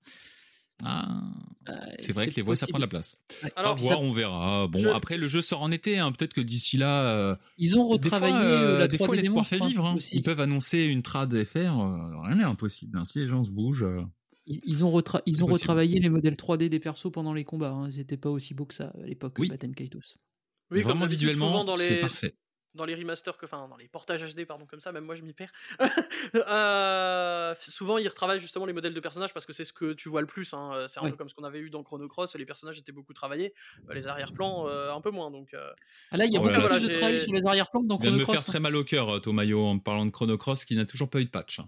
Ah, 0.84 1.22
Euh, 1.69 1.73
c'est 1.97 2.11
vrai 2.11 2.27
que 2.27 2.35
les 2.35 2.41
voix 2.41 2.56
ça 2.56 2.68
prend 2.68 2.77
de 2.77 2.84
la 2.84 2.88
place. 2.88 3.23
Alors, 3.56 3.76
voir, 3.77 4.02
on 4.02 4.11
verra. 4.11 4.68
Bon, 4.68 4.77
je- 4.80 4.89
après 4.89 5.18
le 5.18 5.26
jeu 5.26 5.41
sort 5.41 5.64
en 5.64 5.72
été, 5.72 5.97
hein, 5.97 6.11
peut-être 6.11 6.34
que 6.34 6.41
d'ici 6.41 6.77
là. 6.77 7.06
euh, 7.06 7.35
Ils 7.57 7.77
ont 7.80 7.95
des 7.97 8.07
fois, 8.10 8.18
retravaillé 8.19 8.35
euh, 8.45 8.77
la 8.80 8.88
des 8.88 8.97
3D 8.97 9.06
fois 9.06 9.15
l'espoir 9.15 9.47
fait 9.47 9.57
crois, 9.57 9.68
vivre. 9.69 9.85
hein. 9.85 9.95
Ils 10.11 10.22
peuvent 10.22 10.39
annoncer 10.41 10.84
une 10.84 11.02
trad 11.02 11.31
FR, 11.43 11.57
euh, 11.57 12.22
rien 12.23 12.35
n'est 12.35 12.43
impossible. 12.43 12.97
hein. 12.99 13.06
Si 13.06 13.19
les 13.19 13.27
gens 13.27 13.41
se 13.43 13.52
bougent. 13.52 13.84
euh, 13.84 14.02
Ils, 14.47 14.60
ils 14.65 14.84
ont, 14.84 14.91
retra- 14.91 15.22
ils 15.26 15.35
ont 15.43 15.47
possible. 15.47 15.53
retravaillé 15.53 15.99
les 15.99 16.10
modèles 16.10 16.35
3D 16.35 16.69
des 16.69 16.80
persos 16.80 17.11
pendant 17.11 17.34
les 17.34 17.45
combats. 17.45 17.72
Hein. 17.72 17.89
Ils 17.89 17.97
n'étaient 17.97 18.18
pas 18.18 18.30
aussi 18.30 18.53
beaux 18.53 18.65
que 18.65 18.76
ça 18.76 18.93
à 19.02 19.06
l'époque, 19.07 19.34
Oui. 19.39 19.47
Batten 19.49 19.73
Kaitos. 19.73 19.99
Oui, 20.69 20.81
comme 20.81 20.91
vraiment 20.91 21.07
visuellement, 21.07 21.76
c'est 21.77 21.99
parfait. 21.99 22.35
Dans 22.76 22.85
les 22.85 22.95
remasters, 22.95 23.38
que, 23.38 23.45
enfin 23.45 23.68
dans 23.68 23.77
les 23.77 23.88
portages 23.88 24.22
HD, 24.35 24.45
pardon, 24.45 24.65
comme 24.65 24.80
ça, 24.80 24.91
même 24.91 25.06
moi 25.06 25.15
je 25.15 25.23
m'y 25.23 25.34
perds. 25.34 25.52
Euh, 26.47 27.53
souvent 27.60 27.97
ils 27.97 28.07
retravaillent 28.07 28.39
justement 28.39 28.65
les 28.65 28.73
modèles 28.73 28.93
de 28.93 28.99
personnages 28.99 29.34
parce 29.34 29.45
que 29.45 29.53
c'est 29.53 29.64
ce 29.64 29.73
que 29.73 29.93
tu 29.93 30.10
vois 30.10 30.22
le 30.22 30.27
plus. 30.27 30.53
hein. 30.53 30.72
Euh, 30.76 30.88
C'est 30.88 30.99
un 30.99 31.10
peu 31.10 31.15
comme 31.15 31.30
ce 31.30 31.35
qu'on 31.35 31.43
avait 31.43 31.60
eu 31.60 31.69
dans 31.69 31.84
Chrono 31.84 32.07
Cross, 32.07 32.35
les 32.35 32.45
personnages 32.45 32.77
étaient 32.80 32.91
beaucoup 32.91 33.14
travaillés, 33.14 33.53
euh, 33.89 33.93
les 33.93 34.07
arrière-plans 34.07 34.68
euh, 34.68 34.93
un 34.93 35.02
peu 35.02 35.11
moins. 35.11 35.31
Donc 35.31 35.53
euh, 35.53 35.69
Ah 36.11 36.18
là, 36.18 36.26
il 36.26 36.34
y 36.34 36.38
a 36.38 36.39
Oh 36.39 36.43
beaucoup 36.43 36.53
là 36.53 36.68
là, 36.68 36.77
plus 36.77 36.88
de 36.88 36.93
travail 36.93 37.22
sur 37.22 37.34
les 37.34 37.45
arrière-plans 37.45 37.81
que 37.81 37.88
dans 37.88 37.97
Chrono 37.97 38.14
me 38.18 38.26
faire 38.26 38.35
Cross. 38.35 38.49
hein. 38.49 38.52
très 38.52 38.60
mal 38.60 38.76
au 38.76 38.84
cœur, 38.84 39.22
Tomayo, 39.22 39.65
en 39.65 39.80
parlant 39.80 40.06
de 40.06 40.11
Chrono 40.11 40.38
Cross, 40.38 40.65
qui 40.65 40.76
n'a 40.76 40.85
toujours 40.85 41.10
pas 41.10 41.19
eu 41.22 41.26
de 41.26 41.30
patch. 41.30 41.60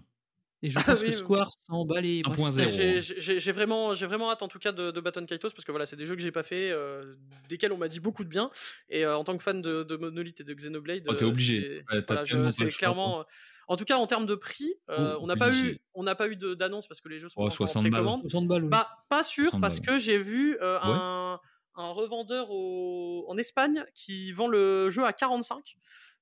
Hein. 0.62 0.66
Et 0.66 0.70
je 0.70 0.78
Ah 0.78 0.82
pense 0.82 0.94
oui, 1.00 1.06
que 1.06 1.12
oui. 1.12 1.18
Square 1.18 1.50
s'en 1.66 1.84
bat 1.84 2.00
les. 2.00 2.22
bref. 2.22 2.36
1.0. 2.38 2.50
Zéro. 2.50 2.70
j'ai- 2.72 3.00
j'ai 3.00 3.40
j'ai 3.40 3.52
vraiment, 3.52 3.94
j'ai 3.94 4.06
vraiment 4.06 4.30
hâte 4.30 4.42
en 4.42 4.48
tout 4.48 4.58
cas 4.58 4.72
de, 4.72 4.90
de 4.90 5.00
Baton 5.00 5.24
Kaitos 5.24 5.50
parce 5.50 5.64
que 5.64 5.70
voilà, 5.72 5.86
c'est 5.86 5.96
des 5.96 6.04
jeux 6.06 6.16
que 6.16 6.22
j'ai 6.22 6.32
pas 6.32 6.42
fait, 6.42 6.70
euh, 6.70 7.14
desquels 7.48 7.72
on 7.72 7.78
m'a 7.78 7.88
dit 7.88 8.00
beaucoup 8.00 8.24
de 8.24 8.28
bien. 8.28 8.50
Et 8.88 9.04
euh, 9.04 9.16
en 9.16 9.24
tant 9.24 9.36
que 9.36 9.42
fan 9.42 9.62
de, 9.62 9.82
de 9.84 9.96
Monolith 9.96 10.40
et 10.40 10.44
de 10.44 10.52
Xenoblade, 10.54 11.04
Oh, 11.08 11.14
t'es 11.14 11.24
euh, 11.24 11.28
obligé. 11.28 11.84
c'est- 11.88 11.94
Ouais, 11.96 12.04
voilà, 12.06 12.70
clairement. 12.70 13.24
En 13.70 13.76
tout 13.76 13.84
cas, 13.84 13.98
en 13.98 14.06
termes 14.06 14.24
de 14.26 14.34
prix, 14.34 14.74
euh, 14.88 15.14
Oh, 15.16 15.18
on 15.22 15.26
n'a 15.26 15.36
pas 15.36 15.54
eu, 15.54 15.76
on 15.94 16.02
n'a 16.02 16.14
pas 16.14 16.28
eu 16.28 16.36
de- 16.36 16.54
d'annonce 16.54 16.86
parce 16.88 17.02
que 17.02 17.08
les 17.10 17.20
jeux 17.20 17.28
sont 17.28 17.34
Oh, 17.40 17.48
pas 17.48 17.52
encore 17.54 17.64
en 17.64 17.66
60 17.66 17.82
balles. 17.84 17.92
précommande. 17.92 18.22
60 18.22 18.48
balles, 18.48 18.64
oui. 18.64 18.70
Bah, 18.70 18.88
pas 19.10 19.22
sûr, 19.22 19.44
60 19.44 19.60
parce 19.60 19.78
balles. 19.80 19.86
que 19.86 19.98
j'ai 19.98 20.16
vu 20.18 20.56
euh, 20.62 20.78
un, 20.82 21.38
un 21.76 21.90
revendeur 21.90 22.50
au- 22.50 23.26
en 23.28 23.36
Espagne 23.36 23.84
qui 23.94 24.32
vend 24.32 24.48
le 24.48 24.88
jeu 24.88 25.04
à 25.04 25.12
45. 25.12 25.76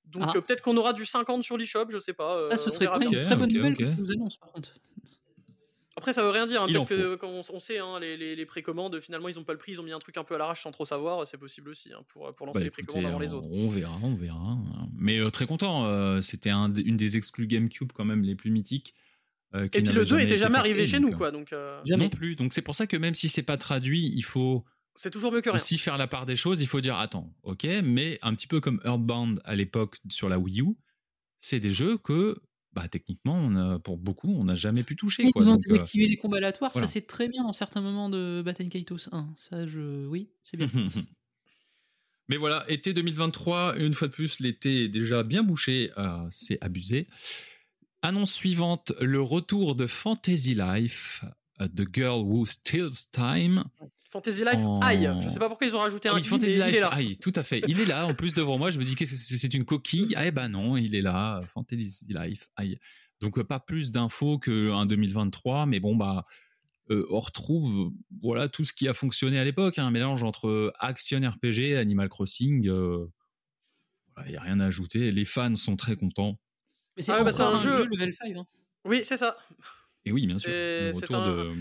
Donc 0.06 0.22
Ah. 0.26 0.32
euh, 0.36 0.40
peut-être 0.40 0.62
qu'on 0.62 0.76
aura 0.76 0.92
du 0.92 1.04
50 1.04 1.42
sur 1.44 1.56
l'eShop, 1.58 1.86
je 1.90 1.98
sais 1.98 2.12
pas. 2.12 2.44
ça, 2.46 2.52
euh, 2.52 2.56
ce 2.56 2.70
serait 2.70 2.86
très, 2.86 3.04
une 3.06 3.20
très 3.20 3.36
bonne 3.36 3.52
nouvelle 3.52 3.76
que 3.76 3.84
tu 3.84 3.96
nous 4.00 4.10
annonces, 4.12 4.36
par 4.36 4.50
contre. 4.52 4.72
Après, 5.98 6.12
ça 6.12 6.22
veut 6.22 6.28
rien 6.30 6.46
dire. 6.46 6.62
hein, 6.62 6.66
Peut-être 6.66 6.86
que 6.88 7.14
quand 7.14 7.28
on, 7.28 7.42
on 7.54 7.58
sait, 7.60 7.78
hein, 7.78 7.98
les, 7.98 8.18
les- 8.18 8.36
les 8.36 8.44
précommandes, 8.46 9.00
finalement, 9.00 9.28
ils 9.28 9.38
ont 9.38 9.44
pas 9.44 9.54
le 9.54 9.58
prix, 9.58 9.72
ils 9.72 9.80
ont 9.80 9.82
mis 9.82 9.92
un 9.92 9.98
truc 9.98 10.18
un 10.18 10.24
peu 10.24 10.34
à 10.34 10.38
l'arrache 10.38 10.62
sans 10.62 10.70
trop 10.70 10.84
savoir. 10.84 11.26
C'est 11.26 11.38
possible 11.38 11.70
aussi 11.70 11.90
hein, 11.94 12.02
pour, 12.08 12.34
pour 12.34 12.46
lancer 12.46 12.58
Bah, 12.58 12.60
les 12.64 12.66
écoutez, 12.68 12.82
précommandes 12.84 13.06
avant 13.10 13.18
les 13.18 13.32
autres. 13.32 13.48
On 13.50 13.68
verra, 13.70 13.98
on 14.02 14.14
verra. 14.14 14.58
Mais 14.94 15.18
euh, 15.18 15.30
très 15.30 15.46
content. 15.46 15.86
euh, 15.86 16.20
C'était 16.20 16.50
un 16.50 16.72
une 16.74 16.98
des 16.98 17.16
exclus 17.16 17.46
GameCube 17.46 17.92
quand 17.94 18.04
même 18.04 18.22
les 18.22 18.34
plus 18.34 18.50
mythiques. 18.50 18.94
euh, 19.54 19.64
Et 19.64 19.68
puis 19.82 19.92
le 19.92 20.04
2 20.04 20.18
était 20.20 20.36
jamais 20.36 20.56
porté, 20.56 20.70
arrivé 20.70 20.86
chez 20.86 21.00
nous, 21.00 21.12
euh, 21.12 21.16
quoi. 21.16 21.30
Donc 21.30 21.54
euh, 21.54 21.80
Jamais. 21.86 22.04
Non 22.04 22.10
plus. 22.10 22.36
Donc 22.36 22.52
c'est 22.52 22.62
pour 22.62 22.74
ça 22.74 22.86
que 22.86 22.98
même 22.98 23.14
si 23.14 23.30
c'est 23.30 23.42
pas 23.42 23.56
traduit, 23.56 24.12
il 24.14 24.22
faut 24.22 24.66
c'est 24.96 25.10
toujours 25.10 25.32
mieux 25.32 25.40
que 25.40 25.50
rien. 25.50 25.56
aussi 25.56 25.78
faire 25.78 25.98
la 25.98 26.06
part 26.06 26.26
des 26.26 26.36
choses. 26.36 26.60
Il 26.60 26.66
faut 26.66 26.80
dire 26.80 26.96
attends, 26.96 27.34
ok, 27.42 27.66
mais 27.84 28.18
un 28.22 28.34
petit 28.34 28.46
peu 28.46 28.60
comme 28.60 28.80
Earthbound 28.84 29.40
à 29.44 29.54
l'époque 29.54 29.96
sur 30.08 30.28
la 30.28 30.38
Wii 30.38 30.62
U, 30.62 30.76
c'est 31.38 31.60
des 31.60 31.72
jeux 31.72 31.98
que 31.98 32.40
bah, 32.76 32.88
techniquement, 32.88 33.34
on 33.34 33.56
a, 33.56 33.78
pour 33.78 33.96
beaucoup, 33.96 34.28
on 34.28 34.44
n'a 34.44 34.54
jamais 34.54 34.82
pu 34.82 34.96
toucher. 34.96 35.22
Ils 35.24 35.32
quoi. 35.32 35.48
ont 35.48 35.54
Donc, 35.54 35.66
euh, 35.66 35.72
désactivé 35.72 36.06
les 36.08 36.18
combats 36.18 36.36
aléatoires, 36.36 36.72
voilà. 36.74 36.86
ça 36.86 36.92
c'est 36.92 37.06
très 37.06 37.26
bien 37.26 37.42
dans 37.42 37.54
certains 37.54 37.80
moments 37.80 38.10
de 38.10 38.42
Batten 38.44 38.68
Kaitos 38.68 39.08
1. 39.12 39.32
Ça, 39.34 39.66
je. 39.66 40.06
Oui, 40.06 40.28
c'est 40.44 40.58
bien. 40.58 40.68
Mais 42.28 42.36
voilà, 42.36 42.64
été 42.68 42.92
2023, 42.92 43.78
une 43.78 43.94
fois 43.94 44.08
de 44.08 44.12
plus, 44.12 44.40
l'été 44.40 44.84
est 44.84 44.88
déjà 44.88 45.22
bien 45.22 45.42
bouché, 45.42 45.90
euh, 45.96 46.26
c'est 46.30 46.58
abusé. 46.60 47.06
Annonce 48.02 48.32
suivante, 48.32 48.92
le 49.00 49.22
retour 49.22 49.74
de 49.74 49.86
Fantasy 49.86 50.54
Life, 50.54 51.24
euh, 51.60 51.68
The 51.68 51.84
Girl 51.94 52.20
Who 52.22 52.46
Steals 52.46 53.10
Time. 53.12 53.64
Fantasy 54.10 54.40
Life, 54.44 54.54
En- 54.56 54.80
aïe. 54.80 55.10
Je 55.20 55.28
sais 55.28 55.38
pas 55.38 55.48
pourquoi 55.48 55.66
ils 55.66 55.74
ont 55.76 55.80
rajouté 55.80 56.08
un 56.08 56.14
oui, 56.14 56.20
i, 56.22 56.24
Fantasy 56.24 56.54
il 56.54 56.62
Life, 56.62 56.74
est 56.76 56.80
là. 56.80 56.88
aïe, 56.88 57.16
tout 57.18 57.32
à 57.34 57.42
fait. 57.42 57.62
Il 57.68 57.80
est 57.80 57.86
là, 57.86 58.06
en 58.06 58.14
plus 58.14 58.34
devant 58.34 58.56
moi, 58.58 58.70
je 58.70 58.78
me 58.78 58.84
dis 58.84 58.94
que 58.94 59.04
c'est? 59.04 59.16
C'est 59.36 59.52
une 59.54 59.64
coquille? 59.64 60.14
Ah 60.16 60.26
eh 60.26 60.30
ben 60.30 60.48
non, 60.48 60.76
il 60.76 60.94
est 60.94 61.02
là, 61.02 61.40
Fantasy 61.48 62.06
Life, 62.08 62.48
aïe. 62.56 62.78
Donc 63.20 63.38
euh, 63.38 63.44
pas 63.44 63.60
plus 63.60 63.90
d'infos 63.90 64.38
qu'un 64.38 64.86
2023, 64.86 65.66
mais 65.66 65.80
bon 65.80 65.96
bah 65.96 66.24
euh, 66.90 67.04
on 67.10 67.18
retrouve 67.18 67.90
voilà 68.22 68.48
tout 68.48 68.64
ce 68.64 68.72
qui 68.72 68.86
a 68.88 68.94
fonctionné 68.94 69.38
à 69.38 69.44
l'époque, 69.44 69.78
hein, 69.78 69.86
un 69.86 69.90
mélange 69.90 70.22
entre 70.22 70.72
action 70.78 71.20
RPG, 71.20 71.76
Animal 71.76 72.08
Crossing. 72.08 72.68
euh, 72.68 73.06
voilà, 74.14 74.28
il 74.28 74.32
n'y 74.32 74.36
a 74.38 74.42
rien 74.42 74.60
à 74.60 74.66
ajouter. 74.66 75.10
Les 75.10 75.24
fans 75.24 75.54
sont 75.56 75.76
très 75.76 75.96
contents. 75.96 76.38
Mais 76.96 77.02
c'est 77.02 77.12
Ah 77.12 77.16
bah, 77.24 77.30
encore 77.32 77.34
c'est 77.34 77.42
un 77.42 77.54
un, 77.54 77.60
jeu- 77.60 77.82
jeu 77.84 77.88
level 77.90 78.14
5. 78.14 78.36
hein. 78.36 78.46
Oui, 78.86 79.00
c'est 79.04 79.16
ça. 79.16 79.36
Et 80.06 80.12
oui, 80.12 80.26
bien 80.26 80.38
sûr. 80.38 80.50
Le 80.50 80.92
retour 80.94 81.16
un- 81.16 81.28
de. 81.44 81.52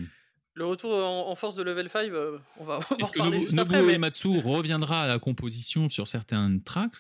Le 0.58 0.66
retour 0.66 0.94
en, 0.94 1.28
en 1.30 1.36
force 1.36 1.56
de 1.56 1.64
level 1.64 1.90
5, 1.90 2.10
euh, 2.12 2.38
on 2.60 2.64
va, 2.64 2.80
Est-ce 3.00 3.12
que 3.12 3.20
reparler 3.20 3.32
Nobu, 3.40 3.42
juste 3.42 3.54
Nobuo. 3.54 3.86
Mais, 3.86 3.94
Uematsu 3.96 4.40
reviendra 4.40 5.02
à 5.04 5.08
la 5.08 5.20
composition 5.20 5.90
sur 5.90 6.08
certains 6.08 6.60
tracks? 6.60 6.96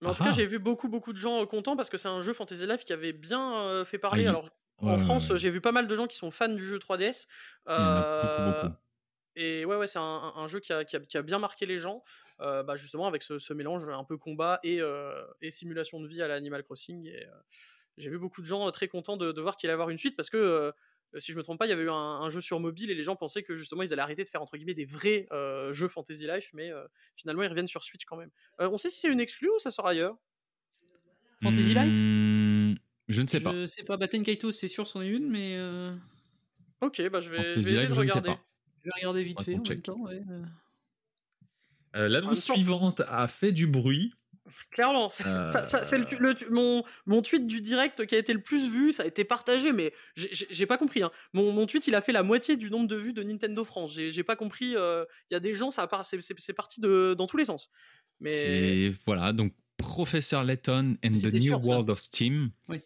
Mais 0.00 0.08
en 0.08 0.14
tout 0.14 0.22
Ah. 0.22 0.26
cas, 0.30 0.32
j'ai 0.32 0.46
vu 0.46 0.58
beaucoup, 0.58 0.88
beaucoup 0.88 1.12
de 1.12 1.18
gens 1.18 1.42
euh, 1.42 1.46
contents 1.46 1.76
parce 1.76 1.90
que 1.90 1.98
c'est 1.98 2.08
un 2.08 2.22
jeu 2.22 2.32
Fantasy 2.32 2.66
Life 2.66 2.84
qui 2.86 2.92
avait 2.94 3.12
bien 3.12 3.58
euh, 3.66 3.84
fait 3.84 3.98
parler. 3.98 4.22
Ah, 4.26 4.26
il- 4.26 4.28
Alors, 4.30 4.48
en 4.80 4.98
France, 4.98 5.28
ouais. 5.30 5.38
j'ai 5.38 5.50
vu 5.50 5.60
pas 5.60 5.70
mal 5.72 5.86
de 5.86 5.94
gens 5.94 6.06
qui 6.06 6.16
sont 6.16 6.30
fans 6.30 6.48
du 6.48 6.64
jeu 6.66 6.78
3DS. 6.78 7.26
Il 7.66 7.72
y 7.72 7.74
en 7.74 7.78
a 7.78 7.80
Euh, 7.80 8.22
beaucoup, 8.52 8.62
beaucoup. 8.68 8.76
Et 9.36 9.64
ouais, 9.64 9.76
ouais, 9.76 9.86
c'est 9.86 9.98
un, 9.98 10.46
jeu 10.48 10.60
qui 10.60 10.72
a, 10.72 10.84
qui 10.84 10.96
a- 10.96 11.00
qui 11.00 11.16
a 11.18 11.22
bien 11.22 11.38
marqué 11.38 11.66
les 11.66 11.78
gens, 11.80 12.02
euh, 12.40 12.62
bah, 12.62 12.76
justement 12.76 13.06
avec 13.06 13.22
ce, 13.22 13.38
ce 13.38 13.52
mélange 13.52 13.86
un 13.88 14.04
peu 14.04 14.16
combat 14.16 14.60
et, 14.62 14.80
et 15.42 15.50
simulation 15.50 16.00
de 16.00 16.06
vie 16.08 16.22
à 16.22 16.28
l'Animal 16.28 16.62
Crossing. 16.62 17.04
Et 17.06 17.26
j'ai 17.98 18.10
vu 18.10 18.18
beaucoup 18.18 18.40
de 18.42 18.46
gens 18.46 18.66
euh, 18.66 18.70
très 18.70 18.88
contents 18.88 19.16
de, 19.16 19.32
de 19.32 19.40
voir 19.40 19.56
qu'il 19.56 19.68
allait 19.68 19.74
avoir 19.74 19.90
une 19.90 19.98
suite 19.98 20.16
parce 20.16 20.30
que, 20.30 20.36
euh, 20.36 20.72
si 21.18 21.30
je 21.30 21.36
me 21.36 21.42
trompe 21.44 21.58
pas, 21.60 21.66
il 21.66 21.70
y 21.70 21.72
avait 21.72 21.84
eu 21.84 21.90
un, 21.90 21.94
un 21.94 22.28
jeu 22.30 22.40
sur 22.40 22.58
mobile 22.58 22.90
et 22.90 22.94
les 22.94 23.04
gens 23.04 23.14
pensaient 23.14 23.42
que 23.44 23.54
justement 23.54 23.82
ils 23.82 23.92
allaient 23.92 24.02
arrêter 24.02 24.24
de 24.24 24.28
faire 24.28 24.42
entre 24.42 24.56
guillemets 24.56 24.74
des 24.74 24.84
vrais 24.84 25.26
euh, 25.30 25.72
jeux 25.72 25.86
Fantasy 25.88 26.26
Life, 26.26 26.50
mais 26.54 26.72
euh, 26.72 26.84
finalement 27.14 27.42
ils 27.44 27.48
reviennent 27.48 27.68
sur 27.68 27.84
Switch 27.84 28.04
quand 28.04 28.16
même. 28.16 28.30
Euh, 28.60 28.68
on 28.72 28.78
sait 28.78 28.90
si 28.90 28.98
c'est 29.00 29.08
une 29.12 29.20
exclue 29.20 29.48
ou 29.50 29.58
ça 29.60 29.70
sort 29.70 29.86
ailleurs? 29.86 30.16
Fantasy 31.42 31.74
Life? 31.74 31.92
Hmm, 31.92 32.74
Je 33.08 33.22
ne 33.22 33.26
sais 33.28 33.40
pas. 33.40 33.52
Je 33.52 33.66
sais 33.66 33.84
pas, 33.84 33.96
Batten 33.96 34.22
Kaitos, 34.24 34.52
c'est 34.52 34.66
sûr, 34.68 34.86
c'en 34.88 35.02
est 35.02 35.08
une, 35.08 35.30
mais. 35.30 35.54
euh, 35.56 35.94
Ok, 36.80 37.00
bah 37.10 37.20
je 37.20 37.30
vais, 37.30 37.38
je 37.38 37.42
vais 37.42 37.60
essayer 37.60 37.76
Life, 37.80 37.88
de 37.90 37.94
je 37.94 38.02
ne 38.02 38.08
sais 38.08 38.18
regarder. 38.18 38.28
pas. 38.30 38.44
Je 38.80 38.84
vais 38.86 38.92
regarder 38.96 39.24
vite 39.24 39.42
fait 39.42 39.54
en 39.54 39.62
même 39.62 39.80
temps. 39.82 40.00
ouais, 40.00 40.22
euh. 40.30 40.42
Euh, 41.96 42.08
même 42.08 42.24
temps- 42.24 42.34
suivante 42.34 43.02
a 43.06 43.28
fait 43.28 43.52
du 43.52 43.66
bruit. 43.68 44.12
Clairement, 44.70 45.10
c'est 45.12 45.26
Euh, 45.26 45.46
le, 46.18 46.18
le- 46.32 46.50
mon, 46.50 46.84
mon 47.06 47.22
tweet 47.22 47.46
du 47.46 47.60
direct 47.62 48.04
qui 48.06 48.14
a 48.14 48.18
été 48.18 48.32
le 48.34 48.42
plus 48.42 48.68
vu, 48.70 48.92
ça 48.92 49.04
a 49.04 49.06
été 49.06 49.24
partagé, 49.24 49.72
mais 49.72 49.92
j'ai- 50.16 50.66
pas 50.66 50.76
compris. 50.76 51.02
hein. 51.02 51.10
Mon, 51.32 51.52
mon 51.52 51.66
tweet, 51.66 51.86
il 51.86 51.94
a 51.94 52.00
fait 52.02 52.12
la 52.12 52.22
moitié 52.22 52.56
du 52.56 52.68
nombre 52.70 52.86
de 52.88 52.96
vues 52.96 53.12
de 53.14 53.22
Nintendo 53.22 53.64
France. 53.64 53.92
J'ai 53.94 54.22
pas 54.22 54.36
compris. 54.36 54.76
euh, 54.76 55.04
Il 55.30 55.34
y 55.34 55.36
a 55.36 55.40
des 55.40 55.54
gens, 55.54 55.70
ça 55.70 55.88
c'est 56.20 56.52
parti 56.52 56.80
de, 56.80 57.14
dans 57.16 57.26
tous 57.26 57.36
les 57.38 57.46
sens. 57.46 57.70
Mais 58.20 58.90
voilà 59.06 59.32
donc 59.32 59.54
Professor 59.76 60.44
Layton 60.44 60.94
and 61.04 61.10
the 61.12 61.32
New 61.34 61.40
sûr, 61.40 61.62
ça. 61.62 61.68
World 61.70 61.90
of 61.90 61.98
Steam. 61.98 62.50
Oui. 62.68 62.78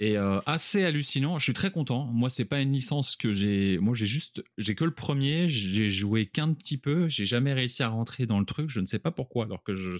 Et 0.00 0.16
euh, 0.18 0.40
assez 0.46 0.84
hallucinant. 0.84 1.38
Je 1.38 1.44
suis 1.44 1.52
très 1.52 1.70
content. 1.70 2.06
Moi, 2.06 2.28
c'est 2.28 2.44
pas 2.44 2.60
une 2.60 2.72
licence 2.72 3.14
que 3.14 3.32
j'ai. 3.32 3.78
Moi, 3.78 3.94
j'ai 3.94 4.06
juste, 4.06 4.42
j'ai 4.58 4.74
que 4.74 4.84
le 4.84 4.90
premier. 4.94 5.46
J'ai 5.46 5.90
joué 5.90 6.26
qu'un 6.26 6.52
petit 6.54 6.76
peu. 6.78 7.08
J'ai 7.08 7.24
jamais 7.24 7.52
réussi 7.52 7.82
à 7.84 7.88
rentrer 7.88 8.26
dans 8.26 8.40
le 8.40 8.46
truc. 8.46 8.68
Je 8.70 8.80
ne 8.80 8.86
sais 8.86 8.98
pas 8.98 9.12
pourquoi. 9.12 9.44
Alors 9.44 9.62
que 9.62 9.76
je, 9.76 9.96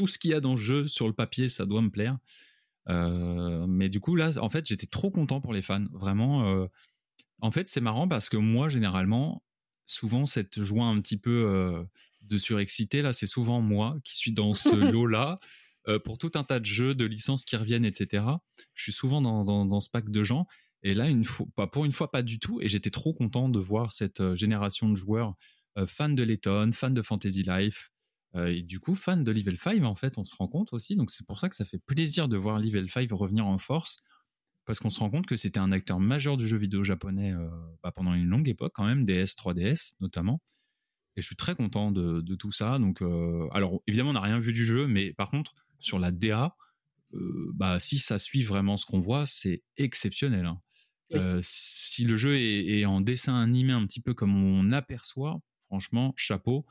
tout 0.00 0.06
ce 0.06 0.18
qu'il 0.18 0.30
y 0.30 0.34
a 0.34 0.40
dans 0.40 0.52
le 0.54 0.60
jeu 0.60 0.86
sur 0.88 1.06
le 1.08 1.12
papier, 1.12 1.50
ça 1.50 1.66
doit 1.66 1.82
me 1.82 1.90
plaire. 1.90 2.16
Euh, 2.88 3.66
mais 3.68 3.90
du 3.90 4.00
coup, 4.00 4.16
là, 4.16 4.30
en 4.40 4.48
fait, 4.48 4.66
j'étais 4.66 4.86
trop 4.86 5.10
content 5.10 5.42
pour 5.42 5.52
les 5.52 5.60
fans. 5.60 5.84
Vraiment. 5.92 6.48
euh, 6.48 6.68
en 7.42 7.50
fait, 7.50 7.68
c'est 7.68 7.82
marrant 7.82 8.08
parce 8.08 8.30
que 8.30 8.38
moi, 8.38 8.70
généralement, 8.70 9.44
souvent, 9.84 10.24
cette 10.24 10.62
joie 10.62 10.86
un 10.86 10.98
petit 11.02 11.18
peu 11.18 11.44
euh, 11.46 11.84
de 12.22 12.38
surexcité, 12.38 13.02
là, 13.02 13.12
c'est 13.12 13.26
souvent 13.26 13.60
moi 13.60 13.98
qui 14.04 14.16
suis 14.16 14.32
dans 14.32 14.54
ce 14.54 14.74
lot-là. 14.90 15.38
pour 16.06 16.16
tout 16.16 16.30
un 16.34 16.44
tas 16.44 16.60
de 16.60 16.64
jeux, 16.64 16.94
de 16.94 17.04
licences 17.04 17.44
qui 17.44 17.56
reviennent, 17.56 17.84
etc. 17.84 18.24
Je 18.72 18.82
suis 18.82 18.92
souvent 18.92 19.20
dans, 19.20 19.44
dans, 19.44 19.66
dans 19.66 19.80
ce 19.80 19.90
pack 19.90 20.08
de 20.08 20.22
gens. 20.24 20.46
Et 20.82 20.94
là, 20.94 21.10
une 21.10 21.24
fois, 21.24 21.44
pas 21.56 21.66
pour 21.66 21.84
une 21.84 21.92
fois, 21.92 22.10
pas 22.10 22.22
du 22.22 22.38
tout. 22.38 22.58
Et 22.62 22.70
j'étais 22.70 22.90
trop 22.90 23.12
content 23.12 23.50
de 23.50 23.58
voir 23.58 23.92
cette 23.92 24.34
génération 24.34 24.88
de 24.88 24.94
joueurs 24.94 25.34
fans 25.86 26.08
de 26.08 26.22
Letton, 26.22 26.70
fans 26.72 26.88
de 26.88 27.02
Fantasy 27.02 27.42
Life, 27.42 27.90
et 28.34 28.62
du 28.62 28.78
coup 28.78 28.94
fans 28.94 29.16
de 29.16 29.30
Level 29.32 29.56
5. 29.56 29.82
En 29.84 29.94
fait, 29.94 30.18
on 30.18 30.24
se 30.24 30.34
rend 30.36 30.48
compte 30.48 30.72
aussi. 30.72 30.96
Donc 30.96 31.10
c'est 31.10 31.26
pour 31.26 31.38
ça 31.38 31.48
que 31.48 31.54
ça 31.56 31.64
fait 31.64 31.78
plaisir 31.78 32.28
de 32.28 32.36
voir 32.36 32.58
Level 32.60 32.88
5 32.88 33.08
revenir 33.12 33.46
en 33.46 33.58
force, 33.58 34.02
parce 34.66 34.78
qu'on 34.78 34.90
se 34.90 35.00
rend 35.00 35.10
compte 35.10 35.26
que 35.26 35.36
c'était 35.36 35.58
un 35.60 35.72
acteur 35.72 35.98
majeur 36.00 36.36
du 36.36 36.46
jeu 36.46 36.56
vidéo 36.56 36.84
japonais 36.84 37.34
bah, 37.82 37.90
pendant 37.92 38.14
une 38.14 38.26
longue 38.26 38.48
époque, 38.48 38.72
quand 38.74 38.84
même, 38.86 39.04
DS, 39.04 39.34
3DS 39.36 39.94
notamment. 40.00 40.40
Et 41.16 41.22
je 41.22 41.26
suis 41.26 41.36
très 41.36 41.56
content 41.56 41.90
de, 41.90 42.20
de 42.20 42.34
tout 42.36 42.52
ça. 42.52 42.78
Donc, 42.78 43.02
alors 43.52 43.82
évidemment, 43.88 44.10
on 44.10 44.14
n'a 44.14 44.20
rien 44.20 44.38
vu 44.38 44.52
du 44.52 44.64
jeu, 44.64 44.86
mais 44.86 45.12
par 45.12 45.28
contre, 45.30 45.54
sur 45.80 45.98
la 45.98 46.12
DA, 46.12 46.54
bah, 47.54 47.80
si 47.80 47.98
ça 47.98 48.18
suit 48.20 48.44
vraiment 48.44 48.76
ce 48.76 48.86
qu'on 48.86 49.00
voit, 49.00 49.26
c'est 49.26 49.62
exceptionnel. 49.76 50.46
hein. 50.46 50.60
Euh, 51.12 51.40
si 51.42 52.04
le 52.04 52.16
jeu 52.16 52.36
est, 52.36 52.78
est 52.78 52.84
en 52.84 53.00
dessin 53.00 53.42
animé 53.42 53.72
un 53.72 53.84
petit 53.86 54.00
peu 54.00 54.14
comme 54.14 54.36
on 54.36 54.70
aperçoit, 54.70 55.40
franchement, 55.66 56.12
chapeau. 56.16 56.64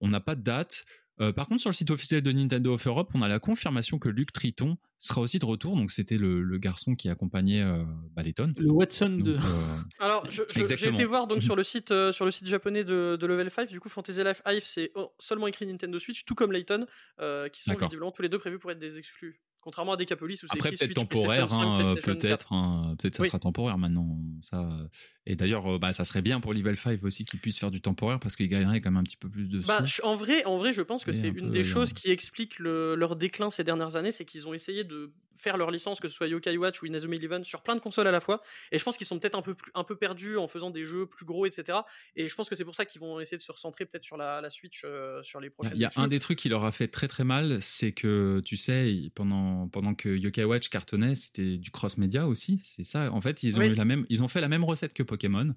On 0.00 0.08
n'a 0.08 0.20
pas 0.20 0.34
de 0.34 0.42
date. 0.42 0.84
Euh, 1.20 1.32
par 1.32 1.48
contre, 1.48 1.60
sur 1.62 1.70
le 1.70 1.74
site 1.74 1.90
officiel 1.90 2.22
de 2.22 2.30
Nintendo 2.30 2.74
of 2.74 2.86
Europe, 2.86 3.10
on 3.14 3.22
a 3.22 3.28
la 3.28 3.38
confirmation 3.38 3.98
que 3.98 4.08
Luc 4.08 4.32
Triton 4.32 4.76
sera 4.98 5.20
aussi 5.20 5.38
de 5.38 5.44
retour. 5.44 5.76
Donc, 5.76 5.90
c'était 5.90 6.18
le, 6.18 6.42
le 6.42 6.58
garçon 6.58 6.94
qui 6.94 7.08
accompagnait 7.08 7.62
euh, 7.62 7.84
bah, 8.14 8.22
Letton. 8.22 8.52
Le 8.58 8.70
Watson 8.70 9.10
de. 9.10 9.34
Donc, 9.34 9.44
euh, 9.44 9.78
Alors, 10.00 10.28
j'ai 10.30 10.42
été 10.72 11.04
voir 11.04 11.26
donc 11.26 11.42
sur 11.42 11.56
le 11.56 11.62
site 11.62 11.90
euh, 11.90 12.12
sur 12.12 12.24
le 12.24 12.30
site 12.30 12.46
japonais 12.46 12.84
de, 12.84 13.16
de 13.18 13.26
Level 13.26 13.50
5. 13.50 13.68
Du 13.68 13.80
coup, 13.80 13.88
Fantasy 13.88 14.22
Life 14.22 14.42
Hive, 14.46 14.64
c'est 14.64 14.92
seulement 15.18 15.46
écrit 15.46 15.66
Nintendo 15.66 15.98
Switch, 15.98 16.24
tout 16.24 16.34
comme 16.34 16.52
Layton, 16.52 16.86
euh, 17.20 17.48
qui 17.48 17.62
sont 17.62 17.74
visiblement 17.74 18.12
tous 18.12 18.22
les 18.22 18.28
deux 18.28 18.38
prévus 18.38 18.58
pour 18.58 18.70
être 18.70 18.78
des 18.78 18.98
exclus. 18.98 19.40
Contrairement 19.66 19.94
à 19.94 19.96
Decapolis 19.96 20.34
où 20.44 20.46
c'est 20.46 20.52
Après, 20.52 20.70
peut-être 20.70 20.94
temporaire, 20.94 21.48
PlayStation 21.48 21.60
5, 21.60 21.66
hein, 21.66 21.76
PlayStation 21.94 22.12
4. 22.12 22.18
peut-être. 22.20 22.52
hein, 22.52 22.94
peut-être 23.00 23.16
ça 23.16 23.22
Oui. 23.24 23.28
sera 23.28 23.40
temporaire 23.40 23.78
maintenant. 23.78 24.16
Ça, 24.40 24.60
euh, 24.60 24.86
et 25.26 25.34
d'ailleurs, 25.34 25.66
euh, 25.74 25.78
bah, 25.80 25.92
ça 25.92 26.04
serait 26.04 26.22
bien 26.22 26.38
pour 26.38 26.54
Level 26.54 26.76
5 26.76 27.02
aussi 27.02 27.24
qu'ils 27.24 27.40
puissent 27.40 27.58
faire 27.58 27.72
du 27.72 27.80
temporaire 27.80 28.20
parce 28.20 28.36
qu'ils 28.36 28.46
gagneraient 28.46 28.80
quand 28.80 28.92
même 28.92 29.00
un 29.00 29.02
petit 29.02 29.16
peu 29.16 29.28
plus 29.28 29.50
de. 29.50 29.58
Bah, 29.66 29.84
en 30.04 30.14
vrai, 30.14 30.44
en 30.44 30.56
vrai, 30.56 30.72
je 30.72 30.82
pense 30.82 31.04
que 31.04 31.10
c'est 31.10 31.26
un 31.30 31.32
une 31.34 31.46
peu, 31.46 31.50
des 31.50 31.64
choses 31.64 31.92
qui 31.92 32.12
explique 32.12 32.60
le- 32.60 32.94
leur 32.94 33.16
déclin 33.16 33.50
ces 33.50 33.64
dernières 33.64 33.96
années, 33.96 34.12
c'est 34.12 34.24
qu'ils 34.24 34.46
ont 34.46 34.54
essayé 34.54 34.84
de 34.84 35.12
faire 35.36 35.56
leur 35.56 35.70
licence, 35.70 36.00
que 36.00 36.08
ce 36.08 36.14
soit 36.14 36.26
Yokai 36.28 36.56
Watch 36.56 36.82
ou 36.82 36.86
Inazuma 36.86 37.16
Eleven, 37.16 37.44
sur 37.44 37.62
plein 37.62 37.74
de 37.74 37.80
consoles 37.80 38.06
à 38.06 38.10
la 38.12 38.20
fois. 38.20 38.42
Et 38.72 38.78
je 38.78 38.84
pense 38.84 38.96
qu'ils 38.96 39.06
sont 39.06 39.18
peut-être 39.18 39.36
un 39.36 39.42
peu 39.42 39.54
plus, 39.54 39.70
un 39.74 39.84
peu 39.84 39.96
perdus 39.96 40.36
en 40.36 40.48
faisant 40.48 40.70
des 40.70 40.84
jeux 40.84 41.06
plus 41.06 41.24
gros, 41.24 41.46
etc. 41.46 41.78
Et 42.14 42.28
je 42.28 42.34
pense 42.34 42.48
que 42.48 42.54
c'est 42.54 42.64
pour 42.64 42.74
ça 42.74 42.84
qu'ils 42.84 43.00
vont 43.00 43.20
essayer 43.20 43.36
de 43.36 43.42
se 43.42 43.52
recentrer 43.52 43.86
peut-être 43.86 44.04
sur 44.04 44.16
la, 44.16 44.40
la 44.40 44.50
Switch 44.50 44.82
euh, 44.84 45.22
sur 45.22 45.40
les 45.40 45.50
prochaines. 45.50 45.76
il 45.76 45.80
y 45.80 45.84
a 45.84 45.90
un 45.96 46.08
des 46.08 46.20
trucs 46.20 46.38
qui 46.38 46.48
leur 46.48 46.64
a 46.64 46.72
fait 46.72 46.88
très 46.88 47.08
très 47.08 47.24
mal, 47.24 47.60
c'est 47.60 47.92
que 47.92 48.40
tu 48.44 48.56
sais, 48.56 49.10
pendant, 49.14 49.68
pendant 49.68 49.94
que 49.94 50.08
Yokai 50.08 50.44
Watch 50.44 50.68
cartonnait, 50.68 51.14
c'était 51.14 51.56
du 51.56 51.70
cross-média 51.70 52.26
aussi. 52.26 52.60
C'est 52.64 52.84
ça. 52.84 53.12
En 53.12 53.20
fait, 53.20 53.42
ils 53.42 53.56
ont, 53.58 53.60
Oui. 53.60 53.68
eu 53.68 53.74
la 53.74 53.84
même, 53.84 54.06
ils 54.08 54.22
ont 54.22 54.28
fait 54.28 54.40
la 54.40 54.48
même 54.48 54.64
recette 54.64 54.94
que 54.94 55.02
Pokémon. 55.02 55.54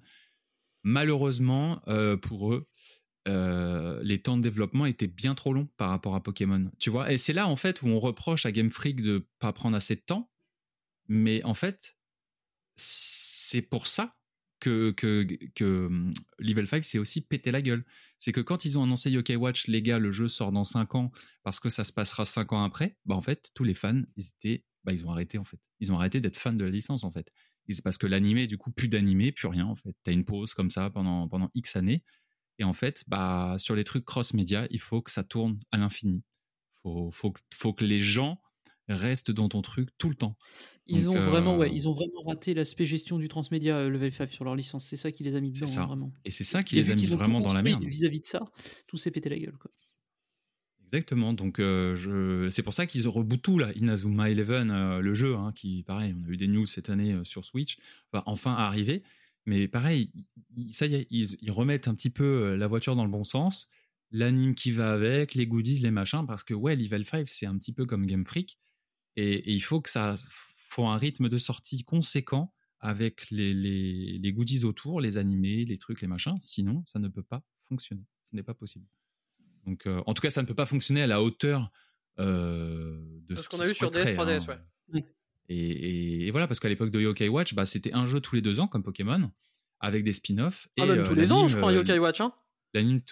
Malheureusement, 0.82 1.82
euh, 1.88 2.16
pour 2.16 2.54
eux, 2.54 2.66
euh, 3.28 4.00
les 4.02 4.20
temps 4.20 4.36
de 4.36 4.42
développement 4.42 4.86
étaient 4.86 5.06
bien 5.06 5.34
trop 5.34 5.52
longs 5.52 5.68
par 5.76 5.90
rapport 5.90 6.14
à 6.14 6.22
Pokémon. 6.22 6.70
Tu 6.78 6.90
vois, 6.90 7.12
et 7.12 7.18
c'est 7.18 7.32
là 7.32 7.46
en 7.46 7.56
fait 7.56 7.82
où 7.82 7.88
on 7.88 7.98
reproche 8.00 8.46
à 8.46 8.52
Game 8.52 8.70
Freak 8.70 9.02
de 9.02 9.26
pas 9.38 9.52
prendre 9.52 9.76
assez 9.76 9.96
de 9.96 10.00
temps. 10.00 10.30
Mais 11.08 11.42
en 11.44 11.54
fait, 11.54 11.96
c'est 12.76 13.62
pour 13.62 13.86
ça 13.86 14.16
que, 14.60 14.92
que, 14.92 15.26
que 15.54 15.86
hum, 15.86 16.12
Level 16.38 16.68
5 16.68 16.84
s'est 16.84 16.98
aussi 16.98 17.22
pété 17.22 17.50
la 17.50 17.62
gueule. 17.62 17.84
C'est 18.18 18.32
que 18.32 18.40
quand 18.40 18.64
ils 18.64 18.78
ont 18.78 18.84
annoncé 18.84 19.10
Yokai 19.10 19.36
Watch, 19.36 19.66
les 19.66 19.82
gars, 19.82 19.98
le 19.98 20.12
jeu 20.12 20.28
sort 20.28 20.52
dans 20.52 20.64
5 20.64 20.94
ans 20.94 21.10
parce 21.42 21.58
que 21.58 21.70
ça 21.70 21.84
se 21.84 21.92
passera 21.92 22.24
5 22.24 22.52
ans 22.52 22.62
après, 22.62 22.96
bah 23.06 23.16
en 23.16 23.22
fait, 23.22 23.50
tous 23.54 23.64
les 23.64 23.74
fans, 23.74 24.02
ils 24.16 24.26
étaient, 24.26 24.64
bah 24.84 24.92
ils 24.92 25.04
ont 25.06 25.10
arrêté 25.10 25.38
en 25.38 25.44
fait. 25.44 25.58
Ils 25.80 25.90
ont 25.90 25.96
arrêté 25.96 26.20
d'être 26.20 26.36
fans 26.36 26.52
de 26.52 26.64
la 26.64 26.70
licence 26.70 27.04
en 27.04 27.10
fait. 27.10 27.32
Parce 27.84 27.98
que 27.98 28.06
l'animé, 28.06 28.46
du 28.46 28.58
coup, 28.58 28.72
plus 28.72 28.88
d'animé, 28.88 29.32
plus 29.32 29.48
rien 29.48 29.66
en 29.66 29.76
fait. 29.76 29.94
T'as 30.02 30.12
une 30.12 30.24
pause 30.24 30.54
comme 30.54 30.70
ça 30.70 30.90
pendant, 30.90 31.28
pendant 31.28 31.50
X 31.54 31.76
années. 31.76 32.02
Et 32.60 32.64
en 32.64 32.72
fait, 32.74 33.02
bah, 33.08 33.56
sur 33.58 33.74
les 33.74 33.82
trucs 33.84 34.04
cross-média, 34.04 34.66
il 34.70 34.78
faut 34.80 35.02
que 35.02 35.10
ça 35.10 35.24
tourne 35.24 35.58
à 35.72 35.78
l'infini. 35.78 36.22
Faut, 36.82 37.10
faut, 37.10 37.32
que- 37.32 37.40
faut 37.52 37.72
que 37.72 37.84
les 37.84 38.00
gens 38.00 38.40
restent 38.88 39.30
dans 39.32 39.48
ton 39.48 39.62
truc 39.62 39.88
tout 39.98 40.08
le 40.10 40.14
temps. 40.14 40.34
Ils 40.86 41.04
Donc, 41.04 41.16
ont 41.16 41.20
vraiment, 41.20 41.54
euh, 41.54 41.58
ouais, 41.58 41.70
ils 41.72 41.88
ont 41.88 41.94
vraiment 41.94 42.20
raté 42.26 42.52
l'aspect 42.54 42.84
gestion 42.86 43.18
du 43.18 43.28
transmédia 43.28 43.76
euh, 43.76 43.88
Level 43.88 44.12
5 44.12 44.30
sur 44.30 44.44
leur 44.44 44.56
licence. 44.56 44.84
C'est 44.84 44.96
ça 44.96 45.10
qui 45.10 45.22
les 45.24 45.36
a 45.36 45.40
mis 45.40 45.52
dedans, 45.52 45.66
ça. 45.66 45.82
hein, 45.82 45.86
vraiment. 45.86 46.12
Et 46.24 46.30
c'est 46.30 46.44
ça 46.44 46.62
qui 46.62 46.76
Et 46.78 46.82
les 46.82 46.90
a 46.90 46.94
mis 46.94 47.06
vraiment 47.06 47.40
dans 47.40 47.52
la 47.52 47.62
merde. 47.62 47.82
Vis-à-vis 47.84 48.20
de 48.20 48.26
ça, 48.26 48.44
tout 48.86 48.96
s'est 48.96 49.10
pété 49.10 49.28
la 49.30 49.38
gueule. 49.38 49.56
Quoi. 49.58 49.70
Exactement. 50.84 51.32
Donc, 51.32 51.60
euh, 51.60 51.94
je... 51.94 52.50
c'est 52.50 52.62
pour 52.64 52.74
ça 52.74 52.84
qu'ils 52.86 53.06
rebootent 53.06 53.42
tout, 53.42 53.58
là. 53.58 53.70
Inazuma 53.76 54.28
Eleven, 54.30 54.70
euh, 54.70 55.00
le 55.00 55.14
jeu, 55.14 55.36
hein, 55.36 55.52
qui, 55.54 55.84
pareil, 55.84 56.14
on 56.18 56.24
a 56.28 56.28
eu 56.32 56.36
des 56.36 56.48
news 56.48 56.66
cette 56.66 56.90
année 56.90 57.12
euh, 57.12 57.22
sur 57.24 57.44
Switch, 57.44 57.78
va 58.12 58.22
enfin 58.26 58.52
arriver. 58.54 59.02
Mais 59.46 59.68
pareil, 59.68 60.12
ça 60.70 60.86
y 60.86 60.94
est, 60.94 61.06
ils, 61.10 61.36
ils 61.40 61.50
remettent 61.50 61.88
un 61.88 61.94
petit 61.94 62.10
peu 62.10 62.54
la 62.56 62.66
voiture 62.66 62.94
dans 62.96 63.04
le 63.04 63.10
bon 63.10 63.24
sens, 63.24 63.70
l'anime 64.10 64.54
qui 64.54 64.70
va 64.70 64.92
avec, 64.92 65.34
les 65.34 65.46
goodies, 65.46 65.80
les 65.80 65.90
machins, 65.90 66.26
parce 66.26 66.44
que, 66.44 66.54
ouais, 66.54 66.76
Level 66.76 67.04
5, 67.04 67.28
c'est 67.28 67.46
un 67.46 67.56
petit 67.56 67.72
peu 67.72 67.86
comme 67.86 68.06
Game 68.06 68.24
Freak. 68.24 68.58
Et, 69.16 69.32
et 69.32 69.52
il 69.52 69.60
faut 69.60 69.80
que 69.80 69.90
ça 69.90 70.14
faut 70.70 70.86
un 70.86 70.96
rythme 70.96 71.28
de 71.28 71.36
sortie 71.36 71.82
conséquent 71.82 72.54
avec 72.78 73.28
les, 73.30 73.52
les, 73.52 74.18
les 74.18 74.32
goodies 74.32 74.64
autour, 74.64 75.00
les 75.00 75.18
animés, 75.18 75.64
les 75.64 75.76
trucs, 75.78 76.00
les 76.00 76.08
machins. 76.08 76.36
Sinon, 76.38 76.82
ça 76.86 76.98
ne 76.98 77.08
peut 77.08 77.22
pas 77.22 77.42
fonctionner. 77.68 78.04
Ce 78.30 78.36
n'est 78.36 78.42
pas 78.42 78.54
possible. 78.54 78.86
Donc, 79.66 79.86
euh, 79.86 80.02
en 80.06 80.14
tout 80.14 80.22
cas, 80.22 80.30
ça 80.30 80.42
ne 80.42 80.46
peut 80.46 80.54
pas 80.54 80.66
fonctionner 80.66 81.02
à 81.02 81.06
la 81.06 81.22
hauteur 81.22 81.70
euh, 82.18 83.02
de 83.28 83.36
ce 83.36 83.42
ce 83.42 83.48
qu'on 83.48 83.60
a 83.60 83.68
eu 83.68 83.74
sur 83.74 83.90
DS, 83.90 84.14
souhaiteraient, 84.14 84.38
3DS, 84.38 84.50
hein. 84.50 84.62
ouais. 84.94 85.04
Et, 85.50 85.56
et- 85.56 86.26
et 86.26 86.30
voilà, 86.30 86.46
parce 86.46 86.60
qu'à 86.60 86.68
l'époque 86.68 86.90
de 86.90 87.00
Yokai 87.00 87.28
Watch, 87.28 87.54
bah, 87.54 87.66
c'était 87.66 87.92
un 87.92 88.06
jeu 88.06 88.20
tous 88.20 88.34
les 88.36 88.40
deux 88.42 88.60
ans 88.60 88.68
comme 88.68 88.82
Pokémon, 88.82 89.30
avec 89.80 90.04
des 90.04 90.12
spin-offs. 90.12 90.68
Ah, 90.78 90.84
et, 90.84 90.88
même 90.88 91.00
euh, 91.00 91.04
tous 91.04 91.14
les 91.14 91.32
ans, 91.32 91.48
je 91.48 91.56
crois, 91.56 91.70
euh, 91.72 91.76
Yokai 91.76 91.98
Watch. 91.98 92.20
Hein. 92.20 92.32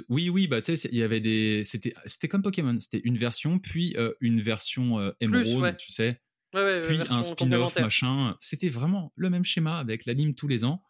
oui, 0.09 0.31
oui, 0.31 0.47
bah, 0.47 0.62
tu 0.62 0.77
sais, 0.77 0.89
il 0.93 0.98
y 0.98 1.02
avait 1.02 1.20
des. 1.20 1.65
C'était 1.65 1.93
c'était 2.06 2.28
comme 2.28 2.43
Pokémon, 2.43 2.78
c'était 2.81 3.01
une 3.05 3.19
version, 3.19 3.59
puis 3.59 3.94
euh, 3.97 4.12
une 4.20 4.40
version 4.40 4.98
euh, 5.01 5.10
Emerald, 5.20 5.60
ouais. 5.62 5.77
tu 5.77 5.93
sais, 5.93 6.23
Ouais, 6.55 6.62
ouais, 6.62 6.81
puis 6.86 6.97
un 7.10 7.23
spin-off, 7.23 7.74
machin. 7.82 8.36
C'était 8.40 8.69
vraiment 8.70 9.12
le 9.16 9.28
même 9.31 9.44
schéma 9.44 9.78
avec 9.78 10.06
l'anime 10.06 10.35
tous 10.35 10.48
les 10.48 10.65
ans. 10.65 10.82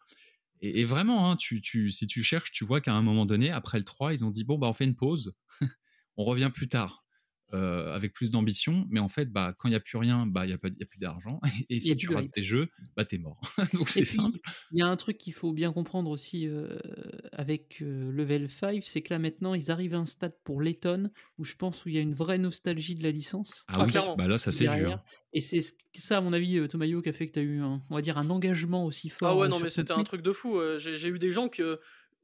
Et, 0.61 0.81
et 0.81 0.85
vraiment, 0.85 1.31
hein, 1.31 1.35
tu, 1.35 1.61
tu, 1.61 1.89
si 1.89 2.05
tu 2.07 2.21
cherches, 2.23 2.51
tu 2.51 2.63
vois 2.63 2.79
qu'à 2.79 2.93
un 2.93 3.01
moment 3.01 3.25
donné, 3.25 3.49
après 3.49 3.77
le 3.77 3.83
3, 3.83 4.13
ils 4.13 4.23
ont 4.23 4.29
dit 4.29 4.43
bon, 4.45 4.57
bah, 4.57 4.67
on 4.67 4.73
fait 4.73 4.85
une 4.85 4.95
pause, 4.95 5.35
on 6.17 6.23
revient 6.23 6.51
plus 6.53 6.67
tard. 6.69 7.03
Euh, 7.53 7.93
avec 7.95 8.13
plus 8.13 8.31
d'ambition, 8.31 8.85
mais 8.89 8.99
en 8.99 9.09
fait, 9.09 9.25
bah, 9.31 9.55
quand 9.57 9.67
il 9.67 9.71
n'y 9.71 9.75
a 9.77 9.79
plus 9.79 9.97
rien, 9.97 10.25
bah, 10.27 10.45
il 10.45 10.49
n'y 10.49 10.53
a, 10.53 10.57
pas- 10.57 10.67
il 10.67 10.77
y 10.79 10.83
a 10.83 10.85
plus 10.85 10.99
d'argent. 10.99 11.39
Et, 11.69 11.79
si 11.79 11.95
tu 11.95 12.13
rates 12.13 12.29
tes 12.31 12.43
jeux, 12.43 12.69
bah, 12.95 13.05
t'es 13.05 13.17
mort. 13.17 13.41
Donc 13.73 13.89
c'est 13.89 14.05
simple. 14.05 14.37
Il 14.71 14.77
y 14.79 14.81
a 14.81 14.87
un 14.87 14.95
truc 14.95 15.17
qu'il 15.17 15.33
faut 15.33 15.51
bien 15.53 15.71
comprendre 15.73 16.11
aussi 16.11 16.47
euh, 16.47 16.77
avec 17.31 17.81
euh, 17.81 18.11
Level 18.11 18.49
5, 18.49 18.83
c'est 18.83 19.01
que 19.01 19.13
là 19.13 19.19
maintenant 19.19 19.53
ils 19.53 19.71
arrivent 19.71 19.95
à 19.95 19.97
un 19.99 20.05
stade 20.05 20.33
pour 20.43 20.61
Letton 20.61 21.09
où 21.37 21.43
je 21.43 21.55
pense 21.55 21.85
où 21.85 21.89
il 21.89 21.95
y 21.95 21.97
a 21.97 22.01
une 22.01 22.13
vraie 22.13 22.37
nostalgie 22.37 22.95
de 22.95 23.03
la 23.03 23.11
licence. 23.11 23.63
Ah, 23.67 23.77
Ah, 23.79 23.85
oui, 23.85 23.93
bah 24.17 24.27
là, 24.27 24.37
ça 24.37 24.51
s'est 24.51 24.65
vu. 24.65 24.69
derrière. 24.69 24.97
hein. 24.99 25.03
Et 25.33 25.41
c'est 25.41 25.61
ce- 25.61 25.73
ça, 25.95 26.17
à 26.17 26.21
mon 26.21 26.33
avis, 26.33 26.57
euh, 26.57 26.67
Tomayo, 26.67 27.01
qui 27.01 27.09
a 27.09 27.13
fait 27.13 27.27
que 27.27 27.33
tu 27.33 27.39
as 27.39 27.43
eu, 27.43 27.61
un, 27.61 27.81
on 27.89 27.95
va 27.95 28.01
dire, 28.01 28.17
un 28.17 28.29
engagement 28.29 28.85
aussi 28.85 29.09
fort. 29.09 29.29
Ah 29.29 29.37
ouais, 29.37 29.47
non, 29.47 29.59
mais 29.59 29.69
c'était 29.69 29.91
un 29.93 30.03
truc 30.03 30.21
de 30.21 30.31
fou. 30.31 30.59
J'ai 30.77 30.97
j'ai 30.97 31.09
eu 31.09 31.19
des 31.19 31.31
gens 31.31 31.49
que. 31.49 31.79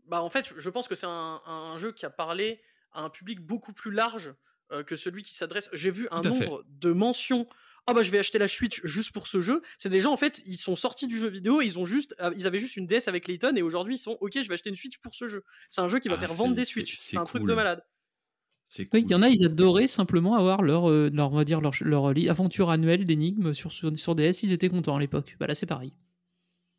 Bah, 0.07 0.21
en 0.21 0.29
fait, 0.29 0.53
je 0.57 0.69
pense 0.69 0.87
que 0.87 0.93
c'est 0.95 1.07
un, 1.07 1.39
un 1.47 1.77
jeu 1.79 1.91
qui 1.91 2.05
a 2.05 2.09
parlé 2.11 2.61
à 2.93 3.01
un 3.03 3.09
public 3.09 3.39
beaucoup 3.41 3.73
plus 3.73 3.91
large 3.91 4.33
euh, 4.71 4.83
que 4.83 4.95
celui 4.95 5.23
qui 5.23 5.33
s'adresse. 5.33 5.69
J'ai 5.73 5.91
vu 5.91 6.07
un 6.11 6.19
à 6.19 6.23
fait. 6.23 6.29
nombre 6.29 6.63
de 6.67 6.91
mentions. 6.91 7.47
Ah 7.87 7.93
bah 7.93 8.01
je 8.01 8.09
vais 8.09 8.17
acheter 8.17 8.39
la 8.39 8.47
Switch 8.47 8.81
juste 8.83 9.11
pour 9.11 9.27
ce 9.27 9.41
jeu. 9.41 9.61
C'est 9.77 9.89
des 9.89 9.99
gens 10.01 10.11
en 10.11 10.17
fait, 10.17 10.41
ils 10.47 10.57
sont 10.57 10.75
sortis 10.75 11.05
du 11.05 11.19
jeu 11.19 11.27
vidéo, 11.27 11.61
et 11.61 11.65
ils 11.67 11.77
ont 11.77 11.85
juste, 11.85 12.15
euh, 12.19 12.33
ils 12.35 12.47
avaient 12.47 12.57
juste 12.57 12.77
une 12.77 12.87
DS 12.87 13.07
avec 13.07 13.27
Layton 13.27 13.53
et 13.55 13.61
aujourd'hui 13.61 13.95
ils 13.95 13.99
sont 13.99 14.17
ok, 14.21 14.31
je 14.41 14.47
vais 14.47 14.55
acheter 14.55 14.71
une 14.71 14.75
Switch 14.75 14.97
pour 14.97 15.13
ce 15.13 15.27
jeu. 15.27 15.43
C'est 15.69 15.81
un 15.81 15.87
jeu 15.87 15.99
qui 15.99 16.07
va 16.09 16.15
Ah, 16.15 16.19
faire 16.19 16.33
vendre 16.33 16.55
des 16.55 16.65
Switch. 16.65 16.95
c'est 16.97 17.17
un 17.17 17.25
truc 17.25 17.43
de 17.45 17.53
malade. 17.53 17.83
C'est 18.67 18.83
Oui, 18.91 19.01
cool. 19.01 19.01
il 19.01 19.11
y 19.11 19.15
en 19.15 19.21
a, 19.21 19.29
ils 19.29 19.45
adoraient 19.45 19.85
simplement 19.85 20.33
avoir 20.33 20.63
leur, 20.63 20.89
euh, 20.89 21.11
leur 21.13 21.31
on 21.31 21.35
va 21.35 21.43
dire, 21.45 21.61
leur, 21.61 21.73
leur 21.81 22.07
aventure 22.07 22.71
annuelle 22.71 23.05
d'énigmes 23.05 23.53
sur, 23.53 23.71
sur, 23.71 23.95
sur 23.99 24.15
DS, 24.15 24.41
ils 24.41 24.51
étaient 24.53 24.69
contents 24.69 24.95
à 24.95 24.99
l'époque. 24.99 25.35
Bah 25.39 25.45
là, 25.45 25.53
c'est 25.53 25.67
pareil. 25.67 25.93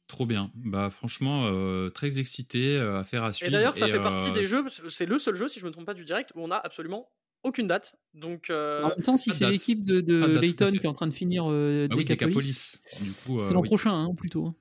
Trop 0.09 0.27
bien. 0.27 0.51
Bah 0.55 0.91
franchement, 0.91 1.47
euh, 1.47 1.91
très 1.91 2.19
excité, 2.19 2.77
euh, 2.77 2.99
affaire 3.01 3.23
à 3.25 3.33
suivre. 3.33 3.49
Et 3.49 3.53
d'ailleurs, 3.53 3.77
ça 3.77 3.87
fait 3.87 3.99
euh, 3.99 4.03
partie 4.03 4.31
des 4.33 4.47
jeux. 4.47 4.65
C'est 4.89 5.07
le 5.07 5.19
seul 5.19 5.37
jeu, 5.37 5.49
si 5.49 5.61
je 5.61 5.67
me 5.67 5.71
trompe 5.71 5.87
pas, 5.87 5.95
du 5.95 6.05
direct 6.05 6.31
où 6.35 6.43
on 6.43 6.51
a 6.51 6.57
absolument 6.57 7.09
aucune 7.47 7.68
date. 7.68 7.97
Donc 8.14 8.51
euh, 8.51 8.82
en 8.82 8.89
même 8.89 9.02
temps, 9.02 9.16
si 9.16 9.31
c'est 9.31 9.48
l'équipe 9.48 9.85
de, 9.85 10.01
de 10.01 10.39
Layton 10.39 10.73
qui 10.73 10.85
est 10.85 10.86
en 10.86 10.93
train 10.93 11.06
de 11.06 11.14
finir 11.14 11.44
euh, 11.48 11.86
Ah 11.90 11.94
oui, 11.97 12.05
Decapolis, 12.05 12.78
Decapolis. 12.82 13.05
Du 13.05 13.12
coup, 13.12 13.40
c'est 13.40 13.51
euh, 13.51 13.55
l'an 13.55 13.60
oui. 13.60 13.68
prochain, 13.68 13.93
hein, 13.93 14.14
plutôt. 14.14 14.55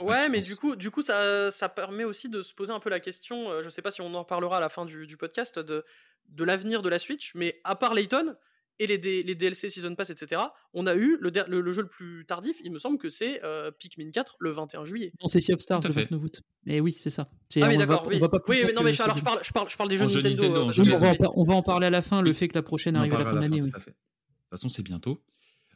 Ouais, 0.00 0.24
je 0.24 0.30
mais 0.30 0.40
du 0.40 0.56
coup, 0.56 0.76
du 0.76 0.90
coup 0.90 1.02
ça, 1.02 1.50
ça 1.50 1.68
permet 1.68 2.04
aussi 2.04 2.28
de 2.28 2.42
se 2.42 2.54
poser 2.54 2.72
un 2.72 2.80
peu 2.80 2.88
la 2.88 3.00
question, 3.00 3.50
euh, 3.50 3.62
je 3.62 3.68
sais 3.68 3.82
pas 3.82 3.90
si 3.90 4.00
on 4.00 4.14
en 4.14 4.20
reparlera 4.20 4.56
à 4.56 4.60
la 4.60 4.70
fin 4.70 4.86
du, 4.86 5.06
du 5.06 5.16
podcast, 5.16 5.58
de, 5.58 5.84
de 6.28 6.44
l'avenir 6.44 6.80
de 6.82 6.88
la 6.88 6.98
Switch, 6.98 7.32
mais 7.34 7.60
à 7.64 7.76
part 7.76 7.92
Layton 7.92 8.34
et 8.80 8.86
les, 8.88 8.98
D- 8.98 9.22
les 9.22 9.34
DLC 9.36 9.70
Season 9.70 9.94
Pass, 9.94 10.10
etc., 10.10 10.40
on 10.72 10.86
a 10.88 10.94
eu 10.96 11.16
le, 11.20 11.30
der- 11.30 11.48
le, 11.48 11.60
le 11.60 11.70
jeu 11.72 11.82
le 11.82 11.88
plus 11.88 12.24
tardif, 12.26 12.56
il 12.64 12.72
me 12.72 12.78
semble 12.80 12.98
que 12.98 13.08
c'est 13.10 13.40
euh, 13.44 13.70
Pikmin 13.70 14.10
4 14.10 14.36
le 14.40 14.50
21 14.50 14.84
juillet. 14.84 15.12
Non, 15.22 15.28
c'est 15.28 15.40
Sea 15.40 15.54
of 15.54 15.60
Stars 15.60 15.80
Tout 15.80 15.86
à 15.86 15.88
le 15.90 15.94
fait. 15.94 16.00
29 16.10 16.24
août. 16.24 16.42
Mais 16.64 16.80
oui, 16.80 16.96
c'est 16.98 17.10
ça. 17.10 17.30
Ah 17.56 17.60
va- 17.60 17.76
d'accord, 17.76 18.02
on 18.06 18.08
oui. 18.08 18.18
va 18.18 18.28
pas 18.28 18.40
plus 18.40 18.54
oui, 18.56 18.62
mais 18.66 18.72
non, 18.72 18.82
mais 18.82 18.92
je- 18.92 19.02
alors 19.02 19.16
je 19.16 19.22
parle, 19.22 19.38
je, 19.44 19.52
parle, 19.52 19.70
je 19.70 19.76
parle 19.76 19.88
des 19.90 19.96
jeux 19.96 20.06
En 20.06 20.08
jeu 20.08 20.22
Nintendo. 20.22 20.42
Nintendo, 20.42 20.68
euh, 20.68 20.70
jeu 20.72 20.82
Oui, 20.82 20.92
on, 20.94 20.98
va 20.98 21.14
on 21.36 21.44
va 21.44 21.54
en 21.54 21.62
parler 21.62 21.86
à 21.86 21.90
la 21.90 22.02
fin, 22.02 22.22
le 22.22 22.32
fait 22.32 22.48
que 22.48 22.54
la 22.54 22.62
prochaine 22.62 22.96
On 22.96 23.00
arrive 23.00 23.14
à 23.14 23.18
la 23.18 23.26
fin 23.26 23.34
de 23.34 23.40
l'année. 23.40 23.58
tout 23.58 23.64
Oui. 23.66 23.70
à 23.74 23.80
fait. 23.80 23.90
De 23.92 23.96
toute 23.96 24.50
façon, 24.50 24.68
c'est 24.68 24.82
bientôt. 24.82 25.22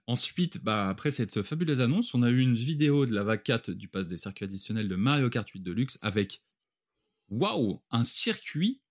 Ensuite, 0.07 0.63
bah, 0.63 0.89
après 0.89 1.11
cette 1.11 1.43
fabuleuse 1.43 1.81
annonce, 1.81 2.13
on 2.15 2.23
a 2.23 2.31
eu 2.31 2.41
une 2.41 2.55
vidéo 2.55 3.07
de 3.07 3.15
la 3.15 3.23
vague 3.23 3.43
4 3.43 3.71
du 3.73 3.89
pass 3.89 4.07
des 4.09 4.17
circuits 4.19 4.45
additionnels 4.45 4.89
de 4.89 4.97
Mario 4.97 5.31
Kart 5.31 5.49
8 5.49 5.61
Deluxe 5.61 5.99
avec, 6.03 6.43
waouh, 7.31 7.83
un 7.91 8.05
circuit, 8.05 8.83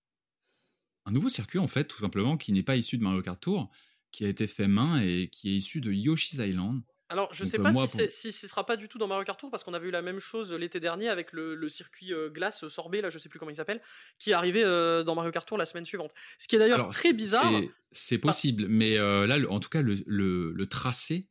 un 1.06 1.12
nouveau 1.12 1.28
circuit 1.28 1.58
en 1.58 1.68
fait, 1.68 1.84
tout 1.84 2.00
simplement, 2.00 2.36
qui 2.36 2.52
n'est 2.52 2.62
pas 2.62 2.76
issu 2.76 2.98
de 2.98 3.02
Mario 3.04 3.22
Kart 3.22 3.40
Tour, 3.40 3.70
qui 4.14 4.24
a 4.24 4.28
été 4.28 4.46
fait 4.46 4.68
main 4.68 5.00
et 5.02 5.28
qui 5.30 5.50
est 5.52 5.56
issu 5.56 5.80
de 5.80 5.90
Yoshi's 5.92 6.34
Island. 6.38 6.82
Alors, 7.10 7.32
je 7.34 7.42
Donc, 7.44 7.50
sais 7.50 7.60
euh, 7.60 7.62
pas 7.62 7.72
moi, 7.72 7.86
si, 7.86 7.96
pour- 7.98 8.00
c'est- 8.06 8.10
si 8.10 8.32
ce 8.32 8.46
sera 8.48 8.64
pas 8.64 8.76
du 8.76 8.88
tout 8.88 8.96
dans 8.96 9.06
Mario 9.06 9.24
Kart 9.24 9.38
Tour 9.38 9.50
parce 9.50 9.62
qu'on 9.62 9.74
avait 9.74 9.88
eu 9.88 9.90
la 9.90 10.00
même 10.02 10.20
chose 10.20 10.52
l'été 10.52 10.80
dernier 10.80 11.08
avec 11.08 11.32
le, 11.32 11.54
le 11.54 11.68
circuit 11.68 12.12
euh, 12.14 12.30
glace 12.30 12.66
sorbet, 12.68 13.02
là, 13.02 13.10
je 13.10 13.18
sais 13.18 13.28
plus 13.28 13.38
comment 13.38 13.50
il 13.50 13.56
s'appelle, 13.56 13.82
qui 14.18 14.30
est 14.30 14.34
arrivé 14.34 14.62
euh, 14.64 15.02
dans 15.04 15.14
Mario 15.14 15.30
Kart 15.30 15.46
Tour 15.46 15.58
la 15.58 15.66
semaine 15.66 15.84
suivante. 15.84 16.12
Ce 16.38 16.48
qui 16.48 16.56
est 16.56 16.58
d'ailleurs 16.58 16.88
très 16.90 17.12
bizarre. 17.12 17.52
c'est- 17.52 17.70
C'est 17.92 18.18
possible, 18.18 18.66
mais 18.68 18.96
euh, 18.98 19.26
là, 19.26 19.36
le- 19.38 19.50
en 19.50 19.60
tout 19.60 19.68
cas, 19.68 19.82
le, 19.82 20.64
tracé 20.70 21.28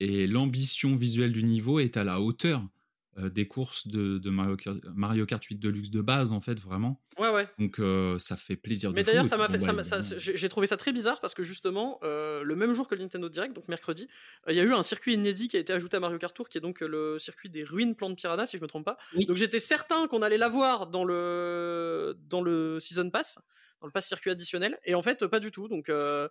et 0.00 0.26
l'ambition 0.26 0.94
visuelle 0.94 1.32
du 1.32 1.42
niveau 1.42 1.78
est 1.80 1.96
à 1.96 2.04
la 2.04 2.20
hauteur 2.20 2.60
euh, 2.60 2.66
des 3.16 3.46
courses 3.46 3.86
de, 3.88 4.18
de 4.18 4.30
Mario, 4.30 4.56
Kart, 4.56 4.78
Mario 4.94 5.26
Kart 5.26 5.42
8 5.42 5.56
Deluxe 5.56 5.90
de 5.90 6.00
base, 6.00 6.32
en 6.32 6.40
fait, 6.40 6.58
vraiment. 6.58 7.00
Ouais, 7.18 7.30
ouais. 7.30 7.48
Donc, 7.58 7.78
euh, 7.78 8.18
ça 8.18 8.36
fait 8.36 8.56
plaisir 8.56 8.90
de 8.90 8.94
Mais 8.96 9.02
d'ailleurs, 9.04 9.26
ça 9.26 9.36
m'a 9.36 9.48
fait, 9.48 9.60
ça 9.60 10.02
ça- 10.02 10.18
j'ai 10.18 10.48
trouvé 10.48 10.66
ça 10.66 10.76
très 10.76 10.92
bizarre 10.92 11.20
parce 11.20 11.34
que 11.34 11.42
justement, 11.42 11.98
euh, 12.02 12.42
le 12.42 12.56
même 12.56 12.72
jour 12.74 12.88
que 12.88 12.94
le 12.94 13.02
Nintendo 13.02 13.28
Direct, 13.28 13.54
donc 13.54 13.68
mercredi, 13.68 14.08
euh, 14.48 14.52
il 14.52 14.56
y 14.56 14.60
a 14.60 14.64
eu 14.64 14.72
un 14.72 14.82
circuit 14.82 15.14
inédit 15.14 15.48
qui 15.48 15.56
a 15.56 15.60
été 15.60 15.72
ajouté 15.72 15.96
à 15.96 16.00
Mario 16.00 16.18
Kart 16.18 16.34
Tour, 16.34 16.48
qui 16.48 16.58
est 16.58 16.60
donc 16.60 16.82
euh, 16.82 16.88
le 16.88 17.18
circuit 17.18 17.48
des 17.50 17.64
ruines 17.64 17.94
plantes 17.94 18.16
piranha, 18.16 18.46
si 18.46 18.56
je 18.56 18.62
me 18.62 18.66
trompe 18.66 18.84
pas. 18.84 18.96
Oui. 19.14 19.26
Donc 19.26 19.36
j'étais 19.36 19.60
certain 19.60 20.06
qu'on 20.08 20.22
allait 20.22 20.38
l'avoir 20.38 20.86
dans 20.88 21.04
le 21.04 22.16
dans 22.28 22.42
le 22.42 22.78
season 22.80 23.10
pass, 23.10 23.38
dans 23.80 23.86
le 23.86 23.92
pass 23.92 24.06
circuit 24.06 24.30
additionnel, 24.30 24.78
et 24.84 24.94
en 24.94 25.02
fait 25.02 25.26
pas 25.26 25.40
du 25.40 25.50
tout. 25.50 25.68
Donc 25.68 25.88
euh, 25.88 26.28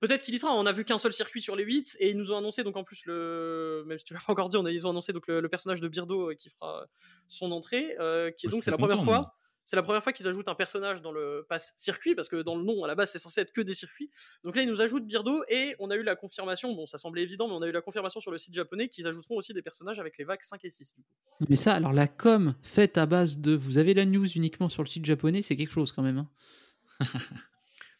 Peut-être 0.00 0.22
qu'il 0.22 0.34
y 0.34 0.38
sera. 0.38 0.52
On 0.54 0.66
a 0.66 0.72
vu 0.72 0.84
qu'un 0.84 0.98
seul 0.98 1.12
circuit 1.12 1.40
sur 1.40 1.56
les 1.56 1.64
8 1.64 1.96
et 2.00 2.10
ils 2.10 2.16
nous 2.16 2.30
ont 2.30 2.36
annoncé 2.36 2.62
donc 2.64 2.76
en 2.76 2.84
plus 2.84 3.02
le 3.06 3.84
même 3.86 3.98
si 3.98 4.04
tu 4.04 4.14
l'as 4.14 4.20
pas 4.20 4.32
encore 4.32 4.48
dit, 4.48 4.56
on 4.56 4.64
a, 4.64 4.70
ils 4.70 4.86
ont 4.86 4.90
annoncé 4.90 5.12
donc 5.12 5.26
le, 5.26 5.40
le 5.40 5.48
personnage 5.48 5.80
de 5.80 5.88
Birdo 5.88 6.30
euh, 6.30 6.34
qui 6.34 6.50
fera 6.50 6.86
son 7.28 7.50
entrée, 7.52 7.96
euh, 7.98 8.30
qui 8.30 8.48
donc 8.48 8.64
c'est 8.64 8.70
la 8.70 8.78
première 8.78 9.02
fois. 9.02 9.34
C'est 9.68 9.74
la 9.74 9.82
première 9.82 10.00
fois 10.00 10.12
qu'ils 10.12 10.28
ajoutent 10.28 10.46
un 10.46 10.54
personnage 10.54 11.02
dans 11.02 11.10
le 11.10 11.44
pass 11.48 11.72
circuit 11.76 12.14
parce 12.14 12.28
que 12.28 12.40
dans 12.40 12.54
le 12.54 12.62
nom 12.62 12.84
à 12.84 12.86
la 12.86 12.94
base 12.94 13.10
c'est 13.10 13.18
censé 13.18 13.40
être 13.40 13.52
que 13.52 13.60
des 13.60 13.74
circuits. 13.74 14.12
Donc 14.44 14.54
là 14.54 14.62
ils 14.62 14.68
nous 14.68 14.80
ajoutent 14.80 15.04
Birdo 15.04 15.42
et 15.48 15.74
on 15.80 15.90
a 15.90 15.96
eu 15.96 16.04
la 16.04 16.14
confirmation. 16.14 16.72
Bon 16.72 16.86
ça 16.86 16.98
semblait 16.98 17.22
évident 17.22 17.48
mais 17.48 17.54
on 17.54 17.62
a 17.62 17.66
eu 17.66 17.72
la 17.72 17.80
confirmation 17.80 18.20
sur 18.20 18.30
le 18.30 18.38
site 18.38 18.54
japonais 18.54 18.88
qu'ils 18.88 19.08
ajouteront 19.08 19.34
aussi 19.34 19.54
des 19.54 19.62
personnages 19.62 19.98
avec 19.98 20.18
les 20.18 20.24
vagues 20.24 20.42
5 20.42 20.64
et 20.64 20.70
6 20.70 20.94
du 20.94 21.02
coup. 21.02 21.08
Mais 21.48 21.56
ça, 21.56 21.74
alors 21.74 21.92
la 21.92 22.06
com 22.06 22.54
faite 22.62 22.96
à 22.96 23.06
base 23.06 23.38
de 23.38 23.56
vous 23.56 23.78
avez 23.78 23.92
la 23.92 24.04
news 24.04 24.28
uniquement 24.28 24.68
sur 24.68 24.84
le 24.84 24.88
site 24.88 25.04
japonais, 25.04 25.40
c'est 25.40 25.56
quelque 25.56 25.72
chose 25.72 25.90
quand 25.90 26.02
même. 26.02 26.18
hein. 26.18 26.30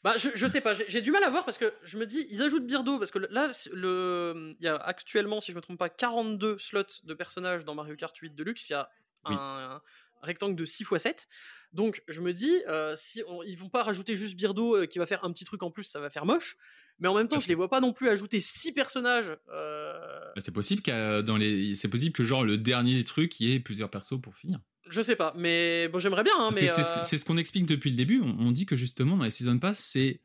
Bah, 0.07 0.15
je, 0.19 0.29
je 0.37 0.47
sais 0.47 0.61
pas, 0.61 0.73
j'ai 0.75 1.03
du 1.03 1.11
mal 1.11 1.25
à 1.25 1.31
voir 1.31 1.45
parce 1.45 1.59
que 1.59 1.75
je 1.83 1.99
me 1.99 2.07
dis, 2.07 2.29
ils 2.31 2.41
ajoutent 2.41 2.65
Birdo 2.65 2.97
parce 2.97 3.11
que 3.11 3.19
là, 3.19 3.51
le, 3.73 4.55
il 4.61 4.65
y 4.65 4.69
a 4.69 4.77
actuellement, 4.77 5.41
si 5.41 5.51
je 5.51 5.57
me 5.57 5.61
trompe 5.61 5.81
pas, 5.81 5.89
42 5.89 6.59
slots 6.59 6.85
de 7.03 7.13
personnages 7.13 7.65
dans 7.65 7.75
Mario 7.75 7.97
Kart 7.97 8.17
8 8.17 8.33
Deluxe. 8.37 8.69
Il 8.71 8.75
y 8.75 8.77
a 8.77 8.89
Oui. 9.29 9.35
un, 9.35 9.81
un 10.23 10.27
rectangle 10.27 10.55
de 10.55 10.65
6 10.65 10.85
x 10.85 11.03
7. 11.03 11.27
Donc, 11.73 12.05
je 12.07 12.21
me 12.21 12.33
dis, 12.33 12.55
euh, 12.69 12.95
si 12.97 13.25
on- 13.27 13.43
ils 13.43 13.59
vont 13.59 13.69
pas 13.69 13.83
rajouter 13.83 14.15
juste 14.15 14.37
Birdo 14.37 14.77
euh, 14.77 14.87
qui 14.87 15.01
va 15.01 15.07
faire 15.07 15.25
un 15.25 15.33
petit 15.33 15.45
truc 15.45 15.65
en 15.65 15.73
plus, 15.73 15.83
ça 15.83 15.99
va 15.99 16.09
faire 16.09 16.25
moche. 16.25 16.57
Mais 17.01 17.09
en 17.09 17.15
même 17.15 17.27
temps, 17.27 17.41
je 17.41 17.49
les 17.49 17.57
vois 17.57 17.69
pas 17.69 17.81
non 17.81 17.93
plus 17.93 18.09
ajouter 18.09 18.39
6 18.39 18.71
personnages. 18.73 19.37
euh, 19.49 20.21
bah, 20.37 20.41
c'est 20.41 20.55
possible 20.55 20.83
dans 21.25 21.37
les, 21.37 21.75
c'est 21.75 21.89
possible 21.89 22.15
que 22.15 22.23
genre 22.23 22.45
le 22.45 22.59
dernier 22.59 23.03
truc, 23.03 23.41
il 23.41 23.49
y 23.49 23.55
ait 23.55 23.61
plusieurs 23.61 23.91
persos 23.91 24.21
pour 24.23 24.37
finir. 24.37 24.61
Je 24.89 25.01
sais 25.03 25.17
pas, 25.17 25.33
mais 25.37 25.89
bon, 25.89 25.99
j'aimerais 25.99 26.23
bien. 26.25 26.35
Hein, 26.39 26.51
mais 26.55 26.69
c'est 26.69 26.81
euh, 26.81 27.03
c'est 27.03 27.19
ce 27.19 27.25
qu'on 27.25 27.37
explique 27.37 27.67
depuis 27.67 27.91
le 27.91 27.97
début. 27.97 28.21
On, 28.21 28.37
on 28.39 28.51
dit 28.53 28.67
que 28.67 28.77
justement 28.77 29.17
dans 29.17 29.25
les 29.25 29.31
season 29.31 29.59
pass, 29.59 29.79
c'est 29.79 30.21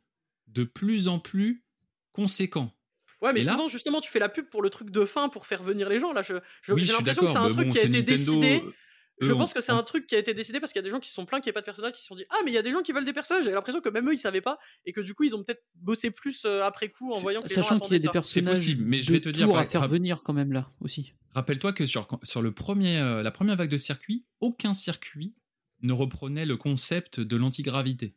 de 0.47 0.63
plus 0.63 1.07
en 1.07 1.19
plus 1.19 1.63
conséquent. 2.11 2.73
Ouais, 3.21 3.33
mais 3.33 3.41
Et 3.41 3.43
là- 3.43 3.51
souvent, 3.53 3.67
justement, 3.67 4.01
tu 4.01 4.09
fais 4.11 4.19
la 4.19 4.29
pub 4.29 4.49
pour 4.49 4.61
le 4.63 4.69
truc 4.69 4.89
de 4.89 5.05
fin 5.05 5.29
pour 5.29 5.45
faire 5.45 5.61
venir 5.61 5.87
les 5.89 5.99
gens. 5.99 6.11
Là, 6.11 6.21
je, 6.23 6.33
je- 6.63 6.73
oui, 6.73 6.81
j'ai 6.81 6.87
je 6.87 6.91
suis 6.93 6.97
l'impression 7.03 7.21
que 7.25 7.31
c'est 7.31 7.37
un 7.37 7.51
truc 7.51 7.67
bon, 7.67 7.71
qui 7.71 7.77
a 7.79 7.83
été 7.83 7.99
Nintendo, 7.99 8.39
décidé. 8.41 8.63
Je 9.19 9.33
pense 9.33 9.53
que 9.53 9.61
c'est 9.61 9.71
un 9.71 9.83
truc 9.83 10.07
qui 10.07 10.15
a 10.15 10.19
été 10.19 10.33
décidé 10.33 10.59
parce 10.59 10.71
qu'il 10.73 10.79
y 10.79 10.83
a 10.83 10.83
des 10.83 10.89
gens 10.89 10.99
qui 10.99 11.09
se 11.09 11.13
sont 11.13 11.25
plaints 11.25 11.39
qu'il 11.41 11.49
n'y 11.49 11.51
ait 11.51 11.53
pas 11.53 11.59
de 11.61 11.65
personnages 11.65 11.93
qui 11.93 12.01
se 12.01 12.07
sont 12.07 12.15
dit 12.15 12.25
Ah, 12.31 12.37
mais 12.43 12.51
il 12.51 12.53
y 12.55 12.57
a 12.57 12.63
des 12.63 12.71
gens 12.71 12.81
qui 12.81 12.91
veulent 12.91 13.05
des 13.05 13.13
personnages. 13.13 13.43
J'ai 13.43 13.51
l'impression 13.51 13.81
que 13.81 13.89
même 13.89 14.09
eux, 14.09 14.13
ils 14.13 14.17
savaient 14.17 14.41
pas 14.41 14.57
et 14.85 14.93
que 14.93 15.01
du 15.01 15.13
coup, 15.13 15.23
ils 15.25 15.35
ont 15.35 15.43
peut-être 15.43 15.63
bossé 15.75 16.09
plus 16.09 16.43
euh, 16.45 16.63
après 16.63 16.89
coup 16.89 17.11
en 17.11 17.13
C'est- 17.13 17.21
voyant 17.21 17.41
que 17.43 17.47
les 17.49 17.53
gens 17.55 17.61
Sachant 17.61 17.79
qu'il 17.79 17.93
y 17.93 17.95
a 17.97 17.99
des 17.99 18.05
ça. 18.05 18.11
personnages 18.11 18.55
possible, 18.55 18.83
mais 18.85 19.01
je 19.01 19.07
de 19.09 19.13
vais 19.13 19.21
te 19.21 19.29
dire, 19.29 19.45
tour 19.45 19.53
par- 19.55 19.63
à 19.63 19.67
faire 19.67 19.87
venir 19.87 20.23
quand 20.23 20.33
même 20.33 20.51
là 20.53 20.71
aussi. 20.79 21.13
Rappelle-toi 21.35 21.73
que 21.73 21.85
sur, 21.85 22.07
sur 22.23 22.41
le 22.41 22.51
premier, 22.51 22.97
euh, 22.99 23.21
la 23.21 23.31
première 23.31 23.55
vague 23.57 23.69
de 23.69 23.77
circuit, 23.77 24.25
aucun 24.39 24.73
circuit 24.73 25.35
ne 25.81 25.93
reprenait 25.93 26.45
le 26.45 26.57
concept 26.57 27.19
de 27.19 27.35
l'antigravité. 27.35 28.15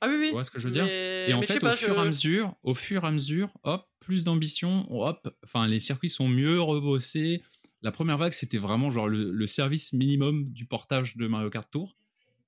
Ah 0.00 0.08
oui, 0.08 0.16
oui. 0.18 0.26
Tu 0.28 0.32
vois 0.32 0.44
ce 0.44 0.50
que 0.50 0.58
je 0.58 0.64
veux 0.66 0.72
dire? 0.72 0.84
Mais- 0.84 1.26
Et 1.30 1.34
en 1.34 1.40
mais 1.40 1.46
fait, 1.46 1.58
au 1.58 1.60
pas, 1.60 1.72
fur 1.76 1.90
et 1.92 1.94
je- 1.94 2.00
à 2.00 2.04
mesure, 2.04 2.56
au 2.64 2.74
fur 2.74 3.04
et 3.04 3.06
à 3.06 3.10
mesure, 3.12 3.50
hop, 3.62 3.88
plus 4.00 4.24
d'ambition, 4.24 4.84
hop, 4.90 5.28
enfin 5.44 5.68
les 5.68 5.78
circuits 5.78 6.10
sont 6.10 6.26
mieux 6.28 6.60
rebossés. 6.60 7.42
La 7.82 7.90
première 7.90 8.18
vague, 8.18 8.32
c'était 8.32 8.58
vraiment 8.58 8.90
genre 8.90 9.08
le, 9.08 9.30
le 9.32 9.46
service 9.46 9.92
minimum 9.92 10.44
du 10.52 10.64
portage 10.66 11.16
de 11.16 11.26
Mario 11.26 11.50
Kart 11.50 11.68
Tour. 11.70 11.96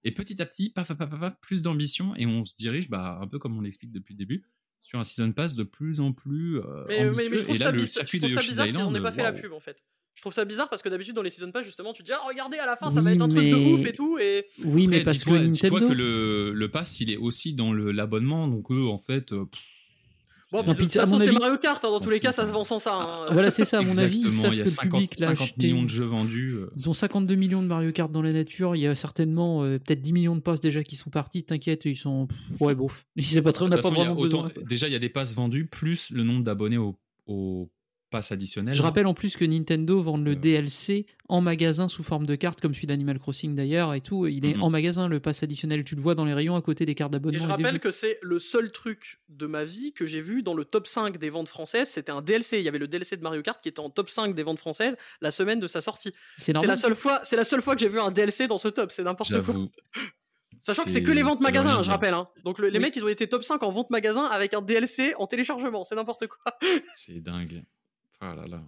Et 0.05 0.11
petit 0.12 0.40
à 0.40 0.47
petit, 0.47 0.70
paf, 0.70 0.89
paf, 0.89 0.98
paf, 0.98 1.11
paf, 1.11 1.20
paf, 1.20 1.40
plus 1.40 1.62
d'ambition 1.62 2.15
et 2.16 2.27
on 2.27 2.44
se 2.44 2.55
dirige, 2.55 2.89
bah, 2.90 3.19
un 3.20 3.27
peu 3.27 3.39
comme 3.39 3.56
on 3.56 3.62
l'explique 3.62 3.90
depuis 3.90 4.12
le 4.15 4.19
début, 4.19 4.44
sur 4.81 4.98
un 4.98 5.05
season 5.05 5.32
pass 5.32 5.55
de 5.55 5.62
plus 5.65 6.01
en 6.01 6.12
plus 6.12 6.59
euh, 6.59 6.85
Mais, 6.89 7.05
mais- 7.05 7.09
ambitieux. 7.09 7.31
mais 7.31 7.36
je 7.36 7.43
trouve 7.43 7.55
et 7.55 7.59
là, 7.59 7.65
ça, 7.66 7.73
le 7.73 7.86
circuit 7.86 8.20
de 8.20 8.28
Yoshi's 8.28 8.52
Island, 8.52 8.74
n'en 8.74 8.94
aient 8.94 9.01
pas 9.02 9.12
fait 9.12 9.23
la 9.23 9.32
pub 9.32 9.52
en 9.52 9.61
fait. 9.61 9.78
Je 10.15 10.20
trouve 10.20 10.32
ça 10.35 10.44
bizarre 10.44 10.69
parce 10.69 10.81
que 10.82 10.89
d'habitude, 10.89 11.15
dans 11.16 11.23
les 11.23 11.31
season 11.31 11.51
pass, 11.51 11.65
justement, 11.65 11.93
tu 11.93 12.02
te 12.02 12.06
dis 12.06 12.12
Ah, 12.15 12.20
regardez, 12.28 12.59
à 12.59 12.66
la 12.66 12.77
fin, 12.77 12.89
ça 12.90 13.01
va 13.01 13.12
être 13.12 13.20
un 13.23 13.28
truc 13.28 13.43
de 13.44 13.51
mais- 13.56 13.73
ouf 13.73 13.85
et 13.86 13.93
tout. 13.93 14.16
Et 14.19 14.44
Oui, 14.65 14.86
mais 14.86 15.01
parce 15.02 15.24
que 15.24 15.31
dis-toi- 15.31 15.47
dis-toi 15.48 15.70
Nintendo. 15.70 15.89
que 15.89 15.93
le, 15.94 16.52
le 16.52 16.70
pass, 16.70 17.01
il 17.01 17.11
est 17.11 17.16
aussi 17.16 17.55
dans 17.55 17.73
l'abonnement, 17.73 18.47
donc 18.47 18.70
eux, 18.70 18.85
en 18.86 18.98
fait, 18.98 19.32
euh, 19.32 19.47
pff, 19.47 19.61
bon, 20.62 20.72
de 20.72 20.76
toute 20.78 20.93
façon, 20.93 21.18
c'est 21.18 21.32
Mario 21.32 21.56
Kart. 21.59 21.85
hein, 21.85 21.89
dans 21.90 22.01
tous 22.01 22.10
les 22.10 22.20
cas, 22.20 22.32
ça 22.32 22.47
se 22.47 22.52
vend 22.52 22.64
sans 22.64 22.78
ça. 22.78 22.94
hein. 22.94 23.26
Voilà, 23.32 23.51
c'est 23.51 23.64
ça, 23.64 23.78
à 23.78 23.82
mon 23.82 23.98
avis, 23.98 24.20
ils 24.26 24.32
savent 24.32 24.52
il 24.55 24.59
y 24.59 24.60
a 24.60 24.64
que 24.64 24.68
le 24.68 24.74
50, 24.74 24.90
public 25.01 25.20
l'a 25.20 25.26
50 25.28 25.40
acheté. 25.43 25.66
millions 25.66 25.82
de 25.82 25.89
jeux 25.89 26.05
vendus. 26.05 26.55
euh. 26.55 26.70
Ils 26.76 26.89
ont 26.89 26.93
52 26.93 27.35
millions 27.35 27.62
de 27.62 27.66
Mario 27.66 27.90
Kart 27.93 28.10
dans 28.12 28.22
la 28.22 28.32
nature. 28.32 28.76
Il 28.76 28.81
y 28.82 28.86
a 28.86 28.94
certainement 28.94 29.64
euh, 29.64 29.78
peut-être 29.78 30.01
10 30.01 30.12
millions 30.12 30.36
de 30.36 30.40
passes 30.40 30.60
déjà 30.60 30.82
qui 30.82 30.97
sont 30.97 31.10
partis. 31.10 31.43
T'inquiète, 31.44 31.85
ils 31.85 31.97
sont. 31.97 32.28
Ouais, 32.60 32.74
bof. 32.74 33.05
C'est 33.20 33.43
pas 33.43 33.52
très, 33.52 33.64
on 33.64 33.68
n'a 33.68 33.76
pas 33.76 33.82
façon, 33.82 33.94
a 33.94 33.98
vraiment 34.05 34.16
autant- 34.18 34.43
besoin. 34.43 34.51
quoi. 34.51 34.62
déjà, 34.68 34.86
il 34.89 34.93
y 34.93 34.97
a 34.97 35.01
des 35.01 35.09
passes 35.09 35.35
vendus, 35.35 35.66
plus 35.66 36.10
le 36.10 36.22
nombre 36.22 36.44
d'abonnés 36.44 36.78
au, 36.78 36.97
au 37.26 37.70
additionnel. 38.32 38.74
Je 38.74 38.82
rappelle 38.82 39.07
en 39.07 39.15
plus 39.15 39.36
que 39.36 39.45
Nintendo 39.45 40.03
vend 40.03 40.16
le 40.19 40.32
Euh. 40.32 40.35
DLC 40.35 41.07
en 41.28 41.41
magasin 41.41 41.89
sous 41.89 42.03
forme 42.03 42.27
de 42.27 42.35
carte, 42.35 42.61
comme 42.61 42.74
celui 42.74 42.86
d'Animal 42.86 43.19
Crossing 43.19 43.55
d'ailleurs 43.55 43.95
et 43.95 44.01
tout. 44.01 44.27
Il 44.27 44.45
est 44.45 44.57
en 44.57 44.69
magasin 44.70 45.09
le 45.09 45.20
pass 45.20 45.43
additionnel. 45.43 45.82
Tu 45.85 45.95
le 45.97 46.01
vois 46.03 46.15
dans 46.15 46.24
les 46.24 46.35
rayons 46.35 46.55
à 46.57 46.62
côté 46.62 46.85
des 46.85 46.95
cartes 46.95 47.12
d'abonnement. 47.12 47.39
je 47.39 47.45
et 47.45 47.51
rappelle 47.51 47.81
que 47.81 47.91
c'est 47.91 48.19
le 48.23 48.39
seul 48.39 48.70
truc 48.73 49.20
de 49.28 49.47
ma 49.47 49.65
vie 49.65 49.93
que 49.93 50.07
j'ai 50.07 50.20
vu 50.20 50.43
dans 50.43 50.55
le 50.55 50.65
top 50.65 50.86
5 50.86 51.16
des 51.19 51.31
ventes 51.31 51.49
françaises. 51.49 51.89
C'était 51.89 52.12
un 52.12 52.20
DLC. 52.23 52.59
Il 52.59 52.65
y 52.65 52.69
avait 52.69 52.78
le 52.78 52.89
DLC 52.89 53.16
de 53.16 53.23
Mario 53.23 53.43
Kart 53.43 53.61
qui 53.62 53.69
était 53.69 53.81
en 53.81 53.91
top 53.91 54.11
5 54.11 54.35
des 54.35 54.43
ventes 54.43 54.59
françaises 54.59 54.97
la 55.20 55.31
semaine 55.31 55.61
de 55.61 55.66
sa 55.66 55.81
sortie. 55.81 56.12
c'est 56.36 56.53
la 56.53 56.77
seule 56.77 56.95
fois, 56.95 57.20
c'est 57.24 57.36
la 57.36 57.45
seule 57.45 57.62
fois 57.62 57.74
que 57.74 57.81
j'ai 57.81 57.89
vu 57.89 57.99
un 58.01 58.11
DLC 58.11 58.47
dans 58.47 58.59
ce 58.59 58.69
top. 58.69 58.93
C'est 58.93 59.03
n'importe 59.05 59.41
quoi. 59.43 59.55
Sachant 60.61 60.85
que 60.85 60.91
c'est 60.91 61.03
que 61.03 61.11
les 61.12 61.23
ventes 61.23 61.41
magasins, 61.41 61.77
je 61.78 61.82
dire. 61.82 61.91
rappelle. 61.93 62.15
hein. 62.15 62.27
Donc 62.43 62.59
le- 62.59 62.69
les 62.69 62.78
Oui. 62.78 62.85
mecs, 62.85 62.97
ils 62.97 63.05
ont 63.05 63.09
été 63.09 63.28
top 63.28 63.45
5 63.45 63.62
en 63.62 63.70
vente 63.70 63.91
magasin 63.91 64.24
avec 64.24 64.55
un 64.55 64.62
DLC 64.62 65.12
en 65.19 65.27
téléchargement. 65.27 65.85
C'est 65.85 65.95
n'importe 65.95 66.27
quoi. 66.27 66.57
C'est 66.95 67.20
dingue. 67.20 67.65
Ah 68.26 68.34
là 68.34 68.46
là. 68.46 68.64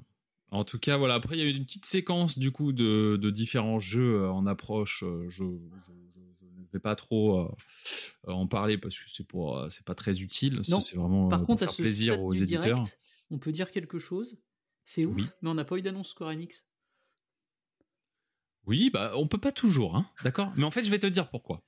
En 0.50 0.64
tout 0.64 0.78
cas, 0.78 0.96
voilà. 0.96 1.14
Après, 1.14 1.36
il 1.36 1.40
y 1.40 1.42
a 1.42 1.46
eu 1.50 1.54
une 1.56 1.64
petite 1.64 1.86
séquence 1.86 2.38
du 2.38 2.52
coup 2.52 2.72
de, 2.72 3.18
de 3.20 3.30
différents 3.30 3.78
jeux 3.78 4.20
euh, 4.22 4.30
en 4.30 4.46
approche. 4.46 5.02
euh, 5.02 5.26
Je, 5.28 5.42
ne 5.44 6.68
vais 6.72 6.78
pas 6.78 6.94
trop 6.94 7.40
euh, 7.40 7.48
en 8.26 8.46
parler 8.46 8.76
parce 8.78 8.96
que 8.98 9.04
c'est 9.08 9.26
pas, 9.26 9.68
c'est 9.70 9.84
pas 9.84 9.94
très 9.94 10.20
utile. 10.20 10.60
C'est 10.62 10.94
vraiment 10.96 11.28
Par 11.28 11.38
pour 11.40 11.46
contre, 11.48 11.62
à 11.62 11.66
faire 11.66 11.74
ce 11.74 11.82
plaisir 11.82 12.22
aux 12.22 12.32
éditeurs. 12.34 12.76
direct, 12.76 13.00
on 13.30 13.38
peut 13.38 13.50
dire 13.52 13.70
quelque 13.70 13.98
chose. 13.98 14.38
C'est 14.84 15.04
ouf, 15.06 15.16
Oui. 15.16 15.26
mais 15.42 15.48
on 15.50 15.54
n'a 15.54 15.64
pas 15.64 15.76
eu 15.78 15.82
d'annonce 15.82 16.10
Square 16.10 16.30
Enix. 16.30 16.64
Oui, 18.66 18.90
bah, 18.90 19.12
on 19.16 19.26
peut 19.28 19.38
pas 19.38 19.52
toujours, 19.52 19.96
hein, 19.96 20.08
d'accord? 20.24 20.52
Mais 20.56 20.64
en 20.64 20.70
fait, 20.70 20.82
je 20.84 20.90
vais 20.90 20.98
te 20.98 21.06
dire 21.06 21.30
pourquoi. 21.30 21.62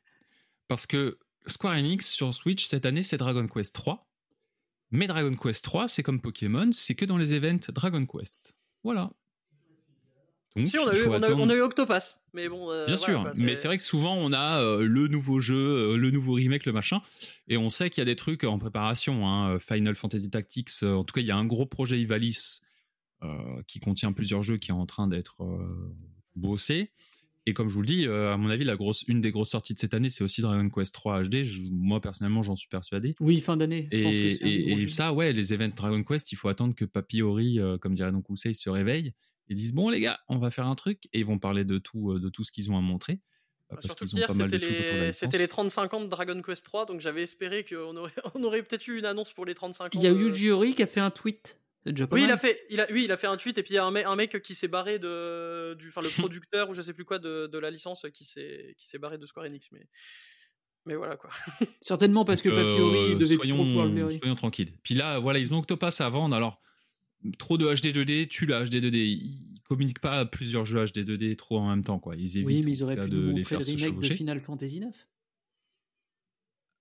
Parce 0.67 0.87
que 0.87 1.19
Square 1.47 1.75
Enix 1.75 2.11
sur 2.11 2.35
Switch 2.35 2.67
cette 2.67 2.87
année, 2.87 3.03
c'est 3.03 3.17
Dragon 3.17 3.47
Quest 3.47 3.75
3. 3.75 4.08
Mais 4.91 5.07
Dragon 5.07 5.35
Quest 5.35 5.65
3, 5.65 5.89
c'est 5.89 6.03
comme 6.03 6.21
Pokémon, 6.21 6.71
c'est 6.73 6.95
que 6.95 7.05
dans 7.05 7.19
les 7.19 7.35
events 7.35 7.71
Dragon 7.75 8.05
Quest. 8.07 8.55
Voilà. 8.83 9.11
Donc, 10.57 10.67
Si, 10.67 10.79
on 10.79 10.89
a, 10.89 10.97
eu, 10.97 11.07
on, 11.07 11.13
a, 11.13 11.17
attendre- 11.19 11.43
on 11.43 11.49
a 11.51 11.55
eu 11.55 11.61
Octopass. 11.61 12.19
Mais 12.33 12.49
bon. 12.49 12.71
euh, 12.71 12.87
Bien 12.87 12.97
sûr, 12.97 13.31
mais 13.37 13.55
c'est 13.55 13.69
vrai 13.69 13.77
que 13.77 13.83
souvent 13.83 14.15
on 14.17 14.33
a 14.33 14.61
euh, 14.63 14.83
le 14.83 15.07
nouveau 15.09 15.41
jeu, 15.41 15.55
euh, 15.93 15.97
le 15.97 16.11
nouveau 16.11 16.33
remake, 16.33 16.65
le 16.67 16.73
machin, 16.73 17.01
et 17.49 17.57
on 17.57 17.71
sait 17.71 17.91
qu'il 17.91 18.01
y 18.01 18.03
a 18.03 18.05
des 18.07 18.17
trucs 18.17 18.45
en 18.45 18.59
préparation. 18.59 19.29
hein, 19.29 19.59
Final 19.59 19.95
Fantasy 19.95 20.31
Tactics, 20.31 20.71
en 20.83 21.05
tout 21.05 21.13
cas, 21.13 21.21
il 21.21 21.27
y 21.27 21.31
a 21.31 21.37
un 21.37 21.45
gros 21.47 21.67
projet 21.67 22.01
Ivalice 22.01 22.63
qui 23.67 23.81
contient 23.81 24.13
plusieurs 24.13 24.43
jeux 24.45 24.59
qui 24.59 24.71
est 24.71 24.75
en 24.75 24.87
train 24.87 25.07
d'être 25.09 25.45
bossé. 26.37 26.93
Et 27.49 27.55
comme 27.55 27.69
je 27.69 27.75
vous 27.75 27.81
le 27.81 27.87
dis, 27.87 28.07
euh, 28.07 28.33
à 28.33 28.37
mon 28.37 28.51
avis, 28.51 28.65
la 28.65 28.77
grosse, 28.77 29.05
une 29.09 29.21
des 29.21 29.31
grosses 29.31 29.51
sorties 29.51 29.73
de 29.75 29.79
cette 29.79 29.95
année, 29.95 30.09
c'est 30.11 30.23
aussi 30.23 30.43
Dragon 30.43 30.69
Quest 30.69 30.93
3 30.93 31.23
HD. 31.23 31.45
Je- 31.45 31.63
moi 31.71 32.01
personnellement, 32.01 32.43
j'en 32.43 32.57
suis 32.57 32.69
persuadé. 32.69 33.15
Oui, 33.21 33.41
fin 33.41 33.57
d'année. 33.57 33.89
je 33.91 33.97
Et, 33.97 34.87
ça, 34.89 35.13
ouais, 35.13 35.33
les 35.33 35.53
events 35.55 35.75
Dragon 35.75 36.03
Quest, 36.05 36.31
il 36.33 36.37
faut 36.37 36.49
attendre 36.49 36.75
que 36.75 36.85
Papy 36.85 37.23
Ori, 37.23 37.59
euh, 37.59 37.79
comme 37.79 37.95
dirait 37.95 38.13
Don 38.13 38.21
Conseil, 38.23 38.55
se 38.55 38.69
réveille 38.69 39.13
et 39.49 39.55
disent 39.55 39.73
bon 39.73 39.89
les 39.89 40.01
gars, 40.01 40.19
on 40.29 40.39
va 40.39 40.51
faire 40.51 40.67
un 40.67 40.75
truc 40.75 41.05
et 41.13 41.21
ils 41.21 41.25
vont 41.27 41.39
parler 41.39 41.65
de 41.65 41.79
tout, 41.79 42.13
euh, 42.13 42.21
de 42.21 42.29
tout 42.29 42.45
ce 42.45 42.53
qu'ils 42.53 42.71
ont 42.71 42.77
à 42.77 42.81
montrer. 42.83 43.15
Bah, 43.15 43.77
Bah, 43.77 43.77
parce 43.83 43.87
surtout 43.87 44.05
qu'ils 44.07 44.15
ont 44.15 44.17
qu'hier, 44.19 44.27
pas 44.29 44.35
mal 44.35 44.51
de 44.51 44.59
c'était 44.59 44.67
trucs 44.67 44.79
autour 44.81 44.95
de 44.95 44.99
la 45.01 45.07
les... 45.09 45.13
c'était 45.13 45.39
les 45.39 45.49
35 45.49 45.95
ans 45.95 46.01
de 46.03 46.07
Dragon 46.07 46.43
Quest 46.43 46.65
3, 46.65 46.87
donc 46.87 47.01
j'avais 47.01 47.23
espéré 47.23 47.65
qu'on 47.65 47.97
aurait, 47.97 48.13
on 48.35 48.43
aurait 48.45 48.63
peut-être 48.63 48.87
eu 48.89 48.99
une 48.99 49.05
annonce 49.07 49.33
pour 49.33 49.47
les 49.47 49.55
35 49.55 49.85
ans. 49.85 49.89
Il 49.95 50.03
y 50.03 50.07
a 50.07 50.13
de- 50.13 50.19
Yuji 50.19 50.51
Horii 50.51 50.75
qui 50.75 50.83
a 50.83 50.87
fait 50.87 51.01
un 51.01 51.11
tweet. 51.11 51.59
C'est 51.89 51.93
déjà 51.95 52.07
pas 52.07 52.17
Oui, 52.17 52.25
il 52.25 52.31
a 52.31 52.37
fait, 52.37 52.61
il 52.69 52.81
a, 52.81 52.87
oui, 52.93 53.05
il 53.05 53.13
a 53.13 53.17
fait 53.17 53.27
un 53.29 53.37
tweet 53.39 53.57
et 53.57 53.63
puis 53.63 53.73
il 53.73 53.77
y 53.77 53.79
a 53.79 53.85
un, 53.85 53.91
mec- 53.91 54.05
un 54.07 54.15
mec 54.15 54.43
qui 54.43 54.55
s'est 54.55 54.69
barré 54.69 54.99
de, 54.99 55.73
du, 55.75 55.89
enfin 55.89 56.03
le 56.03 56.09
producteur 56.23 56.69
ou 56.69 56.75
je 56.75 56.83
sais 56.83 56.93
plus 56.93 57.05
quoi 57.07 57.19
de, 57.19 57.47
de 57.47 57.59
la 57.59 57.71
licence 57.71 58.05
qui 58.13 58.25
s'est, 58.25 58.75
qui 58.77 58.87
s'est 58.87 58.99
barré 58.99 59.17
de 59.17 59.25
Square 59.25 59.47
Enix, 59.47 59.69
mais, 59.73 59.87
mais 60.87 60.95
voilà 60.97 61.17
quoi. 61.17 61.31
Certainement 61.81 62.27
parce 62.27 62.43
que 62.43 62.51
Horii 62.51 63.13
euh, 63.13 63.17
devait 63.17 63.39
plus 63.39 63.49
trop 63.49 63.65
soyons, 63.65 64.11
soyons 64.19 64.35
tranquilles. 64.35 64.73
Puis 64.83 64.95
là, 64.95 65.19
voilà, 65.19 65.39
ils 65.39 65.55
ont 65.55 65.59
Octopass 65.59 66.01
à 66.03 66.09
vendre. 66.11 66.37
Alors, 66.37 66.61
trop 67.39 67.57
de 67.57 67.65
HD 67.67 67.87
2D, 67.97 68.29
tue 68.29 68.45
la 68.45 68.65
HD 68.65 68.75
2D. 68.75 68.97
Ils 68.97 69.61
communiquent 69.65 70.01
pas 70.01 70.27
plusieurs 70.27 70.65
jeux 70.67 70.85
HD 70.85 70.99
2D 71.09 71.37
trop 71.37 71.59
en 71.59 71.69
même 71.71 71.85
temps, 71.85 71.99
quoi. 71.99 72.17
Ils 72.17 72.37
évitent 72.39 72.47
Oui, 72.47 72.63
mais 72.65 72.73
ils 72.73 72.83
auraient 72.83 72.97
pu 72.97 73.11
nous 73.11 73.33
montrer 73.33 73.57
le 73.57 73.65
remake 73.65 74.01
de. 74.01 74.15
Final 74.15 74.41
Fantasy 74.41 74.81
9. 74.81 75.09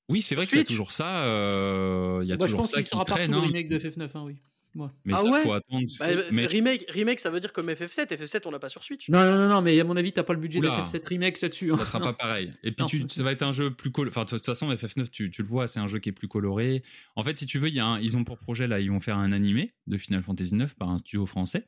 Oui, 0.10 0.22
c'est 0.22 0.36
vrai 0.36 0.48
qu'il 0.48 0.58
y 0.58 0.62
a 0.62 0.64
toujours 0.64 0.94
ça. 0.94 1.24
euh, 1.26 2.20
Il 2.24 2.30
y 2.30 2.32
a 2.34 2.38
Moi, 2.38 2.48
je 2.48 2.52
toujours 2.54 2.62
pense 2.62 2.72
ça 2.72 2.78
qu'il 2.78 2.86
qui 2.86 2.90
sera 2.92 3.04
traîne. 3.04 3.30
partout 3.30 3.32
le 3.32 3.38
hein. 3.40 3.42
remake 3.42 3.68
de 3.68 3.78
FF9, 3.80 4.10
hein, 4.14 4.24
oui. 4.26 4.36
Moi. 4.78 4.94
Mais 5.06 5.14
Ah 5.16 5.18
ça, 5.18 5.30
ouais 5.32 5.42
faut 5.44 5.54
attendre. 5.54 5.86
Bah, 6.00 6.06
mais 6.32 6.46
remake, 6.46 6.86
remake, 6.90 7.20
ça 7.20 7.30
veut 7.32 7.40
dire 7.40 7.52
comme 7.52 7.68
FF7. 7.70 8.08
FF7, 8.16 8.42
on 8.46 8.52
l'a 8.52 8.60
pas 8.60 8.70
sur 8.70 8.84
Switch. 8.84 9.10
Non, 9.10 9.26
non, 9.26 9.36
non, 9.38 9.50
non, 9.50 9.62
mais 9.64 9.80
à 9.80 9.84
mon 9.84 9.98
avis, 9.98 10.14
t'as 10.14 10.24
pas 10.24 10.34
le 10.34 10.40
budget 10.40 10.60
de 10.62 10.68
Oula. 10.68 10.84
FF7 10.86 11.08
remake 11.08 11.42
là-dessus. 11.42 11.72
hein. 11.74 11.78
ça 11.78 11.86
sera 11.86 12.00
pas 12.00 12.14
pareil. 12.14 12.54
Et 12.64 12.72
puis 12.72 12.84
Non. 12.84 12.86
tu, 12.88 13.10
ça 13.10 13.24
va 13.24 13.32
être 13.32 13.42
un 13.42 13.52
jeu 13.52 13.74
plus 13.74 13.92
coloré. 13.92 14.12
Enfin, 14.14 14.24
de 14.26 14.30
toute 14.30 14.46
façon, 14.46 14.72
FF9, 14.72 15.10
tu, 15.10 15.32
tu 15.32 15.42
le 15.42 15.48
vois, 15.48 15.68
c'est 15.68 15.80
un 15.80 15.88
jeu 15.88 15.98
qui 16.00 16.10
est 16.10 16.14
plus 16.14 16.28
coloré. 16.28 16.84
En 17.16 17.24
fait, 17.24 17.36
si 17.36 17.48
tu 17.48 17.58
veux, 17.58 17.70
y 17.70 17.80
a 17.80 17.86
un- 17.88 18.00
ils 18.00 18.16
ont 18.16 18.24
pour 18.24 18.38
projet 18.38 18.68
là, 18.68 18.80
ils 18.80 18.92
vont 18.92 19.00
faire 19.00 19.18
un 19.18 19.32
animé 19.32 19.74
de 19.88 19.98
Final 19.98 20.22
Fantasy 20.22 20.54
9 20.56 20.76
par 20.76 20.90
un 20.90 21.00
studio 21.00 21.26
français. 21.26 21.68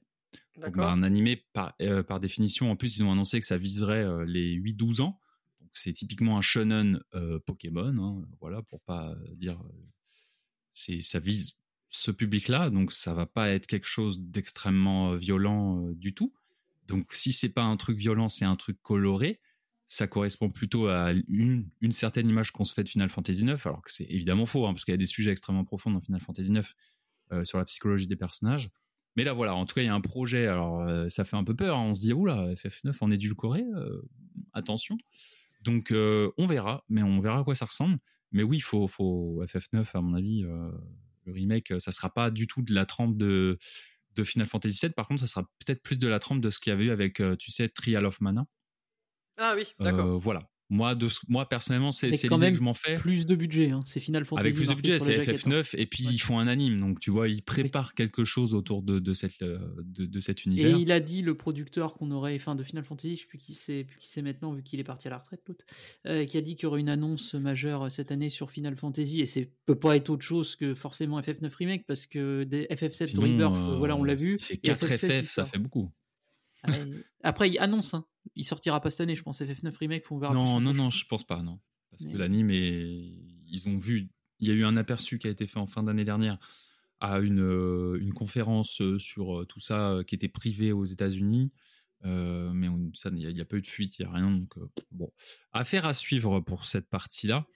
Donc, 0.62 0.76
bah, 0.78 0.92
un 0.92 1.02
animé 1.04 1.38
par, 1.54 1.74
euh, 1.82 2.04
par 2.04 2.20
définition. 2.20 2.70
En 2.70 2.76
plus, 2.76 2.98
ils 2.98 3.04
ont 3.04 3.12
annoncé 3.12 3.40
que 3.40 3.46
ça 3.48 3.58
viserait 3.58 4.04
euh, 4.04 4.24
les 4.26 4.52
8-12 4.54 5.02
ans. 5.02 5.20
Donc 5.62 5.70
c'est 5.74 5.94
typiquement 5.94 6.38
un 6.38 6.42
shonen 6.42 7.02
euh, 7.16 7.40
Pokémon. 7.40 7.96
hein, 7.98 8.28
voilà, 8.40 8.62
pour 8.62 8.82
pas 8.82 9.16
dire. 9.36 9.60
euh, 9.60 9.74
c'est 10.72 11.02
ça 11.02 11.20
vise 11.20 11.58
ce 11.90 12.12
public-là, 12.12 12.70
donc 12.70 12.94
ça 12.94 13.14
va 13.14 13.26
pas 13.26 13.50
être 13.50 13.68
quelque 13.68 13.88
chose 13.88 14.22
d'extrêmement 14.22 15.16
violent 15.16 15.90
du 15.92 16.14
tout. 16.14 16.34
Donc 16.88 17.14
si 17.14 17.32
c'est 17.32 17.50
pas 17.50 17.64
un 17.64 17.78
truc 17.78 17.98
violent, 17.98 18.30
c'est 18.30 18.46
un 18.46 18.56
truc 18.56 18.82
coloré. 18.82 19.40
Ça 19.88 20.08
correspond 20.08 20.50
plutôt 20.50 20.88
à 20.88 21.14
une, 21.28 21.68
certaine 21.92 22.30
image 22.30 22.52
qu'on 22.52 22.64
se 22.64 22.76
fait 22.76 22.84
de 22.84 22.90
Final 22.90 23.10
Fantasy 23.10 23.44
9, 23.44 23.66
alors 23.66 23.82
que 23.82 23.92
c'est 23.92 24.06
évidemment 24.06 24.46
faux, 24.46 24.68
hein, 24.68 24.74
parce 24.74 24.86
qu'il 24.86 24.92
y 24.92 24.96
a 24.96 24.98
des 24.98 25.06
sujets 25.06 25.32
extrêmement 25.32 25.66
profonds 25.66 25.90
dans 25.90 26.00
Final 26.00 26.22
Fantasy 26.22 26.52
9 26.52 26.76
euh, 27.32 27.44
sur 27.44 27.58
la 27.58 27.66
psychologie 27.66 28.06
des 28.06 28.16
personnages. 28.16 28.70
Mais 29.16 29.24
là, 29.24 29.34
voilà, 29.34 29.56
en 29.56 29.66
tout 29.66 29.74
cas, 29.74 29.82
il 29.82 29.86
y 29.86 29.90
a 29.90 29.96
un 29.96 30.02
projet. 30.02 30.46
Alors, 30.46 30.88
ça 31.10 31.26
fait 31.26 31.36
un 31.36 31.44
peu 31.44 31.56
peur. 31.56 31.76
hein, 31.76 31.88
On 31.90 31.96
se 31.96 32.02
dit, 32.02 32.14
oula, 32.14 32.54
FF9 32.54 32.96
en 33.02 33.12
édulcoré, 33.12 33.64
attention. 34.54 34.98
Donc, 35.64 35.92
on 35.92 36.46
verra, 36.46 36.86
mais 36.88 37.02
on 37.02 37.20
verra 37.20 37.40
à 37.40 37.44
quoi 37.44 37.56
ça 37.56 37.66
ressemble. 37.66 37.98
Mais 38.32 38.44
oui, 38.44 38.60
faut, 38.60 38.88
faut 38.88 39.44
FF9, 39.44 39.86
à 39.96 40.02
mon 40.02 40.14
avis, 40.14 40.46
le 41.30 41.34
remake, 41.36 41.74
ça 41.80 41.92
sera 41.92 42.14
pas 42.14 42.32
du 42.32 42.48
tout 42.48 42.62
de 42.62 42.74
la 42.74 42.86
trempe 42.86 43.18
de, 43.18 43.58
de 44.16 44.24
Final 44.24 44.48
Fantasy 44.48 44.76
7. 44.76 44.96
Par 44.96 45.08
contre, 45.08 45.22
ça 45.22 45.28
sera 45.28 45.44
peut-être 45.44 45.82
plus 45.82 46.00
de 46.00 46.08
la 46.08 46.20
trempe 46.20 46.42
de 46.42 46.50
ce 46.50 46.60
qu'il 46.60 46.72
y 46.72 46.74
avait 46.74 46.86
eu 46.86 46.92
avec, 46.92 47.20
euh, 47.20 47.36
tu 47.36 47.52
sais, 47.52 47.70
Trial 47.70 48.06
of 48.06 48.22
Mana. 48.22 48.46
Ah 49.38 49.54
oui, 49.56 49.74
d'accord. 49.80 50.08
Euh, 50.08 50.18
voilà. 50.18 50.50
Moi, 50.72 50.94
de, 50.94 51.08
moi, 51.28 51.50
personnellement, 51.50 51.92
c'est 51.92 52.10
Mais 52.12 52.18
c'est 52.18 52.28
quand 52.28 52.36
l'idée 52.36 52.46
même 52.48 52.54
que 52.54 52.60
je 52.60 52.64
m'en 52.64 52.76
fais. 52.76 52.94
Plus 52.96 53.26
de 53.26 53.34
budget, 53.36 53.72
hein. 53.72 53.82
c'est 53.86 54.00
Final 54.00 54.24
Fantasy. 54.24 54.48
Avec 54.48 54.56
plus 54.56 54.68
de 54.68 54.74
budget, 54.76 55.00
c'est 55.00 55.16
jaquette, 55.16 55.48
hein. 55.48 55.50
FF9, 55.62 55.76
et 55.78 55.86
puis 55.88 56.06
Ouais. 56.06 56.14
ils 56.14 56.20
font 56.20 56.38
un 56.38 56.46
anime, 56.48 56.80
donc 56.80 57.00
tu 57.00 57.10
vois, 57.10 57.28
ils 57.28 57.42
préparent 57.42 57.96
quelque 57.96 58.24
chose 58.24 58.54
autour 58.54 58.84
de, 58.84 59.00
de, 59.00 59.14
cette, 59.16 59.42
euh, 59.42 59.58
de, 59.84 60.06
de 60.06 60.20
cet 60.20 60.42
Et 60.42 60.44
univers. 60.46 60.78
il 60.78 60.92
a 60.92 61.00
dit, 61.00 61.24
le 61.24 61.36
producteur 61.36 61.94
qu'on 61.94 62.12
aurait, 62.12 62.36
enfin 62.36 62.54
de 62.56 62.62
Final 62.64 62.84
Fantasy, 62.84 63.16
je 63.16 63.22
sais 63.22 63.26
plus 63.28 63.40
qui 63.40 63.56
c'est, 63.56 63.84
plus 63.84 63.98
qui 64.00 64.10
c'est 64.10 64.22
maintenant 64.22 64.54
vu 64.54 64.62
qu'il 64.62 64.80
est 64.80 64.84
parti 64.84 65.08
à 65.08 65.12
la 65.12 65.18
retraite, 65.18 65.42
l'autre, 65.48 65.66
euh, 66.06 66.26
qui 66.26 66.38
a 66.38 66.42
dit 66.42 66.56
qu'il 66.56 66.64
y 66.64 66.68
aurait 66.68 66.82
une 66.82 66.90
annonce 66.90 67.34
majeure 67.34 67.86
euh, 67.86 67.90
cette 67.90 68.12
année 68.12 68.30
sur 68.30 68.52
Final 68.52 68.76
Fantasy, 68.78 69.22
et 69.22 69.26
c'est 69.26 69.52
peut 69.66 69.74
pas 69.80 69.96
être 69.96 70.10
autre 70.12 70.24
chose 70.24 70.56
que 70.56 70.76
forcément 70.76 71.20
FF9 71.20 71.52
remake 71.56 71.86
parce 71.88 72.06
que 72.06 72.44
des 72.44 72.66
FF7 72.66 73.08
Sinon, 73.08 73.24
Rebirth, 73.24 73.56
euh, 73.58 73.78
voilà, 73.80 73.96
on 73.96 74.04
l'a 74.04 74.14
vu. 74.16 74.36
C'est 74.40 74.54
et 74.54 74.58
4 74.58 74.86
FF16, 74.86 75.22
FF, 75.22 75.32
ça 75.32 75.46
fait 75.46 75.58
beaucoup. 75.58 75.90
Ouais. 76.68 76.86
Après, 77.24 77.50
il 77.50 77.58
annonce, 77.60 77.94
hein. 77.94 78.06
il 78.36 78.44
sortira 78.46 78.82
pas 78.82 78.92
cette 78.92 79.02
année, 79.02 79.16
je 79.16 79.24
pense. 79.24 79.42
FF9 79.42 79.76
remake, 79.78 80.04
faut 80.04 80.18
plus 80.20 80.28
Non, 80.30 80.60
non, 80.60 80.74
non, 80.74 80.90
je 80.90 81.06
pense 81.06 81.26
pas, 81.26 81.42
non. 81.42 81.60
Parce 81.92 82.04
que 82.04 82.18
l'anime 82.18 82.50
est. 82.52 83.14
Ils 83.52 83.64
ont 83.68 83.78
vu. 83.78 84.10
Il 84.40 84.48
y 84.48 84.52
a 84.52 84.54
eu 84.54 84.64
un 84.64 84.78
aperçu 84.78 85.20
qui 85.20 85.28
a 85.28 85.30
été 85.30 85.48
fait 85.48 85.60
en 85.60 85.66
fin 85.66 85.84
d'année 85.84 86.06
dernière 86.06 86.38
à 87.02 87.20
une, 87.20 87.42
euh, 87.42 87.98
une 88.02 88.14
conférence 88.14 88.82
euh, 88.82 89.00
sur 89.00 89.40
euh, 89.42 89.46
tout 89.46 89.60
ça 89.60 90.00
qui 90.06 90.16
était 90.16 90.28
privée 90.30 90.72
aux 90.72 90.86
États-Unis. 90.86 91.52
Euh, 92.06 92.52
mais 92.54 92.68
on- 92.70 92.92
ça, 92.94 93.10
il 93.14 93.34
n'y 93.34 93.42
a, 93.42 93.46
pas 93.46 93.58
eu 93.58 93.62
de 93.62 93.68
fuite, 93.68 94.00
il 94.00 94.06
n'y 94.06 94.12
a 94.12 94.14
rien. 94.16 94.32
Donc, 94.32 94.58
euh, 94.58 94.68
bon. 94.92 95.12
Affaire 95.52 95.86
à 95.86 95.94
suivre 95.94 96.40
pour 96.42 96.68
cette 96.68 96.90
partie-là. 96.90 97.48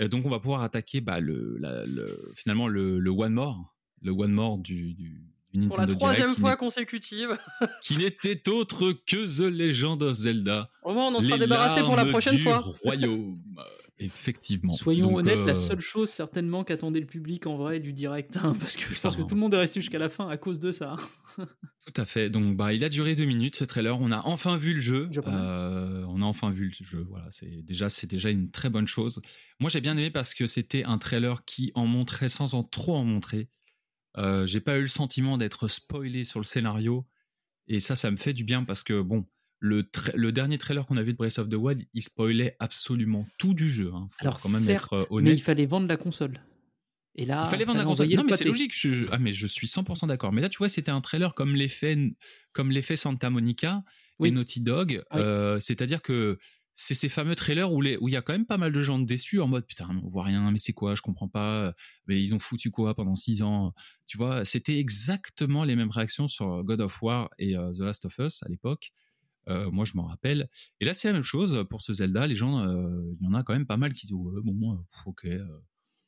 Euh, 0.00 0.08
donc, 0.08 0.24
on 0.24 0.30
va 0.30 0.40
pouvoir 0.40 0.62
attaquer 0.62 1.00
bah, 1.00 1.20
le, 1.20 1.56
la- 1.58 1.84
le- 1.86 2.32
finalement 2.34 2.68
le, 2.68 2.98
le 2.98 3.10
One 3.10 3.32
More. 3.34 3.74
Le 4.00 4.10
One 4.12 4.32
More 4.32 4.58
du, 4.58 4.94
du, 4.94 5.22
du 5.52 5.68
Pour 5.68 5.78
la 5.78 5.86
troisième 5.86 6.28
Direct, 6.28 6.40
fois 6.40 6.56
consécutive. 6.56 7.38
qui 7.82 7.96
n'était 7.96 8.48
autre 8.48 8.92
que 8.92 9.26
The 9.26 9.50
Legend 9.50 10.02
of 10.02 10.14
Zelda. 10.14 10.70
Au 10.82 10.94
moins, 10.94 11.08
on 11.08 11.14
en 11.14 11.20
sera 11.20 11.38
débarrassé 11.38 11.80
pour 11.80 11.96
la 11.96 12.04
prochaine 12.06 12.36
du 12.36 12.42
fois. 12.42 12.64
royaume. 12.82 13.38
Effectivement. 13.98 14.72
Soyons 14.72 15.08
Donc, 15.08 15.18
honnêtes, 15.18 15.46
la 15.46 15.52
euh, 15.52 15.54
seule 15.54 15.80
chose 15.80 16.10
certainement 16.10 16.64
qu'attendait 16.64 16.98
le 16.98 17.06
public 17.06 17.46
en 17.46 17.56
vrai 17.56 17.78
du 17.78 17.92
direct, 17.92 18.36
hein, 18.42 18.52
parce 18.58 18.76
que 18.76 18.92
je 18.92 19.00
pense 19.00 19.14
que 19.14 19.22
tout 19.22 19.34
le 19.34 19.40
monde 19.40 19.54
est 19.54 19.58
resté 19.58 19.80
jusqu'à 19.80 19.98
la 19.98 20.08
fin 20.08 20.28
à 20.28 20.36
cause 20.36 20.58
de 20.58 20.72
ça. 20.72 20.96
Tout 21.38 22.00
à 22.00 22.04
fait. 22.04 22.30
Donc, 22.30 22.56
bah, 22.56 22.72
il 22.72 22.82
a 22.84 22.88
duré 22.88 23.14
deux 23.14 23.24
minutes 23.24 23.56
ce 23.56 23.64
trailer. 23.64 24.00
On 24.00 24.10
a 24.10 24.22
enfin 24.24 24.56
vu 24.56 24.74
le 24.74 24.80
jeu. 24.80 25.08
Euh, 25.26 26.04
on 26.08 26.22
a 26.22 26.24
enfin 26.24 26.50
vu 26.50 26.72
le 26.80 26.86
jeu. 26.86 27.06
Voilà, 27.08 27.26
c'est 27.30 27.62
déjà, 27.62 27.88
c'est 27.88 28.08
déjà 28.08 28.30
une 28.30 28.50
très 28.50 28.70
bonne 28.70 28.86
chose. 28.86 29.20
Moi, 29.60 29.68
j'ai 29.68 29.80
bien 29.80 29.96
aimé 29.96 30.10
parce 30.10 30.34
que 30.34 30.46
c'était 30.46 30.84
un 30.84 30.98
trailer 30.98 31.44
qui 31.44 31.70
en 31.74 31.86
montrait 31.86 32.28
sans 32.28 32.54
en 32.54 32.62
trop 32.64 32.96
en 32.96 33.04
montrer. 33.04 33.48
Euh, 34.18 34.46
j'ai 34.46 34.60
pas 34.60 34.78
eu 34.78 34.82
le 34.82 34.88
sentiment 34.88 35.38
d'être 35.38 35.68
spoilé 35.68 36.24
sur 36.24 36.38
le 36.40 36.44
scénario. 36.44 37.06
Et 37.68 37.80
ça, 37.80 37.96
ça 37.96 38.10
me 38.10 38.16
fait 38.16 38.32
du 38.32 38.44
bien 38.44 38.64
parce 38.64 38.82
que 38.82 39.00
bon, 39.00 39.26
le, 39.60 39.82
tra- 39.82 40.14
le 40.16 40.32
dernier 40.32 40.58
trailer 40.58 40.84
qu'on 40.86 40.96
a 40.96 41.02
vu 41.02 41.12
de 41.12 41.16
Breath 41.18 41.38
of 41.38 41.48
the 41.48 41.54
Wild, 41.54 41.84
il 41.94 42.02
spoilait 42.02 42.56
absolument 42.58 43.26
tout 43.38 43.54
du 43.54 43.70
jeu. 43.70 43.90
Hein. 43.94 44.08
Faut 44.10 44.16
Alors 44.20 44.40
quand 44.40 44.48
même 44.48 44.62
certes, 44.62 44.92
être 44.92 45.02
euh, 45.02 45.06
mais 45.10 45.16
honnête. 45.16 45.38
il 45.38 45.42
fallait 45.42 45.66
vendre 45.66 45.86
la 45.86 45.96
console. 45.96 46.40
Et 47.14 47.26
là, 47.26 47.44
Il 47.46 47.50
fallait 47.50 47.64
vendre 47.66 47.78
la 47.78 47.84
console. 47.84 48.08
Non, 48.08 48.24
mais 48.24 48.36
c'est 48.36 48.44
logique. 48.44 48.72
Je, 48.74 48.92
je- 48.94 49.04
ah, 49.12 49.18
mais 49.18 49.32
je 49.32 49.46
suis 49.46 49.66
100% 49.66 50.06
d'accord. 50.08 50.32
Mais 50.32 50.40
là, 50.40 50.48
tu 50.48 50.58
vois, 50.58 50.68
c'était 50.70 50.90
un 50.90 51.00
trailer 51.02 51.34
comme 51.34 51.54
l'effet, 51.54 51.96
comme 52.52 52.70
l'effet 52.70 52.96
Santa 52.96 53.28
Monica 53.30 53.84
Oui. 54.18 54.28
et 54.28 54.32
Naughty 54.32 54.60
Dog. 54.62 55.02
Oui. 55.12 55.20
Euh, 55.20 55.60
C'est-à-dire 55.60 56.00
que 56.02 56.38
c'est 56.74 56.94
ces 56.94 57.08
fameux 57.08 57.34
trailers 57.34 57.70
où 57.70 57.82
il 57.82 58.12
y 58.12 58.16
a 58.16 58.22
quand 58.22 58.32
même 58.32 58.46
pas 58.46 58.56
mal 58.56 58.72
de 58.72 58.82
gens 58.82 58.98
déçus 58.98 59.40
en 59.40 59.46
mode 59.46 59.66
putain, 59.66 59.88
on 60.02 60.08
voit 60.08 60.24
rien, 60.24 60.50
mais 60.50 60.58
c'est 60.58 60.72
quoi, 60.72 60.94
je 60.94 61.02
comprends 61.02 61.28
pas. 61.28 61.74
Mais 62.06 62.20
ils 62.20 62.34
ont 62.34 62.38
foutu 62.38 62.70
quoi 62.70 62.94
pendant 62.94 63.14
six 63.14 63.42
ans 63.42 63.74
Tu 64.06 64.16
vois, 64.16 64.44
c'était 64.44 64.78
exactement 64.78 65.64
les 65.64 65.76
mêmes 65.76 65.90
réactions 65.90 66.28
sur 66.28 66.64
God 66.64 66.80
of 66.80 67.02
War 67.02 67.30
et 67.38 67.56
euh, 67.56 67.72
The 67.72 67.80
Last 67.80 68.04
of 68.06 68.18
Us 68.18 68.42
à 68.42 68.48
l'époque. 68.48 68.92
Euh, 69.48 69.70
moi, 69.70 69.84
je 69.84 69.94
m'en 69.96 70.04
rappelle. 70.04 70.48
Et 70.80 70.84
là, 70.84 70.94
c'est 70.94 71.08
la 71.08 71.14
même 71.14 71.22
chose 71.22 71.64
pour 71.68 71.82
ce 71.82 71.92
Zelda. 71.92 72.26
Les 72.26 72.34
gens, 72.34 72.60
euh, 72.60 73.12
il 73.20 73.24
y 73.24 73.28
en 73.28 73.34
a 73.34 73.42
quand 73.42 73.52
même 73.52 73.66
pas 73.66 73.76
mal 73.76 73.92
qui 73.92 74.06
disent 74.06 74.12
ouais, 74.12 74.40
bon, 74.42 74.84
ok, 75.06 75.26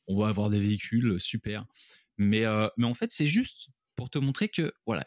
on 0.07 0.17
va 0.17 0.29
avoir 0.29 0.49
des 0.49 0.59
véhicules, 0.59 1.19
super. 1.19 1.65
Mais, 2.17 2.45
mais 2.77 2.85
en 2.85 2.93
fait, 2.93 3.11
c'est 3.11 3.27
juste 3.27 3.69
pour 3.95 4.09
te 4.09 4.17
montrer 4.17 4.47
que, 4.47 4.71
voilà, 4.85 5.03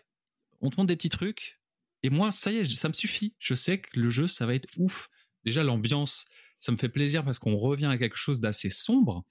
on 0.61 0.71
te 0.71 0.77
montre 0.77 0.89
des 0.89 0.97
petits 0.97 1.09
trucs. 1.09 1.61
Et 2.03 2.11
moi, 2.11 2.31
ça 2.31 2.53
y 2.53 2.57
est, 2.57 2.65
ça 2.65 2.89
me 2.89 2.93
suffit. 2.93 3.35
Je 3.39 3.55
sais 3.55 3.81
que 3.81 3.99
le 3.99 4.09
jeu, 4.09 4.27
ça 4.27 4.47
va 4.47 4.55
être 4.55 4.69
ouf. 4.77 5.09
Déjà, 5.45 5.63
l'ambiance, 5.63 6.27
ça 6.59 6.73
me 6.73 6.77
fait 6.77 6.89
plaisir 6.89 7.25
parce 7.25 7.39
qu'on 7.39 7.57
revient 7.57 7.87
à 7.87 7.99
quelque 7.99 8.17
chose 8.17 8.41
d'assez 8.41 8.71
sombre. 8.71 9.25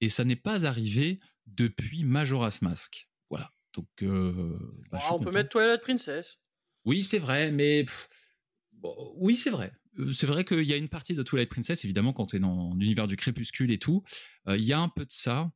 Et 0.00 0.08
ça 0.08 0.24
n'est 0.24 0.36
pas 0.36 0.66
arrivé 0.66 1.20
depuis 1.46 2.04
Majora's 2.04 2.62
Mask. 2.62 3.08
Voilà. 3.30 3.52
Donc, 3.74 3.86
euh, 4.02 4.58
bah, 4.90 4.98
Ah, 5.02 5.14
on 5.14 5.20
peut 5.20 5.30
mettre 5.30 5.50
Twilight 5.50 5.80
Princess. 5.80 6.38
Oui, 6.84 7.02
c'est 7.02 7.18
vrai, 7.20 7.52
mais 7.52 7.84
pff, 7.84 8.08
bon, 8.72 9.14
oui, 9.16 9.36
c'est 9.36 9.50
vrai. 9.50 9.72
Euh, 9.98 10.12
C'est 10.12 10.26
vrai 10.26 10.44
qu'il 10.44 10.64
y 10.64 10.72
a 10.72 10.76
une 10.76 10.88
partie 10.88 11.14
de 11.14 11.22
Twilight 11.22 11.48
Princess, 11.48 11.84
évidemment, 11.84 12.12
quand 12.12 12.26
tu 12.26 12.36
es 12.36 12.40
dans 12.40 12.74
l'univers 12.74 13.06
du 13.06 13.16
crépuscule 13.16 13.70
et 13.70 13.78
tout, 13.78 14.02
euh, 14.48 14.56
il 14.56 14.64
y 14.64 14.72
a 14.72 14.80
un 14.80 14.88
peu 14.88 15.04
de 15.04 15.10
ça. 15.12 15.52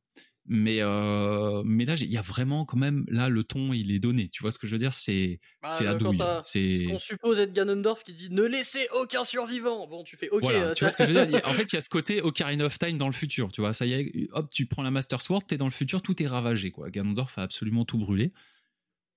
Mais, 0.49 0.77
euh, 0.79 1.61
mais 1.65 1.83
là, 1.83 1.95
il 1.95 2.09
y 2.09 2.17
a 2.17 2.21
vraiment 2.21 2.63
quand 2.63 2.77
même, 2.77 3.05
là, 3.09 3.27
le 3.27 3.43
ton, 3.43 3.73
il 3.73 3.91
est 3.91 3.99
donné. 3.99 4.29
Tu 4.29 4.41
vois 4.41 4.51
ce 4.51 4.57
que 4.57 4.65
je 4.65 4.71
veux 4.71 4.77
dire? 4.77 4.93
C'est 4.93 5.41
Bah, 5.61 5.67
c'est 5.67 5.83
la 5.83 5.93
douille. 5.93 6.17
C'est 6.41 6.87
On 6.89 6.99
suppose 6.99 7.39
être 7.39 7.51
Ganondorf 7.51 8.03
qui 8.03 8.13
dit 8.13 8.29
ne 8.31 8.43
laissez 8.43 8.87
aucun 8.95 9.25
survivant. 9.25 9.87
Bon, 9.87 10.05
tu 10.05 10.15
fais 10.15 10.29
ok. 10.29 10.43
voilà, 10.43 10.59
euh, 10.59 10.73
tu 10.73 10.85
vois 10.85 10.91
ce 10.91 10.95
que 10.95 11.05
je 11.05 11.11
veux 11.11 11.25
dire? 11.25 11.41
En 11.43 11.53
fait, 11.53 11.73
il 11.73 11.75
y 11.75 11.77
a 11.77 11.81
ce 11.81 11.89
côté 11.89 12.21
Ocarina 12.21 12.63
of 12.63 12.79
Time 12.79 12.97
dans 12.97 13.07
le 13.07 13.13
futur. 13.13 13.51
Tu 13.51 13.59
vois, 13.59 13.73
ça 13.73 13.85
y 13.85 13.93
est, 13.93 14.29
hop, 14.31 14.49
tu 14.49 14.67
prends 14.67 14.83
la 14.83 14.91
Master 14.91 15.21
Sword, 15.21 15.43
t'es 15.43 15.57
dans 15.57 15.65
le 15.65 15.71
futur, 15.71 16.01
tout 16.01 16.21
est 16.23 16.27
ravagé. 16.27 16.71
Quoi. 16.71 16.89
Ganondorf 16.91 17.37
a 17.37 17.41
absolument 17.41 17.83
tout 17.83 17.97
brûlé. 17.97 18.31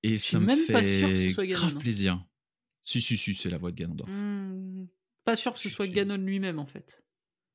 Et 0.03 0.19
suis 0.19 0.33
ça 0.33 0.41
me 0.41 0.47
même 0.47 0.59
fait 0.59 0.73
pas 0.73 0.85
sûr 0.85 1.09
que 1.09 1.15
ce 1.15 1.31
soit 1.31 1.47
Ganon, 1.47 1.61
grave 1.61 1.77
plaisir. 1.77 2.25
Si, 2.83 3.01
si, 3.01 3.17
si, 3.17 3.35
c'est 3.35 3.51
la 3.51 3.59
voix 3.59 3.71
de 3.71 3.77
Ganondorf. 3.77 4.11
Hmm, 4.11 4.87
pas 5.25 5.37
sûr 5.37 5.53
que 5.53 5.61
ce 5.61 5.69
Si, 5.69 5.75
soit 5.75 5.87
si. 5.87 5.93
Ganon 5.93 6.17
lui-même 6.17 6.59
en 6.59 6.67
fait. 6.67 7.05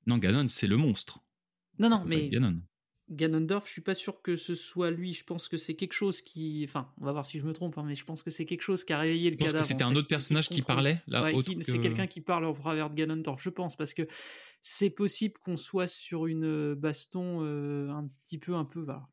Non, 0.06 0.18
Ganon, 0.18 0.48
c'est 0.48 0.68
le 0.68 0.78
monstre. 0.78 1.20
Non, 1.78 1.90
non, 1.90 2.04
mais 2.06 2.30
Ganon. 2.30 2.62
Ganondorf, 3.10 3.68
je 3.68 3.72
suis 3.72 3.82
pas 3.82 3.94
sûr 3.96 4.22
que 4.22 4.36
ce 4.36 4.56
soit 4.56 4.90
lui. 4.92 5.14
Je 5.14 5.24
pense 5.24 5.48
que 5.48 5.58
c'est 5.58 5.76
quelque 5.76 5.94
chose 5.94 6.22
qui. 6.22 6.66
Enfin, 6.68 6.92
on 7.00 7.06
va 7.06 7.12
voir 7.12 7.26
si 7.26 7.38
je 7.40 7.46
me 7.46 7.54
trompe, 7.54 7.78
hein, 7.78 7.84
mais 7.86 7.96
je 7.96 8.04
pense 8.04 8.24
que 8.24 8.32
c'est 8.32 8.46
quelque 8.46 8.64
chose 8.64 8.84
qui 8.84 8.94
a 8.94 9.00
réveillé 9.00 9.30
le 9.30 9.36
Je 9.36 9.38
pense 9.40 9.48
cadavre. 9.48 9.64
que 9.64 9.68
c'était 9.68 9.84
un 9.84 9.92
fait, 9.92 9.98
autre 9.98 10.08
personnage 10.08 10.50
qui 10.50 10.62
parlait, 10.62 11.02
là, 11.08 11.24
Ouais, 11.24 11.34
que- 11.34 11.62
C'est 11.62 11.80
quelqu'un 11.80 12.08
qui 12.08 12.22
parle 12.22 12.46
au 12.46 12.54
travers 12.54 12.90
de 12.90 12.96
Ganondorf, 12.96 13.42
je 13.42 13.50
pense, 13.52 13.76
parce 13.76 13.94
que 13.94 14.04
c'est 14.64 14.90
possible 14.90 15.36
qu'on 15.40 15.58
soit 15.58 15.88
sur 15.88 16.26
une 16.26 16.44
euh, 16.46 16.76
baston 16.76 17.40
euh, 17.44 17.90
un 17.90 18.10
petit 18.24 18.40
peu, 18.40 18.56
un 18.56 18.66
peu. 18.66 18.82
voilà, 18.82 19.08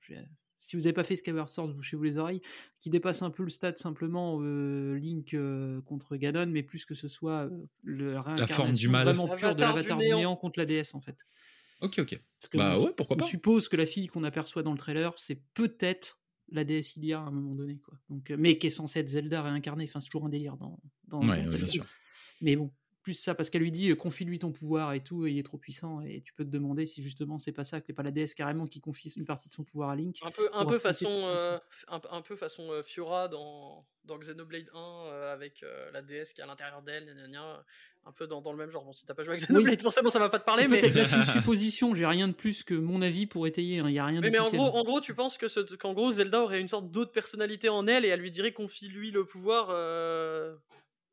si 0.58 0.76
vous 0.76 0.82
n'avez 0.82 0.92
pas 0.92 1.04
fait 1.04 1.16
Skyward 1.16 1.48
Sword, 1.48 1.74
bouchez-vous 1.74 2.04
les 2.04 2.16
oreilles, 2.18 2.40
qui 2.80 2.88
dépasse 2.88 3.20
un 3.22 3.30
peu 3.30 3.42
le 3.42 3.50
stade 3.50 3.76
simplement 3.78 4.38
euh, 4.40 4.94
Link 4.94 5.34
euh, 5.34 5.82
contre 5.82 6.16
Ganon, 6.16 6.46
mais 6.46 6.62
plus 6.62 6.84
que 6.86 6.94
ce 6.94 7.08
soit 7.08 7.46
euh, 7.50 7.66
le, 7.82 8.12
la 8.14 8.46
forme 8.46 8.70
du 8.70 8.88
mal. 8.88 9.04
vraiment 9.04 9.28
pure 9.28 9.54
de 9.56 9.60
L'avatar 9.60 9.98
du 9.98 10.04
néant 10.04 10.36
contre 10.36 10.60
la 10.60 10.64
déesse, 10.66 10.94
en 10.94 11.00
fait. 11.00 11.16
Ok, 11.82 11.98
ok. 11.98 12.20
Bah 12.54 12.76
on, 12.78 12.84
ouais, 12.84 12.92
pourquoi 12.96 13.16
on 13.16 13.18
pas. 13.20 13.26
suppose 13.26 13.68
que 13.68 13.76
la 13.76 13.86
fille 13.86 14.06
qu'on 14.06 14.24
aperçoit 14.24 14.62
dans 14.62 14.72
le 14.72 14.78
trailer, 14.78 15.12
c'est 15.18 15.42
peut-être 15.54 16.20
la 16.50 16.64
déesse 16.64 16.96
Ilia 16.96 17.18
à 17.18 17.22
un 17.24 17.30
moment 17.30 17.54
donné, 17.54 17.78
quoi. 17.78 17.98
Donc, 18.08 18.30
euh, 18.30 18.36
mais 18.38 18.58
qui 18.58 18.68
est 18.68 18.70
censée 18.70 19.00
être 19.00 19.08
Zelda 19.08 19.42
réincarnée. 19.42 19.84
Enfin, 19.84 20.00
c'est 20.00 20.08
toujours 20.08 20.26
un 20.26 20.30
délire 20.30 20.56
dans, 20.56 20.78
dans, 21.08 21.20
Ouais, 21.20 21.42
dans 21.44 21.50
ouais, 21.50 21.58
bien 21.58 21.66
sûr. 21.66 21.86
Mais 22.40 22.56
bon, 22.56 22.72
plus 23.02 23.14
ça, 23.14 23.34
parce 23.34 23.50
qu'elle 23.50 23.62
lui 23.62 23.70
dit 23.70 23.94
confie-lui 23.96 24.38
ton 24.38 24.52
pouvoir 24.52 24.92
et 24.92 25.00
tout, 25.00 25.26
et 25.26 25.32
il 25.32 25.38
est 25.38 25.42
trop 25.42 25.58
puissant, 25.58 26.00
et 26.00 26.22
tu 26.22 26.32
peux 26.32 26.44
te 26.44 26.50
demander 26.50 26.86
si 26.86 27.02
justement 27.02 27.38
c'est 27.38 27.52
pas 27.52 27.64
ça, 27.64 27.80
que 27.80 27.86
c'est 27.86 27.92
pas 27.92 28.02
la 28.02 28.10
déesse 28.10 28.34
carrément 28.34 28.66
qui 28.66 28.80
confie 28.80 29.02
une 29.16 29.24
partie 29.24 29.48
de 29.48 29.54
son 29.54 29.64
pouvoir 29.64 29.90
à 29.90 29.96
Link. 29.96 30.18
Un 30.22 30.30
peu, 30.30 30.48
un 30.52 30.64
peu 30.64 30.78
façon, 30.78 31.08
euh, 31.10 31.58
un, 31.88 32.00
un 32.10 32.22
peu 32.22 32.36
façon 32.36 32.70
euh, 32.70 32.82
Fiora 32.82 33.28
dans, 33.28 33.84
dans 34.04 34.18
Xenoblade 34.18 34.66
1 34.72 34.78
euh, 34.78 35.32
avec 35.32 35.64
la 35.92 36.02
déesse 36.02 36.32
qui 36.32 36.40
est 36.40 36.44
à 36.44 36.46
l'intérieur 36.46 36.82
d'elle, 36.82 37.08
un 38.04 38.12
peu 38.12 38.26
dans, 38.26 38.40
dans 38.40 38.50
le 38.52 38.58
même 38.58 38.70
genre. 38.70 38.84
Bon, 38.84 38.92
si 38.92 39.06
t'as 39.06 39.14
pas 39.14 39.22
joué 39.22 39.34
à 39.34 39.36
Xenoblade, 39.36 39.80
forcément 39.80 40.10
ça 40.10 40.18
va 40.18 40.28
pas 40.28 40.38
te 40.38 40.44
parler, 40.44 40.62
C'est 40.62 40.68
mais, 40.68 40.80
peut-être 40.80 40.96
juste 40.96 41.14
une 41.14 41.24
supposition, 41.24 41.94
j'ai 41.94 42.06
rien 42.06 42.28
de 42.28 42.32
plus 42.32 42.64
que 42.64 42.74
mon 42.74 43.02
avis 43.02 43.26
pour 43.26 43.46
étayer, 43.46 43.78
il 43.78 43.90
y 43.90 43.98
a 43.98 44.06
rien 44.06 44.20
mais, 44.20 44.30
mais 44.30 44.38
en 44.38 44.50
gros, 44.50 44.76
en 44.76 44.84
gros, 44.84 45.00
tu 45.00 45.14
penses 45.14 45.38
que 45.38 45.48
ce, 45.48 45.60
qu'en 45.76 45.92
gros 45.92 46.12
Zelda 46.12 46.40
aurait 46.42 46.60
une 46.60 46.68
sorte 46.68 46.90
d'autre 46.90 47.12
personnalité 47.12 47.68
en 47.68 47.86
elle 47.86 48.04
et 48.04 48.08
elle 48.08 48.20
lui 48.20 48.30
dirait 48.30 48.52
confie-lui 48.52 49.10
le 49.10 49.24
pouvoir. 49.24 49.70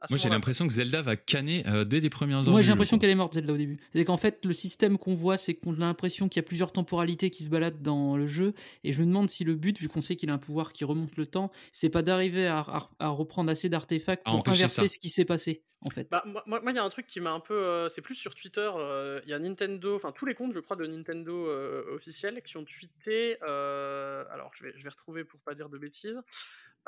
Moi, 0.10 0.18
j'ai 0.18 0.30
l'impression 0.30 0.66
que 0.68 0.74
Zelda 0.74 1.02
va 1.02 1.16
canner 1.18 1.64
euh, 1.68 1.84
dès 1.84 2.00
les 2.00 2.10
premières 2.10 2.40
heures. 2.40 2.52
Moi, 2.52 2.62
j'ai 2.62 2.70
l'impression 2.70 2.98
qu'elle 3.00 3.10
est 3.10 3.16
morte, 3.16 3.34
Zelda, 3.34 3.54
au 3.54 3.58
début. 3.58 3.80
C'est 3.94 4.06
qu'en 4.06 4.18
fait, 4.18 4.46
le 4.46 4.54
système 4.54 4.98
qu'on 4.98 5.14
voit, 5.14 5.38
c'est 5.38 5.56
qu'on 5.56 5.74
a 5.76 5.80
l'impression 5.80 6.30
qu'il 6.30 6.40
y 6.40 6.46
a 6.46 6.48
plusieurs 6.48 6.72
temporalités 6.72 7.30
qui 7.32 7.44
se 7.44 7.50
baladent 7.50 7.82
dans 7.82 8.16
le 8.16 8.26
jeu. 8.28 8.54
Et 8.86 8.94
je 8.94 9.02
me 9.02 9.08
demande 9.08 9.30
si 9.30 9.44
le 9.44 9.56
but, 9.56 9.78
vu 9.80 9.90
qu'on 9.90 10.02
sait 10.02 10.16
qu'il 10.16 10.30
a 10.30 10.34
un 10.34 10.38
pouvoir 10.38 10.72
qui 10.72 10.86
remonte 10.86 11.18
le 11.18 11.26
temps, 11.26 11.52
c'est 11.74 11.90
pas 11.90 12.02
d'arriver 12.02 12.48
à, 12.48 12.60
à- 12.60 12.90
à 13.00 13.08
reprendre 13.10 13.50
assez 13.52 13.68
d'artefacts 13.68 14.24
pour 14.24 14.44
inverser 14.52 14.82
ça. 14.84 14.88
ce 14.88 15.00
qui 15.00 15.10
s'est 15.10 15.26
passé, 15.26 15.64
en 15.82 15.90
fait. 15.90 16.08
Bah, 16.10 16.24
moi, 16.46 16.62
il 16.70 16.76
y 16.76 16.80
a 16.80 16.84
un 16.84 16.90
truc 16.90 17.06
qui 17.06 17.20
m'a 17.20 17.32
un 17.34 17.40
peu. 17.42 17.58
euh, 17.58 17.90
c'est 17.90 18.02
plus 18.02 18.16
sur 18.16 18.36
Twitter. 18.36 18.70
euh, 18.78 19.20
Il 19.26 19.30
y 19.30 19.34
a 19.34 19.40
Nintendo, 19.40 19.96
enfin 19.96 20.14
tous 20.14 20.26
les 20.26 20.34
comptes, 20.34 20.54
je 20.54 20.60
crois, 20.62 20.78
de 20.78 20.86
Nintendo 20.88 21.48
euh, 21.48 21.84
officiels 21.94 22.42
qui 22.46 22.56
ont 22.56 22.64
tweeté. 22.64 23.38
euh, 23.48 24.24
alors, 24.32 24.52
je 24.56 24.64
vais, 24.64 24.74
je 24.78 24.84
vais 24.84 24.90
retrouver 24.90 25.26
pour 25.26 25.40
pas 25.42 25.56
dire 25.56 25.68
de 25.68 25.78
bêtises. 25.78 26.20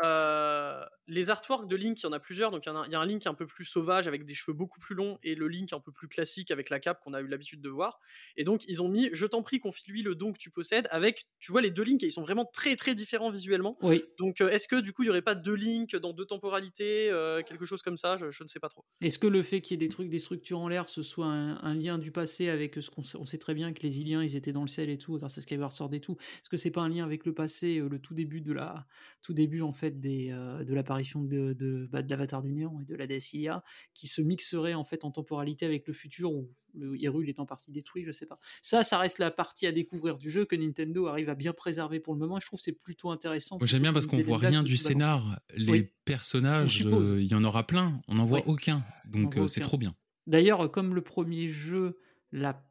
Euh, 0.04 0.84
les 1.08 1.30
artworks 1.30 1.68
de 1.68 1.76
Link, 1.76 2.00
il 2.00 2.04
y 2.04 2.06
en 2.08 2.12
a 2.14 2.20
plusieurs. 2.20 2.52
Donc, 2.52 2.66
il 2.66 2.70
y, 2.72 2.76
a- 2.76 2.84
il 2.88 2.92
y 2.92 2.96
a 2.96 3.00
un 3.00 3.06
Link 3.06 3.26
un 3.28 3.34
peu 3.34 3.46
plus 3.46 3.66
sauvage 3.66 4.08
avec 4.08 4.26
des 4.26 4.34
cheveux 4.34 4.56
beaucoup 4.56 4.80
plus 4.80 4.96
longs 4.96 5.18
et 5.24 5.36
le 5.36 5.48
Link 5.48 5.74
un 5.74 5.80
peu 5.80 5.92
plus 5.92 6.08
classique 6.08 6.52
avec 6.52 6.70
la 6.70 6.80
cape 6.80 7.02
qu'on 7.04 7.14
a 7.14 7.22
eu 7.22 7.28
l'habitude 7.28 7.62
de 7.62 7.70
voir. 7.70 8.00
Et 8.38 8.44
donc, 8.44 8.64
ils 8.68 8.82
ont 8.82 8.90
mis 8.90 9.10
Je 9.14 9.26
t'en 9.26 9.44
prie, 9.44 9.60
confie-lui 9.60 10.02
le 10.04 10.16
don 10.16 10.32
que 10.34 10.38
tu 10.40 10.50
possèdes 10.52 10.88
avec, 10.92 11.26
tu 11.40 11.52
vois, 11.52 11.62
les 11.62 11.72
deux 11.72 11.84
Links 11.84 12.04
et 12.04 12.08
ils 12.08 12.12
sont 12.12 12.22
vraiment 12.24 12.46
très 12.46 12.76
très 12.76 12.96
différents 12.96 13.30
visuellement. 13.32 13.78
Oui. 13.82 14.04
Donc, 14.18 14.42
euh, 14.42 14.50
est-ce 14.50 14.68
que 14.68 14.78
du 14.80 14.94
coup, 14.94 15.04
il 15.04 15.08
y 15.08 15.10
aurait 15.10 15.22
pas 15.22 15.36
deux 15.36 15.56
Links 15.56 15.96
dans 15.96 16.14
deux 16.14 16.26
temporalités, 16.26 17.10
euh, 17.10 17.44
quelque 17.44 17.66
chose 17.66 17.82
comme 17.82 17.98
ça? 17.98 18.18
Je, 18.18 18.32
je 18.32 18.44
ne 18.44 18.48
sais 18.48 18.60
pas 18.60 18.70
trop. 18.70 18.86
Est-ce 19.02 19.18
que 19.18 19.26
le 19.26 19.42
fait 19.42 19.62
qu'il 19.62 19.74
y 19.74 19.84
ait 19.84 19.88
des 19.88 19.90
trucs, 19.90 20.10
des 20.10 20.20
structures 20.20 20.60
en 20.60 20.68
l'air, 20.68 20.88
ce 20.88 21.02
soit 21.02 21.26
un, 21.26 21.58
un 21.64 21.74
lien 21.74 21.98
du 21.98 22.12
passé 22.12 22.50
avec 22.50 22.76
ce 22.76 22.92
qu'on 22.92 23.02
sait, 23.04 23.18
on 23.18 23.26
sait 23.26 23.40
très 23.40 23.56
bien 23.56 23.74
que 23.74 23.82
les 23.82 24.00
Iliens, 24.00 24.22
ils 24.24 24.36
étaient 24.36 24.52
dans 24.52 24.62
le 24.62 24.68
ciel 24.68 24.92
et 24.92 25.00
tout, 25.00 25.18
grâce 25.18 25.40
à 25.40 25.42
Skyward 25.42 25.72
Sword 25.72 25.92
et 25.96 26.02
tout. 26.02 26.18
Est-ce 26.36 26.50
que 26.50 26.58
c'est 26.58 26.70
pas 26.70 26.82
un 26.82 26.90
lien 26.90 27.04
avec 27.04 27.26
le 27.26 27.34
passé, 27.34 27.80
le 27.80 28.00
tout 28.00 28.14
début 28.14 28.42
de 28.42 28.54
la, 28.54 28.86
tout 29.24 29.34
début 29.34 29.62
en 29.62 29.74
fait 29.74 29.91
des, 29.92 30.32
euh, 30.32 30.64
de 30.64 30.74
l'apparition 30.74 31.22
de, 31.24 31.54
de, 31.54 31.88
bah, 31.92 32.02
de 32.02 32.10
l'avatar 32.10 32.42
du 32.42 32.52
néant 32.54 32.80
et 32.82 32.86
de 32.86 32.96
la 32.96 33.08
déesse 33.08 33.34
Ilia, 33.34 33.64
qui 33.94 34.08
se 34.08 34.22
mixerait 34.22 34.74
en 34.74 34.84
fait 34.84 35.04
en 35.04 35.12
temporalité 35.12 35.66
avec 35.66 35.88
le 35.88 35.94
futur 35.94 36.32
où 36.34 36.50
le 36.74 36.96
Hyrule 36.98 37.28
est 37.28 37.40
en 37.40 37.46
partie 37.46 37.72
détruit, 37.72 38.06
je 38.06 38.12
sais 38.12 38.26
pas. 38.26 38.40
Ça, 38.62 38.84
ça 38.84 38.98
reste 38.98 39.20
la 39.20 39.30
partie 39.32 39.68
à 39.68 39.72
découvrir 39.72 40.18
du 40.18 40.30
jeu 40.30 40.46
que 40.46 40.56
Nintendo 40.56 41.08
arrive 41.08 41.30
à 41.30 41.36
bien 41.36 41.52
préserver 41.54 42.00
pour 42.00 42.14
le 42.14 42.20
moment. 42.20 42.40
Je 42.40 42.46
trouve 42.46 42.60
c'est 42.62 42.72
plutôt 42.72 43.12
intéressant. 43.12 43.58
Moi, 43.60 43.68
j'aime 43.68 43.82
bien 43.82 43.92
parce 43.94 44.06
qu'on 44.06 44.20
voit 44.22 44.38
rien 44.38 44.64
du 44.64 44.78
scénar. 44.78 45.40
Les 45.56 45.72
Oui. 45.72 45.90
personnages, 46.06 46.86
euh, 46.86 47.20
il 47.22 47.28
y 47.28 47.36
en 47.36 47.44
aura 47.44 47.68
plein. 47.68 48.02
On 48.08 48.16
n'en 48.16 48.26
voit 48.26 48.40
Oui. 48.40 48.44
aucun. 48.48 48.84
Donc, 49.06 49.38
euh, 49.38 49.48
c'est 49.48 49.62
trop 49.62 49.78
bien. 49.78 49.96
D'ailleurs, 50.28 50.72
comme 50.72 50.96
le 50.96 51.02
premier 51.02 51.50
jeu, 51.50 52.00
la, 52.32 52.64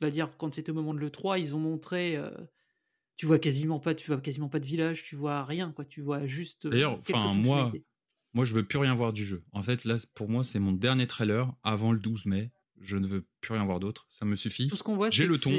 va 0.00 0.10
dire 0.10 0.36
quand 0.36 0.54
c'était 0.54 0.70
au 0.70 0.74
moment 0.74 0.94
de 0.94 1.00
l'E3, 1.00 1.40
ils 1.40 1.56
ont 1.56 1.60
montré, 1.60 2.16
tu 3.16 3.26
vois 3.26 3.38
quasiment 3.38 3.78
pas, 3.78 3.94
tu 3.94 4.06
vois 4.06 4.20
quasiment 4.20 4.48
pas 4.48 4.60
de 4.60 4.66
village, 4.66 5.04
tu 5.04 5.16
vois 5.16 5.44
rien, 5.44 5.72
quoi. 5.72 5.84
Tu 5.84 6.00
vois 6.00 6.26
juste. 6.26 6.66
euh, 6.66 6.70
D'ailleurs, 6.70 6.98
enfin, 6.98 7.34
moi, 7.34 7.72
moi, 8.34 8.44
je 8.44 8.54
veux 8.54 8.64
plus 8.64 8.78
rien 8.78 8.94
voir 8.94 9.12
du 9.12 9.24
jeu. 9.24 9.42
En 9.52 9.62
fait, 9.62 9.84
là, 9.84 9.96
pour 10.14 10.28
moi, 10.28 10.42
c'est 10.44 10.58
mon 10.58 10.72
dernier 10.72 11.06
trailer 11.06 11.52
avant 11.62 11.92
le 11.92 11.98
12 11.98 12.26
mai. 12.26 12.50
Je 12.80 12.96
ne 12.96 13.06
veux 13.06 13.24
plus 13.40 13.54
rien 13.54 13.64
voir 13.64 13.78
d'autre. 13.78 14.06
Ça 14.08 14.24
me 14.24 14.34
suffit. 14.34 14.66
tout 14.66 14.76
ce 14.76 14.82
qu'on 14.82 14.96
voit, 14.96 15.10
j'ai 15.10 15.26
le 15.26 15.38
ton, 15.38 15.50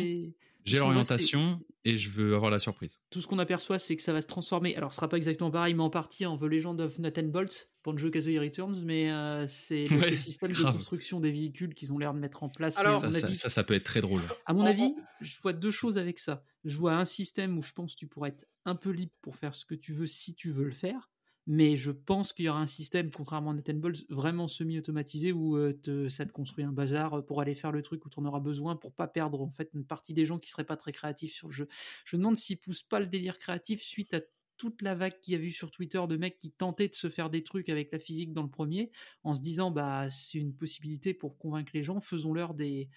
J'ai 0.65 0.77
l'orientation 0.79 1.59
et 1.85 1.97
je 1.97 2.09
veux 2.09 2.35
avoir 2.35 2.49
la 2.51 2.59
surprise. 2.59 2.99
tout 3.09 3.19
ce 3.21 3.27
qu'on 3.27 3.39
aperçoit, 3.39 3.79
c'est 3.79 3.95
que 3.97 4.01
ça 4.01 4.13
va 4.13 4.21
se 4.21 4.27
transformer. 4.27 4.75
Alors, 4.77 4.93
ce 4.93 4.97
sera 4.97 5.09
pas 5.09 5.17
exactement 5.17 5.51
pareil, 5.51 5.73
mais 5.73 5.83
en 5.83 5.89
partie 5.89 6.25
en 6.25 6.37
The 6.37 6.43
Legend 6.43 6.79
of 6.79 6.97
Nathan 6.99 7.23
Bolt, 7.23 7.71
Banjo 7.83 8.09
Kazooie 8.09 8.39
Returns, 8.39 8.81
mais 8.83 9.11
euh, 9.11 9.45
c'est 9.49 9.89
Ouais, 9.91 10.09
l'écosystème 10.09 10.51
de 10.51 10.55
grave. 10.55 10.73
construction 10.75 11.19
des 11.19 11.31
véhicules 11.31 11.73
qu'ils 11.73 11.91
ont 11.91 11.97
l'air 11.97 12.13
de 12.13 12.19
mettre 12.19 12.43
en 12.43 12.49
place. 12.49 12.77
Alors, 12.77 13.01
Ça, 13.01 13.11
ça, 13.11 13.33
ça, 13.35 13.49
ça 13.49 13.63
peut 13.65 13.73
être 13.73 13.83
très 13.83 13.99
drôle. 14.01 14.21
À 14.45 14.53
mon 14.53 14.63
avis, 14.63 14.95
je 15.19 15.37
vois 15.41 15.51
deux 15.53 15.71
choses 15.71 15.97
avec 15.97 16.17
ça. 16.19 16.45
Je 16.63 16.77
vois 16.77 16.93
un 16.93 17.05
système 17.05 17.57
où 17.57 17.61
je 17.61 17.73
pense 17.73 17.95
que 17.95 17.99
tu 17.99 18.07
pourrais 18.07 18.29
être 18.29 18.45
un 18.63 18.75
peu 18.75 18.91
libre 18.91 19.11
pour 19.21 19.35
faire 19.35 19.53
ce 19.53 19.65
que 19.65 19.75
tu 19.75 19.91
veux 19.91 20.07
si 20.07 20.33
tu 20.33 20.49
veux 20.51 20.63
le 20.63 20.71
faire. 20.71 21.09
Mais 21.45 21.75
je 21.75 21.91
pense 21.91 22.31
qu'il 22.31 22.45
y 22.45 22.49
aura 22.49 22.61
un 22.61 22.67
système, 22.67 23.09
contrairement 23.09 23.51
à 23.51 23.53
Nathan 23.53 23.77
vraiment 24.09 24.47
semi-automatisé 24.47 25.33
où 25.33 25.57
te- 25.73 26.07
ça 26.07 26.25
te 26.25 26.31
construit 26.31 26.63
un 26.63 26.71
bazar 26.71 27.25
pour 27.25 27.41
aller 27.41 27.53
faire 27.55 27.71
le 27.73 27.81
truc 27.81 28.05
où 28.05 28.09
tu 28.09 28.19
en 28.19 28.25
auras 28.25 28.39
besoin 28.39 28.77
pour 28.77 28.93
pas 28.93 29.07
perdre 29.07 29.41
en 29.41 29.49
fait 29.49 29.69
une 29.73 29.85
partie 29.85 30.13
des 30.13 30.25
gens 30.25 30.39
qui 30.39 30.49
seraient 30.49 30.63
pas 30.63 30.77
très 30.77 30.93
créatifs 30.93 31.33
sur 31.33 31.49
le 31.49 31.53
jeu. 31.53 31.67
Je 32.05 32.15
me 32.15 32.21
demande 32.21 32.37
s'ils 32.37 32.59
poussent 32.59 32.83
pas 32.83 33.01
le 33.01 33.07
délire 33.07 33.37
créatif 33.37 33.81
suite 33.81 34.13
à 34.13 34.21
toute 34.57 34.81
la 34.81 34.95
vague 34.95 35.19
qu'il 35.19 35.33
y 35.33 35.35
a 35.35 35.39
vu 35.39 35.51
sur 35.51 35.71
Twitter 35.71 36.01
de 36.07 36.15
mecs 36.15 36.39
qui 36.39 36.51
tentaient 36.51 36.87
de 36.87 36.93
se 36.93 37.09
faire 37.09 37.29
des 37.29 37.43
trucs 37.43 37.69
avec 37.69 37.91
la 37.91 37.99
physique 37.99 38.31
dans 38.33 38.43
le 38.43 38.49
premier, 38.49 38.91
en 39.23 39.35
se 39.35 39.41
disant 39.41 39.71
bah 39.71 40.09
c'est 40.09 40.37
une 40.37 40.53
possibilité 40.55 41.13
pour 41.13 41.37
convaincre 41.37 41.71
les 41.73 41.83
gens, 41.83 41.99
faisons-leur 41.99 42.53
des, 42.53 42.89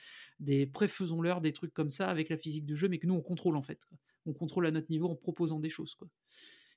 préfaisons-leur 0.73 1.40
des 1.40 1.52
trucs 1.52 1.74
comme 1.74 1.90
ça 1.90 2.09
avec 2.09 2.28
la 2.28 2.36
physique 2.36 2.66
du 2.66 2.77
jeu, 2.77 2.89
mais 2.89 2.98
que 2.98 3.06
nous 3.06 3.14
on 3.14 3.23
contrôle 3.23 3.56
en 3.56 3.62
fait. 3.62 3.89
On 4.27 4.32
contrôle 4.32 4.66
à 4.66 4.70
notre 4.70 4.90
niveau 4.90 5.09
en 5.09 5.16
proposant 5.16 5.59
des 5.59 5.70
choses. 5.70 5.94
Quoi. 5.94 6.09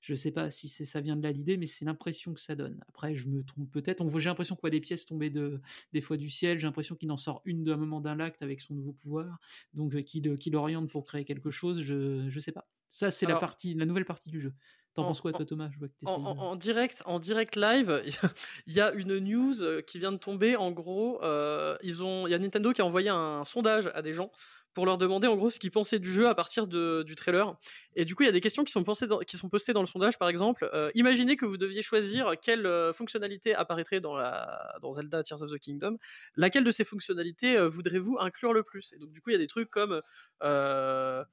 Je 0.02 0.16
sais 0.16 0.32
pas 0.32 0.50
si 0.50 0.70
c'est 0.70 0.86
ça 0.86 1.02
vient 1.02 1.16
de 1.18 1.24
là 1.24 1.32
l'idée, 1.32 1.58
mais 1.58 1.66
c'est 1.66 1.84
l'impression 1.86 2.34
que 2.34 2.40
ça 2.40 2.56
donne. 2.56 2.80
Après, 2.88 3.16
je 3.16 3.28
me 3.28 3.44
trompe 3.44 3.70
peut-être. 3.72 4.02
On 4.02 4.18
J'ai 4.20 4.30
l'impression 4.30 4.56
qu'on 4.56 4.62
voit 4.62 4.70
des 4.70 4.80
pièces 4.82 5.06
tomber 5.06 5.30
de, 5.30 5.62
des 5.94 6.02
fois 6.02 6.16
du 6.18 6.30
ciel. 6.30 6.58
J'ai 6.60 6.68
l'impression 6.68 6.96
qu'il 6.96 7.12
en 7.12 7.18
sort 7.18 7.42
une 7.46 7.64
d'un 7.64 7.78
moment 7.78 8.00
d'un 8.02 8.16
lac 8.16 8.38
avec 8.42 8.62
son 8.62 8.74
nouveau 8.76 8.94
pouvoir, 8.94 9.40
donc 9.74 9.94
euh, 9.96 10.02
qui, 10.02 10.22
le- 10.22 10.38
qui 10.38 10.50
l'oriente 10.52 10.90
pour 10.90 11.04
créer 11.06 11.26
quelque 11.26 11.50
chose. 11.52 11.82
Je, 11.82 12.30
je 12.30 12.40
sais 12.40 12.52
pas. 12.52 12.68
Ça, 12.92 13.12
c'est 13.12 13.28
la 13.28 13.36
partie, 13.36 13.76
la 13.76 13.86
nouvelle 13.86 14.06
partie 14.06 14.30
du 14.30 14.40
jeu. 14.40 14.54
T'en 14.96 15.04
En- 15.04 15.08
penses 15.10 15.22
quoi, 15.22 15.32
toi, 15.32 15.46
Thomas? 15.46 15.70
Je 15.72 15.78
vois 15.78 15.90
que 15.90 15.94
En, 16.06 16.56
direct, 16.56 17.04
en 17.06 17.20
direct 17.20 17.56
live, 17.56 18.02
il 18.68 18.74
y 18.74 18.80
a 18.80 18.92
une 18.94 19.20
news 19.20 19.62
euh, 19.62 19.82
qui 19.84 20.00
vient 20.00 20.12
de 20.12 20.18
tomber. 20.18 20.56
En 20.56 20.72
gros, 20.72 21.22
euh, 21.24 21.78
ils 21.84 22.02
ont, 22.04 22.26
il 22.26 22.32
y 22.32 22.34
a 22.34 22.40
Nintendo 22.40 22.74
qui 22.74 22.82
a 22.82 22.86
envoyé 22.86 23.10
un 23.10 23.44
sondage 23.46 23.92
à 23.94 24.02
des 24.02 24.14
gens 24.14 24.32
pour 24.80 24.86
leur 24.86 24.98
demander 24.98 25.28
en 25.28 25.36
gros 25.36 25.50
ce 25.50 25.60
qu'ils 25.60 25.72
pensaient 25.72 26.00
du 26.00 26.10
jeu 26.10 26.30
à 26.30 26.36
partir 26.36 26.66
du 26.66 27.14
trailer. 27.16 27.54
Et 27.98 28.06
du 28.06 28.16
coup, 28.16 28.24
il 28.24 28.28
y 28.28 28.30
a 28.30 28.32
des 28.32 28.40
questions 28.40 28.64
qui 28.64 28.72
sont, 28.72 28.82
qui 29.28 29.36
sont 29.36 29.50
postées 29.50 29.74
dans 29.74 29.82
le 29.82 29.88
sondage, 29.88 30.18
par 30.18 30.30
exemple. 30.30 30.70
Euh, 30.74 30.90
imaginez 30.96 31.36
que 31.36 31.46
vous 31.46 31.58
deviez 31.58 31.82
choisir 31.82 32.36
quelle 32.42 32.66
euh, 32.66 32.94
fonctionnalité 32.94 33.54
apparaîtrait 33.54 34.00
dans, 34.00 34.16
la, 34.16 34.78
dans 34.82 34.94
Zelda 34.94 35.22
Tears 35.22 35.42
of 35.44 35.52
the 35.52 35.60
Kingdom. 35.60 35.98
Laquelle 36.38 36.64
de 36.64 36.72
ces 36.72 36.86
fonctionnalités 36.86 37.58
euh, 37.58 37.68
voudrez-vous 37.68 38.16
inclure 38.22 38.54
le 38.54 38.64
plus? 38.64 38.94
Et 38.94 39.00
donc, 39.00 39.12
du 39.12 39.20
coup, 39.20 39.32
il 39.32 39.34
y 39.34 39.36
a 39.36 39.40
des 39.40 39.48
trucs 39.48 39.70
comme 39.70 40.02
euh, 40.44 41.26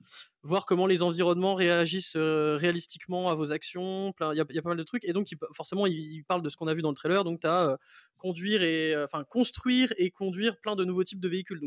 voir 0.42 0.66
comment 0.66 0.88
les 0.88 1.02
environnements 1.02 1.54
réagissent 1.54 2.16
réalistiquement 2.16 3.30
à 3.30 3.36
vos 3.36 3.52
actions. 3.52 4.12
Il 4.32 4.36
y, 4.36 4.40
a- 4.40 4.44
pas 4.44 4.70
mal 4.70 4.76
de 4.76 4.82
trucs. 4.82 5.04
Et 5.04 5.12
donc, 5.12 5.28
forcément, 5.54 5.86
il, 5.86 5.94
il 5.94 6.24
parle 6.24 6.42
de 6.42 6.48
ce 6.48 6.56
qu'on 6.56 6.66
a 6.66 6.74
vu 6.74 6.82
dans 6.82 6.90
le 6.90 6.96
trailer. 6.96 7.22
Donc, 7.22 7.42
tu 7.42 7.46
as 7.46 7.78
conduire 8.18 8.64
et, 8.64 9.00
enfin, 9.04 9.22
construire 9.22 9.92
et 9.98 10.10
conduire 10.10 10.58
plein 10.58 10.74
de 10.74 10.84
nouveaux 10.84 11.04
types 11.04 11.20
de 11.20 11.28
véhicules. 11.28 11.60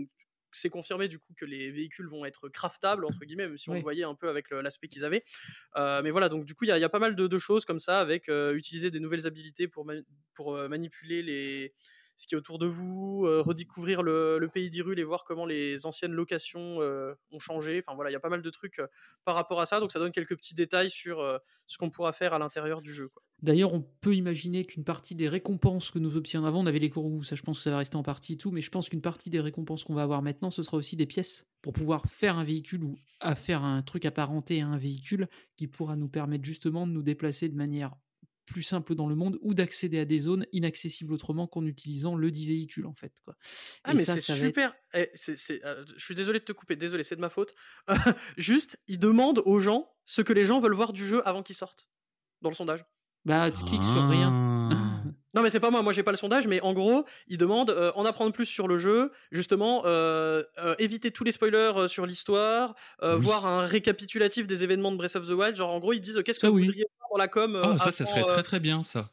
C'est 0.51 0.69
confirmé 0.69 1.07
du 1.07 1.19
coup 1.19 1.33
que 1.35 1.45
les 1.45 1.71
véhicules 1.71 2.07
vont 2.07 2.25
être 2.25 2.49
craftables 2.49 3.05
entre 3.05 3.19
guillemets, 3.25 3.47
même 3.47 3.57
si 3.57 3.69
on 3.69 3.73
Oui. 3.73 3.79
le 3.79 3.83
voyait 3.83 4.03
un 4.03 4.15
peu 4.15 4.29
avec 4.29 4.49
l'aspect 4.51 4.87
qu'ils 4.87 5.05
avaient. 5.05 5.23
Euh, 5.77 6.01
mais 6.03 6.11
voilà, 6.11 6.29
donc 6.29 6.45
du 6.45 6.55
coup 6.55 6.65
il 6.65 6.67
y, 6.67 6.71
a- 6.71 6.77
il 6.77 6.81
y 6.81 6.85
a 6.85 6.89
pas 6.89 6.99
mal 6.99 7.15
de, 7.15 7.27
de 7.27 7.37
choses 7.37 7.65
comme 7.65 7.79
ça, 7.79 7.99
avec 7.99 8.29
euh, 8.29 8.53
utiliser 8.55 8.91
des 8.91 8.99
nouvelles 8.99 9.27
habilités 9.27 9.67
pour, 9.67 9.85
ma- 9.85 9.93
pour 10.33 10.55
euh, 10.55 10.67
manipuler 10.67 11.21
les 11.23 11.73
ce 12.19 12.27
qui 12.27 12.35
est 12.35 12.37
autour 12.37 12.59
de 12.59 12.65
vous, 12.65 13.23
euh, 13.25 13.41
redécouvrir 13.41 14.03
le, 14.03 14.45
pays 14.53 14.69
d'Hyrule 14.69 14.99
et 14.99 15.05
voir 15.05 15.23
comment 15.23 15.45
les 15.45 15.85
anciennes 15.85 16.11
locations 16.11 16.81
euh, 16.81 17.13
ont 17.31 17.39
changé. 17.39 17.79
Enfin 17.79 17.95
voilà, 17.95 18.09
il 18.09 18.13
y 18.13 18.15
a 18.17 18.19
pas 18.19 18.27
mal 18.29 18.41
de 18.41 18.49
trucs 18.49 18.79
euh, 18.79 18.87
par 19.23 19.35
rapport 19.35 19.61
à 19.61 19.65
ça, 19.65 19.79
donc 19.79 19.93
ça 19.93 19.99
donne 19.99 20.11
quelques 20.11 20.35
petits 20.35 20.53
détails 20.53 20.89
sur 20.89 21.39
ce 21.65 21.77
qu'on 21.77 21.89
pourra 21.89 22.11
faire 22.11 22.33
à 22.33 22.39
l'intérieur 22.39 22.81
du 22.81 22.93
jeu. 22.93 23.09
D'ailleurs, 23.41 23.73
on 23.73 23.81
peut 24.01 24.15
imaginer 24.15 24.65
qu'une 24.65 24.83
partie 24.83 25.15
des 25.15 25.29
récompenses 25.29 25.91
que 25.91 25.99
nous 25.99 26.17
obtiendrons 26.17 26.49
avant, 26.49 26.59
on 26.61 26.65
avait 26.65 26.79
les 26.79 26.89
courroux, 26.89 27.23
ça 27.23 27.37
je 27.37 27.41
pense 27.41 27.57
que 27.57 27.63
ça 27.63 27.71
va 27.71 27.77
rester 27.77 27.95
en 27.95 28.03
partie 28.03 28.33
et 28.33 28.37
tout, 28.37 28.51
mais 28.51 28.59
je 28.59 28.69
pense 28.69 28.89
qu'une 28.89 29.01
partie 29.01 29.29
des 29.29 29.39
récompenses 29.39 29.85
qu'on 29.85 29.93
va 29.93 30.03
avoir 30.03 30.21
maintenant, 30.21 30.51
ce 30.51 30.61
sera 30.61 30.75
aussi 30.75 30.97
des 30.97 31.05
pièces 31.05 31.47
pour 31.61 31.71
pouvoir 31.71 32.05
faire 32.07 32.37
un 32.37 32.43
véhicule 32.43 32.83
ou 32.83 32.97
à 33.21 33.35
faire 33.35 33.63
un 33.63 33.81
truc 33.81 34.03
apparenté 34.03 34.61
à 34.61 34.67
un 34.67 34.77
véhicule 34.77 35.29
qui 35.55 35.67
pourra 35.67 35.95
nous 35.95 36.09
permettre 36.09 36.43
justement 36.43 36.85
de 36.85 36.91
nous 36.91 37.03
déplacer 37.03 37.47
de 37.47 37.55
manière 37.55 37.95
plus 38.49 38.63
simple 38.63 38.95
dans 38.95 39.07
le 39.07 39.15
monde 39.15 39.37
ou 39.41 39.53
d'accéder 39.53 39.99
à 39.99 40.05
des 40.05 40.17
zones 40.17 40.45
inaccessibles 40.51 41.13
autrement 41.13 41.47
qu'en 41.47 41.65
utilisant 41.65 42.15
le 42.15 42.31
dit 42.31 42.47
véhicule 42.47 42.85
en 42.87 42.93
fait. 42.93 43.13
Quoi. 43.23 43.35
Ah 43.83 43.91
Et 43.93 43.95
mais 43.95 44.03
ça, 44.03 44.17
c'est 44.17 44.33
va 44.33 44.37
être- 44.39 44.45
super. 44.47 44.75
Eh, 44.93 45.09
euh, 45.65 45.85
je 45.97 46.03
suis 46.03 46.15
désolé 46.15 46.39
de 46.39 46.43
te 46.45 46.51
couper, 46.51 46.75
désolé, 46.75 47.03
c'est 47.03 47.15
de 47.15 47.21
ma 47.21 47.29
faute. 47.29 47.53
Juste, 48.37 48.77
ils 48.87 48.99
demandent 48.99 49.41
aux 49.45 49.59
gens 49.59 49.89
ce 50.05 50.21
que 50.21 50.33
les 50.33 50.45
gens 50.45 50.59
veulent 50.59 50.73
voir 50.73 50.93
du 50.93 51.05
jeu 51.07 51.27
avant 51.27 51.43
qu'ils 51.43 51.55
sortent 51.55 51.87
dans 52.41 52.49
le 52.49 52.55
sondage. 52.55 52.83
Bah, 53.25 53.51
tu 53.51 53.63
cliques 53.63 53.83
sur 53.83 54.07
rien. 54.09 54.69
Non 55.35 55.41
mais 55.43 55.49
c'est 55.49 55.59
pas 55.59 55.69
moi, 55.69 55.81
moi 55.83 55.93
j'ai 55.93 56.03
pas 56.03 56.11
le 56.11 56.17
sondage, 56.17 56.47
mais 56.47 56.59
en 56.61 56.73
gros 56.73 57.05
ils 57.27 57.37
demandent 57.37 57.69
euh, 57.69 57.91
en 57.95 58.05
apprendre 58.05 58.31
plus 58.33 58.45
sur 58.45 58.67
le 58.67 58.77
jeu, 58.77 59.11
justement 59.31 59.83
euh, 59.85 60.41
euh, 60.57 60.75
éviter 60.79 61.11
tous 61.11 61.23
les 61.23 61.31
spoilers 61.31 61.87
sur 61.87 62.05
l'histoire, 62.05 62.73
Oui. 63.03 63.09
voir 63.19 63.45
un 63.45 63.65
récapitulatif 63.65 64.47
des 64.47 64.63
événements 64.63 64.91
de 64.91 64.97
Breath 64.97 65.15
of 65.15 65.27
the 65.27 65.31
Wild, 65.31 65.55
genre 65.55 65.71
en 65.71 65.79
gros 65.79 65.93
ils 65.93 66.01
disent 66.01 66.21
qu'est-ce 66.25 66.39
que 66.39 66.47
vous 66.47 66.53
oui. 66.53 66.65
voudriez 66.65 66.85
voir 66.99 67.09
dans 67.11 67.17
la 67.17 67.27
com. 67.27 67.61
Oh, 67.63 67.77
ça, 67.77 67.91
ça 67.91 68.05
serait 68.05 68.23
très 68.23 68.43
très 68.43 68.59
bien, 68.59 68.81
ça. 68.83 69.11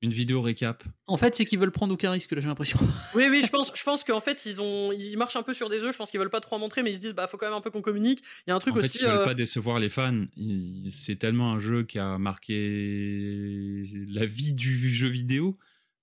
Une 0.00 0.12
vidéo 0.12 0.40
récap. 0.40 0.84
En 1.08 1.16
fait, 1.16 1.34
c'est 1.34 1.44
qu'ils 1.44 1.58
veulent 1.58 1.72
prendre 1.72 1.92
aucun 1.92 2.12
risque, 2.12 2.30
là, 2.30 2.40
j'ai 2.40 2.46
l'impression. 2.46 2.78
Oui 3.14 3.24
oui 3.30 3.42
je 3.44 3.50
pense, 3.50 3.72
je 3.74 3.82
pense 3.82 4.04
qu'en 4.04 4.20
fait 4.20 4.44
ils 4.46 4.60
ont, 4.60 4.92
ils 4.92 5.16
marchent 5.16 5.34
un 5.36 5.42
peu 5.42 5.54
sur 5.54 5.68
des 5.68 5.82
œufs, 5.82 5.92
je 5.92 5.96
pense 5.96 6.10
qu'ils 6.10 6.20
veulent 6.20 6.30
pas 6.30 6.40
trop 6.40 6.56
en 6.56 6.58
montrer, 6.58 6.82
mais 6.82 6.92
ils 6.92 6.96
se 6.96 7.00
disent 7.00 7.14
bah 7.14 7.26
faut 7.26 7.36
quand 7.36 7.46
même 7.46 7.54
un 7.56 7.60
peu 7.60 7.70
qu'on 7.70 7.80
communique. 7.82 8.22
Il 8.46 8.50
y 8.50 8.52
a 8.52 8.56
un 8.56 8.58
truc 8.60 8.74
En 8.76 8.80
fait, 8.80 8.84
aussi. 8.84 8.98
ils 9.00 9.06
veulent 9.06 9.18
euh, 9.18 9.24
pas 9.24 9.34
décevoir 9.34 9.78
les 9.80 9.88
fans. 9.88 10.26
C'est 10.90 11.16
tellement 11.16 11.52
un 11.54 11.58
jeu 11.58 11.82
qui 11.82 11.98
a 11.98 12.18
marqué 12.18 13.82
la 14.08 14.24
vie 14.26 14.52
du 14.52 14.88
jeu 14.94 15.08
vidéo 15.08 15.58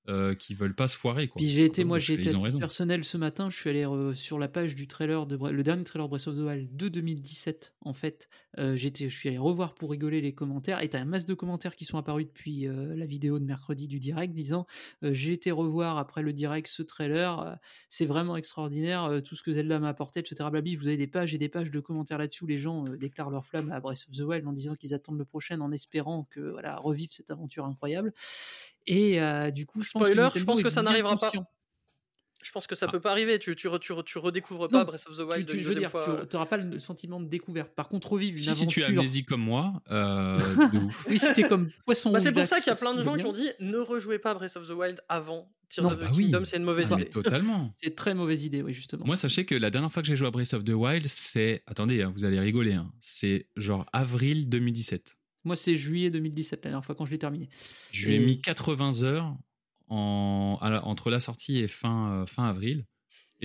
euh, 0.10 0.36
qu'ils 0.36 0.56
veulent 0.56 0.76
pas 0.76 0.88
se 0.88 0.98
foirer. 0.98 1.28
Quoi. 1.28 1.40
Puis 1.40 1.50
j'ai 1.50 1.66
été, 1.66 1.84
moi, 1.84 2.00
j'ai 2.00 2.16
été 2.16 2.32
personnel 2.60 3.04
ce 3.04 3.18
matin. 3.18 3.50
Je 3.50 3.58
suis 3.58 3.70
allé 3.70 3.86
euh, 3.86 4.14
sur 4.14 4.40
la 4.40 4.48
page 4.48 4.76
du 4.76 4.88
trailer 4.88 5.26
de 5.26 5.36
le 5.36 5.64
dernier 5.64 5.84
trailer 5.84 6.08
de 6.08 6.10
Breath 6.10 6.28
of 6.28 6.36
the 6.36 6.40
Wild 6.40 6.76
de 6.76 6.88
2017. 6.90 7.74
En 7.82 7.94
fait, 7.94 8.30
Euh, 8.58 8.76
j'étais, 8.76 9.10
je 9.10 9.18
suis 9.18 9.30
allé 9.30 9.38
revoir 9.38 9.74
pour 9.74 9.92
rigoler 9.92 10.22
les 10.22 10.34
commentaires. 10.34 10.82
Et 10.82 10.90
t'as 10.90 11.00
un 11.00 11.06
masse 11.06 11.26
de 11.26 11.34
commentaires 11.34 11.76
qui 11.76 11.86
sont 11.86 11.98
apparus 11.98 12.26
depuis 12.26 12.68
euh, 12.68 12.96
la 12.96 13.06
vidéo 13.06 13.40
de 13.40 13.46
mercredi 13.46 13.88
du 13.88 14.00
direct, 14.00 14.34
disant 14.34 14.66
euh, 15.04 15.14
j'ai 15.14 15.34
été 15.34 15.52
revoir 15.52 15.98
après 15.98 16.22
le 16.22 16.34
direct 16.34 16.68
ce 16.68 16.82
trailer. 16.82 17.58
c'est 17.90 18.06
vraiment 18.06 18.38
extraordinaire 18.38 19.22
tout 19.24 19.36
ce 19.36 19.44
que 19.44 19.52
Zelda 19.54 19.80
m'a 19.80 19.90
apporté, 19.90 20.20
etc. 20.20 20.50
Blabli. 20.52 20.76
Vous 20.76 20.88
avez 20.88 20.98
des 20.98 21.08
pages 21.08 21.34
et 21.34 21.38
des 21.38 21.50
pages 21.50 21.72
de 21.72 21.80
commentaires 21.80 22.18
là-dessus 22.18 22.44
où 22.44 22.48
les 22.48 22.58
gens 22.58 22.84
déclarent 22.84 23.30
leur 23.30 23.46
flamme 23.46 23.72
à 23.72 23.80
Breath 23.80 24.06
of 24.08 24.16
the 24.16 24.22
Wild 24.22 24.48
en 24.48 24.54
disant 24.54 24.76
qu'ils 24.76 24.94
attendent 24.94 25.18
le 25.18 25.26
prochain, 25.26 25.60
en 25.62 25.72
espérant 25.72 26.24
que 26.24 26.40
voilà 26.40 26.78
revivre 26.78 27.12
cette 27.12 27.32
aventure 27.32 27.66
incroyable. 27.66 28.14
Et 28.88 29.22
euh, 29.22 29.52
du 29.52 29.66
coup, 29.66 29.82
je 29.84 29.92
pense 29.92 30.04
que 30.08 30.14
Spoiler, 30.14 30.30
je 30.36 30.44
pense 30.44 30.62
que 30.62 30.70
ça 30.70 30.82
n'arrivera 30.84 31.16
pas. 31.16 31.32
Je 32.44 32.52
pense 32.52 32.68
que 32.68 32.76
ça 32.76 32.86
Ah. 32.88 32.92
peut 32.92 33.00
pas 33.00 33.10
arriver. 33.10 33.40
Tu, 33.40 33.56
tu, 33.56 33.68
tu, 33.82 33.94
tu 34.06 34.18
redécouvres 34.20 34.68
pas 34.70 34.78
Non, 34.78 34.84
Breath 34.86 35.08
of 35.10 35.18
the 35.18 35.22
Wild 35.22 35.48
tu- 35.48 35.56
une 35.58 35.64
je 35.64 35.68
veux 35.70 35.74
dire, 35.76 35.90
fois. 35.90 36.06
tu 36.30 36.36
n'auras 36.36 36.46
pas 36.46 36.58
le 36.58 36.78
sentiment 36.78 37.20
de 37.20 37.26
découverte. 37.28 37.74
Par 37.74 37.90
contre, 37.90 38.12
revivre 38.12 38.34
une 38.34 38.38
Si, 38.38 38.50
aventure. 38.50 38.70
si 38.70 38.76
tu 38.76 38.82
es 38.82 38.86
amnésique 38.86 39.26
comme 39.28 39.42
moi, 39.42 39.82
euh, 39.90 40.38
de 40.72 40.78
ouf. 40.78 41.08
Oui, 41.10 41.18
c'était 41.18 41.48
comme 41.48 41.72
poisson 41.88 42.12
Bah, 42.12 42.20
rouge 42.20 42.28
c'est 42.28 42.34
pour 42.34 42.46
ça 42.46 42.58
qu'il 42.60 42.68
y 42.68 42.76
a 42.76 42.76
plein 42.76 42.94
de 42.94 43.02
gens 43.02 43.18
qui 43.18 43.26
ont 43.26 43.32
dit 43.34 43.50
ne 43.60 43.80
rejouez 43.80 44.20
pas 44.20 44.36
Breath 44.36 44.58
of 44.58 44.68
the 44.68 44.72
Wild 44.74 45.02
avant 45.10 45.52
Tears 45.70 45.86
Non, 45.86 45.92
of 45.94 45.98
the 45.98 46.02
bah 46.02 46.12
oui. 46.16 46.26
Kingdom, 46.26 46.46
c'est 46.46 46.58
une 46.58 46.64
mauvaise 46.64 46.90
Ah, 46.94 46.96
idée. 47.00 47.10
totalement. 47.10 47.74
C'est 47.82 47.96
très 47.96 48.14
mauvaise 48.14 48.44
idée, 48.44 48.62
oui, 48.62 48.74
justement. 48.74 49.04
Moi, 49.08 49.16
sachez 49.18 49.46
que 49.48 49.56
la 49.56 49.72
dernière 49.72 49.92
fois 49.92 50.04
que 50.04 50.08
j'ai 50.08 50.16
joué 50.16 50.28
à 50.28 50.32
Breath 50.32 50.54
of 50.54 50.64
the 50.64 50.70
Wild, 50.70 51.08
c'est. 51.08 51.64
Attendez, 51.66 52.04
hein, 52.04 52.14
vous 52.16 52.26
allez 52.26 52.40
rigoler. 52.40 52.74
hein. 52.74 52.92
C'est 53.00 53.48
genre 53.56 53.88
avril 53.92 54.48
2017. 54.50 55.18
Moi, 55.46 55.56
c'est 55.56 55.76
juillet 55.76 56.10
2017, 56.10 56.66
la 56.66 56.72
dernière 56.72 56.86
fois 56.86 56.96
quand 56.96 57.06
je 57.06 57.12
l'ai 57.12 57.20
terminé. 57.20 57.50
Je 57.92 58.08
lui 58.08 58.16
ai 58.16 58.20
mis 58.20 58.42
80 58.42 59.04
heures 59.04 59.38
en, 59.88 60.58
à 60.62 60.70
la- 60.70 60.86
entre 60.86 61.10
la 61.10 61.20
sortie 61.20 61.58
et 61.60 61.68
fin, 61.68 62.12
euh, 62.12 62.26
fin 62.26 62.46
avril. 62.46 62.86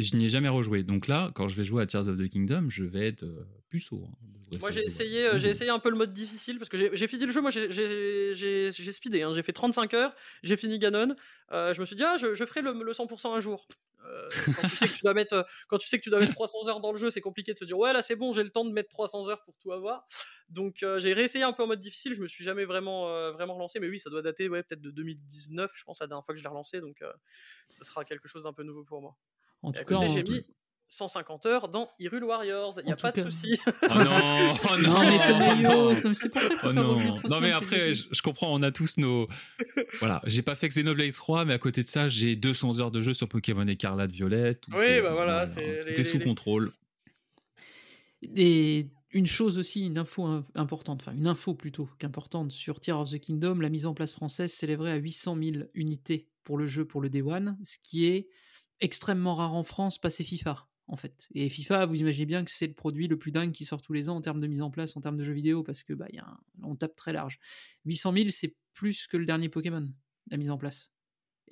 Et 0.00 0.02
je 0.02 0.16
n'y 0.16 0.24
ai 0.24 0.28
jamais 0.30 0.48
rejoué. 0.48 0.82
Donc 0.82 1.08
là, 1.08 1.30
quand 1.34 1.48
je 1.48 1.56
vais 1.56 1.64
jouer 1.64 1.82
à 1.82 1.86
Tears 1.86 2.08
of 2.08 2.16
the 2.18 2.26
Kingdom, 2.30 2.70
je 2.70 2.84
vais 2.84 3.06
être 3.06 3.22
euh, 3.24 3.46
puceau. 3.68 4.02
hein, 4.08 4.56
Moi 4.60 4.70
j'ai 4.70 4.82
essayé, 4.82 5.26
euh, 5.26 5.38
j'ai 5.38 5.50
essayé 5.50 5.70
un 5.70 5.78
peu 5.78 5.90
le 5.90 5.96
mode 5.96 6.14
difficile 6.14 6.56
parce 6.58 6.70
que 6.70 6.78
j'ai 6.78 7.06
fini 7.06 7.26
le 7.26 7.30
jeu. 7.32 7.42
Moi 7.42 7.50
j'ai- 7.50 8.72
speedé, 8.92 9.20
hein. 9.20 9.34
j'ai 9.34 9.42
fait 9.42 9.52
35 9.52 9.92
heures, 9.92 10.14
j'ai 10.42 10.56
fini 10.56 10.78
Ganon. 10.78 11.14
Euh, 11.52 11.74
je 11.74 11.80
me 11.80 11.84
suis 11.84 11.96
dit 11.96 12.02
ah 12.02 12.16
je, 12.16 12.32
je 12.32 12.44
ferai 12.46 12.62
le, 12.62 12.72
le 12.72 12.92
100% 12.92 13.34
un 13.36 13.40
jour. 13.40 13.68
Euh, 14.06 14.28
quand, 14.56 14.66
tu 14.68 14.76
sais 14.76 14.88
que 14.88 14.94
tu 14.94 15.02
dois 15.02 15.12
mettre, 15.12 15.46
quand 15.68 15.76
tu 15.76 15.86
sais 15.86 15.98
que 15.98 16.02
tu 16.04 16.08
dois 16.08 16.18
mettre 16.20 16.32
300 16.32 16.66
heures 16.68 16.80
dans 16.80 16.92
le 16.92 16.96
jeu, 16.98 17.10
c'est 17.10 17.20
compliqué 17.20 17.52
de 17.52 17.58
se 17.58 17.66
dire 17.66 17.76
ouais 17.78 17.92
là 17.92 18.00
c'est 18.00 18.16
bon, 18.16 18.32
j'ai 18.32 18.42
le 18.42 18.48
temps 18.48 18.64
de 18.64 18.72
mettre 18.72 18.88
300 18.88 19.28
heures 19.28 19.42
pour 19.44 19.54
tout 19.58 19.70
avoir. 19.72 20.06
Donc 20.48 20.76
j'ai 20.98 21.12
réessayé 21.12 21.44
un 21.44 21.52
peu 21.52 21.62
en 21.64 21.66
mode 21.66 21.80
difficile. 21.80 22.14
Je 22.14 22.22
me 22.22 22.26
suis 22.26 22.42
jamais 22.42 22.64
vraiment 22.64 23.04
vraiment 23.32 23.52
relancé, 23.54 23.78
mais 23.78 23.88
oui 23.90 23.98
ça 24.00 24.08
doit 24.08 24.22
dater 24.22 24.48
ouais 24.48 24.62
peut-être 24.62 24.80
de 24.80 24.90
2019, 24.90 25.70
je 25.76 25.84
pense 25.84 26.00
la 26.00 26.06
dernière 26.06 26.24
fois 26.24 26.34
que 26.34 26.38
je 26.38 26.42
l'ai 26.44 26.48
relancé. 26.48 26.80
Donc 26.80 27.04
ça 27.68 27.84
sera 27.84 28.04
quelque 28.06 28.26
chose 28.26 28.44
d'un 28.44 28.54
peu 28.54 28.62
nouveau 28.62 28.84
pour 28.84 29.02
moi. 29.02 29.16
En 29.62 29.72
tout 29.72 29.80
à 29.80 29.84
cas, 29.84 30.06
j'ai 30.06 30.22
mis 30.22 30.42
150 30.88 31.46
heures 31.46 31.68
dans 31.68 31.88
Hyrule 32.00 32.24
Warriors. 32.24 32.80
Il 32.82 32.88
y 32.88 32.90
En 32.90 32.94
a 32.94 32.96
pas 32.96 33.12
de 33.12 33.22
souci. 33.30 33.58
Oh 33.82 33.94
non, 33.94 34.04
oh 34.64 34.76
non, 34.78 34.92
Non, 34.94 35.00
mais 35.02 35.18
oh 35.28 35.62
non. 35.62 35.94
non, 35.94 36.14
c'est 36.14 36.28
pour 36.30 36.42
ça 36.42 36.48
qu'il 36.48 36.56
faut 36.58 36.68
Oh 36.68 36.72
faire 36.72 36.82
non. 36.82 36.94
revenir 36.94 37.14
non 37.14 37.20
mais 37.22 37.28
semaines 37.28 37.52
après 37.52 37.94
je, 37.94 38.08
je 38.10 38.22
comprends 38.22 38.52
on 38.52 38.62
a 38.62 38.72
tous 38.72 38.96
nos 38.98 39.28
voilà 40.00 40.20
j'ai 40.26 40.42
pas 40.42 40.54
fait 40.56 40.68
Xenoblade 40.68 41.12
3 41.12 41.44
mais 41.44 41.54
à 41.54 41.58
côté 41.58 41.82
de 41.84 41.88
ça 41.88 42.08
j'ai 42.08 42.34
200 42.36 42.80
heures 42.80 42.90
de 42.90 43.00
jeu 43.00 43.14
sur 43.14 43.28
Pokémon 43.28 43.66
Écarlate 43.68 44.10
Violette 44.10 44.64
Oui, 44.72 44.84
est- 44.84 45.02
bah 45.02 45.12
voilà, 45.12 45.46
c'est 45.46 45.84
tout 45.94 46.00
est 46.00 46.04
sous 46.04 46.18
les- 46.18 46.24
contrôle 46.24 46.72
Et 48.36 48.88
une 49.12 49.26
chose 49.26 49.58
aussi, 49.58 49.86
une 49.86 49.98
info 49.98 50.24
im- 50.24 50.44
importante, 50.54 51.02
enfin 51.02 51.12
une 51.16 51.26
info 51.26 51.54
plutôt 51.54 51.88
qu'importante 51.98 52.52
sur 52.52 52.80
Tears 52.80 53.00
of 53.00 53.10
the 53.10 53.18
Kingdom, 53.18 53.56
la 53.60 53.68
mise 53.68 53.86
en 53.86 53.94
place 53.94 54.12
française 54.12 54.52
s'élèverait 54.52 54.92
à 54.92 54.96
800 54.96 55.36
000 55.42 55.64
unités 55.74 56.28
pour 56.44 56.58
le 56.58 56.66
jeu 56.66 56.84
pour 56.84 57.00
le 57.00 57.08
Day 57.10 57.22
One, 57.22 57.56
ce 57.64 57.76
qui 57.82 58.06
est 58.06 58.28
extrêmement 58.80 59.34
rare 59.34 59.54
en 59.54 59.64
France, 59.64 59.98
passé 59.98 60.24
FIFA 60.24 60.66
en 60.90 60.96
fait. 60.96 61.28
Et 61.34 61.48
FIFA, 61.48 61.86
vous 61.86 62.00
imaginez 62.00 62.26
bien 62.26 62.44
que 62.44 62.50
c'est 62.50 62.66
le 62.66 62.74
produit 62.74 63.06
le 63.06 63.16
plus 63.16 63.30
dingue 63.30 63.52
qui 63.52 63.64
sort 63.64 63.80
tous 63.80 63.92
les 63.92 64.08
ans 64.08 64.16
en 64.16 64.20
termes 64.20 64.40
de 64.40 64.48
mise 64.48 64.60
en 64.60 64.70
place, 64.70 64.96
en 64.96 65.00
termes 65.00 65.16
de 65.16 65.22
jeux 65.22 65.32
vidéo, 65.32 65.62
parce 65.62 65.84
que 65.84 65.92
bah, 65.92 66.06
y 66.12 66.20
on 66.62 66.74
tape 66.74 66.96
très 66.96 67.12
large. 67.12 67.38
800 67.84 68.12
000, 68.12 68.28
c'est 68.30 68.56
plus 68.72 69.06
que 69.06 69.16
le 69.16 69.24
dernier 69.24 69.48
Pokémon, 69.48 69.88
la 70.30 70.36
mise 70.36 70.50
en 70.50 70.58
place. 70.58 70.90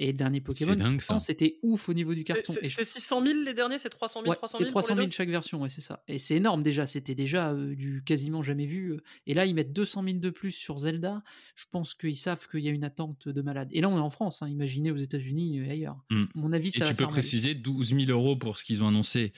Et 0.00 0.06
le 0.08 0.12
dernier 0.12 0.40
Pokémon, 0.40 0.76
dingue, 0.76 1.00
ça. 1.00 1.18
c'était 1.18 1.58
ouf 1.62 1.88
au 1.88 1.92
niveau 1.92 2.12
du 2.14 2.20
C'est- 2.20 2.24
carton. 2.24 2.52
C'est 2.52 2.64
Et 2.64 2.68
je 2.68 2.74
c'est 2.76 2.84
600 2.84 3.20
000 3.20 3.40
les 3.44 3.52
derniers, 3.52 3.78
c'est 3.78 3.88
300 3.90 4.20
000, 4.20 4.30
Ouais, 4.30 4.36
300 4.36 4.58
c'est 4.58 4.64
000 4.64 4.72
pour 4.72 4.80
300 4.82 4.94
les 4.94 4.98
000 5.00 5.06
deux 5.08 5.12
chaque 5.12 5.28
version, 5.28 5.60
ouais, 5.60 5.68
c'est 5.68 5.80
ça. 5.80 6.04
Et 6.06 6.18
c'est 6.18 6.36
énorme 6.36 6.62
déjà, 6.62 6.86
c'était 6.86 7.16
déjà 7.16 7.50
euh, 7.52 7.74
du 7.74 8.04
quasiment 8.04 8.42
jamais 8.44 8.66
vu. 8.66 8.92
euh. 8.92 9.02
Et 9.26 9.34
là, 9.34 9.44
ils 9.44 9.54
mettent 9.54 9.72
200 9.72 10.04
000 10.04 10.18
de 10.18 10.30
plus 10.30 10.52
sur 10.52 10.78
Zelda. 10.78 11.22
Je 11.56 11.64
pense 11.70 11.94
qu'ils 11.94 12.16
savent 12.16 12.46
qu'il 12.48 12.60
y 12.60 12.68
a 12.68 12.70
une 12.70 12.84
attente 12.84 13.28
de 13.28 13.42
malade. 13.42 13.68
Et 13.72 13.80
là, 13.80 13.88
on 13.88 13.96
est 13.96 14.00
en 14.00 14.10
France, 14.10 14.40
hein, 14.40 14.48
imaginez 14.48 14.92
aux 14.92 14.96
États-Unis 14.96 15.58
et 15.58 15.70
ailleurs. 15.70 15.96
Mm. 16.10 16.22
À 16.22 16.26
mon 16.38 16.52
avis, 16.52 16.70
ça 16.70 16.76
et 16.78 16.80
va 16.84 16.86
tu 16.90 16.94
peux 16.94 17.06
préciser 17.08 17.54
12 17.56 17.88
000 17.94 18.10
euros 18.12 18.36
pour 18.36 18.56
ce 18.56 18.62
qu'ils 18.64 18.84
ont 18.84 18.88
annoncé 18.88 19.32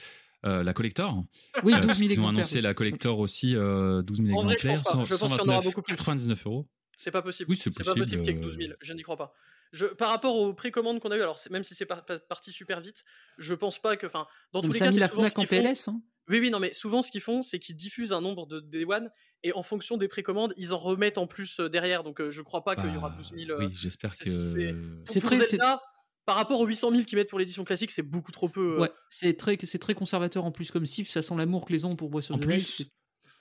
euh, 0.45 0.63
la 0.63 0.75
collector? 0.75 1.25
Oui, 1.65 1.73
Euh, 1.73 1.77
12 1.79 1.87
parce 1.87 1.99
000 1.99 2.11
qu'ils 2.11 2.19
ont 2.19 2.23
exemplaires. 2.25 2.29
annoncé 2.29 2.57
oui. 2.57 2.63
la 2.63 2.75
collector 2.75 3.19
aussi 3.19 3.57
euh, 3.57 4.03
12 4.03 4.23
000 4.27 4.39
En 4.39 4.43
vrai, 4.45 4.57
je 4.61 4.67
pense 4.69 4.81
exemplaires 4.83 4.99
pas. 4.99 5.05
Je 5.05 5.11
pense 5.15 5.19
qu'il 5.21 5.29
y 5.29 5.33
en 5.33 5.35
aura 5.35 5.63
129, 5.63 5.65
beaucoup 5.65 5.83
plus. 5.83 5.95
99 5.97 6.47
euros 6.47 6.69
C'est 6.99 7.11
pas 7.11 7.23
possible. 7.23 7.51
Oui, 7.51 7.57
c'est 7.57 7.71
pas 7.71 7.83
possible, 7.95 7.99
possible 8.01 8.23
qu'il 8.25 8.35
y 8.35 8.37
ait 8.37 8.41
que 8.41 8.45
euh. 8.45 8.51
12 8.51 8.59
000. 8.59 8.73
Je 8.83 8.93
n'y 8.93 9.03
crois 9.03 9.17
pas. 9.17 9.35
Je, 9.73 9.87
par 9.87 10.09
rapport 10.11 10.37
aux 10.37 10.53
précommandes 10.53 10.99
qu'on 11.01 11.11
a 11.11 11.17
eues, 11.17 11.23
alors 11.23 11.39
c'est- 11.39 11.51
même 11.51 11.63
si 11.65 11.75
c'est 11.75 11.87
par- 11.87 12.05
par- 12.05 12.21
parti 12.27 12.53
super 12.53 12.81
vite, 12.81 13.05
je 13.39 13.55
pense 13.55 13.79
pas 13.81 13.97
que. 13.97 14.07
Enfin, 14.07 14.27
dans 14.53 14.61
Donc 14.63 14.71
tous 14.71 14.73
les 14.75 14.79
cas, 14.81 14.87
mis 14.89 14.95
c'est 14.95 15.01
la 15.01 15.09
souvent 15.09 15.23
ce 15.23 15.33
FNAC 15.33 15.39
en 15.39 15.43
qu'ils 15.43 15.59
font. 15.59 15.63
PLS. 15.63 15.89
hein? 15.89 16.03
Oui, 16.29 16.39
oui, 16.41 16.51
non, 16.51 16.59
mais 16.61 16.73
souvent 16.73 17.03
ce 17.03 17.11
qu'ils 17.11 17.21
font, 17.21 17.43
c'est 17.43 17.59
qu'ils 17.59 17.77
diffusent 17.77 18.13
un 18.13 18.21
nombre 18.21 18.47
de 18.47 18.61
Day 18.61 18.85
One 18.85 19.11
et 19.43 19.53
en 19.53 19.63
fonction 19.63 19.97
des 19.97 20.07
précommandes, 20.09 20.53
ils 20.57 20.73
en 20.73 20.79
remettent 20.79 21.19
en 21.19 21.27
plus 21.27 21.59
euh, 21.61 21.69
derrière. 21.69 22.03
Donc 22.05 22.21
euh, 22.21 22.31
je 22.31 22.43
crois 22.43 22.63
pas 22.65 22.77
qu'il 22.77 22.93
y 22.93 22.97
aura 22.97 23.11
Bah, 23.11 23.17
12 23.19 23.33
000. 23.37 23.51
euh, 23.51 23.59
oui 23.67 23.71
j'espère 23.73 24.17
que 24.17 24.25
c'est- 24.25 25.21
très- 25.21 25.37
Zelda, 25.37 25.81
par 26.27 26.37
rapport 26.37 26.61
aux 26.61 26.67
800 26.67 26.91
000 26.93 27.05
qu'ils 27.05 27.17
mettent 27.19 27.31
pour 27.31 27.39
l'édition 27.39 27.65
classique, 27.65 27.91
c'est 27.91 28.03
beaucoup 28.03 28.31
trop 28.33 28.49
peu. 28.49 28.77
euh. 28.77 28.81
Ouais, 28.81 28.93
c'est 29.09 29.37
très, 29.37 29.59
c'est 29.65 29.79
très 29.79 29.95
conservateur 29.95 30.45
en 30.45 30.53
plus 30.53 30.71
comme 30.71 30.87
SIF, 30.87 31.09
ça 31.09 31.23
sent 31.23 31.35
l'amour 31.37 31.65
que 31.65 31.73
les 31.73 31.85
ont 31.85 31.97
pour 31.97 32.15
of 32.15 32.31
En 32.31 32.39
plus, 32.39 32.83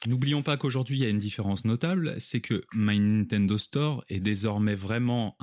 N'oublions 0.08 0.44
pas 0.44 0.56
qu'aujourd'hui, 0.56 0.98
il 0.98 1.04
y 1.04 1.06
a 1.06 1.10
une 1.10 1.18
différence 1.18 1.66
notable, 1.66 2.16
c'est 2.20 2.40
que 2.40 2.64
My 2.74 3.00
Nintendo 3.00 3.58
Store 3.58 4.04
est 4.08 4.22
désormais 4.22 4.76
vraiment 4.76 5.36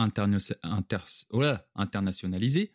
voilà, 1.30 1.66
internationalisé 1.74 2.72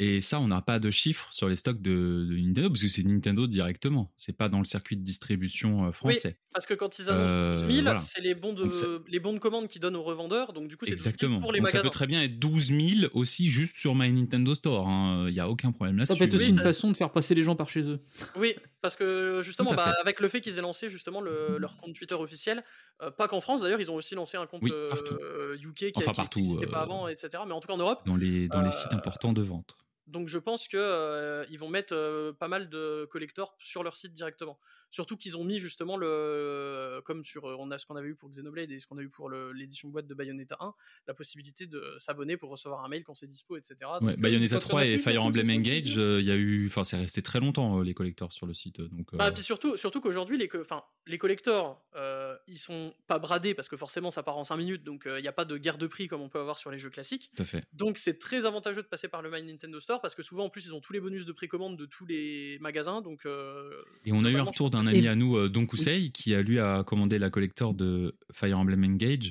Et 0.00 0.20
ça, 0.20 0.38
on 0.38 0.46
n'a 0.46 0.62
pas 0.62 0.78
de 0.78 0.92
chiffres 0.92 1.26
sur 1.32 1.48
les 1.48 1.56
stocks 1.56 1.82
de, 1.82 2.24
de 2.30 2.36
Nintendo 2.36 2.68
parce 2.68 2.82
que 2.82 2.86
c'est 2.88 3.02
Nintendo 3.02 3.48
directement. 3.48 4.12
C'est 4.16 4.36
pas 4.36 4.48
dans 4.48 4.58
le 4.58 4.64
circuit 4.64 4.96
de 4.96 5.02
distribution 5.02 5.86
euh, 5.88 5.90
français. 5.90 6.36
Oui, 6.38 6.46
parce 6.52 6.66
que 6.66 6.74
quand 6.74 7.00
ils 7.00 7.10
annoncent 7.10 7.32
Euh, 7.34 7.56
12 7.62 7.66
000, 7.72 7.82
voilà. 7.82 7.98
c'est 7.98 8.20
les 8.20 8.34
bons 8.36 8.52
de 8.52 8.70
ça- 8.70 8.86
les 9.08 9.18
bons 9.18 9.32
de 9.32 9.40
commande 9.40 9.66
qu'ils 9.66 9.80
donnent 9.80 9.96
aux 9.96 10.04
revendeurs. 10.04 10.52
Donc 10.52 10.68
du 10.68 10.76
coup, 10.76 10.84
c'est 10.86 10.92
12 10.92 11.00
000 11.02 11.08
Exactement. 11.08 11.40
pour 11.40 11.52
les 11.52 11.58
Donc 11.58 11.70
ça 11.70 11.78
magasins. 11.78 11.88
peut 11.90 11.92
très 11.92 12.06
bien 12.06 12.22
être 12.22 12.38
12 12.38 12.66
000 12.68 13.10
aussi 13.12 13.48
juste 13.48 13.76
sur 13.76 13.96
My 13.96 14.12
Nintendo 14.12 14.54
Store. 14.54 14.86
Il 15.28 15.32
n'y 15.34 15.40
a 15.40 15.48
aucun 15.50 15.72
problème 15.72 15.96
là-dessus. 15.98 16.12
Ça 16.12 16.18
peut 16.18 16.24
être 16.26 16.34
aussi 16.34 16.44
Oui, 16.44 16.50
une 16.52 16.58
ça- 16.58 16.62
façon 16.62 16.92
de 16.92 16.96
faire 16.96 17.10
passer 17.10 17.34
les 17.34 17.42
gens 17.42 17.56
par 17.56 17.68
chez 17.68 17.80
eux. 17.82 17.98
Oui, 18.36 18.54
parce 18.80 18.94
que 18.94 19.40
justement, 19.42 19.74
bah, 19.74 19.94
avec 20.00 20.20
le 20.20 20.28
fait 20.28 20.40
qu'ils 20.40 20.58
aient 20.58 20.62
lancé 20.62 20.88
justement 20.88 21.20
le- 21.20 21.58
leur 21.58 21.76
compte 21.76 21.94
Twitter 21.94 22.14
officiel, 22.14 22.62
euh, 23.02 23.10
pas 23.10 23.26
qu'en 23.26 23.40
France 23.40 23.62
d'ailleurs, 23.62 23.80
ils 23.80 23.90
ont 23.90 23.96
aussi 23.96 24.14
lancé 24.14 24.36
un 24.36 24.46
compte 24.46 24.62
Oui, 24.62 24.70
euh. 24.72 25.56
UK 25.60 25.90
qui 25.90 25.92
Enfin, 25.96 26.12
qui 26.30 26.38
n'existait 26.38 26.66
pas 26.68 26.78
euh, 26.78 26.82
avant, 26.84 27.08
etc. 27.08 27.42
Mais 27.48 27.52
en 27.52 27.58
tout 27.58 27.66
cas 27.66 27.74
en 27.74 27.78
Europe. 27.78 28.02
Dans 28.06 28.14
les, 28.16 28.46
dans 28.46 28.62
les 28.62 28.68
Euh, 28.68 28.70
sites 28.70 28.92
importants 28.92 29.32
de 29.32 29.42
vente. 29.42 29.76
Donc 30.08 30.28
je 30.28 30.38
pense 30.38 30.68
que 30.68 30.76
euh, 30.76 31.44
ils 31.50 31.58
vont 31.58 31.68
mettre 31.68 31.94
euh, 31.94 32.32
pas 32.32 32.48
mal 32.48 32.68
de 32.68 33.06
collectors 33.10 33.56
sur 33.60 33.82
leur 33.82 33.96
site 33.96 34.12
directement. 34.12 34.58
Surtout 34.90 35.16
qu'ils 35.16 35.36
ont 35.36 35.44
mis 35.44 35.58
justement 35.58 35.96
le, 35.96 37.02
comme 37.04 37.22
sur 37.22 37.44
euh, 37.44 37.56
on 37.58 37.70
a 37.70 37.78
ce 37.78 37.84
qu'on 37.84 37.96
avait 37.96 38.08
eu 38.08 38.14
pour 38.14 38.30
Xenoblade 38.30 38.70
et 38.70 38.78
ce 38.78 38.86
qu'on 38.86 38.96
a 38.96 39.02
eu 39.02 39.10
pour 39.10 39.28
l'édition 39.28 39.88
boîte 39.88 40.06
de 40.06 40.14
Bayonetta 40.14 40.56
1, 40.60 40.74
la 41.06 41.14
possibilité 41.14 41.66
de 41.66 41.96
s'abonner 41.98 42.36
pour 42.38 42.50
recevoir 42.50 42.84
un 42.84 42.88
mail 42.88 43.04
quand 43.04 43.14
c'est 43.14 43.26
dispo, 43.26 43.56
etc. 43.56 43.76
Ouais, 43.82 44.00
Donc, 44.00 44.10
euh, 44.10 44.16
Bayonetta 44.16 44.56
une 44.56 44.60
fois 44.62 44.68
3 44.68 44.80
qu'on 44.80 44.86
a 44.86 44.88
et 44.88 44.98
Fire 44.98 45.22
Emblem. 45.22 45.50
Engage, 45.50 45.96
il 45.96 46.24
y 46.24 46.30
a 46.30 46.36
eu, 46.36 46.66
enfin, 46.66 46.84
c'est 46.84 46.96
resté 46.96 47.20
très 47.20 47.40
longtemps 47.40 47.80
euh, 47.80 47.84
les 47.84 47.94
collecteurs 47.94 48.32
sur 48.32 48.46
le 48.46 48.54
site. 48.54 48.80
Donc, 48.80 49.12
euh, 49.12 49.18
Bah, 49.18 49.30
puis 49.30 49.42
surtout, 49.42 49.76
surtout 49.76 50.00
qu'aujourd'hui, 50.00 50.38
les, 50.38 50.48
enfin, 50.58 50.82
les 51.06 51.18
collecteurs, 51.18 51.82
euh, 51.96 52.36
ils 52.46 52.58
sont 52.58 52.94
pas 53.06 53.18
bradés 53.18 53.54
parce 53.54 53.68
que 53.68 53.76
forcément 53.76 54.10
ça 54.10 54.22
part 54.22 54.38
en 54.38 54.44
5 54.44 54.56
minutes, 54.56 54.84
donc 54.84 55.02
il 55.06 55.20
n'y 55.20 55.28
a 55.28 55.32
pas 55.32 55.44
de 55.44 55.58
guerre 55.58 55.78
de 55.78 55.86
prix 55.86 56.08
comme 56.08 56.22
on 56.22 56.28
peut 56.30 56.40
avoir 56.40 56.56
sur 56.56 56.70
les 56.70 56.78
jeux 56.78 56.90
classiques. 56.90 57.30
tout 57.36 57.42
à 57.42 57.46
fait. 57.46 57.64
Donc 57.72 57.98
c'est 57.98 58.18
très 58.18 58.46
avantageux 58.46 58.82
de 58.82 58.88
passer 58.88 59.08
par 59.08 59.20
le 59.20 59.30
My 59.30 59.42
Nintendo 59.42 59.80
Store 59.80 59.97
parce 60.00 60.14
que 60.14 60.22
souvent 60.22 60.44
en 60.44 60.48
plus 60.50 60.66
ils 60.66 60.74
ont 60.74 60.80
tous 60.80 60.92
les 60.92 61.00
bonus 61.00 61.24
de 61.24 61.32
précommande 61.32 61.76
de 61.76 61.86
tous 61.86 62.06
les 62.06 62.58
magasins, 62.60 63.00
donc 63.00 63.26
euh, 63.26 63.70
Et 64.04 64.12
on 64.12 64.24
a 64.24 64.30
eu 64.30 64.36
un 64.36 64.42
retour 64.42 64.70
d'un 64.70 64.86
ami 64.86 65.06
à 65.06 65.14
nous, 65.14 65.36
euh, 65.36 65.48
Don 65.48 65.66
Kusei, 65.66 66.10
qui 66.10 66.34
a 66.34 66.42
lui 66.42 66.58
a 66.58 66.84
commandé 66.84 67.18
la 67.18 67.30
collector 67.30 67.74
de 67.74 68.16
Fire 68.32 68.58
Emblem 68.58 68.84
Engage 68.84 69.30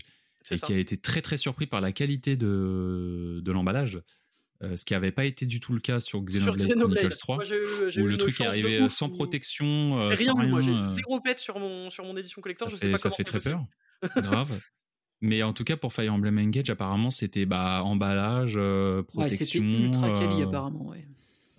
et 0.52 0.58
ça. 0.58 0.68
qui 0.68 0.74
a 0.74 0.78
été 0.78 0.98
très 0.98 1.22
très 1.22 1.38
surpris 1.38 1.68
par 1.68 1.82
la 1.82 1.92
qualité 1.92 2.36
de, 2.36 3.42
de 3.44 3.52
l'emballage, 3.52 4.02
euh, 4.64 4.76
ce 4.76 4.86
qui 4.86 4.94
n'avait 4.94 5.12
pas 5.12 5.26
été 5.26 5.46
du 5.46 5.60
tout 5.60 5.74
le 5.74 5.80
cas 5.80 6.00
sur 6.00 6.20
Sur 6.20 6.40
Xenoblade, 6.40 6.68
Xenoblade, 6.68 6.98
Chronicles 6.98 7.18
3, 7.20 7.36
moi, 7.36 7.44
j'ai 7.44 7.58
eu, 7.58 7.92
j'ai 7.92 8.02
où 8.02 8.08
le 8.08 8.18
truc 8.18 8.42
est 8.42 8.46
arrivé 8.46 8.90
sans 8.90 9.10
protection, 9.10 10.02
euh, 10.02 10.08
rien 10.08 10.34
sans 10.34 10.42
eu, 10.42 10.48
moi 10.48 10.62
j'ai 10.62 10.72
rien, 10.72 10.86
zéro 10.88 11.20
pet 11.22 11.38
sur 11.38 11.60
mon, 11.60 11.92
sur 11.92 12.04
mon 12.06 12.18
édition 12.18 12.42
collector, 12.42 12.68
ça 12.70 12.76
je 12.76 12.80
sais 12.80 12.88
fait, 12.88 12.92
pas 12.92 12.98
ça 12.98 13.10
comment 13.10 13.18
fait 13.18 13.24
très 13.24 13.40
peur, 13.40 13.66
grave. 14.18 14.60
Mais 15.22 15.42
en 15.44 15.54
tout 15.54 15.64
cas, 15.64 15.78
pour 15.78 15.94
Fire 15.94 16.14
Emblem 16.14 16.38
Engage, 16.38 16.70
apparemment, 16.70 17.10
c'était 17.10 17.46
bah, 17.46 17.82
emballage, 17.84 18.54
euh, 18.56 19.02
Ouais, 19.16 19.30
c'était 19.30 19.60
protection, 19.60 19.64
ultra 19.64 20.12
quali 20.12 20.42
euh, 20.42 20.46
apparemment. 20.46 20.88
Ouais. 20.90 21.06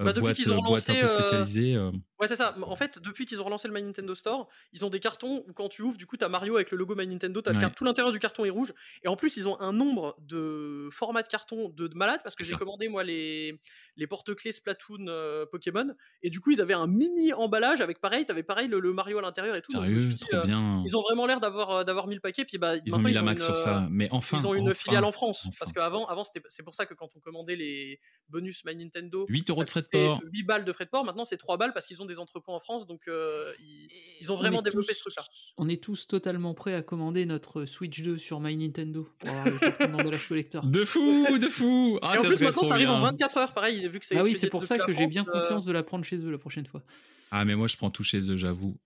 euh, 0.01 0.05
Bah, 0.05 0.13
depuis 0.13 0.21
boîte, 0.21 0.37
qu'ils 0.37 0.53
ont 0.53 0.63
boîte 0.63 0.91
un 0.91 0.95
peu 0.95 1.01
euh, 1.05 1.07
spécialisée. 1.09 1.75
Ouais, 2.21 2.27
c'est 2.27 2.37
ça. 2.37 2.55
En 2.63 2.75
fait, 2.77 2.99
depuis 2.99 3.27
qu'ils 3.27 3.41
ont 3.41 3.45
relancé 3.45 3.69
le 3.69 3.75
My 3.75 3.83
Nintendo 3.83 4.15
Store, 4.15 4.49
ils 4.73 4.85
ont 4.85 4.91
des 4.91 4.99
cartons 5.01 5.45
où 5.47 5.53
quand 5.53 5.69
tu 5.69 5.83
ouvres, 5.83 5.97
du 5.97 6.07
coup, 6.07 6.17
t'as 6.17 6.29
Mario 6.29 6.57
avec 6.57 6.71
le 6.71 6.77
logo 6.77 6.95
My 6.97 7.07
Nintendo, 7.07 7.41
Ouais. 7.47 7.71
tout 7.77 7.85
l'intérieur 7.85 8.13
du 8.13 8.19
carton 8.19 8.45
est 8.45 8.51
rouge. 8.51 8.73
Et 9.05 9.09
en 9.09 9.17
plus, 9.17 9.37
ils 9.37 9.47
ont 9.47 9.61
un 9.61 9.73
nombre 9.73 10.17
de 10.21 10.89
formats 10.91 11.23
de 11.23 11.29
carton 11.29 11.69
de, 11.69 11.87
de 11.87 11.95
malade 11.95 12.21
parce 12.25 12.35
que 12.35 12.43
j'ai 12.45 12.55
commandé, 12.57 12.89
moi, 12.89 13.05
les, 13.05 13.61
les 13.97 14.07
porte-clés 14.07 14.53
Splatoon 14.53 15.07
euh, 15.09 15.47
Pokémon. 15.47 15.95
Et 16.23 16.31
du 16.31 16.41
coup, 16.41 16.51
ils 16.51 16.61
avaient 16.61 16.75
un 16.75 16.87
mini 16.89 17.33
emballage 17.33 17.81
avec 17.81 18.01
pareil, 18.01 18.27
t'avais 18.27 18.43
pareil 18.43 18.69
le, 18.69 18.81
le 18.81 18.93
Mario 18.93 19.19
à 19.19 19.23
l'intérieur 19.23 19.55
et 19.57 19.63
tout. 19.63 19.71
Sérieux, 19.71 20.01
suis 20.01 20.15
dit, 20.15 20.25
trop 20.25 20.37
euh, 20.39 20.45
bien. 20.45 20.83
Ils 20.87 20.97
ont 20.97 21.03
vraiment 21.03 21.27
l'air 21.27 21.41
d'avoir 21.41 21.71
euh, 21.71 21.85
d'avoir 21.85 22.07
mis 22.09 22.15
le 22.17 22.21
paquet. 22.21 22.45
Puis 22.45 22.59
bah, 22.59 22.75
Ils 22.85 22.95
ont 22.95 22.99
mis 22.99 23.13
la 23.13 23.23
max 23.23 23.41
une, 23.43 23.47
sur 23.47 23.57
ça. 23.57 23.87
Mais 23.91 24.09
enfin. 24.11 24.39
ils 24.41 24.47
ont 24.47 24.55
une 24.55 24.65
enfin, 24.71 24.75
filiale 24.75 25.05
en 25.05 25.13
France. 25.13 25.45
enfin. 25.47 25.57
Parce 25.61 25.73
qu'avant, 25.73 26.07
avant, 26.07 26.25
c'était- 26.25 26.43
c'est 26.49 26.63
pour 26.65 26.75
ça 26.75 26.85
que 26.87 26.95
quand 26.95 27.09
on 27.17 27.21
commandait 27.21 27.57
les 27.57 28.01
bonus 28.29 28.65
My 28.65 28.75
Nintendo, 28.77 29.25
8 29.29 29.51
euros 29.51 29.65
de 29.65 29.71
frais 29.71 29.83
de 29.83 29.87
port. 29.87 30.21
8 30.33 30.43
balles 30.43 30.65
de 30.65 30.73
frais 30.73 30.85
de 30.85 30.91
port. 30.91 31.05
Maintenant, 31.05 31.25
c'est 31.25 31.37
3 31.37 31.57
balles 31.57 31.73
parce 31.73 31.87
qu'ils 31.87 32.03
ont 32.03 32.07
des 32.09 32.19
entrepôts 32.19 32.53
en 32.53 32.59
France. 32.61 32.87
Donc, 32.87 33.03
euh, 33.07 33.53
ils, 33.61 33.87
ils 34.21 34.33
ont 34.33 34.35
On 34.35 34.39
vraiment 34.39 34.61
est 34.61 34.65
développé 34.65 34.89
tous- 34.89 34.95
ce 34.95 35.01
truc-là. 35.03 35.23
On 35.59 35.69
est 35.69 35.81
tous 35.83 36.07
totalement 36.09 36.55
prêts 36.55 36.75
à 36.75 36.83
commander 36.83 37.25
notre 37.27 37.65
Switch 37.67 38.01
2 38.03 38.19
sur 38.19 38.41
My 38.41 38.57
Nintendo 38.57 39.09
pour 39.21 39.29
avoir 39.31 39.45
le 39.47 39.59
carton 39.59 39.89
d'emballage 39.89 40.27
collector. 40.29 40.67
De 40.67 40.85
fou, 40.85 41.39
de 41.39 41.49
fou. 41.49 41.99
Ah, 42.03 42.15
et 42.15 42.19
en 42.19 42.23
ça 42.25 42.29
plus, 42.31 42.41
maintenant, 42.41 42.65
ça 42.65 42.75
arrive 42.75 42.89
en 42.91 42.99
bien. 42.99 43.11
24 43.13 43.37
heures, 43.37 43.55
pareil, 43.55 43.87
vu 43.89 44.01
que 44.01 44.07
c'est 44.07 44.17
Ah 44.17 44.23
oui, 44.25 44.35
c'est 44.35 44.51
pour 44.51 44.65
ça 44.65 44.79
que 44.79 44.93
j'ai 44.93 45.07
bien 45.07 45.25
euh, 45.29 45.41
confiance 45.41 45.65
de 45.65 45.73
la 45.73 45.83
prendre 45.85 46.05
chez 46.05 46.17
eux 46.17 46.31
la 46.31 46.39
prochaine 46.39 46.67
fois. 46.67 46.83
Ah, 47.31 47.45
mais 47.45 47.55
moi, 47.55 47.69
je 47.69 47.77
prends 47.77 47.91
tout 47.91 48.03
chez 48.03 48.31
eux, 48.31 48.37
j'avoue. 48.37 48.77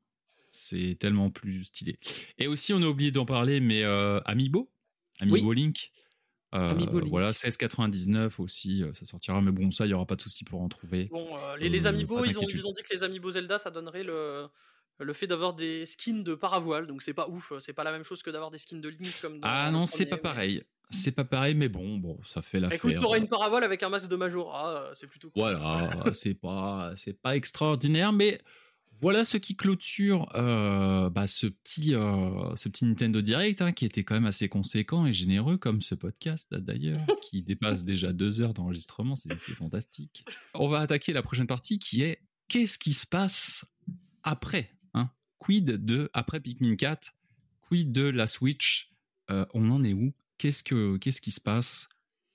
C'est 0.50 0.96
tellement 1.00 1.30
plus 1.30 1.64
stylé. 1.64 1.98
Et 2.38 2.46
aussi, 2.46 2.72
on 2.74 2.82
a 2.82 2.86
oublié 2.86 3.10
d'en 3.10 3.24
parler, 3.24 3.60
mais 3.60 3.82
euh, 3.84 4.20
Amiibo, 4.26 4.70
Amiibo 5.20 5.52
Link. 5.54 5.90
Euh. 6.54 6.74
Voilà, 7.06 7.32
16,99 7.32 8.32
aussi, 8.40 8.82
euh, 8.82 8.92
ça 8.92 9.04
sortira. 9.04 9.40
Mais 9.40 9.52
bon, 9.52 9.70
ça, 9.70 9.84
il 9.84 9.88
n'y 9.88 9.94
aura 9.94 10.06
pas 10.06 10.16
de 10.16 10.20
souci 10.22 10.44
pour 10.44 10.60
en 10.60 10.68
trouver. 10.68 11.06
Bon, 11.10 11.26
euh, 11.36 11.56
les, 11.58 11.68
les 11.68 11.86
Euh, 11.86 11.88
amiibo, 11.88 12.24
ils 12.24 12.36
ont, 12.38 12.42
ils 12.48 12.66
ont 12.66 12.72
dit 12.72 12.82
que 12.82 12.92
les 12.94 13.02
amiibo 13.02 13.30
Zelda, 13.32 13.58
ça 13.58 13.70
donnerait 13.70 14.04
le, 14.04 14.46
le 15.00 15.12
fait 15.12 15.26
d'avoir 15.26 15.54
des 15.54 15.86
skins 15.86 16.22
de 16.22 16.34
paravoile. 16.34 16.86
Donc, 16.86 17.02
c'est 17.02 17.14
pas 17.14 17.28
ouf. 17.28 17.52
C'est 17.58 17.72
pas 17.72 17.84
la 17.84 17.92
même 17.92 18.04
chose 18.04 18.22
que 18.22 18.30
d'avoir 18.30 18.50
des 18.50 18.58
skins 18.58 18.80
de 18.80 18.88
Link 18.88 19.18
comme 19.22 19.40
dans 19.40 19.48
Ah 19.50 19.70
non, 19.70 19.86
c'est 19.86 20.06
pas 20.06 20.16
mais- 20.16 20.22
pareil. 20.22 20.62
C'est 20.94 21.12
pas 21.12 21.24
pareil, 21.24 21.54
mais 21.54 21.70
bon, 21.70 21.96
bon, 21.96 22.18
ça 22.22 22.42
fait 22.42 22.60
l'affaire. 22.60 22.76
Écoute, 22.76 22.98
t'auras 23.00 23.16
une 23.16 23.26
paravole 23.28 23.64
avec 23.64 23.82
un 23.82 23.88
masque 23.88 24.08
de 24.08 24.16
Majora, 24.16 24.90
c'est 24.92 25.06
plutôt 25.06 25.30
cool. 25.30 25.40
Voilà, 25.40 25.88
c'est 26.12 26.34
pas, 26.34 26.92
c'est 26.96 27.18
pas 27.18 27.34
extraordinaire, 27.34 28.12
mais 28.12 28.38
voilà 29.02 29.24
ce 29.24 29.36
qui 29.36 29.56
clôture 29.56 30.28
euh, 30.34 31.10
bah, 31.10 31.26
ce 31.26 31.46
petit, 31.48 31.94
euh, 31.94 32.54
ce 32.56 32.68
petit 32.70 32.84
Nintendo 32.86 33.20
Direct, 33.20 33.60
hein, 33.60 33.72
qui 33.72 33.84
était 33.84 34.04
quand 34.04 34.14
même 34.14 34.24
assez 34.26 34.48
conséquent 34.48 35.04
et 35.06 35.12
généreux, 35.12 35.58
comme 35.58 35.82
ce 35.82 35.94
podcast 35.94 36.54
d'ailleurs, 36.54 37.00
qui 37.22 37.42
dépasse 37.42 37.84
déjà 37.84 38.12
deux 38.12 38.40
heures 38.40 38.54
d'enregistrement, 38.54 39.14
c'est 39.16 39.36
fantastique. 39.54 40.24
On 40.54 40.68
va 40.68 40.78
attaquer 40.80 41.12
la 41.12 41.22
prochaine 41.22 41.46
partie, 41.46 41.78
qui 41.78 42.02
est 42.02 42.22
qu'est-ce 42.48 42.78
qui 42.78 42.92
se 42.94 43.06
passe 43.06 43.64
après, 44.22 44.70
hein 44.94 45.10
Quid 45.38 45.84
de 45.84 46.08
après 46.14 46.40
Pikmin 46.40 46.76
4, 46.76 47.12
quid 47.60 47.92
de 47.92 48.02
la 48.08 48.26
Switch, 48.26 48.88
Euh, 49.30 49.46
on 49.54 49.70
en 49.70 49.82
est 49.84 49.92
où? 49.94 50.12
Qu'est-ce 50.38 50.62
que, 50.62 50.96
qu'est-ce 50.98 51.20
qui 51.20 51.30
se 51.30 51.40
passe 51.40 51.88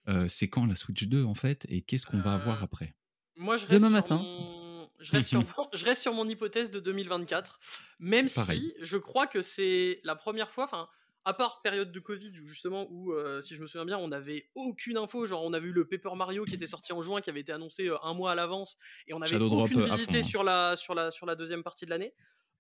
Euh, 0.08 0.28
C'est 0.30 0.48
quand 0.50 0.66
la 0.66 0.76
Switch 0.76 1.04
2 1.04 1.24
en 1.24 1.34
fait, 1.34 1.66
et 1.70 1.82
qu'est-ce 1.82 2.06
qu'on 2.06 2.20
va 2.20 2.34
avoir 2.34 2.64
après? 2.64 2.96
Moi, 3.38 3.58
je 3.58 3.64
reste 3.68 3.74
Demain 3.74 3.90
matin. 3.90 4.18
mon- 4.18 4.57
Je 5.00 5.12
reste, 5.12 5.30
sur 5.30 5.40
mon... 5.58 5.68
je 5.74 5.86
reste 5.86 6.02
sur 6.02 6.14
mon 6.14 6.28
hypothèse 6.28 6.70
de 6.72 6.80
2024, 6.80 7.60
même 8.00 8.28
Pareil. 8.30 8.74
si 8.78 8.86
je 8.86 8.98
crois 8.98 9.28
que 9.28 9.42
c'est 9.42 10.00
la 10.04 10.16
première 10.16 10.50
fois, 10.50 10.64
enfin, 10.64 10.90
à 11.26 11.34
part 11.34 11.62
période 11.62 11.92
de 11.92 12.00
Covid, 12.00 12.32
justement, 12.34 12.88
où, 12.90 13.12
euh, 13.12 13.42
si 13.42 13.56
je 13.56 13.62
me 13.62 13.68
souviens 13.68 13.86
bien, 13.86 13.98
on 13.98 14.08
n'avait 14.08 14.50
aucune 14.56 14.98
info, 14.98 15.28
genre 15.28 15.44
on 15.44 15.52
a 15.52 15.60
vu 15.60 15.74
le 15.74 15.86
Paper 15.86 16.16
Mario 16.16 16.46
qui 16.46 16.56
était 16.56 16.68
sorti 16.68 16.94
en 16.94 17.02
juin, 17.02 17.20
qui 17.20 17.30
avait 17.30 17.42
été 17.42 17.52
annoncé 17.52 17.88
euh, 17.88 17.98
un 18.02 18.14
mois 18.14 18.32
à 18.32 18.36
l'avance, 18.36 18.78
et 19.08 19.14
on 19.14 19.20
n'avait 19.20 19.36
aucune 19.36 19.82
euh, 19.82 19.88
fond, 19.88 20.06
hein. 20.14 20.22
sur, 20.22 20.44
la, 20.44 20.78
sur, 20.78 20.96
la, 20.96 21.12
sur 21.12 21.26
la 21.26 21.36
deuxième 21.36 21.64
partie 21.64 21.86
de 21.86 21.90
l'année. 21.90 22.14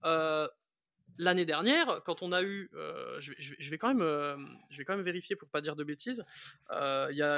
Euh, 0.04 0.48
L'année 1.20 1.46
dernière, 1.46 2.02
quand 2.06 2.22
on 2.22 2.32
a 2.32 2.44
eu, 2.44 2.70
euh, 2.76 3.20
je, 3.20 3.70
vais, 3.70 3.78
quand 3.78 3.88
même, 3.88 4.02
euh, 4.02 4.38
quand 4.86 4.96
même 4.96 5.06
vérifier 5.06 5.36
pour 5.36 5.50
pas 5.50 5.62
dire 5.62 5.76
de 5.76 5.84
bêtises. 5.84 6.24
Euh, 6.72 7.08
Il 7.12 7.18
y 7.18 7.24
a 7.24 7.38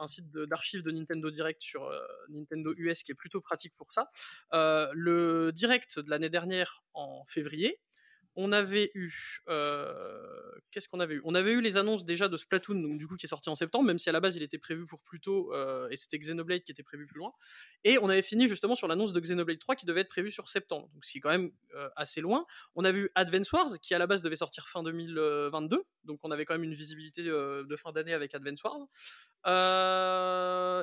un 0.00 0.08
site 0.08 0.30
d'archives 0.30 0.82
de 0.82 0.90
Nintendo 0.90 1.30
Direct 1.30 1.60
sur 1.60 1.90
Nintendo 2.28 2.72
US 2.76 3.02
qui 3.02 3.12
est 3.12 3.16
plutôt 3.16 3.40
pratique 3.40 3.74
pour 3.76 3.90
ça. 3.90 4.08
Le 4.52 5.50
Direct 5.52 5.98
de 5.98 6.10
l'année 6.10 6.30
dernière 6.30 6.84
en 6.94 7.24
février, 7.26 7.80
on 8.36 8.52
avait 8.52 8.90
eu, 8.94 9.40
euh, 9.48 10.52
qu'est-ce 10.70 10.88
qu'on 10.88 11.00
avait 11.00 11.14
eu? 11.14 11.22
On 11.24 11.34
avait 11.34 11.52
eu 11.52 11.62
les 11.62 11.78
annonces 11.78 12.04
déjà 12.04 12.28
de 12.28 12.36
Splatoon, 12.36 12.74
donc 12.80 12.98
du 12.98 13.06
coup 13.06 13.16
qui 13.16 13.24
est 13.24 13.28
sorti 13.28 13.48
en 13.48 13.54
septembre, 13.54 13.86
même 13.86 13.98
si 13.98 14.10
à 14.10 14.12
la 14.12 14.20
base 14.20 14.36
il 14.36 14.42
était 14.42 14.58
prévu 14.58 14.86
pour 14.86 15.00
plus 15.00 15.20
tôt, 15.20 15.52
euh, 15.54 15.88
et 15.90 15.96
c'était 15.96 16.18
Xenoblade 16.18 16.62
qui 16.62 16.70
était 16.70 16.82
prévu 16.82 17.06
plus 17.06 17.18
loin. 17.18 17.32
Et 17.84 17.98
on 17.98 18.10
avait 18.10 18.22
fini 18.22 18.46
justement 18.46 18.76
sur 18.76 18.88
l'annonce 18.88 19.14
de 19.14 19.20
Xenoblade 19.20 19.58
3 19.58 19.74
qui 19.74 19.86
devait 19.86 20.02
être 20.02 20.10
prévu 20.10 20.30
sur 20.30 20.48
septembre, 20.48 20.90
donc 20.92 21.04
ce 21.04 21.12
qui 21.12 21.18
est 21.18 21.20
quand 21.22 21.30
même 21.30 21.50
euh, 21.74 21.88
assez 21.96 22.20
loin. 22.20 22.44
On 22.74 22.84
a 22.84 22.92
vu 22.92 23.08
Advance 23.14 23.50
Wars 23.52 23.70
qui 23.80 23.94
à 23.94 23.98
la 23.98 24.06
base 24.06 24.20
devait 24.20 24.36
sortir 24.36 24.68
fin 24.68 24.82
2022, 24.82 25.82
donc 26.04 26.20
on 26.22 26.30
avait 26.30 26.44
quand 26.44 26.54
même 26.54 26.64
une 26.64 26.74
visibilité 26.74 27.22
de 27.22 27.76
fin 27.76 27.92
d'année 27.92 28.12
avec 28.12 28.34
Advance 28.34 28.62
Wars. 28.62 28.86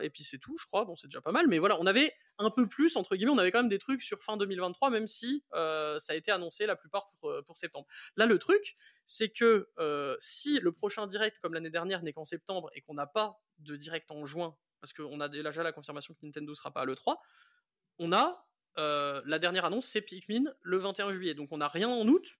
Et 0.02 0.10
puis 0.10 0.24
c'est 0.24 0.40
tout, 0.40 0.58
je 0.60 0.66
crois. 0.66 0.86
Bon, 0.86 0.96
c'est 0.96 1.08
déjà 1.08 1.22
pas 1.22 1.32
mal, 1.32 1.48
mais 1.48 1.60
voilà, 1.60 1.80
on 1.80 1.86
avait 1.86 2.14
un 2.40 2.50
peu 2.50 2.68
plus 2.68 2.96
entre 2.96 3.16
guillemets. 3.16 3.32
On 3.32 3.38
avait 3.38 3.52
quand 3.52 3.60
même 3.60 3.70
des 3.70 3.80
trucs 3.80 4.02
sur 4.02 4.24
fin 4.24 4.38
2023, 4.38 4.90
même 4.90 5.08
si 5.08 5.44
ça 5.52 6.00
a 6.10 6.16
été 6.16 6.32
annoncé 6.32 6.66
la 6.66 6.76
plupart 6.76 7.08
pour, 7.20 7.43
pour 7.44 7.58
septembre. 7.58 7.88
Là, 8.16 8.26
le 8.26 8.38
truc, 8.38 8.76
c'est 9.06 9.30
que 9.30 9.70
euh, 9.80 10.16
si 10.20 10.60
le 10.60 10.72
prochain 10.72 11.08
direct, 11.08 11.40
comme 11.40 11.54
l'année 11.54 11.70
dernière, 11.70 12.04
n'est 12.04 12.14
qu'en 12.14 12.26
septembre 12.26 12.70
et 12.76 12.82
qu'on 12.82 12.94
n'a 12.94 13.08
pas 13.08 13.42
de 13.60 13.76
direct 13.76 14.12
en 14.12 14.26
juin, 14.26 14.58
parce 14.82 14.94
qu'on 14.94 15.20
a 15.20 15.30
déjà 15.30 15.64
la 15.64 15.72
confirmation 15.72 16.14
que 16.14 16.26
Nintendo 16.26 16.54
sera 16.56 16.72
pas 16.72 16.82
à 16.82 16.86
l'E3, 16.86 17.18
on 18.00 18.12
a 18.12 18.48
euh, 18.78 19.22
la 19.26 19.40
dernière 19.40 19.66
annonce, 19.66 19.86
c'est 19.86 20.02
Pikmin 20.02 20.54
le 20.62 20.78
21 20.78 21.14
juillet. 21.14 21.34
Donc 21.34 21.50
on 21.52 21.58
n'a 21.58 21.68
rien 21.68 21.88
en 21.90 22.08
août. 22.08 22.40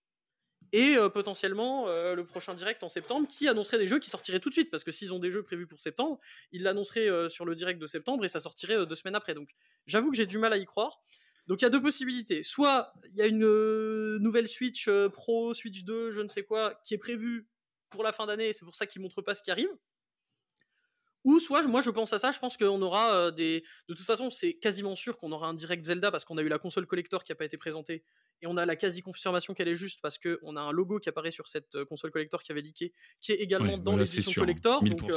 Et 0.72 0.96
euh, 0.96 1.08
potentiellement 1.08 1.88
euh, 1.88 2.14
le 2.14 2.24
prochain 2.24 2.54
direct 2.54 2.82
en 2.82 2.88
septembre 2.88 3.28
qui 3.28 3.48
annoncerait 3.48 3.78
des 3.78 3.86
jeux 3.86 3.98
qui 3.98 4.10
sortiraient 4.10 4.40
tout 4.40 4.48
de 4.48 4.54
suite 4.54 4.70
parce 4.70 4.82
que 4.82 4.90
s'ils 4.90 5.12
ont 5.12 5.18
des 5.18 5.30
jeux 5.30 5.42
prévus 5.42 5.66
pour 5.66 5.80
septembre, 5.80 6.18
ils 6.52 6.62
l'annonceraient 6.62 7.08
euh, 7.08 7.28
sur 7.28 7.44
le 7.44 7.54
direct 7.54 7.80
de 7.80 7.86
septembre 7.86 8.24
et 8.24 8.28
ça 8.28 8.40
sortirait 8.40 8.76
euh, 8.76 8.86
deux 8.86 8.96
semaines 8.96 9.14
après. 9.14 9.34
Donc 9.34 9.50
j'avoue 9.86 10.10
que 10.10 10.16
j'ai 10.16 10.26
du 10.26 10.38
mal 10.38 10.52
à 10.52 10.56
y 10.56 10.64
croire. 10.64 11.00
Donc 11.46 11.60
il 11.60 11.64
y 11.64 11.66
a 11.66 11.70
deux 11.70 11.82
possibilités. 11.82 12.42
Soit 12.42 12.92
il 13.10 13.16
y 13.16 13.22
a 13.22 13.26
une 13.26 13.44
euh, 13.44 14.18
nouvelle 14.20 14.48
Switch 14.48 14.88
euh, 14.88 15.08
Pro, 15.08 15.54
Switch 15.54 15.84
2, 15.84 16.12
je 16.12 16.20
ne 16.20 16.28
sais 16.28 16.42
quoi, 16.42 16.80
qui 16.84 16.94
est 16.94 16.98
prévue 16.98 17.48
pour 17.90 18.02
la 18.02 18.12
fin 18.12 18.26
d'année 18.26 18.52
c'est 18.52 18.64
pour 18.64 18.74
ça 18.74 18.86
qu'ils 18.86 19.02
montrent 19.02 19.22
pas 19.22 19.34
ce 19.34 19.42
qui 19.42 19.50
arrive. 19.50 19.68
Ou 21.24 21.40
soit, 21.40 21.62
moi 21.62 21.80
je 21.80 21.88
pense 21.88 22.12
à 22.12 22.18
ça, 22.18 22.32
je 22.32 22.38
pense 22.38 22.58
qu'on 22.58 22.82
aura 22.82 23.14
euh, 23.14 23.30
des. 23.30 23.64
De 23.88 23.94
toute 23.94 24.04
façon, 24.04 24.28
c'est 24.28 24.54
quasiment 24.54 24.94
sûr 24.94 25.16
qu'on 25.16 25.32
aura 25.32 25.48
un 25.48 25.54
direct 25.54 25.82
Zelda 25.84 26.10
parce 26.10 26.26
qu'on 26.26 26.36
a 26.36 26.42
eu 26.42 26.48
la 26.48 26.58
console 26.58 26.86
collector 26.86 27.24
qui 27.24 27.32
n'a 27.32 27.36
pas 27.36 27.46
été 27.46 27.56
présentée 27.56 28.04
et 28.42 28.46
on 28.46 28.58
a 28.58 28.66
la 28.66 28.76
quasi-confirmation 28.76 29.54
qu'elle 29.54 29.68
est 29.68 29.74
juste 29.74 30.00
parce 30.02 30.18
qu'on 30.18 30.56
a 30.56 30.60
un 30.60 30.70
logo 30.70 30.98
qui 30.98 31.08
apparaît 31.08 31.30
sur 31.30 31.48
cette 31.48 31.82
console 31.84 32.10
collector 32.10 32.42
qui 32.42 32.52
avait 32.52 32.60
leaké, 32.60 32.92
qui 33.22 33.32
est 33.32 33.36
également 33.36 33.74
Ouais, 33.74 33.78
dans 33.78 33.92
voilà, 33.92 34.04
l'édition 34.04 34.32
sûr, 34.32 34.42
collector. 34.42 34.84
1000%. 34.84 34.96
Donc, 34.96 35.12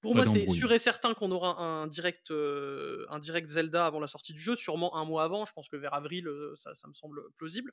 pour 0.00 0.14
Pas 0.14 0.24
moi, 0.24 0.32
c'est 0.32 0.48
sûr 0.48 0.70
et 0.72 0.78
certain 0.78 1.14
qu'on 1.14 1.30
aura 1.30 1.60
un 1.60 1.86
direct, 1.86 2.30
euh, 2.30 3.04
un 3.08 3.18
direct 3.18 3.48
Zelda 3.48 3.86
avant 3.86 3.98
la 4.00 4.06
sortie 4.06 4.32
du 4.32 4.40
jeu, 4.40 4.54
sûrement 4.56 4.96
un 4.96 5.04
mois 5.04 5.24
avant. 5.24 5.44
Je 5.46 5.52
pense 5.52 5.68
que 5.68 5.76
vers 5.76 5.94
avril, 5.94 6.28
euh, 6.28 6.54
ça, 6.56 6.74
ça 6.74 6.86
me 6.88 6.92
semble 6.94 7.20
plausible. 7.36 7.72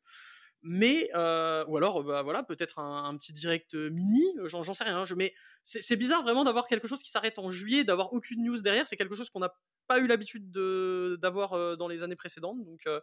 Mais 0.62 1.10
euh, 1.14 1.66
ou 1.68 1.76
alors, 1.76 2.04
bah 2.04 2.22
voilà, 2.24 2.42
peut-être 2.44 2.80
un, 2.80 3.04
un 3.04 3.18
petit 3.18 3.34
direct 3.34 3.76
mini. 3.76 4.24
J'en 4.46 4.64
sais 4.64 4.84
rien. 4.86 5.04
Je, 5.04 5.14
mais 5.14 5.34
c'est 5.64 5.98
bizarre 5.98 6.24
vraiment 6.24 6.46
d'avoir 6.46 6.68
quelque 6.68 6.88
chose 6.88 7.04
qui 7.04 7.12
s'arrête 7.12 7.38
en 7.38 7.50
juillet, 7.50 7.84
d'avoir 7.84 8.14
aucune 8.14 8.44
news 8.44 8.62
derrière. 8.62 8.88
C'est 8.88 8.96
quelque 8.98 9.16
chose 9.16 9.30
qu'on 9.30 9.42
n'a 9.42 9.54
pas 9.88 10.00
eu 10.00 10.08
l'habitude 10.08 10.50
de- 10.52 11.18
d'avoir 11.22 11.76
dans 11.78 11.90
les 11.90 12.02
années 12.02 12.16
précédentes. 12.16 12.64
Donc 12.64 12.80
euh, 12.88 13.02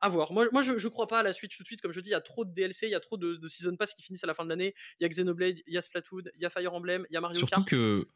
à 0.00 0.08
voir. 0.08 0.32
Moi, 0.32 0.46
moi 0.52 0.62
je, 0.62 0.78
je 0.78 0.88
crois 0.88 1.06
pas 1.06 1.18
à 1.20 1.22
la 1.22 1.34
Switch 1.34 1.56
tout 1.58 1.62
de 1.62 1.66
suite. 1.68 1.82
Comme 1.82 1.92
je 1.92 2.00
dis, 2.00 2.08
il 2.08 2.12
y 2.12 2.14
a 2.16 2.20
trop 2.22 2.46
de 2.46 2.52
DLC, 2.54 2.86
il 2.86 2.92
y 2.92 2.94
a 2.94 3.00
trop 3.00 3.18
de, 3.18 3.36
de 3.36 3.48
Season 3.48 3.76
Pass 3.76 3.92
qui 3.92 4.02
finissent 4.02 4.24
à 4.24 4.26
la 4.26 4.34
fin 4.34 4.44
de 4.44 4.48
l'année. 4.48 4.74
Il 4.98 5.02
y 5.02 5.06
a 5.06 5.08
Xenoblade, 5.10 5.58
il 5.66 5.74
y 5.74 5.78
a 5.78 5.82
Splatoon, 5.82 6.22
il 6.34 6.40
y 6.42 6.46
a 6.46 6.50
Fire 6.50 6.72
Emblem, 6.72 7.04
il 7.10 7.14
y 7.14 7.16
a 7.18 7.20
Mario 7.20 7.38
Surtout 7.38 7.56
Kart. 7.60 7.68
que, 7.68 8.08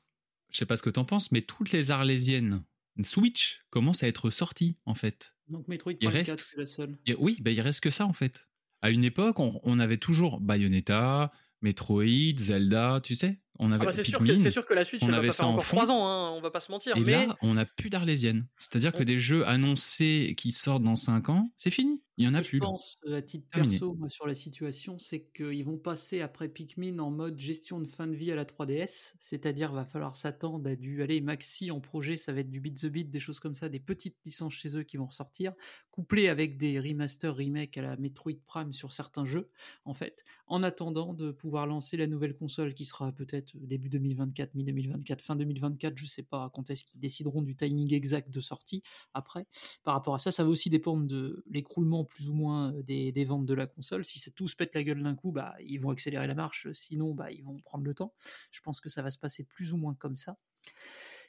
je 0.50 0.58
sais 0.58 0.66
pas 0.66 0.76
ce 0.76 0.82
que 0.82 0.90
t'en 0.90 1.04
penses, 1.04 1.32
mais 1.32 1.42
toutes 1.42 1.72
les 1.72 1.90
Arlésiennes 1.90 2.62
Switch 3.02 3.60
commencent 3.70 4.02
à 4.02 4.08
être 4.08 4.30
sorties, 4.30 4.76
en 4.84 4.94
fait. 4.94 5.34
Donc 5.48 5.68
Metroid 5.68 5.94
Prime 5.94 6.10
reste- 6.10 6.30
4, 6.30 6.46
c'est 6.50 6.56
la 6.58 6.66
seule. 6.66 6.98
Il 7.06 7.10
y 7.10 7.12
a- 7.14 7.20
oui, 7.20 7.38
ben 7.40 7.52
il 7.54 7.60
reste 7.60 7.80
que 7.80 7.90
ça, 7.90 8.06
en 8.06 8.12
fait. 8.12 8.48
À 8.82 8.90
une 8.90 9.04
époque, 9.04 9.38
on, 9.40 9.60
on 9.62 9.78
avait 9.78 9.96
toujours 9.98 10.40
Bayonetta, 10.40 11.32
Metroid, 11.62 12.36
Zelda, 12.38 13.00
tu 13.02 13.14
sais. 13.14 13.40
On 13.58 13.72
Ah 13.80 13.84
avait 13.84 13.86
bah 13.86 13.92
c'est 13.92 14.04
sûr, 14.04 14.22
que, 14.22 14.24
Pikmin. 14.24 14.36
c'est 14.36 14.50
sûr 14.50 14.66
que 14.66 14.74
la 14.74 14.84
Switch, 14.84 15.02
on 15.02 15.08
elle 15.08 15.14
va 15.14 15.18
avait 15.18 15.28
pas 15.28 15.32
ça 15.32 15.44
faire 15.44 15.48
en 15.48 15.52
encore 15.52 15.64
fond. 15.64 15.76
3 15.76 15.90
ans, 15.90 16.06
hein, 16.06 16.30
on 16.32 16.40
va 16.40 16.50
pas 16.50 16.60
se 16.60 16.70
mentir. 16.70 16.96
Et 16.96 17.00
mais 17.00 17.12
là, 17.12 17.36
on 17.42 17.54
n'a 17.54 17.66
plus 17.66 17.90
d'Arlésienne. 17.90 18.46
C'est-à-dire 18.58 18.92
que 18.92 19.02
des 19.02 19.20
jeux 19.20 19.46
annoncés 19.46 20.34
qui 20.36 20.52
sortent 20.52 20.82
dans 20.82 20.96
5 20.96 21.28
ans, 21.28 21.52
c'est 21.56 21.70
fini. 21.70 22.02
Il 22.16 22.24
y 22.24 22.28
en 22.28 22.34
a 22.34 22.42
Ce 22.42 22.48
que 22.48 22.48
plus. 22.48 22.58
Je 22.58 22.60
pense, 22.60 22.96
euh, 23.06 23.18
à 23.18 23.22
titre 23.22 23.46
Terminé. 23.52 23.78
perso, 23.78 23.94
moi, 23.94 24.08
sur 24.08 24.26
la 24.26 24.34
situation, 24.34 24.98
c'est 24.98 25.24
qu'ils 25.26 25.64
vont 25.64 25.78
passer 25.78 26.20
après 26.20 26.48
Pikmin 26.48 26.98
en 26.98 27.10
mode 27.12 27.38
gestion 27.38 27.80
de 27.80 27.86
fin 27.86 28.06
de 28.08 28.14
vie 28.16 28.32
à 28.32 28.34
la 28.34 28.44
3DS, 28.44 29.14
c'est-à-dire 29.20 29.72
va 29.72 29.84
falloir 29.84 30.16
s'attendre 30.16 30.68
à 30.68 30.74
du 30.74 31.02
aller 31.02 31.20
maxi 31.20 31.70
en 31.70 31.80
projet, 31.80 32.16
ça 32.16 32.32
va 32.32 32.40
être 32.40 32.50
du 32.50 32.60
beat 32.60 32.80
the 32.80 32.86
beat, 32.86 33.10
des 33.10 33.20
choses 33.20 33.38
comme 33.38 33.54
ça, 33.54 33.68
des 33.68 33.78
petites 33.78 34.16
licences 34.24 34.54
chez 34.54 34.76
eux 34.76 34.82
qui 34.82 34.96
vont 34.96 35.06
ressortir, 35.06 35.52
couplées 35.92 36.28
avec 36.28 36.56
des 36.56 36.80
remasters, 36.80 37.36
remakes 37.36 37.76
à 37.78 37.82
la 37.82 37.96
Metroid 37.96 38.32
Prime 38.46 38.72
sur 38.72 38.92
certains 38.92 39.24
jeux, 39.24 39.50
en 39.84 39.94
fait, 39.94 40.24
en 40.48 40.64
attendant 40.64 41.14
de 41.14 41.30
pouvoir 41.30 41.66
lancer 41.68 41.96
la 41.96 42.08
nouvelle 42.08 42.34
console 42.34 42.74
qui 42.74 42.84
sera 42.84 43.12
peut-être 43.12 43.47
début 43.54 43.88
2024, 43.88 44.54
mi-2024, 44.54 45.20
fin 45.20 45.36
2024, 45.36 45.96
je 45.96 46.06
sais 46.06 46.22
pas 46.22 46.50
quand 46.54 46.70
est-ce 46.70 46.84
qu'ils 46.84 47.00
décideront 47.00 47.42
du 47.42 47.56
timing 47.56 47.92
exact 47.94 48.30
de 48.30 48.40
sortie 48.40 48.82
après. 49.14 49.46
Par 49.82 49.94
rapport 49.94 50.14
à 50.14 50.18
ça, 50.18 50.32
ça 50.32 50.44
va 50.44 50.50
aussi 50.50 50.70
dépendre 50.70 51.06
de 51.06 51.44
l'écroulement 51.50 52.04
plus 52.04 52.28
ou 52.28 52.34
moins 52.34 52.72
euh, 52.74 52.82
des, 52.82 53.24
ventes 53.24 53.46
de 53.46 53.54
la 53.54 53.66
console. 53.66 54.04
Si 54.04 54.18
ça 54.18 54.30
tout 54.30 54.48
se 54.48 54.56
pète 54.56 54.74
la 54.74 54.84
gueule 54.84 55.02
d'un 55.02 55.14
coup, 55.14 55.32
bah, 55.32 55.54
ils 55.64 55.78
vont 55.78 55.90
accélérer 55.90 56.26
la 56.26 56.34
marche. 56.34 56.68
Sinon, 56.72 57.14
bah, 57.14 57.30
ils 57.30 57.44
vont 57.44 57.58
prendre 57.60 57.84
le 57.84 57.94
temps. 57.94 58.14
Je 58.50 58.60
pense 58.60 58.80
que 58.80 58.88
ça 58.88 59.02
va 59.02 59.10
se 59.10 59.18
passer 59.18 59.44
plus 59.44 59.72
ou 59.72 59.76
moins 59.76 59.94
comme 59.94 60.16
ça. 60.16 60.36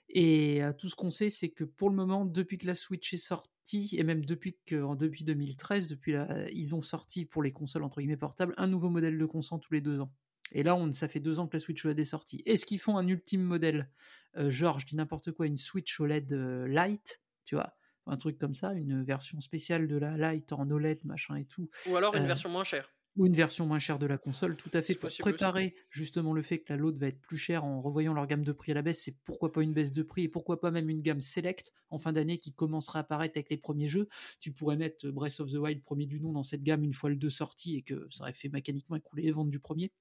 Et 0.09 0.63
euh, 0.63 0.73
tout 0.73 0.89
ce 0.89 0.95
qu'on 0.95 1.11
sait, 1.11 1.29
c'est 1.29 1.49
que 1.49 1.63
pour 1.63 1.89
le 1.89 1.95
moment, 1.95 2.25
depuis 2.25 2.57
que 2.57 2.65
la 2.65 2.75
Switch 2.75 3.13
est 3.13 3.17
sortie, 3.17 3.95
et 3.95 4.03
même 4.03 4.25
depuis 4.25 4.57
que 4.65 4.95
depuis 4.95 5.23
2013, 5.23 5.87
depuis 5.87 6.13
la, 6.13 6.49
ils 6.49 6.73
ont 6.73 6.81
sorti 6.81 7.25
pour 7.25 7.43
les 7.43 7.51
consoles 7.51 7.83
entre 7.83 7.99
guillemets 7.99 8.17
portables 8.17 8.55
un 8.57 8.65
nouveau 8.65 8.89
modèle 8.89 9.17
de 9.17 9.25
console 9.25 9.59
tous 9.59 9.73
les 9.73 9.81
deux 9.81 9.99
ans. 9.99 10.11
Et 10.51 10.63
là, 10.63 10.75
on, 10.75 10.91
ça 10.91 11.07
fait 11.07 11.19
deux 11.19 11.39
ans 11.39 11.47
que 11.47 11.55
la 11.55 11.59
Switch 11.59 11.83
OLED 11.85 11.99
est 11.99 12.05
sortie. 12.05 12.41
Est-ce 12.45 12.65
qu'ils 12.65 12.79
font 12.79 12.97
un 12.97 13.07
ultime 13.07 13.41
modèle? 13.43 13.89
Euh, 14.37 14.49
Genre, 14.49 14.79
je 14.79 14.85
dis 14.85 14.95
n'importe 14.95 15.31
quoi, 15.31 15.47
une 15.47 15.57
Switch 15.57 15.99
OLED 15.99 16.33
euh, 16.33 16.67
Lite, 16.67 17.21
tu 17.45 17.55
vois? 17.55 17.75
Un 18.05 18.17
truc 18.17 18.37
comme 18.39 18.53
ça, 18.55 18.73
une 18.73 19.03
version 19.03 19.39
spéciale 19.39 19.87
de 19.87 19.95
la 19.97 20.17
Lite 20.33 20.51
en 20.53 20.69
OLED, 20.69 21.05
machin 21.05 21.35
et 21.35 21.45
tout, 21.45 21.69
ou 21.87 21.95
alors 21.95 22.15
une 22.15 22.23
euh, 22.23 22.27
version 22.27 22.49
moins 22.49 22.63
chère. 22.63 22.89
ou 23.17 23.27
une 23.27 23.35
version 23.35 23.67
moins 23.67 23.77
chère 23.77 23.99
de 23.99 24.07
la 24.07 24.17
console, 24.17 24.55
tout 24.55 24.71
à 24.73 24.81
fait 24.81 24.95
pour 24.95 25.09
possible 25.09 25.29
préparer 25.29 25.75
justement 25.91 26.33
le 26.33 26.41
fait 26.41 26.59
que 26.59 26.73
la 26.73 26.77
l'autre 26.77 26.97
va 26.97 27.07
être 27.07 27.21
plus 27.21 27.37
chère 27.37 27.65
en 27.65 27.81
revoyant 27.81 28.15
leur 28.15 28.25
gamme 28.25 28.43
de 28.43 28.51
prix 28.51 28.71
à 28.71 28.75
la 28.75 28.81
baisse, 28.81 29.03
c'est 29.03 29.15
pourquoi 29.25 29.51
pas 29.51 29.61
une 29.61 29.73
baisse 29.73 29.91
de 29.91 30.01
prix 30.01 30.23
et 30.23 30.27
pourquoi 30.29 30.59
pas 30.59 30.71
même 30.71 30.89
une 30.89 31.03
gamme 31.03 31.21
select 31.21 31.71
en 31.91 31.99
fin 31.99 32.11
d'année 32.11 32.39
qui 32.39 32.51
commencera 32.51 32.99
à 32.99 33.01
apparaître 33.03 33.37
avec 33.37 33.51
les 33.51 33.57
premiers 33.57 33.87
jeux. 33.87 34.07
Tu 34.39 34.51
pourrais 34.53 34.77
mettre 34.77 35.07
Breath 35.09 35.39
of 35.39 35.51
the 35.51 35.57
Wild 35.57 35.83
premier 35.83 36.07
du 36.07 36.19
nom 36.19 36.31
dans 36.31 36.43
cette 36.43 36.63
gamme 36.63 36.83
une 36.83 36.93
fois 36.93 37.11
le 37.11 37.15
2 37.15 37.29
sorti 37.29 37.75
et 37.75 37.83
que 37.83 38.07
ça 38.09 38.23
aurait 38.23 38.33
fait 38.33 38.49
mécaniquement 38.49 38.95
écouler 38.95 39.21
les 39.23 39.31
ventes 39.31 39.51
du 39.51 39.59
premier 39.59 39.91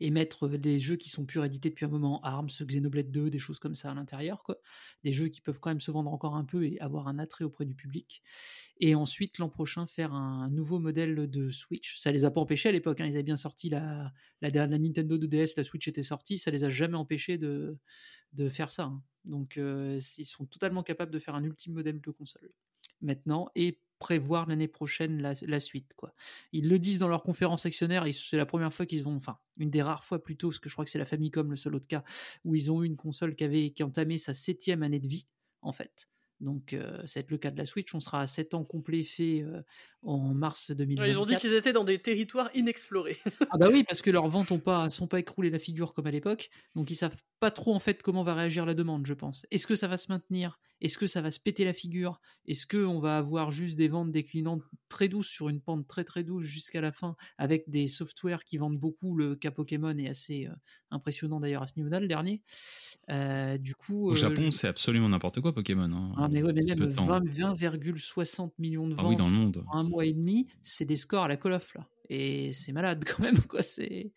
et 0.00 0.10
mettre 0.10 0.48
des 0.48 0.78
jeux 0.78 0.96
qui 0.96 1.08
sont 1.08 1.24
plus 1.26 1.40
réédités 1.40 1.70
depuis 1.70 1.84
un 1.84 1.88
moment, 1.88 2.20
Arms, 2.22 2.48
Xenoblade 2.48 3.10
2, 3.10 3.30
des 3.30 3.38
choses 3.38 3.58
comme 3.58 3.74
ça 3.74 3.90
à 3.90 3.94
l'intérieur, 3.94 4.42
quoi. 4.44 4.58
Des 5.02 5.12
jeux 5.12 5.28
qui 5.28 5.40
peuvent 5.40 5.60
quand 5.60 5.70
même 5.70 5.80
se 5.80 5.90
vendre 5.90 6.12
encore 6.12 6.36
un 6.36 6.44
peu 6.44 6.64
et 6.64 6.78
avoir 6.80 7.08
un 7.08 7.18
attrait 7.18 7.44
auprès 7.44 7.64
du 7.64 7.74
public. 7.74 8.22
Et 8.80 8.94
ensuite, 8.94 9.38
l'an 9.38 9.48
prochain, 9.48 9.86
faire 9.86 10.12
un 10.12 10.48
nouveau 10.50 10.78
modèle 10.78 11.28
de 11.30 11.50
Switch. 11.50 11.98
Ça 11.98 12.12
les 12.12 12.24
a 12.24 12.30
pas 12.30 12.40
empêchés 12.40 12.68
à 12.68 12.72
l'époque, 12.72 13.00
hein. 13.00 13.06
ils 13.06 13.14
avaient 13.14 13.22
bien 13.22 13.36
sorti 13.36 13.68
la, 13.68 14.12
la, 14.40 14.66
Nintendo 14.66 15.16
2DS, 15.18 15.54
la 15.56 15.64
Switch 15.64 15.88
était 15.88 16.02
sortie, 16.02 16.38
ça 16.38 16.50
les 16.50 16.64
a 16.64 16.70
jamais 16.70 16.96
empêchés 16.96 17.38
de, 17.38 17.78
de 18.32 18.48
faire 18.48 18.70
ça. 18.70 18.84
hein. 18.84 19.02
Donc, 19.24 19.56
ils 19.56 20.24
sont 20.26 20.46
totalement 20.46 20.82
capables 20.82 21.10
de 21.12 21.18
faire 21.18 21.34
un 21.34 21.44
ultime 21.44 21.72
modèle 21.74 22.00
de 22.00 22.10
console 22.10 22.50
maintenant 23.00 23.48
et 23.54 23.80
prévoir 23.98 24.46
l'année 24.46 24.68
prochaine 24.68 25.22
la, 25.22 25.34
la 25.46 25.60
suite. 25.60 25.94
Quoi. 25.96 26.14
Ils 26.52 26.68
le 26.68 26.78
disent 26.78 26.98
dans 26.98 27.08
leur 27.08 27.22
conférence 27.22 27.66
actionnaire, 27.66 28.04
c'est 28.12 28.36
la 28.36 28.46
première 28.46 28.72
fois 28.72 28.86
qu'ils 28.86 29.02
vont, 29.02 29.16
enfin, 29.16 29.38
une 29.56 29.70
des 29.70 29.82
rares 29.82 30.04
fois 30.04 30.22
plutôt, 30.22 30.48
parce 30.48 30.58
que 30.58 30.68
je 30.68 30.74
crois 30.74 30.84
que 30.84 30.90
c'est 30.90 30.98
la 30.98 31.04
Famicom 31.04 31.48
le 31.48 31.56
seul 31.56 31.74
autre 31.74 31.86
cas, 31.86 32.04
où 32.44 32.54
ils 32.54 32.70
ont 32.70 32.82
eu 32.82 32.86
une 32.86 32.96
console 32.96 33.34
qui 33.34 33.44
avait 33.44 33.70
qui 33.70 33.82
entamait 33.82 34.18
sa 34.18 34.34
septième 34.34 34.82
année 34.82 35.00
de 35.00 35.08
vie, 35.08 35.26
en 35.62 35.72
fait. 35.72 36.08
Donc, 36.40 36.72
euh, 36.72 36.98
ça 37.06 37.20
va 37.20 37.24
être 37.24 37.30
le 37.30 37.38
cas 37.38 37.50
de 37.50 37.56
la 37.56 37.64
Switch. 37.64 37.94
On 37.94 38.00
sera 38.00 38.20
à 38.20 38.26
7 38.26 38.54
ans 38.54 38.64
complet 38.64 39.04
fait 39.04 39.42
euh, 39.42 39.62
en 40.02 40.34
mars 40.34 40.70
2024. 40.70 41.00
Ouais, 41.00 41.10
ils 41.10 41.18
ont 41.18 41.24
dit 41.24 41.36
qu'ils 41.36 41.54
étaient 41.54 41.72
dans 41.72 41.84
des 41.84 41.98
territoires 41.98 42.50
inexplorés. 42.54 43.18
Ah 43.50 43.58
bah 43.58 43.68
oui, 43.70 43.84
parce 43.84 44.02
que 44.02 44.10
leurs 44.10 44.26
ventes 44.26 44.50
ont 44.50 44.58
pas, 44.58 44.90
sont 44.90 45.06
pas 45.06 45.20
écroulées 45.20 45.50
la 45.50 45.60
figure 45.60 45.94
comme 45.94 46.06
à 46.06 46.10
l'époque, 46.10 46.50
donc 46.74 46.90
ils 46.90 46.96
savent 46.96 47.16
pas 47.38 47.52
trop 47.52 47.72
en 47.72 47.78
fait 47.78 48.02
comment 48.02 48.24
va 48.24 48.34
réagir 48.34 48.66
la 48.66 48.74
demande, 48.74 49.06
je 49.06 49.14
pense. 49.14 49.46
Est-ce 49.52 49.66
que 49.66 49.76
ça 49.76 49.86
va 49.86 49.96
se 49.96 50.10
maintenir 50.10 50.58
Est-ce 50.80 50.98
que 50.98 51.06
ça 51.06 51.22
va 51.22 51.30
se 51.30 51.40
péter 51.40 51.64
la 51.64 51.72
figure? 51.72 52.20
Est-ce 52.46 52.66
que 52.66 52.84
on 52.84 52.98
va 53.00 53.16
avoir 53.18 53.50
juste 53.50 53.76
des 53.76 53.88
ventes 53.88 54.10
déclinantes 54.10 54.62
très 54.88 55.08
douces 55.08 55.28
sur 55.28 55.48
une 55.48 55.60
pente 55.60 55.86
très 55.86 56.04
très 56.04 56.24
douce 56.24 56.44
jusqu'à 56.44 56.80
la 56.80 56.92
fin, 56.92 57.16
avec 57.38 57.68
des 57.70 57.86
softwares 57.86 58.44
qui 58.44 58.58
vendent 58.58 58.78
beaucoup? 58.78 59.16
Le 59.16 59.34
cas 59.36 59.50
Pokémon 59.50 59.96
est 59.98 60.08
assez 60.08 60.46
euh, 60.46 60.54
impressionnant 60.90 61.40
d'ailleurs 61.40 61.62
à 61.62 61.66
ce 61.66 61.74
niveau-là, 61.76 62.00
le 62.00 62.08
dernier. 62.08 62.42
Euh, 63.10 63.58
du 63.58 63.74
coup, 63.74 64.08
Au 64.08 64.12
euh, 64.12 64.14
Japon, 64.14 64.42
je- 64.46 64.50
c'est 64.50 64.68
absolument 64.68 65.08
n'importe 65.08 65.40
quoi, 65.40 65.54
Pokémon. 65.54 65.90
hein. 65.92 66.12
Ah, 66.16 66.28
mais 66.28 66.42
ouais, 66.42 66.52
mais 66.52 66.62
même 66.64 66.76
peu 66.78 66.86
de 66.86 66.94
temps. 66.94 67.06
20 67.06 67.20
20,60 67.20 68.52
millions 68.58 68.88
de 68.88 68.94
Ah 68.94 69.02
ventes 69.02 69.10
oui, 69.10 69.16
dans 69.16 69.26
le 69.26 69.32
monde. 69.32 69.64
en 69.68 69.78
un 69.78 69.84
mois 69.84 70.04
et 70.06 70.12
demi, 70.12 70.48
c'est 70.62 70.84
des 70.84 70.96
scores 70.96 71.24
à 71.24 71.28
la 71.28 71.36
Call 71.36 71.52
of 71.52 71.74
là. 71.74 71.88
Et 72.10 72.52
c'est 72.52 72.72
malade 72.72 73.04
quand 73.18 73.20
même, 73.22 73.38
quoi. 73.40 73.62
C'est... 73.62 74.12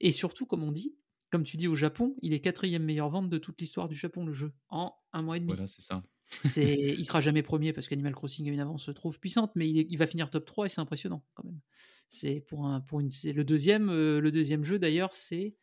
Et 0.00 0.10
surtout, 0.10 0.46
comme 0.46 0.62
on 0.62 0.72
dit, 0.72 0.94
comme 1.30 1.44
tu 1.44 1.56
dis 1.56 1.68
au 1.68 1.74
Japon, 1.74 2.16
il 2.22 2.32
est 2.32 2.40
quatrième 2.40 2.84
meilleure 2.84 3.10
vente 3.10 3.28
de 3.30 3.38
toute 3.38 3.60
l'histoire 3.60 3.88
du 3.88 3.94
Japon, 3.96 4.24
le 4.24 4.32
jeu, 4.32 4.52
en 4.68 4.94
un 5.12 5.22
mois 5.22 5.36
et 5.36 5.40
demi. 5.40 5.52
Voilà, 5.52 5.66
c'est 5.66 5.82
ça. 5.82 6.02
C'est... 6.40 6.74
il 6.98 7.04
sera 7.04 7.20
jamais 7.20 7.42
premier 7.42 7.72
parce 7.72 7.88
qu'Animal 7.88 8.14
Crossing 8.14 8.48
a 8.48 8.52
une 8.52 8.60
avance 8.60 8.90
trop 8.94 9.12
puissante, 9.12 9.52
mais 9.56 9.68
il, 9.68 9.78
est- 9.78 9.86
il 9.90 9.96
va 9.98 10.06
finir 10.06 10.30
top 10.30 10.44
3 10.44 10.66
et 10.66 10.68
c'est 10.68 10.80
impressionnant 10.80 11.24
quand 11.34 11.44
même. 11.44 11.60
C'est 12.08 12.40
pour 12.40 12.66
un, 12.66 12.80
pour 12.80 13.00
une, 13.00 13.10
c'est 13.10 13.32
le 13.32 13.44
deuxième, 13.44 13.88
euh, 13.90 14.20
le 14.20 14.30
deuxième 14.30 14.62
jeu 14.64 14.78
d'ailleurs, 14.78 15.14
c'est, 15.14 15.56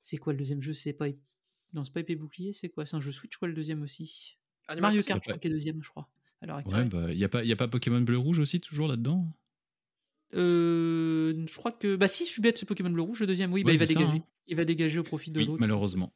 c'est 0.00 0.16
quoi 0.18 0.32
le 0.32 0.38
deuxième 0.38 0.60
jeu? 0.60 0.72
C'est 0.72 0.92
pas, 0.92 1.06
non, 1.72 1.84
c'est 1.84 1.92
pas 1.92 2.00
épée 2.00 2.16
bouclier, 2.16 2.52
c'est 2.52 2.68
quoi? 2.68 2.86
C'est 2.86 2.96
un 2.96 3.00
jeu 3.00 3.12
Switch 3.12 3.36
quoi 3.36 3.48
le 3.48 3.54
deuxième 3.54 3.82
aussi? 3.82 4.38
Animal 4.68 4.90
Mario. 4.92 5.02
Kart, 5.02 5.22
je 5.22 5.28
crois, 5.28 5.38
qui 5.38 5.48
est 5.48 5.50
deuxième, 5.50 5.82
je 5.82 5.90
crois. 5.90 6.10
l'heure 6.42 6.62
Ouais, 6.64 6.84
bah, 6.84 7.12
il 7.12 7.18
n'y 7.18 7.24
a, 7.24 7.28
pas- 7.28 7.44
y 7.44 7.52
a 7.52 7.56
pas 7.56 7.68
Pokémon 7.68 8.00
bleu-rouge 8.00 8.38
aussi, 8.40 8.60
toujours 8.60 8.88
là-dedans? 8.88 9.32
Euh, 10.34 11.44
je 11.46 11.56
crois 11.56 11.72
que. 11.72 11.96
Bah, 11.96 12.08
si, 12.08 12.24
je 12.24 12.30
suis 12.30 12.42
bête, 12.42 12.58
c'est 12.58 12.66
Pokémon 12.66 12.90
Bleu 12.90 13.02
Rouge, 13.02 13.20
le 13.20 13.26
deuxième, 13.26 13.52
oui, 13.52 13.62
bah, 13.64 13.68
Ouais, 13.68 13.74
il 13.74 13.78
va 13.78 13.86
ça, 13.86 13.94
dégager. 13.94 14.18
hein. 14.18 14.24
Il 14.46 14.56
va 14.56 14.64
dégager 14.64 14.98
au 14.98 15.02
profit 15.02 15.30
de 15.30 15.40
Oui, 15.40 15.46
l'autre. 15.46 15.60
malheureusement. 15.60 16.14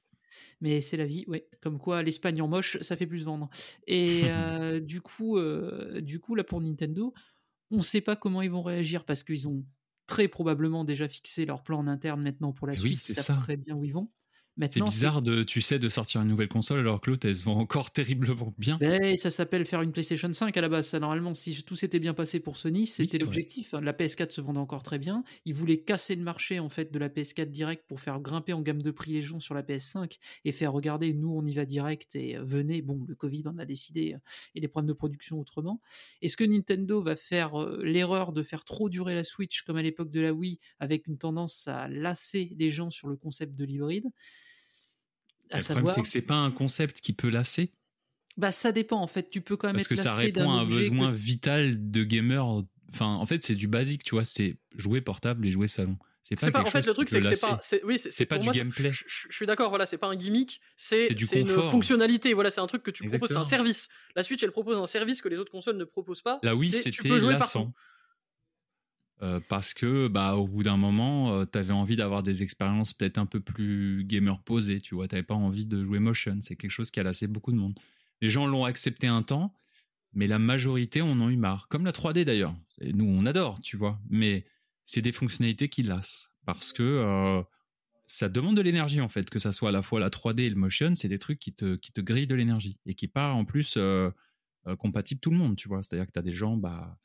Mais 0.60 0.80
c'est 0.80 0.96
la 0.96 1.04
vie, 1.06 1.24
ouais. 1.28 1.46
Comme 1.60 1.78
quoi, 1.78 2.02
l'Espagne 2.02 2.40
en 2.40 2.48
moche, 2.48 2.78
ça 2.80 2.96
fait 2.96 3.06
plus 3.06 3.24
vendre. 3.24 3.48
Et 3.86 4.22
euh, 4.24 4.80
du 4.80 5.00
coup, 5.00 5.36
euh, 5.38 6.00
du 6.00 6.18
coup, 6.18 6.34
là 6.34 6.44
pour 6.44 6.60
Nintendo, 6.60 7.12
on 7.70 7.78
ne 7.78 7.82
sait 7.82 8.00
pas 8.00 8.16
comment 8.16 8.42
ils 8.42 8.50
vont 8.50 8.62
réagir 8.62 9.04
parce 9.04 9.22
qu'ils 9.22 9.48
ont 9.48 9.62
très 10.06 10.28
probablement 10.28 10.84
déjà 10.84 11.08
fixé 11.08 11.44
leur 11.46 11.62
plan 11.62 11.78
en 11.80 11.86
interne 11.86 12.22
maintenant 12.22 12.52
pour 12.52 12.66
la 12.66 12.74
Eh 12.74 12.76
oui, 12.80 12.82
suite. 12.96 12.98
c'est 13.00 13.12
ils 13.12 13.16
savent 13.16 13.36
ça. 13.36 13.42
très 13.42 13.56
bien 13.56 13.74
où 13.76 13.84
ils 13.84 13.92
vont. 13.92 14.10
C'est 14.58 14.80
bizarre, 14.80 15.20
de, 15.20 15.42
tu 15.42 15.60
sais, 15.60 15.78
de 15.78 15.88
sortir 15.88 16.22
une 16.22 16.28
nouvelle 16.28 16.48
console 16.48 16.80
alors 16.80 17.00
que 17.00 17.10
l'autre, 17.10 17.26
elle 17.28 17.36
se 17.36 17.44
vend 17.44 17.58
encore 17.58 17.90
terriblement 17.92 18.54
bien. 18.58 18.78
Ben, 18.78 19.16
ça 19.16 19.30
s'appelle 19.30 19.66
faire 19.66 19.82
une 19.82 19.92
PlayStation 19.92 20.32
5 20.32 20.56
à 20.56 20.60
la 20.62 20.68
base. 20.68 20.86
Ça, 20.88 20.98
normalement, 20.98 21.34
si 21.34 21.62
tout 21.62 21.76
s'était 21.76 21.98
bien 21.98 22.14
passé 22.14 22.40
pour 22.40 22.56
Sony, 22.56 22.86
c'était 22.86 23.18
l'objectif. 23.18 23.74
hein. 23.74 23.80
La 23.82 23.92
PS4 23.92 24.30
se 24.30 24.40
vendait 24.40 24.58
encore 24.58 24.82
très 24.82 24.98
bien. 24.98 25.24
Ils 25.44 25.54
voulaient 25.54 25.78
casser 25.78 26.14
le 26.16 26.22
marché 26.22 26.58
en 26.58 26.70
fait 26.70 26.90
de 26.90 26.98
la 26.98 27.08
PS4 27.10 27.50
direct 27.50 27.84
pour 27.86 28.00
faire 28.00 28.20
grimper 28.20 28.54
en 28.54 28.62
gamme 28.62 28.80
de 28.80 28.90
prix 28.90 29.12
les 29.12 29.22
gens 29.22 29.40
sur 29.40 29.54
la 29.54 29.62
PS5 29.62 30.16
et 30.44 30.52
faire 30.52 30.72
regarder. 30.72 31.12
Nous, 31.12 31.32
on 31.32 31.44
y 31.44 31.54
va 31.54 31.66
direct 31.66 32.16
et 32.16 32.36
euh, 32.36 32.44
venez. 32.44 32.80
Bon, 32.80 33.04
le 33.06 33.14
Covid 33.14 33.42
en 33.46 33.58
a 33.58 33.66
décidé 33.66 34.14
euh, 34.14 34.18
et 34.54 34.60
les 34.60 34.68
problèmes 34.68 34.88
de 34.88 34.94
production 34.94 35.38
autrement. 35.38 35.80
Est-ce 36.22 36.36
que 36.36 36.44
Nintendo 36.44 37.02
va 37.02 37.16
faire 37.16 37.60
euh, 37.60 37.82
l'erreur 37.84 38.32
de 38.32 38.42
faire 38.42 38.64
trop 38.64 38.88
durer 38.88 39.14
la 39.14 39.24
Switch 39.24 39.62
comme 39.62 39.76
à 39.76 39.82
l'époque 39.82 40.10
de 40.10 40.20
la 40.20 40.32
Wii, 40.32 40.58
avec 40.80 41.06
une 41.06 41.18
tendance 41.18 41.68
à 41.68 41.88
lasser 41.88 42.54
les 42.58 42.70
gens 42.70 42.88
sur 42.90 43.08
le 43.08 43.16
concept 43.16 43.54
de 43.56 43.64
l'hybride? 43.64 44.06
Le 45.52 45.62
problème, 45.62 45.86
c'est 45.94 46.02
que 46.02 46.08
c'est 46.08 46.22
pas 46.22 46.34
un 46.36 46.50
concept 46.50 47.00
qui 47.00 47.12
peut 47.12 47.28
lasser. 47.30 47.72
bah 48.36 48.52
ça 48.52 48.72
dépend 48.72 49.00
en 49.00 49.06
fait. 49.06 49.30
Tu 49.30 49.40
peux 49.40 49.56
quand 49.56 49.68
même 49.68 49.76
Parce 49.76 49.84
être 49.86 49.96
que 49.96 49.96
ça 49.96 50.14
répond 50.14 50.50
à 50.50 50.60
un 50.60 50.64
que- 50.64 50.70
besoin 50.70 51.10
vital 51.12 51.90
de 51.90 52.04
gamer. 52.04 52.44
Enfin, 52.92 53.06
en 53.14 53.26
fait, 53.26 53.44
c'est 53.44 53.54
du 53.54 53.66
basique, 53.68 54.04
tu 54.04 54.14
vois. 54.14 54.24
C'est 54.24 54.58
jouer 54.76 55.00
portable 55.00 55.46
et 55.46 55.50
jouer 55.50 55.66
salon. 55.68 55.96
C'est 56.22 56.34
pas, 56.40 56.50
pas, 56.50 56.62
en 56.62 56.66
fait, 56.66 56.84
le 56.84 56.92
truc, 56.92 57.08
c'est 57.08 57.20
que 57.20 57.26
c'est 57.34 57.40
pas. 57.40 57.58
c'est- 57.62 57.84
Oui, 57.84 58.00
c'est 58.00 58.26
pas 58.26 58.38
du 58.38 58.46
moi, 58.46 58.52
gameplay. 58.54 58.90
Je, 58.90 59.04
je- 59.06 59.26
je 59.30 59.36
suis 59.36 59.46
d'accord, 59.46 59.68
voilà, 59.68 59.86
c'est 59.86 59.96
pas 59.98 60.08
un 60.08 60.16
gimmick, 60.16 60.60
c'est 60.76 61.06
C'est 61.06 61.38
une 61.38 61.46
fonctionnalité. 61.46 62.34
Voilà, 62.34 62.50
c'est 62.50 62.60
un 62.60 62.66
truc 62.66 62.82
que 62.82 62.90
tu 62.90 63.04
proposes, 63.04 63.28
c'est 63.28 63.36
un 63.36 63.44
service. 63.44 63.88
La 64.16 64.24
Switch, 64.24 64.42
elle 64.42 64.50
propose 64.50 64.76
un 64.76 64.86
service 64.86 65.22
que 65.22 65.28
les 65.28 65.36
autres 65.38 65.52
consoles 65.52 65.76
ne 65.76 65.84
proposent 65.84 66.22
pas. 66.22 66.40
Là, 66.42 66.56
oui, 66.56 66.70
c'est 66.70 66.90
tu 66.90 67.00
c'était 67.02 67.08
lassant. 67.20 67.72
Euh, 69.22 69.40
parce 69.48 69.72
que, 69.72 70.08
bah, 70.08 70.34
au 70.36 70.46
bout 70.46 70.62
d'un 70.62 70.76
moment, 70.76 71.46
tu 71.46 71.58
avais 71.58 71.72
envie 71.72 71.96
d'avoir 71.96 72.22
des 72.22 72.42
expériences 72.42 72.92
peut-être 72.92 73.18
un 73.18 73.26
peu 73.26 73.40
plus 73.40 74.04
gamer 74.04 74.40
posées, 74.42 74.80
tu 74.80 74.94
vois. 74.94 75.08
T'avais 75.08 75.22
pas 75.22 75.34
envie 75.34 75.66
de 75.66 75.84
jouer 75.84 75.98
motion. 75.98 76.38
C'est 76.40 76.56
quelque 76.56 76.70
chose 76.70 76.90
qui 76.90 77.00
a 77.00 77.02
lassé 77.02 77.26
beaucoup 77.26 77.52
de 77.52 77.56
monde. 77.56 77.78
Les 78.20 78.30
gens 78.30 78.46
l'ont 78.46 78.64
accepté 78.64 79.06
un 79.06 79.22
temps, 79.22 79.54
mais 80.12 80.26
la 80.26 80.38
majorité 80.38 81.02
en 81.02 81.20
ont 81.20 81.28
eu 81.28 81.36
marre. 81.36 81.68
Comme 81.68 81.84
la 81.84 81.92
3D 81.92 82.24
d'ailleurs. 82.24 82.54
Et 82.80 82.92
nous, 82.92 83.06
on 83.06 83.26
adore, 83.26 83.60
tu 83.60 83.76
vois. 83.76 84.00
Mais 84.08 84.46
c'est 84.84 85.02
des 85.02 85.12
fonctionnalités 85.12 85.68
qui 85.68 85.82
lassent. 85.82 86.34
Parce 86.46 86.72
que 86.72 86.82
euh, 86.82 87.42
ça 88.06 88.28
demande 88.28 88.56
de 88.56 88.62
l'énergie, 88.62 89.00
en 89.00 89.08
fait, 89.08 89.28
que 89.28 89.38
ça 89.38 89.52
soit 89.52 89.68
à 89.68 89.72
la 89.72 89.82
fois 89.82 90.00
la 90.00 90.08
3D 90.08 90.40
et 90.42 90.50
le 90.50 90.56
motion. 90.56 90.94
C'est 90.94 91.08
des 91.08 91.18
trucs 91.18 91.38
qui 91.38 91.52
te, 91.52 91.76
qui 91.76 91.92
te 91.92 92.00
grillent 92.00 92.26
de 92.26 92.34
l'énergie. 92.34 92.78
Et 92.86 92.94
qui 92.94 93.08
pas, 93.08 93.32
en 93.32 93.44
plus, 93.44 93.74
euh, 93.76 94.10
euh, 94.66 94.76
compatible 94.76 95.20
tout 95.20 95.30
le 95.30 95.36
monde, 95.36 95.56
tu 95.56 95.68
vois. 95.68 95.82
C'est-à-dire 95.82 96.06
que 96.06 96.12
tu 96.12 96.18
as 96.18 96.22
des 96.22 96.32
gens, 96.32 96.56
bah, 96.56 96.98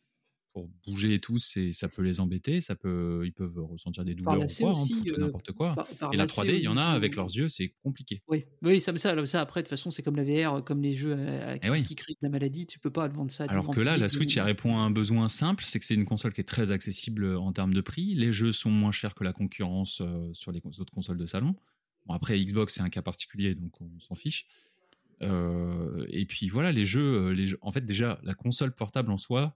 pour 0.53 0.67
bouger 0.85 1.13
et 1.13 1.19
tout, 1.19 1.38
c'est, 1.38 1.71
ça 1.71 1.88
peut 1.89 2.01
les 2.01 2.19
embêter. 2.19 2.59
Ça 2.61 2.75
peut, 2.75 3.21
ils 3.25 3.31
peuvent 3.33 3.57
ressentir 3.59 4.03
des 4.03 4.15
douleurs 4.15 4.35
ou 4.35 4.47
quoi, 4.59 4.71
hein, 4.71 4.83
euh, 5.07 5.17
n'importe 5.17 5.51
quoi. 5.53 5.75
par- 5.75 5.88
par 5.88 6.13
et 6.13 6.17
la 6.17 6.23
lasser 6.23 6.41
3D, 6.41 6.57
il 6.57 6.63
y 6.63 6.67
en 6.67 6.77
a 6.77 6.83
avec 6.83 7.15
leurs 7.15 7.30
yeux, 7.35 7.47
c'est 7.49 7.73
compliqué. 7.83 8.21
Oui, 8.27 8.45
oui, 8.61 8.80
ça, 8.80 8.97
ça, 8.97 9.25
ça, 9.25 9.41
après, 9.41 9.61
de 9.61 9.65
toute 9.65 9.69
façon, 9.69 9.91
c'est 9.91 10.03
comme 10.03 10.15
la 10.17 10.23
VR, 10.23 10.63
comme 10.63 10.81
les 10.81 10.93
jeux 10.93 11.15
euh, 11.17 11.57
qui, 11.57 11.67
Eh 11.67 11.69
oui. 11.69 11.83
qui 11.83 11.95
créent 11.95 12.13
de 12.13 12.19
la 12.21 12.30
maladie, 12.30 12.65
tu 12.65 12.80
peux 12.80 12.89
pas 12.91 13.07
vendre 13.07 13.31
ça. 13.31 13.45
Alors 13.45 13.69
que 13.69 13.80
là, 13.81 13.97
la 13.97 14.09
Switch, 14.09 14.35
elle 14.38 14.43
répond 14.43 14.75
à 14.77 14.81
un 14.81 14.91
besoin 14.91 15.27
simple, 15.30 15.63
c'est 15.65 15.80
que 15.80 15.85
c'est 15.85 15.95
une 15.95 16.05
console 16.05 16.33
qui 16.33 16.41
est 16.41 16.45
très 16.45 16.71
accessible 16.71 17.35
en 17.38 17.51
termes 17.53 17.73
de 17.73 17.81
prix. 17.81 18.13
Les 18.15 18.31
jeux 18.31 18.51
sont 18.51 18.71
moins 18.71 18.91
chers 18.91 19.15
que 19.15 19.23
la 19.23 19.33
concurrence 19.33 20.01
euh, 20.01 20.33
sur 20.33 20.51
les 20.51 20.59
autres 20.80 20.91
consoles 20.93 21.17
de 21.17 21.25
salon. 21.25 21.55
Bon, 22.07 22.13
après, 22.13 22.39
Xbox, 22.43 22.73
c'est 22.73 22.81
un 22.81 22.89
cas 22.89 23.01
particulier, 23.01 23.55
donc 23.55 23.80
on 23.80 23.99
s'en 23.99 24.15
fiche. 24.15 24.47
Euh, 25.21 26.05
et 26.09 26.25
puis 26.25 26.49
voilà, 26.49 26.71
les 26.71 26.85
jeux, 26.85 27.27
euh, 27.27 27.33
les 27.33 27.47
jeux- 27.47 27.59
en 27.61 27.71
fait, 27.71 27.85
déjà, 27.85 28.19
la 28.23 28.33
console 28.33 28.73
portable 28.73 29.11
en 29.11 29.17
soi, 29.17 29.55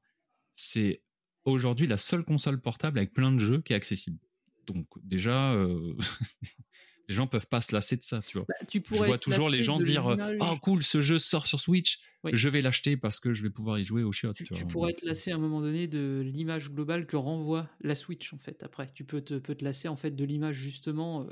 c'est 0.56 1.04
aujourd'hui 1.44 1.86
la 1.86 1.98
seule 1.98 2.24
console 2.24 2.60
portable 2.60 2.98
avec 2.98 3.14
plein 3.14 3.32
de 3.32 3.40
jeux 3.40 3.62
qui 3.62 3.74
est 3.74 3.76
accessible. 3.76 4.18
Donc 4.66 4.88
déjà, 5.04 5.54
euh, 5.54 5.94
les 7.08 7.14
gens 7.14 7.28
peuvent 7.28 7.48
pas 7.48 7.62
se 7.62 7.74
lasser 7.74 7.98
de 7.98 8.02
ça, 8.02 8.22
tu 8.26 8.38
vois. 8.38 8.48
Bah, 8.48 8.56
tu 8.68 8.82
Je 8.90 9.04
vois 9.04 9.18
toujours 9.20 9.50
les 9.50 9.62
gens 9.62 9.80
dire. 9.80 10.18
Oh 10.40 10.56
cool, 10.62 10.82
ce 10.84 11.02
jeu 11.02 11.20
sort 11.20 11.46
sur 11.46 11.60
Switch, 11.60 12.00
Oui. 12.24 12.32
je 12.34 12.50
vais 12.50 12.62
l'acheter 12.62 12.98
parce 12.98 13.20
que 13.20 13.34
je 13.34 13.44
vais 13.44 13.52
pouvoir 13.52 13.78
y 13.78 13.86
jouer 13.86 14.02
au 14.04 14.12
chiottes. 14.12 14.38
Tu, 14.38 14.44
tu 14.46 14.54
tu 14.56 14.66
pourrais 14.66 14.92
être 14.92 15.04
lassé 15.04 15.32
à 15.32 15.36
un 15.36 15.40
moment 15.40 15.62
donné 15.62 15.88
de 15.88 16.24
l'image 16.26 16.72
globale 16.72 17.06
que 17.06 17.16
renvoie 17.16 17.70
la 17.82 17.96
Switch 17.96 18.34
en 18.34 18.40
fait. 18.40 18.64
Après, 18.64 18.88
tu 18.92 19.04
peux 19.06 19.22
te, 19.22 19.36
peux 19.36 19.54
te 19.54 19.64
lasser 19.64 19.88
en 19.88 19.96
fait 19.96 20.12
de 20.12 20.24
l'image 20.24 20.56
justement 20.56 21.24
euh, 21.24 21.32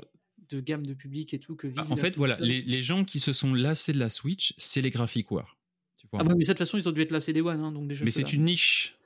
de 0.50 0.60
gamme 0.60 0.86
de 0.86 0.94
public 0.94 1.34
et 1.34 1.40
tout 1.40 1.56
que 1.56 1.66
vise. 1.66 1.78
Ah, 1.78 1.86
En 1.92 1.96
fait, 1.96 2.16
voilà, 2.16 2.36
les, 2.38 2.62
les 2.62 2.82
gens 2.82 3.04
qui 3.04 3.18
se 3.18 3.32
sont 3.32 3.52
lassés 3.54 3.92
de 3.92 3.98
la 3.98 4.10
Switch, 4.10 4.54
c'est 4.58 4.82
les 4.82 4.90
graphic 4.90 5.30
war. 5.32 5.58
Tu 5.96 6.06
vois. 6.12 6.20
Ah 6.20 6.24
bah 6.24 6.34
mais 6.36 6.44
ça, 6.44 6.52
de 6.52 6.58
toute 6.58 6.66
façon 6.66 6.78
ils 6.78 6.88
ont 6.88 6.92
dû 6.92 7.00
être 7.00 7.10
lassés 7.10 7.32
des 7.32 7.40
One, 7.40 7.60
hein, 7.60 7.72
donc 7.72 7.88
déjà. 7.88 8.04
Mais 8.04 8.12
c'est 8.12 8.32
une 8.32 8.44
niche. 8.44 8.96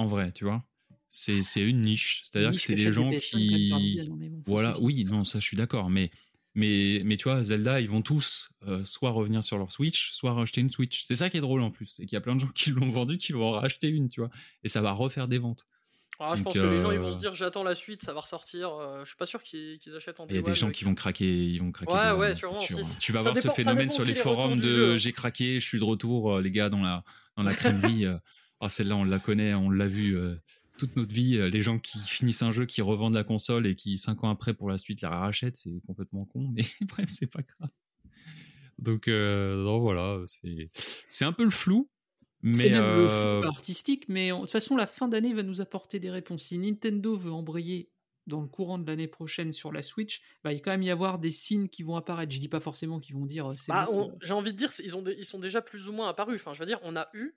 En 0.00 0.06
vrai, 0.06 0.32
tu 0.32 0.44
vois. 0.44 0.64
C'est 1.08 1.42
c'est 1.42 1.62
une 1.62 1.82
niche. 1.82 2.22
C'est-à-dire 2.24 2.52
que 2.52 2.56
c'est 2.58 2.74
des 2.76 2.92
gens 2.92 3.10
PS5 3.10 3.30
quand 3.32 3.38
même 3.38 3.68
par 3.70 3.78
qui. 3.78 3.84
dizaines, 3.84 4.12
hein, 4.12 4.28
bon, 4.30 4.42
Voilà, 4.46 4.74
oui, 4.80 5.04
non, 5.04 5.24
ça 5.24 5.40
je 5.40 5.44
suis 5.44 5.56
d'accord. 5.56 5.90
Mais, 5.90 6.10
mais, 6.54 7.02
mais 7.04 7.16
tu 7.16 7.24
vois, 7.24 7.42
Zelda, 7.42 7.80
ils 7.80 7.88
vont 7.88 8.02
tous 8.02 8.50
euh, 8.68 8.84
soit 8.84 9.10
revenir 9.10 9.42
sur 9.42 9.58
leur 9.58 9.70
Switch, 9.72 10.12
soit 10.12 10.32
racheter 10.32 10.60
une 10.60 10.70
Switch. 10.70 11.02
C'est 11.04 11.16
ça 11.16 11.28
qui 11.28 11.36
est 11.36 11.40
drôle 11.40 11.62
en 11.62 11.70
plus. 11.70 11.86
C'est 11.86 12.04
qu'il 12.06 12.14
y 12.14 12.16
a 12.16 12.20
plein 12.20 12.34
de 12.36 12.40
gens 12.40 12.48
qui 12.54 12.70
l'ont 12.70 12.88
vendu 12.88 13.18
qui 13.18 13.32
vont 13.32 13.48
en 13.48 13.52
racheter 13.52 13.88
une, 13.88 14.08
tu 14.08 14.20
vois. 14.20 14.30
Et 14.62 14.68
ça 14.68 14.80
va 14.82 14.92
refaire 14.92 15.26
des 15.28 15.38
ventes. 15.38 15.66
Ah, 16.22 16.32
je 16.34 16.42
Donc, 16.42 16.52
pense 16.52 16.62
que 16.62 16.68
les 16.68 16.80
gens 16.80 16.90
ils 16.92 16.98
vont 16.98 17.08
euh, 17.08 17.12
se 17.12 17.18
dire 17.18 17.32
j'attends 17.34 17.62
la 17.64 17.74
suite, 17.74 18.02
ça 18.02 18.12
va 18.12 18.20
ressortir. 18.20 18.70
euh, 18.74 19.00
je 19.04 19.08
suis 19.08 19.16
pas 19.16 19.24
sûr 19.24 19.42
qu'ils 19.42 19.78
qu'ils 19.78 19.96
achètent 19.96 20.20
en 20.20 20.26
Il 20.28 20.34
y 20.36 20.38
a 20.38 20.42
des 20.42 20.54
gens 20.54 20.70
qui 20.70 20.84
vont 20.84 20.94
craquer, 20.94 21.26
ils 21.46 21.58
vont 21.60 21.72
craquer. 21.72 21.92
Ouais, 21.92 22.10
des 22.10 22.16
ouais, 22.18 22.34
sûrement, 22.34 22.60
sûr. 22.60 22.84
si- 22.84 22.98
Tu 22.98 23.10
vas 23.12 23.20
voir 23.20 23.32
dépend- 23.34 23.48
ce 23.50 23.54
phénomène 23.54 23.88
sur 23.90 24.04
les 24.04 24.14
forums 24.14 24.60
de 24.60 24.68
jeu. 24.68 24.96
j'ai 24.98 25.12
craqué, 25.12 25.58
je 25.58 25.64
suis 25.66 25.78
de 25.78 25.84
retour, 25.84 26.38
les 26.40 26.50
gars, 26.50 26.68
dans 26.68 26.82
la, 26.82 27.04
dans 27.36 27.42
la 27.42 27.54
crèmerie. 27.54 28.04
Ah, 28.60 28.68
celle-là, 28.68 28.96
on 28.96 29.04
la 29.04 29.18
connaît, 29.18 29.54
on 29.54 29.70
l'a 29.70 29.88
vu 29.88 30.16
euh, 30.16 30.36
toute 30.78 30.94
notre 30.96 31.12
vie. 31.14 31.36
euh, 31.36 31.48
les 31.48 31.62
gens 31.62 31.78
qui 31.78 31.98
finissent 31.98 32.42
un 32.42 32.50
jeu, 32.50 32.66
qui 32.66 32.82
revendent 32.82 33.14
la 33.14 33.24
console 33.24 33.66
et 33.66 33.74
qui, 33.74 33.96
cinq 33.98 34.22
ans 34.24 34.30
après, 34.30 34.54
pour 34.54 34.68
la 34.68 34.76
suite, 34.78 35.00
la 35.00 35.10
rachètent, 35.10 35.56
c'est 35.56 35.80
complètement 35.86 36.24
con. 36.26 36.48
Mais 36.52 36.62
bref, 36.82 37.08
c'est 37.08 37.26
pas 37.30 37.40
grave. 37.42 37.70
Donc, 38.78 39.08
euh, 39.08 39.62
non, 39.62 39.78
voilà, 39.80 40.20
c'est 40.26 40.70
c'est 41.08 41.24
un 41.24 41.32
peu 41.32 41.44
le 41.44 41.50
flou. 41.50 41.90
Mais 42.42 42.54
C'est 42.54 42.70
même 42.70 42.94
le 42.96 43.04
euh, 43.06 43.40
flou 43.40 43.48
artistique, 43.48 44.08
mais 44.08 44.32
en- 44.32 44.38
de 44.38 44.42
toute 44.44 44.52
façon, 44.52 44.74
la 44.74 44.86
fin 44.86 45.08
d'année 45.08 45.34
va 45.34 45.42
nous 45.42 45.60
apporter 45.60 45.98
des 46.00 46.10
réponses. 46.10 46.44
Si 46.44 46.56
Nintendo 46.56 47.14
veut 47.14 47.32
embrayer 47.32 47.90
dans 48.26 48.40
le 48.40 48.46
courant 48.48 48.78
de 48.78 48.86
l'année 48.86 49.08
prochaine 49.08 49.52
sur 49.52 49.72
la 49.72 49.82
Switch, 49.82 50.22
bah, 50.42 50.52
il 50.52 50.56
va 50.56 50.60
quand 50.62 50.70
même 50.70 50.82
y 50.82 50.90
avoir 50.90 51.18
des 51.18 51.30
signes 51.30 51.68
qui 51.68 51.82
vont 51.82 51.96
apparaître. 51.96 52.32
Je 52.32 52.40
dis 52.40 52.48
pas 52.48 52.60
forcément 52.60 52.98
qu'ils 52.98 53.14
vont 53.16 53.26
dire 53.26 53.52
Bah, 53.68 53.86
bon, 53.90 54.10
on- 54.12 54.18
j'ai 54.22 54.32
envie 54.32 54.52
de 54.52 54.56
dire, 54.56 54.72
c'est- 54.72 54.84
ils, 54.84 54.96
ont 54.96 55.04
ils 55.06 55.24
sont 55.26 55.38
déjà 55.38 55.60
plus 55.60 55.86
ou 55.88 55.92
moins 55.92 56.08
apparus. 56.08 56.40
Enfin, 56.40 56.54
je 56.54 56.60
veux 56.60 56.66
dire, 56.66 56.80
on 56.82 56.96
a 56.96 57.08
eu 57.12 57.34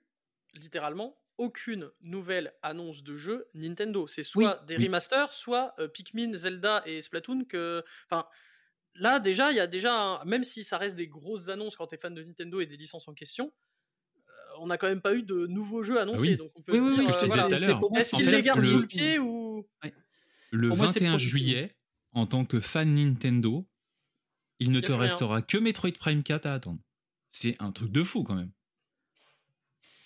littéralement 0.54 1.18
aucune 1.38 1.90
nouvelle 2.02 2.54
annonce 2.62 3.02
de 3.02 3.16
jeu 3.16 3.46
Nintendo. 3.54 4.06
C'est 4.06 4.22
soit 4.22 4.62
des 4.66 4.76
oui. 4.76 4.84
remasters, 4.84 5.32
soit 5.34 5.74
euh, 5.80 5.88
Pikmin, 5.88 6.34
Zelda 6.36 6.82
et 6.86 7.02
Splatoon. 7.02 7.44
Que, 7.44 7.82
enfin, 8.08 8.26
là 8.94 9.18
déjà, 9.18 9.50
il 9.50 9.56
y 9.56 9.60
a 9.60 9.66
déjà, 9.66 10.00
un- 10.00 10.24
même 10.24 10.44
si 10.44 10.62
ça 10.64 10.78
reste 10.78 10.94
des 10.96 11.08
grosses 11.08 11.48
annonces 11.48 11.76
quand 11.76 11.88
t'es 11.88 11.98
fan 11.98 12.14
de 12.14 12.22
Nintendo 12.22 12.60
et 12.60 12.66
des 12.66 12.76
licences 12.76 13.08
en 13.08 13.14
question, 13.14 13.52
euh, 14.16 14.20
on 14.60 14.68
n'a 14.68 14.78
quand 14.78 14.86
même 14.86 15.00
pas 15.00 15.14
eu 15.14 15.22
de 15.24 15.46
nouveaux 15.48 15.82
jeux 15.82 15.98
annoncés. 15.98 16.30
oui. 16.30 16.36
Donc 16.36 16.52
on 16.54 16.62
peut 16.62 16.72
Oui, 16.72 16.78
se 16.78 16.84
oui, 16.84 16.96
dire, 16.98 16.98
ce 17.00 17.04
que 17.06 17.12
je 17.12 17.16
euh, 17.16 17.20
te 17.20 17.24
disais 17.24 17.34
voilà. 17.42 17.48
tout 17.48 17.54
à 17.64 17.66
l'heure. 17.66 17.78
pour 17.80 17.90
moi, 17.90 18.00
Est-ce 18.00 18.14
En 18.14 18.18
qu'ils 18.18 18.30
les 18.30 18.40
gardent 18.40 18.64
sous 18.64 18.78
le 18.82 18.86
pied 18.86 19.18
ou 19.18 19.68
le 20.52 20.68
Pour 20.68 20.76
moi, 20.76 20.86
c'est 20.86 21.00
21 21.00 21.10
profitable. 21.12 21.18
juillet, 21.18 21.76
en 22.12 22.26
tant 22.26 22.44
que 22.44 22.60
fan 22.60 22.94
Nintendo, 22.94 23.66
il 24.60 24.70
ne 24.70 24.78
te 24.80 24.92
rien. 24.92 25.00
restera 25.00 25.42
que 25.42 25.58
Metroid 25.58 25.90
Prime 25.98 26.22
4 26.22 26.46
à 26.46 26.54
attendre. 26.54 26.78
C'est 27.28 27.60
un 27.60 27.72
truc 27.72 27.90
de 27.90 28.04
fou 28.04 28.22
quand 28.22 28.36
même. 28.36 28.52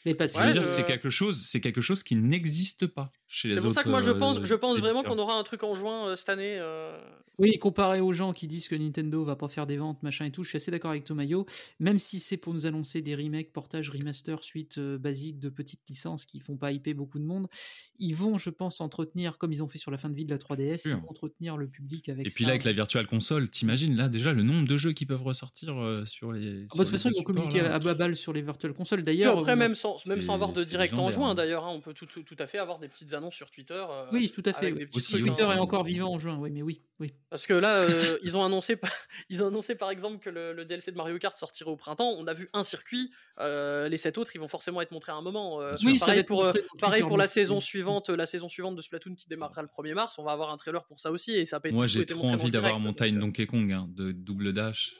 Mais 0.06 0.14
parce 0.14 0.32
Je 0.34 0.38
Ouais, 0.38 0.46
veux 0.46 0.52
dire, 0.52 0.64
je- 0.64 0.68
c'est 0.68 0.84
quelque 0.84 1.10
chose, 1.10 1.44
c'est 1.46 1.60
quelque 1.60 1.80
chose 1.80 2.02
qui 2.02 2.16
n'existe 2.16 2.86
pas 2.86 3.12
chez 3.28 3.48
les 3.48 3.54
C'est 3.54 3.60
pour 3.62 3.72
ça 3.72 3.84
que 3.84 3.88
moi 3.90 4.00
je 4.00 4.10
euh, 4.10 4.18
pense, 4.18 4.40
je 4.42 4.54
pense 4.54 4.78
vraiment 4.78 5.02
qu'on 5.02 5.18
aura 5.18 5.34
un 5.38 5.42
truc 5.42 5.62
en 5.62 5.74
juin 5.74 6.08
euh, 6.08 6.16
cette 6.16 6.30
année. 6.30 6.56
euh, 6.58 6.98
Oui, 7.38 7.58
comparé 7.58 8.00
aux 8.00 8.12
gens 8.14 8.32
qui 8.32 8.46
disent 8.46 8.68
que 8.68 8.74
Nintendo 8.74 9.22
va 9.24 9.36
pas 9.36 9.48
faire 9.48 9.66
des 9.66 9.76
ventes, 9.76 10.02
machin 10.02 10.24
et 10.24 10.30
tout, 10.30 10.42
je 10.44 10.48
suis 10.48 10.56
assez 10.56 10.70
d'accord 10.70 10.90
avec 10.92 11.04
Tomayo. 11.04 11.44
Même 11.78 11.98
si 11.98 12.18
c'est 12.20 12.38
pour 12.38 12.54
nous 12.54 12.64
annoncer 12.66 13.02
des 13.02 13.14
remakes, 13.14 13.52
portages, 13.52 13.90
remaster, 13.90 14.42
suites 14.42 14.78
euh, 14.78 14.96
basiques 14.98 15.38
de 15.38 15.50
petites 15.50 15.88
licences 15.88 16.24
qui 16.24 16.40
font 16.40 16.56
pas 16.56 16.72
hyper 16.72 16.94
beaucoup 16.94 17.18
de 17.18 17.24
monde, 17.24 17.48
ils 17.98 18.14
vont, 18.14 18.38
je 18.38 18.48
pense, 18.50 18.80
entretenir, 18.80 19.36
comme 19.38 19.52
ils 19.52 19.62
ont 19.62 19.68
fait 19.68 19.78
sur 19.78 19.90
la 19.90 19.98
fin 19.98 20.08
de 20.08 20.14
vie 20.14 20.24
de 20.24 20.30
la 20.30 20.38
3DS, 20.38 20.82
ils 20.86 20.92
vont 20.94 21.02
entretenir 21.08 21.56
le 21.56 21.68
public 21.68 22.08
avec 22.08 22.26
Et 22.26 22.30
puis 22.30 22.44
ça. 22.44 22.48
là, 22.48 22.52
avec 22.54 22.64
la 22.64 22.72
Virtual 22.72 23.06
Console, 23.06 23.50
t'imagines 23.50 23.94
là 23.96 24.08
déjà 24.08 24.32
le 24.32 24.42
nombre 24.42 24.66
de 24.66 24.76
jeux 24.76 24.92
qui 24.92 25.04
peuvent 25.04 25.22
ressortir 25.22 25.76
euh, 25.78 26.04
sur 26.06 26.32
les. 26.32 26.48
Ah 26.48 26.52
bah, 26.62 26.66
sur 26.68 26.78
de 26.78 26.84
toute 26.84 26.92
façon, 26.92 27.10
ils 27.10 27.18
vont 27.18 27.24
communiquer 27.24 27.60
à 27.60 27.78
bas 27.78 27.94
balle 27.94 28.16
sur 28.16 28.32
les 28.32 28.42
Virtual 28.42 28.72
Consoles. 28.72 29.02
D'ailleurs, 29.02 29.38
après, 29.38 29.54
même 29.56 29.74
sans, 29.74 29.98
même 30.06 30.20
c'est- 30.20 30.26
sans 30.26 30.34
avoir 30.34 30.52
de 30.52 30.62
direct 30.64 30.94
en 30.94 31.10
juin, 31.10 31.34
d'ailleurs, 31.34 31.64
hein, 31.66 31.72
on 31.74 31.80
peut 31.80 31.92
tout, 31.92 32.06
tout, 32.06 32.22
tout 32.22 32.36
à 32.38 32.46
fait 32.46 32.58
avoir 32.58 32.78
des 32.78 32.88
petites 32.88 33.12
annonces 33.18 33.34
sur 33.34 33.50
Twitter. 33.50 33.74
euh, 33.90 34.06
Oui, 34.12 34.30
tout 34.30 34.42
à 34.46 34.54
fait. 34.54 34.72
oui. 34.72 34.86
Aussi, 34.94 35.16
oui, 35.16 35.22
Twitter 35.24 35.42
hein. 35.44 35.56
est 35.56 35.58
encore 35.58 35.84
vivant 35.84 36.12
en 36.14 36.18
juin, 36.18 36.38
oui, 36.40 36.50
mais 36.50 36.62
oui, 36.62 36.80
oui. 36.98 37.12
Parce 37.28 37.46
que 37.46 37.52
là, 37.52 37.80
euh, 37.80 38.16
ils 38.22 38.34
ont 38.36 38.42
annoncé, 38.44 38.76
par- 38.76 38.90
ils 39.28 39.42
ont 39.42 39.48
annoncé 39.48 39.74
par 39.74 39.90
exemple 39.90 40.18
que 40.24 40.30
le, 40.30 40.54
le 40.54 40.64
DLC 40.64 40.90
de 40.92 40.96
Mario 40.96 41.18
Kart 41.18 41.36
sortirait 41.36 41.70
au 41.70 41.76
printemps. 41.76 42.14
On 42.16 42.26
a 42.26 42.32
vu 42.32 42.48
un 42.54 42.64
circuit. 42.64 43.10
euh, 43.40 43.88
les 43.88 43.98
sept 43.98 44.16
autres, 44.16 44.30
ils 44.34 44.38
vont 44.38 44.48
forcément 44.48 44.80
être 44.80 44.92
montrés 44.92 45.12
à 45.12 45.16
un 45.16 45.22
moment. 45.22 45.60
euh, 45.60 45.74
Oui, 45.84 45.98
ça 45.98 46.06
va 46.06 46.06
pareil 46.06 46.20
être 46.20 46.26
pour, 46.28 46.44
euh, 46.44 46.52
pareil 46.78 47.00
Twitter, 47.00 47.08
pour 47.08 47.18
la 47.18 47.26
saison 47.28 47.60
suivante, 47.60 48.08
la 48.08 48.24
saison 48.26 48.48
suivante 48.48 48.76
de 48.76 48.80
Splatoon 48.82 49.14
qui 49.14 49.28
démarrera 49.28 49.60
le 49.62 49.68
1er 49.68 49.92
mars. 49.94 50.14
On 50.18 50.24
va 50.24 50.32
avoir 50.32 50.50
un 50.50 50.56
trailer 50.56 50.84
pour 50.86 51.00
ça 51.00 51.10
aussi 51.10 51.32
et 51.32 51.44
ça 51.44 51.60
peut 51.60 51.70
Moi, 51.70 51.86
j'ai 51.86 52.06
trop 52.06 52.26
envie 52.28 52.50
d'avoir 52.50 52.72
direct, 52.72 52.78
mon 52.80 52.88
donc, 52.90 52.96
Time 52.96 53.16
euh, 53.16 53.20
Donkey 53.20 53.46
Kong 53.46 53.72
hein, 53.72 53.86
de 53.90 54.12
double 54.12 54.52
dash. 54.52 54.94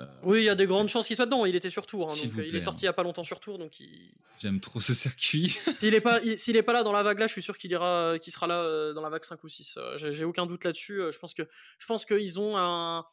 Euh, 0.00 0.06
Oui, 0.22 0.38
il 0.40 0.44
y 0.44 0.48
a 0.48 0.54
des 0.54 0.66
grandes 0.66 0.88
chances 0.88 1.06
qu'il 1.06 1.16
soit 1.16 1.24
dedans. 1.26 1.46
Il 1.46 1.54
était 1.56 1.70
sur 1.70 1.86
tour, 1.86 2.10
hein, 2.10 2.14
donc 2.14 2.38
euh, 2.38 2.46
il 2.46 2.54
est 2.54 2.60
sorti 2.60 2.80
hein. 2.80 2.82
il 2.82 2.84
y 2.86 2.88
a 2.88 2.92
pas 2.92 3.02
longtemps 3.02 3.24
sur 3.24 3.40
tour, 3.40 3.58
donc 3.58 3.80
il... 3.80 4.12
J'aime 4.38 4.60
trop 4.60 4.80
ce 4.80 4.92
circuit. 4.92 5.48
S'il 5.80 5.94
est 5.94 6.00
pas, 6.02 6.20
il- 6.22 6.38
s'il 6.38 6.56
est 6.56 6.62
pas 6.62 6.74
là 6.74 6.82
dans 6.82 6.92
la 6.92 7.02
vague 7.02 7.18
là, 7.18 7.26
je 7.26 7.32
suis 7.32 7.42
sûr 7.42 7.56
qu'il 7.56 7.70
ira, 7.70 8.18
qu'il 8.20 8.32
sera 8.32 8.46
là 8.46 8.60
euh, 8.62 8.92
dans 8.92 9.00
la 9.00 9.08
vague 9.08 9.24
5 9.24 9.42
ou 9.42 9.48
6. 9.48 9.74
Euh, 9.78 9.96
J'ai 10.12 10.24
aucun 10.24 10.44
doute 10.46 10.64
là-dessus. 10.64 11.00
Je 11.10 11.18
pense 11.18 11.32
que, 11.32 11.42
je 11.78 11.86
pense 11.86 12.04
qu'ils 12.04 12.38
ont 12.38 12.58
un, 12.58 13.06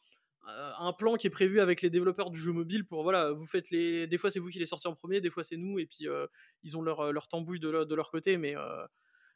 un 0.78 0.92
plan 0.92 1.14
qui 1.14 1.26
est 1.26 1.30
prévu 1.30 1.60
avec 1.60 1.80
les 1.80 1.88
développeurs 1.88 2.30
du 2.30 2.38
jeu 2.38 2.52
mobile 2.52 2.84
pour 2.84 3.02
voilà, 3.02 3.32
vous 3.32 3.46
faites 3.46 3.70
les, 3.70 4.06
des 4.06 4.18
fois 4.18 4.30
c'est 4.30 4.38
vous 4.40 4.50
qui 4.50 4.58
les 4.58 4.66
sortez 4.66 4.88
en 4.88 4.94
premier, 4.94 5.22
des 5.22 5.30
fois 5.30 5.42
c'est 5.42 5.56
nous, 5.56 5.78
et 5.78 5.86
puis 5.86 6.06
euh, 6.06 6.26
ils 6.62 6.76
ont 6.76 6.82
leur 6.82 7.10
leur 7.14 7.28
tambouille 7.28 7.60
de, 7.60 7.70
leur- 7.70 7.86
de 7.86 7.94
leur 7.94 8.10
côté, 8.10 8.36
mais 8.36 8.54
euh, 8.54 8.84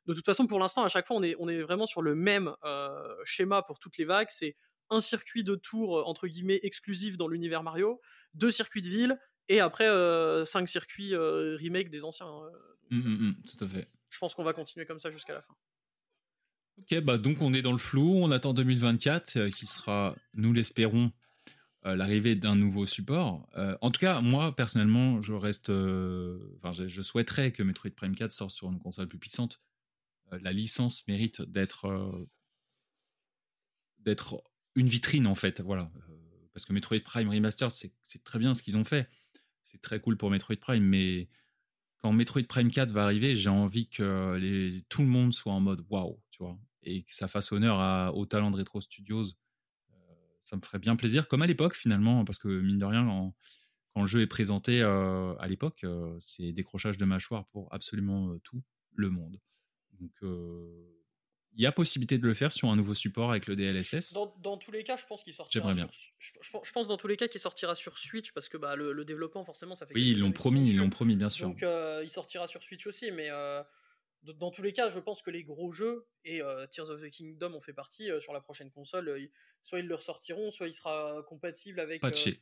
de 0.06 0.12
toute 0.12 0.26
façon 0.26 0.46
pour 0.46 0.58
l'instant 0.58 0.82
à 0.84 0.88
chaque 0.88 1.06
fois 1.06 1.16
on 1.16 1.22
est 1.22 1.34
on 1.38 1.48
est 1.48 1.62
vraiment 1.62 1.86
sur 1.86 2.02
le 2.02 2.14
même 2.14 2.52
euh, 2.64 3.14
schéma 3.24 3.62
pour 3.62 3.78
toutes 3.78 3.96
les 3.96 4.04
vagues. 4.04 4.28
C'est 4.30 4.54
un 4.90 5.00
circuit 5.00 5.44
de 5.44 5.54
tour 5.54 5.98
euh, 5.98 6.02
entre 6.04 6.26
guillemets 6.28 6.60
exclusif 6.62 7.16
dans 7.16 7.28
l'univers 7.28 7.62
Mario, 7.62 8.00
deux 8.34 8.50
circuits 8.50 8.82
de 8.82 8.88
ville. 8.88 9.18
Et 9.48 9.60
après, 9.60 9.88
euh, 9.88 10.44
cinq 10.44 10.68
circuits 10.68 11.14
euh, 11.14 11.56
remake 11.56 11.90
des 11.90 12.04
anciens. 12.04 12.26
euh, 12.28 12.50
Hum, 12.90 13.00
hum, 13.04 13.14
hum, 13.20 13.36
tout 13.42 13.64
à 13.64 13.68
fait. 13.68 13.86
je 14.08 14.18
pense 14.18 14.34
qu'on 14.34 14.44
va 14.44 14.52
continuer 14.54 14.86
comme 14.86 14.98
ça 15.00 15.10
jusqu'à 15.10 15.34
la 15.34 15.42
fin. 15.42 15.54
Ok, 16.78 17.00
bah 17.00 17.18
donc 17.18 17.42
on 17.42 17.52
est 17.52 17.60
dans 17.62 17.72
le 17.72 17.78
flou. 17.78 18.14
On 18.16 18.30
attend 18.30 18.54
2024, 18.54 19.36
euh, 19.36 19.50
qui 19.50 19.66
sera, 19.66 20.14
nous 20.34 20.52
l'espérons, 20.52 21.12
l'arrivée 21.84 22.34
d'un 22.36 22.54
nouveau 22.54 22.84
support. 22.84 23.48
Euh, 23.56 23.76
en 23.80 23.90
tout 23.90 24.00
cas, 24.00 24.20
moi, 24.20 24.54
personnellement, 24.54 25.22
je 25.22 25.32
reste. 25.32 25.70
Enfin, 25.70 26.72
je, 26.72 26.86
je 26.86 27.00
souhaiterais 27.02 27.50
que 27.52 27.62
Metroid 27.62 27.90
Prime 27.96 28.14
4 28.14 28.30
sorte 28.32 28.50
sur 28.50 28.68
une 28.70 28.78
console 28.78 29.08
plus 29.08 29.18
puissante. 29.18 29.62
Euh, 30.32 30.38
la 30.42 30.52
licence 30.52 31.06
mérite 31.08 31.40
d'être. 31.42 32.26
d'être 34.00 34.42
une 34.78 34.88
vitrine, 34.88 35.26
en 35.26 35.34
fait. 35.34 35.60
Voilà. 35.60 35.90
Euh, 36.08 36.48
parce 36.54 36.64
que 36.64 36.72
Metroid 36.72 37.00
Prime 37.00 37.28
Remastered, 37.28 37.72
c'est 37.72 38.24
très 38.24 38.38
bien 38.38 38.54
ce 38.54 38.62
qu'ils 38.62 38.76
ont 38.76 38.84
fait. 38.84 39.08
C'est 39.62 39.80
très 39.80 40.00
cool 40.00 40.16
pour 40.16 40.30
Metroid 40.30 40.56
Prime, 40.56 40.84
mais 40.84 41.28
quand 41.98 42.12
Metroid 42.12 42.44
Prime 42.44 42.70
4 42.70 42.90
va 42.90 43.04
arriver, 43.04 43.36
j'ai 43.36 43.50
envie 43.50 43.88
que 43.88 44.80
tout 44.88 45.02
le 45.02 45.08
monde 45.08 45.34
soit 45.34 45.52
en 45.52 45.60
mode 45.60 45.84
waouh, 45.90 46.22
tu 46.30 46.42
vois, 46.42 46.58
et 46.82 47.02
que 47.02 47.14
ça 47.14 47.28
fasse 47.28 47.52
honneur 47.52 48.16
au 48.16 48.24
talent 48.24 48.50
de 48.50 48.56
Retro 48.56 48.80
Studios. 48.80 49.24
Euh, 49.90 49.96
ça 50.40 50.56
me 50.56 50.62
ferait 50.62 50.78
bien 50.78 50.96
plaisir, 50.96 51.28
comme 51.28 51.42
à 51.42 51.46
l'époque 51.46 51.74
finalement, 51.74 52.24
parce 52.24 52.38
que 52.38 52.48
mine 52.48 52.78
de 52.78 52.84
rien, 52.84 53.04
quand, 53.04 54.00
le 54.00 54.06
jeu 54.06 54.22
est 54.22 54.28
présenté 54.28 54.80
euh, 54.80 55.34
à 55.38 55.48
l'époque, 55.48 55.84
c'est 56.20 56.52
décrochage 56.52 56.96
de 56.98 57.04
mâchoire 57.04 57.44
pour 57.46 57.72
absolument 57.74 58.38
tout 58.44 58.62
le 58.94 59.10
monde. 59.10 59.40
Il 61.58 61.64
y 61.64 61.66
a 61.66 61.72
possibilité 61.72 62.16
de 62.18 62.24
le 62.24 62.32
faire 62.34 62.50
sur 62.52 62.68
un 62.70 62.76
nouveau 62.76 62.94
support 62.94 63.30
avec 63.30 63.46
le 63.48 63.56
DLSS. 63.56 64.14
Dans, 64.14 64.32
dans 64.40 64.56
tous 64.56 64.70
les 64.70 64.84
cas, 64.84 64.96
je 64.96 65.04
pense 65.06 65.22
qu'il 65.24 65.34
sortira. 65.34 65.62
J'aimerais 65.62 65.74
bien. 65.74 65.88
sur- 66.18 66.34
je, 66.40 66.58
je 66.62 66.72
pense- 66.72 66.88
dans 66.88 66.96
tous 66.96 67.08
les 67.08 67.16
cas 67.16 67.28
qu'il 67.28 67.40
sortira 67.40 67.74
sur 67.74 67.98
Switch 67.98 68.32
parce 68.32 68.48
que 68.48 68.56
bah, 68.56 68.76
le, 68.76 68.92
le 68.92 69.04
développement, 69.04 69.44
forcément, 69.44 69.74
ça 69.76 69.86
fait. 69.86 69.94
Oui, 69.94 70.10
ils 70.12 70.20
l'ont 70.20 70.32
promis, 70.32 70.70
ils 70.70 70.76
l'ont 70.78 70.88
promis, 70.88 71.16
bien 71.16 71.28
sûr. 71.28 71.48
Donc 71.48 71.62
euh, 71.62 72.00
il 72.04 72.08
sortira 72.10 72.46
sur 72.46 72.62
Switch 72.62 72.86
aussi, 72.86 73.10
mais 73.10 73.28
euh, 73.30 73.62
dans 74.22 74.50
tous 74.50 74.62
les 74.62 74.72
cas, 74.72 74.88
je 74.88 74.98
pense 75.00 75.20
que 75.22 75.30
les 75.30 75.42
gros 75.44 75.70
jeux 75.72 76.06
et 76.24 76.42
euh, 76.42 76.66
Tears 76.66 76.90
of 76.90 77.00
the 77.02 77.10
Kingdom 77.10 77.54
en 77.54 77.60
fait 77.60 77.72
partie 77.72 78.08
sur 78.20 78.32
la 78.32 78.40
prochaine 78.40 78.70
console. 78.70 79.28
soit 79.62 79.80
ils 79.80 79.86
le 79.86 79.94
ressortiront, 79.96 80.50
soit 80.50 80.68
il 80.68 80.72
sera 80.72 81.22
compatible 81.28 81.80
avec. 81.80 82.00
Patché. 82.02 82.40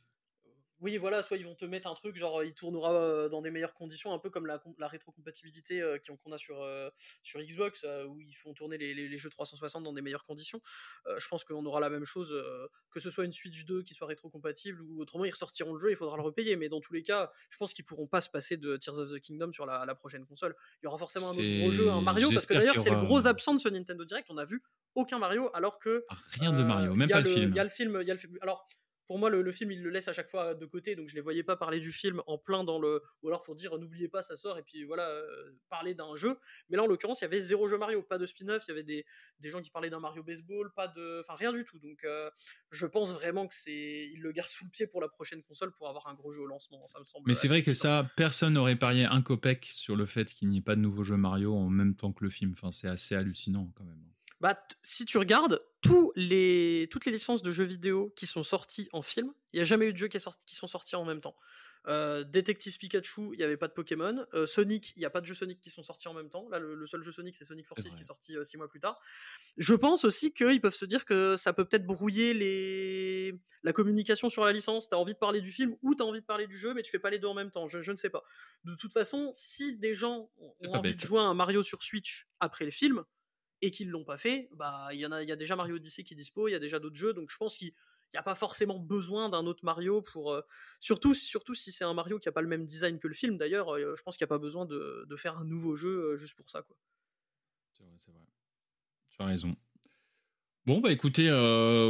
Oui, 0.79 0.97
voilà, 0.97 1.23
soit 1.23 1.37
ils 1.37 1.45
vont 1.45 1.55
te 1.55 1.65
mettre 1.65 1.87
un 1.87 1.95
truc 1.95 2.15
genre 2.15 2.43
il 2.43 2.53
tournera 2.53 2.93
euh, 2.93 3.29
dans 3.29 3.41
des 3.41 3.49
meilleures 3.51 3.73
conditions, 3.73 4.13
un 4.13 4.19
peu 4.19 4.29
comme 4.29 4.45
la, 4.45 4.59
com- 4.59 4.75
la 4.77 4.87
rétrocompatibilité 4.87 5.81
euh, 5.81 5.97
qu'on 6.23 6.31
a 6.31 6.37
sur, 6.37 6.61
euh, 6.61 6.89
sur 7.23 7.41
Xbox, 7.41 7.83
euh, 7.83 8.05
où 8.05 8.19
ils 8.21 8.35
font 8.35 8.53
tourner 8.53 8.77
les, 8.77 8.93
les- 8.93 9.07
les 9.07 9.17
jeux 9.17 9.29
360 9.29 9.83
dans 9.83 9.93
des 9.93 10.01
meilleures 10.01 10.23
conditions. 10.23 10.61
Euh, 11.07 11.17
je 11.19 11.27
pense 11.27 11.43
qu'on 11.43 11.65
aura 11.65 11.79
la 11.79 11.89
même 11.89 12.05
chose, 12.05 12.31
euh, 12.31 12.67
que 12.91 12.99
ce 12.99 13.09
soit 13.09 13.25
une 13.25 13.31
Switch 13.33 13.65
2 13.65 13.81
qui 13.83 13.93
soit 13.93 14.07
rétrocompatible 14.07 14.81
ou 14.81 15.01
autrement 15.01 15.25
ils 15.25 15.31
ressortiront 15.31 15.73
le 15.73 15.79
jeu, 15.79 15.89
il 15.91 15.95
faudra 15.95 16.15
le 16.17 16.23
repayer. 16.23 16.55
Mais 16.55 16.69
dans 16.69 16.79
tous 16.79 16.93
les 16.93 17.01
cas, 17.03 17.31
je 17.49 17.57
pense 17.57 17.73
qu'ils 17.73 17.85
pourront 17.85 18.07
pas 18.07 18.21
se 18.21 18.29
passer 18.29 18.57
de 18.57 18.77
Tears 18.77 18.97
of 18.99 19.09
the 19.11 19.19
Kingdom 19.19 19.51
sur 19.51 19.65
la, 19.65 19.85
la 19.85 19.95
prochaine 19.95 20.25
console. 20.25 20.55
Il 20.81 20.85
y 20.85 20.87
aura 20.87 20.97
forcément 20.97 21.27
un 21.27 21.31
autre 21.31 21.59
gros 21.61 21.71
jeu, 21.71 21.89
un 21.89 22.01
Mario, 22.01 22.27
parce 22.35 22.45
que 22.45 22.53
d'ailleurs 22.53 22.75
c'est 22.83 22.89
le 22.91 22.95
gros 23.05 23.27
absent 23.27 23.55
de 23.55 23.59
ce 23.59 23.69
Nintendo 23.69 24.05
Direct. 24.05 24.27
On 24.29 24.37
a 24.37 24.45
vu 24.45 24.61
aucun 24.95 25.17
Mario, 25.19 25.49
alors 25.53 25.79
que 25.79 26.05
Ah, 26.09 26.15
Rien 26.33 26.53
de 26.53 26.61
euh, 26.61 26.65
Mario, 26.65 26.95
même 26.95 27.09
y 27.09 27.13
a 27.13 27.17
pas 27.17 27.21
le 27.21 27.29
film. 27.33 27.51
Il 27.51 27.55
y 27.55 27.59
a 27.59 27.63
le 27.63 27.69
film, 27.69 27.97
il 28.01 28.07
y 28.07 28.11
a 28.11 28.13
le 28.13 28.19
film. 28.19 28.37
Alors, 28.41 28.67
pour 29.07 29.19
moi, 29.19 29.29
le, 29.29 29.41
le 29.41 29.51
film, 29.53 29.71
il 29.71 29.81
le 29.81 29.89
laisse 29.89 30.09
à 30.09 30.13
chaque 30.13 30.29
fois 30.29 30.53
de 30.53 30.65
côté, 30.65 30.95
donc 30.95 31.07
je 31.07 31.15
les 31.15 31.21
voyais 31.21 31.43
pas 31.43 31.55
parler 31.55 31.79
du 31.79 31.93
film 31.93 32.21
en 32.27 32.37
plein 32.37 32.65
dans 32.65 32.77
le. 32.77 33.01
Ou 33.23 33.29
alors 33.29 33.41
pour 33.41 33.55
dire, 33.55 33.77
n'oubliez 33.77 34.09
pas, 34.09 34.21
ça 34.21 34.35
sort, 34.35 34.57
et 34.57 34.63
puis 34.63 34.83
voilà, 34.83 35.07
euh, 35.07 35.51
parler 35.69 35.93
d'un 35.93 36.15
jeu. 36.17 36.37
Mais 36.69 36.77
là, 36.77 36.83
en 36.83 36.87
l'occurrence, 36.87 37.21
il 37.21 37.23
y 37.23 37.25
avait 37.25 37.39
zéro 37.39 37.69
jeu 37.69 37.77
Mario, 37.77 38.03
pas 38.03 38.17
de 38.17 38.25
spin-off, 38.25 38.63
il 38.67 38.71
y 38.71 38.73
avait 38.73 38.83
des, 38.83 39.05
des 39.39 39.49
gens 39.49 39.61
qui 39.61 39.71
parlaient 39.71 39.89
d'un 39.89 40.01
Mario 40.01 40.23
Baseball, 40.23 40.71
pas 40.75 40.89
de. 40.89 41.21
Enfin, 41.21 41.35
rien 41.35 41.53
du 41.53 41.63
tout. 41.63 41.79
Donc, 41.79 42.03
euh, 42.03 42.29
je 42.71 42.85
pense 42.85 43.11
vraiment 43.13 43.47
que 43.47 43.55
c'est. 43.55 44.09
Il 44.13 44.21
le 44.21 44.33
garde 44.33 44.49
sous 44.49 44.65
le 44.65 44.71
pied 44.71 44.87
pour 44.87 45.01
la 45.01 45.07
prochaine 45.07 45.41
console 45.41 45.71
pour 45.71 45.87
avoir 45.87 46.07
un 46.07 46.13
gros 46.13 46.33
jeu 46.33 46.41
au 46.41 46.47
lancement, 46.47 46.85
ça 46.87 46.99
me 46.99 47.05
semble. 47.05 47.25
Mais 47.27 47.35
c'est 47.35 47.47
vrai 47.47 47.61
que 47.61 47.73
ça, 47.73 48.09
personne 48.17 48.53
n'aurait 48.53 48.75
parié 48.75 49.05
un 49.05 49.21
copec 49.21 49.69
sur 49.71 49.95
le 49.95 50.05
fait 50.05 50.33
qu'il 50.33 50.49
n'y 50.49 50.57
ait 50.57 50.61
pas 50.61 50.75
de 50.75 50.81
nouveau 50.81 51.03
jeu 51.03 51.15
Mario 51.15 51.55
en 51.55 51.69
même 51.69 51.95
temps 51.95 52.11
que 52.11 52.25
le 52.25 52.29
film. 52.29 52.51
Enfin, 52.53 52.71
c'est 52.73 52.89
assez 52.89 53.15
hallucinant 53.15 53.71
quand 53.75 53.85
même. 53.85 54.03
Bah, 54.39 54.59
si 54.83 55.05
tu 55.05 55.17
regardes 55.17 55.61
tous 55.81 56.11
les, 56.15 56.87
toutes 56.91 57.05
les 57.05 57.11
licences 57.11 57.41
de 57.41 57.51
jeux 57.51 57.63
vidéo 57.63 58.13
qui 58.15 58.27
sont 58.27 58.43
sorties 58.43 58.87
en 58.93 59.01
film, 59.01 59.33
il 59.53 59.57
n'y 59.57 59.61
a 59.61 59.65
jamais 59.65 59.87
eu 59.87 59.93
de 59.93 59.97
jeux 59.97 60.07
qui, 60.07 60.17
est 60.17 60.19
sorti- 60.21 60.41
qui 60.45 60.55
sont 60.55 60.67
sortis 60.67 60.95
en 60.95 61.05
même 61.05 61.21
temps. 61.21 61.35
Euh, 61.87 62.23
Détective 62.25 62.77
Pikachu, 62.77 63.29
il 63.33 63.37
n'y 63.37 63.43
avait 63.43 63.55
pas 63.55 63.69
de 63.69 63.73
Pokémon. 63.73 64.25
Euh, 64.33 64.45
Sonic, 64.45 64.91
il 64.97 64.99
n'y 64.99 65.05
a 65.05 65.09
pas 65.09 65.21
de 65.21 65.25
jeux 65.25 65.35
Sonic 65.35 65.59
qui 65.61 65.69
sont 65.69 65.83
sortis 65.83 66.09
en 66.09 66.13
même 66.13 66.29
temps. 66.29 66.49
Là, 66.49 66.59
le, 66.59 66.75
le 66.75 66.85
seul 66.85 67.01
jeu 67.01 67.13
Sonic, 67.13 67.33
c'est 67.35 67.45
Sonic 67.45 67.65
Forces 67.65 67.81
qui 67.83 68.01
est 68.01 68.03
sorti 68.03 68.35
6 68.43 68.57
mois 68.57 68.67
plus 68.67 68.81
tard. 68.81 68.99
Je 69.55 69.73
pense 69.73 70.03
aussi 70.03 70.33
qu'ils 70.33 70.59
peuvent 70.59 70.75
se 70.75 70.83
dire 70.85 71.05
que 71.05 71.37
ça 71.37 71.53
peut 71.53 71.63
peut-être 71.63 71.85
brouiller 71.85 72.33
les... 72.33 73.39
la 73.63 73.71
communication 73.71 74.29
sur 74.29 74.43
la 74.43 74.51
licence. 74.51 74.89
Tu 74.89 74.95
as 74.95 74.99
envie 74.99 75.13
de 75.13 75.17
parler 75.17 75.39
du 75.39 75.51
film 75.51 75.77
ou 75.81 75.95
tu 75.95 76.03
as 76.03 76.05
envie 76.05 76.19
de 76.19 76.25
parler 76.25 76.45
du 76.47 76.59
jeu, 76.59 76.73
mais 76.73 76.83
tu 76.83 76.91
fais 76.91 76.99
pas 76.99 77.09
les 77.09 77.19
deux 77.19 77.27
en 77.27 77.33
même 77.33 77.51
temps. 77.51 77.67
Je, 77.67 77.79
je 77.79 77.91
ne 77.93 77.97
sais 77.97 78.09
pas. 78.09 78.23
De 78.65 78.75
toute 78.75 78.91
façon, 78.91 79.31
si 79.33 79.77
des 79.77 79.95
gens 79.95 80.29
ont 80.39 80.73
envie 80.73 80.89
bête. 80.91 81.01
de 81.01 81.07
jouer 81.07 81.19
à 81.19 81.23
un 81.23 81.33
Mario 81.35 81.63
sur 81.63 81.83
Switch 81.83 82.27
après 82.41 82.65
le 82.65 82.71
film, 82.71 83.03
et 83.61 83.71
qu'ils 83.71 83.89
l'ont 83.89 84.03
pas 84.03 84.17
fait, 84.17 84.49
bah 84.53 84.89
il 84.91 84.99
y 84.99 85.05
en 85.05 85.11
a, 85.11 85.23
il 85.23 85.29
y 85.29 85.31
a 85.31 85.35
déjà 85.35 85.55
Mario 85.55 85.75
Odyssey 85.75 86.03
qui 86.03 86.13
est 86.13 86.17
dispo, 86.17 86.47
il 86.47 86.51
y 86.51 86.55
a 86.55 86.59
déjà 86.59 86.79
d'autres 86.79 86.95
jeux, 86.95 87.13
donc 87.13 87.31
je 87.31 87.37
pense 87.37 87.57
qu'il 87.57 87.71
n'y 88.13 88.19
a 88.19 88.23
pas 88.23 88.35
forcément 88.35 88.79
besoin 88.79 89.29
d'un 89.29 89.45
autre 89.45 89.65
Mario 89.65 90.01
pour, 90.01 90.31
euh, 90.31 90.41
surtout, 90.79 91.13
surtout 91.13 91.55
si 91.55 91.71
c'est 91.71 91.83
un 91.83 91.93
Mario 91.93 92.19
qui 92.19 92.29
a 92.29 92.31
pas 92.31 92.41
le 92.41 92.47
même 92.47 92.65
design 92.65 92.99
que 92.99 93.07
le 93.07 93.13
film 93.13 93.37
d'ailleurs, 93.37 93.75
euh, 93.75 93.95
je 93.95 94.03
pense 94.03 94.17
qu'il 94.17 94.25
n'y 94.25 94.29
a 94.29 94.35
pas 94.35 94.37
besoin 94.37 94.65
de, 94.65 95.07
faire 95.17 95.37
un 95.37 95.45
nouveau 95.45 95.75
jeu 95.75 96.11
euh, 96.11 96.15
juste 96.15 96.35
pour 96.35 96.49
ça 96.49 96.61
quoi. 96.61 96.77
C'est 97.73 97.83
vrai, 97.83 97.95
c'est 97.97 98.11
vrai. 98.11 98.21
Tu 99.09 99.21
as 99.21 99.25
raison. 99.25 99.55
Bon, 100.65 100.79
bah 100.79 100.91
écoutez, 100.91 101.29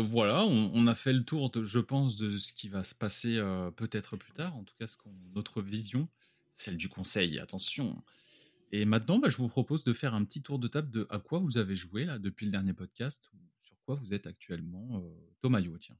voilà, 0.04 0.44
on, 0.46 0.86
a 0.86 0.94
fait 0.94 1.12
le 1.12 1.24
tour, 1.24 1.52
je 1.64 1.80
pense, 1.80 2.16
de 2.16 2.38
ce 2.38 2.54
qui 2.54 2.70
va 2.70 2.84
se 2.84 2.94
passer 2.94 3.42
peut-être 3.76 4.18
plus 4.18 4.34
tard. 4.34 4.56
En 4.56 4.64
tout 4.64 4.76
cas, 4.78 4.86
ce 4.86 4.98
notre 5.34 5.64
vision, 5.64 6.08
celle 6.52 6.78
du 6.78 6.88
conseil, 6.88 7.40
attention. 7.40 8.04
Et 8.72 8.86
maintenant, 8.86 9.20
bah, 9.20 9.30
je 9.30 9.38
vous 9.38 9.48
propose 9.48 9.84
de 9.84 9.94
faire 9.94 10.14
un 10.14 10.24
petit 10.26 10.42
tour 10.42 10.60
de 10.60 10.68
table 10.68 10.90
de 10.90 11.08
à 11.10 11.20
quoi 11.20 11.40
vous 11.40 11.58
avez 11.58 11.76
joué 11.76 12.06
là 12.06 12.20
depuis 12.20 12.46
le 12.46 12.52
dernier 12.52 12.74
podcast, 12.74 13.32
sur 13.60 13.78
quoi 13.86 13.96
vous 13.96 14.14
êtes 14.14 14.28
actuellement. 14.28 15.02
Euh, 15.02 15.34
Thomayo, 15.42 15.78
tiens. 15.78 15.98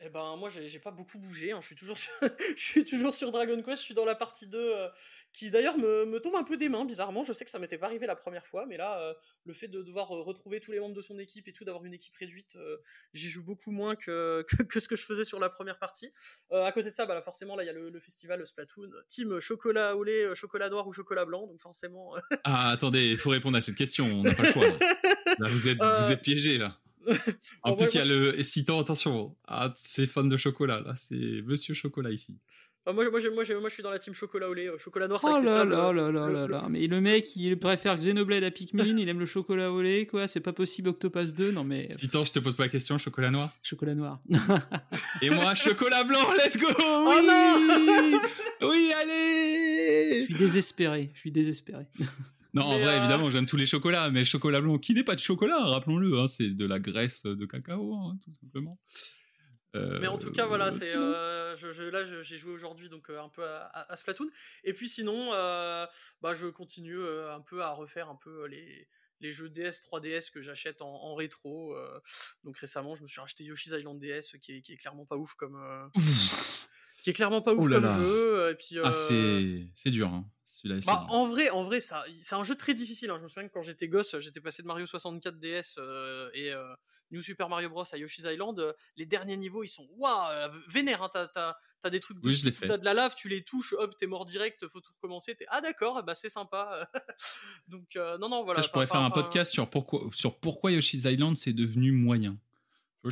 Eh 0.00 0.10
ben 0.10 0.36
moi 0.36 0.50
j'ai 0.50 0.78
pas 0.78 0.90
beaucoup 0.90 1.18
bougé, 1.18 1.52
hein. 1.52 1.58
je, 1.62 1.66
suis 1.66 1.76
toujours 1.76 1.96
sur... 1.98 2.12
je 2.20 2.62
suis 2.62 2.84
toujours 2.84 3.14
sur 3.14 3.32
Dragon 3.32 3.62
Quest, 3.62 3.78
je 3.78 3.84
suis 3.84 3.94
dans 3.94 4.04
la 4.04 4.14
partie 4.14 4.46
2 4.46 4.58
euh, 4.58 4.88
qui 5.36 5.50
d'ailleurs 5.50 5.76
me, 5.76 6.06
me 6.06 6.18
tombe 6.18 6.34
un 6.34 6.44
peu 6.44 6.56
des 6.56 6.68
mains 6.68 6.84
bizarrement, 6.84 7.24
je 7.24 7.32
sais 7.32 7.44
que 7.44 7.50
ça 7.50 7.58
m'était 7.58 7.76
pas 7.76 7.86
arrivé 7.86 8.06
la 8.06 8.16
première 8.16 8.46
fois, 8.46 8.64
mais 8.66 8.78
là 8.78 8.98
euh, 9.00 9.14
le 9.44 9.52
fait 9.52 9.68
de 9.68 9.82
devoir 9.82 10.10
euh, 10.10 10.22
retrouver 10.22 10.60
tous 10.60 10.72
les 10.72 10.80
membres 10.80 10.94
de 10.94 11.02
son 11.02 11.18
équipe 11.18 11.46
et 11.46 11.52
tout, 11.52 11.64
d'avoir 11.64 11.84
une 11.84 11.92
équipe 11.92 12.14
réduite, 12.16 12.56
euh, 12.56 12.78
j'y 13.12 13.28
joue 13.28 13.42
beaucoup 13.42 13.70
moins 13.70 13.96
que, 13.96 14.44
que, 14.48 14.62
que 14.62 14.80
ce 14.80 14.88
que 14.88 14.96
je 14.96 15.04
faisais 15.04 15.24
sur 15.24 15.38
la 15.38 15.50
première 15.50 15.78
partie. 15.78 16.10
À 16.50 16.72
côté 16.72 16.88
de 16.88 16.94
ça, 16.94 17.04
bah, 17.04 17.14
là, 17.14 17.20
forcément 17.20 17.54
là 17.54 17.64
il 17.64 17.66
y 17.66 17.70
a 17.70 17.72
le, 17.74 17.90
le 17.90 18.00
festival 18.00 18.46
Splatoon, 18.46 18.90
team 19.08 19.38
chocolat 19.40 19.94
au 19.94 20.04
lait, 20.04 20.34
chocolat 20.34 20.70
noir 20.70 20.86
ou 20.86 20.92
chocolat 20.92 21.24
blanc, 21.26 21.46
donc 21.46 21.60
forcément... 21.60 22.14
Ah, 22.44 22.70
attendez, 22.70 23.08
il 23.08 23.18
faut 23.18 23.30
répondre 23.30 23.58
à 23.58 23.60
cette 23.60 23.76
question, 23.76 24.06
on 24.06 24.22
n'a 24.22 24.34
pas 24.34 24.44
le 24.44 24.52
choix. 24.52 24.66
Là, 24.66 24.78
Là, 25.38 25.48
vous 25.48 25.68
êtes, 25.68 25.82
vous 25.82 26.12
êtes 26.12 26.22
piégé 26.22 26.56
là. 26.56 26.78
En 27.62 27.74
plus, 27.76 27.94
il 27.94 27.98
y 27.98 28.00
a 28.00 28.04
le 28.04 28.42
citant, 28.42 28.80
attention, 28.80 29.36
ah, 29.46 29.72
c'est 29.76 30.06
fan 30.06 30.28
de 30.28 30.36
chocolat, 30.36 30.80
là, 30.80 30.94
c'est 30.96 31.42
Monsieur 31.44 31.74
Chocolat 31.74 32.10
ici. 32.10 32.36
euh, 32.88 32.92
moi, 32.92 33.10
moi, 33.10 33.20
moi, 33.20 33.44
moi 33.60 33.68
je 33.68 33.74
suis 33.74 33.82
dans 33.82 33.90
la 33.90 33.98
team 33.98 34.14
chocolat 34.14 34.48
au 34.48 34.54
lait, 34.54 34.68
euh, 34.68 34.78
chocolat 34.78 35.08
noir 35.08 35.20
c'est 35.20 35.26
Oh 35.28 35.42
là 35.42 35.60
acceptable. 35.62 35.70
là 35.70 36.10
là 36.12 36.28
là 36.30 36.46
là. 36.46 36.66
Mais 36.70 36.86
le 36.86 37.00
mec, 37.00 37.34
il 37.36 37.58
préfère 37.58 37.96
Xenoblade 37.96 38.44
à 38.44 38.50
Pikmin, 38.50 38.96
il 38.96 39.08
aime 39.08 39.18
le 39.18 39.26
chocolat 39.26 39.72
au 39.72 39.82
lait, 39.82 40.06
quoi. 40.06 40.28
C'est 40.28 40.40
pas 40.40 40.52
possible, 40.52 40.88
Octopass 40.90 41.32
2. 41.34 41.50
Non 41.50 41.64
mais. 41.64 41.88
Citant, 41.98 42.24
je 42.24 42.32
te 42.32 42.38
pose 42.38 42.54
pas 42.56 42.64
la 42.64 42.68
question, 42.68 42.96
chocolat 42.98 43.30
noir. 43.30 43.52
Chocolat 43.62 43.94
noir. 43.94 44.20
Et 45.22 45.30
moi, 45.30 45.54
chocolat 45.56 46.04
blanc, 46.04 46.32
let's 46.38 46.56
go 46.56 46.66
Oh 46.78 47.20
non 47.26 48.20
Oui, 48.68 48.90
Je 48.90 48.96
allez 49.02 50.20
suis 50.22 50.34
désespéré. 50.34 51.10
Je 51.14 51.18
suis 51.20 51.32
désespéré. 51.32 51.86
Non, 52.56 52.62
en 52.62 52.78
vrai, 52.78 52.94
euh, 52.94 52.98
évidemment, 52.98 53.30
j'aime 53.30 53.46
tous 53.46 53.56
les 53.56 53.66
chocolats, 53.66 54.10
mais 54.10 54.24
chocolat 54.24 54.60
blanc, 54.60 54.78
qui 54.78 54.94
n'est 54.94 55.04
pas 55.04 55.14
de 55.14 55.20
chocolat, 55.20 55.58
rappelons-le, 55.64 56.18
hein, 56.18 56.26
c'est 56.28 56.50
de 56.50 56.66
la 56.66 56.78
graisse 56.78 57.24
de 57.24 57.46
cacao, 57.46 57.94
hein, 57.94 58.18
tout 58.24 58.32
simplement. 58.40 58.78
Euh, 59.74 59.98
Mais 60.00 60.06
en 60.06 60.16
tout 60.16 60.32
cas, 60.32 60.46
voilà, 60.46 60.72
c'est 60.72 60.96
euh, 60.96 61.54
je, 61.56 61.70
je- 61.72 61.82
là 61.82 62.02
j'ai 62.22 62.38
joué 62.38 62.52
aujourd'hui 62.52 62.88
donc 62.88 63.10
un 63.10 63.28
peu 63.28 63.44
à, 63.44 63.64
à- 63.66 63.92
à 63.92 63.96
Splatoon. 63.96 64.28
Et 64.64 64.72
puis 64.72 64.88
sinon, 64.88 65.30
bah 65.32 66.34
je 66.34 66.46
continue 66.48 66.98
un 67.06 67.40
peu 67.42 67.62
à 67.62 67.70
refaire 67.72 68.08
un 68.08 68.16
peu 68.16 68.46
les 68.46 68.88
les 69.20 69.32
jeux 69.32 69.48
DS 69.48 69.80
3DS 69.90 70.30
que 70.30 70.42
j'achète 70.42 70.82
en, 70.82 70.88
en 70.88 71.14
rétro. 71.14 71.74
donc 72.44 72.56
récemment, 72.58 72.94
je 72.96 73.02
me 73.02 73.06
suis 73.08 73.20
racheté 73.20 73.44
Yoshi's 73.44 73.72
Island 73.72 73.98
DS 73.98 74.36
qui 74.40 74.52
est, 74.56 74.60
qui 74.62 74.72
est 74.72 74.76
clairement 74.76 75.04
pas 75.06 75.16
ouf 75.16 75.34
comme 75.34 75.56
qui 77.06 77.10
est 77.10 77.12
clairement 77.12 77.40
pas 77.40 77.54
ouf 77.54 77.60
Oh 77.62 77.68
là 77.68 77.76
comme 77.76 77.84
là. 77.84 77.98
jeu. 78.00 78.50
Et 78.50 78.54
puis 78.56 78.78
Ah, 78.82 78.88
euh, 78.88 78.92
c'est 78.92 79.68
c'est 79.76 79.90
dur, 79.92 80.08
hein. 80.08 80.28
celui-là. 80.44 80.80
bah, 80.84 81.04
dur. 81.06 81.14
en 81.14 81.26
vrai, 81.28 81.50
en 81.50 81.62
vrai, 81.64 81.80
ça, 81.80 82.04
c'est 82.20 82.34
un 82.34 82.42
jeu 82.42 82.56
très 82.56 82.74
difficile. 82.74 83.10
hein. 83.10 83.16
Je 83.18 83.22
me 83.22 83.28
souviens 83.28 83.46
que 83.46 83.52
quand 83.54 83.62
j'étais 83.62 83.86
gosse, 83.86 84.18
j'étais 84.18 84.40
passé 84.40 84.62
de 84.62 84.66
Mario 84.66 84.86
64 84.86 85.38
DS 85.38 85.76
euh, 85.78 86.28
et 86.34 86.52
euh, 86.52 86.74
New 87.12 87.22
Super 87.22 87.48
Mario 87.48 87.70
Bros 87.70 87.84
à 87.92 87.96
Yoshi's 87.96 88.24
Island. 88.24 88.58
euh, 88.58 88.72
les 88.96 89.06
derniers 89.06 89.36
niveaux, 89.36 89.62
ils 89.62 89.68
sont 89.68 89.86
waouh, 89.98 90.30
euh, 90.32 90.48
vénères. 90.66 91.00
Hein, 91.04 91.10
t'as, 91.12 91.28
t'as, 91.28 91.54
t'as 91.80 91.90
des 91.90 92.00
trucs. 92.00 92.20
De, 92.20 92.26
Oui, 92.26 92.34
je 92.34 92.44
l'ai 92.44 92.50
fait. 92.50 92.66
T'as 92.66 92.76
de 92.76 92.84
la 92.84 92.92
lave, 92.92 93.14
tu 93.14 93.28
les 93.28 93.44
touches, 93.44 93.72
hop, 93.78 93.96
t'es 93.96 94.08
mort 94.08 94.24
direct. 94.26 94.66
Faut 94.66 94.80
tout 94.80 94.92
recommencer. 94.92 95.36
T'es 95.36 95.46
ah 95.50 95.60
d'accord, 95.60 96.02
bah 96.02 96.16
c'est 96.16 96.28
sympa. 96.28 96.90
Donc 97.68 97.94
euh, 97.94 98.18
non 98.18 98.28
non 98.28 98.42
voilà. 98.42 98.60
Ça, 98.60 98.66
je 98.66 98.72
pourrais 98.72 98.88
faire 98.88 98.96
un 99.02 99.10
podcast 99.10 99.52
sur 99.52 99.70
pourquoi, 99.70 100.00
sur 100.12 100.40
pourquoi 100.40 100.72
Yoshi's 100.72 101.04
Island 101.04 101.36
c'est 101.36 101.52
devenu 101.52 101.92
moyen. 101.92 102.36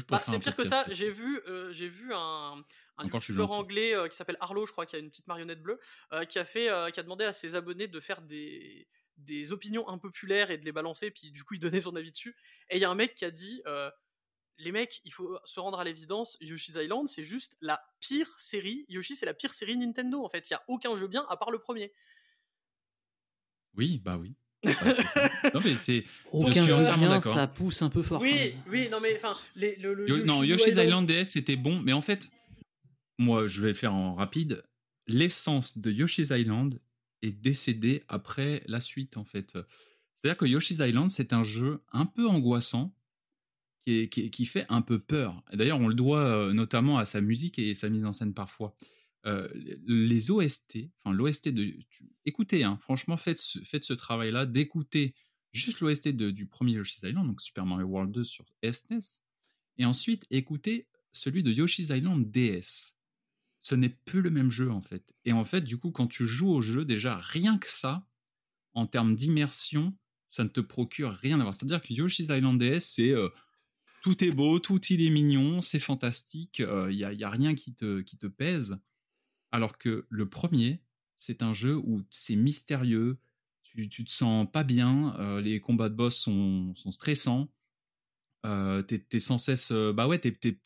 Bah, 0.08 0.20
c'est 0.24 0.40
pire 0.40 0.56
que 0.56 0.64
ça. 0.64 0.84
J'ai 0.90 1.08
vu, 1.08 1.40
euh, 1.46 1.72
j'ai 1.72 1.86
vu 1.88 2.12
un, 2.12 2.56
un 2.98 3.06
youtubeur 3.06 3.52
anglais 3.52 3.94
euh, 3.94 4.08
qui 4.08 4.16
s'appelle 4.16 4.36
Arlo, 4.40 4.66
je 4.66 4.72
crois, 4.72 4.86
qui 4.86 4.96
a 4.96 4.98
une 4.98 5.10
petite 5.10 5.26
marionnette 5.26 5.62
bleue, 5.62 5.80
euh, 6.12 6.24
qui 6.24 6.38
a 6.38 6.44
fait, 6.44 6.68
euh, 6.70 6.90
qui 6.90 7.00
a 7.00 7.02
demandé 7.02 7.24
à 7.24 7.32
ses 7.32 7.54
abonnés 7.56 7.88
de 7.88 8.00
faire 8.00 8.22
des 8.22 8.86
des 9.16 9.52
opinions 9.52 9.88
impopulaires 9.88 10.50
et 10.50 10.58
de 10.58 10.64
les 10.64 10.72
balancer, 10.72 11.10
puis 11.12 11.30
du 11.30 11.44
coup 11.44 11.54
il 11.54 11.60
donnait 11.60 11.78
son 11.80 11.94
avis 11.94 12.10
dessus. 12.10 12.36
Et 12.68 12.76
il 12.78 12.80
y 12.80 12.84
a 12.84 12.90
un 12.90 12.96
mec 12.96 13.14
qui 13.14 13.24
a 13.24 13.30
dit, 13.30 13.62
euh, 13.66 13.88
les 14.58 14.72
mecs, 14.72 15.00
il 15.04 15.12
faut 15.12 15.38
se 15.44 15.60
rendre 15.60 15.78
à 15.78 15.84
l'évidence, 15.84 16.36
Yoshi's 16.40 16.74
Island, 16.74 17.08
c'est 17.08 17.22
juste 17.22 17.56
la 17.60 17.80
pire 18.00 18.28
série. 18.38 18.84
Yoshi, 18.88 19.14
c'est 19.14 19.26
la 19.26 19.34
pire 19.34 19.54
série 19.54 19.76
Nintendo, 19.76 20.24
en 20.24 20.28
fait. 20.28 20.48
Il 20.50 20.52
y 20.52 20.56
a 20.56 20.62
aucun 20.66 20.96
jeu 20.96 21.06
bien 21.06 21.24
à 21.28 21.36
part 21.36 21.52
le 21.52 21.58
premier. 21.60 21.92
Oui, 23.76 24.00
bah 24.04 24.16
oui. 24.16 24.34
Bah, 24.62 24.72
c'est 24.94 25.06
ça. 25.06 25.30
non, 25.52 25.60
mais 25.62 25.76
c'est. 25.76 26.04
Aucun 26.32 26.66
jeu 26.66 26.82
bien, 26.98 27.20
ça 27.20 27.46
pousse 27.46 27.82
un 27.82 27.90
peu 27.90 28.02
fort. 28.02 28.20
Oui, 28.20 28.54
oui, 28.68 28.88
non 28.88 28.98
mais 29.00 29.14
enfin, 29.16 29.34
le, 29.56 29.74
le 29.94 30.08
Yo- 30.08 30.24
non, 30.24 30.42
Yoshi 30.42 30.50
Yoshi's 30.64 30.68
Island- 30.82 30.86
Island 30.86 31.06
DS 31.08 31.24
c'était 31.26 31.56
bon, 31.56 31.80
mais 31.80 31.92
en 31.92 32.02
fait, 32.02 32.30
moi 33.18 33.46
je 33.46 33.60
vais 33.60 33.68
le 33.68 33.74
faire 33.74 33.94
en 33.94 34.14
rapide. 34.14 34.62
L'essence 35.06 35.78
de 35.78 35.90
Yoshi's 35.90 36.30
Island 36.30 36.80
est 37.22 37.32
décédée 37.32 38.04
après 38.08 38.62
la 38.66 38.80
suite 38.80 39.16
en 39.16 39.24
fait. 39.24 39.58
C'est-à-dire 40.14 40.36
que 40.36 40.46
Yoshi's 40.46 40.78
Island 40.78 41.10
c'est 41.10 41.32
un 41.32 41.42
jeu 41.42 41.82
un 41.92 42.06
peu 42.06 42.26
angoissant 42.26 42.94
qui, 43.84 44.46
fait 44.46 44.66
un 44.68 44.82
peu 44.82 44.98
peur. 44.98 45.42
D'ailleurs, 45.52 45.78
on 45.78 45.88
le 45.88 45.94
doit 45.94 46.24
euh, 46.24 46.52
notamment 46.52 46.98
à 46.98 47.04
sa 47.04 47.20
musique 47.20 47.58
et 47.58 47.74
sa 47.74 47.90
mise 47.90 48.06
en 48.06 48.12
scène 48.12 48.32
parfois. 48.32 48.76
Euh, 49.26 49.48
les 49.86 50.30
OST, 50.30 50.90
enfin 50.98 51.14
l'OST 51.14 51.48
de, 51.48 51.74
écoutez, 52.26 52.64
hein, 52.64 52.76
franchement, 52.76 53.16
faites 53.16 53.38
ce, 53.38 53.58
faites 53.60 53.84
ce 53.84 53.94
travail-là 53.94 54.44
d'écouter 54.44 55.14
juste 55.52 55.80
l'OST 55.80 56.08
du 56.08 56.46
premier 56.46 56.72
Yoshi's 56.72 57.02
Island, 57.02 57.28
donc 57.28 57.40
Super 57.40 57.64
Mario 57.64 57.86
World 57.86 58.12
2 58.12 58.24
sur 58.24 58.44
SNES, 58.62 59.22
et 59.78 59.84
ensuite 59.84 60.26
écoutez 60.30 60.88
celui 61.12 61.42
de 61.42 61.52
Yoshi's 61.52 61.88
Island 61.88 62.30
DS. 62.30 62.98
Ce 63.64 63.74
n'est 63.74 63.88
plus 63.88 64.20
le 64.20 64.28
même 64.28 64.50
jeu 64.50 64.70
en 64.70 64.82
fait. 64.82 65.14
Et 65.24 65.32
en 65.32 65.42
fait, 65.42 65.62
du 65.62 65.78
coup, 65.78 65.90
quand 65.90 66.06
tu 66.06 66.26
joues 66.26 66.50
au 66.50 66.60
jeu, 66.60 66.84
déjà 66.84 67.16
rien 67.16 67.56
que 67.56 67.68
ça, 67.68 68.06
en 68.74 68.86
termes 68.86 69.16
d'immersion, 69.16 69.96
ça 70.28 70.44
ne 70.44 70.50
te 70.50 70.60
procure 70.60 71.12
rien 71.12 71.40
à 71.40 71.44
voir. 71.44 71.54
C'est-à-dire 71.54 71.80
que 71.80 71.94
Yoshi's 71.94 72.28
Island 72.28 72.60
DS, 72.60 72.80
c'est 72.80 73.12
euh, 73.12 73.30
tout 74.02 74.22
est 74.22 74.32
beau, 74.32 74.58
tout 74.58 74.84
il 74.90 75.00
est 75.00 75.08
mignon, 75.08 75.62
c'est 75.62 75.78
fantastique, 75.78 76.58
il 76.58 76.94
n'y 76.94 77.04
a, 77.04 77.14
y 77.14 77.24
a 77.24 77.30
rien 77.30 77.54
qui 77.54 77.72
te, 77.72 78.02
qui 78.02 78.18
te 78.18 78.26
pèse. 78.26 78.76
Alors 79.50 79.78
que 79.78 80.04
le 80.10 80.28
premier, 80.28 80.82
c'est 81.16 81.42
un 81.42 81.54
jeu 81.54 81.74
où 81.74 82.02
c'est 82.10 82.36
mystérieux, 82.36 83.16
tu, 83.62 83.88
tu 83.88 84.04
te 84.04 84.10
sens 84.10 84.46
pas 84.52 84.62
bien, 84.62 85.16
euh, 85.20 85.40
les 85.40 85.58
combats 85.58 85.88
de 85.88 85.94
boss 85.94 86.16
sont 86.18 86.74
stressants, 86.90 87.48
euh, 88.44 88.82
t'es 88.82 89.18
sans 89.18 89.38
cesse. 89.38 89.70
euh, 89.72 89.92
bah 89.92 90.06
ouais, 90.08 90.20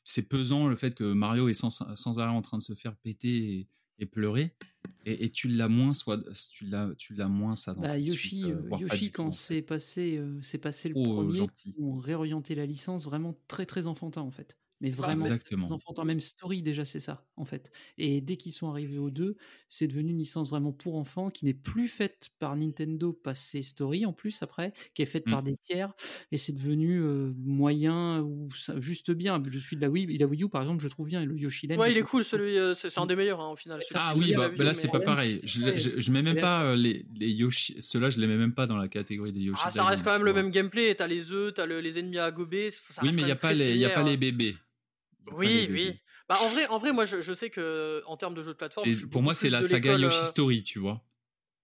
c'est 0.05 0.29
pesant 0.29 0.67
le 0.69 0.77
fait 0.77 0.95
que 0.95 1.05
Mario 1.13 1.49
est 1.49 1.55
sans, 1.55 1.71
sans 1.71 2.19
arrêt 2.19 2.33
en 2.33 2.43
train 2.43 2.59
de 2.59 2.63
se 2.63 2.75
faire 2.75 2.97
péter 2.97 3.29
et, 3.61 3.69
et 3.99 4.07
pleurer. 4.07 4.57
Et, 5.05 5.25
et 5.27 5.31
tu 5.31 5.49
l'as 5.49 5.69
moins, 5.69 5.95
soit, 5.95 6.19
tu 6.53 6.67
l'as 6.67 6.91
tu 6.97 7.15
l'as 7.15 7.29
moins 7.29 7.57
ça 7.57 7.75
dans 7.75 7.83
Bah, 7.83 7.89
cette 7.89 8.05
Yoshi, 8.05 8.41
suite, 8.41 8.45
euh, 8.45 8.69
Yoshi 8.77 9.13
quand 9.13 9.31
c'est 9.33 9.63
passé, 9.63 10.17
euh, 10.19 10.41
c'est 10.43 10.59
passé 10.59 10.89
le 10.89 10.97
euh, 10.97 10.99
premier, 11.01 11.33
gentil. 11.33 11.77
ils 11.79 11.85
ont 11.85 11.99
réorienté 11.99 12.55
la 12.55 12.67
licence 12.67 13.05
vraiment 13.05 13.35
très 13.49 13.67
très 13.67 13.87
enfantin 13.87 14.23
en 14.23 14.31
fait. 14.31 14.59
Mais 14.81 14.91
vraiment 14.91 15.23
Exactement. 15.25 15.65
très 15.65 15.73
enfantin. 15.75 16.05
Même 16.05 16.21
Story 16.21 16.63
déjà 16.63 16.85
c'est 16.85 17.01
ça 17.01 17.27
en 17.37 17.45
fait. 17.45 17.71
Et 17.97 18.21
dès 18.21 18.37
qu'ils 18.37 18.53
sont 18.53 18.69
arrivés 18.71 18.99
aux 18.99 19.11
deux, 19.11 19.37
c'est 19.69 19.89
devenu 19.89 20.11
une 20.13 20.19
licence 20.19 20.51
vraiment 20.51 20.73
pour 20.73 20.97
enfants 20.97 21.31
qui 21.31 21.45
n'est 21.47 21.55
plus 21.55 21.89
faite 21.89 22.29
par 22.39 22.55
Nintendo, 22.57 23.13
passé 23.13 23.63
Story 23.63 24.07
en 24.07 24.13
plus 24.13 24.41
après, 24.43 24.73
qui 24.95 25.03
est 25.03 25.07
faite 25.07 25.27
Mm. 25.27 25.31
par 25.31 25.43
des 25.43 25.57
tiers. 25.57 25.93
Et 26.31 26.39
c'est 26.39 26.53
devenu 26.53 27.01
euh, 27.01 27.33
moyen 27.39 28.21
ou 28.23 28.49
ça- 28.53 28.79
juste 28.81 29.11
bien. 29.11 29.43
Je 29.49 29.59
suis 29.59 29.75
de 29.77 29.81
la 29.81 29.91
Wii, 29.91 30.17
la 30.17 30.27
Wii 30.27 30.45
U 30.45 30.49
par 30.49 30.63
exemple, 30.63 30.83
je 30.83 30.89
trouve 30.89 31.09
bien. 31.09 31.23
Et 31.23 31.27
le 31.27 31.37
Yoshi 31.37 31.67
Land. 31.67 31.77
Ouais, 31.79 31.91
il 31.91 31.99
est 31.99 32.03
cool 32.03 32.23
celui, 32.23 32.57
euh, 32.57 32.75
c'est 32.75 32.97
un 32.99 33.07
des 33.07 33.17
meilleurs 33.17 33.41
hein, 33.41 33.51
au 33.51 33.57
final. 33.57 33.81
Ah 33.95 34.15
oui, 34.17 34.33
bah, 34.35 34.49
pas 34.49 34.57
bah 34.59 34.65
là 34.65 34.75
c'est 34.75 34.89
pas 34.89 35.01
pareil. 35.01 35.41
Je, 35.43 35.77
je, 35.77 36.01
je 36.01 36.13
mets 36.13 36.23
même 36.23 36.39
pas 36.39 36.63
euh, 36.63 36.77
les, 36.77 37.05
les 37.19 37.31
Yoshi. 37.31 37.77
Ceux-là, 37.81 38.11
je 38.11 38.21
les 38.21 38.27
mets 38.29 38.37
même 38.37 38.55
pas 38.55 38.67
dans 38.69 38.77
la 38.77 38.87
catégorie 38.89 39.33
des 39.33 39.41
Yoshi. 39.41 39.63
Ah, 39.67 39.71
ça 39.73 39.85
reste 39.85 40.05
quand 40.05 40.13
même 40.13 40.25
le 40.25 40.33
même 40.33 40.51
gameplay. 40.53 40.95
T'as 40.95 41.07
les 41.09 41.33
œufs, 41.33 41.53
t'as 41.55 41.67
le- 41.67 41.81
les 41.81 41.99
ennemis 41.99 42.19
à 42.19 42.31
gober. 42.31 42.71
ça 42.71 43.03
Oui, 43.03 43.11
mais 43.15 43.23
il 43.23 43.25
n'y 43.25 43.31
a, 43.33 43.37
pas 43.37 43.53
les- 43.53 43.77
y 43.77 43.85
a 43.85 43.91
pas 43.91 44.03
les 44.03 44.17
bébés. 44.17 44.57
Oui, 45.33 45.69
oui. 45.71 46.01
Bah, 46.29 46.37
en 46.43 46.49
vrai, 46.49 46.67
en 46.67 46.79
vrai, 46.79 46.93
moi, 46.93 47.05
je, 47.05 47.21
je 47.23 47.33
sais 47.33 47.51
que 47.51 48.03
en 48.07 48.17
termes 48.17 48.35
de 48.35 48.43
jeux 48.43 48.53
de 48.53 48.59
plateforme, 48.59 48.91
Pour 49.11 49.23
moi, 49.23 49.35
c'est 49.35 49.49
la 49.49 49.63
saga 49.63 49.97
Yoshi 49.97 50.19
euh, 50.19 50.25
Story, 50.25 50.63
tu 50.63 50.79
vois? 50.79 51.03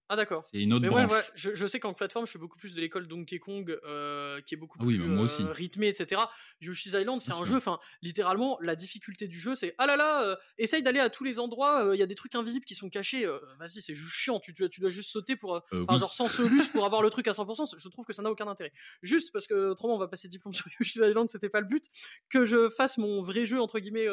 Ah 0.07 0.15
d'accord. 0.15 0.45
C'est 0.51 0.61
une 0.61 0.71
autre 0.71 0.83
Mais 0.83 0.89
branche. 0.89 1.11
ouais, 1.11 1.23
je, 1.33 1.55
je 1.55 1.65
sais 1.65 1.79
qu'en 1.79 1.93
plateforme, 1.93 2.25
je 2.27 2.29
suis 2.29 2.37
beaucoup 2.37 2.57
plus 2.59 2.75
de 2.75 2.79
l'école 2.81 3.07
Donkey 3.07 3.39
Kong, 3.39 3.75
euh, 3.85 4.39
qui 4.41 4.53
est 4.53 4.57
beaucoup 4.57 4.77
Ah 4.79 4.85
oui, 4.85 4.99
plus 4.99 5.07
bah, 5.07 5.13
moi 5.15 5.23
aussi. 5.23 5.41
euh, 5.41 5.51
rythmé, 5.51 5.87
etc. 5.87 6.21
Yoshi's 6.61 6.93
Island, 6.93 7.21
c'est 7.23 7.31
un 7.31 7.43
jeu, 7.43 7.55
enfin, 7.55 7.79
littéralement, 8.03 8.59
la 8.61 8.75
difficulté 8.75 9.27
du 9.27 9.39
jeu, 9.39 9.55
c'est 9.55 9.73
ah 9.79 9.87
là 9.87 9.97
là, 9.97 10.23
euh, 10.23 10.35
essaye 10.59 10.83
d'aller 10.83 10.99
à 10.99 11.09
tous 11.09 11.23
les 11.23 11.39
endroits, 11.39 11.89
il 11.93 11.99
y 11.99 12.03
a 12.03 12.05
des 12.05 12.13
trucs 12.13 12.35
invisibles 12.35 12.65
qui 12.65 12.75
sont 12.75 12.89
cachés. 12.89 13.25
Vas-y, 13.57 13.81
c'est 13.81 13.95
juste 13.95 14.13
chiant. 14.13 14.39
Tu, 14.39 14.53
dois- 14.53 14.69
tu 14.69 14.79
dois 14.79 14.91
juste 14.91 15.09
sauter 15.09 15.35
pour, 15.35 15.53
enfin, 15.71 15.85
oui. 15.89 15.99
genre 15.99 16.13
sans 16.13 16.27
solus 16.27 16.67
pour 16.71 16.85
avoir 16.85 17.01
le 17.01 17.09
truc 17.09 17.27
à 17.27 17.31
100%. 17.31 17.75
Je 17.75 17.89
trouve 17.89 18.05
que 18.05 18.13
ça 18.13 18.21
n'a 18.21 18.29
aucun 18.29 18.47
intérêt. 18.47 18.73
Juste 19.01 19.31
parce 19.33 19.47
que 19.47 19.69
autrement, 19.71 19.95
on 19.95 19.99
va 19.99 20.07
passer 20.07 20.27
diplôme 20.27 20.53
sur 20.53 20.67
Yoshi's 20.79 20.97
Island, 20.97 21.29
c'était 21.29 21.49
pas 21.49 21.61
le 21.61 21.67
but. 21.67 21.85
Que 22.29 22.45
je 22.45 22.69
fasse 22.69 22.99
mon 22.99 23.23
vrai 23.23 23.47
jeu 23.47 23.59
entre 23.59 23.79
guillemets 23.79 24.07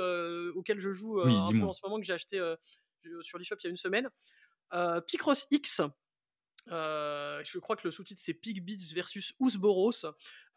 auquel 0.55 0.81
je 0.81 0.91
joue 0.91 1.21
Oui, 1.23 1.35
un 1.37 1.51
peu 1.53 1.67
en 1.67 1.75
ce 1.75 1.81
moment 1.85 1.99
que 2.01 2.07
j'ai 2.07 2.15
acheté 2.15 2.39
sur 3.21 3.37
l'eShop 3.37 3.57
il 3.61 3.65
y 3.65 3.67
a 3.67 3.71
une 3.71 3.77
semaine. 3.77 4.09
Euh, 4.73 5.01
Picross 5.01 5.47
X. 5.51 5.83
Euh, 6.71 7.43
je 7.45 7.59
crois 7.59 7.77
que 7.77 7.83
le 7.85 7.91
sous-titre 7.91 8.21
c'est 8.23 8.35
Pig 8.35 8.65
Beats 8.65 8.95
versus 8.95 9.35
Ousboros. 9.41 10.07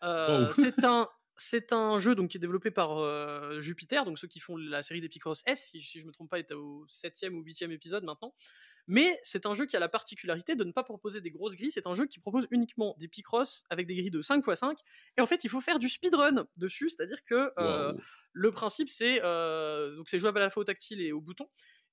Euh, 0.03 0.53
c'est 0.53 0.83
un 0.83 1.07
c'est 1.37 1.73
un 1.73 1.99
jeu 1.99 2.15
donc 2.15 2.31
qui 2.31 2.37
est 2.37 2.39
développé 2.39 2.71
par 2.71 2.97
euh, 2.97 3.59
Jupiter, 3.61 4.05
donc 4.05 4.17
ceux 4.17 4.27
qui 4.27 4.39
font 4.39 4.55
la 4.55 4.83
série 4.83 5.01
des 5.01 5.09
Picross 5.09 5.43
S, 5.45 5.69
si, 5.71 5.81
si 5.81 5.99
je 5.99 6.05
me 6.05 6.11
trompe 6.11 6.29
pas, 6.29 6.39
est 6.39 6.51
au 6.53 6.85
septième 6.87 7.35
ou 7.37 7.41
huitième 7.41 7.71
épisode 7.71 8.03
maintenant. 8.03 8.33
Mais 8.87 9.19
c'est 9.23 9.47
un 9.47 9.55
jeu 9.55 9.65
qui 9.65 9.75
a 9.75 9.79
la 9.79 9.89
particularité 9.89 10.55
de 10.55 10.63
ne 10.63 10.71
pas 10.71 10.83
proposer 10.83 11.19
des 11.19 11.31
grosses 11.31 11.55
grilles, 11.55 11.71
c'est 11.71 11.87
un 11.87 11.95
jeu 11.95 12.05
qui 12.05 12.19
propose 12.19 12.47
uniquement 12.51 12.95
des 12.99 13.07
Picross 13.07 13.63
avec 13.69 13.87
des 13.87 13.95
grilles 13.95 14.11
de 14.11 14.21
5x5, 14.21 14.77
et 15.17 15.21
en 15.21 15.25
fait 15.25 15.43
il 15.43 15.49
faut 15.49 15.61
faire 15.61 15.79
du 15.79 15.89
speedrun 15.89 16.45
dessus, 16.55 16.89
c'est-à-dire 16.89 17.23
que 17.25 17.51
euh, 17.57 17.93
le 18.31 18.51
principe 18.51 18.89
c'est 18.89 19.21
euh, 19.23 19.95
donc 19.95 20.07
c'est 20.07 20.19
jouable 20.19 20.37
à 20.37 20.41
la 20.41 20.49
fois 20.49 20.61
au 20.61 20.65
tactile 20.65 21.01
et 21.01 21.11
au 21.11 21.19
bouton. 21.19 21.49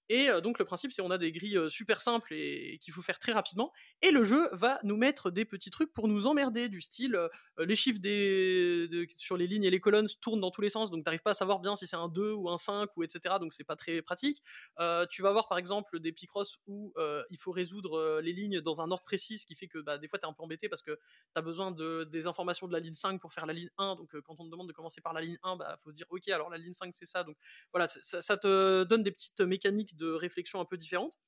Et 0.08 0.28
donc 0.42 0.58
le 0.58 0.64
principe 0.64 0.92
c'est 0.92 1.02
on 1.02 1.10
a 1.10 1.18
des 1.18 1.32
grilles 1.32 1.58
super 1.68 2.00
simples 2.00 2.34
et, 2.34 2.78
qu'il 2.80 2.92
faut 2.92 3.02
faire 3.02 3.18
très 3.18 3.32
rapidement. 3.32 3.72
Et 4.02 4.10
le 4.10 4.24
jeu 4.24 4.48
va 4.52 4.78
nous 4.82 4.96
mettre 4.96 5.30
des 5.30 5.44
petits 5.44 5.70
trucs 5.70 5.92
pour 5.92 6.08
nous 6.08 6.26
emmerder 6.26 6.68
du 6.68 6.80
style 6.80 7.18
les 7.58 7.76
chiffres 7.76 8.00
sur 9.16 9.36
les 9.36 9.46
lignes 9.46 9.64
et 9.64 9.70
les 9.70 9.80
colonnes 9.80 10.08
tournent 10.20 10.40
dans 10.40 10.50
tous 10.50 10.60
les 10.60 10.68
sens 10.68 10.90
donc 10.90 11.04
t'arrives 11.04 11.22
pas 11.22 11.32
à 11.32 11.34
savoir 11.34 11.60
bien 11.60 11.76
si 11.76 11.86
c'est 11.86 11.96
un 11.96 12.08
2 12.08 12.32
ou 12.32 12.50
un 12.50 12.58
5 12.58 12.90
ou 12.96 13.02
etc. 13.02 13.36
Donc 13.40 13.52
c'est 13.52 13.64
pas 13.64 13.76
très 13.76 14.02
pratique. 14.02 14.42
Tu 15.10 15.22
vas 15.22 15.28
avoir 15.28 15.48
par 15.48 15.58
exemple 15.58 16.00
des 16.00 16.12
Picross 16.12 16.58
où 16.66 16.92
il 17.30 17.38
faut 17.38 17.52
résoudre 17.52 18.20
les 18.20 18.32
lignes 18.32 18.60
dans 18.60 18.80
un 18.80 18.90
ordre 18.90 19.04
précis 19.04 19.38
ce 19.38 19.46
qui 19.46 19.54
fait 19.54 19.68
que 19.68 19.78
bah, 19.78 19.98
des 19.98 20.08
fois 20.08 20.18
t'es 20.18 20.26
un 20.26 20.32
peu 20.32 20.42
embêté 20.42 20.68
parce 20.68 20.82
que 20.82 20.98
t'as 21.34 21.42
besoin 21.42 21.70
de, 21.70 22.04
des 22.04 22.26
informations 22.26 22.66
de 22.66 22.72
la 22.72 22.80
ligne 22.80 22.94
5 22.94 23.20
pour 23.20 23.32
faire 23.32 23.46
la 23.46 23.52
ligne 23.52 23.70
1 23.78 23.96
donc 23.96 24.18
quand 24.20 24.34
on 24.38 24.44
te 24.44 24.50
demande 24.50 24.68
de 24.68 24.72
commencer 24.72 25.00
par 25.00 25.12
la 25.12 25.20
ligne 25.20 25.38
1 25.42 25.56
bah 25.56 25.78
faut 25.82 25.92
dire 25.92 26.06
ok 26.10 26.28
alors 26.28 26.50
la 26.50 26.58
ligne 26.58 26.74
5 26.74 26.92
c'est 26.94 27.06
ça 27.06 27.24
donc 27.24 27.36
voilà, 27.72 27.88
ça 27.88 28.36
te 28.36 28.84
donne 28.84 29.02
des 29.02 29.12
petites 29.12 29.40
mécaniques 29.40 29.91
de 29.92 30.10
réflexion 30.12 30.60
un 30.60 30.64
peu 30.64 30.76
différentes. 30.76 31.18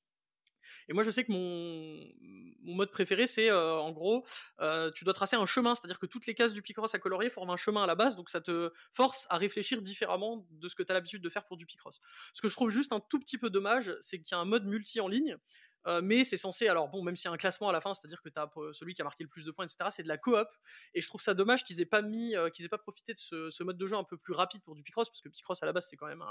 Et 0.87 0.93
moi, 0.93 1.03
je 1.03 1.11
sais 1.11 1.23
que 1.23 1.31
mon, 1.31 2.73
mode 2.73 2.91
préféré, 2.91 3.27
c'est 3.27 3.49
euh, 3.49 3.75
en 3.75 3.91
gros, 3.91 4.25
euh, 4.59 4.91
tu 4.91 5.03
dois 5.03 5.13
tracer 5.13 5.35
un 5.35 5.45
chemin, 5.45 5.75
c'est-à-dire 5.75 5.99
que 5.99 6.05
toutes 6.05 6.25
les 6.25 6.33
cases 6.33 6.53
du 6.53 6.61
Picross 6.61 6.95
à 6.95 6.99
colorier 6.99 7.29
forment 7.29 7.51
un 7.51 7.57
chemin 7.57 7.83
à 7.83 7.87
la 7.87 7.95
base, 7.95 8.15
donc 8.15 8.29
ça 8.29 8.41
te 8.41 8.71
force 8.91 9.27
à 9.29 9.37
réfléchir 9.37 9.81
différemment 9.81 10.47
de 10.49 10.67
ce 10.67 10.75
que 10.75 10.83
tu 10.83 10.91
as 10.91 10.95
l'habitude 10.95 11.21
de 11.21 11.29
faire 11.29 11.45
pour 11.45 11.57
du 11.57 11.65
Picross. 11.65 12.01
Ce 12.33 12.41
que 12.41 12.47
je 12.47 12.55
trouve 12.55 12.69
juste 12.69 12.91
un 12.91 12.99
tout 12.99 13.19
petit 13.19 13.37
peu 13.37 13.49
dommage, 13.49 13.95
c'est 14.01 14.19
qu'il 14.19 14.35
y 14.35 14.37
a 14.37 14.41
un 14.41 14.45
mode 14.45 14.65
multi 14.65 14.99
en 14.99 15.07
ligne, 15.07 15.37
mais 16.03 16.23
c'est 16.23 16.37
censé, 16.37 16.67
alors 16.67 16.89
bon, 16.89 17.03
même 17.03 17.15
s'il 17.15 17.25
y 17.25 17.31
a 17.31 17.33
un 17.33 17.37
classement 17.37 17.69
à 17.69 17.73
la 17.73 17.81
fin, 17.81 17.93
c'est-à-dire 17.93 18.21
que 18.21 18.29
tu 18.29 18.39
as 18.39 18.49
celui 18.73 18.93
qui 18.93 19.01
a 19.01 19.03
marqué 19.03 19.23
le 19.23 19.29
plus 19.29 19.45
de 19.45 19.51
points, 19.51 19.65
etc., 19.65 19.89
c'est 19.89 20.03
de 20.03 20.07
la 20.07 20.17
coop, 20.17 20.47
et 20.93 21.01
je 21.01 21.07
trouve 21.07 21.21
ça 21.21 21.33
dommage 21.33 21.63
qu'ils 21.63 21.81
aient 21.81 21.85
pas 21.85 22.01
mis, 22.01 22.35
qu'ils 22.53 22.65
aient 22.65 22.69
pas 22.69 22.77
profité 22.77 23.13
de 23.13 23.19
ce, 23.19 23.63
mode 23.63 23.77
de 23.77 23.85
jeu 23.85 23.95
un 23.95 24.03
peu 24.03 24.17
plus 24.17 24.33
rapide 24.33 24.61
pour 24.63 24.75
du 24.75 24.83
Picross, 24.83 25.09
parce 25.09 25.21
que 25.21 25.29
Picross 25.29 25.61
à 25.63 25.65
la 25.65 25.73
base 25.73 25.87
c'est 25.89 25.95
quand 25.95 26.07
même 26.07 26.23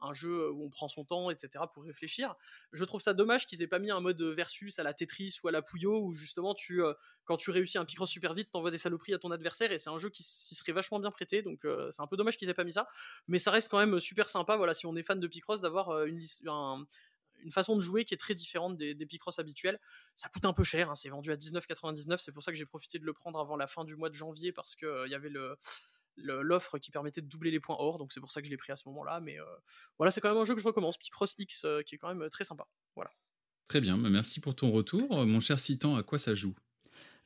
un, 0.00 0.12
jeu 0.12 0.50
où 0.50 0.64
on 0.64 0.70
prend 0.70 0.88
son 0.88 1.04
temps, 1.04 1.30
etc., 1.30 1.64
pour 1.72 1.84
réfléchir. 1.84 2.34
Je 2.72 2.84
trouve 2.84 3.00
ça 3.00 3.14
dommage 3.14 3.46
qu'ils 3.46 3.62
aient 3.62 3.68
pas 3.68 3.78
mis 3.78 3.90
un 3.90 4.00
mode 4.00 4.20
versus 4.22 4.78
à 4.78 4.82
la 4.82 4.94
Tetris 4.94 5.38
ou 5.42 5.48
à 5.48 5.52
la 5.52 5.62
Puyo, 5.62 6.04
où 6.04 6.12
justement 6.12 6.54
tu, 6.54 6.82
quand 7.24 7.36
tu 7.36 7.50
réussis 7.50 7.78
un 7.78 7.84
Picross 7.84 8.10
super 8.10 8.34
vite, 8.34 8.50
t'envoies 8.50 8.70
des 8.70 8.78
saloperies 8.78 9.14
à 9.14 9.18
ton 9.18 9.30
adversaire, 9.30 9.72
et 9.72 9.78
c'est 9.78 9.90
un 9.90 9.98
jeu 9.98 10.10
qui 10.10 10.22
s'y 10.22 10.54
serait 10.54 10.72
vachement 10.72 11.00
bien 11.00 11.10
prêté, 11.10 11.42
donc 11.42 11.66
c'est 11.90 12.02
un 12.02 12.06
peu 12.06 12.16
dommage 12.16 12.36
qu'ils 12.36 12.50
aient 12.50 12.54
pas 12.54 12.64
mis 12.64 12.72
ça, 12.72 12.88
mais 13.28 13.38
ça 13.38 13.50
reste 13.50 13.68
quand 13.68 13.78
même 13.78 13.98
super 14.00 14.28
sympa, 14.28 14.56
voilà, 14.56 14.74
si 14.74 14.86
on 14.86 14.96
est 14.96 15.02
fan 15.02 15.20
de 15.20 15.26
Picross, 15.26 15.60
d'avoir 15.60 16.04
une, 16.04 16.24
un- 16.46 16.84
une 17.42 17.50
façon 17.50 17.76
de 17.76 17.80
jouer 17.80 18.04
qui 18.04 18.14
est 18.14 18.18
très 18.18 18.34
différente 18.34 18.76
des, 18.76 18.94
Picross 19.06 19.38
habituels. 19.38 19.78
Ça 20.16 20.28
coûte 20.28 20.44
un 20.44 20.52
peu 20.52 20.64
cher, 20.64 20.90
hein, 20.90 20.94
c'est 20.94 21.08
vendu 21.08 21.32
à 21.32 21.36
19,99. 21.36 22.18
C'est 22.18 22.32
pour 22.32 22.42
ça 22.42 22.52
que 22.52 22.58
j'ai 22.58 22.66
profité 22.66 22.98
de 22.98 23.04
le 23.04 23.12
prendre 23.12 23.38
avant 23.38 23.56
la 23.56 23.66
fin 23.66 23.84
du 23.84 23.96
mois 23.96 24.10
de 24.10 24.14
janvier 24.14 24.52
parce 24.52 24.74
qu'il 24.74 24.88
il 25.06 25.10
y 25.10 25.14
avait 25.14 25.32
l'offre 26.16 26.78
qui 26.78 26.90
permettait 26.90 27.20
de 27.20 27.26
doubler 27.26 27.50
les 27.50 27.60
points 27.60 27.76
or, 27.78 27.98
donc 27.98 28.12
c'est 28.12 28.20
pour 28.20 28.30
ça 28.30 28.40
que 28.40 28.46
je 28.46 28.50
l'ai 28.50 28.56
pris 28.56 28.72
à 28.72 28.76
ce 28.76 28.88
moment-là. 28.88 29.20
Mais 29.20 29.40
euh, 29.40 29.44
voilà, 29.98 30.10
c'est 30.10 30.20
quand 30.20 30.28
même 30.28 30.38
un 30.38 30.44
jeu 30.44 30.54
que 30.54 30.60
je 30.60 30.66
recommence, 30.66 30.98
Picross 30.98 31.34
X, 31.38 31.64
euh, 31.64 31.82
qui 31.82 31.94
est 31.94 31.98
quand 31.98 32.08
même 32.08 32.22
euh, 32.22 32.28
très 32.28 32.44
sympa. 32.44 32.66
Voilà. 32.94 33.10
Très 33.70 33.80
bien, 33.80 33.96
bah, 33.96 34.10
merci 34.10 34.40
pour 34.40 34.56
ton 34.56 34.72
retour. 34.72 35.16
Euh, 35.16 35.26
Mon 35.26 35.38
cher 35.38 35.60
Citan, 35.60 35.94
à 35.94 36.02
quoi 36.02 36.18
ça 36.18 36.34
joue? 36.34 36.56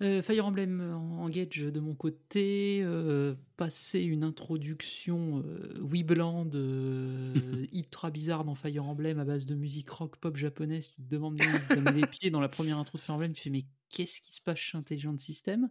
Euh, 0.03 0.23
Fire 0.23 0.47
Emblem 0.47 0.81
en 0.81 1.25
Engage 1.25 1.61
de 1.61 1.81
mon 1.81 1.95
côté, 1.95 2.81
euh, 2.83 3.35
passer 3.57 4.01
une 4.01 4.25
introduction 4.25 5.43
euh, 5.47 5.73
Weebland 5.81 6.51
euh, 6.55 7.33
ultra 7.73 8.11
bizarre 8.11 8.45
dans 8.45 8.57
Fire 8.57 8.85
Emblem 8.85 9.21
à 9.21 9.25
base 9.25 9.47
de 9.47 9.55
musique 9.55 9.89
rock 9.91 10.17
pop 10.17 10.37
japonaise, 10.37 10.91
tu 10.91 11.03
te 11.03 11.09
demandes 11.09 11.37
bien 11.37 11.61
as 11.71 11.93
mis 11.93 12.01
les 12.01 12.07
pieds 12.09 12.31
dans 12.31 12.41
la 12.41 12.49
première 12.49 12.79
intro 12.79 12.99
de 12.99 13.03
Fire 13.03 13.15
Emblem, 13.15 13.33
tu 13.33 13.43
fais 13.45 13.51
mais 13.51 13.65
qu'est-ce 13.95 14.21
qui 14.21 14.33
se 14.33 14.41
passe 14.41 14.59
chez 14.59 14.77
Intelligent 14.77 15.17
System? 15.19 15.69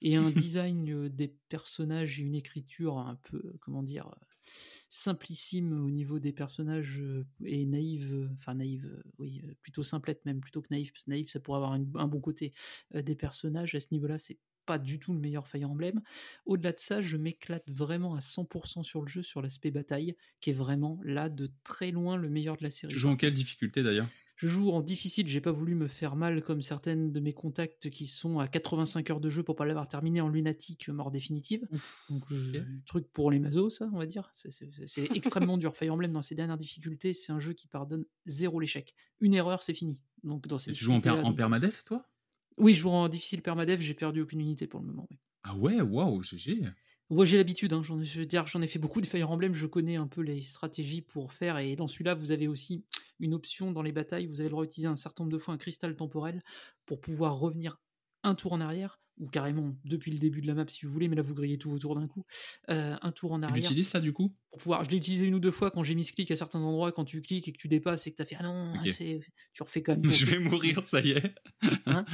Et 0.00 0.16
un 0.16 0.30
design 0.30 0.90
euh, 0.90 1.08
des 1.08 1.28
personnages 1.28 2.20
et 2.20 2.22
une 2.22 2.34
écriture 2.34 2.98
un 2.98 3.16
peu, 3.16 3.36
euh, 3.36 3.56
comment 3.60 3.82
dire, 3.82 4.06
euh, 4.06 4.25
simplissime 4.88 5.72
au 5.72 5.90
niveau 5.90 6.18
des 6.18 6.32
personnages 6.32 7.02
et 7.44 7.66
naïve, 7.66 8.30
enfin 8.34 8.54
naïve, 8.54 9.02
oui, 9.18 9.42
plutôt 9.62 9.82
simplette 9.82 10.24
même, 10.24 10.40
plutôt 10.40 10.62
que 10.62 10.68
naïve, 10.70 10.92
parce 10.92 11.04
que 11.04 11.10
naïve 11.10 11.28
ça 11.28 11.40
pourrait 11.40 11.56
avoir 11.56 11.72
un 11.72 12.08
bon 12.08 12.20
côté 12.20 12.52
des 12.94 13.16
personnages. 13.16 13.74
À 13.74 13.80
ce 13.80 13.88
niveau-là, 13.92 14.18
c'est 14.18 14.38
pas 14.64 14.78
du 14.78 14.98
tout 14.98 15.12
le 15.12 15.20
meilleur 15.20 15.46
Fire 15.46 15.70
Emblem. 15.70 16.02
Au-delà 16.44 16.72
de 16.72 16.80
ça, 16.80 17.00
je 17.00 17.16
m'éclate 17.16 17.70
vraiment 17.72 18.14
à 18.14 18.20
100% 18.20 18.82
sur 18.82 19.00
le 19.00 19.06
jeu, 19.06 19.22
sur 19.22 19.40
l'aspect 19.40 19.70
bataille, 19.70 20.16
qui 20.40 20.50
est 20.50 20.54
vraiment 20.54 20.98
là 21.04 21.28
de 21.28 21.50
très 21.62 21.92
loin 21.92 22.16
le 22.16 22.28
meilleur 22.28 22.56
de 22.56 22.64
la 22.64 22.70
série. 22.70 22.92
Tu 22.92 22.98
joues 22.98 23.10
en 23.10 23.16
quelle 23.16 23.32
difficulté 23.32 23.82
d'ailleurs? 23.82 24.08
Je 24.36 24.48
joue 24.48 24.70
en 24.70 24.82
difficile, 24.82 25.26
j'ai 25.28 25.40
pas 25.40 25.50
voulu 25.50 25.74
me 25.74 25.88
faire 25.88 26.14
mal 26.14 26.42
comme 26.42 26.60
certaines 26.60 27.10
de 27.10 27.20
mes 27.20 27.32
contacts 27.32 27.88
qui 27.88 28.06
sont 28.06 28.38
à 28.38 28.46
85 28.48 29.08
heures 29.10 29.20
de 29.20 29.30
jeu 29.30 29.42
pour 29.42 29.56
pas 29.56 29.64
l'avoir 29.64 29.88
terminé 29.88 30.20
en 30.20 30.28
lunatique 30.28 30.88
mort 30.90 31.10
définitive. 31.10 31.66
Donc, 32.10 32.22
je- 32.28 32.58
truc 32.84 33.10
pour 33.12 33.30
les 33.30 33.38
mazos, 33.38 33.70
ça, 33.70 33.88
on 33.94 33.98
va 33.98 34.04
dire. 34.06 34.28
C'est- 34.34 35.10
extrêmement 35.16 35.56
dur. 35.56 35.74
Fire 35.74 35.94
Emblem, 35.94 36.12
dans 36.12 36.20
ses 36.22 36.34
dernières 36.34 36.58
difficultés, 36.58 37.14
c'est 37.14 37.32
un 37.32 37.38
jeu 37.38 37.54
qui 37.54 37.66
pardonne 37.66 38.04
zéro 38.26 38.60
l'échec. 38.60 38.94
Une 39.20 39.32
erreur, 39.32 39.62
c'est 39.62 39.72
fini. 39.74 39.98
Donc, 40.22 40.46
dans 40.48 40.58
ces 40.58 40.72
Tu 40.72 40.84
joues 40.84 40.92
en, 40.92 41.00
per- 41.00 41.10
difficultés-là, 41.10 41.26
en 41.26 41.30
donc- 41.30 41.36
permadef, 41.38 41.84
toi? 41.84 42.04
Oui, 42.58 42.74
je 42.74 42.80
joue 42.80 42.90
en 42.90 43.08
difficile 43.08 43.40
permadev, 43.42 43.80
j'ai 43.80 43.94
perdu 43.94 44.20
aucune 44.20 44.40
unité 44.40 44.66
pour 44.66 44.80
le 44.80 44.86
moment. 44.86 45.06
oui. 45.10 45.18
Ah 45.44 45.56
ouais, 45.56 45.80
waouh, 45.80 46.22
GG. 46.22 46.62
Ouais, 47.10 47.24
j'ai 47.24 47.36
l'habitude, 47.36 47.72
hein, 47.72 47.82
j'en 47.84 48.00
ai, 48.00 48.04
je 48.04 48.20
veux 48.20 48.26
dire, 48.26 48.46
j'en 48.48 48.62
ai 48.62 48.66
fait 48.66 48.80
beaucoup 48.80 49.00
de 49.00 49.06
Fire 49.06 49.30
Emblem, 49.30 49.54
je 49.54 49.66
connais 49.66 49.94
un 49.96 50.08
peu 50.08 50.22
les 50.22 50.42
stratégies 50.42 51.02
pour 51.02 51.32
faire, 51.32 51.58
et 51.58 51.76
dans 51.76 51.86
celui-là, 51.86 52.14
vous 52.14 52.32
avez 52.32 52.48
aussi 52.48 52.84
une 53.20 53.32
option 53.32 53.70
dans 53.70 53.82
les 53.82 53.92
batailles, 53.92 54.26
vous 54.26 54.40
avez 54.40 54.48
le 54.48 54.50
droit 54.50 54.64
d'utiliser 54.64 54.88
un 54.88 54.96
certain 54.96 55.22
nombre 55.22 55.32
de 55.32 55.38
fois 55.38 55.54
un 55.54 55.56
cristal 55.58 55.94
temporel 55.94 56.42
pour 56.84 57.00
pouvoir 57.00 57.38
revenir 57.38 57.80
un 58.24 58.34
tour 58.34 58.52
en 58.54 58.60
arrière, 58.60 59.00
ou 59.18 59.28
carrément 59.28 59.76
depuis 59.84 60.10
le 60.10 60.18
début 60.18 60.40
de 60.42 60.48
la 60.48 60.54
map 60.54 60.64
si 60.68 60.84
vous 60.84 60.90
voulez, 60.92 61.06
mais 61.08 61.14
là 61.16 61.22
vous 61.22 61.34
grillez 61.34 61.58
tout 61.58 61.70
autour 61.70 61.94
d'un 61.94 62.08
coup, 62.08 62.24
euh, 62.70 62.96
un 63.00 63.12
tour 63.12 63.32
en 63.32 63.42
Tu 63.46 63.52
arrière. 63.52 63.54
l'utilises 63.54 63.88
ça 63.88 64.00
du 64.00 64.12
coup? 64.12 64.36
Pour 64.50 64.58
pouvoir, 64.60 64.84
je 64.84 64.90
l'ai 64.90 64.96
utilisé 64.96 65.26
une 65.26 65.34
ou 65.36 65.40
deux 65.40 65.50
fois 65.52 65.70
quand 65.70 65.82
j'ai 65.84 65.94
mis 65.94 66.04
ce 66.04 66.12
clic 66.12 66.30
à 66.32 66.36
certains 66.36 66.60
endroits, 66.62 66.92
quand 66.92 67.04
tu 67.04 67.22
cliques 67.22 67.48
et 67.48 67.52
que 67.52 67.58
tu 67.58 67.68
dépasses 67.68 68.06
et 68.06 68.10
que 68.10 68.16
tu 68.16 68.22
as 68.22 68.26
fait 68.26 68.36
ah 68.38 68.42
non, 68.44 68.86
c'est- 68.86 69.20
tu 69.52 69.62
refais 69.62 69.82
quand 69.82 69.92
même. 69.96 70.04
Je 70.10 70.24
vais 70.26 70.38
mourir, 70.38 70.82
ça 70.86 71.00
y 71.00 71.10
est. 71.12 71.34
Hein? 71.86 72.06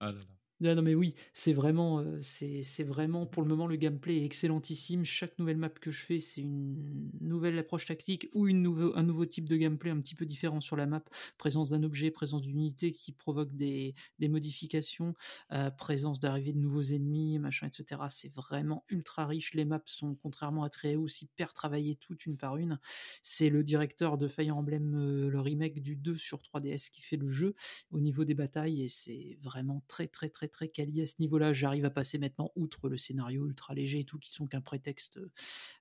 Ah 0.00 0.12
là 0.12 0.18
là. 0.20 0.36
Non, 0.60 0.80
mais 0.80 0.94
oui, 0.94 1.14
c'est 1.34 1.52
vraiment, 1.52 2.00
euh, 2.00 2.18
c'est 2.22 2.62
c'est 2.62 2.82
vraiment 2.82 3.26
pour 3.26 3.42
le 3.42 3.48
moment 3.48 3.66
le 3.66 3.76
gameplay 3.76 4.16
est 4.18 4.24
excellentissime. 4.24 5.04
Chaque 5.04 5.38
nouvelle 5.38 5.58
map 5.58 5.68
que 5.68 5.90
je 5.90 6.02
fais, 6.02 6.18
c'est 6.18 6.40
une 6.40 7.10
nouvelle 7.20 7.58
approche 7.58 7.84
tactique 7.84 8.28
ou 8.32 8.48
une 8.48 8.62
nouveau, 8.62 8.96
un 8.96 9.02
nouveau 9.02 9.26
type 9.26 9.48
de 9.50 9.56
gameplay 9.56 9.90
un 9.90 10.00
petit 10.00 10.14
peu 10.14 10.24
différent 10.24 10.60
sur 10.62 10.76
la 10.76 10.86
map. 10.86 11.02
Présence 11.36 11.68
d'un 11.70 11.82
objet, 11.82 12.10
présence 12.10 12.40
d'une 12.40 12.56
unité 12.56 12.92
qui 12.92 13.12
provoque 13.12 13.54
des, 13.54 13.94
des 14.18 14.28
modifications, 14.28 15.14
euh, 15.52 15.70
présence 15.70 16.20
d'arrivée 16.20 16.54
de 16.54 16.58
nouveaux 16.58 16.82
ennemis, 16.82 17.38
machin, 17.38 17.66
etc. 17.66 18.08
C'est 18.08 18.32
vraiment 18.32 18.84
ultra 18.88 19.26
riche. 19.26 19.52
Les 19.52 19.66
maps 19.66 19.82
sont, 19.84 20.14
contrairement 20.14 20.62
à 20.64 20.70
Treehouse, 20.70 21.20
hyper 21.20 21.52
travaillées 21.52 21.96
toutes 21.96 22.24
une 22.24 22.38
par 22.38 22.56
une. 22.56 22.78
C'est 23.22 23.50
le 23.50 23.62
directeur 23.62 24.16
de 24.16 24.26
Fire 24.26 24.56
Emblem, 24.56 24.94
euh, 24.94 25.28
le 25.28 25.40
remake 25.40 25.82
du 25.82 25.96
2 25.96 26.14
sur 26.14 26.40
3DS 26.40 26.88
qui 26.90 27.02
fait 27.02 27.16
le 27.18 27.26
jeu 27.28 27.54
au 27.90 28.00
niveau 28.00 28.24
des 28.24 28.34
batailles 28.34 28.82
et 28.82 28.88
c'est 28.88 29.38
vraiment 29.42 29.82
très 29.88 30.06
très 30.08 30.30
très 30.30 30.45
très 30.48 30.68
quali 30.68 31.02
à 31.02 31.06
ce 31.06 31.14
niveau-là. 31.20 31.52
J'arrive 31.52 31.84
à 31.84 31.90
passer 31.90 32.18
maintenant 32.18 32.50
outre 32.56 32.88
le 32.88 32.96
scénario 32.96 33.46
ultra 33.46 33.74
léger 33.74 34.00
et 34.00 34.04
tout 34.04 34.18
qui 34.18 34.32
sont 34.32 34.46
qu'un 34.46 34.60
prétexte 34.60 35.18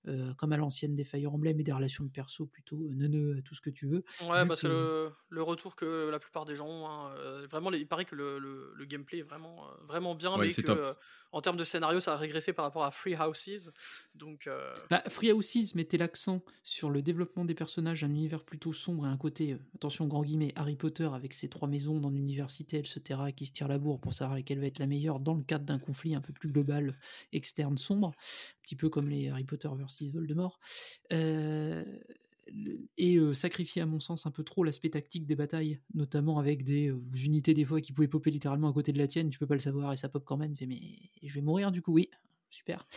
euh, 0.07 0.33
comme 0.35 0.53
à 0.53 0.57
l'ancienne 0.57 0.95
des 0.95 1.03
Fire 1.03 1.33
Emblem 1.33 1.59
et 1.59 1.63
des 1.63 1.71
relations 1.71 2.03
de 2.03 2.09
perso 2.09 2.45
plutôt 2.45 2.77
euh, 2.87 2.93
neuneux, 2.93 3.41
tout 3.43 3.55
ce 3.55 3.61
que 3.61 3.69
tu 3.69 3.87
veux. 3.87 4.03
Ouais, 4.21 4.45
bah, 4.45 4.55
c'est 4.55 4.67
que- 4.67 4.71
le, 4.71 5.11
le 5.29 5.43
retour 5.43 5.75
que 5.75 6.09
la 6.09 6.19
plupart 6.19 6.45
des 6.45 6.55
gens 6.55 6.67
ont. 6.67 6.87
hein. 6.87 7.13
Euh, 7.17 7.47
Vraiment, 7.49 7.71
il 7.71 7.87
paraît 7.87 8.05
que 8.05 8.15
le, 8.15 8.39
le- 8.39 8.73
le 8.75 8.85
gameplay 8.85 9.19
est 9.19 9.23
vraiment, 9.23 9.65
euh, 9.65 9.71
vraiment 9.87 10.15
bien, 10.15 10.31
Ouais, 10.37 10.47
mais 10.47 10.53
que 10.53 10.61
top. 10.61 10.77
euh, 10.79 10.93
en 11.31 11.41
termes 11.41 11.57
de 11.57 11.63
scénario, 11.63 11.99
ça 11.99 12.13
a 12.13 12.17
régressé 12.17 12.53
par 12.53 12.63
rapport 12.65 12.83
à 12.85 12.91
Free 12.91 13.15
Houses. 13.15 13.71
Donc, 14.15 14.47
euh, 14.47 14.73
Bah, 14.89 15.03
Free 15.09 15.31
Houses 15.31 15.75
mettait 15.75 15.97
l'accent 15.97 16.41
sur 16.63 16.89
le 16.89 17.01
développement 17.01 17.45
des 17.45 17.53
personnages, 17.55 18.03
un 18.03 18.09
univers 18.09 18.43
plutôt 18.43 18.71
sombre 18.73 19.05
et 19.05 19.09
un 19.09 19.17
côté, 19.17 19.53
euh, 19.53 19.57
attention 19.75 20.07
grand 20.07 20.23
guillemets, 20.23 20.53
Harry 20.55 20.75
Potter 20.75 21.09
avec 21.13 21.33
ses 21.33 21.49
trois 21.49 21.67
maisons 21.67 21.99
dans 21.99 22.09
l'université, 22.09 22.77
etc., 22.77 23.01
qui 23.35 23.45
se 23.45 23.51
tirent 23.51 23.67
la 23.67 23.77
bourre 23.77 23.99
pour 23.99 24.13
savoir 24.13 24.37
va 24.59 24.67
être 24.67 24.79
la 24.79 24.87
meilleure 24.87 25.19
dans 25.19 25.33
le 25.35 25.43
cadre 25.43 25.65
d'un 25.65 25.79
conflit 25.79 26.15
un 26.15 26.21
peu 26.21 26.33
plus 26.33 26.49
global, 26.49 26.97
externe, 27.33 27.77
sombre, 27.77 28.09
un 28.09 28.61
petit 28.63 28.75
peu 28.75 28.89
comme 28.89 29.09
les 29.09 29.29
Harry 29.29 29.43
Potter 29.43 29.69
versus 29.75 30.11
Voldemort. 30.11 30.59
Euh, 31.11 31.83
et 32.97 33.17
euh, 33.17 33.33
sacrifier 33.33 33.81
à 33.81 33.85
mon 33.85 33.99
sens 33.99 34.25
un 34.25 34.31
peu 34.31 34.43
trop 34.43 34.63
l'aspect 34.63 34.89
tactique 34.89 35.25
des 35.25 35.35
batailles, 35.35 35.79
notamment 35.93 36.37
avec 36.37 36.63
des 36.63 36.89
euh, 36.89 37.01
unités 37.23 37.53
des 37.53 37.65
fois 37.65 37.81
qui 37.81 37.91
pouvaient 37.91 38.07
popper 38.07 38.31
littéralement 38.31 38.69
à 38.69 38.73
côté 38.73 38.91
de 38.91 38.97
la 38.97 39.07
tienne, 39.07 39.29
tu 39.29 39.39
peux 39.39 39.47
pas 39.47 39.55
le 39.55 39.59
savoir 39.59 39.93
et 39.93 39.97
ça 39.97 40.09
pop 40.09 40.23
quand 40.25 40.37
même, 40.37 40.53
mais 40.67 40.79
je 41.23 41.33
vais 41.33 41.41
mourir 41.41 41.71
du 41.71 41.81
coup, 41.81 41.93
oui, 41.93 42.09
super. 42.49 42.87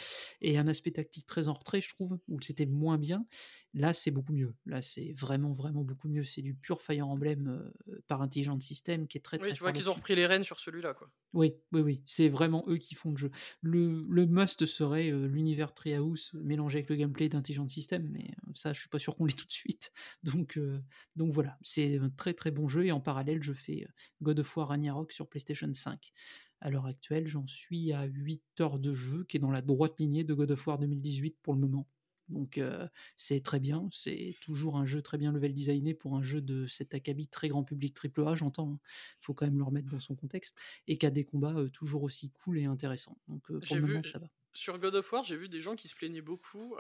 Et 0.41 0.59
un 0.59 0.68
aspect 0.68 0.93
tactique 0.93 1.27
très 1.27 1.49
en 1.49 1.52
retrait, 1.52 1.81
je 1.81 1.89
trouve, 1.89 2.18
où 2.28 2.41
c'était 2.41 2.67
moins 2.67 2.99
bien. 2.99 3.27
Là, 3.75 3.93
c'est 3.93 4.10
beaucoup 4.10 4.33
mieux. 4.33 4.55
Là, 4.67 4.83
c'est 4.83 5.12
vraiment, 5.12 5.52
vraiment 5.52 5.85
beaucoup 5.85 6.09
mieux. 6.09 6.25
C'est 6.25 6.43
du 6.43 6.55
pur 6.55 6.83
Fire 6.83 7.09
Emblem 7.09 7.49
euh, 7.49 8.01
par 8.09 8.23
intelligent 8.23 8.59
système 8.60 9.07
qui 9.07 9.18
est 9.18 9.20
très, 9.20 9.39
très 9.39 9.49
oui, 9.49 9.55
tu 9.55 9.60
vois 9.60 9.73
qu'ils 9.73 9.89
ont 9.89 9.94
repris 9.94 10.15
les 10.15 10.27
rênes 10.27 10.44
sur 10.44 10.59
celui-là, 10.59 10.94
quoi. 10.94 11.10
Oui, 11.35 11.55
oui, 11.73 11.81
oui. 11.83 12.02
C'est 12.07 12.28
vraiment 12.28 12.65
eux 12.68 12.78
qui 12.78 12.94
font 12.94 13.10
le 13.10 13.17
jeu. 13.17 13.31
Le, 13.60 14.07
le 14.09 14.27
must 14.27 14.65
serait 14.65 15.10
euh, 15.10 15.27
l'univers 15.27 15.75
Treehouse 15.75 16.33
mélangé 16.35 16.78
avec 16.78 16.89
le 16.89 16.97
gameplay 16.97 17.28
d'intelligent 17.28 17.68
système, 17.68 18.09
mais 18.10 18.31
euh, 18.31 18.52
ça, 18.55 18.73
je 18.73 18.81
suis 18.81 18.89
pas 18.89 18.99
sûr 18.99 19.15
qu'on 19.15 19.27
l'ait 19.27 19.35
tout 19.35 19.47
de 19.47 19.52
suite. 19.52 19.93
Donc, 20.23 20.57
euh, 20.57 20.81
donc 21.17 21.33
voilà, 21.33 21.59
c'est 21.60 21.99
un 21.99 22.10
très 22.10 22.33
très 22.33 22.51
bon 22.51 22.67
jeu. 22.67 22.86
Et 22.86 22.93
en 22.93 23.01
parallèle, 23.01 23.43
je 23.43 23.52
fais 23.52 23.86
God 24.23 24.41
of 24.41 24.57
War 24.57 24.68
Ragnarok 24.68 25.12
sur 25.12 25.28
PlayStation 25.28 25.73
5. 25.73 26.12
À 26.61 26.70
l'heure 26.70 26.87
actuelle, 26.87 27.27
j'en 27.27 27.47
suis 27.47 27.93
à 27.93 28.05
8 28.05 28.43
heures 28.61 28.78
de 28.78 28.95
jeu, 28.95 29.25
qui 29.25 29.37
est 29.37 29.41
dans 29.41 29.51
la 29.51 29.62
droite 29.62 29.95
lignée 29.99 30.25
de 30.25 30.35
God 30.35 30.51
of 30.51 30.67
War 30.67 30.78
2018 30.78 31.39
pour 31.43 31.55
le 31.55 31.61
moment. 31.61 31.89
Donc 32.28 32.59
euh, 32.59 32.87
c'est 33.17 33.41
très 33.43 33.59
bien, 33.59 33.89
c'est 33.91 34.35
toujours 34.43 34.77
un 34.77 34.85
jeu 34.85 35.01
très 35.01 35.17
bien 35.17 35.33
level 35.33 35.55
designé 35.55 35.95
pour 35.95 36.15
un 36.15 36.23
jeu 36.23 36.43
de 36.43 36.67
cet 36.67 36.93
acabit 36.95 37.27
très 37.27 37.49
grand 37.49 37.65
public 37.65 37.95
AAA, 37.95 38.37
j'entends, 38.37 38.81
il 38.85 39.25
faut 39.25 39.33
quand 39.33 39.47
même 39.47 39.57
le 39.57 39.65
remettre 39.65 39.89
dans 39.89 39.99
son 39.99 40.15
contexte, 40.15 40.55
et 40.89 40.99
qui 40.99 41.07
a 41.07 41.11
des 41.11 41.25
combats 41.25 41.55
euh, 41.55 41.70
toujours 41.70 42.03
aussi 42.03 42.31
cool 42.33 42.59
et 42.59 42.67
intéressants. 42.67 43.17
Donc 43.28 43.51
euh, 43.51 43.61
pour 43.61 43.77
le 43.77 43.83
vu- 43.83 43.93
moment 43.93 44.03
ça 44.05 44.19
va. 44.19 44.27
Sur 44.53 44.78
God 44.78 44.95
of 44.97 45.11
War, 45.12 45.25
j'ai 45.25 45.37
vu 45.37 45.49
des 45.49 45.61
gens 45.62 45.75
qui 45.77 45.89
se 45.89 45.95
plaignaient 45.95 46.20
beaucoup 46.20 46.77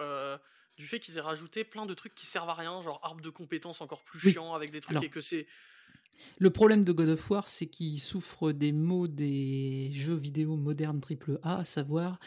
du 0.76 0.86
fait 0.86 1.00
qu'ils 1.00 1.18
aient 1.18 1.22
rajouté 1.22 1.64
plein 1.64 1.86
de 1.86 1.94
trucs 1.94 2.14
qui 2.14 2.26
servent 2.26 2.48
à 2.48 2.54
rien, 2.54 2.82
genre 2.82 3.00
arbre 3.02 3.20
de 3.20 3.30
compétences 3.30 3.80
encore 3.80 4.04
plus 4.04 4.20
Oui. 4.24 4.32
chiant 4.32 4.54
avec 4.54 4.70
des 4.70 4.80
trucs 4.80 4.92
Alors, 4.96 5.04
et 5.04 5.10
que 5.10 5.20
c'est. 5.20 5.46
Le 6.38 6.50
problème 6.50 6.84
de 6.84 6.92
God 6.92 7.08
of 7.10 7.30
War, 7.30 7.48
c'est 7.48 7.66
qu'il 7.66 7.98
souffre 8.00 8.52
des 8.52 8.72
maux 8.72 9.08
des 9.08 9.90
jeux 9.92 10.16
vidéo 10.16 10.56
modernes 10.56 11.00
AAA, 11.00 11.60
à 11.60 11.64
savoir 11.64 12.18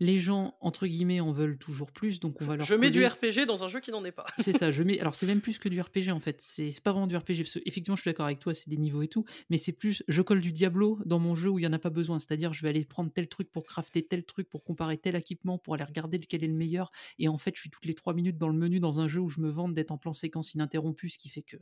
les 0.00 0.18
gens, 0.18 0.56
entre 0.60 0.86
guillemets, 0.86 1.20
en 1.20 1.32
veulent 1.32 1.58
toujours 1.58 1.90
plus, 1.90 2.20
donc 2.20 2.40
on 2.42 2.44
va 2.44 2.56
leur 2.56 2.66
Je 2.66 2.74
mets 2.74 2.90
du 2.90 3.04
RPG 3.04 3.46
dans 3.46 3.64
un 3.64 3.68
jeu 3.68 3.80
qui 3.80 3.90
n'en 3.90 4.04
est 4.04 4.12
pas. 4.12 4.26
C'est 4.38 4.52
ça, 4.52 4.70
je 4.70 4.82
mets. 4.82 5.00
Alors, 5.00 5.14
c'est 5.14 5.26
même 5.26 5.40
plus 5.40 5.58
que 5.58 5.68
du 5.68 5.80
RPG 5.80 6.10
en 6.10 6.20
fait. 6.20 6.40
C'est 6.40 6.70
c'est 6.70 6.82
pas 6.82 6.92
vraiment 6.92 7.06
du 7.06 7.16
RPG. 7.16 7.38
Parce 7.38 7.54
que, 7.54 7.60
effectivement, 7.64 7.96
je 7.96 8.02
suis 8.02 8.10
d'accord 8.10 8.26
avec 8.26 8.38
toi, 8.38 8.54
c'est 8.54 8.68
des 8.68 8.76
niveaux 8.76 9.02
et 9.02 9.08
tout. 9.08 9.24
Mais 9.48 9.56
c'est 9.56 9.72
plus. 9.72 10.02
Je 10.08 10.22
colle 10.22 10.40
du 10.40 10.52
Diablo 10.52 10.98
dans 11.06 11.18
mon 11.18 11.34
jeu 11.34 11.50
où 11.50 11.58
il 11.58 11.62
y 11.62 11.66
en 11.66 11.72
a 11.72 11.78
pas 11.78 11.90
besoin. 11.90 12.18
C'est-à-dire, 12.18 12.52
je 12.52 12.62
vais 12.62 12.68
aller 12.68 12.84
prendre 12.84 13.10
tel 13.10 13.28
truc 13.28 13.50
pour 13.50 13.64
crafter 13.64 14.06
tel 14.06 14.24
truc, 14.24 14.48
pour 14.48 14.64
comparer 14.64 14.98
tel 14.98 15.16
équipement, 15.16 15.58
pour 15.58 15.74
aller 15.74 15.84
regarder 15.84 16.18
lequel 16.18 16.44
est 16.44 16.48
le 16.48 16.54
meilleur. 16.54 16.90
Et 17.18 17.28
en 17.28 17.38
fait, 17.38 17.54
je 17.54 17.60
suis 17.60 17.70
toutes 17.70 17.86
les 17.86 17.94
trois 17.94 18.12
minutes 18.12 18.36
dans 18.36 18.48
le 18.48 18.58
menu 18.58 18.80
dans 18.80 19.00
un 19.00 19.08
jeu 19.08 19.20
où 19.20 19.28
je 19.28 19.40
me 19.40 19.48
vante 19.48 19.72
d'être 19.72 19.92
en 19.92 19.98
plan 19.98 20.12
séquence 20.12 20.54
ininterrompu, 20.54 21.08
ce 21.08 21.18
qui 21.18 21.28
fait 21.28 21.42
que. 21.42 21.56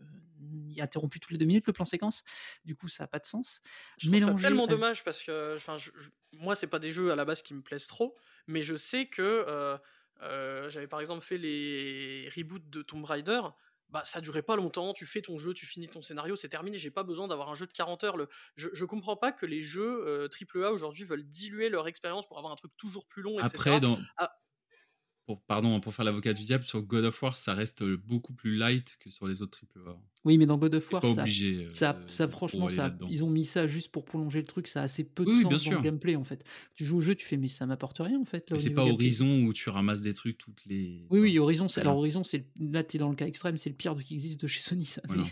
Il 0.70 0.78
est 0.78 0.82
interrompu 0.82 1.20
toutes 1.20 1.32
les 1.32 1.38
deux 1.38 1.44
minutes 1.46 1.66
le 1.66 1.72
plan 1.72 1.84
séquence. 1.84 2.22
Du 2.64 2.74
coup, 2.76 2.88
ça 2.88 3.04
a 3.04 3.06
pas 3.06 3.18
de 3.18 3.26
sens. 3.26 3.60
Je 3.98 4.06
trouve 4.08 4.18
ça 4.20 4.26
Mélanger 4.26 4.42
tellement 4.46 4.64
avec- 4.64 4.70
dommage 4.70 5.04
parce 5.04 5.22
que 5.22 5.54
enfin, 5.56 5.76
je- 5.76 5.90
je- 5.96 6.10
moi, 6.32 6.54
c'est 6.54 6.66
pas 6.66 6.78
des 6.78 6.92
jeux 6.92 7.10
à 7.12 7.16
la 7.16 7.24
base 7.24 7.42
qui 7.42 7.54
me 7.54 7.62
plaisent 7.62 7.86
trop, 7.86 8.16
mais 8.46 8.62
je 8.62 8.76
sais 8.76 9.06
que 9.06 9.22
euh, 9.22 9.76
euh, 10.22 10.70
j'avais 10.70 10.86
par 10.88 11.00
exemple 11.00 11.24
fait 11.24 11.38
les 11.38 12.28
reboots 12.36 12.68
de 12.70 12.82
Tomb 12.82 13.04
Raider. 13.04 13.40
Bah, 13.90 14.02
ça 14.04 14.20
durait 14.20 14.42
pas 14.42 14.56
longtemps, 14.56 14.92
tu 14.92 15.06
fais 15.06 15.22
ton 15.22 15.38
jeu, 15.38 15.54
tu 15.54 15.66
finis 15.66 15.86
ton 15.88 16.02
scénario, 16.02 16.34
c'est 16.34 16.48
terminé. 16.48 16.76
J'ai 16.78 16.90
pas 16.90 17.04
besoin 17.04 17.28
d'avoir 17.28 17.50
un 17.50 17.54
jeu 17.54 17.66
de 17.66 17.72
40 17.72 18.02
heures. 18.02 18.16
Le... 18.16 18.28
Je, 18.56 18.68
je 18.72 18.84
comprends 18.84 19.16
pas 19.16 19.30
que 19.30 19.46
les 19.46 19.62
jeux 19.62 20.02
euh, 20.08 20.26
AAA 20.28 20.72
aujourd'hui 20.72 21.04
veulent 21.04 21.22
diluer 21.30 21.68
leur 21.68 21.86
expérience 21.86 22.26
pour 22.26 22.38
avoir 22.38 22.52
un 22.52 22.56
truc 22.56 22.72
toujours 22.76 23.06
plus 23.06 23.22
long, 23.22 23.38
etc. 23.38 23.54
Après, 23.54 23.80
dans... 23.80 23.98
Ah. 24.16 24.34
Pour, 25.26 25.40
pardon, 25.42 25.80
pour 25.80 25.94
faire 25.94 26.04
l'avocat 26.04 26.32
du 26.34 26.42
diable, 26.42 26.64
sur 26.64 26.82
God 26.82 27.04
of 27.04 27.22
War, 27.22 27.36
ça 27.36 27.54
reste 27.54 27.82
euh, 27.82 27.96
beaucoup 27.96 28.32
plus 28.34 28.56
light 28.56 28.96
que 29.00 29.10
sur 29.10 29.26
les 29.26 29.40
autres 29.42 29.58
AAA. 29.76 29.96
Oui, 30.24 30.38
mais 30.38 30.46
dans 30.46 30.56
God 30.58 30.74
of 30.74 30.86
T'es 30.88 30.94
War, 30.94 31.02
pas 31.02 31.14
ça, 31.14 31.22
obligé. 31.22 31.64
euh, 31.64 31.68
ça, 31.70 31.92
de- 31.94 32.10
ça 32.10 32.26
de 32.26 32.32
franchement, 32.32 32.68
ça, 32.68 32.94
ils 33.08 33.24
ont 33.24 33.30
mis 33.30 33.44
ça 33.44 33.66
juste 33.66 33.90
pour 33.90 34.04
prolonger 34.04 34.40
le 34.40 34.46
truc. 34.46 34.66
Ça 34.66 34.80
a 34.80 34.84
assez 34.84 35.04
peu 35.04 35.24
de 35.24 35.30
Oui, 35.30 35.40
sens 35.42 35.50
dans 35.50 35.58
sûr. 35.58 35.72
le 35.78 35.82
gameplay 35.82 36.16
en 36.16 36.24
fait. 36.24 36.44
Tu 36.74 36.84
joues 36.84 36.98
au 36.98 37.00
jeu, 37.00 37.14
tu 37.14 37.26
fais 37.26 37.36
mais 37.36 37.48
ça 37.48 37.66
m'apporte 37.66 37.98
rien 37.98 38.18
en 38.20 38.24
fait. 38.24 38.48
Là, 38.50 38.58
c'est 38.58 38.70
pas 38.70 38.84
gameplay. 38.84 39.06
Horizon 39.06 39.44
où 39.44 39.52
tu 39.52 39.68
ramasses 39.70 40.02
des 40.02 40.14
trucs 40.14 40.38
toutes 40.38 40.64
les. 40.66 41.06
Oui, 41.10 41.20
oui, 41.20 41.38
Horizon, 41.38 41.68
c'est- 41.68 41.80
alors 41.80 41.98
Horizon, 41.98 42.22
c'est 42.24 42.46
là, 42.60 42.82
tu 42.84 42.96
es 42.96 43.00
dans 43.00 43.08
le 43.10 43.16
cas 43.16 43.26
extrême, 43.26 43.56
c'est 43.58 43.70
le 43.70 43.76
pire 43.76 43.94
de 43.94 44.02
qui 44.02 44.14
existe 44.14 44.40
de 44.42 44.46
chez 44.46 44.60
Sony, 44.60 44.84
ça. 44.86 45.00
Voilà. 45.06 45.22
Mais, 45.22 45.28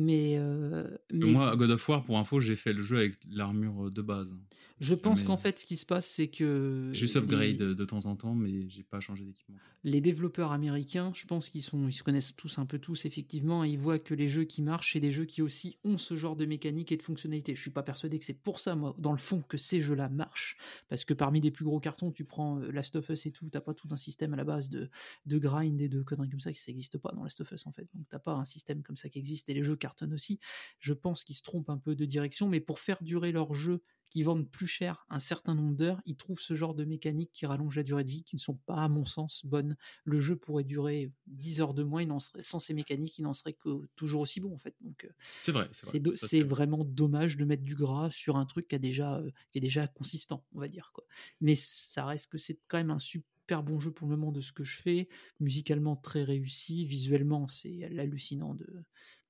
Mais, 0.00 0.36
euh, 0.38 0.84
mais 1.12 1.26
Moi, 1.32 1.56
God 1.56 1.70
of 1.72 1.88
War, 1.88 2.04
pour 2.04 2.18
info, 2.18 2.38
j'ai 2.40 2.54
fait 2.54 2.72
le 2.72 2.82
jeu 2.82 2.98
avec 2.98 3.14
l'armure 3.28 3.90
de 3.90 4.00
base. 4.00 4.32
je 4.80 4.94
pense 4.94 5.20
mais- 5.22 5.26
qu'en 5.26 5.36
fait, 5.36 5.58
ce 5.58 5.66
qui 5.66 5.74
se 5.74 5.84
passe, 5.84 6.06
c'est 6.06 6.28
que 6.28 6.90
J'ai 6.92 7.00
juste 7.00 7.16
les- 7.16 7.20
upgrade 7.22 7.56
de 7.56 7.84
temps 7.84 8.06
en 8.06 8.14
temps, 8.14 8.32
mais 8.36 8.68
j'ai 8.68 8.84
pas 8.84 9.00
changé 9.00 9.24
d'équipement. 9.24 9.56
Les 9.88 10.00
développeurs 10.00 10.52
américains, 10.52 11.12
je 11.14 11.26
pense 11.26 11.48
qu'ils 11.48 11.62
sont, 11.62 11.88
ils 11.88 11.92
se 11.92 12.02
connaissent 12.02 12.34
tous 12.34 12.58
un 12.58 12.66
peu 12.66 12.78
tous 12.78 13.06
effectivement, 13.06 13.64
et 13.64 13.70
ils 13.70 13.78
voient 13.78 13.98
que 13.98 14.14
les 14.14 14.28
jeux 14.28 14.44
qui 14.44 14.62
marchent, 14.62 14.92
c'est 14.92 15.00
des 15.00 15.10
jeux 15.10 15.24
qui 15.24 15.42
aussi 15.42 15.78
ont 15.84 15.98
ce 15.98 16.16
genre 16.16 16.36
de 16.36 16.44
mécanique 16.44 16.92
et 16.92 16.96
de 16.96 17.02
fonctionnalité. 17.02 17.54
Je 17.54 17.60
suis 17.60 17.70
pas 17.70 17.82
persuadé 17.82 18.18
que 18.18 18.24
c'est 18.24 18.34
pour 18.34 18.60
ça, 18.60 18.76
dans 18.98 19.12
le 19.12 19.18
fond, 19.18 19.42
que 19.42 19.56
ces 19.56 19.80
jeux-là 19.80 20.08
marchent, 20.08 20.56
parce 20.88 21.04
que 21.04 21.14
parmi 21.14 21.40
les 21.40 21.50
plus 21.50 21.64
gros 21.64 21.80
cartons, 21.80 22.12
tu 22.12 22.24
prends 22.24 22.60
euh, 22.60 22.70
Last 22.70 22.96
of 22.96 23.08
Us 23.08 23.26
et 23.26 23.30
tout, 23.30 23.48
t'as 23.50 23.60
pas 23.60 23.74
tout 23.74 23.88
un 23.90 23.96
système 23.96 24.34
à 24.34 24.36
la 24.36 24.44
base 24.44 24.68
de, 24.68 24.90
de 25.26 25.38
grind 25.38 25.80
et 25.80 25.88
de 25.88 26.02
conneries 26.02 26.28
comme 26.28 26.40
ça 26.40 26.52
qui 26.52 26.62
n'existe 26.68 26.98
pas 26.98 27.10
dans 27.12 27.24
Last 27.24 27.40
of 27.40 27.50
Us 27.50 27.66
en 27.66 27.72
fait. 27.72 27.88
Donc 27.94 28.06
t'as 28.08 28.18
pas 28.18 28.34
un 28.34 28.44
système 28.44 28.82
comme 28.82 28.96
ça 28.96 29.08
qui 29.08 29.18
existe 29.18 29.48
et 29.48 29.54
les 29.54 29.62
jeux 29.62 29.76
cartonnent 29.76 30.14
aussi. 30.14 30.38
Je 30.78 30.92
pense 30.92 31.24
qu'ils 31.24 31.36
se 31.36 31.42
trompent 31.42 31.70
un 31.70 31.78
peu 31.78 31.94
de 31.94 32.04
direction, 32.04 32.48
mais 32.48 32.60
pour 32.60 32.78
faire 32.78 33.02
durer 33.02 33.32
leur 33.32 33.54
jeu 33.54 33.82
qui 34.10 34.22
vendent 34.22 34.48
plus 34.50 34.66
cher 34.66 35.06
un 35.10 35.18
certain 35.18 35.54
nombre 35.54 35.76
d'heures, 35.76 36.00
ils 36.06 36.16
trouvent 36.16 36.40
ce 36.40 36.54
genre 36.54 36.74
de 36.74 36.84
mécaniques 36.84 37.32
qui 37.32 37.46
rallongent 37.46 37.76
la 37.76 37.82
durée 37.82 38.04
de 38.04 38.10
vie, 38.10 38.24
qui 38.24 38.36
ne 38.36 38.40
sont 38.40 38.54
pas, 38.54 38.76
à 38.76 38.88
mon 38.88 39.04
sens, 39.04 39.44
bonnes. 39.44 39.76
Le 40.04 40.20
jeu 40.20 40.36
pourrait 40.36 40.64
durer 40.64 41.12
10 41.26 41.60
heures 41.60 41.74
de 41.74 41.82
moins, 41.82 42.02
il 42.02 42.08
n'en 42.08 42.20
serait, 42.20 42.42
sans 42.42 42.58
ces 42.58 42.74
mécaniques, 42.74 43.18
il 43.18 43.22
n'en 43.22 43.34
serait 43.34 43.52
que 43.52 43.86
toujours 43.96 44.22
aussi 44.22 44.40
bon, 44.40 44.54
en 44.54 44.58
fait. 44.58 44.74
Donc, 44.80 45.04
euh, 45.04 45.10
C'est 45.42 45.52
vrai. 45.52 45.68
C'est 45.72 46.42
vraiment 46.42 46.84
dommage 46.84 47.36
de 47.36 47.44
mettre 47.44 47.62
du 47.62 47.74
gras 47.74 48.10
sur 48.10 48.36
un 48.36 48.46
truc 48.46 48.68
qui, 48.68 48.74
a 48.74 48.78
déjà, 48.78 49.16
euh, 49.16 49.30
qui 49.52 49.58
est 49.58 49.62
déjà 49.62 49.86
consistant, 49.86 50.44
on 50.52 50.60
va 50.60 50.68
dire. 50.68 50.90
Quoi. 50.94 51.04
Mais 51.40 51.54
ça 51.54 52.06
reste 52.06 52.28
que 52.30 52.38
c'est 52.38 52.58
quand 52.68 52.78
même 52.78 52.90
un 52.90 52.98
super 52.98 53.62
bon 53.62 53.80
jeu 53.80 53.90
pour 53.90 54.08
le 54.08 54.16
moment 54.16 54.32
de 54.32 54.40
ce 54.40 54.52
que 54.52 54.64
je 54.64 54.80
fais. 54.80 55.08
Musicalement 55.40 55.96
très 55.96 56.22
réussi, 56.22 56.86
visuellement 56.86 57.48
c'est 57.48 57.84
hallucinant, 57.84 58.54
de, 58.54 58.66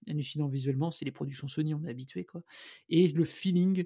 hallucinant 0.07 0.49
visuellement. 0.49 0.91
C'est 0.91 1.05
les 1.05 1.13
productions 1.13 1.49
Sony, 1.49 1.75
on 1.75 1.85
est 1.85 1.91
habitué. 1.91 2.25
Quoi. 2.25 2.43
Et 2.89 3.09
le 3.09 3.25
feeling 3.25 3.85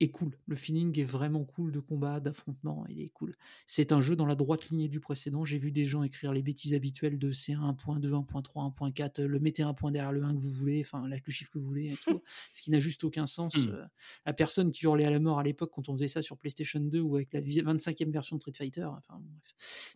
est 0.00 0.08
cool. 0.10 0.36
Le 0.46 0.56
feeling 0.56 0.98
est 0.98 1.04
vraiment 1.04 1.44
cool 1.44 1.72
de 1.72 1.78
combat, 1.80 2.20
d'affrontement, 2.20 2.86
il 2.88 3.00
est 3.00 3.10
cool. 3.10 3.34
C'est 3.66 3.92
un 3.92 4.00
jeu 4.00 4.16
dans 4.16 4.26
la 4.26 4.34
droite 4.34 4.70
lignée 4.70 4.88
du 4.88 4.98
précédent. 4.98 5.44
J'ai 5.44 5.58
vu 5.58 5.70
des 5.72 5.84
gens 5.84 6.02
écrire 6.02 6.32
les 6.32 6.42
bêtises 6.42 6.72
habituelles 6.74 7.18
de 7.18 7.30
C1, 7.32 7.56
1.2, 7.76 8.08
1.3, 8.10 8.92
1.4, 8.92 9.22
le 9.22 9.38
mettez 9.40 9.62
un 9.62 9.74
point 9.74 9.90
derrière 9.90 10.12
le 10.12 10.22
1 10.24 10.34
que 10.34 10.40
vous 10.40 10.50
voulez, 10.52 10.80
enfin, 10.80 11.04
avec 11.04 11.26
le 11.26 11.32
chiffre 11.32 11.50
que 11.50 11.58
vous 11.58 11.66
voulez, 11.66 11.92
et 11.92 11.96
tout, 11.96 12.22
ce 12.54 12.62
qui 12.62 12.70
n'a 12.70 12.80
juste 12.80 13.04
aucun 13.04 13.26
sens. 13.26 13.54
Hmm. 13.56 13.68
euh, 13.68 13.84
à 14.24 14.32
personne 14.32 14.72
qui 14.72 14.84
hurlait 14.84 15.04
à 15.04 15.10
la 15.10 15.20
mort 15.20 15.38
à 15.38 15.42
l'époque 15.42 15.70
quand 15.74 15.88
on 15.88 15.92
faisait 15.92 16.08
ça 16.08 16.22
sur 16.22 16.38
PlayStation 16.38 16.80
2 16.80 17.00
ou 17.00 17.16
avec 17.16 17.32
la 17.34 17.40
vi- 17.40 17.62
25e 17.62 18.10
version 18.10 18.36
de 18.36 18.40
Street 18.40 18.52
Fighter. 18.56 18.84
Enfin. 18.84 19.20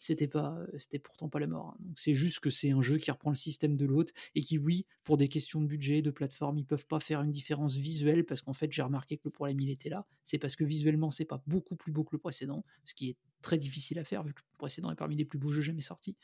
C'était 0.01 0.29
pas, 0.29 0.57
euh, 0.59 0.67
c'était 0.79 0.99
pourtant 0.99 1.29
pas 1.29 1.41
la 1.41 1.47
mort. 1.47 1.69
hein. 1.75 1.77
Donc 1.81 1.99
c'est 1.99 2.15
juste 2.15 2.41
que 2.41 2.51
c'est 2.51 2.71
un 2.71 2.83
jeu 2.83 2.99
qui 2.99 3.11
reprend 3.11 3.31
le 3.31 3.37
système 3.37 3.77
de 3.77 3.87
l'autre 3.87 4.13
et 4.35 4.43
qui, 4.43 4.59
oui, 4.59 4.87
pour 5.03 5.17
des 5.17 5.29
questions 5.29 5.61
de 5.63 5.67
budget, 5.67 6.03
de 6.03 6.11
plateforme, 6.11 6.59
ils 6.59 6.67
peuvent 6.67 6.87
pas 6.87 7.01
faire 7.01 7.23
une 7.23 7.31
différence 7.31 7.77
visuelle 7.77 8.25
parce 8.25 8.43
qu'en 8.43 8.53
fait, 8.53 8.71
j'ai 8.73 8.83
remarqué 8.83 9.17
que 9.17 9.23
le 9.25 9.31
problème 9.31 9.59
il 9.61 9.71
était 9.71 9.89
là. 9.89 9.94
C'est 10.23 10.39
parce 10.39 10.57
que 10.57 10.65
visuellement, 10.65 11.11
c'est 11.11 11.25
pas 11.25 11.43
beaucoup 11.47 11.77
plus 11.77 11.93
beau 11.93 12.05
que 12.05 12.11
le 12.13 12.19
précédent, 12.19 12.65
ce 12.85 12.95
qui 12.95 13.11
est 13.11 13.17
très 13.43 13.59
difficile 13.59 13.99
à 13.99 14.05
faire 14.05 14.23
vu 14.23 14.33
que 14.33 14.41
le 14.41 14.59
précédent 14.59 14.91
est 14.91 14.97
parmi 14.97 15.17
les 15.17 15.25
plus 15.25 15.39
beaux 15.39 15.51
jeux 15.51 15.63
jamais 15.63 15.83
sortis. 15.83 16.17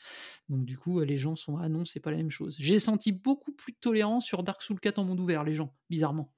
Donc 0.49 0.65
du 0.65 0.77
coup, 0.77 0.99
euh, 0.99 1.05
les 1.05 1.17
gens 1.17 1.35
sont 1.35 1.57
ah 1.57 1.69
non, 1.69 1.85
c'est 1.85 1.99
pas 1.99 2.11
la 2.11 2.17
même 2.17 2.31
chose. 2.31 2.55
J'ai 2.59 2.79
senti 2.79 3.11
beaucoup 3.11 3.51
plus 3.51 3.73
tolérant 3.73 4.19
sur 4.19 4.43
Dark 4.43 4.61
Souls 4.61 4.79
4 4.79 4.99
en 4.99 5.05
monde 5.05 5.19
ouvert, 5.19 5.43
les 5.43 5.53
gens, 5.53 5.73
bizarrement. 5.89 6.33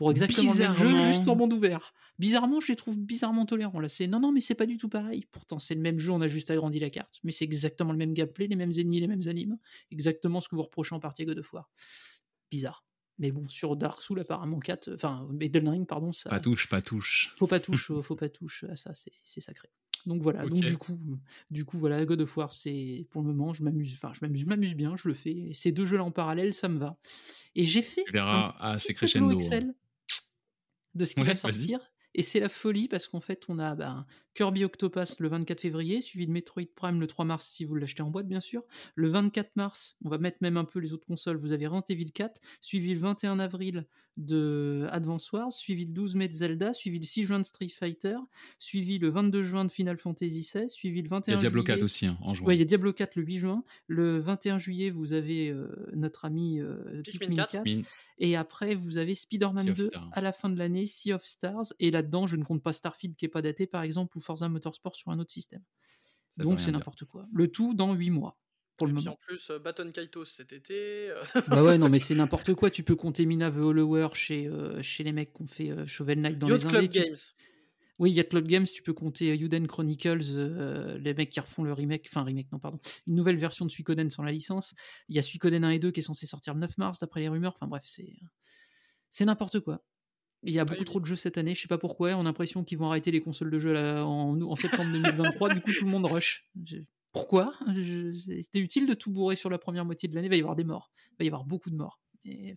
Pour 0.00 0.10
exactement 0.10 0.54
le 0.54 0.58
même 0.58 0.72
jeu, 0.72 0.86
Bizarrement. 0.86 1.12
juste 1.12 1.28
en 1.28 1.36
monde 1.36 1.52
ouvert. 1.52 1.92
Bizarrement, 2.18 2.58
je 2.60 2.68
les 2.68 2.76
trouve 2.76 2.98
bizarrement 2.98 3.44
tolérants. 3.44 3.80
Là, 3.80 3.88
c'est 3.90 4.06
non, 4.06 4.18
non, 4.18 4.32
mais 4.32 4.40
c'est 4.40 4.54
pas 4.54 4.64
du 4.64 4.78
tout 4.78 4.88
pareil. 4.88 5.26
Pourtant, 5.30 5.58
c'est 5.58 5.74
le 5.74 5.82
même 5.82 5.98
jeu, 5.98 6.10
on 6.10 6.22
a 6.22 6.26
juste 6.26 6.50
agrandi 6.50 6.78
la 6.78 6.88
carte. 6.88 7.20
Mais 7.22 7.32
c'est 7.32 7.44
exactement 7.44 7.92
le 7.92 7.98
même 7.98 8.14
gameplay, 8.14 8.46
les 8.46 8.56
mêmes 8.56 8.72
ennemis, 8.78 9.00
les 9.00 9.08
mêmes 9.08 9.26
animes. 9.26 9.58
Exactement 9.90 10.40
ce 10.40 10.48
que 10.48 10.56
vous 10.56 10.62
reprochez 10.62 10.94
en 10.94 11.00
partie 11.00 11.20
à 11.20 11.24
God 11.26 11.38
of 11.38 11.52
War. 11.52 11.70
Bizarre. 12.50 12.82
Mais 13.20 13.30
bon, 13.30 13.46
sur 13.48 13.76
Dark 13.76 14.00
Souls, 14.00 14.18
apparemment 14.18 14.58
4, 14.58 14.94
enfin, 14.94 15.28
Elden 15.38 15.68
Ring, 15.68 15.86
pardon, 15.86 16.10
ça. 16.10 16.30
Pas 16.30 16.40
touche, 16.40 16.68
pas 16.68 16.80
touche. 16.80 17.34
Faut 17.38 17.46
pas 17.46 17.60
touche, 17.60 17.92
faut 18.02 18.16
pas 18.16 18.30
touche 18.30 18.64
à 18.64 18.76
ça, 18.76 18.94
c'est 18.94 19.12
c'est 19.22 19.40
sacré. 19.40 19.68
Donc 20.06 20.22
voilà, 20.22 20.46
donc 20.46 20.60
du 20.60 20.78
coup, 20.78 20.98
du 21.50 21.66
coup 21.66 21.78
voilà, 21.78 22.02
God 22.06 22.22
of 22.22 22.36
War, 22.38 22.50
c'est 22.50 23.06
pour 23.10 23.20
le 23.20 23.28
moment, 23.28 23.52
je 23.52 23.62
m'amuse, 23.62 23.92
enfin 23.94 24.12
je 24.14 24.20
m'amuse, 24.22 24.40
je 24.40 24.46
m'amuse 24.46 24.74
bien, 24.74 24.96
je 24.96 25.06
le 25.06 25.14
fais. 25.14 25.50
Ces 25.52 25.70
deux 25.70 25.84
jeux-là 25.84 26.04
en 26.04 26.10
parallèle, 26.10 26.54
ça 26.54 26.68
me 26.68 26.78
va. 26.78 26.96
Et 27.54 27.64
j'ai 27.64 27.82
fait 27.82 28.04
Tu 28.06 28.12
verras, 28.12 28.48
un 28.48 28.54
ah, 28.58 28.76
petit 28.76 28.94
crescendo. 28.94 29.30
Excel 29.30 29.74
de 30.94 31.04
ce 31.04 31.14
qui 31.14 31.20
Ouais, 31.20 31.26
va 31.26 31.34
sortir. 31.34 31.78
Et 32.14 32.22
c'est 32.22 32.40
la 32.40 32.48
folie 32.48 32.88
parce 32.88 33.06
qu'en 33.06 33.20
fait, 33.20 33.44
on 33.48 33.58
a 33.58 33.74
ben, 33.74 34.06
Kirby 34.34 34.64
Octopass 34.64 35.20
le 35.20 35.28
24 35.28 35.60
février, 35.60 36.00
suivi 36.00 36.26
de 36.26 36.32
Metroid 36.32 36.64
Prime 36.74 37.00
le 37.00 37.06
3 37.06 37.24
mars 37.24 37.46
si 37.46 37.64
vous 37.64 37.76
l'achetez 37.76 38.02
en 38.02 38.10
boîte, 38.10 38.26
bien 38.26 38.40
sûr. 38.40 38.64
Le 38.94 39.08
24 39.08 39.56
mars, 39.56 39.96
on 40.04 40.08
va 40.08 40.18
mettre 40.18 40.38
même 40.40 40.56
un 40.56 40.64
peu 40.64 40.80
les 40.80 40.92
autres 40.92 41.06
consoles, 41.06 41.36
vous 41.36 41.52
avez 41.52 41.66
Resident 41.66 41.84
Evil 41.88 42.12
4, 42.12 42.40
suivi 42.60 42.94
le 42.94 43.00
21 43.00 43.38
avril 43.38 43.86
de 44.20 44.86
Advance 44.90 45.30
Wars, 45.32 45.52
suivi 45.52 45.86
le 45.86 45.92
12 45.92 46.14
mai 46.14 46.28
de 46.28 46.34
Zelda, 46.34 46.72
suivi 46.72 46.98
le 46.98 47.04
6 47.04 47.24
juin 47.24 47.38
de 47.38 47.44
Street 47.44 47.68
Fighter, 47.68 48.16
suivi 48.58 48.98
le 48.98 49.10
22 49.10 49.42
juin 49.42 49.64
de 49.64 49.72
Final 49.72 49.98
Fantasy 49.98 50.40
XVI, 50.40 50.68
suivi 50.68 51.00
le 51.00 51.06
Il 51.06 51.10
21 51.10 51.32
y 51.32 51.36
a 51.36 51.38
Diablo 51.38 51.62
juillet... 51.62 51.76
4 51.76 51.82
aussi, 51.82 52.06
hein, 52.06 52.18
en 52.20 52.34
juin. 52.34 52.46
Ouais, 52.46 52.56
il 52.56 52.58
y 52.58 52.62
a 52.62 52.66
Diablo 52.66 52.92
4 52.92 53.16
le 53.16 53.22
8 53.22 53.38
juin. 53.38 53.64
Le 53.86 54.18
21 54.18 54.58
juillet, 54.58 54.90
vous 54.90 55.12
avez 55.12 55.48
euh, 55.48 55.68
notre 55.94 56.24
ami 56.24 56.60
euh, 56.60 57.02
Pikmin 57.02 57.18
Pikmin 57.20 57.36
4. 57.36 57.52
4. 57.52 57.64
Mine. 57.64 57.84
Et 58.18 58.36
après, 58.36 58.74
vous 58.74 58.98
avez 58.98 59.14
Spider-Man 59.14 59.64
Sea 59.64 59.70
of 59.70 59.78
2 59.78 59.86
Stars. 59.88 60.08
à 60.12 60.20
la 60.20 60.32
fin 60.32 60.50
de 60.50 60.58
l'année, 60.58 60.86
Sea 60.86 61.14
of 61.14 61.24
Stars. 61.24 61.72
Et 61.78 61.90
là-dedans, 61.90 62.26
je 62.26 62.36
ne 62.36 62.44
compte 62.44 62.62
pas 62.62 62.72
Starfield 62.72 63.16
qui 63.16 63.24
est 63.24 63.28
pas 63.28 63.42
daté, 63.42 63.66
par 63.66 63.82
exemple, 63.82 64.16
ou 64.18 64.20
Forza 64.20 64.48
Motorsport 64.48 64.94
sur 64.94 65.10
un 65.10 65.18
autre 65.18 65.32
système. 65.32 65.62
Ça 66.36 66.42
Donc 66.44 66.60
c'est 66.60 66.70
n'importe 66.70 67.04
quoi. 67.04 67.26
Le 67.32 67.48
tout 67.48 67.74
dans 67.74 67.92
8 67.92 68.10
mois, 68.10 68.38
pour 68.80 68.86
le 68.88 68.94
puis 68.94 69.04
moment. 69.04 69.14
en 69.14 69.18
plus, 69.26 69.50
euh, 69.50 69.58
Baton 69.58 69.90
Kaitos 69.92 70.24
cet 70.24 70.52
été. 70.52 71.10
euh, 71.10 71.22
Bah 71.48 71.62
ouais, 71.62 71.78
non, 71.78 71.88
mais 71.88 71.98
c'est 71.98 72.14
n'importe 72.14 72.54
quoi. 72.54 72.70
Tu 72.70 72.82
peux 72.82 72.96
compter 72.96 73.26
Mina 73.26 73.50
the 73.50 73.56
Hollower 73.56 74.08
chez, 74.14 74.46
euh, 74.48 74.82
chez 74.82 75.04
les 75.04 75.12
mecs 75.12 75.32
qui 75.32 75.42
ont 75.42 75.46
fait 75.46 75.70
euh, 75.70 75.86
Shovel 75.86 76.20
Knight 76.20 76.38
dans 76.38 76.48
Yacht 76.48 76.62
les 76.64 76.68
Club 76.68 76.82
indés. 76.84 76.88
Tu- 76.88 77.00
Games. 77.04 77.16
Oui, 77.98 78.10
il 78.10 78.14
y 78.14 78.20
a 78.20 78.24
Club 78.24 78.46
Games, 78.48 78.64
tu 78.66 78.82
peux 78.82 78.94
compter 78.94 79.36
Yuden 79.36 79.66
Chronicles, 79.66 80.20
euh, 80.34 80.96
les 80.96 81.12
mecs 81.12 81.28
qui 81.28 81.38
refont 81.38 81.62
le 81.64 81.74
remake, 81.74 82.06
enfin 82.08 82.22
remake, 82.24 82.50
non, 82.50 82.58
pardon, 82.58 82.78
une 83.06 83.14
nouvelle 83.14 83.36
version 83.36 83.66
de 83.66 83.70
Suikoden 83.70 84.08
sans 84.08 84.22
la 84.22 84.32
licence. 84.32 84.74
Il 85.10 85.16
y 85.16 85.18
a 85.18 85.22
Suikoden 85.22 85.62
1 85.64 85.70
et 85.72 85.78
2 85.78 85.90
qui 85.90 86.00
est 86.00 86.02
censé 86.02 86.24
sortir 86.24 86.54
le 86.54 86.60
9 86.60 86.78
mars, 86.78 86.98
d'après 86.98 87.20
les 87.20 87.28
rumeurs. 87.28 87.52
Enfin 87.54 87.66
bref, 87.66 87.82
c'est 87.84 88.08
c'est 89.10 89.26
n'importe 89.26 89.60
quoi. 89.60 89.84
Il 90.44 90.54
y 90.54 90.58
a 90.58 90.64
beaucoup 90.64 90.78
oui. 90.80 90.86
trop 90.86 91.00
de 91.00 91.04
jeux 91.04 91.14
cette 91.16 91.36
année, 91.36 91.52
je 91.54 91.60
sais 91.60 91.68
pas 91.68 91.76
pourquoi. 91.76 92.12
On 92.14 92.20
a 92.20 92.22
l'impression 92.22 92.64
qu'ils 92.64 92.78
vont 92.78 92.88
arrêter 92.88 93.10
les 93.10 93.20
consoles 93.20 93.50
de 93.50 93.58
jeux 93.58 93.74
là, 93.74 94.06
en, 94.06 94.40
en 94.40 94.56
septembre 94.56 94.90
2023. 94.92 95.52
du 95.52 95.60
coup, 95.60 95.70
tout 95.74 95.84
le 95.84 95.90
monde 95.90 96.06
rush. 96.06 96.48
Pourquoi 97.12 97.52
C'était 97.74 98.60
utile 98.60 98.86
de 98.86 98.94
tout 98.94 99.10
bourrer 99.10 99.36
sur 99.36 99.50
la 99.50 99.58
première 99.58 99.84
moitié 99.84 100.08
de 100.08 100.14
l'année. 100.14 100.26
Il 100.28 100.30
va 100.30 100.36
y 100.36 100.40
avoir 100.40 100.56
des 100.56 100.64
morts. 100.64 100.92
Il 101.12 101.16
va 101.18 101.24
y 101.24 101.28
avoir 101.28 101.44
beaucoup 101.44 101.70
de 101.70 101.76
morts. 101.76 102.00
Et, 102.24 102.56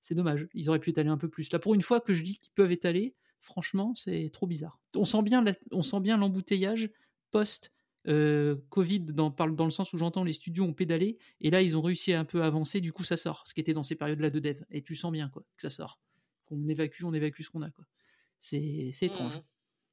c'est 0.00 0.14
dommage. 0.14 0.46
Ils 0.54 0.68
auraient 0.68 0.78
pu 0.78 0.90
étaler 0.90 1.08
un 1.08 1.16
peu 1.18 1.28
plus. 1.28 1.52
Là, 1.52 1.58
pour 1.58 1.74
une 1.74 1.82
fois 1.82 2.00
que 2.00 2.14
je 2.14 2.22
dis 2.22 2.38
qu'ils 2.38 2.52
peuvent 2.52 2.70
étaler, 2.72 3.14
franchement, 3.40 3.94
c'est 3.94 4.30
trop 4.32 4.46
bizarre. 4.46 4.80
On 4.94 5.04
sent 5.04 5.22
bien, 5.22 5.42
la- 5.42 5.52
on 5.72 5.82
sent 5.82 6.00
bien 6.00 6.16
l'embouteillage 6.16 6.90
post. 7.30 7.72
euh, 8.08 8.54
Covid 8.70 9.00
dans, 9.00 9.30
dans 9.30 9.64
le 9.64 9.70
sens 9.72 9.92
où 9.92 9.98
j'entends 9.98 10.22
les 10.22 10.32
studios 10.32 10.64
ont 10.64 10.72
pédalé 10.72 11.18
et 11.40 11.50
là 11.50 11.60
ils 11.60 11.76
ont 11.76 11.82
réussi 11.82 12.12
à 12.12 12.20
un 12.20 12.24
peu 12.24 12.44
avancer 12.44 12.80
du 12.80 12.92
coup 12.92 13.02
ça 13.02 13.16
sort 13.16 13.42
ce 13.48 13.52
qui 13.52 13.60
était 13.60 13.72
dans 13.74 13.82
ces 13.82 13.96
périodes 13.96 14.20
là 14.20 14.30
de 14.30 14.38
dev 14.38 14.62
et 14.70 14.80
tu 14.80 14.94
sens 14.94 15.10
bien 15.10 15.28
quoi 15.28 15.42
que 15.56 15.62
ça 15.62 15.70
sort 15.70 16.00
qu'on 16.44 16.68
évacue 16.68 17.02
on 17.02 17.12
évacue 17.14 17.42
ce 17.42 17.50
qu'on 17.50 17.62
a 17.62 17.70
quoi 17.72 17.84
c'est 18.38 18.90
c'est 18.92 19.06
étrange 19.06 19.40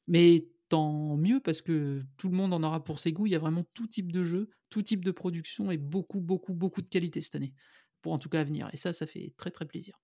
mais 0.08 0.48
tant 0.74 1.18
mieux 1.18 1.40
parce 1.40 1.62
que 1.62 2.02
tout 2.18 2.30
le 2.30 2.36
monde 2.36 2.52
en 2.52 2.64
aura 2.64 2.84
pour 2.84 2.98
ses 2.98 3.14
goûts. 3.14 3.28
Il 3.28 3.32
y 3.32 3.36
a 3.36 3.40
vraiment 3.40 3.64
tout 3.76 3.86
type 3.86 4.12
de 4.12 4.24
jeu, 4.24 4.50
tout 4.72 4.82
type 4.82 5.06
de 5.06 5.12
production 5.12 5.70
et 5.70 5.78
beaucoup, 5.78 6.20
beaucoup, 6.20 6.56
beaucoup 6.56 6.82
de 6.82 6.90
qualité 6.90 7.22
cette 7.22 7.36
année. 7.36 7.54
Pour 8.02 8.12
en 8.12 8.18
tout 8.18 8.28
cas 8.28 8.40
à 8.40 8.44
venir. 8.44 8.72
Et 8.74 8.78
ça, 8.78 8.92
ça 8.92 9.06
fait 9.06 9.36
très, 9.38 9.52
très 9.52 9.66
plaisir. 9.66 10.02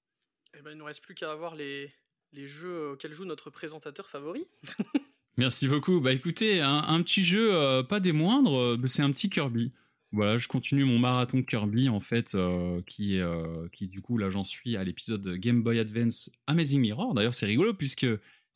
Eh 0.54 0.62
ben, 0.62 0.70
il 0.70 0.74
ne 0.76 0.80
nous 0.82 0.86
reste 0.86 1.02
plus 1.02 1.16
qu'à 1.16 1.32
avoir 1.32 1.56
les, 1.56 1.92
les 2.34 2.46
jeux 2.46 2.92
auxquels 2.92 3.14
joue 3.14 3.26
notre 3.26 3.50
présentateur 3.50 4.12
favori. 4.12 4.46
Merci 5.38 5.68
beaucoup. 5.68 6.02
Bah 6.02 6.14
écoutez, 6.14 6.62
un, 6.62 6.84
un 6.84 7.02
petit 7.02 7.24
jeu 7.24 7.52
euh, 7.52 7.82
pas 7.82 8.00
des 8.00 8.12
moindres, 8.12 8.56
euh, 8.56 8.88
c'est 8.90 9.02
un 9.02 9.12
petit 9.12 9.32
Kirby. 9.32 9.74
Voilà, 10.12 10.40
je 10.40 10.48
continue 10.48 10.86
mon 10.86 10.98
marathon 10.98 11.44
Kirby 11.44 11.88
en 11.88 12.00
fait, 12.00 12.34
euh, 12.34 12.82
qui 12.88 13.18
est 13.18 13.22
euh, 13.22 13.68
qui 13.72 13.88
du 13.88 14.02
coup 14.02 14.18
là 14.18 14.32
j'en 14.32 14.44
suis 14.44 14.76
à 14.76 14.84
l'épisode 14.84 15.36
Game 15.36 15.62
Boy 15.62 15.80
Advance 15.80 16.32
Amazing 16.48 16.82
Mirror. 16.82 17.14
D'ailleurs 17.14 17.36
c'est 17.36 17.46
rigolo 17.46 17.76
puisque 17.76 18.08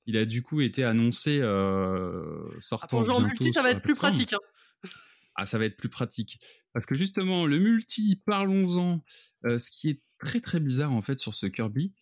il 0.05 0.17
a 0.17 0.25
du 0.25 0.41
coup 0.41 0.61
été 0.61 0.83
annoncé 0.83 1.39
euh, 1.41 2.47
sortant 2.59 3.01
jeu 3.03 3.11
en 3.11 3.19
bientôt 3.19 3.27
multi, 3.43 3.53
ça 3.53 3.61
va 3.61 3.71
être 3.71 3.81
plus 3.81 3.95
pratique. 3.95 4.33
hein. 4.33 4.39
Ah, 5.35 5.45
ça 5.45 5.57
va 5.57 5.65
être 5.65 5.77
plus 5.77 5.89
pratique. 5.89 6.39
Parce 6.73 6.85
que 6.85 6.93
justement, 6.95 7.45
le 7.45 7.57
multi, 7.59 8.21
parlons-en. 8.25 9.03
Euh, 9.45 9.57
ce 9.59 9.71
qui 9.71 9.89
est 9.89 10.01
très 10.19 10.39
très 10.39 10.59
bizarre 10.59 10.91
en 10.91 11.01
fait 11.01 11.19
sur 11.19 11.35
ce 11.35 11.45
Kirby, 11.47 11.93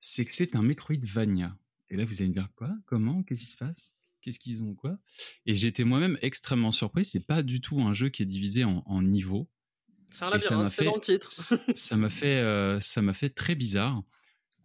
c'est 0.00 0.24
que 0.24 0.32
c'est 0.32 0.54
un 0.56 0.62
Metroidvania. 0.62 1.56
Et 1.90 1.96
là, 1.96 2.04
vous 2.04 2.14
allez 2.20 2.28
me 2.28 2.34
dire 2.34 2.48
quoi? 2.54 2.70
Comment? 2.86 3.22
Qu'est-ce 3.22 3.44
qui 3.44 3.50
se 3.50 3.56
passe? 3.56 3.94
Qu'est-ce 4.20 4.38
qu'ils 4.38 4.62
ont 4.62 4.74
quoi? 4.74 4.98
Et 5.46 5.54
j'étais 5.54 5.84
moi-même 5.84 6.18
extrêmement 6.22 6.72
surpris. 6.72 7.04
C'est 7.04 7.24
pas 7.26 7.42
du 7.42 7.60
tout 7.60 7.80
un 7.80 7.92
jeu 7.92 8.08
qui 8.08 8.22
est 8.22 8.26
divisé 8.26 8.64
en, 8.64 8.82
en 8.86 9.02
niveaux. 9.02 9.48
C'est 10.10 10.24
un 10.24 10.30
labyrinthe, 10.30 10.70
c'est 10.70 10.84
dans 10.84 10.94
le 10.94 11.00
titre. 11.00 11.30
ça 11.30 11.96
m'a 11.96 12.08
fait, 12.10 12.38
euh, 12.38 12.80
ça 12.80 13.02
m'a 13.02 13.12
fait 13.12 13.30
très 13.30 13.54
bizarre. 13.54 14.02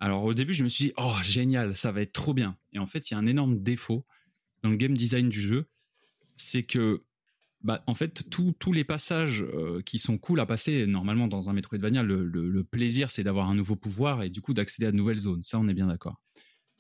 Alors 0.03 0.25
au 0.25 0.33
début, 0.33 0.53
je 0.53 0.65
me 0.65 0.67
suis 0.67 0.87
dit, 0.87 0.93
oh 0.97 1.15
génial, 1.23 1.77
ça 1.77 1.93
va 1.93 2.01
être 2.01 2.11
trop 2.11 2.33
bien. 2.33 2.57
Et 2.73 2.79
en 2.79 2.85
fait, 2.85 3.09
il 3.09 3.13
y 3.13 3.15
a 3.15 3.19
un 3.19 3.25
énorme 3.25 3.63
défaut 3.63 4.05
dans 4.61 4.69
le 4.69 4.75
game 4.75 4.97
design 4.97 5.29
du 5.29 5.39
jeu, 5.39 5.65
c'est 6.35 6.63
que 6.63 7.05
bah, 7.61 7.81
en 7.87 7.95
fait, 7.95 8.29
tous 8.29 8.73
les 8.73 8.83
passages 8.83 9.43
euh, 9.43 9.81
qui 9.81 9.99
sont 9.99 10.17
cool 10.17 10.41
à 10.41 10.45
passer, 10.45 10.85
normalement, 10.87 11.29
dans 11.29 11.49
un 11.49 11.53
Metroidvania, 11.53 12.03
le, 12.03 12.25
le, 12.25 12.63
plaisir, 12.65 13.09
c'est 13.09 13.23
d'avoir 13.23 13.49
un 13.49 13.55
nouveau 13.55 13.77
pouvoir 13.77 14.23
et 14.23 14.29
du 14.29 14.41
coup 14.41 14.53
d'accéder 14.53 14.87
à 14.87 14.91
de 14.91 14.97
nouvelles 14.97 15.19
zones. 15.19 15.41
Ça, 15.41 15.57
on 15.57 15.69
est 15.69 15.73
bien 15.73 15.87
d'accord. 15.87 16.21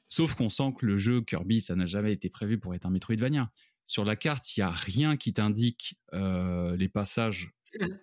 Sauf 0.09 0.35
qu'on 0.35 0.49
sent 0.49 0.73
que 0.77 0.85
le 0.85 0.97
jeu 0.97 1.21
Kirby, 1.21 1.61
ça 1.61 1.77
n'a 1.77 1.85
jamais 1.85 2.11
été 2.11 2.29
prévu 2.29 2.59
pour 2.59 2.75
être 2.75 2.85
un 2.85 2.89
Metroidvania. 2.89 3.49
Sur 3.85 4.03
la 4.03 4.17
carte, 4.17 4.57
il 4.57 4.59
y 4.59 4.63
a 4.63 4.69
rien 4.69 5.15
qui 5.15 5.31
t'indique 5.31 5.97
euh, 6.13 6.75
les 6.75 6.89
passages, 6.89 7.51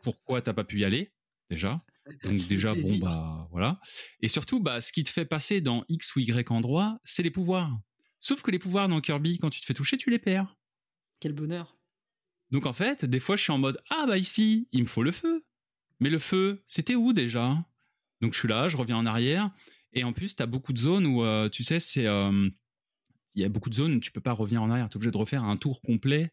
pourquoi 0.03 0.41
t'as 0.41 0.55
pas 0.55 0.65
pu 0.65 0.81
y 0.81 0.85
aller, 0.87 1.13
déjà. 1.51 1.85
Donc 2.25 2.47
déjà, 2.49 2.75
bon, 2.75 2.99
bah 2.99 3.49
voilà. 3.51 3.81
Et 4.21 4.29
surtout, 4.29 4.61
bah, 4.61 4.81
ce 4.81 4.93
qui 4.93 5.05
te 5.05 5.11
fait 5.11 5.25
passer 5.25 5.61
dans 5.61 5.85
X 5.89 6.17
ou 6.17 6.21
Y 6.21 6.51
endroit, 6.51 6.99
c'est 7.05 7.23
les 7.23 7.31
pouvoirs. 7.31 7.79
Sauf 8.21 8.43
que 8.43 8.51
les 8.51 8.59
pouvoirs 8.59 8.89
dans 8.89 9.01
Kirby, 9.01 9.39
quand 9.39 9.51
tu 9.51 9.61
te 9.61 9.67
fais 9.67 9.75
toucher, 9.75 9.97
tu 9.97 10.11
les 10.11 10.19
perds. 10.19 10.57
Quel 11.21 11.33
bonheur. 11.33 11.79
Donc 12.51 12.67
en 12.67 12.73
fait, 12.73 13.05
des 13.05 13.21
fois, 13.21 13.37
je 13.37 13.43
suis 13.43 13.53
en 13.53 13.59
mode 13.59 13.81
ah 13.91 14.05
bah 14.07 14.19
ici, 14.19 14.69
il 14.73 14.83
me 14.83 14.89
faut 14.89 15.03
le 15.03 15.13
feu. 15.13 15.45
Mais 16.01 16.11
le 16.11 16.19
feu, 16.19 16.63
c'était 16.67 16.95
où 16.95 17.13
déjà? 17.13 17.65
Donc 18.21 18.35
je 18.35 18.39
suis 18.39 18.49
là, 18.49 18.69
je 18.69 18.77
reviens 18.77 18.97
en 18.97 19.07
arrière. 19.07 19.51
Et 19.93 20.05
en 20.05 20.13
plus, 20.13 20.37
tu 20.37 20.43
as 20.43 20.47
beaucoup 20.47 20.73
de 20.73 20.79
zones 20.79 21.07
où, 21.07 21.23
euh, 21.25 21.49
tu 21.49 21.65
sais, 21.65 21.81
c'est 21.81 22.07
euh, 22.07 22.49
il 23.35 23.43
y 23.43 23.45
a 23.45 23.49
beaucoup 23.49 23.71
de 23.71 23.75
zones 23.75 23.95
où 23.95 24.01
tu 24.01 24.11
peux 24.11 24.21
pas 24.21 24.33
revenir 24.33 24.63
en 24.63 24.71
arrière. 24.71 24.89
Tu 24.89 24.95
es 24.95 24.97
obligé 24.97 25.11
de 25.11 25.17
refaire 25.17 25.45
un 25.45 25.57
tour 25.57 25.81
complet 25.83 26.33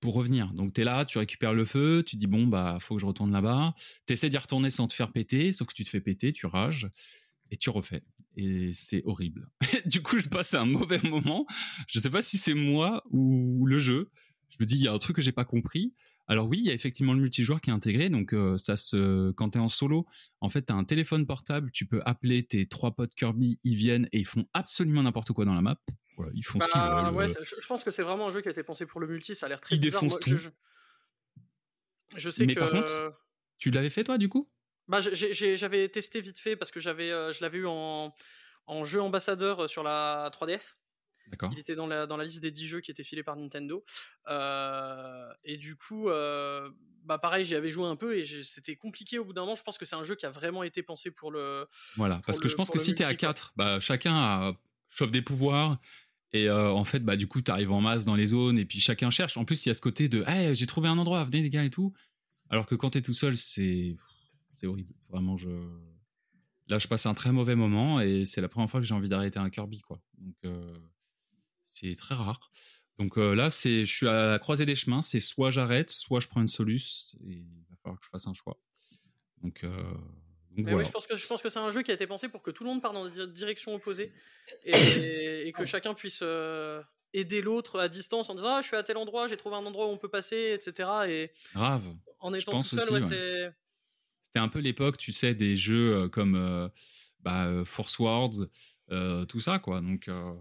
pour 0.00 0.14
revenir. 0.14 0.52
Donc 0.52 0.74
tu 0.74 0.80
es 0.82 0.84
là, 0.84 1.04
tu 1.04 1.18
récupères 1.18 1.54
le 1.54 1.64
feu, 1.64 2.02
tu 2.06 2.16
dis 2.16 2.26
bon 2.26 2.46
bah 2.46 2.78
faut 2.80 2.96
que 2.96 3.00
je 3.00 3.06
retourne 3.06 3.32
là-bas. 3.32 3.74
Tu 4.06 4.12
essaies 4.12 4.28
d'y 4.28 4.38
retourner 4.38 4.70
sans 4.70 4.86
te 4.86 4.92
faire 4.92 5.12
péter, 5.12 5.52
sauf 5.52 5.68
que 5.68 5.74
tu 5.74 5.84
te 5.84 5.88
fais 5.88 6.00
péter, 6.00 6.32
tu 6.32 6.46
rages 6.46 6.88
et 7.50 7.56
tu 7.56 7.70
refais. 7.70 8.02
Et 8.36 8.72
c'est 8.72 9.02
horrible. 9.04 9.48
du 9.86 10.02
coup, 10.02 10.18
je 10.18 10.28
passe 10.28 10.54
un 10.54 10.66
mauvais 10.66 11.00
moment. 11.08 11.46
Je 11.88 11.98
sais 11.98 12.10
pas 12.10 12.22
si 12.22 12.38
c'est 12.38 12.54
moi 12.54 13.02
ou 13.10 13.66
le 13.66 13.78
jeu. 13.78 14.10
Je 14.50 14.56
me 14.60 14.66
dis 14.66 14.76
il 14.76 14.82
y 14.82 14.88
a 14.88 14.92
un 14.92 14.98
truc 14.98 15.16
que 15.16 15.22
j'ai 15.22 15.32
pas 15.32 15.44
compris. 15.44 15.94
Alors 16.28 16.48
oui, 16.48 16.58
il 16.58 16.66
y 16.66 16.70
a 16.70 16.74
effectivement 16.74 17.12
le 17.14 17.20
multijoueur 17.20 17.60
qui 17.60 17.70
est 17.70 17.72
intégré. 17.72 18.08
Donc 18.08 18.32
euh, 18.34 18.56
ça 18.58 18.76
se, 18.76 19.30
quand 19.32 19.50
t'es 19.50 19.58
en 19.58 19.68
solo, 19.68 20.06
en 20.40 20.48
fait, 20.48 20.62
t'as 20.62 20.74
un 20.74 20.84
téléphone 20.84 21.26
portable. 21.26 21.70
Tu 21.72 21.86
peux 21.86 22.00
appeler 22.04 22.44
tes 22.44 22.66
trois 22.66 22.94
potes 22.94 23.14
Kirby, 23.14 23.60
ils 23.64 23.76
viennent 23.76 24.08
et 24.12 24.18
ils 24.18 24.26
font 24.26 24.46
absolument 24.52 25.02
n'importe 25.02 25.32
quoi 25.32 25.44
dans 25.44 25.54
la 25.54 25.62
map. 25.62 25.78
Voilà, 26.16 26.32
ils 26.34 26.42
font 26.42 26.58
ce 26.60 26.66
qu'ils 26.68 26.80
Bah, 26.80 27.04
veulent. 27.10 27.14
ouais, 27.14 27.28
ça- 27.28 27.40
je, 27.44 27.66
pense 27.66 27.84
que 27.84 27.90
c'est 27.90 28.02
vraiment 28.02 28.28
un 28.28 28.32
jeu 28.32 28.40
qui 28.40 28.48
a 28.48 28.50
été 28.50 28.62
pensé 28.62 28.86
pour 28.86 29.00
le 29.00 29.06
multi. 29.06 29.34
Ça 29.36 29.46
a 29.46 29.48
l'air 29.50 29.60
très 29.60 29.76
Ils 29.76 29.80
bizarre. 29.80 30.02
Moi, 30.02 30.12
je, 30.26 30.30
tout. 30.30 30.36
je- 30.36 30.48
je 32.16 32.30
sais 32.30 32.46
Mais 32.46 32.54
que. 32.54 32.60
par 32.60 32.70
contre- 32.70 33.14
Tu 33.58 33.70
l'avais 33.70 33.90
fait 33.90 34.04
toi 34.04 34.18
du 34.18 34.28
coup? 34.28 34.50
Bah, 34.88 35.00
j'avais 35.00 35.88
testé 35.88 36.20
vite 36.20 36.38
fait 36.38 36.56
parce 36.56 36.70
que 36.70 36.78
j'avais, 36.80 37.10
euh, 37.10 37.32
je 37.32 37.40
l'avais 37.42 37.58
eu 37.58 37.66
en, 37.66 38.14
en 38.66 38.84
jeu 38.84 39.00
ambassadeur 39.00 39.64
euh, 39.64 39.68
sur 39.68 39.82
la 39.82 40.30
3DS. 40.32 40.74
Il 41.52 41.58
était 41.58 41.74
dans 41.74 41.86
la, 41.86 42.06
dans 42.06 42.16
la 42.16 42.24
liste 42.24 42.40
des 42.40 42.50
10 42.50 42.66
jeux 42.66 42.80
qui 42.80 42.90
étaient 42.90 43.02
filés 43.04 43.22
par 43.22 43.36
Nintendo. 43.36 43.84
Euh, 44.28 45.32
et 45.44 45.56
du 45.56 45.76
coup, 45.76 46.08
euh, 46.08 46.70
bah 47.04 47.18
pareil, 47.18 47.44
j'y 47.44 47.54
avais 47.54 47.70
joué 47.70 47.86
un 47.86 47.96
peu 47.96 48.16
et 48.18 48.24
c'était 48.24 48.76
compliqué 48.76 49.18
au 49.18 49.24
bout 49.24 49.32
d'un 49.32 49.42
moment. 49.42 49.56
Je 49.56 49.62
pense 49.62 49.78
que 49.78 49.84
c'est 49.84 49.96
un 49.96 50.04
jeu 50.04 50.14
qui 50.14 50.26
a 50.26 50.30
vraiment 50.30 50.62
été 50.62 50.82
pensé 50.82 51.10
pour 51.10 51.30
le. 51.30 51.66
Voilà, 51.96 52.20
parce 52.26 52.38
que 52.38 52.44
le- 52.44 52.50
je 52.50 52.54
pense 52.56 52.70
que 52.70 52.78
si 52.78 52.94
t'es 52.94 53.04
à 53.04 53.08
multi, 53.08 53.24
quoi. 53.24 53.28
4, 53.28 53.52
bah, 53.56 53.80
chacun 53.80 54.14
a, 54.14 54.52
chope 54.90 55.10
des 55.10 55.22
pouvoirs. 55.22 55.78
Et 56.32 56.48
euh, 56.48 56.70
en 56.70 56.84
fait, 56.84 57.00
bah, 57.00 57.16
du 57.16 57.28
coup, 57.28 57.40
t'arrives 57.40 57.70
en 57.72 57.80
masse 57.80 58.04
dans 58.04 58.16
les 58.16 58.26
zones 58.26 58.58
et 58.58 58.64
puis 58.64 58.80
chacun 58.80 59.10
cherche. 59.10 59.36
En 59.36 59.44
plus, 59.44 59.64
il 59.64 59.68
y 59.68 59.70
a 59.70 59.74
ce 59.74 59.80
côté 59.80 60.08
de 60.08 60.24
hey, 60.26 60.54
j'ai 60.54 60.66
trouvé 60.66 60.88
un 60.88 60.98
endroit, 60.98 61.24
venez 61.24 61.42
les 61.42 61.50
gars 61.50 61.64
et 61.64 61.70
tout. 61.70 61.92
Alors 62.50 62.66
que 62.66 62.74
quand 62.74 62.90
t'es 62.90 63.02
tout 63.02 63.14
seul, 63.14 63.36
c'est 63.36 63.96
c'est 64.54 64.66
horrible. 64.66 64.92
Vraiment, 65.08 65.36
je. 65.36 65.48
Là, 66.68 66.80
je 66.80 66.88
passe 66.88 67.06
un 67.06 67.14
très 67.14 67.30
mauvais 67.30 67.54
moment 67.54 68.00
et 68.00 68.26
c'est 68.26 68.40
la 68.40 68.48
première 68.48 68.68
fois 68.68 68.80
que 68.80 68.86
j'ai 68.86 68.94
envie 68.94 69.08
d'arrêter 69.08 69.38
un 69.38 69.50
Kirby, 69.50 69.80
quoi. 69.82 70.00
Donc, 70.18 70.34
euh, 70.44 70.76
c'est 71.66 71.94
très 71.94 72.14
rare. 72.14 72.50
Donc 72.98 73.18
euh, 73.18 73.34
là, 73.34 73.50
c'est, 73.50 73.84
je 73.84 73.94
suis 73.94 74.08
à 74.08 74.26
la 74.26 74.38
croisée 74.38 74.66
des 74.66 74.74
chemins. 74.74 75.02
C'est 75.02 75.20
soit 75.20 75.50
j'arrête, 75.50 75.90
soit 75.90 76.20
je 76.20 76.28
prends 76.28 76.40
une 76.40 76.48
soluce 76.48 77.16
et 77.26 77.32
il 77.32 77.64
va 77.70 77.76
falloir 77.76 78.00
que 78.00 78.06
je 78.06 78.10
fasse 78.10 78.26
un 78.26 78.32
choix. 78.32 78.58
Donc, 79.42 79.64
euh, 79.64 79.70
donc 79.70 79.98
Mais 80.56 80.62
voilà. 80.62 80.78
oui, 80.78 80.84
je 80.86 80.90
pense 80.90 81.06
que 81.06 81.16
je 81.16 81.26
pense 81.26 81.42
que 81.42 81.50
c'est 81.50 81.58
un 81.58 81.70
jeu 81.70 81.82
qui 81.82 81.90
a 81.90 81.94
été 81.94 82.06
pensé 82.06 82.28
pour 82.28 82.42
que 82.42 82.50
tout 82.50 82.64
le 82.64 82.70
monde 82.70 82.80
parte 82.80 82.94
dans 82.94 83.08
des 83.08 83.26
directions 83.26 83.74
opposées 83.74 84.12
et, 84.64 85.46
et 85.46 85.52
que 85.52 85.64
chacun 85.66 85.92
puisse 85.92 86.20
euh, 86.22 86.82
aider 87.12 87.42
l'autre 87.42 87.78
à 87.80 87.88
distance 87.88 88.30
en 88.30 88.34
disant 88.34 88.56
ah 88.56 88.60
je 88.62 88.68
suis 88.68 88.76
à 88.76 88.82
tel 88.82 88.96
endroit, 88.96 89.26
j'ai 89.26 89.36
trouvé 89.36 89.56
un 89.56 89.66
endroit 89.66 89.86
où 89.86 89.90
on 89.90 89.98
peut 89.98 90.08
passer, 90.08 90.58
etc. 90.58 90.88
Et 91.08 91.30
Grave. 91.54 91.82
en 92.20 92.32
Je 92.32 92.40
étant 92.40 92.52
pense 92.52 92.70
tout 92.70 92.78
seul, 92.78 92.96
aussi, 92.96 93.06
ouais, 93.06 93.14
ouais. 93.14 93.50
c'est 93.50 93.52
C'était 94.22 94.38
un 94.38 94.48
peu 94.48 94.60
l'époque, 94.60 94.96
tu 94.96 95.12
sais, 95.12 95.34
des 95.34 95.54
jeux 95.54 96.08
comme 96.08 96.34
euh, 96.34 96.68
bah, 97.20 97.50
Force 97.66 97.98
Wars, 97.98 98.30
euh, 98.90 99.24
tout 99.24 99.40
ça, 99.40 99.58
quoi. 99.58 99.80
Donc, 99.80 100.08
euh, 100.08 100.32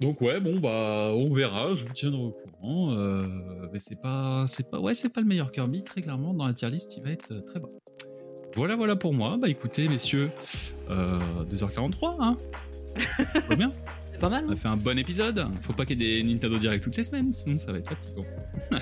donc 0.00 0.20
ouais, 0.20 0.40
bon 0.40 0.58
bah, 0.58 1.12
on 1.14 1.32
verra. 1.32 1.74
Je 1.74 1.84
vous 1.84 1.92
tiendrai 1.92 2.20
au 2.22 2.30
courant. 2.32 2.92
euh, 2.92 3.26
mais 3.72 3.80
c'est 3.80 4.00
pas, 4.00 4.44
c'est 4.46 4.68
pas, 4.68 4.80
ouais, 4.80 4.94
c'est 4.94 5.08
pas 5.08 5.20
le 5.20 5.26
meilleur 5.26 5.52
Kirby. 5.52 5.82
Très 5.82 6.02
clairement, 6.02 6.34
dans 6.34 6.46
la 6.46 6.52
tier 6.52 6.70
list, 6.70 6.96
il 6.96 7.02
va 7.02 7.10
être 7.10 7.32
euh, 7.32 7.40
très 7.40 7.60
bas. 7.60 7.68
Voilà, 8.56 8.76
voilà 8.76 8.96
pour 8.96 9.12
moi. 9.12 9.36
Bah 9.40 9.48
écoutez, 9.48 9.88
messieurs, 9.88 10.30
euh, 10.90 11.18
2h43, 11.50 12.16
hein. 12.20 12.36
Pas 13.48 13.56
bien. 13.56 13.72
C'est 14.12 14.20
pas 14.20 14.28
mal. 14.28 14.44
On 14.48 14.52
a 14.52 14.56
fait 14.56 14.68
un 14.68 14.76
bon 14.76 14.96
épisode. 14.96 15.44
Faut 15.60 15.72
pas 15.72 15.84
qu'il 15.84 16.00
y 16.00 16.18
ait 16.18 16.22
des 16.22 16.32
Nintendo 16.32 16.56
Direct 16.58 16.84
toutes 16.84 16.96
les 16.96 17.02
semaines, 17.02 17.32
sinon 17.32 17.58
ça 17.58 17.72
va 17.72 17.78
être 17.78 17.88
fatigant. 17.88 18.24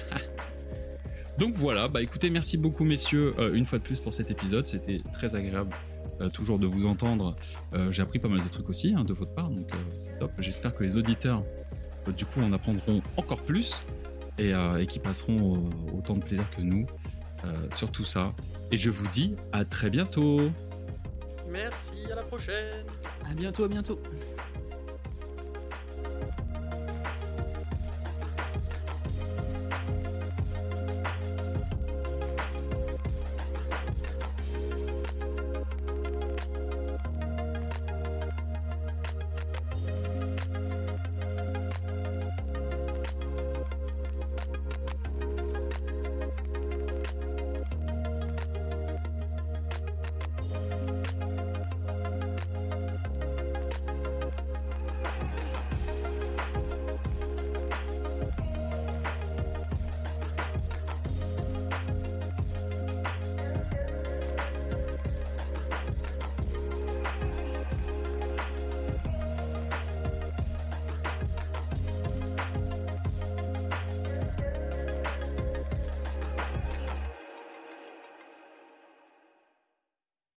Donc 1.39 1.55
voilà, 1.55 1.89
bah 1.89 2.03
écoutez, 2.03 2.29
merci 2.29 2.59
beaucoup 2.59 2.85
messieurs 2.85 3.35
euh, 3.39 3.55
une 3.55 3.65
fois 3.65 3.79
de 3.79 3.83
plus 3.83 3.99
pour 4.01 4.13
cet 4.13 4.31
épisode. 4.31 4.67
C'était 4.67 5.01
très 5.13 5.35
agréable 5.35 5.75
toujours 6.31 6.59
de 6.59 6.67
vous 6.67 6.87
entendre. 6.87 7.35
Euh, 7.75 7.91
J'ai 7.91 8.03
appris 8.03 8.19
pas 8.19 8.29
mal 8.29 8.43
de 8.43 8.49
trucs 8.49 8.69
aussi 8.69 8.95
hein, 8.97 9.03
de 9.05 9.13
votre 9.13 9.35
part, 9.35 9.51
donc 9.51 9.73
euh, 9.75 9.79
c'est 9.99 10.19
top. 10.19 10.33
J'espère 10.39 10.75
que 10.75 10.83
les 10.85 10.97
auditeurs, 10.97 11.43
euh, 12.09 12.13
du 12.13 12.25
coup, 12.25 12.41
en 12.41 12.53
apprendront 12.53 13.03
encore 13.17 13.41
plus 13.43 13.85
et, 14.39 14.55
euh, 14.55 14.79
et 14.81 14.87
qui 14.87 14.99
passeront 14.99 15.57
euh, 15.57 15.97
autant 15.99 16.15
de 16.15 16.21
plaisir 16.25 16.49
que 16.51 16.63
nous 16.63 16.87
euh, 17.45 17.67
sur 17.75 17.91
tout 17.91 18.05
ça. 18.05 18.33
Et 18.71 18.79
je 18.79 18.91
vous 18.91 19.07
dis 19.09 19.35
à 19.53 19.65
très 19.65 19.91
bientôt. 19.91 20.41
merci, 21.51 22.11
à 22.11 22.15
la 22.15 22.23
prochaine. 22.23 22.87
À 23.31 23.35
bientôt, 23.35 23.65
à 23.65 23.69
bientôt. 23.69 24.01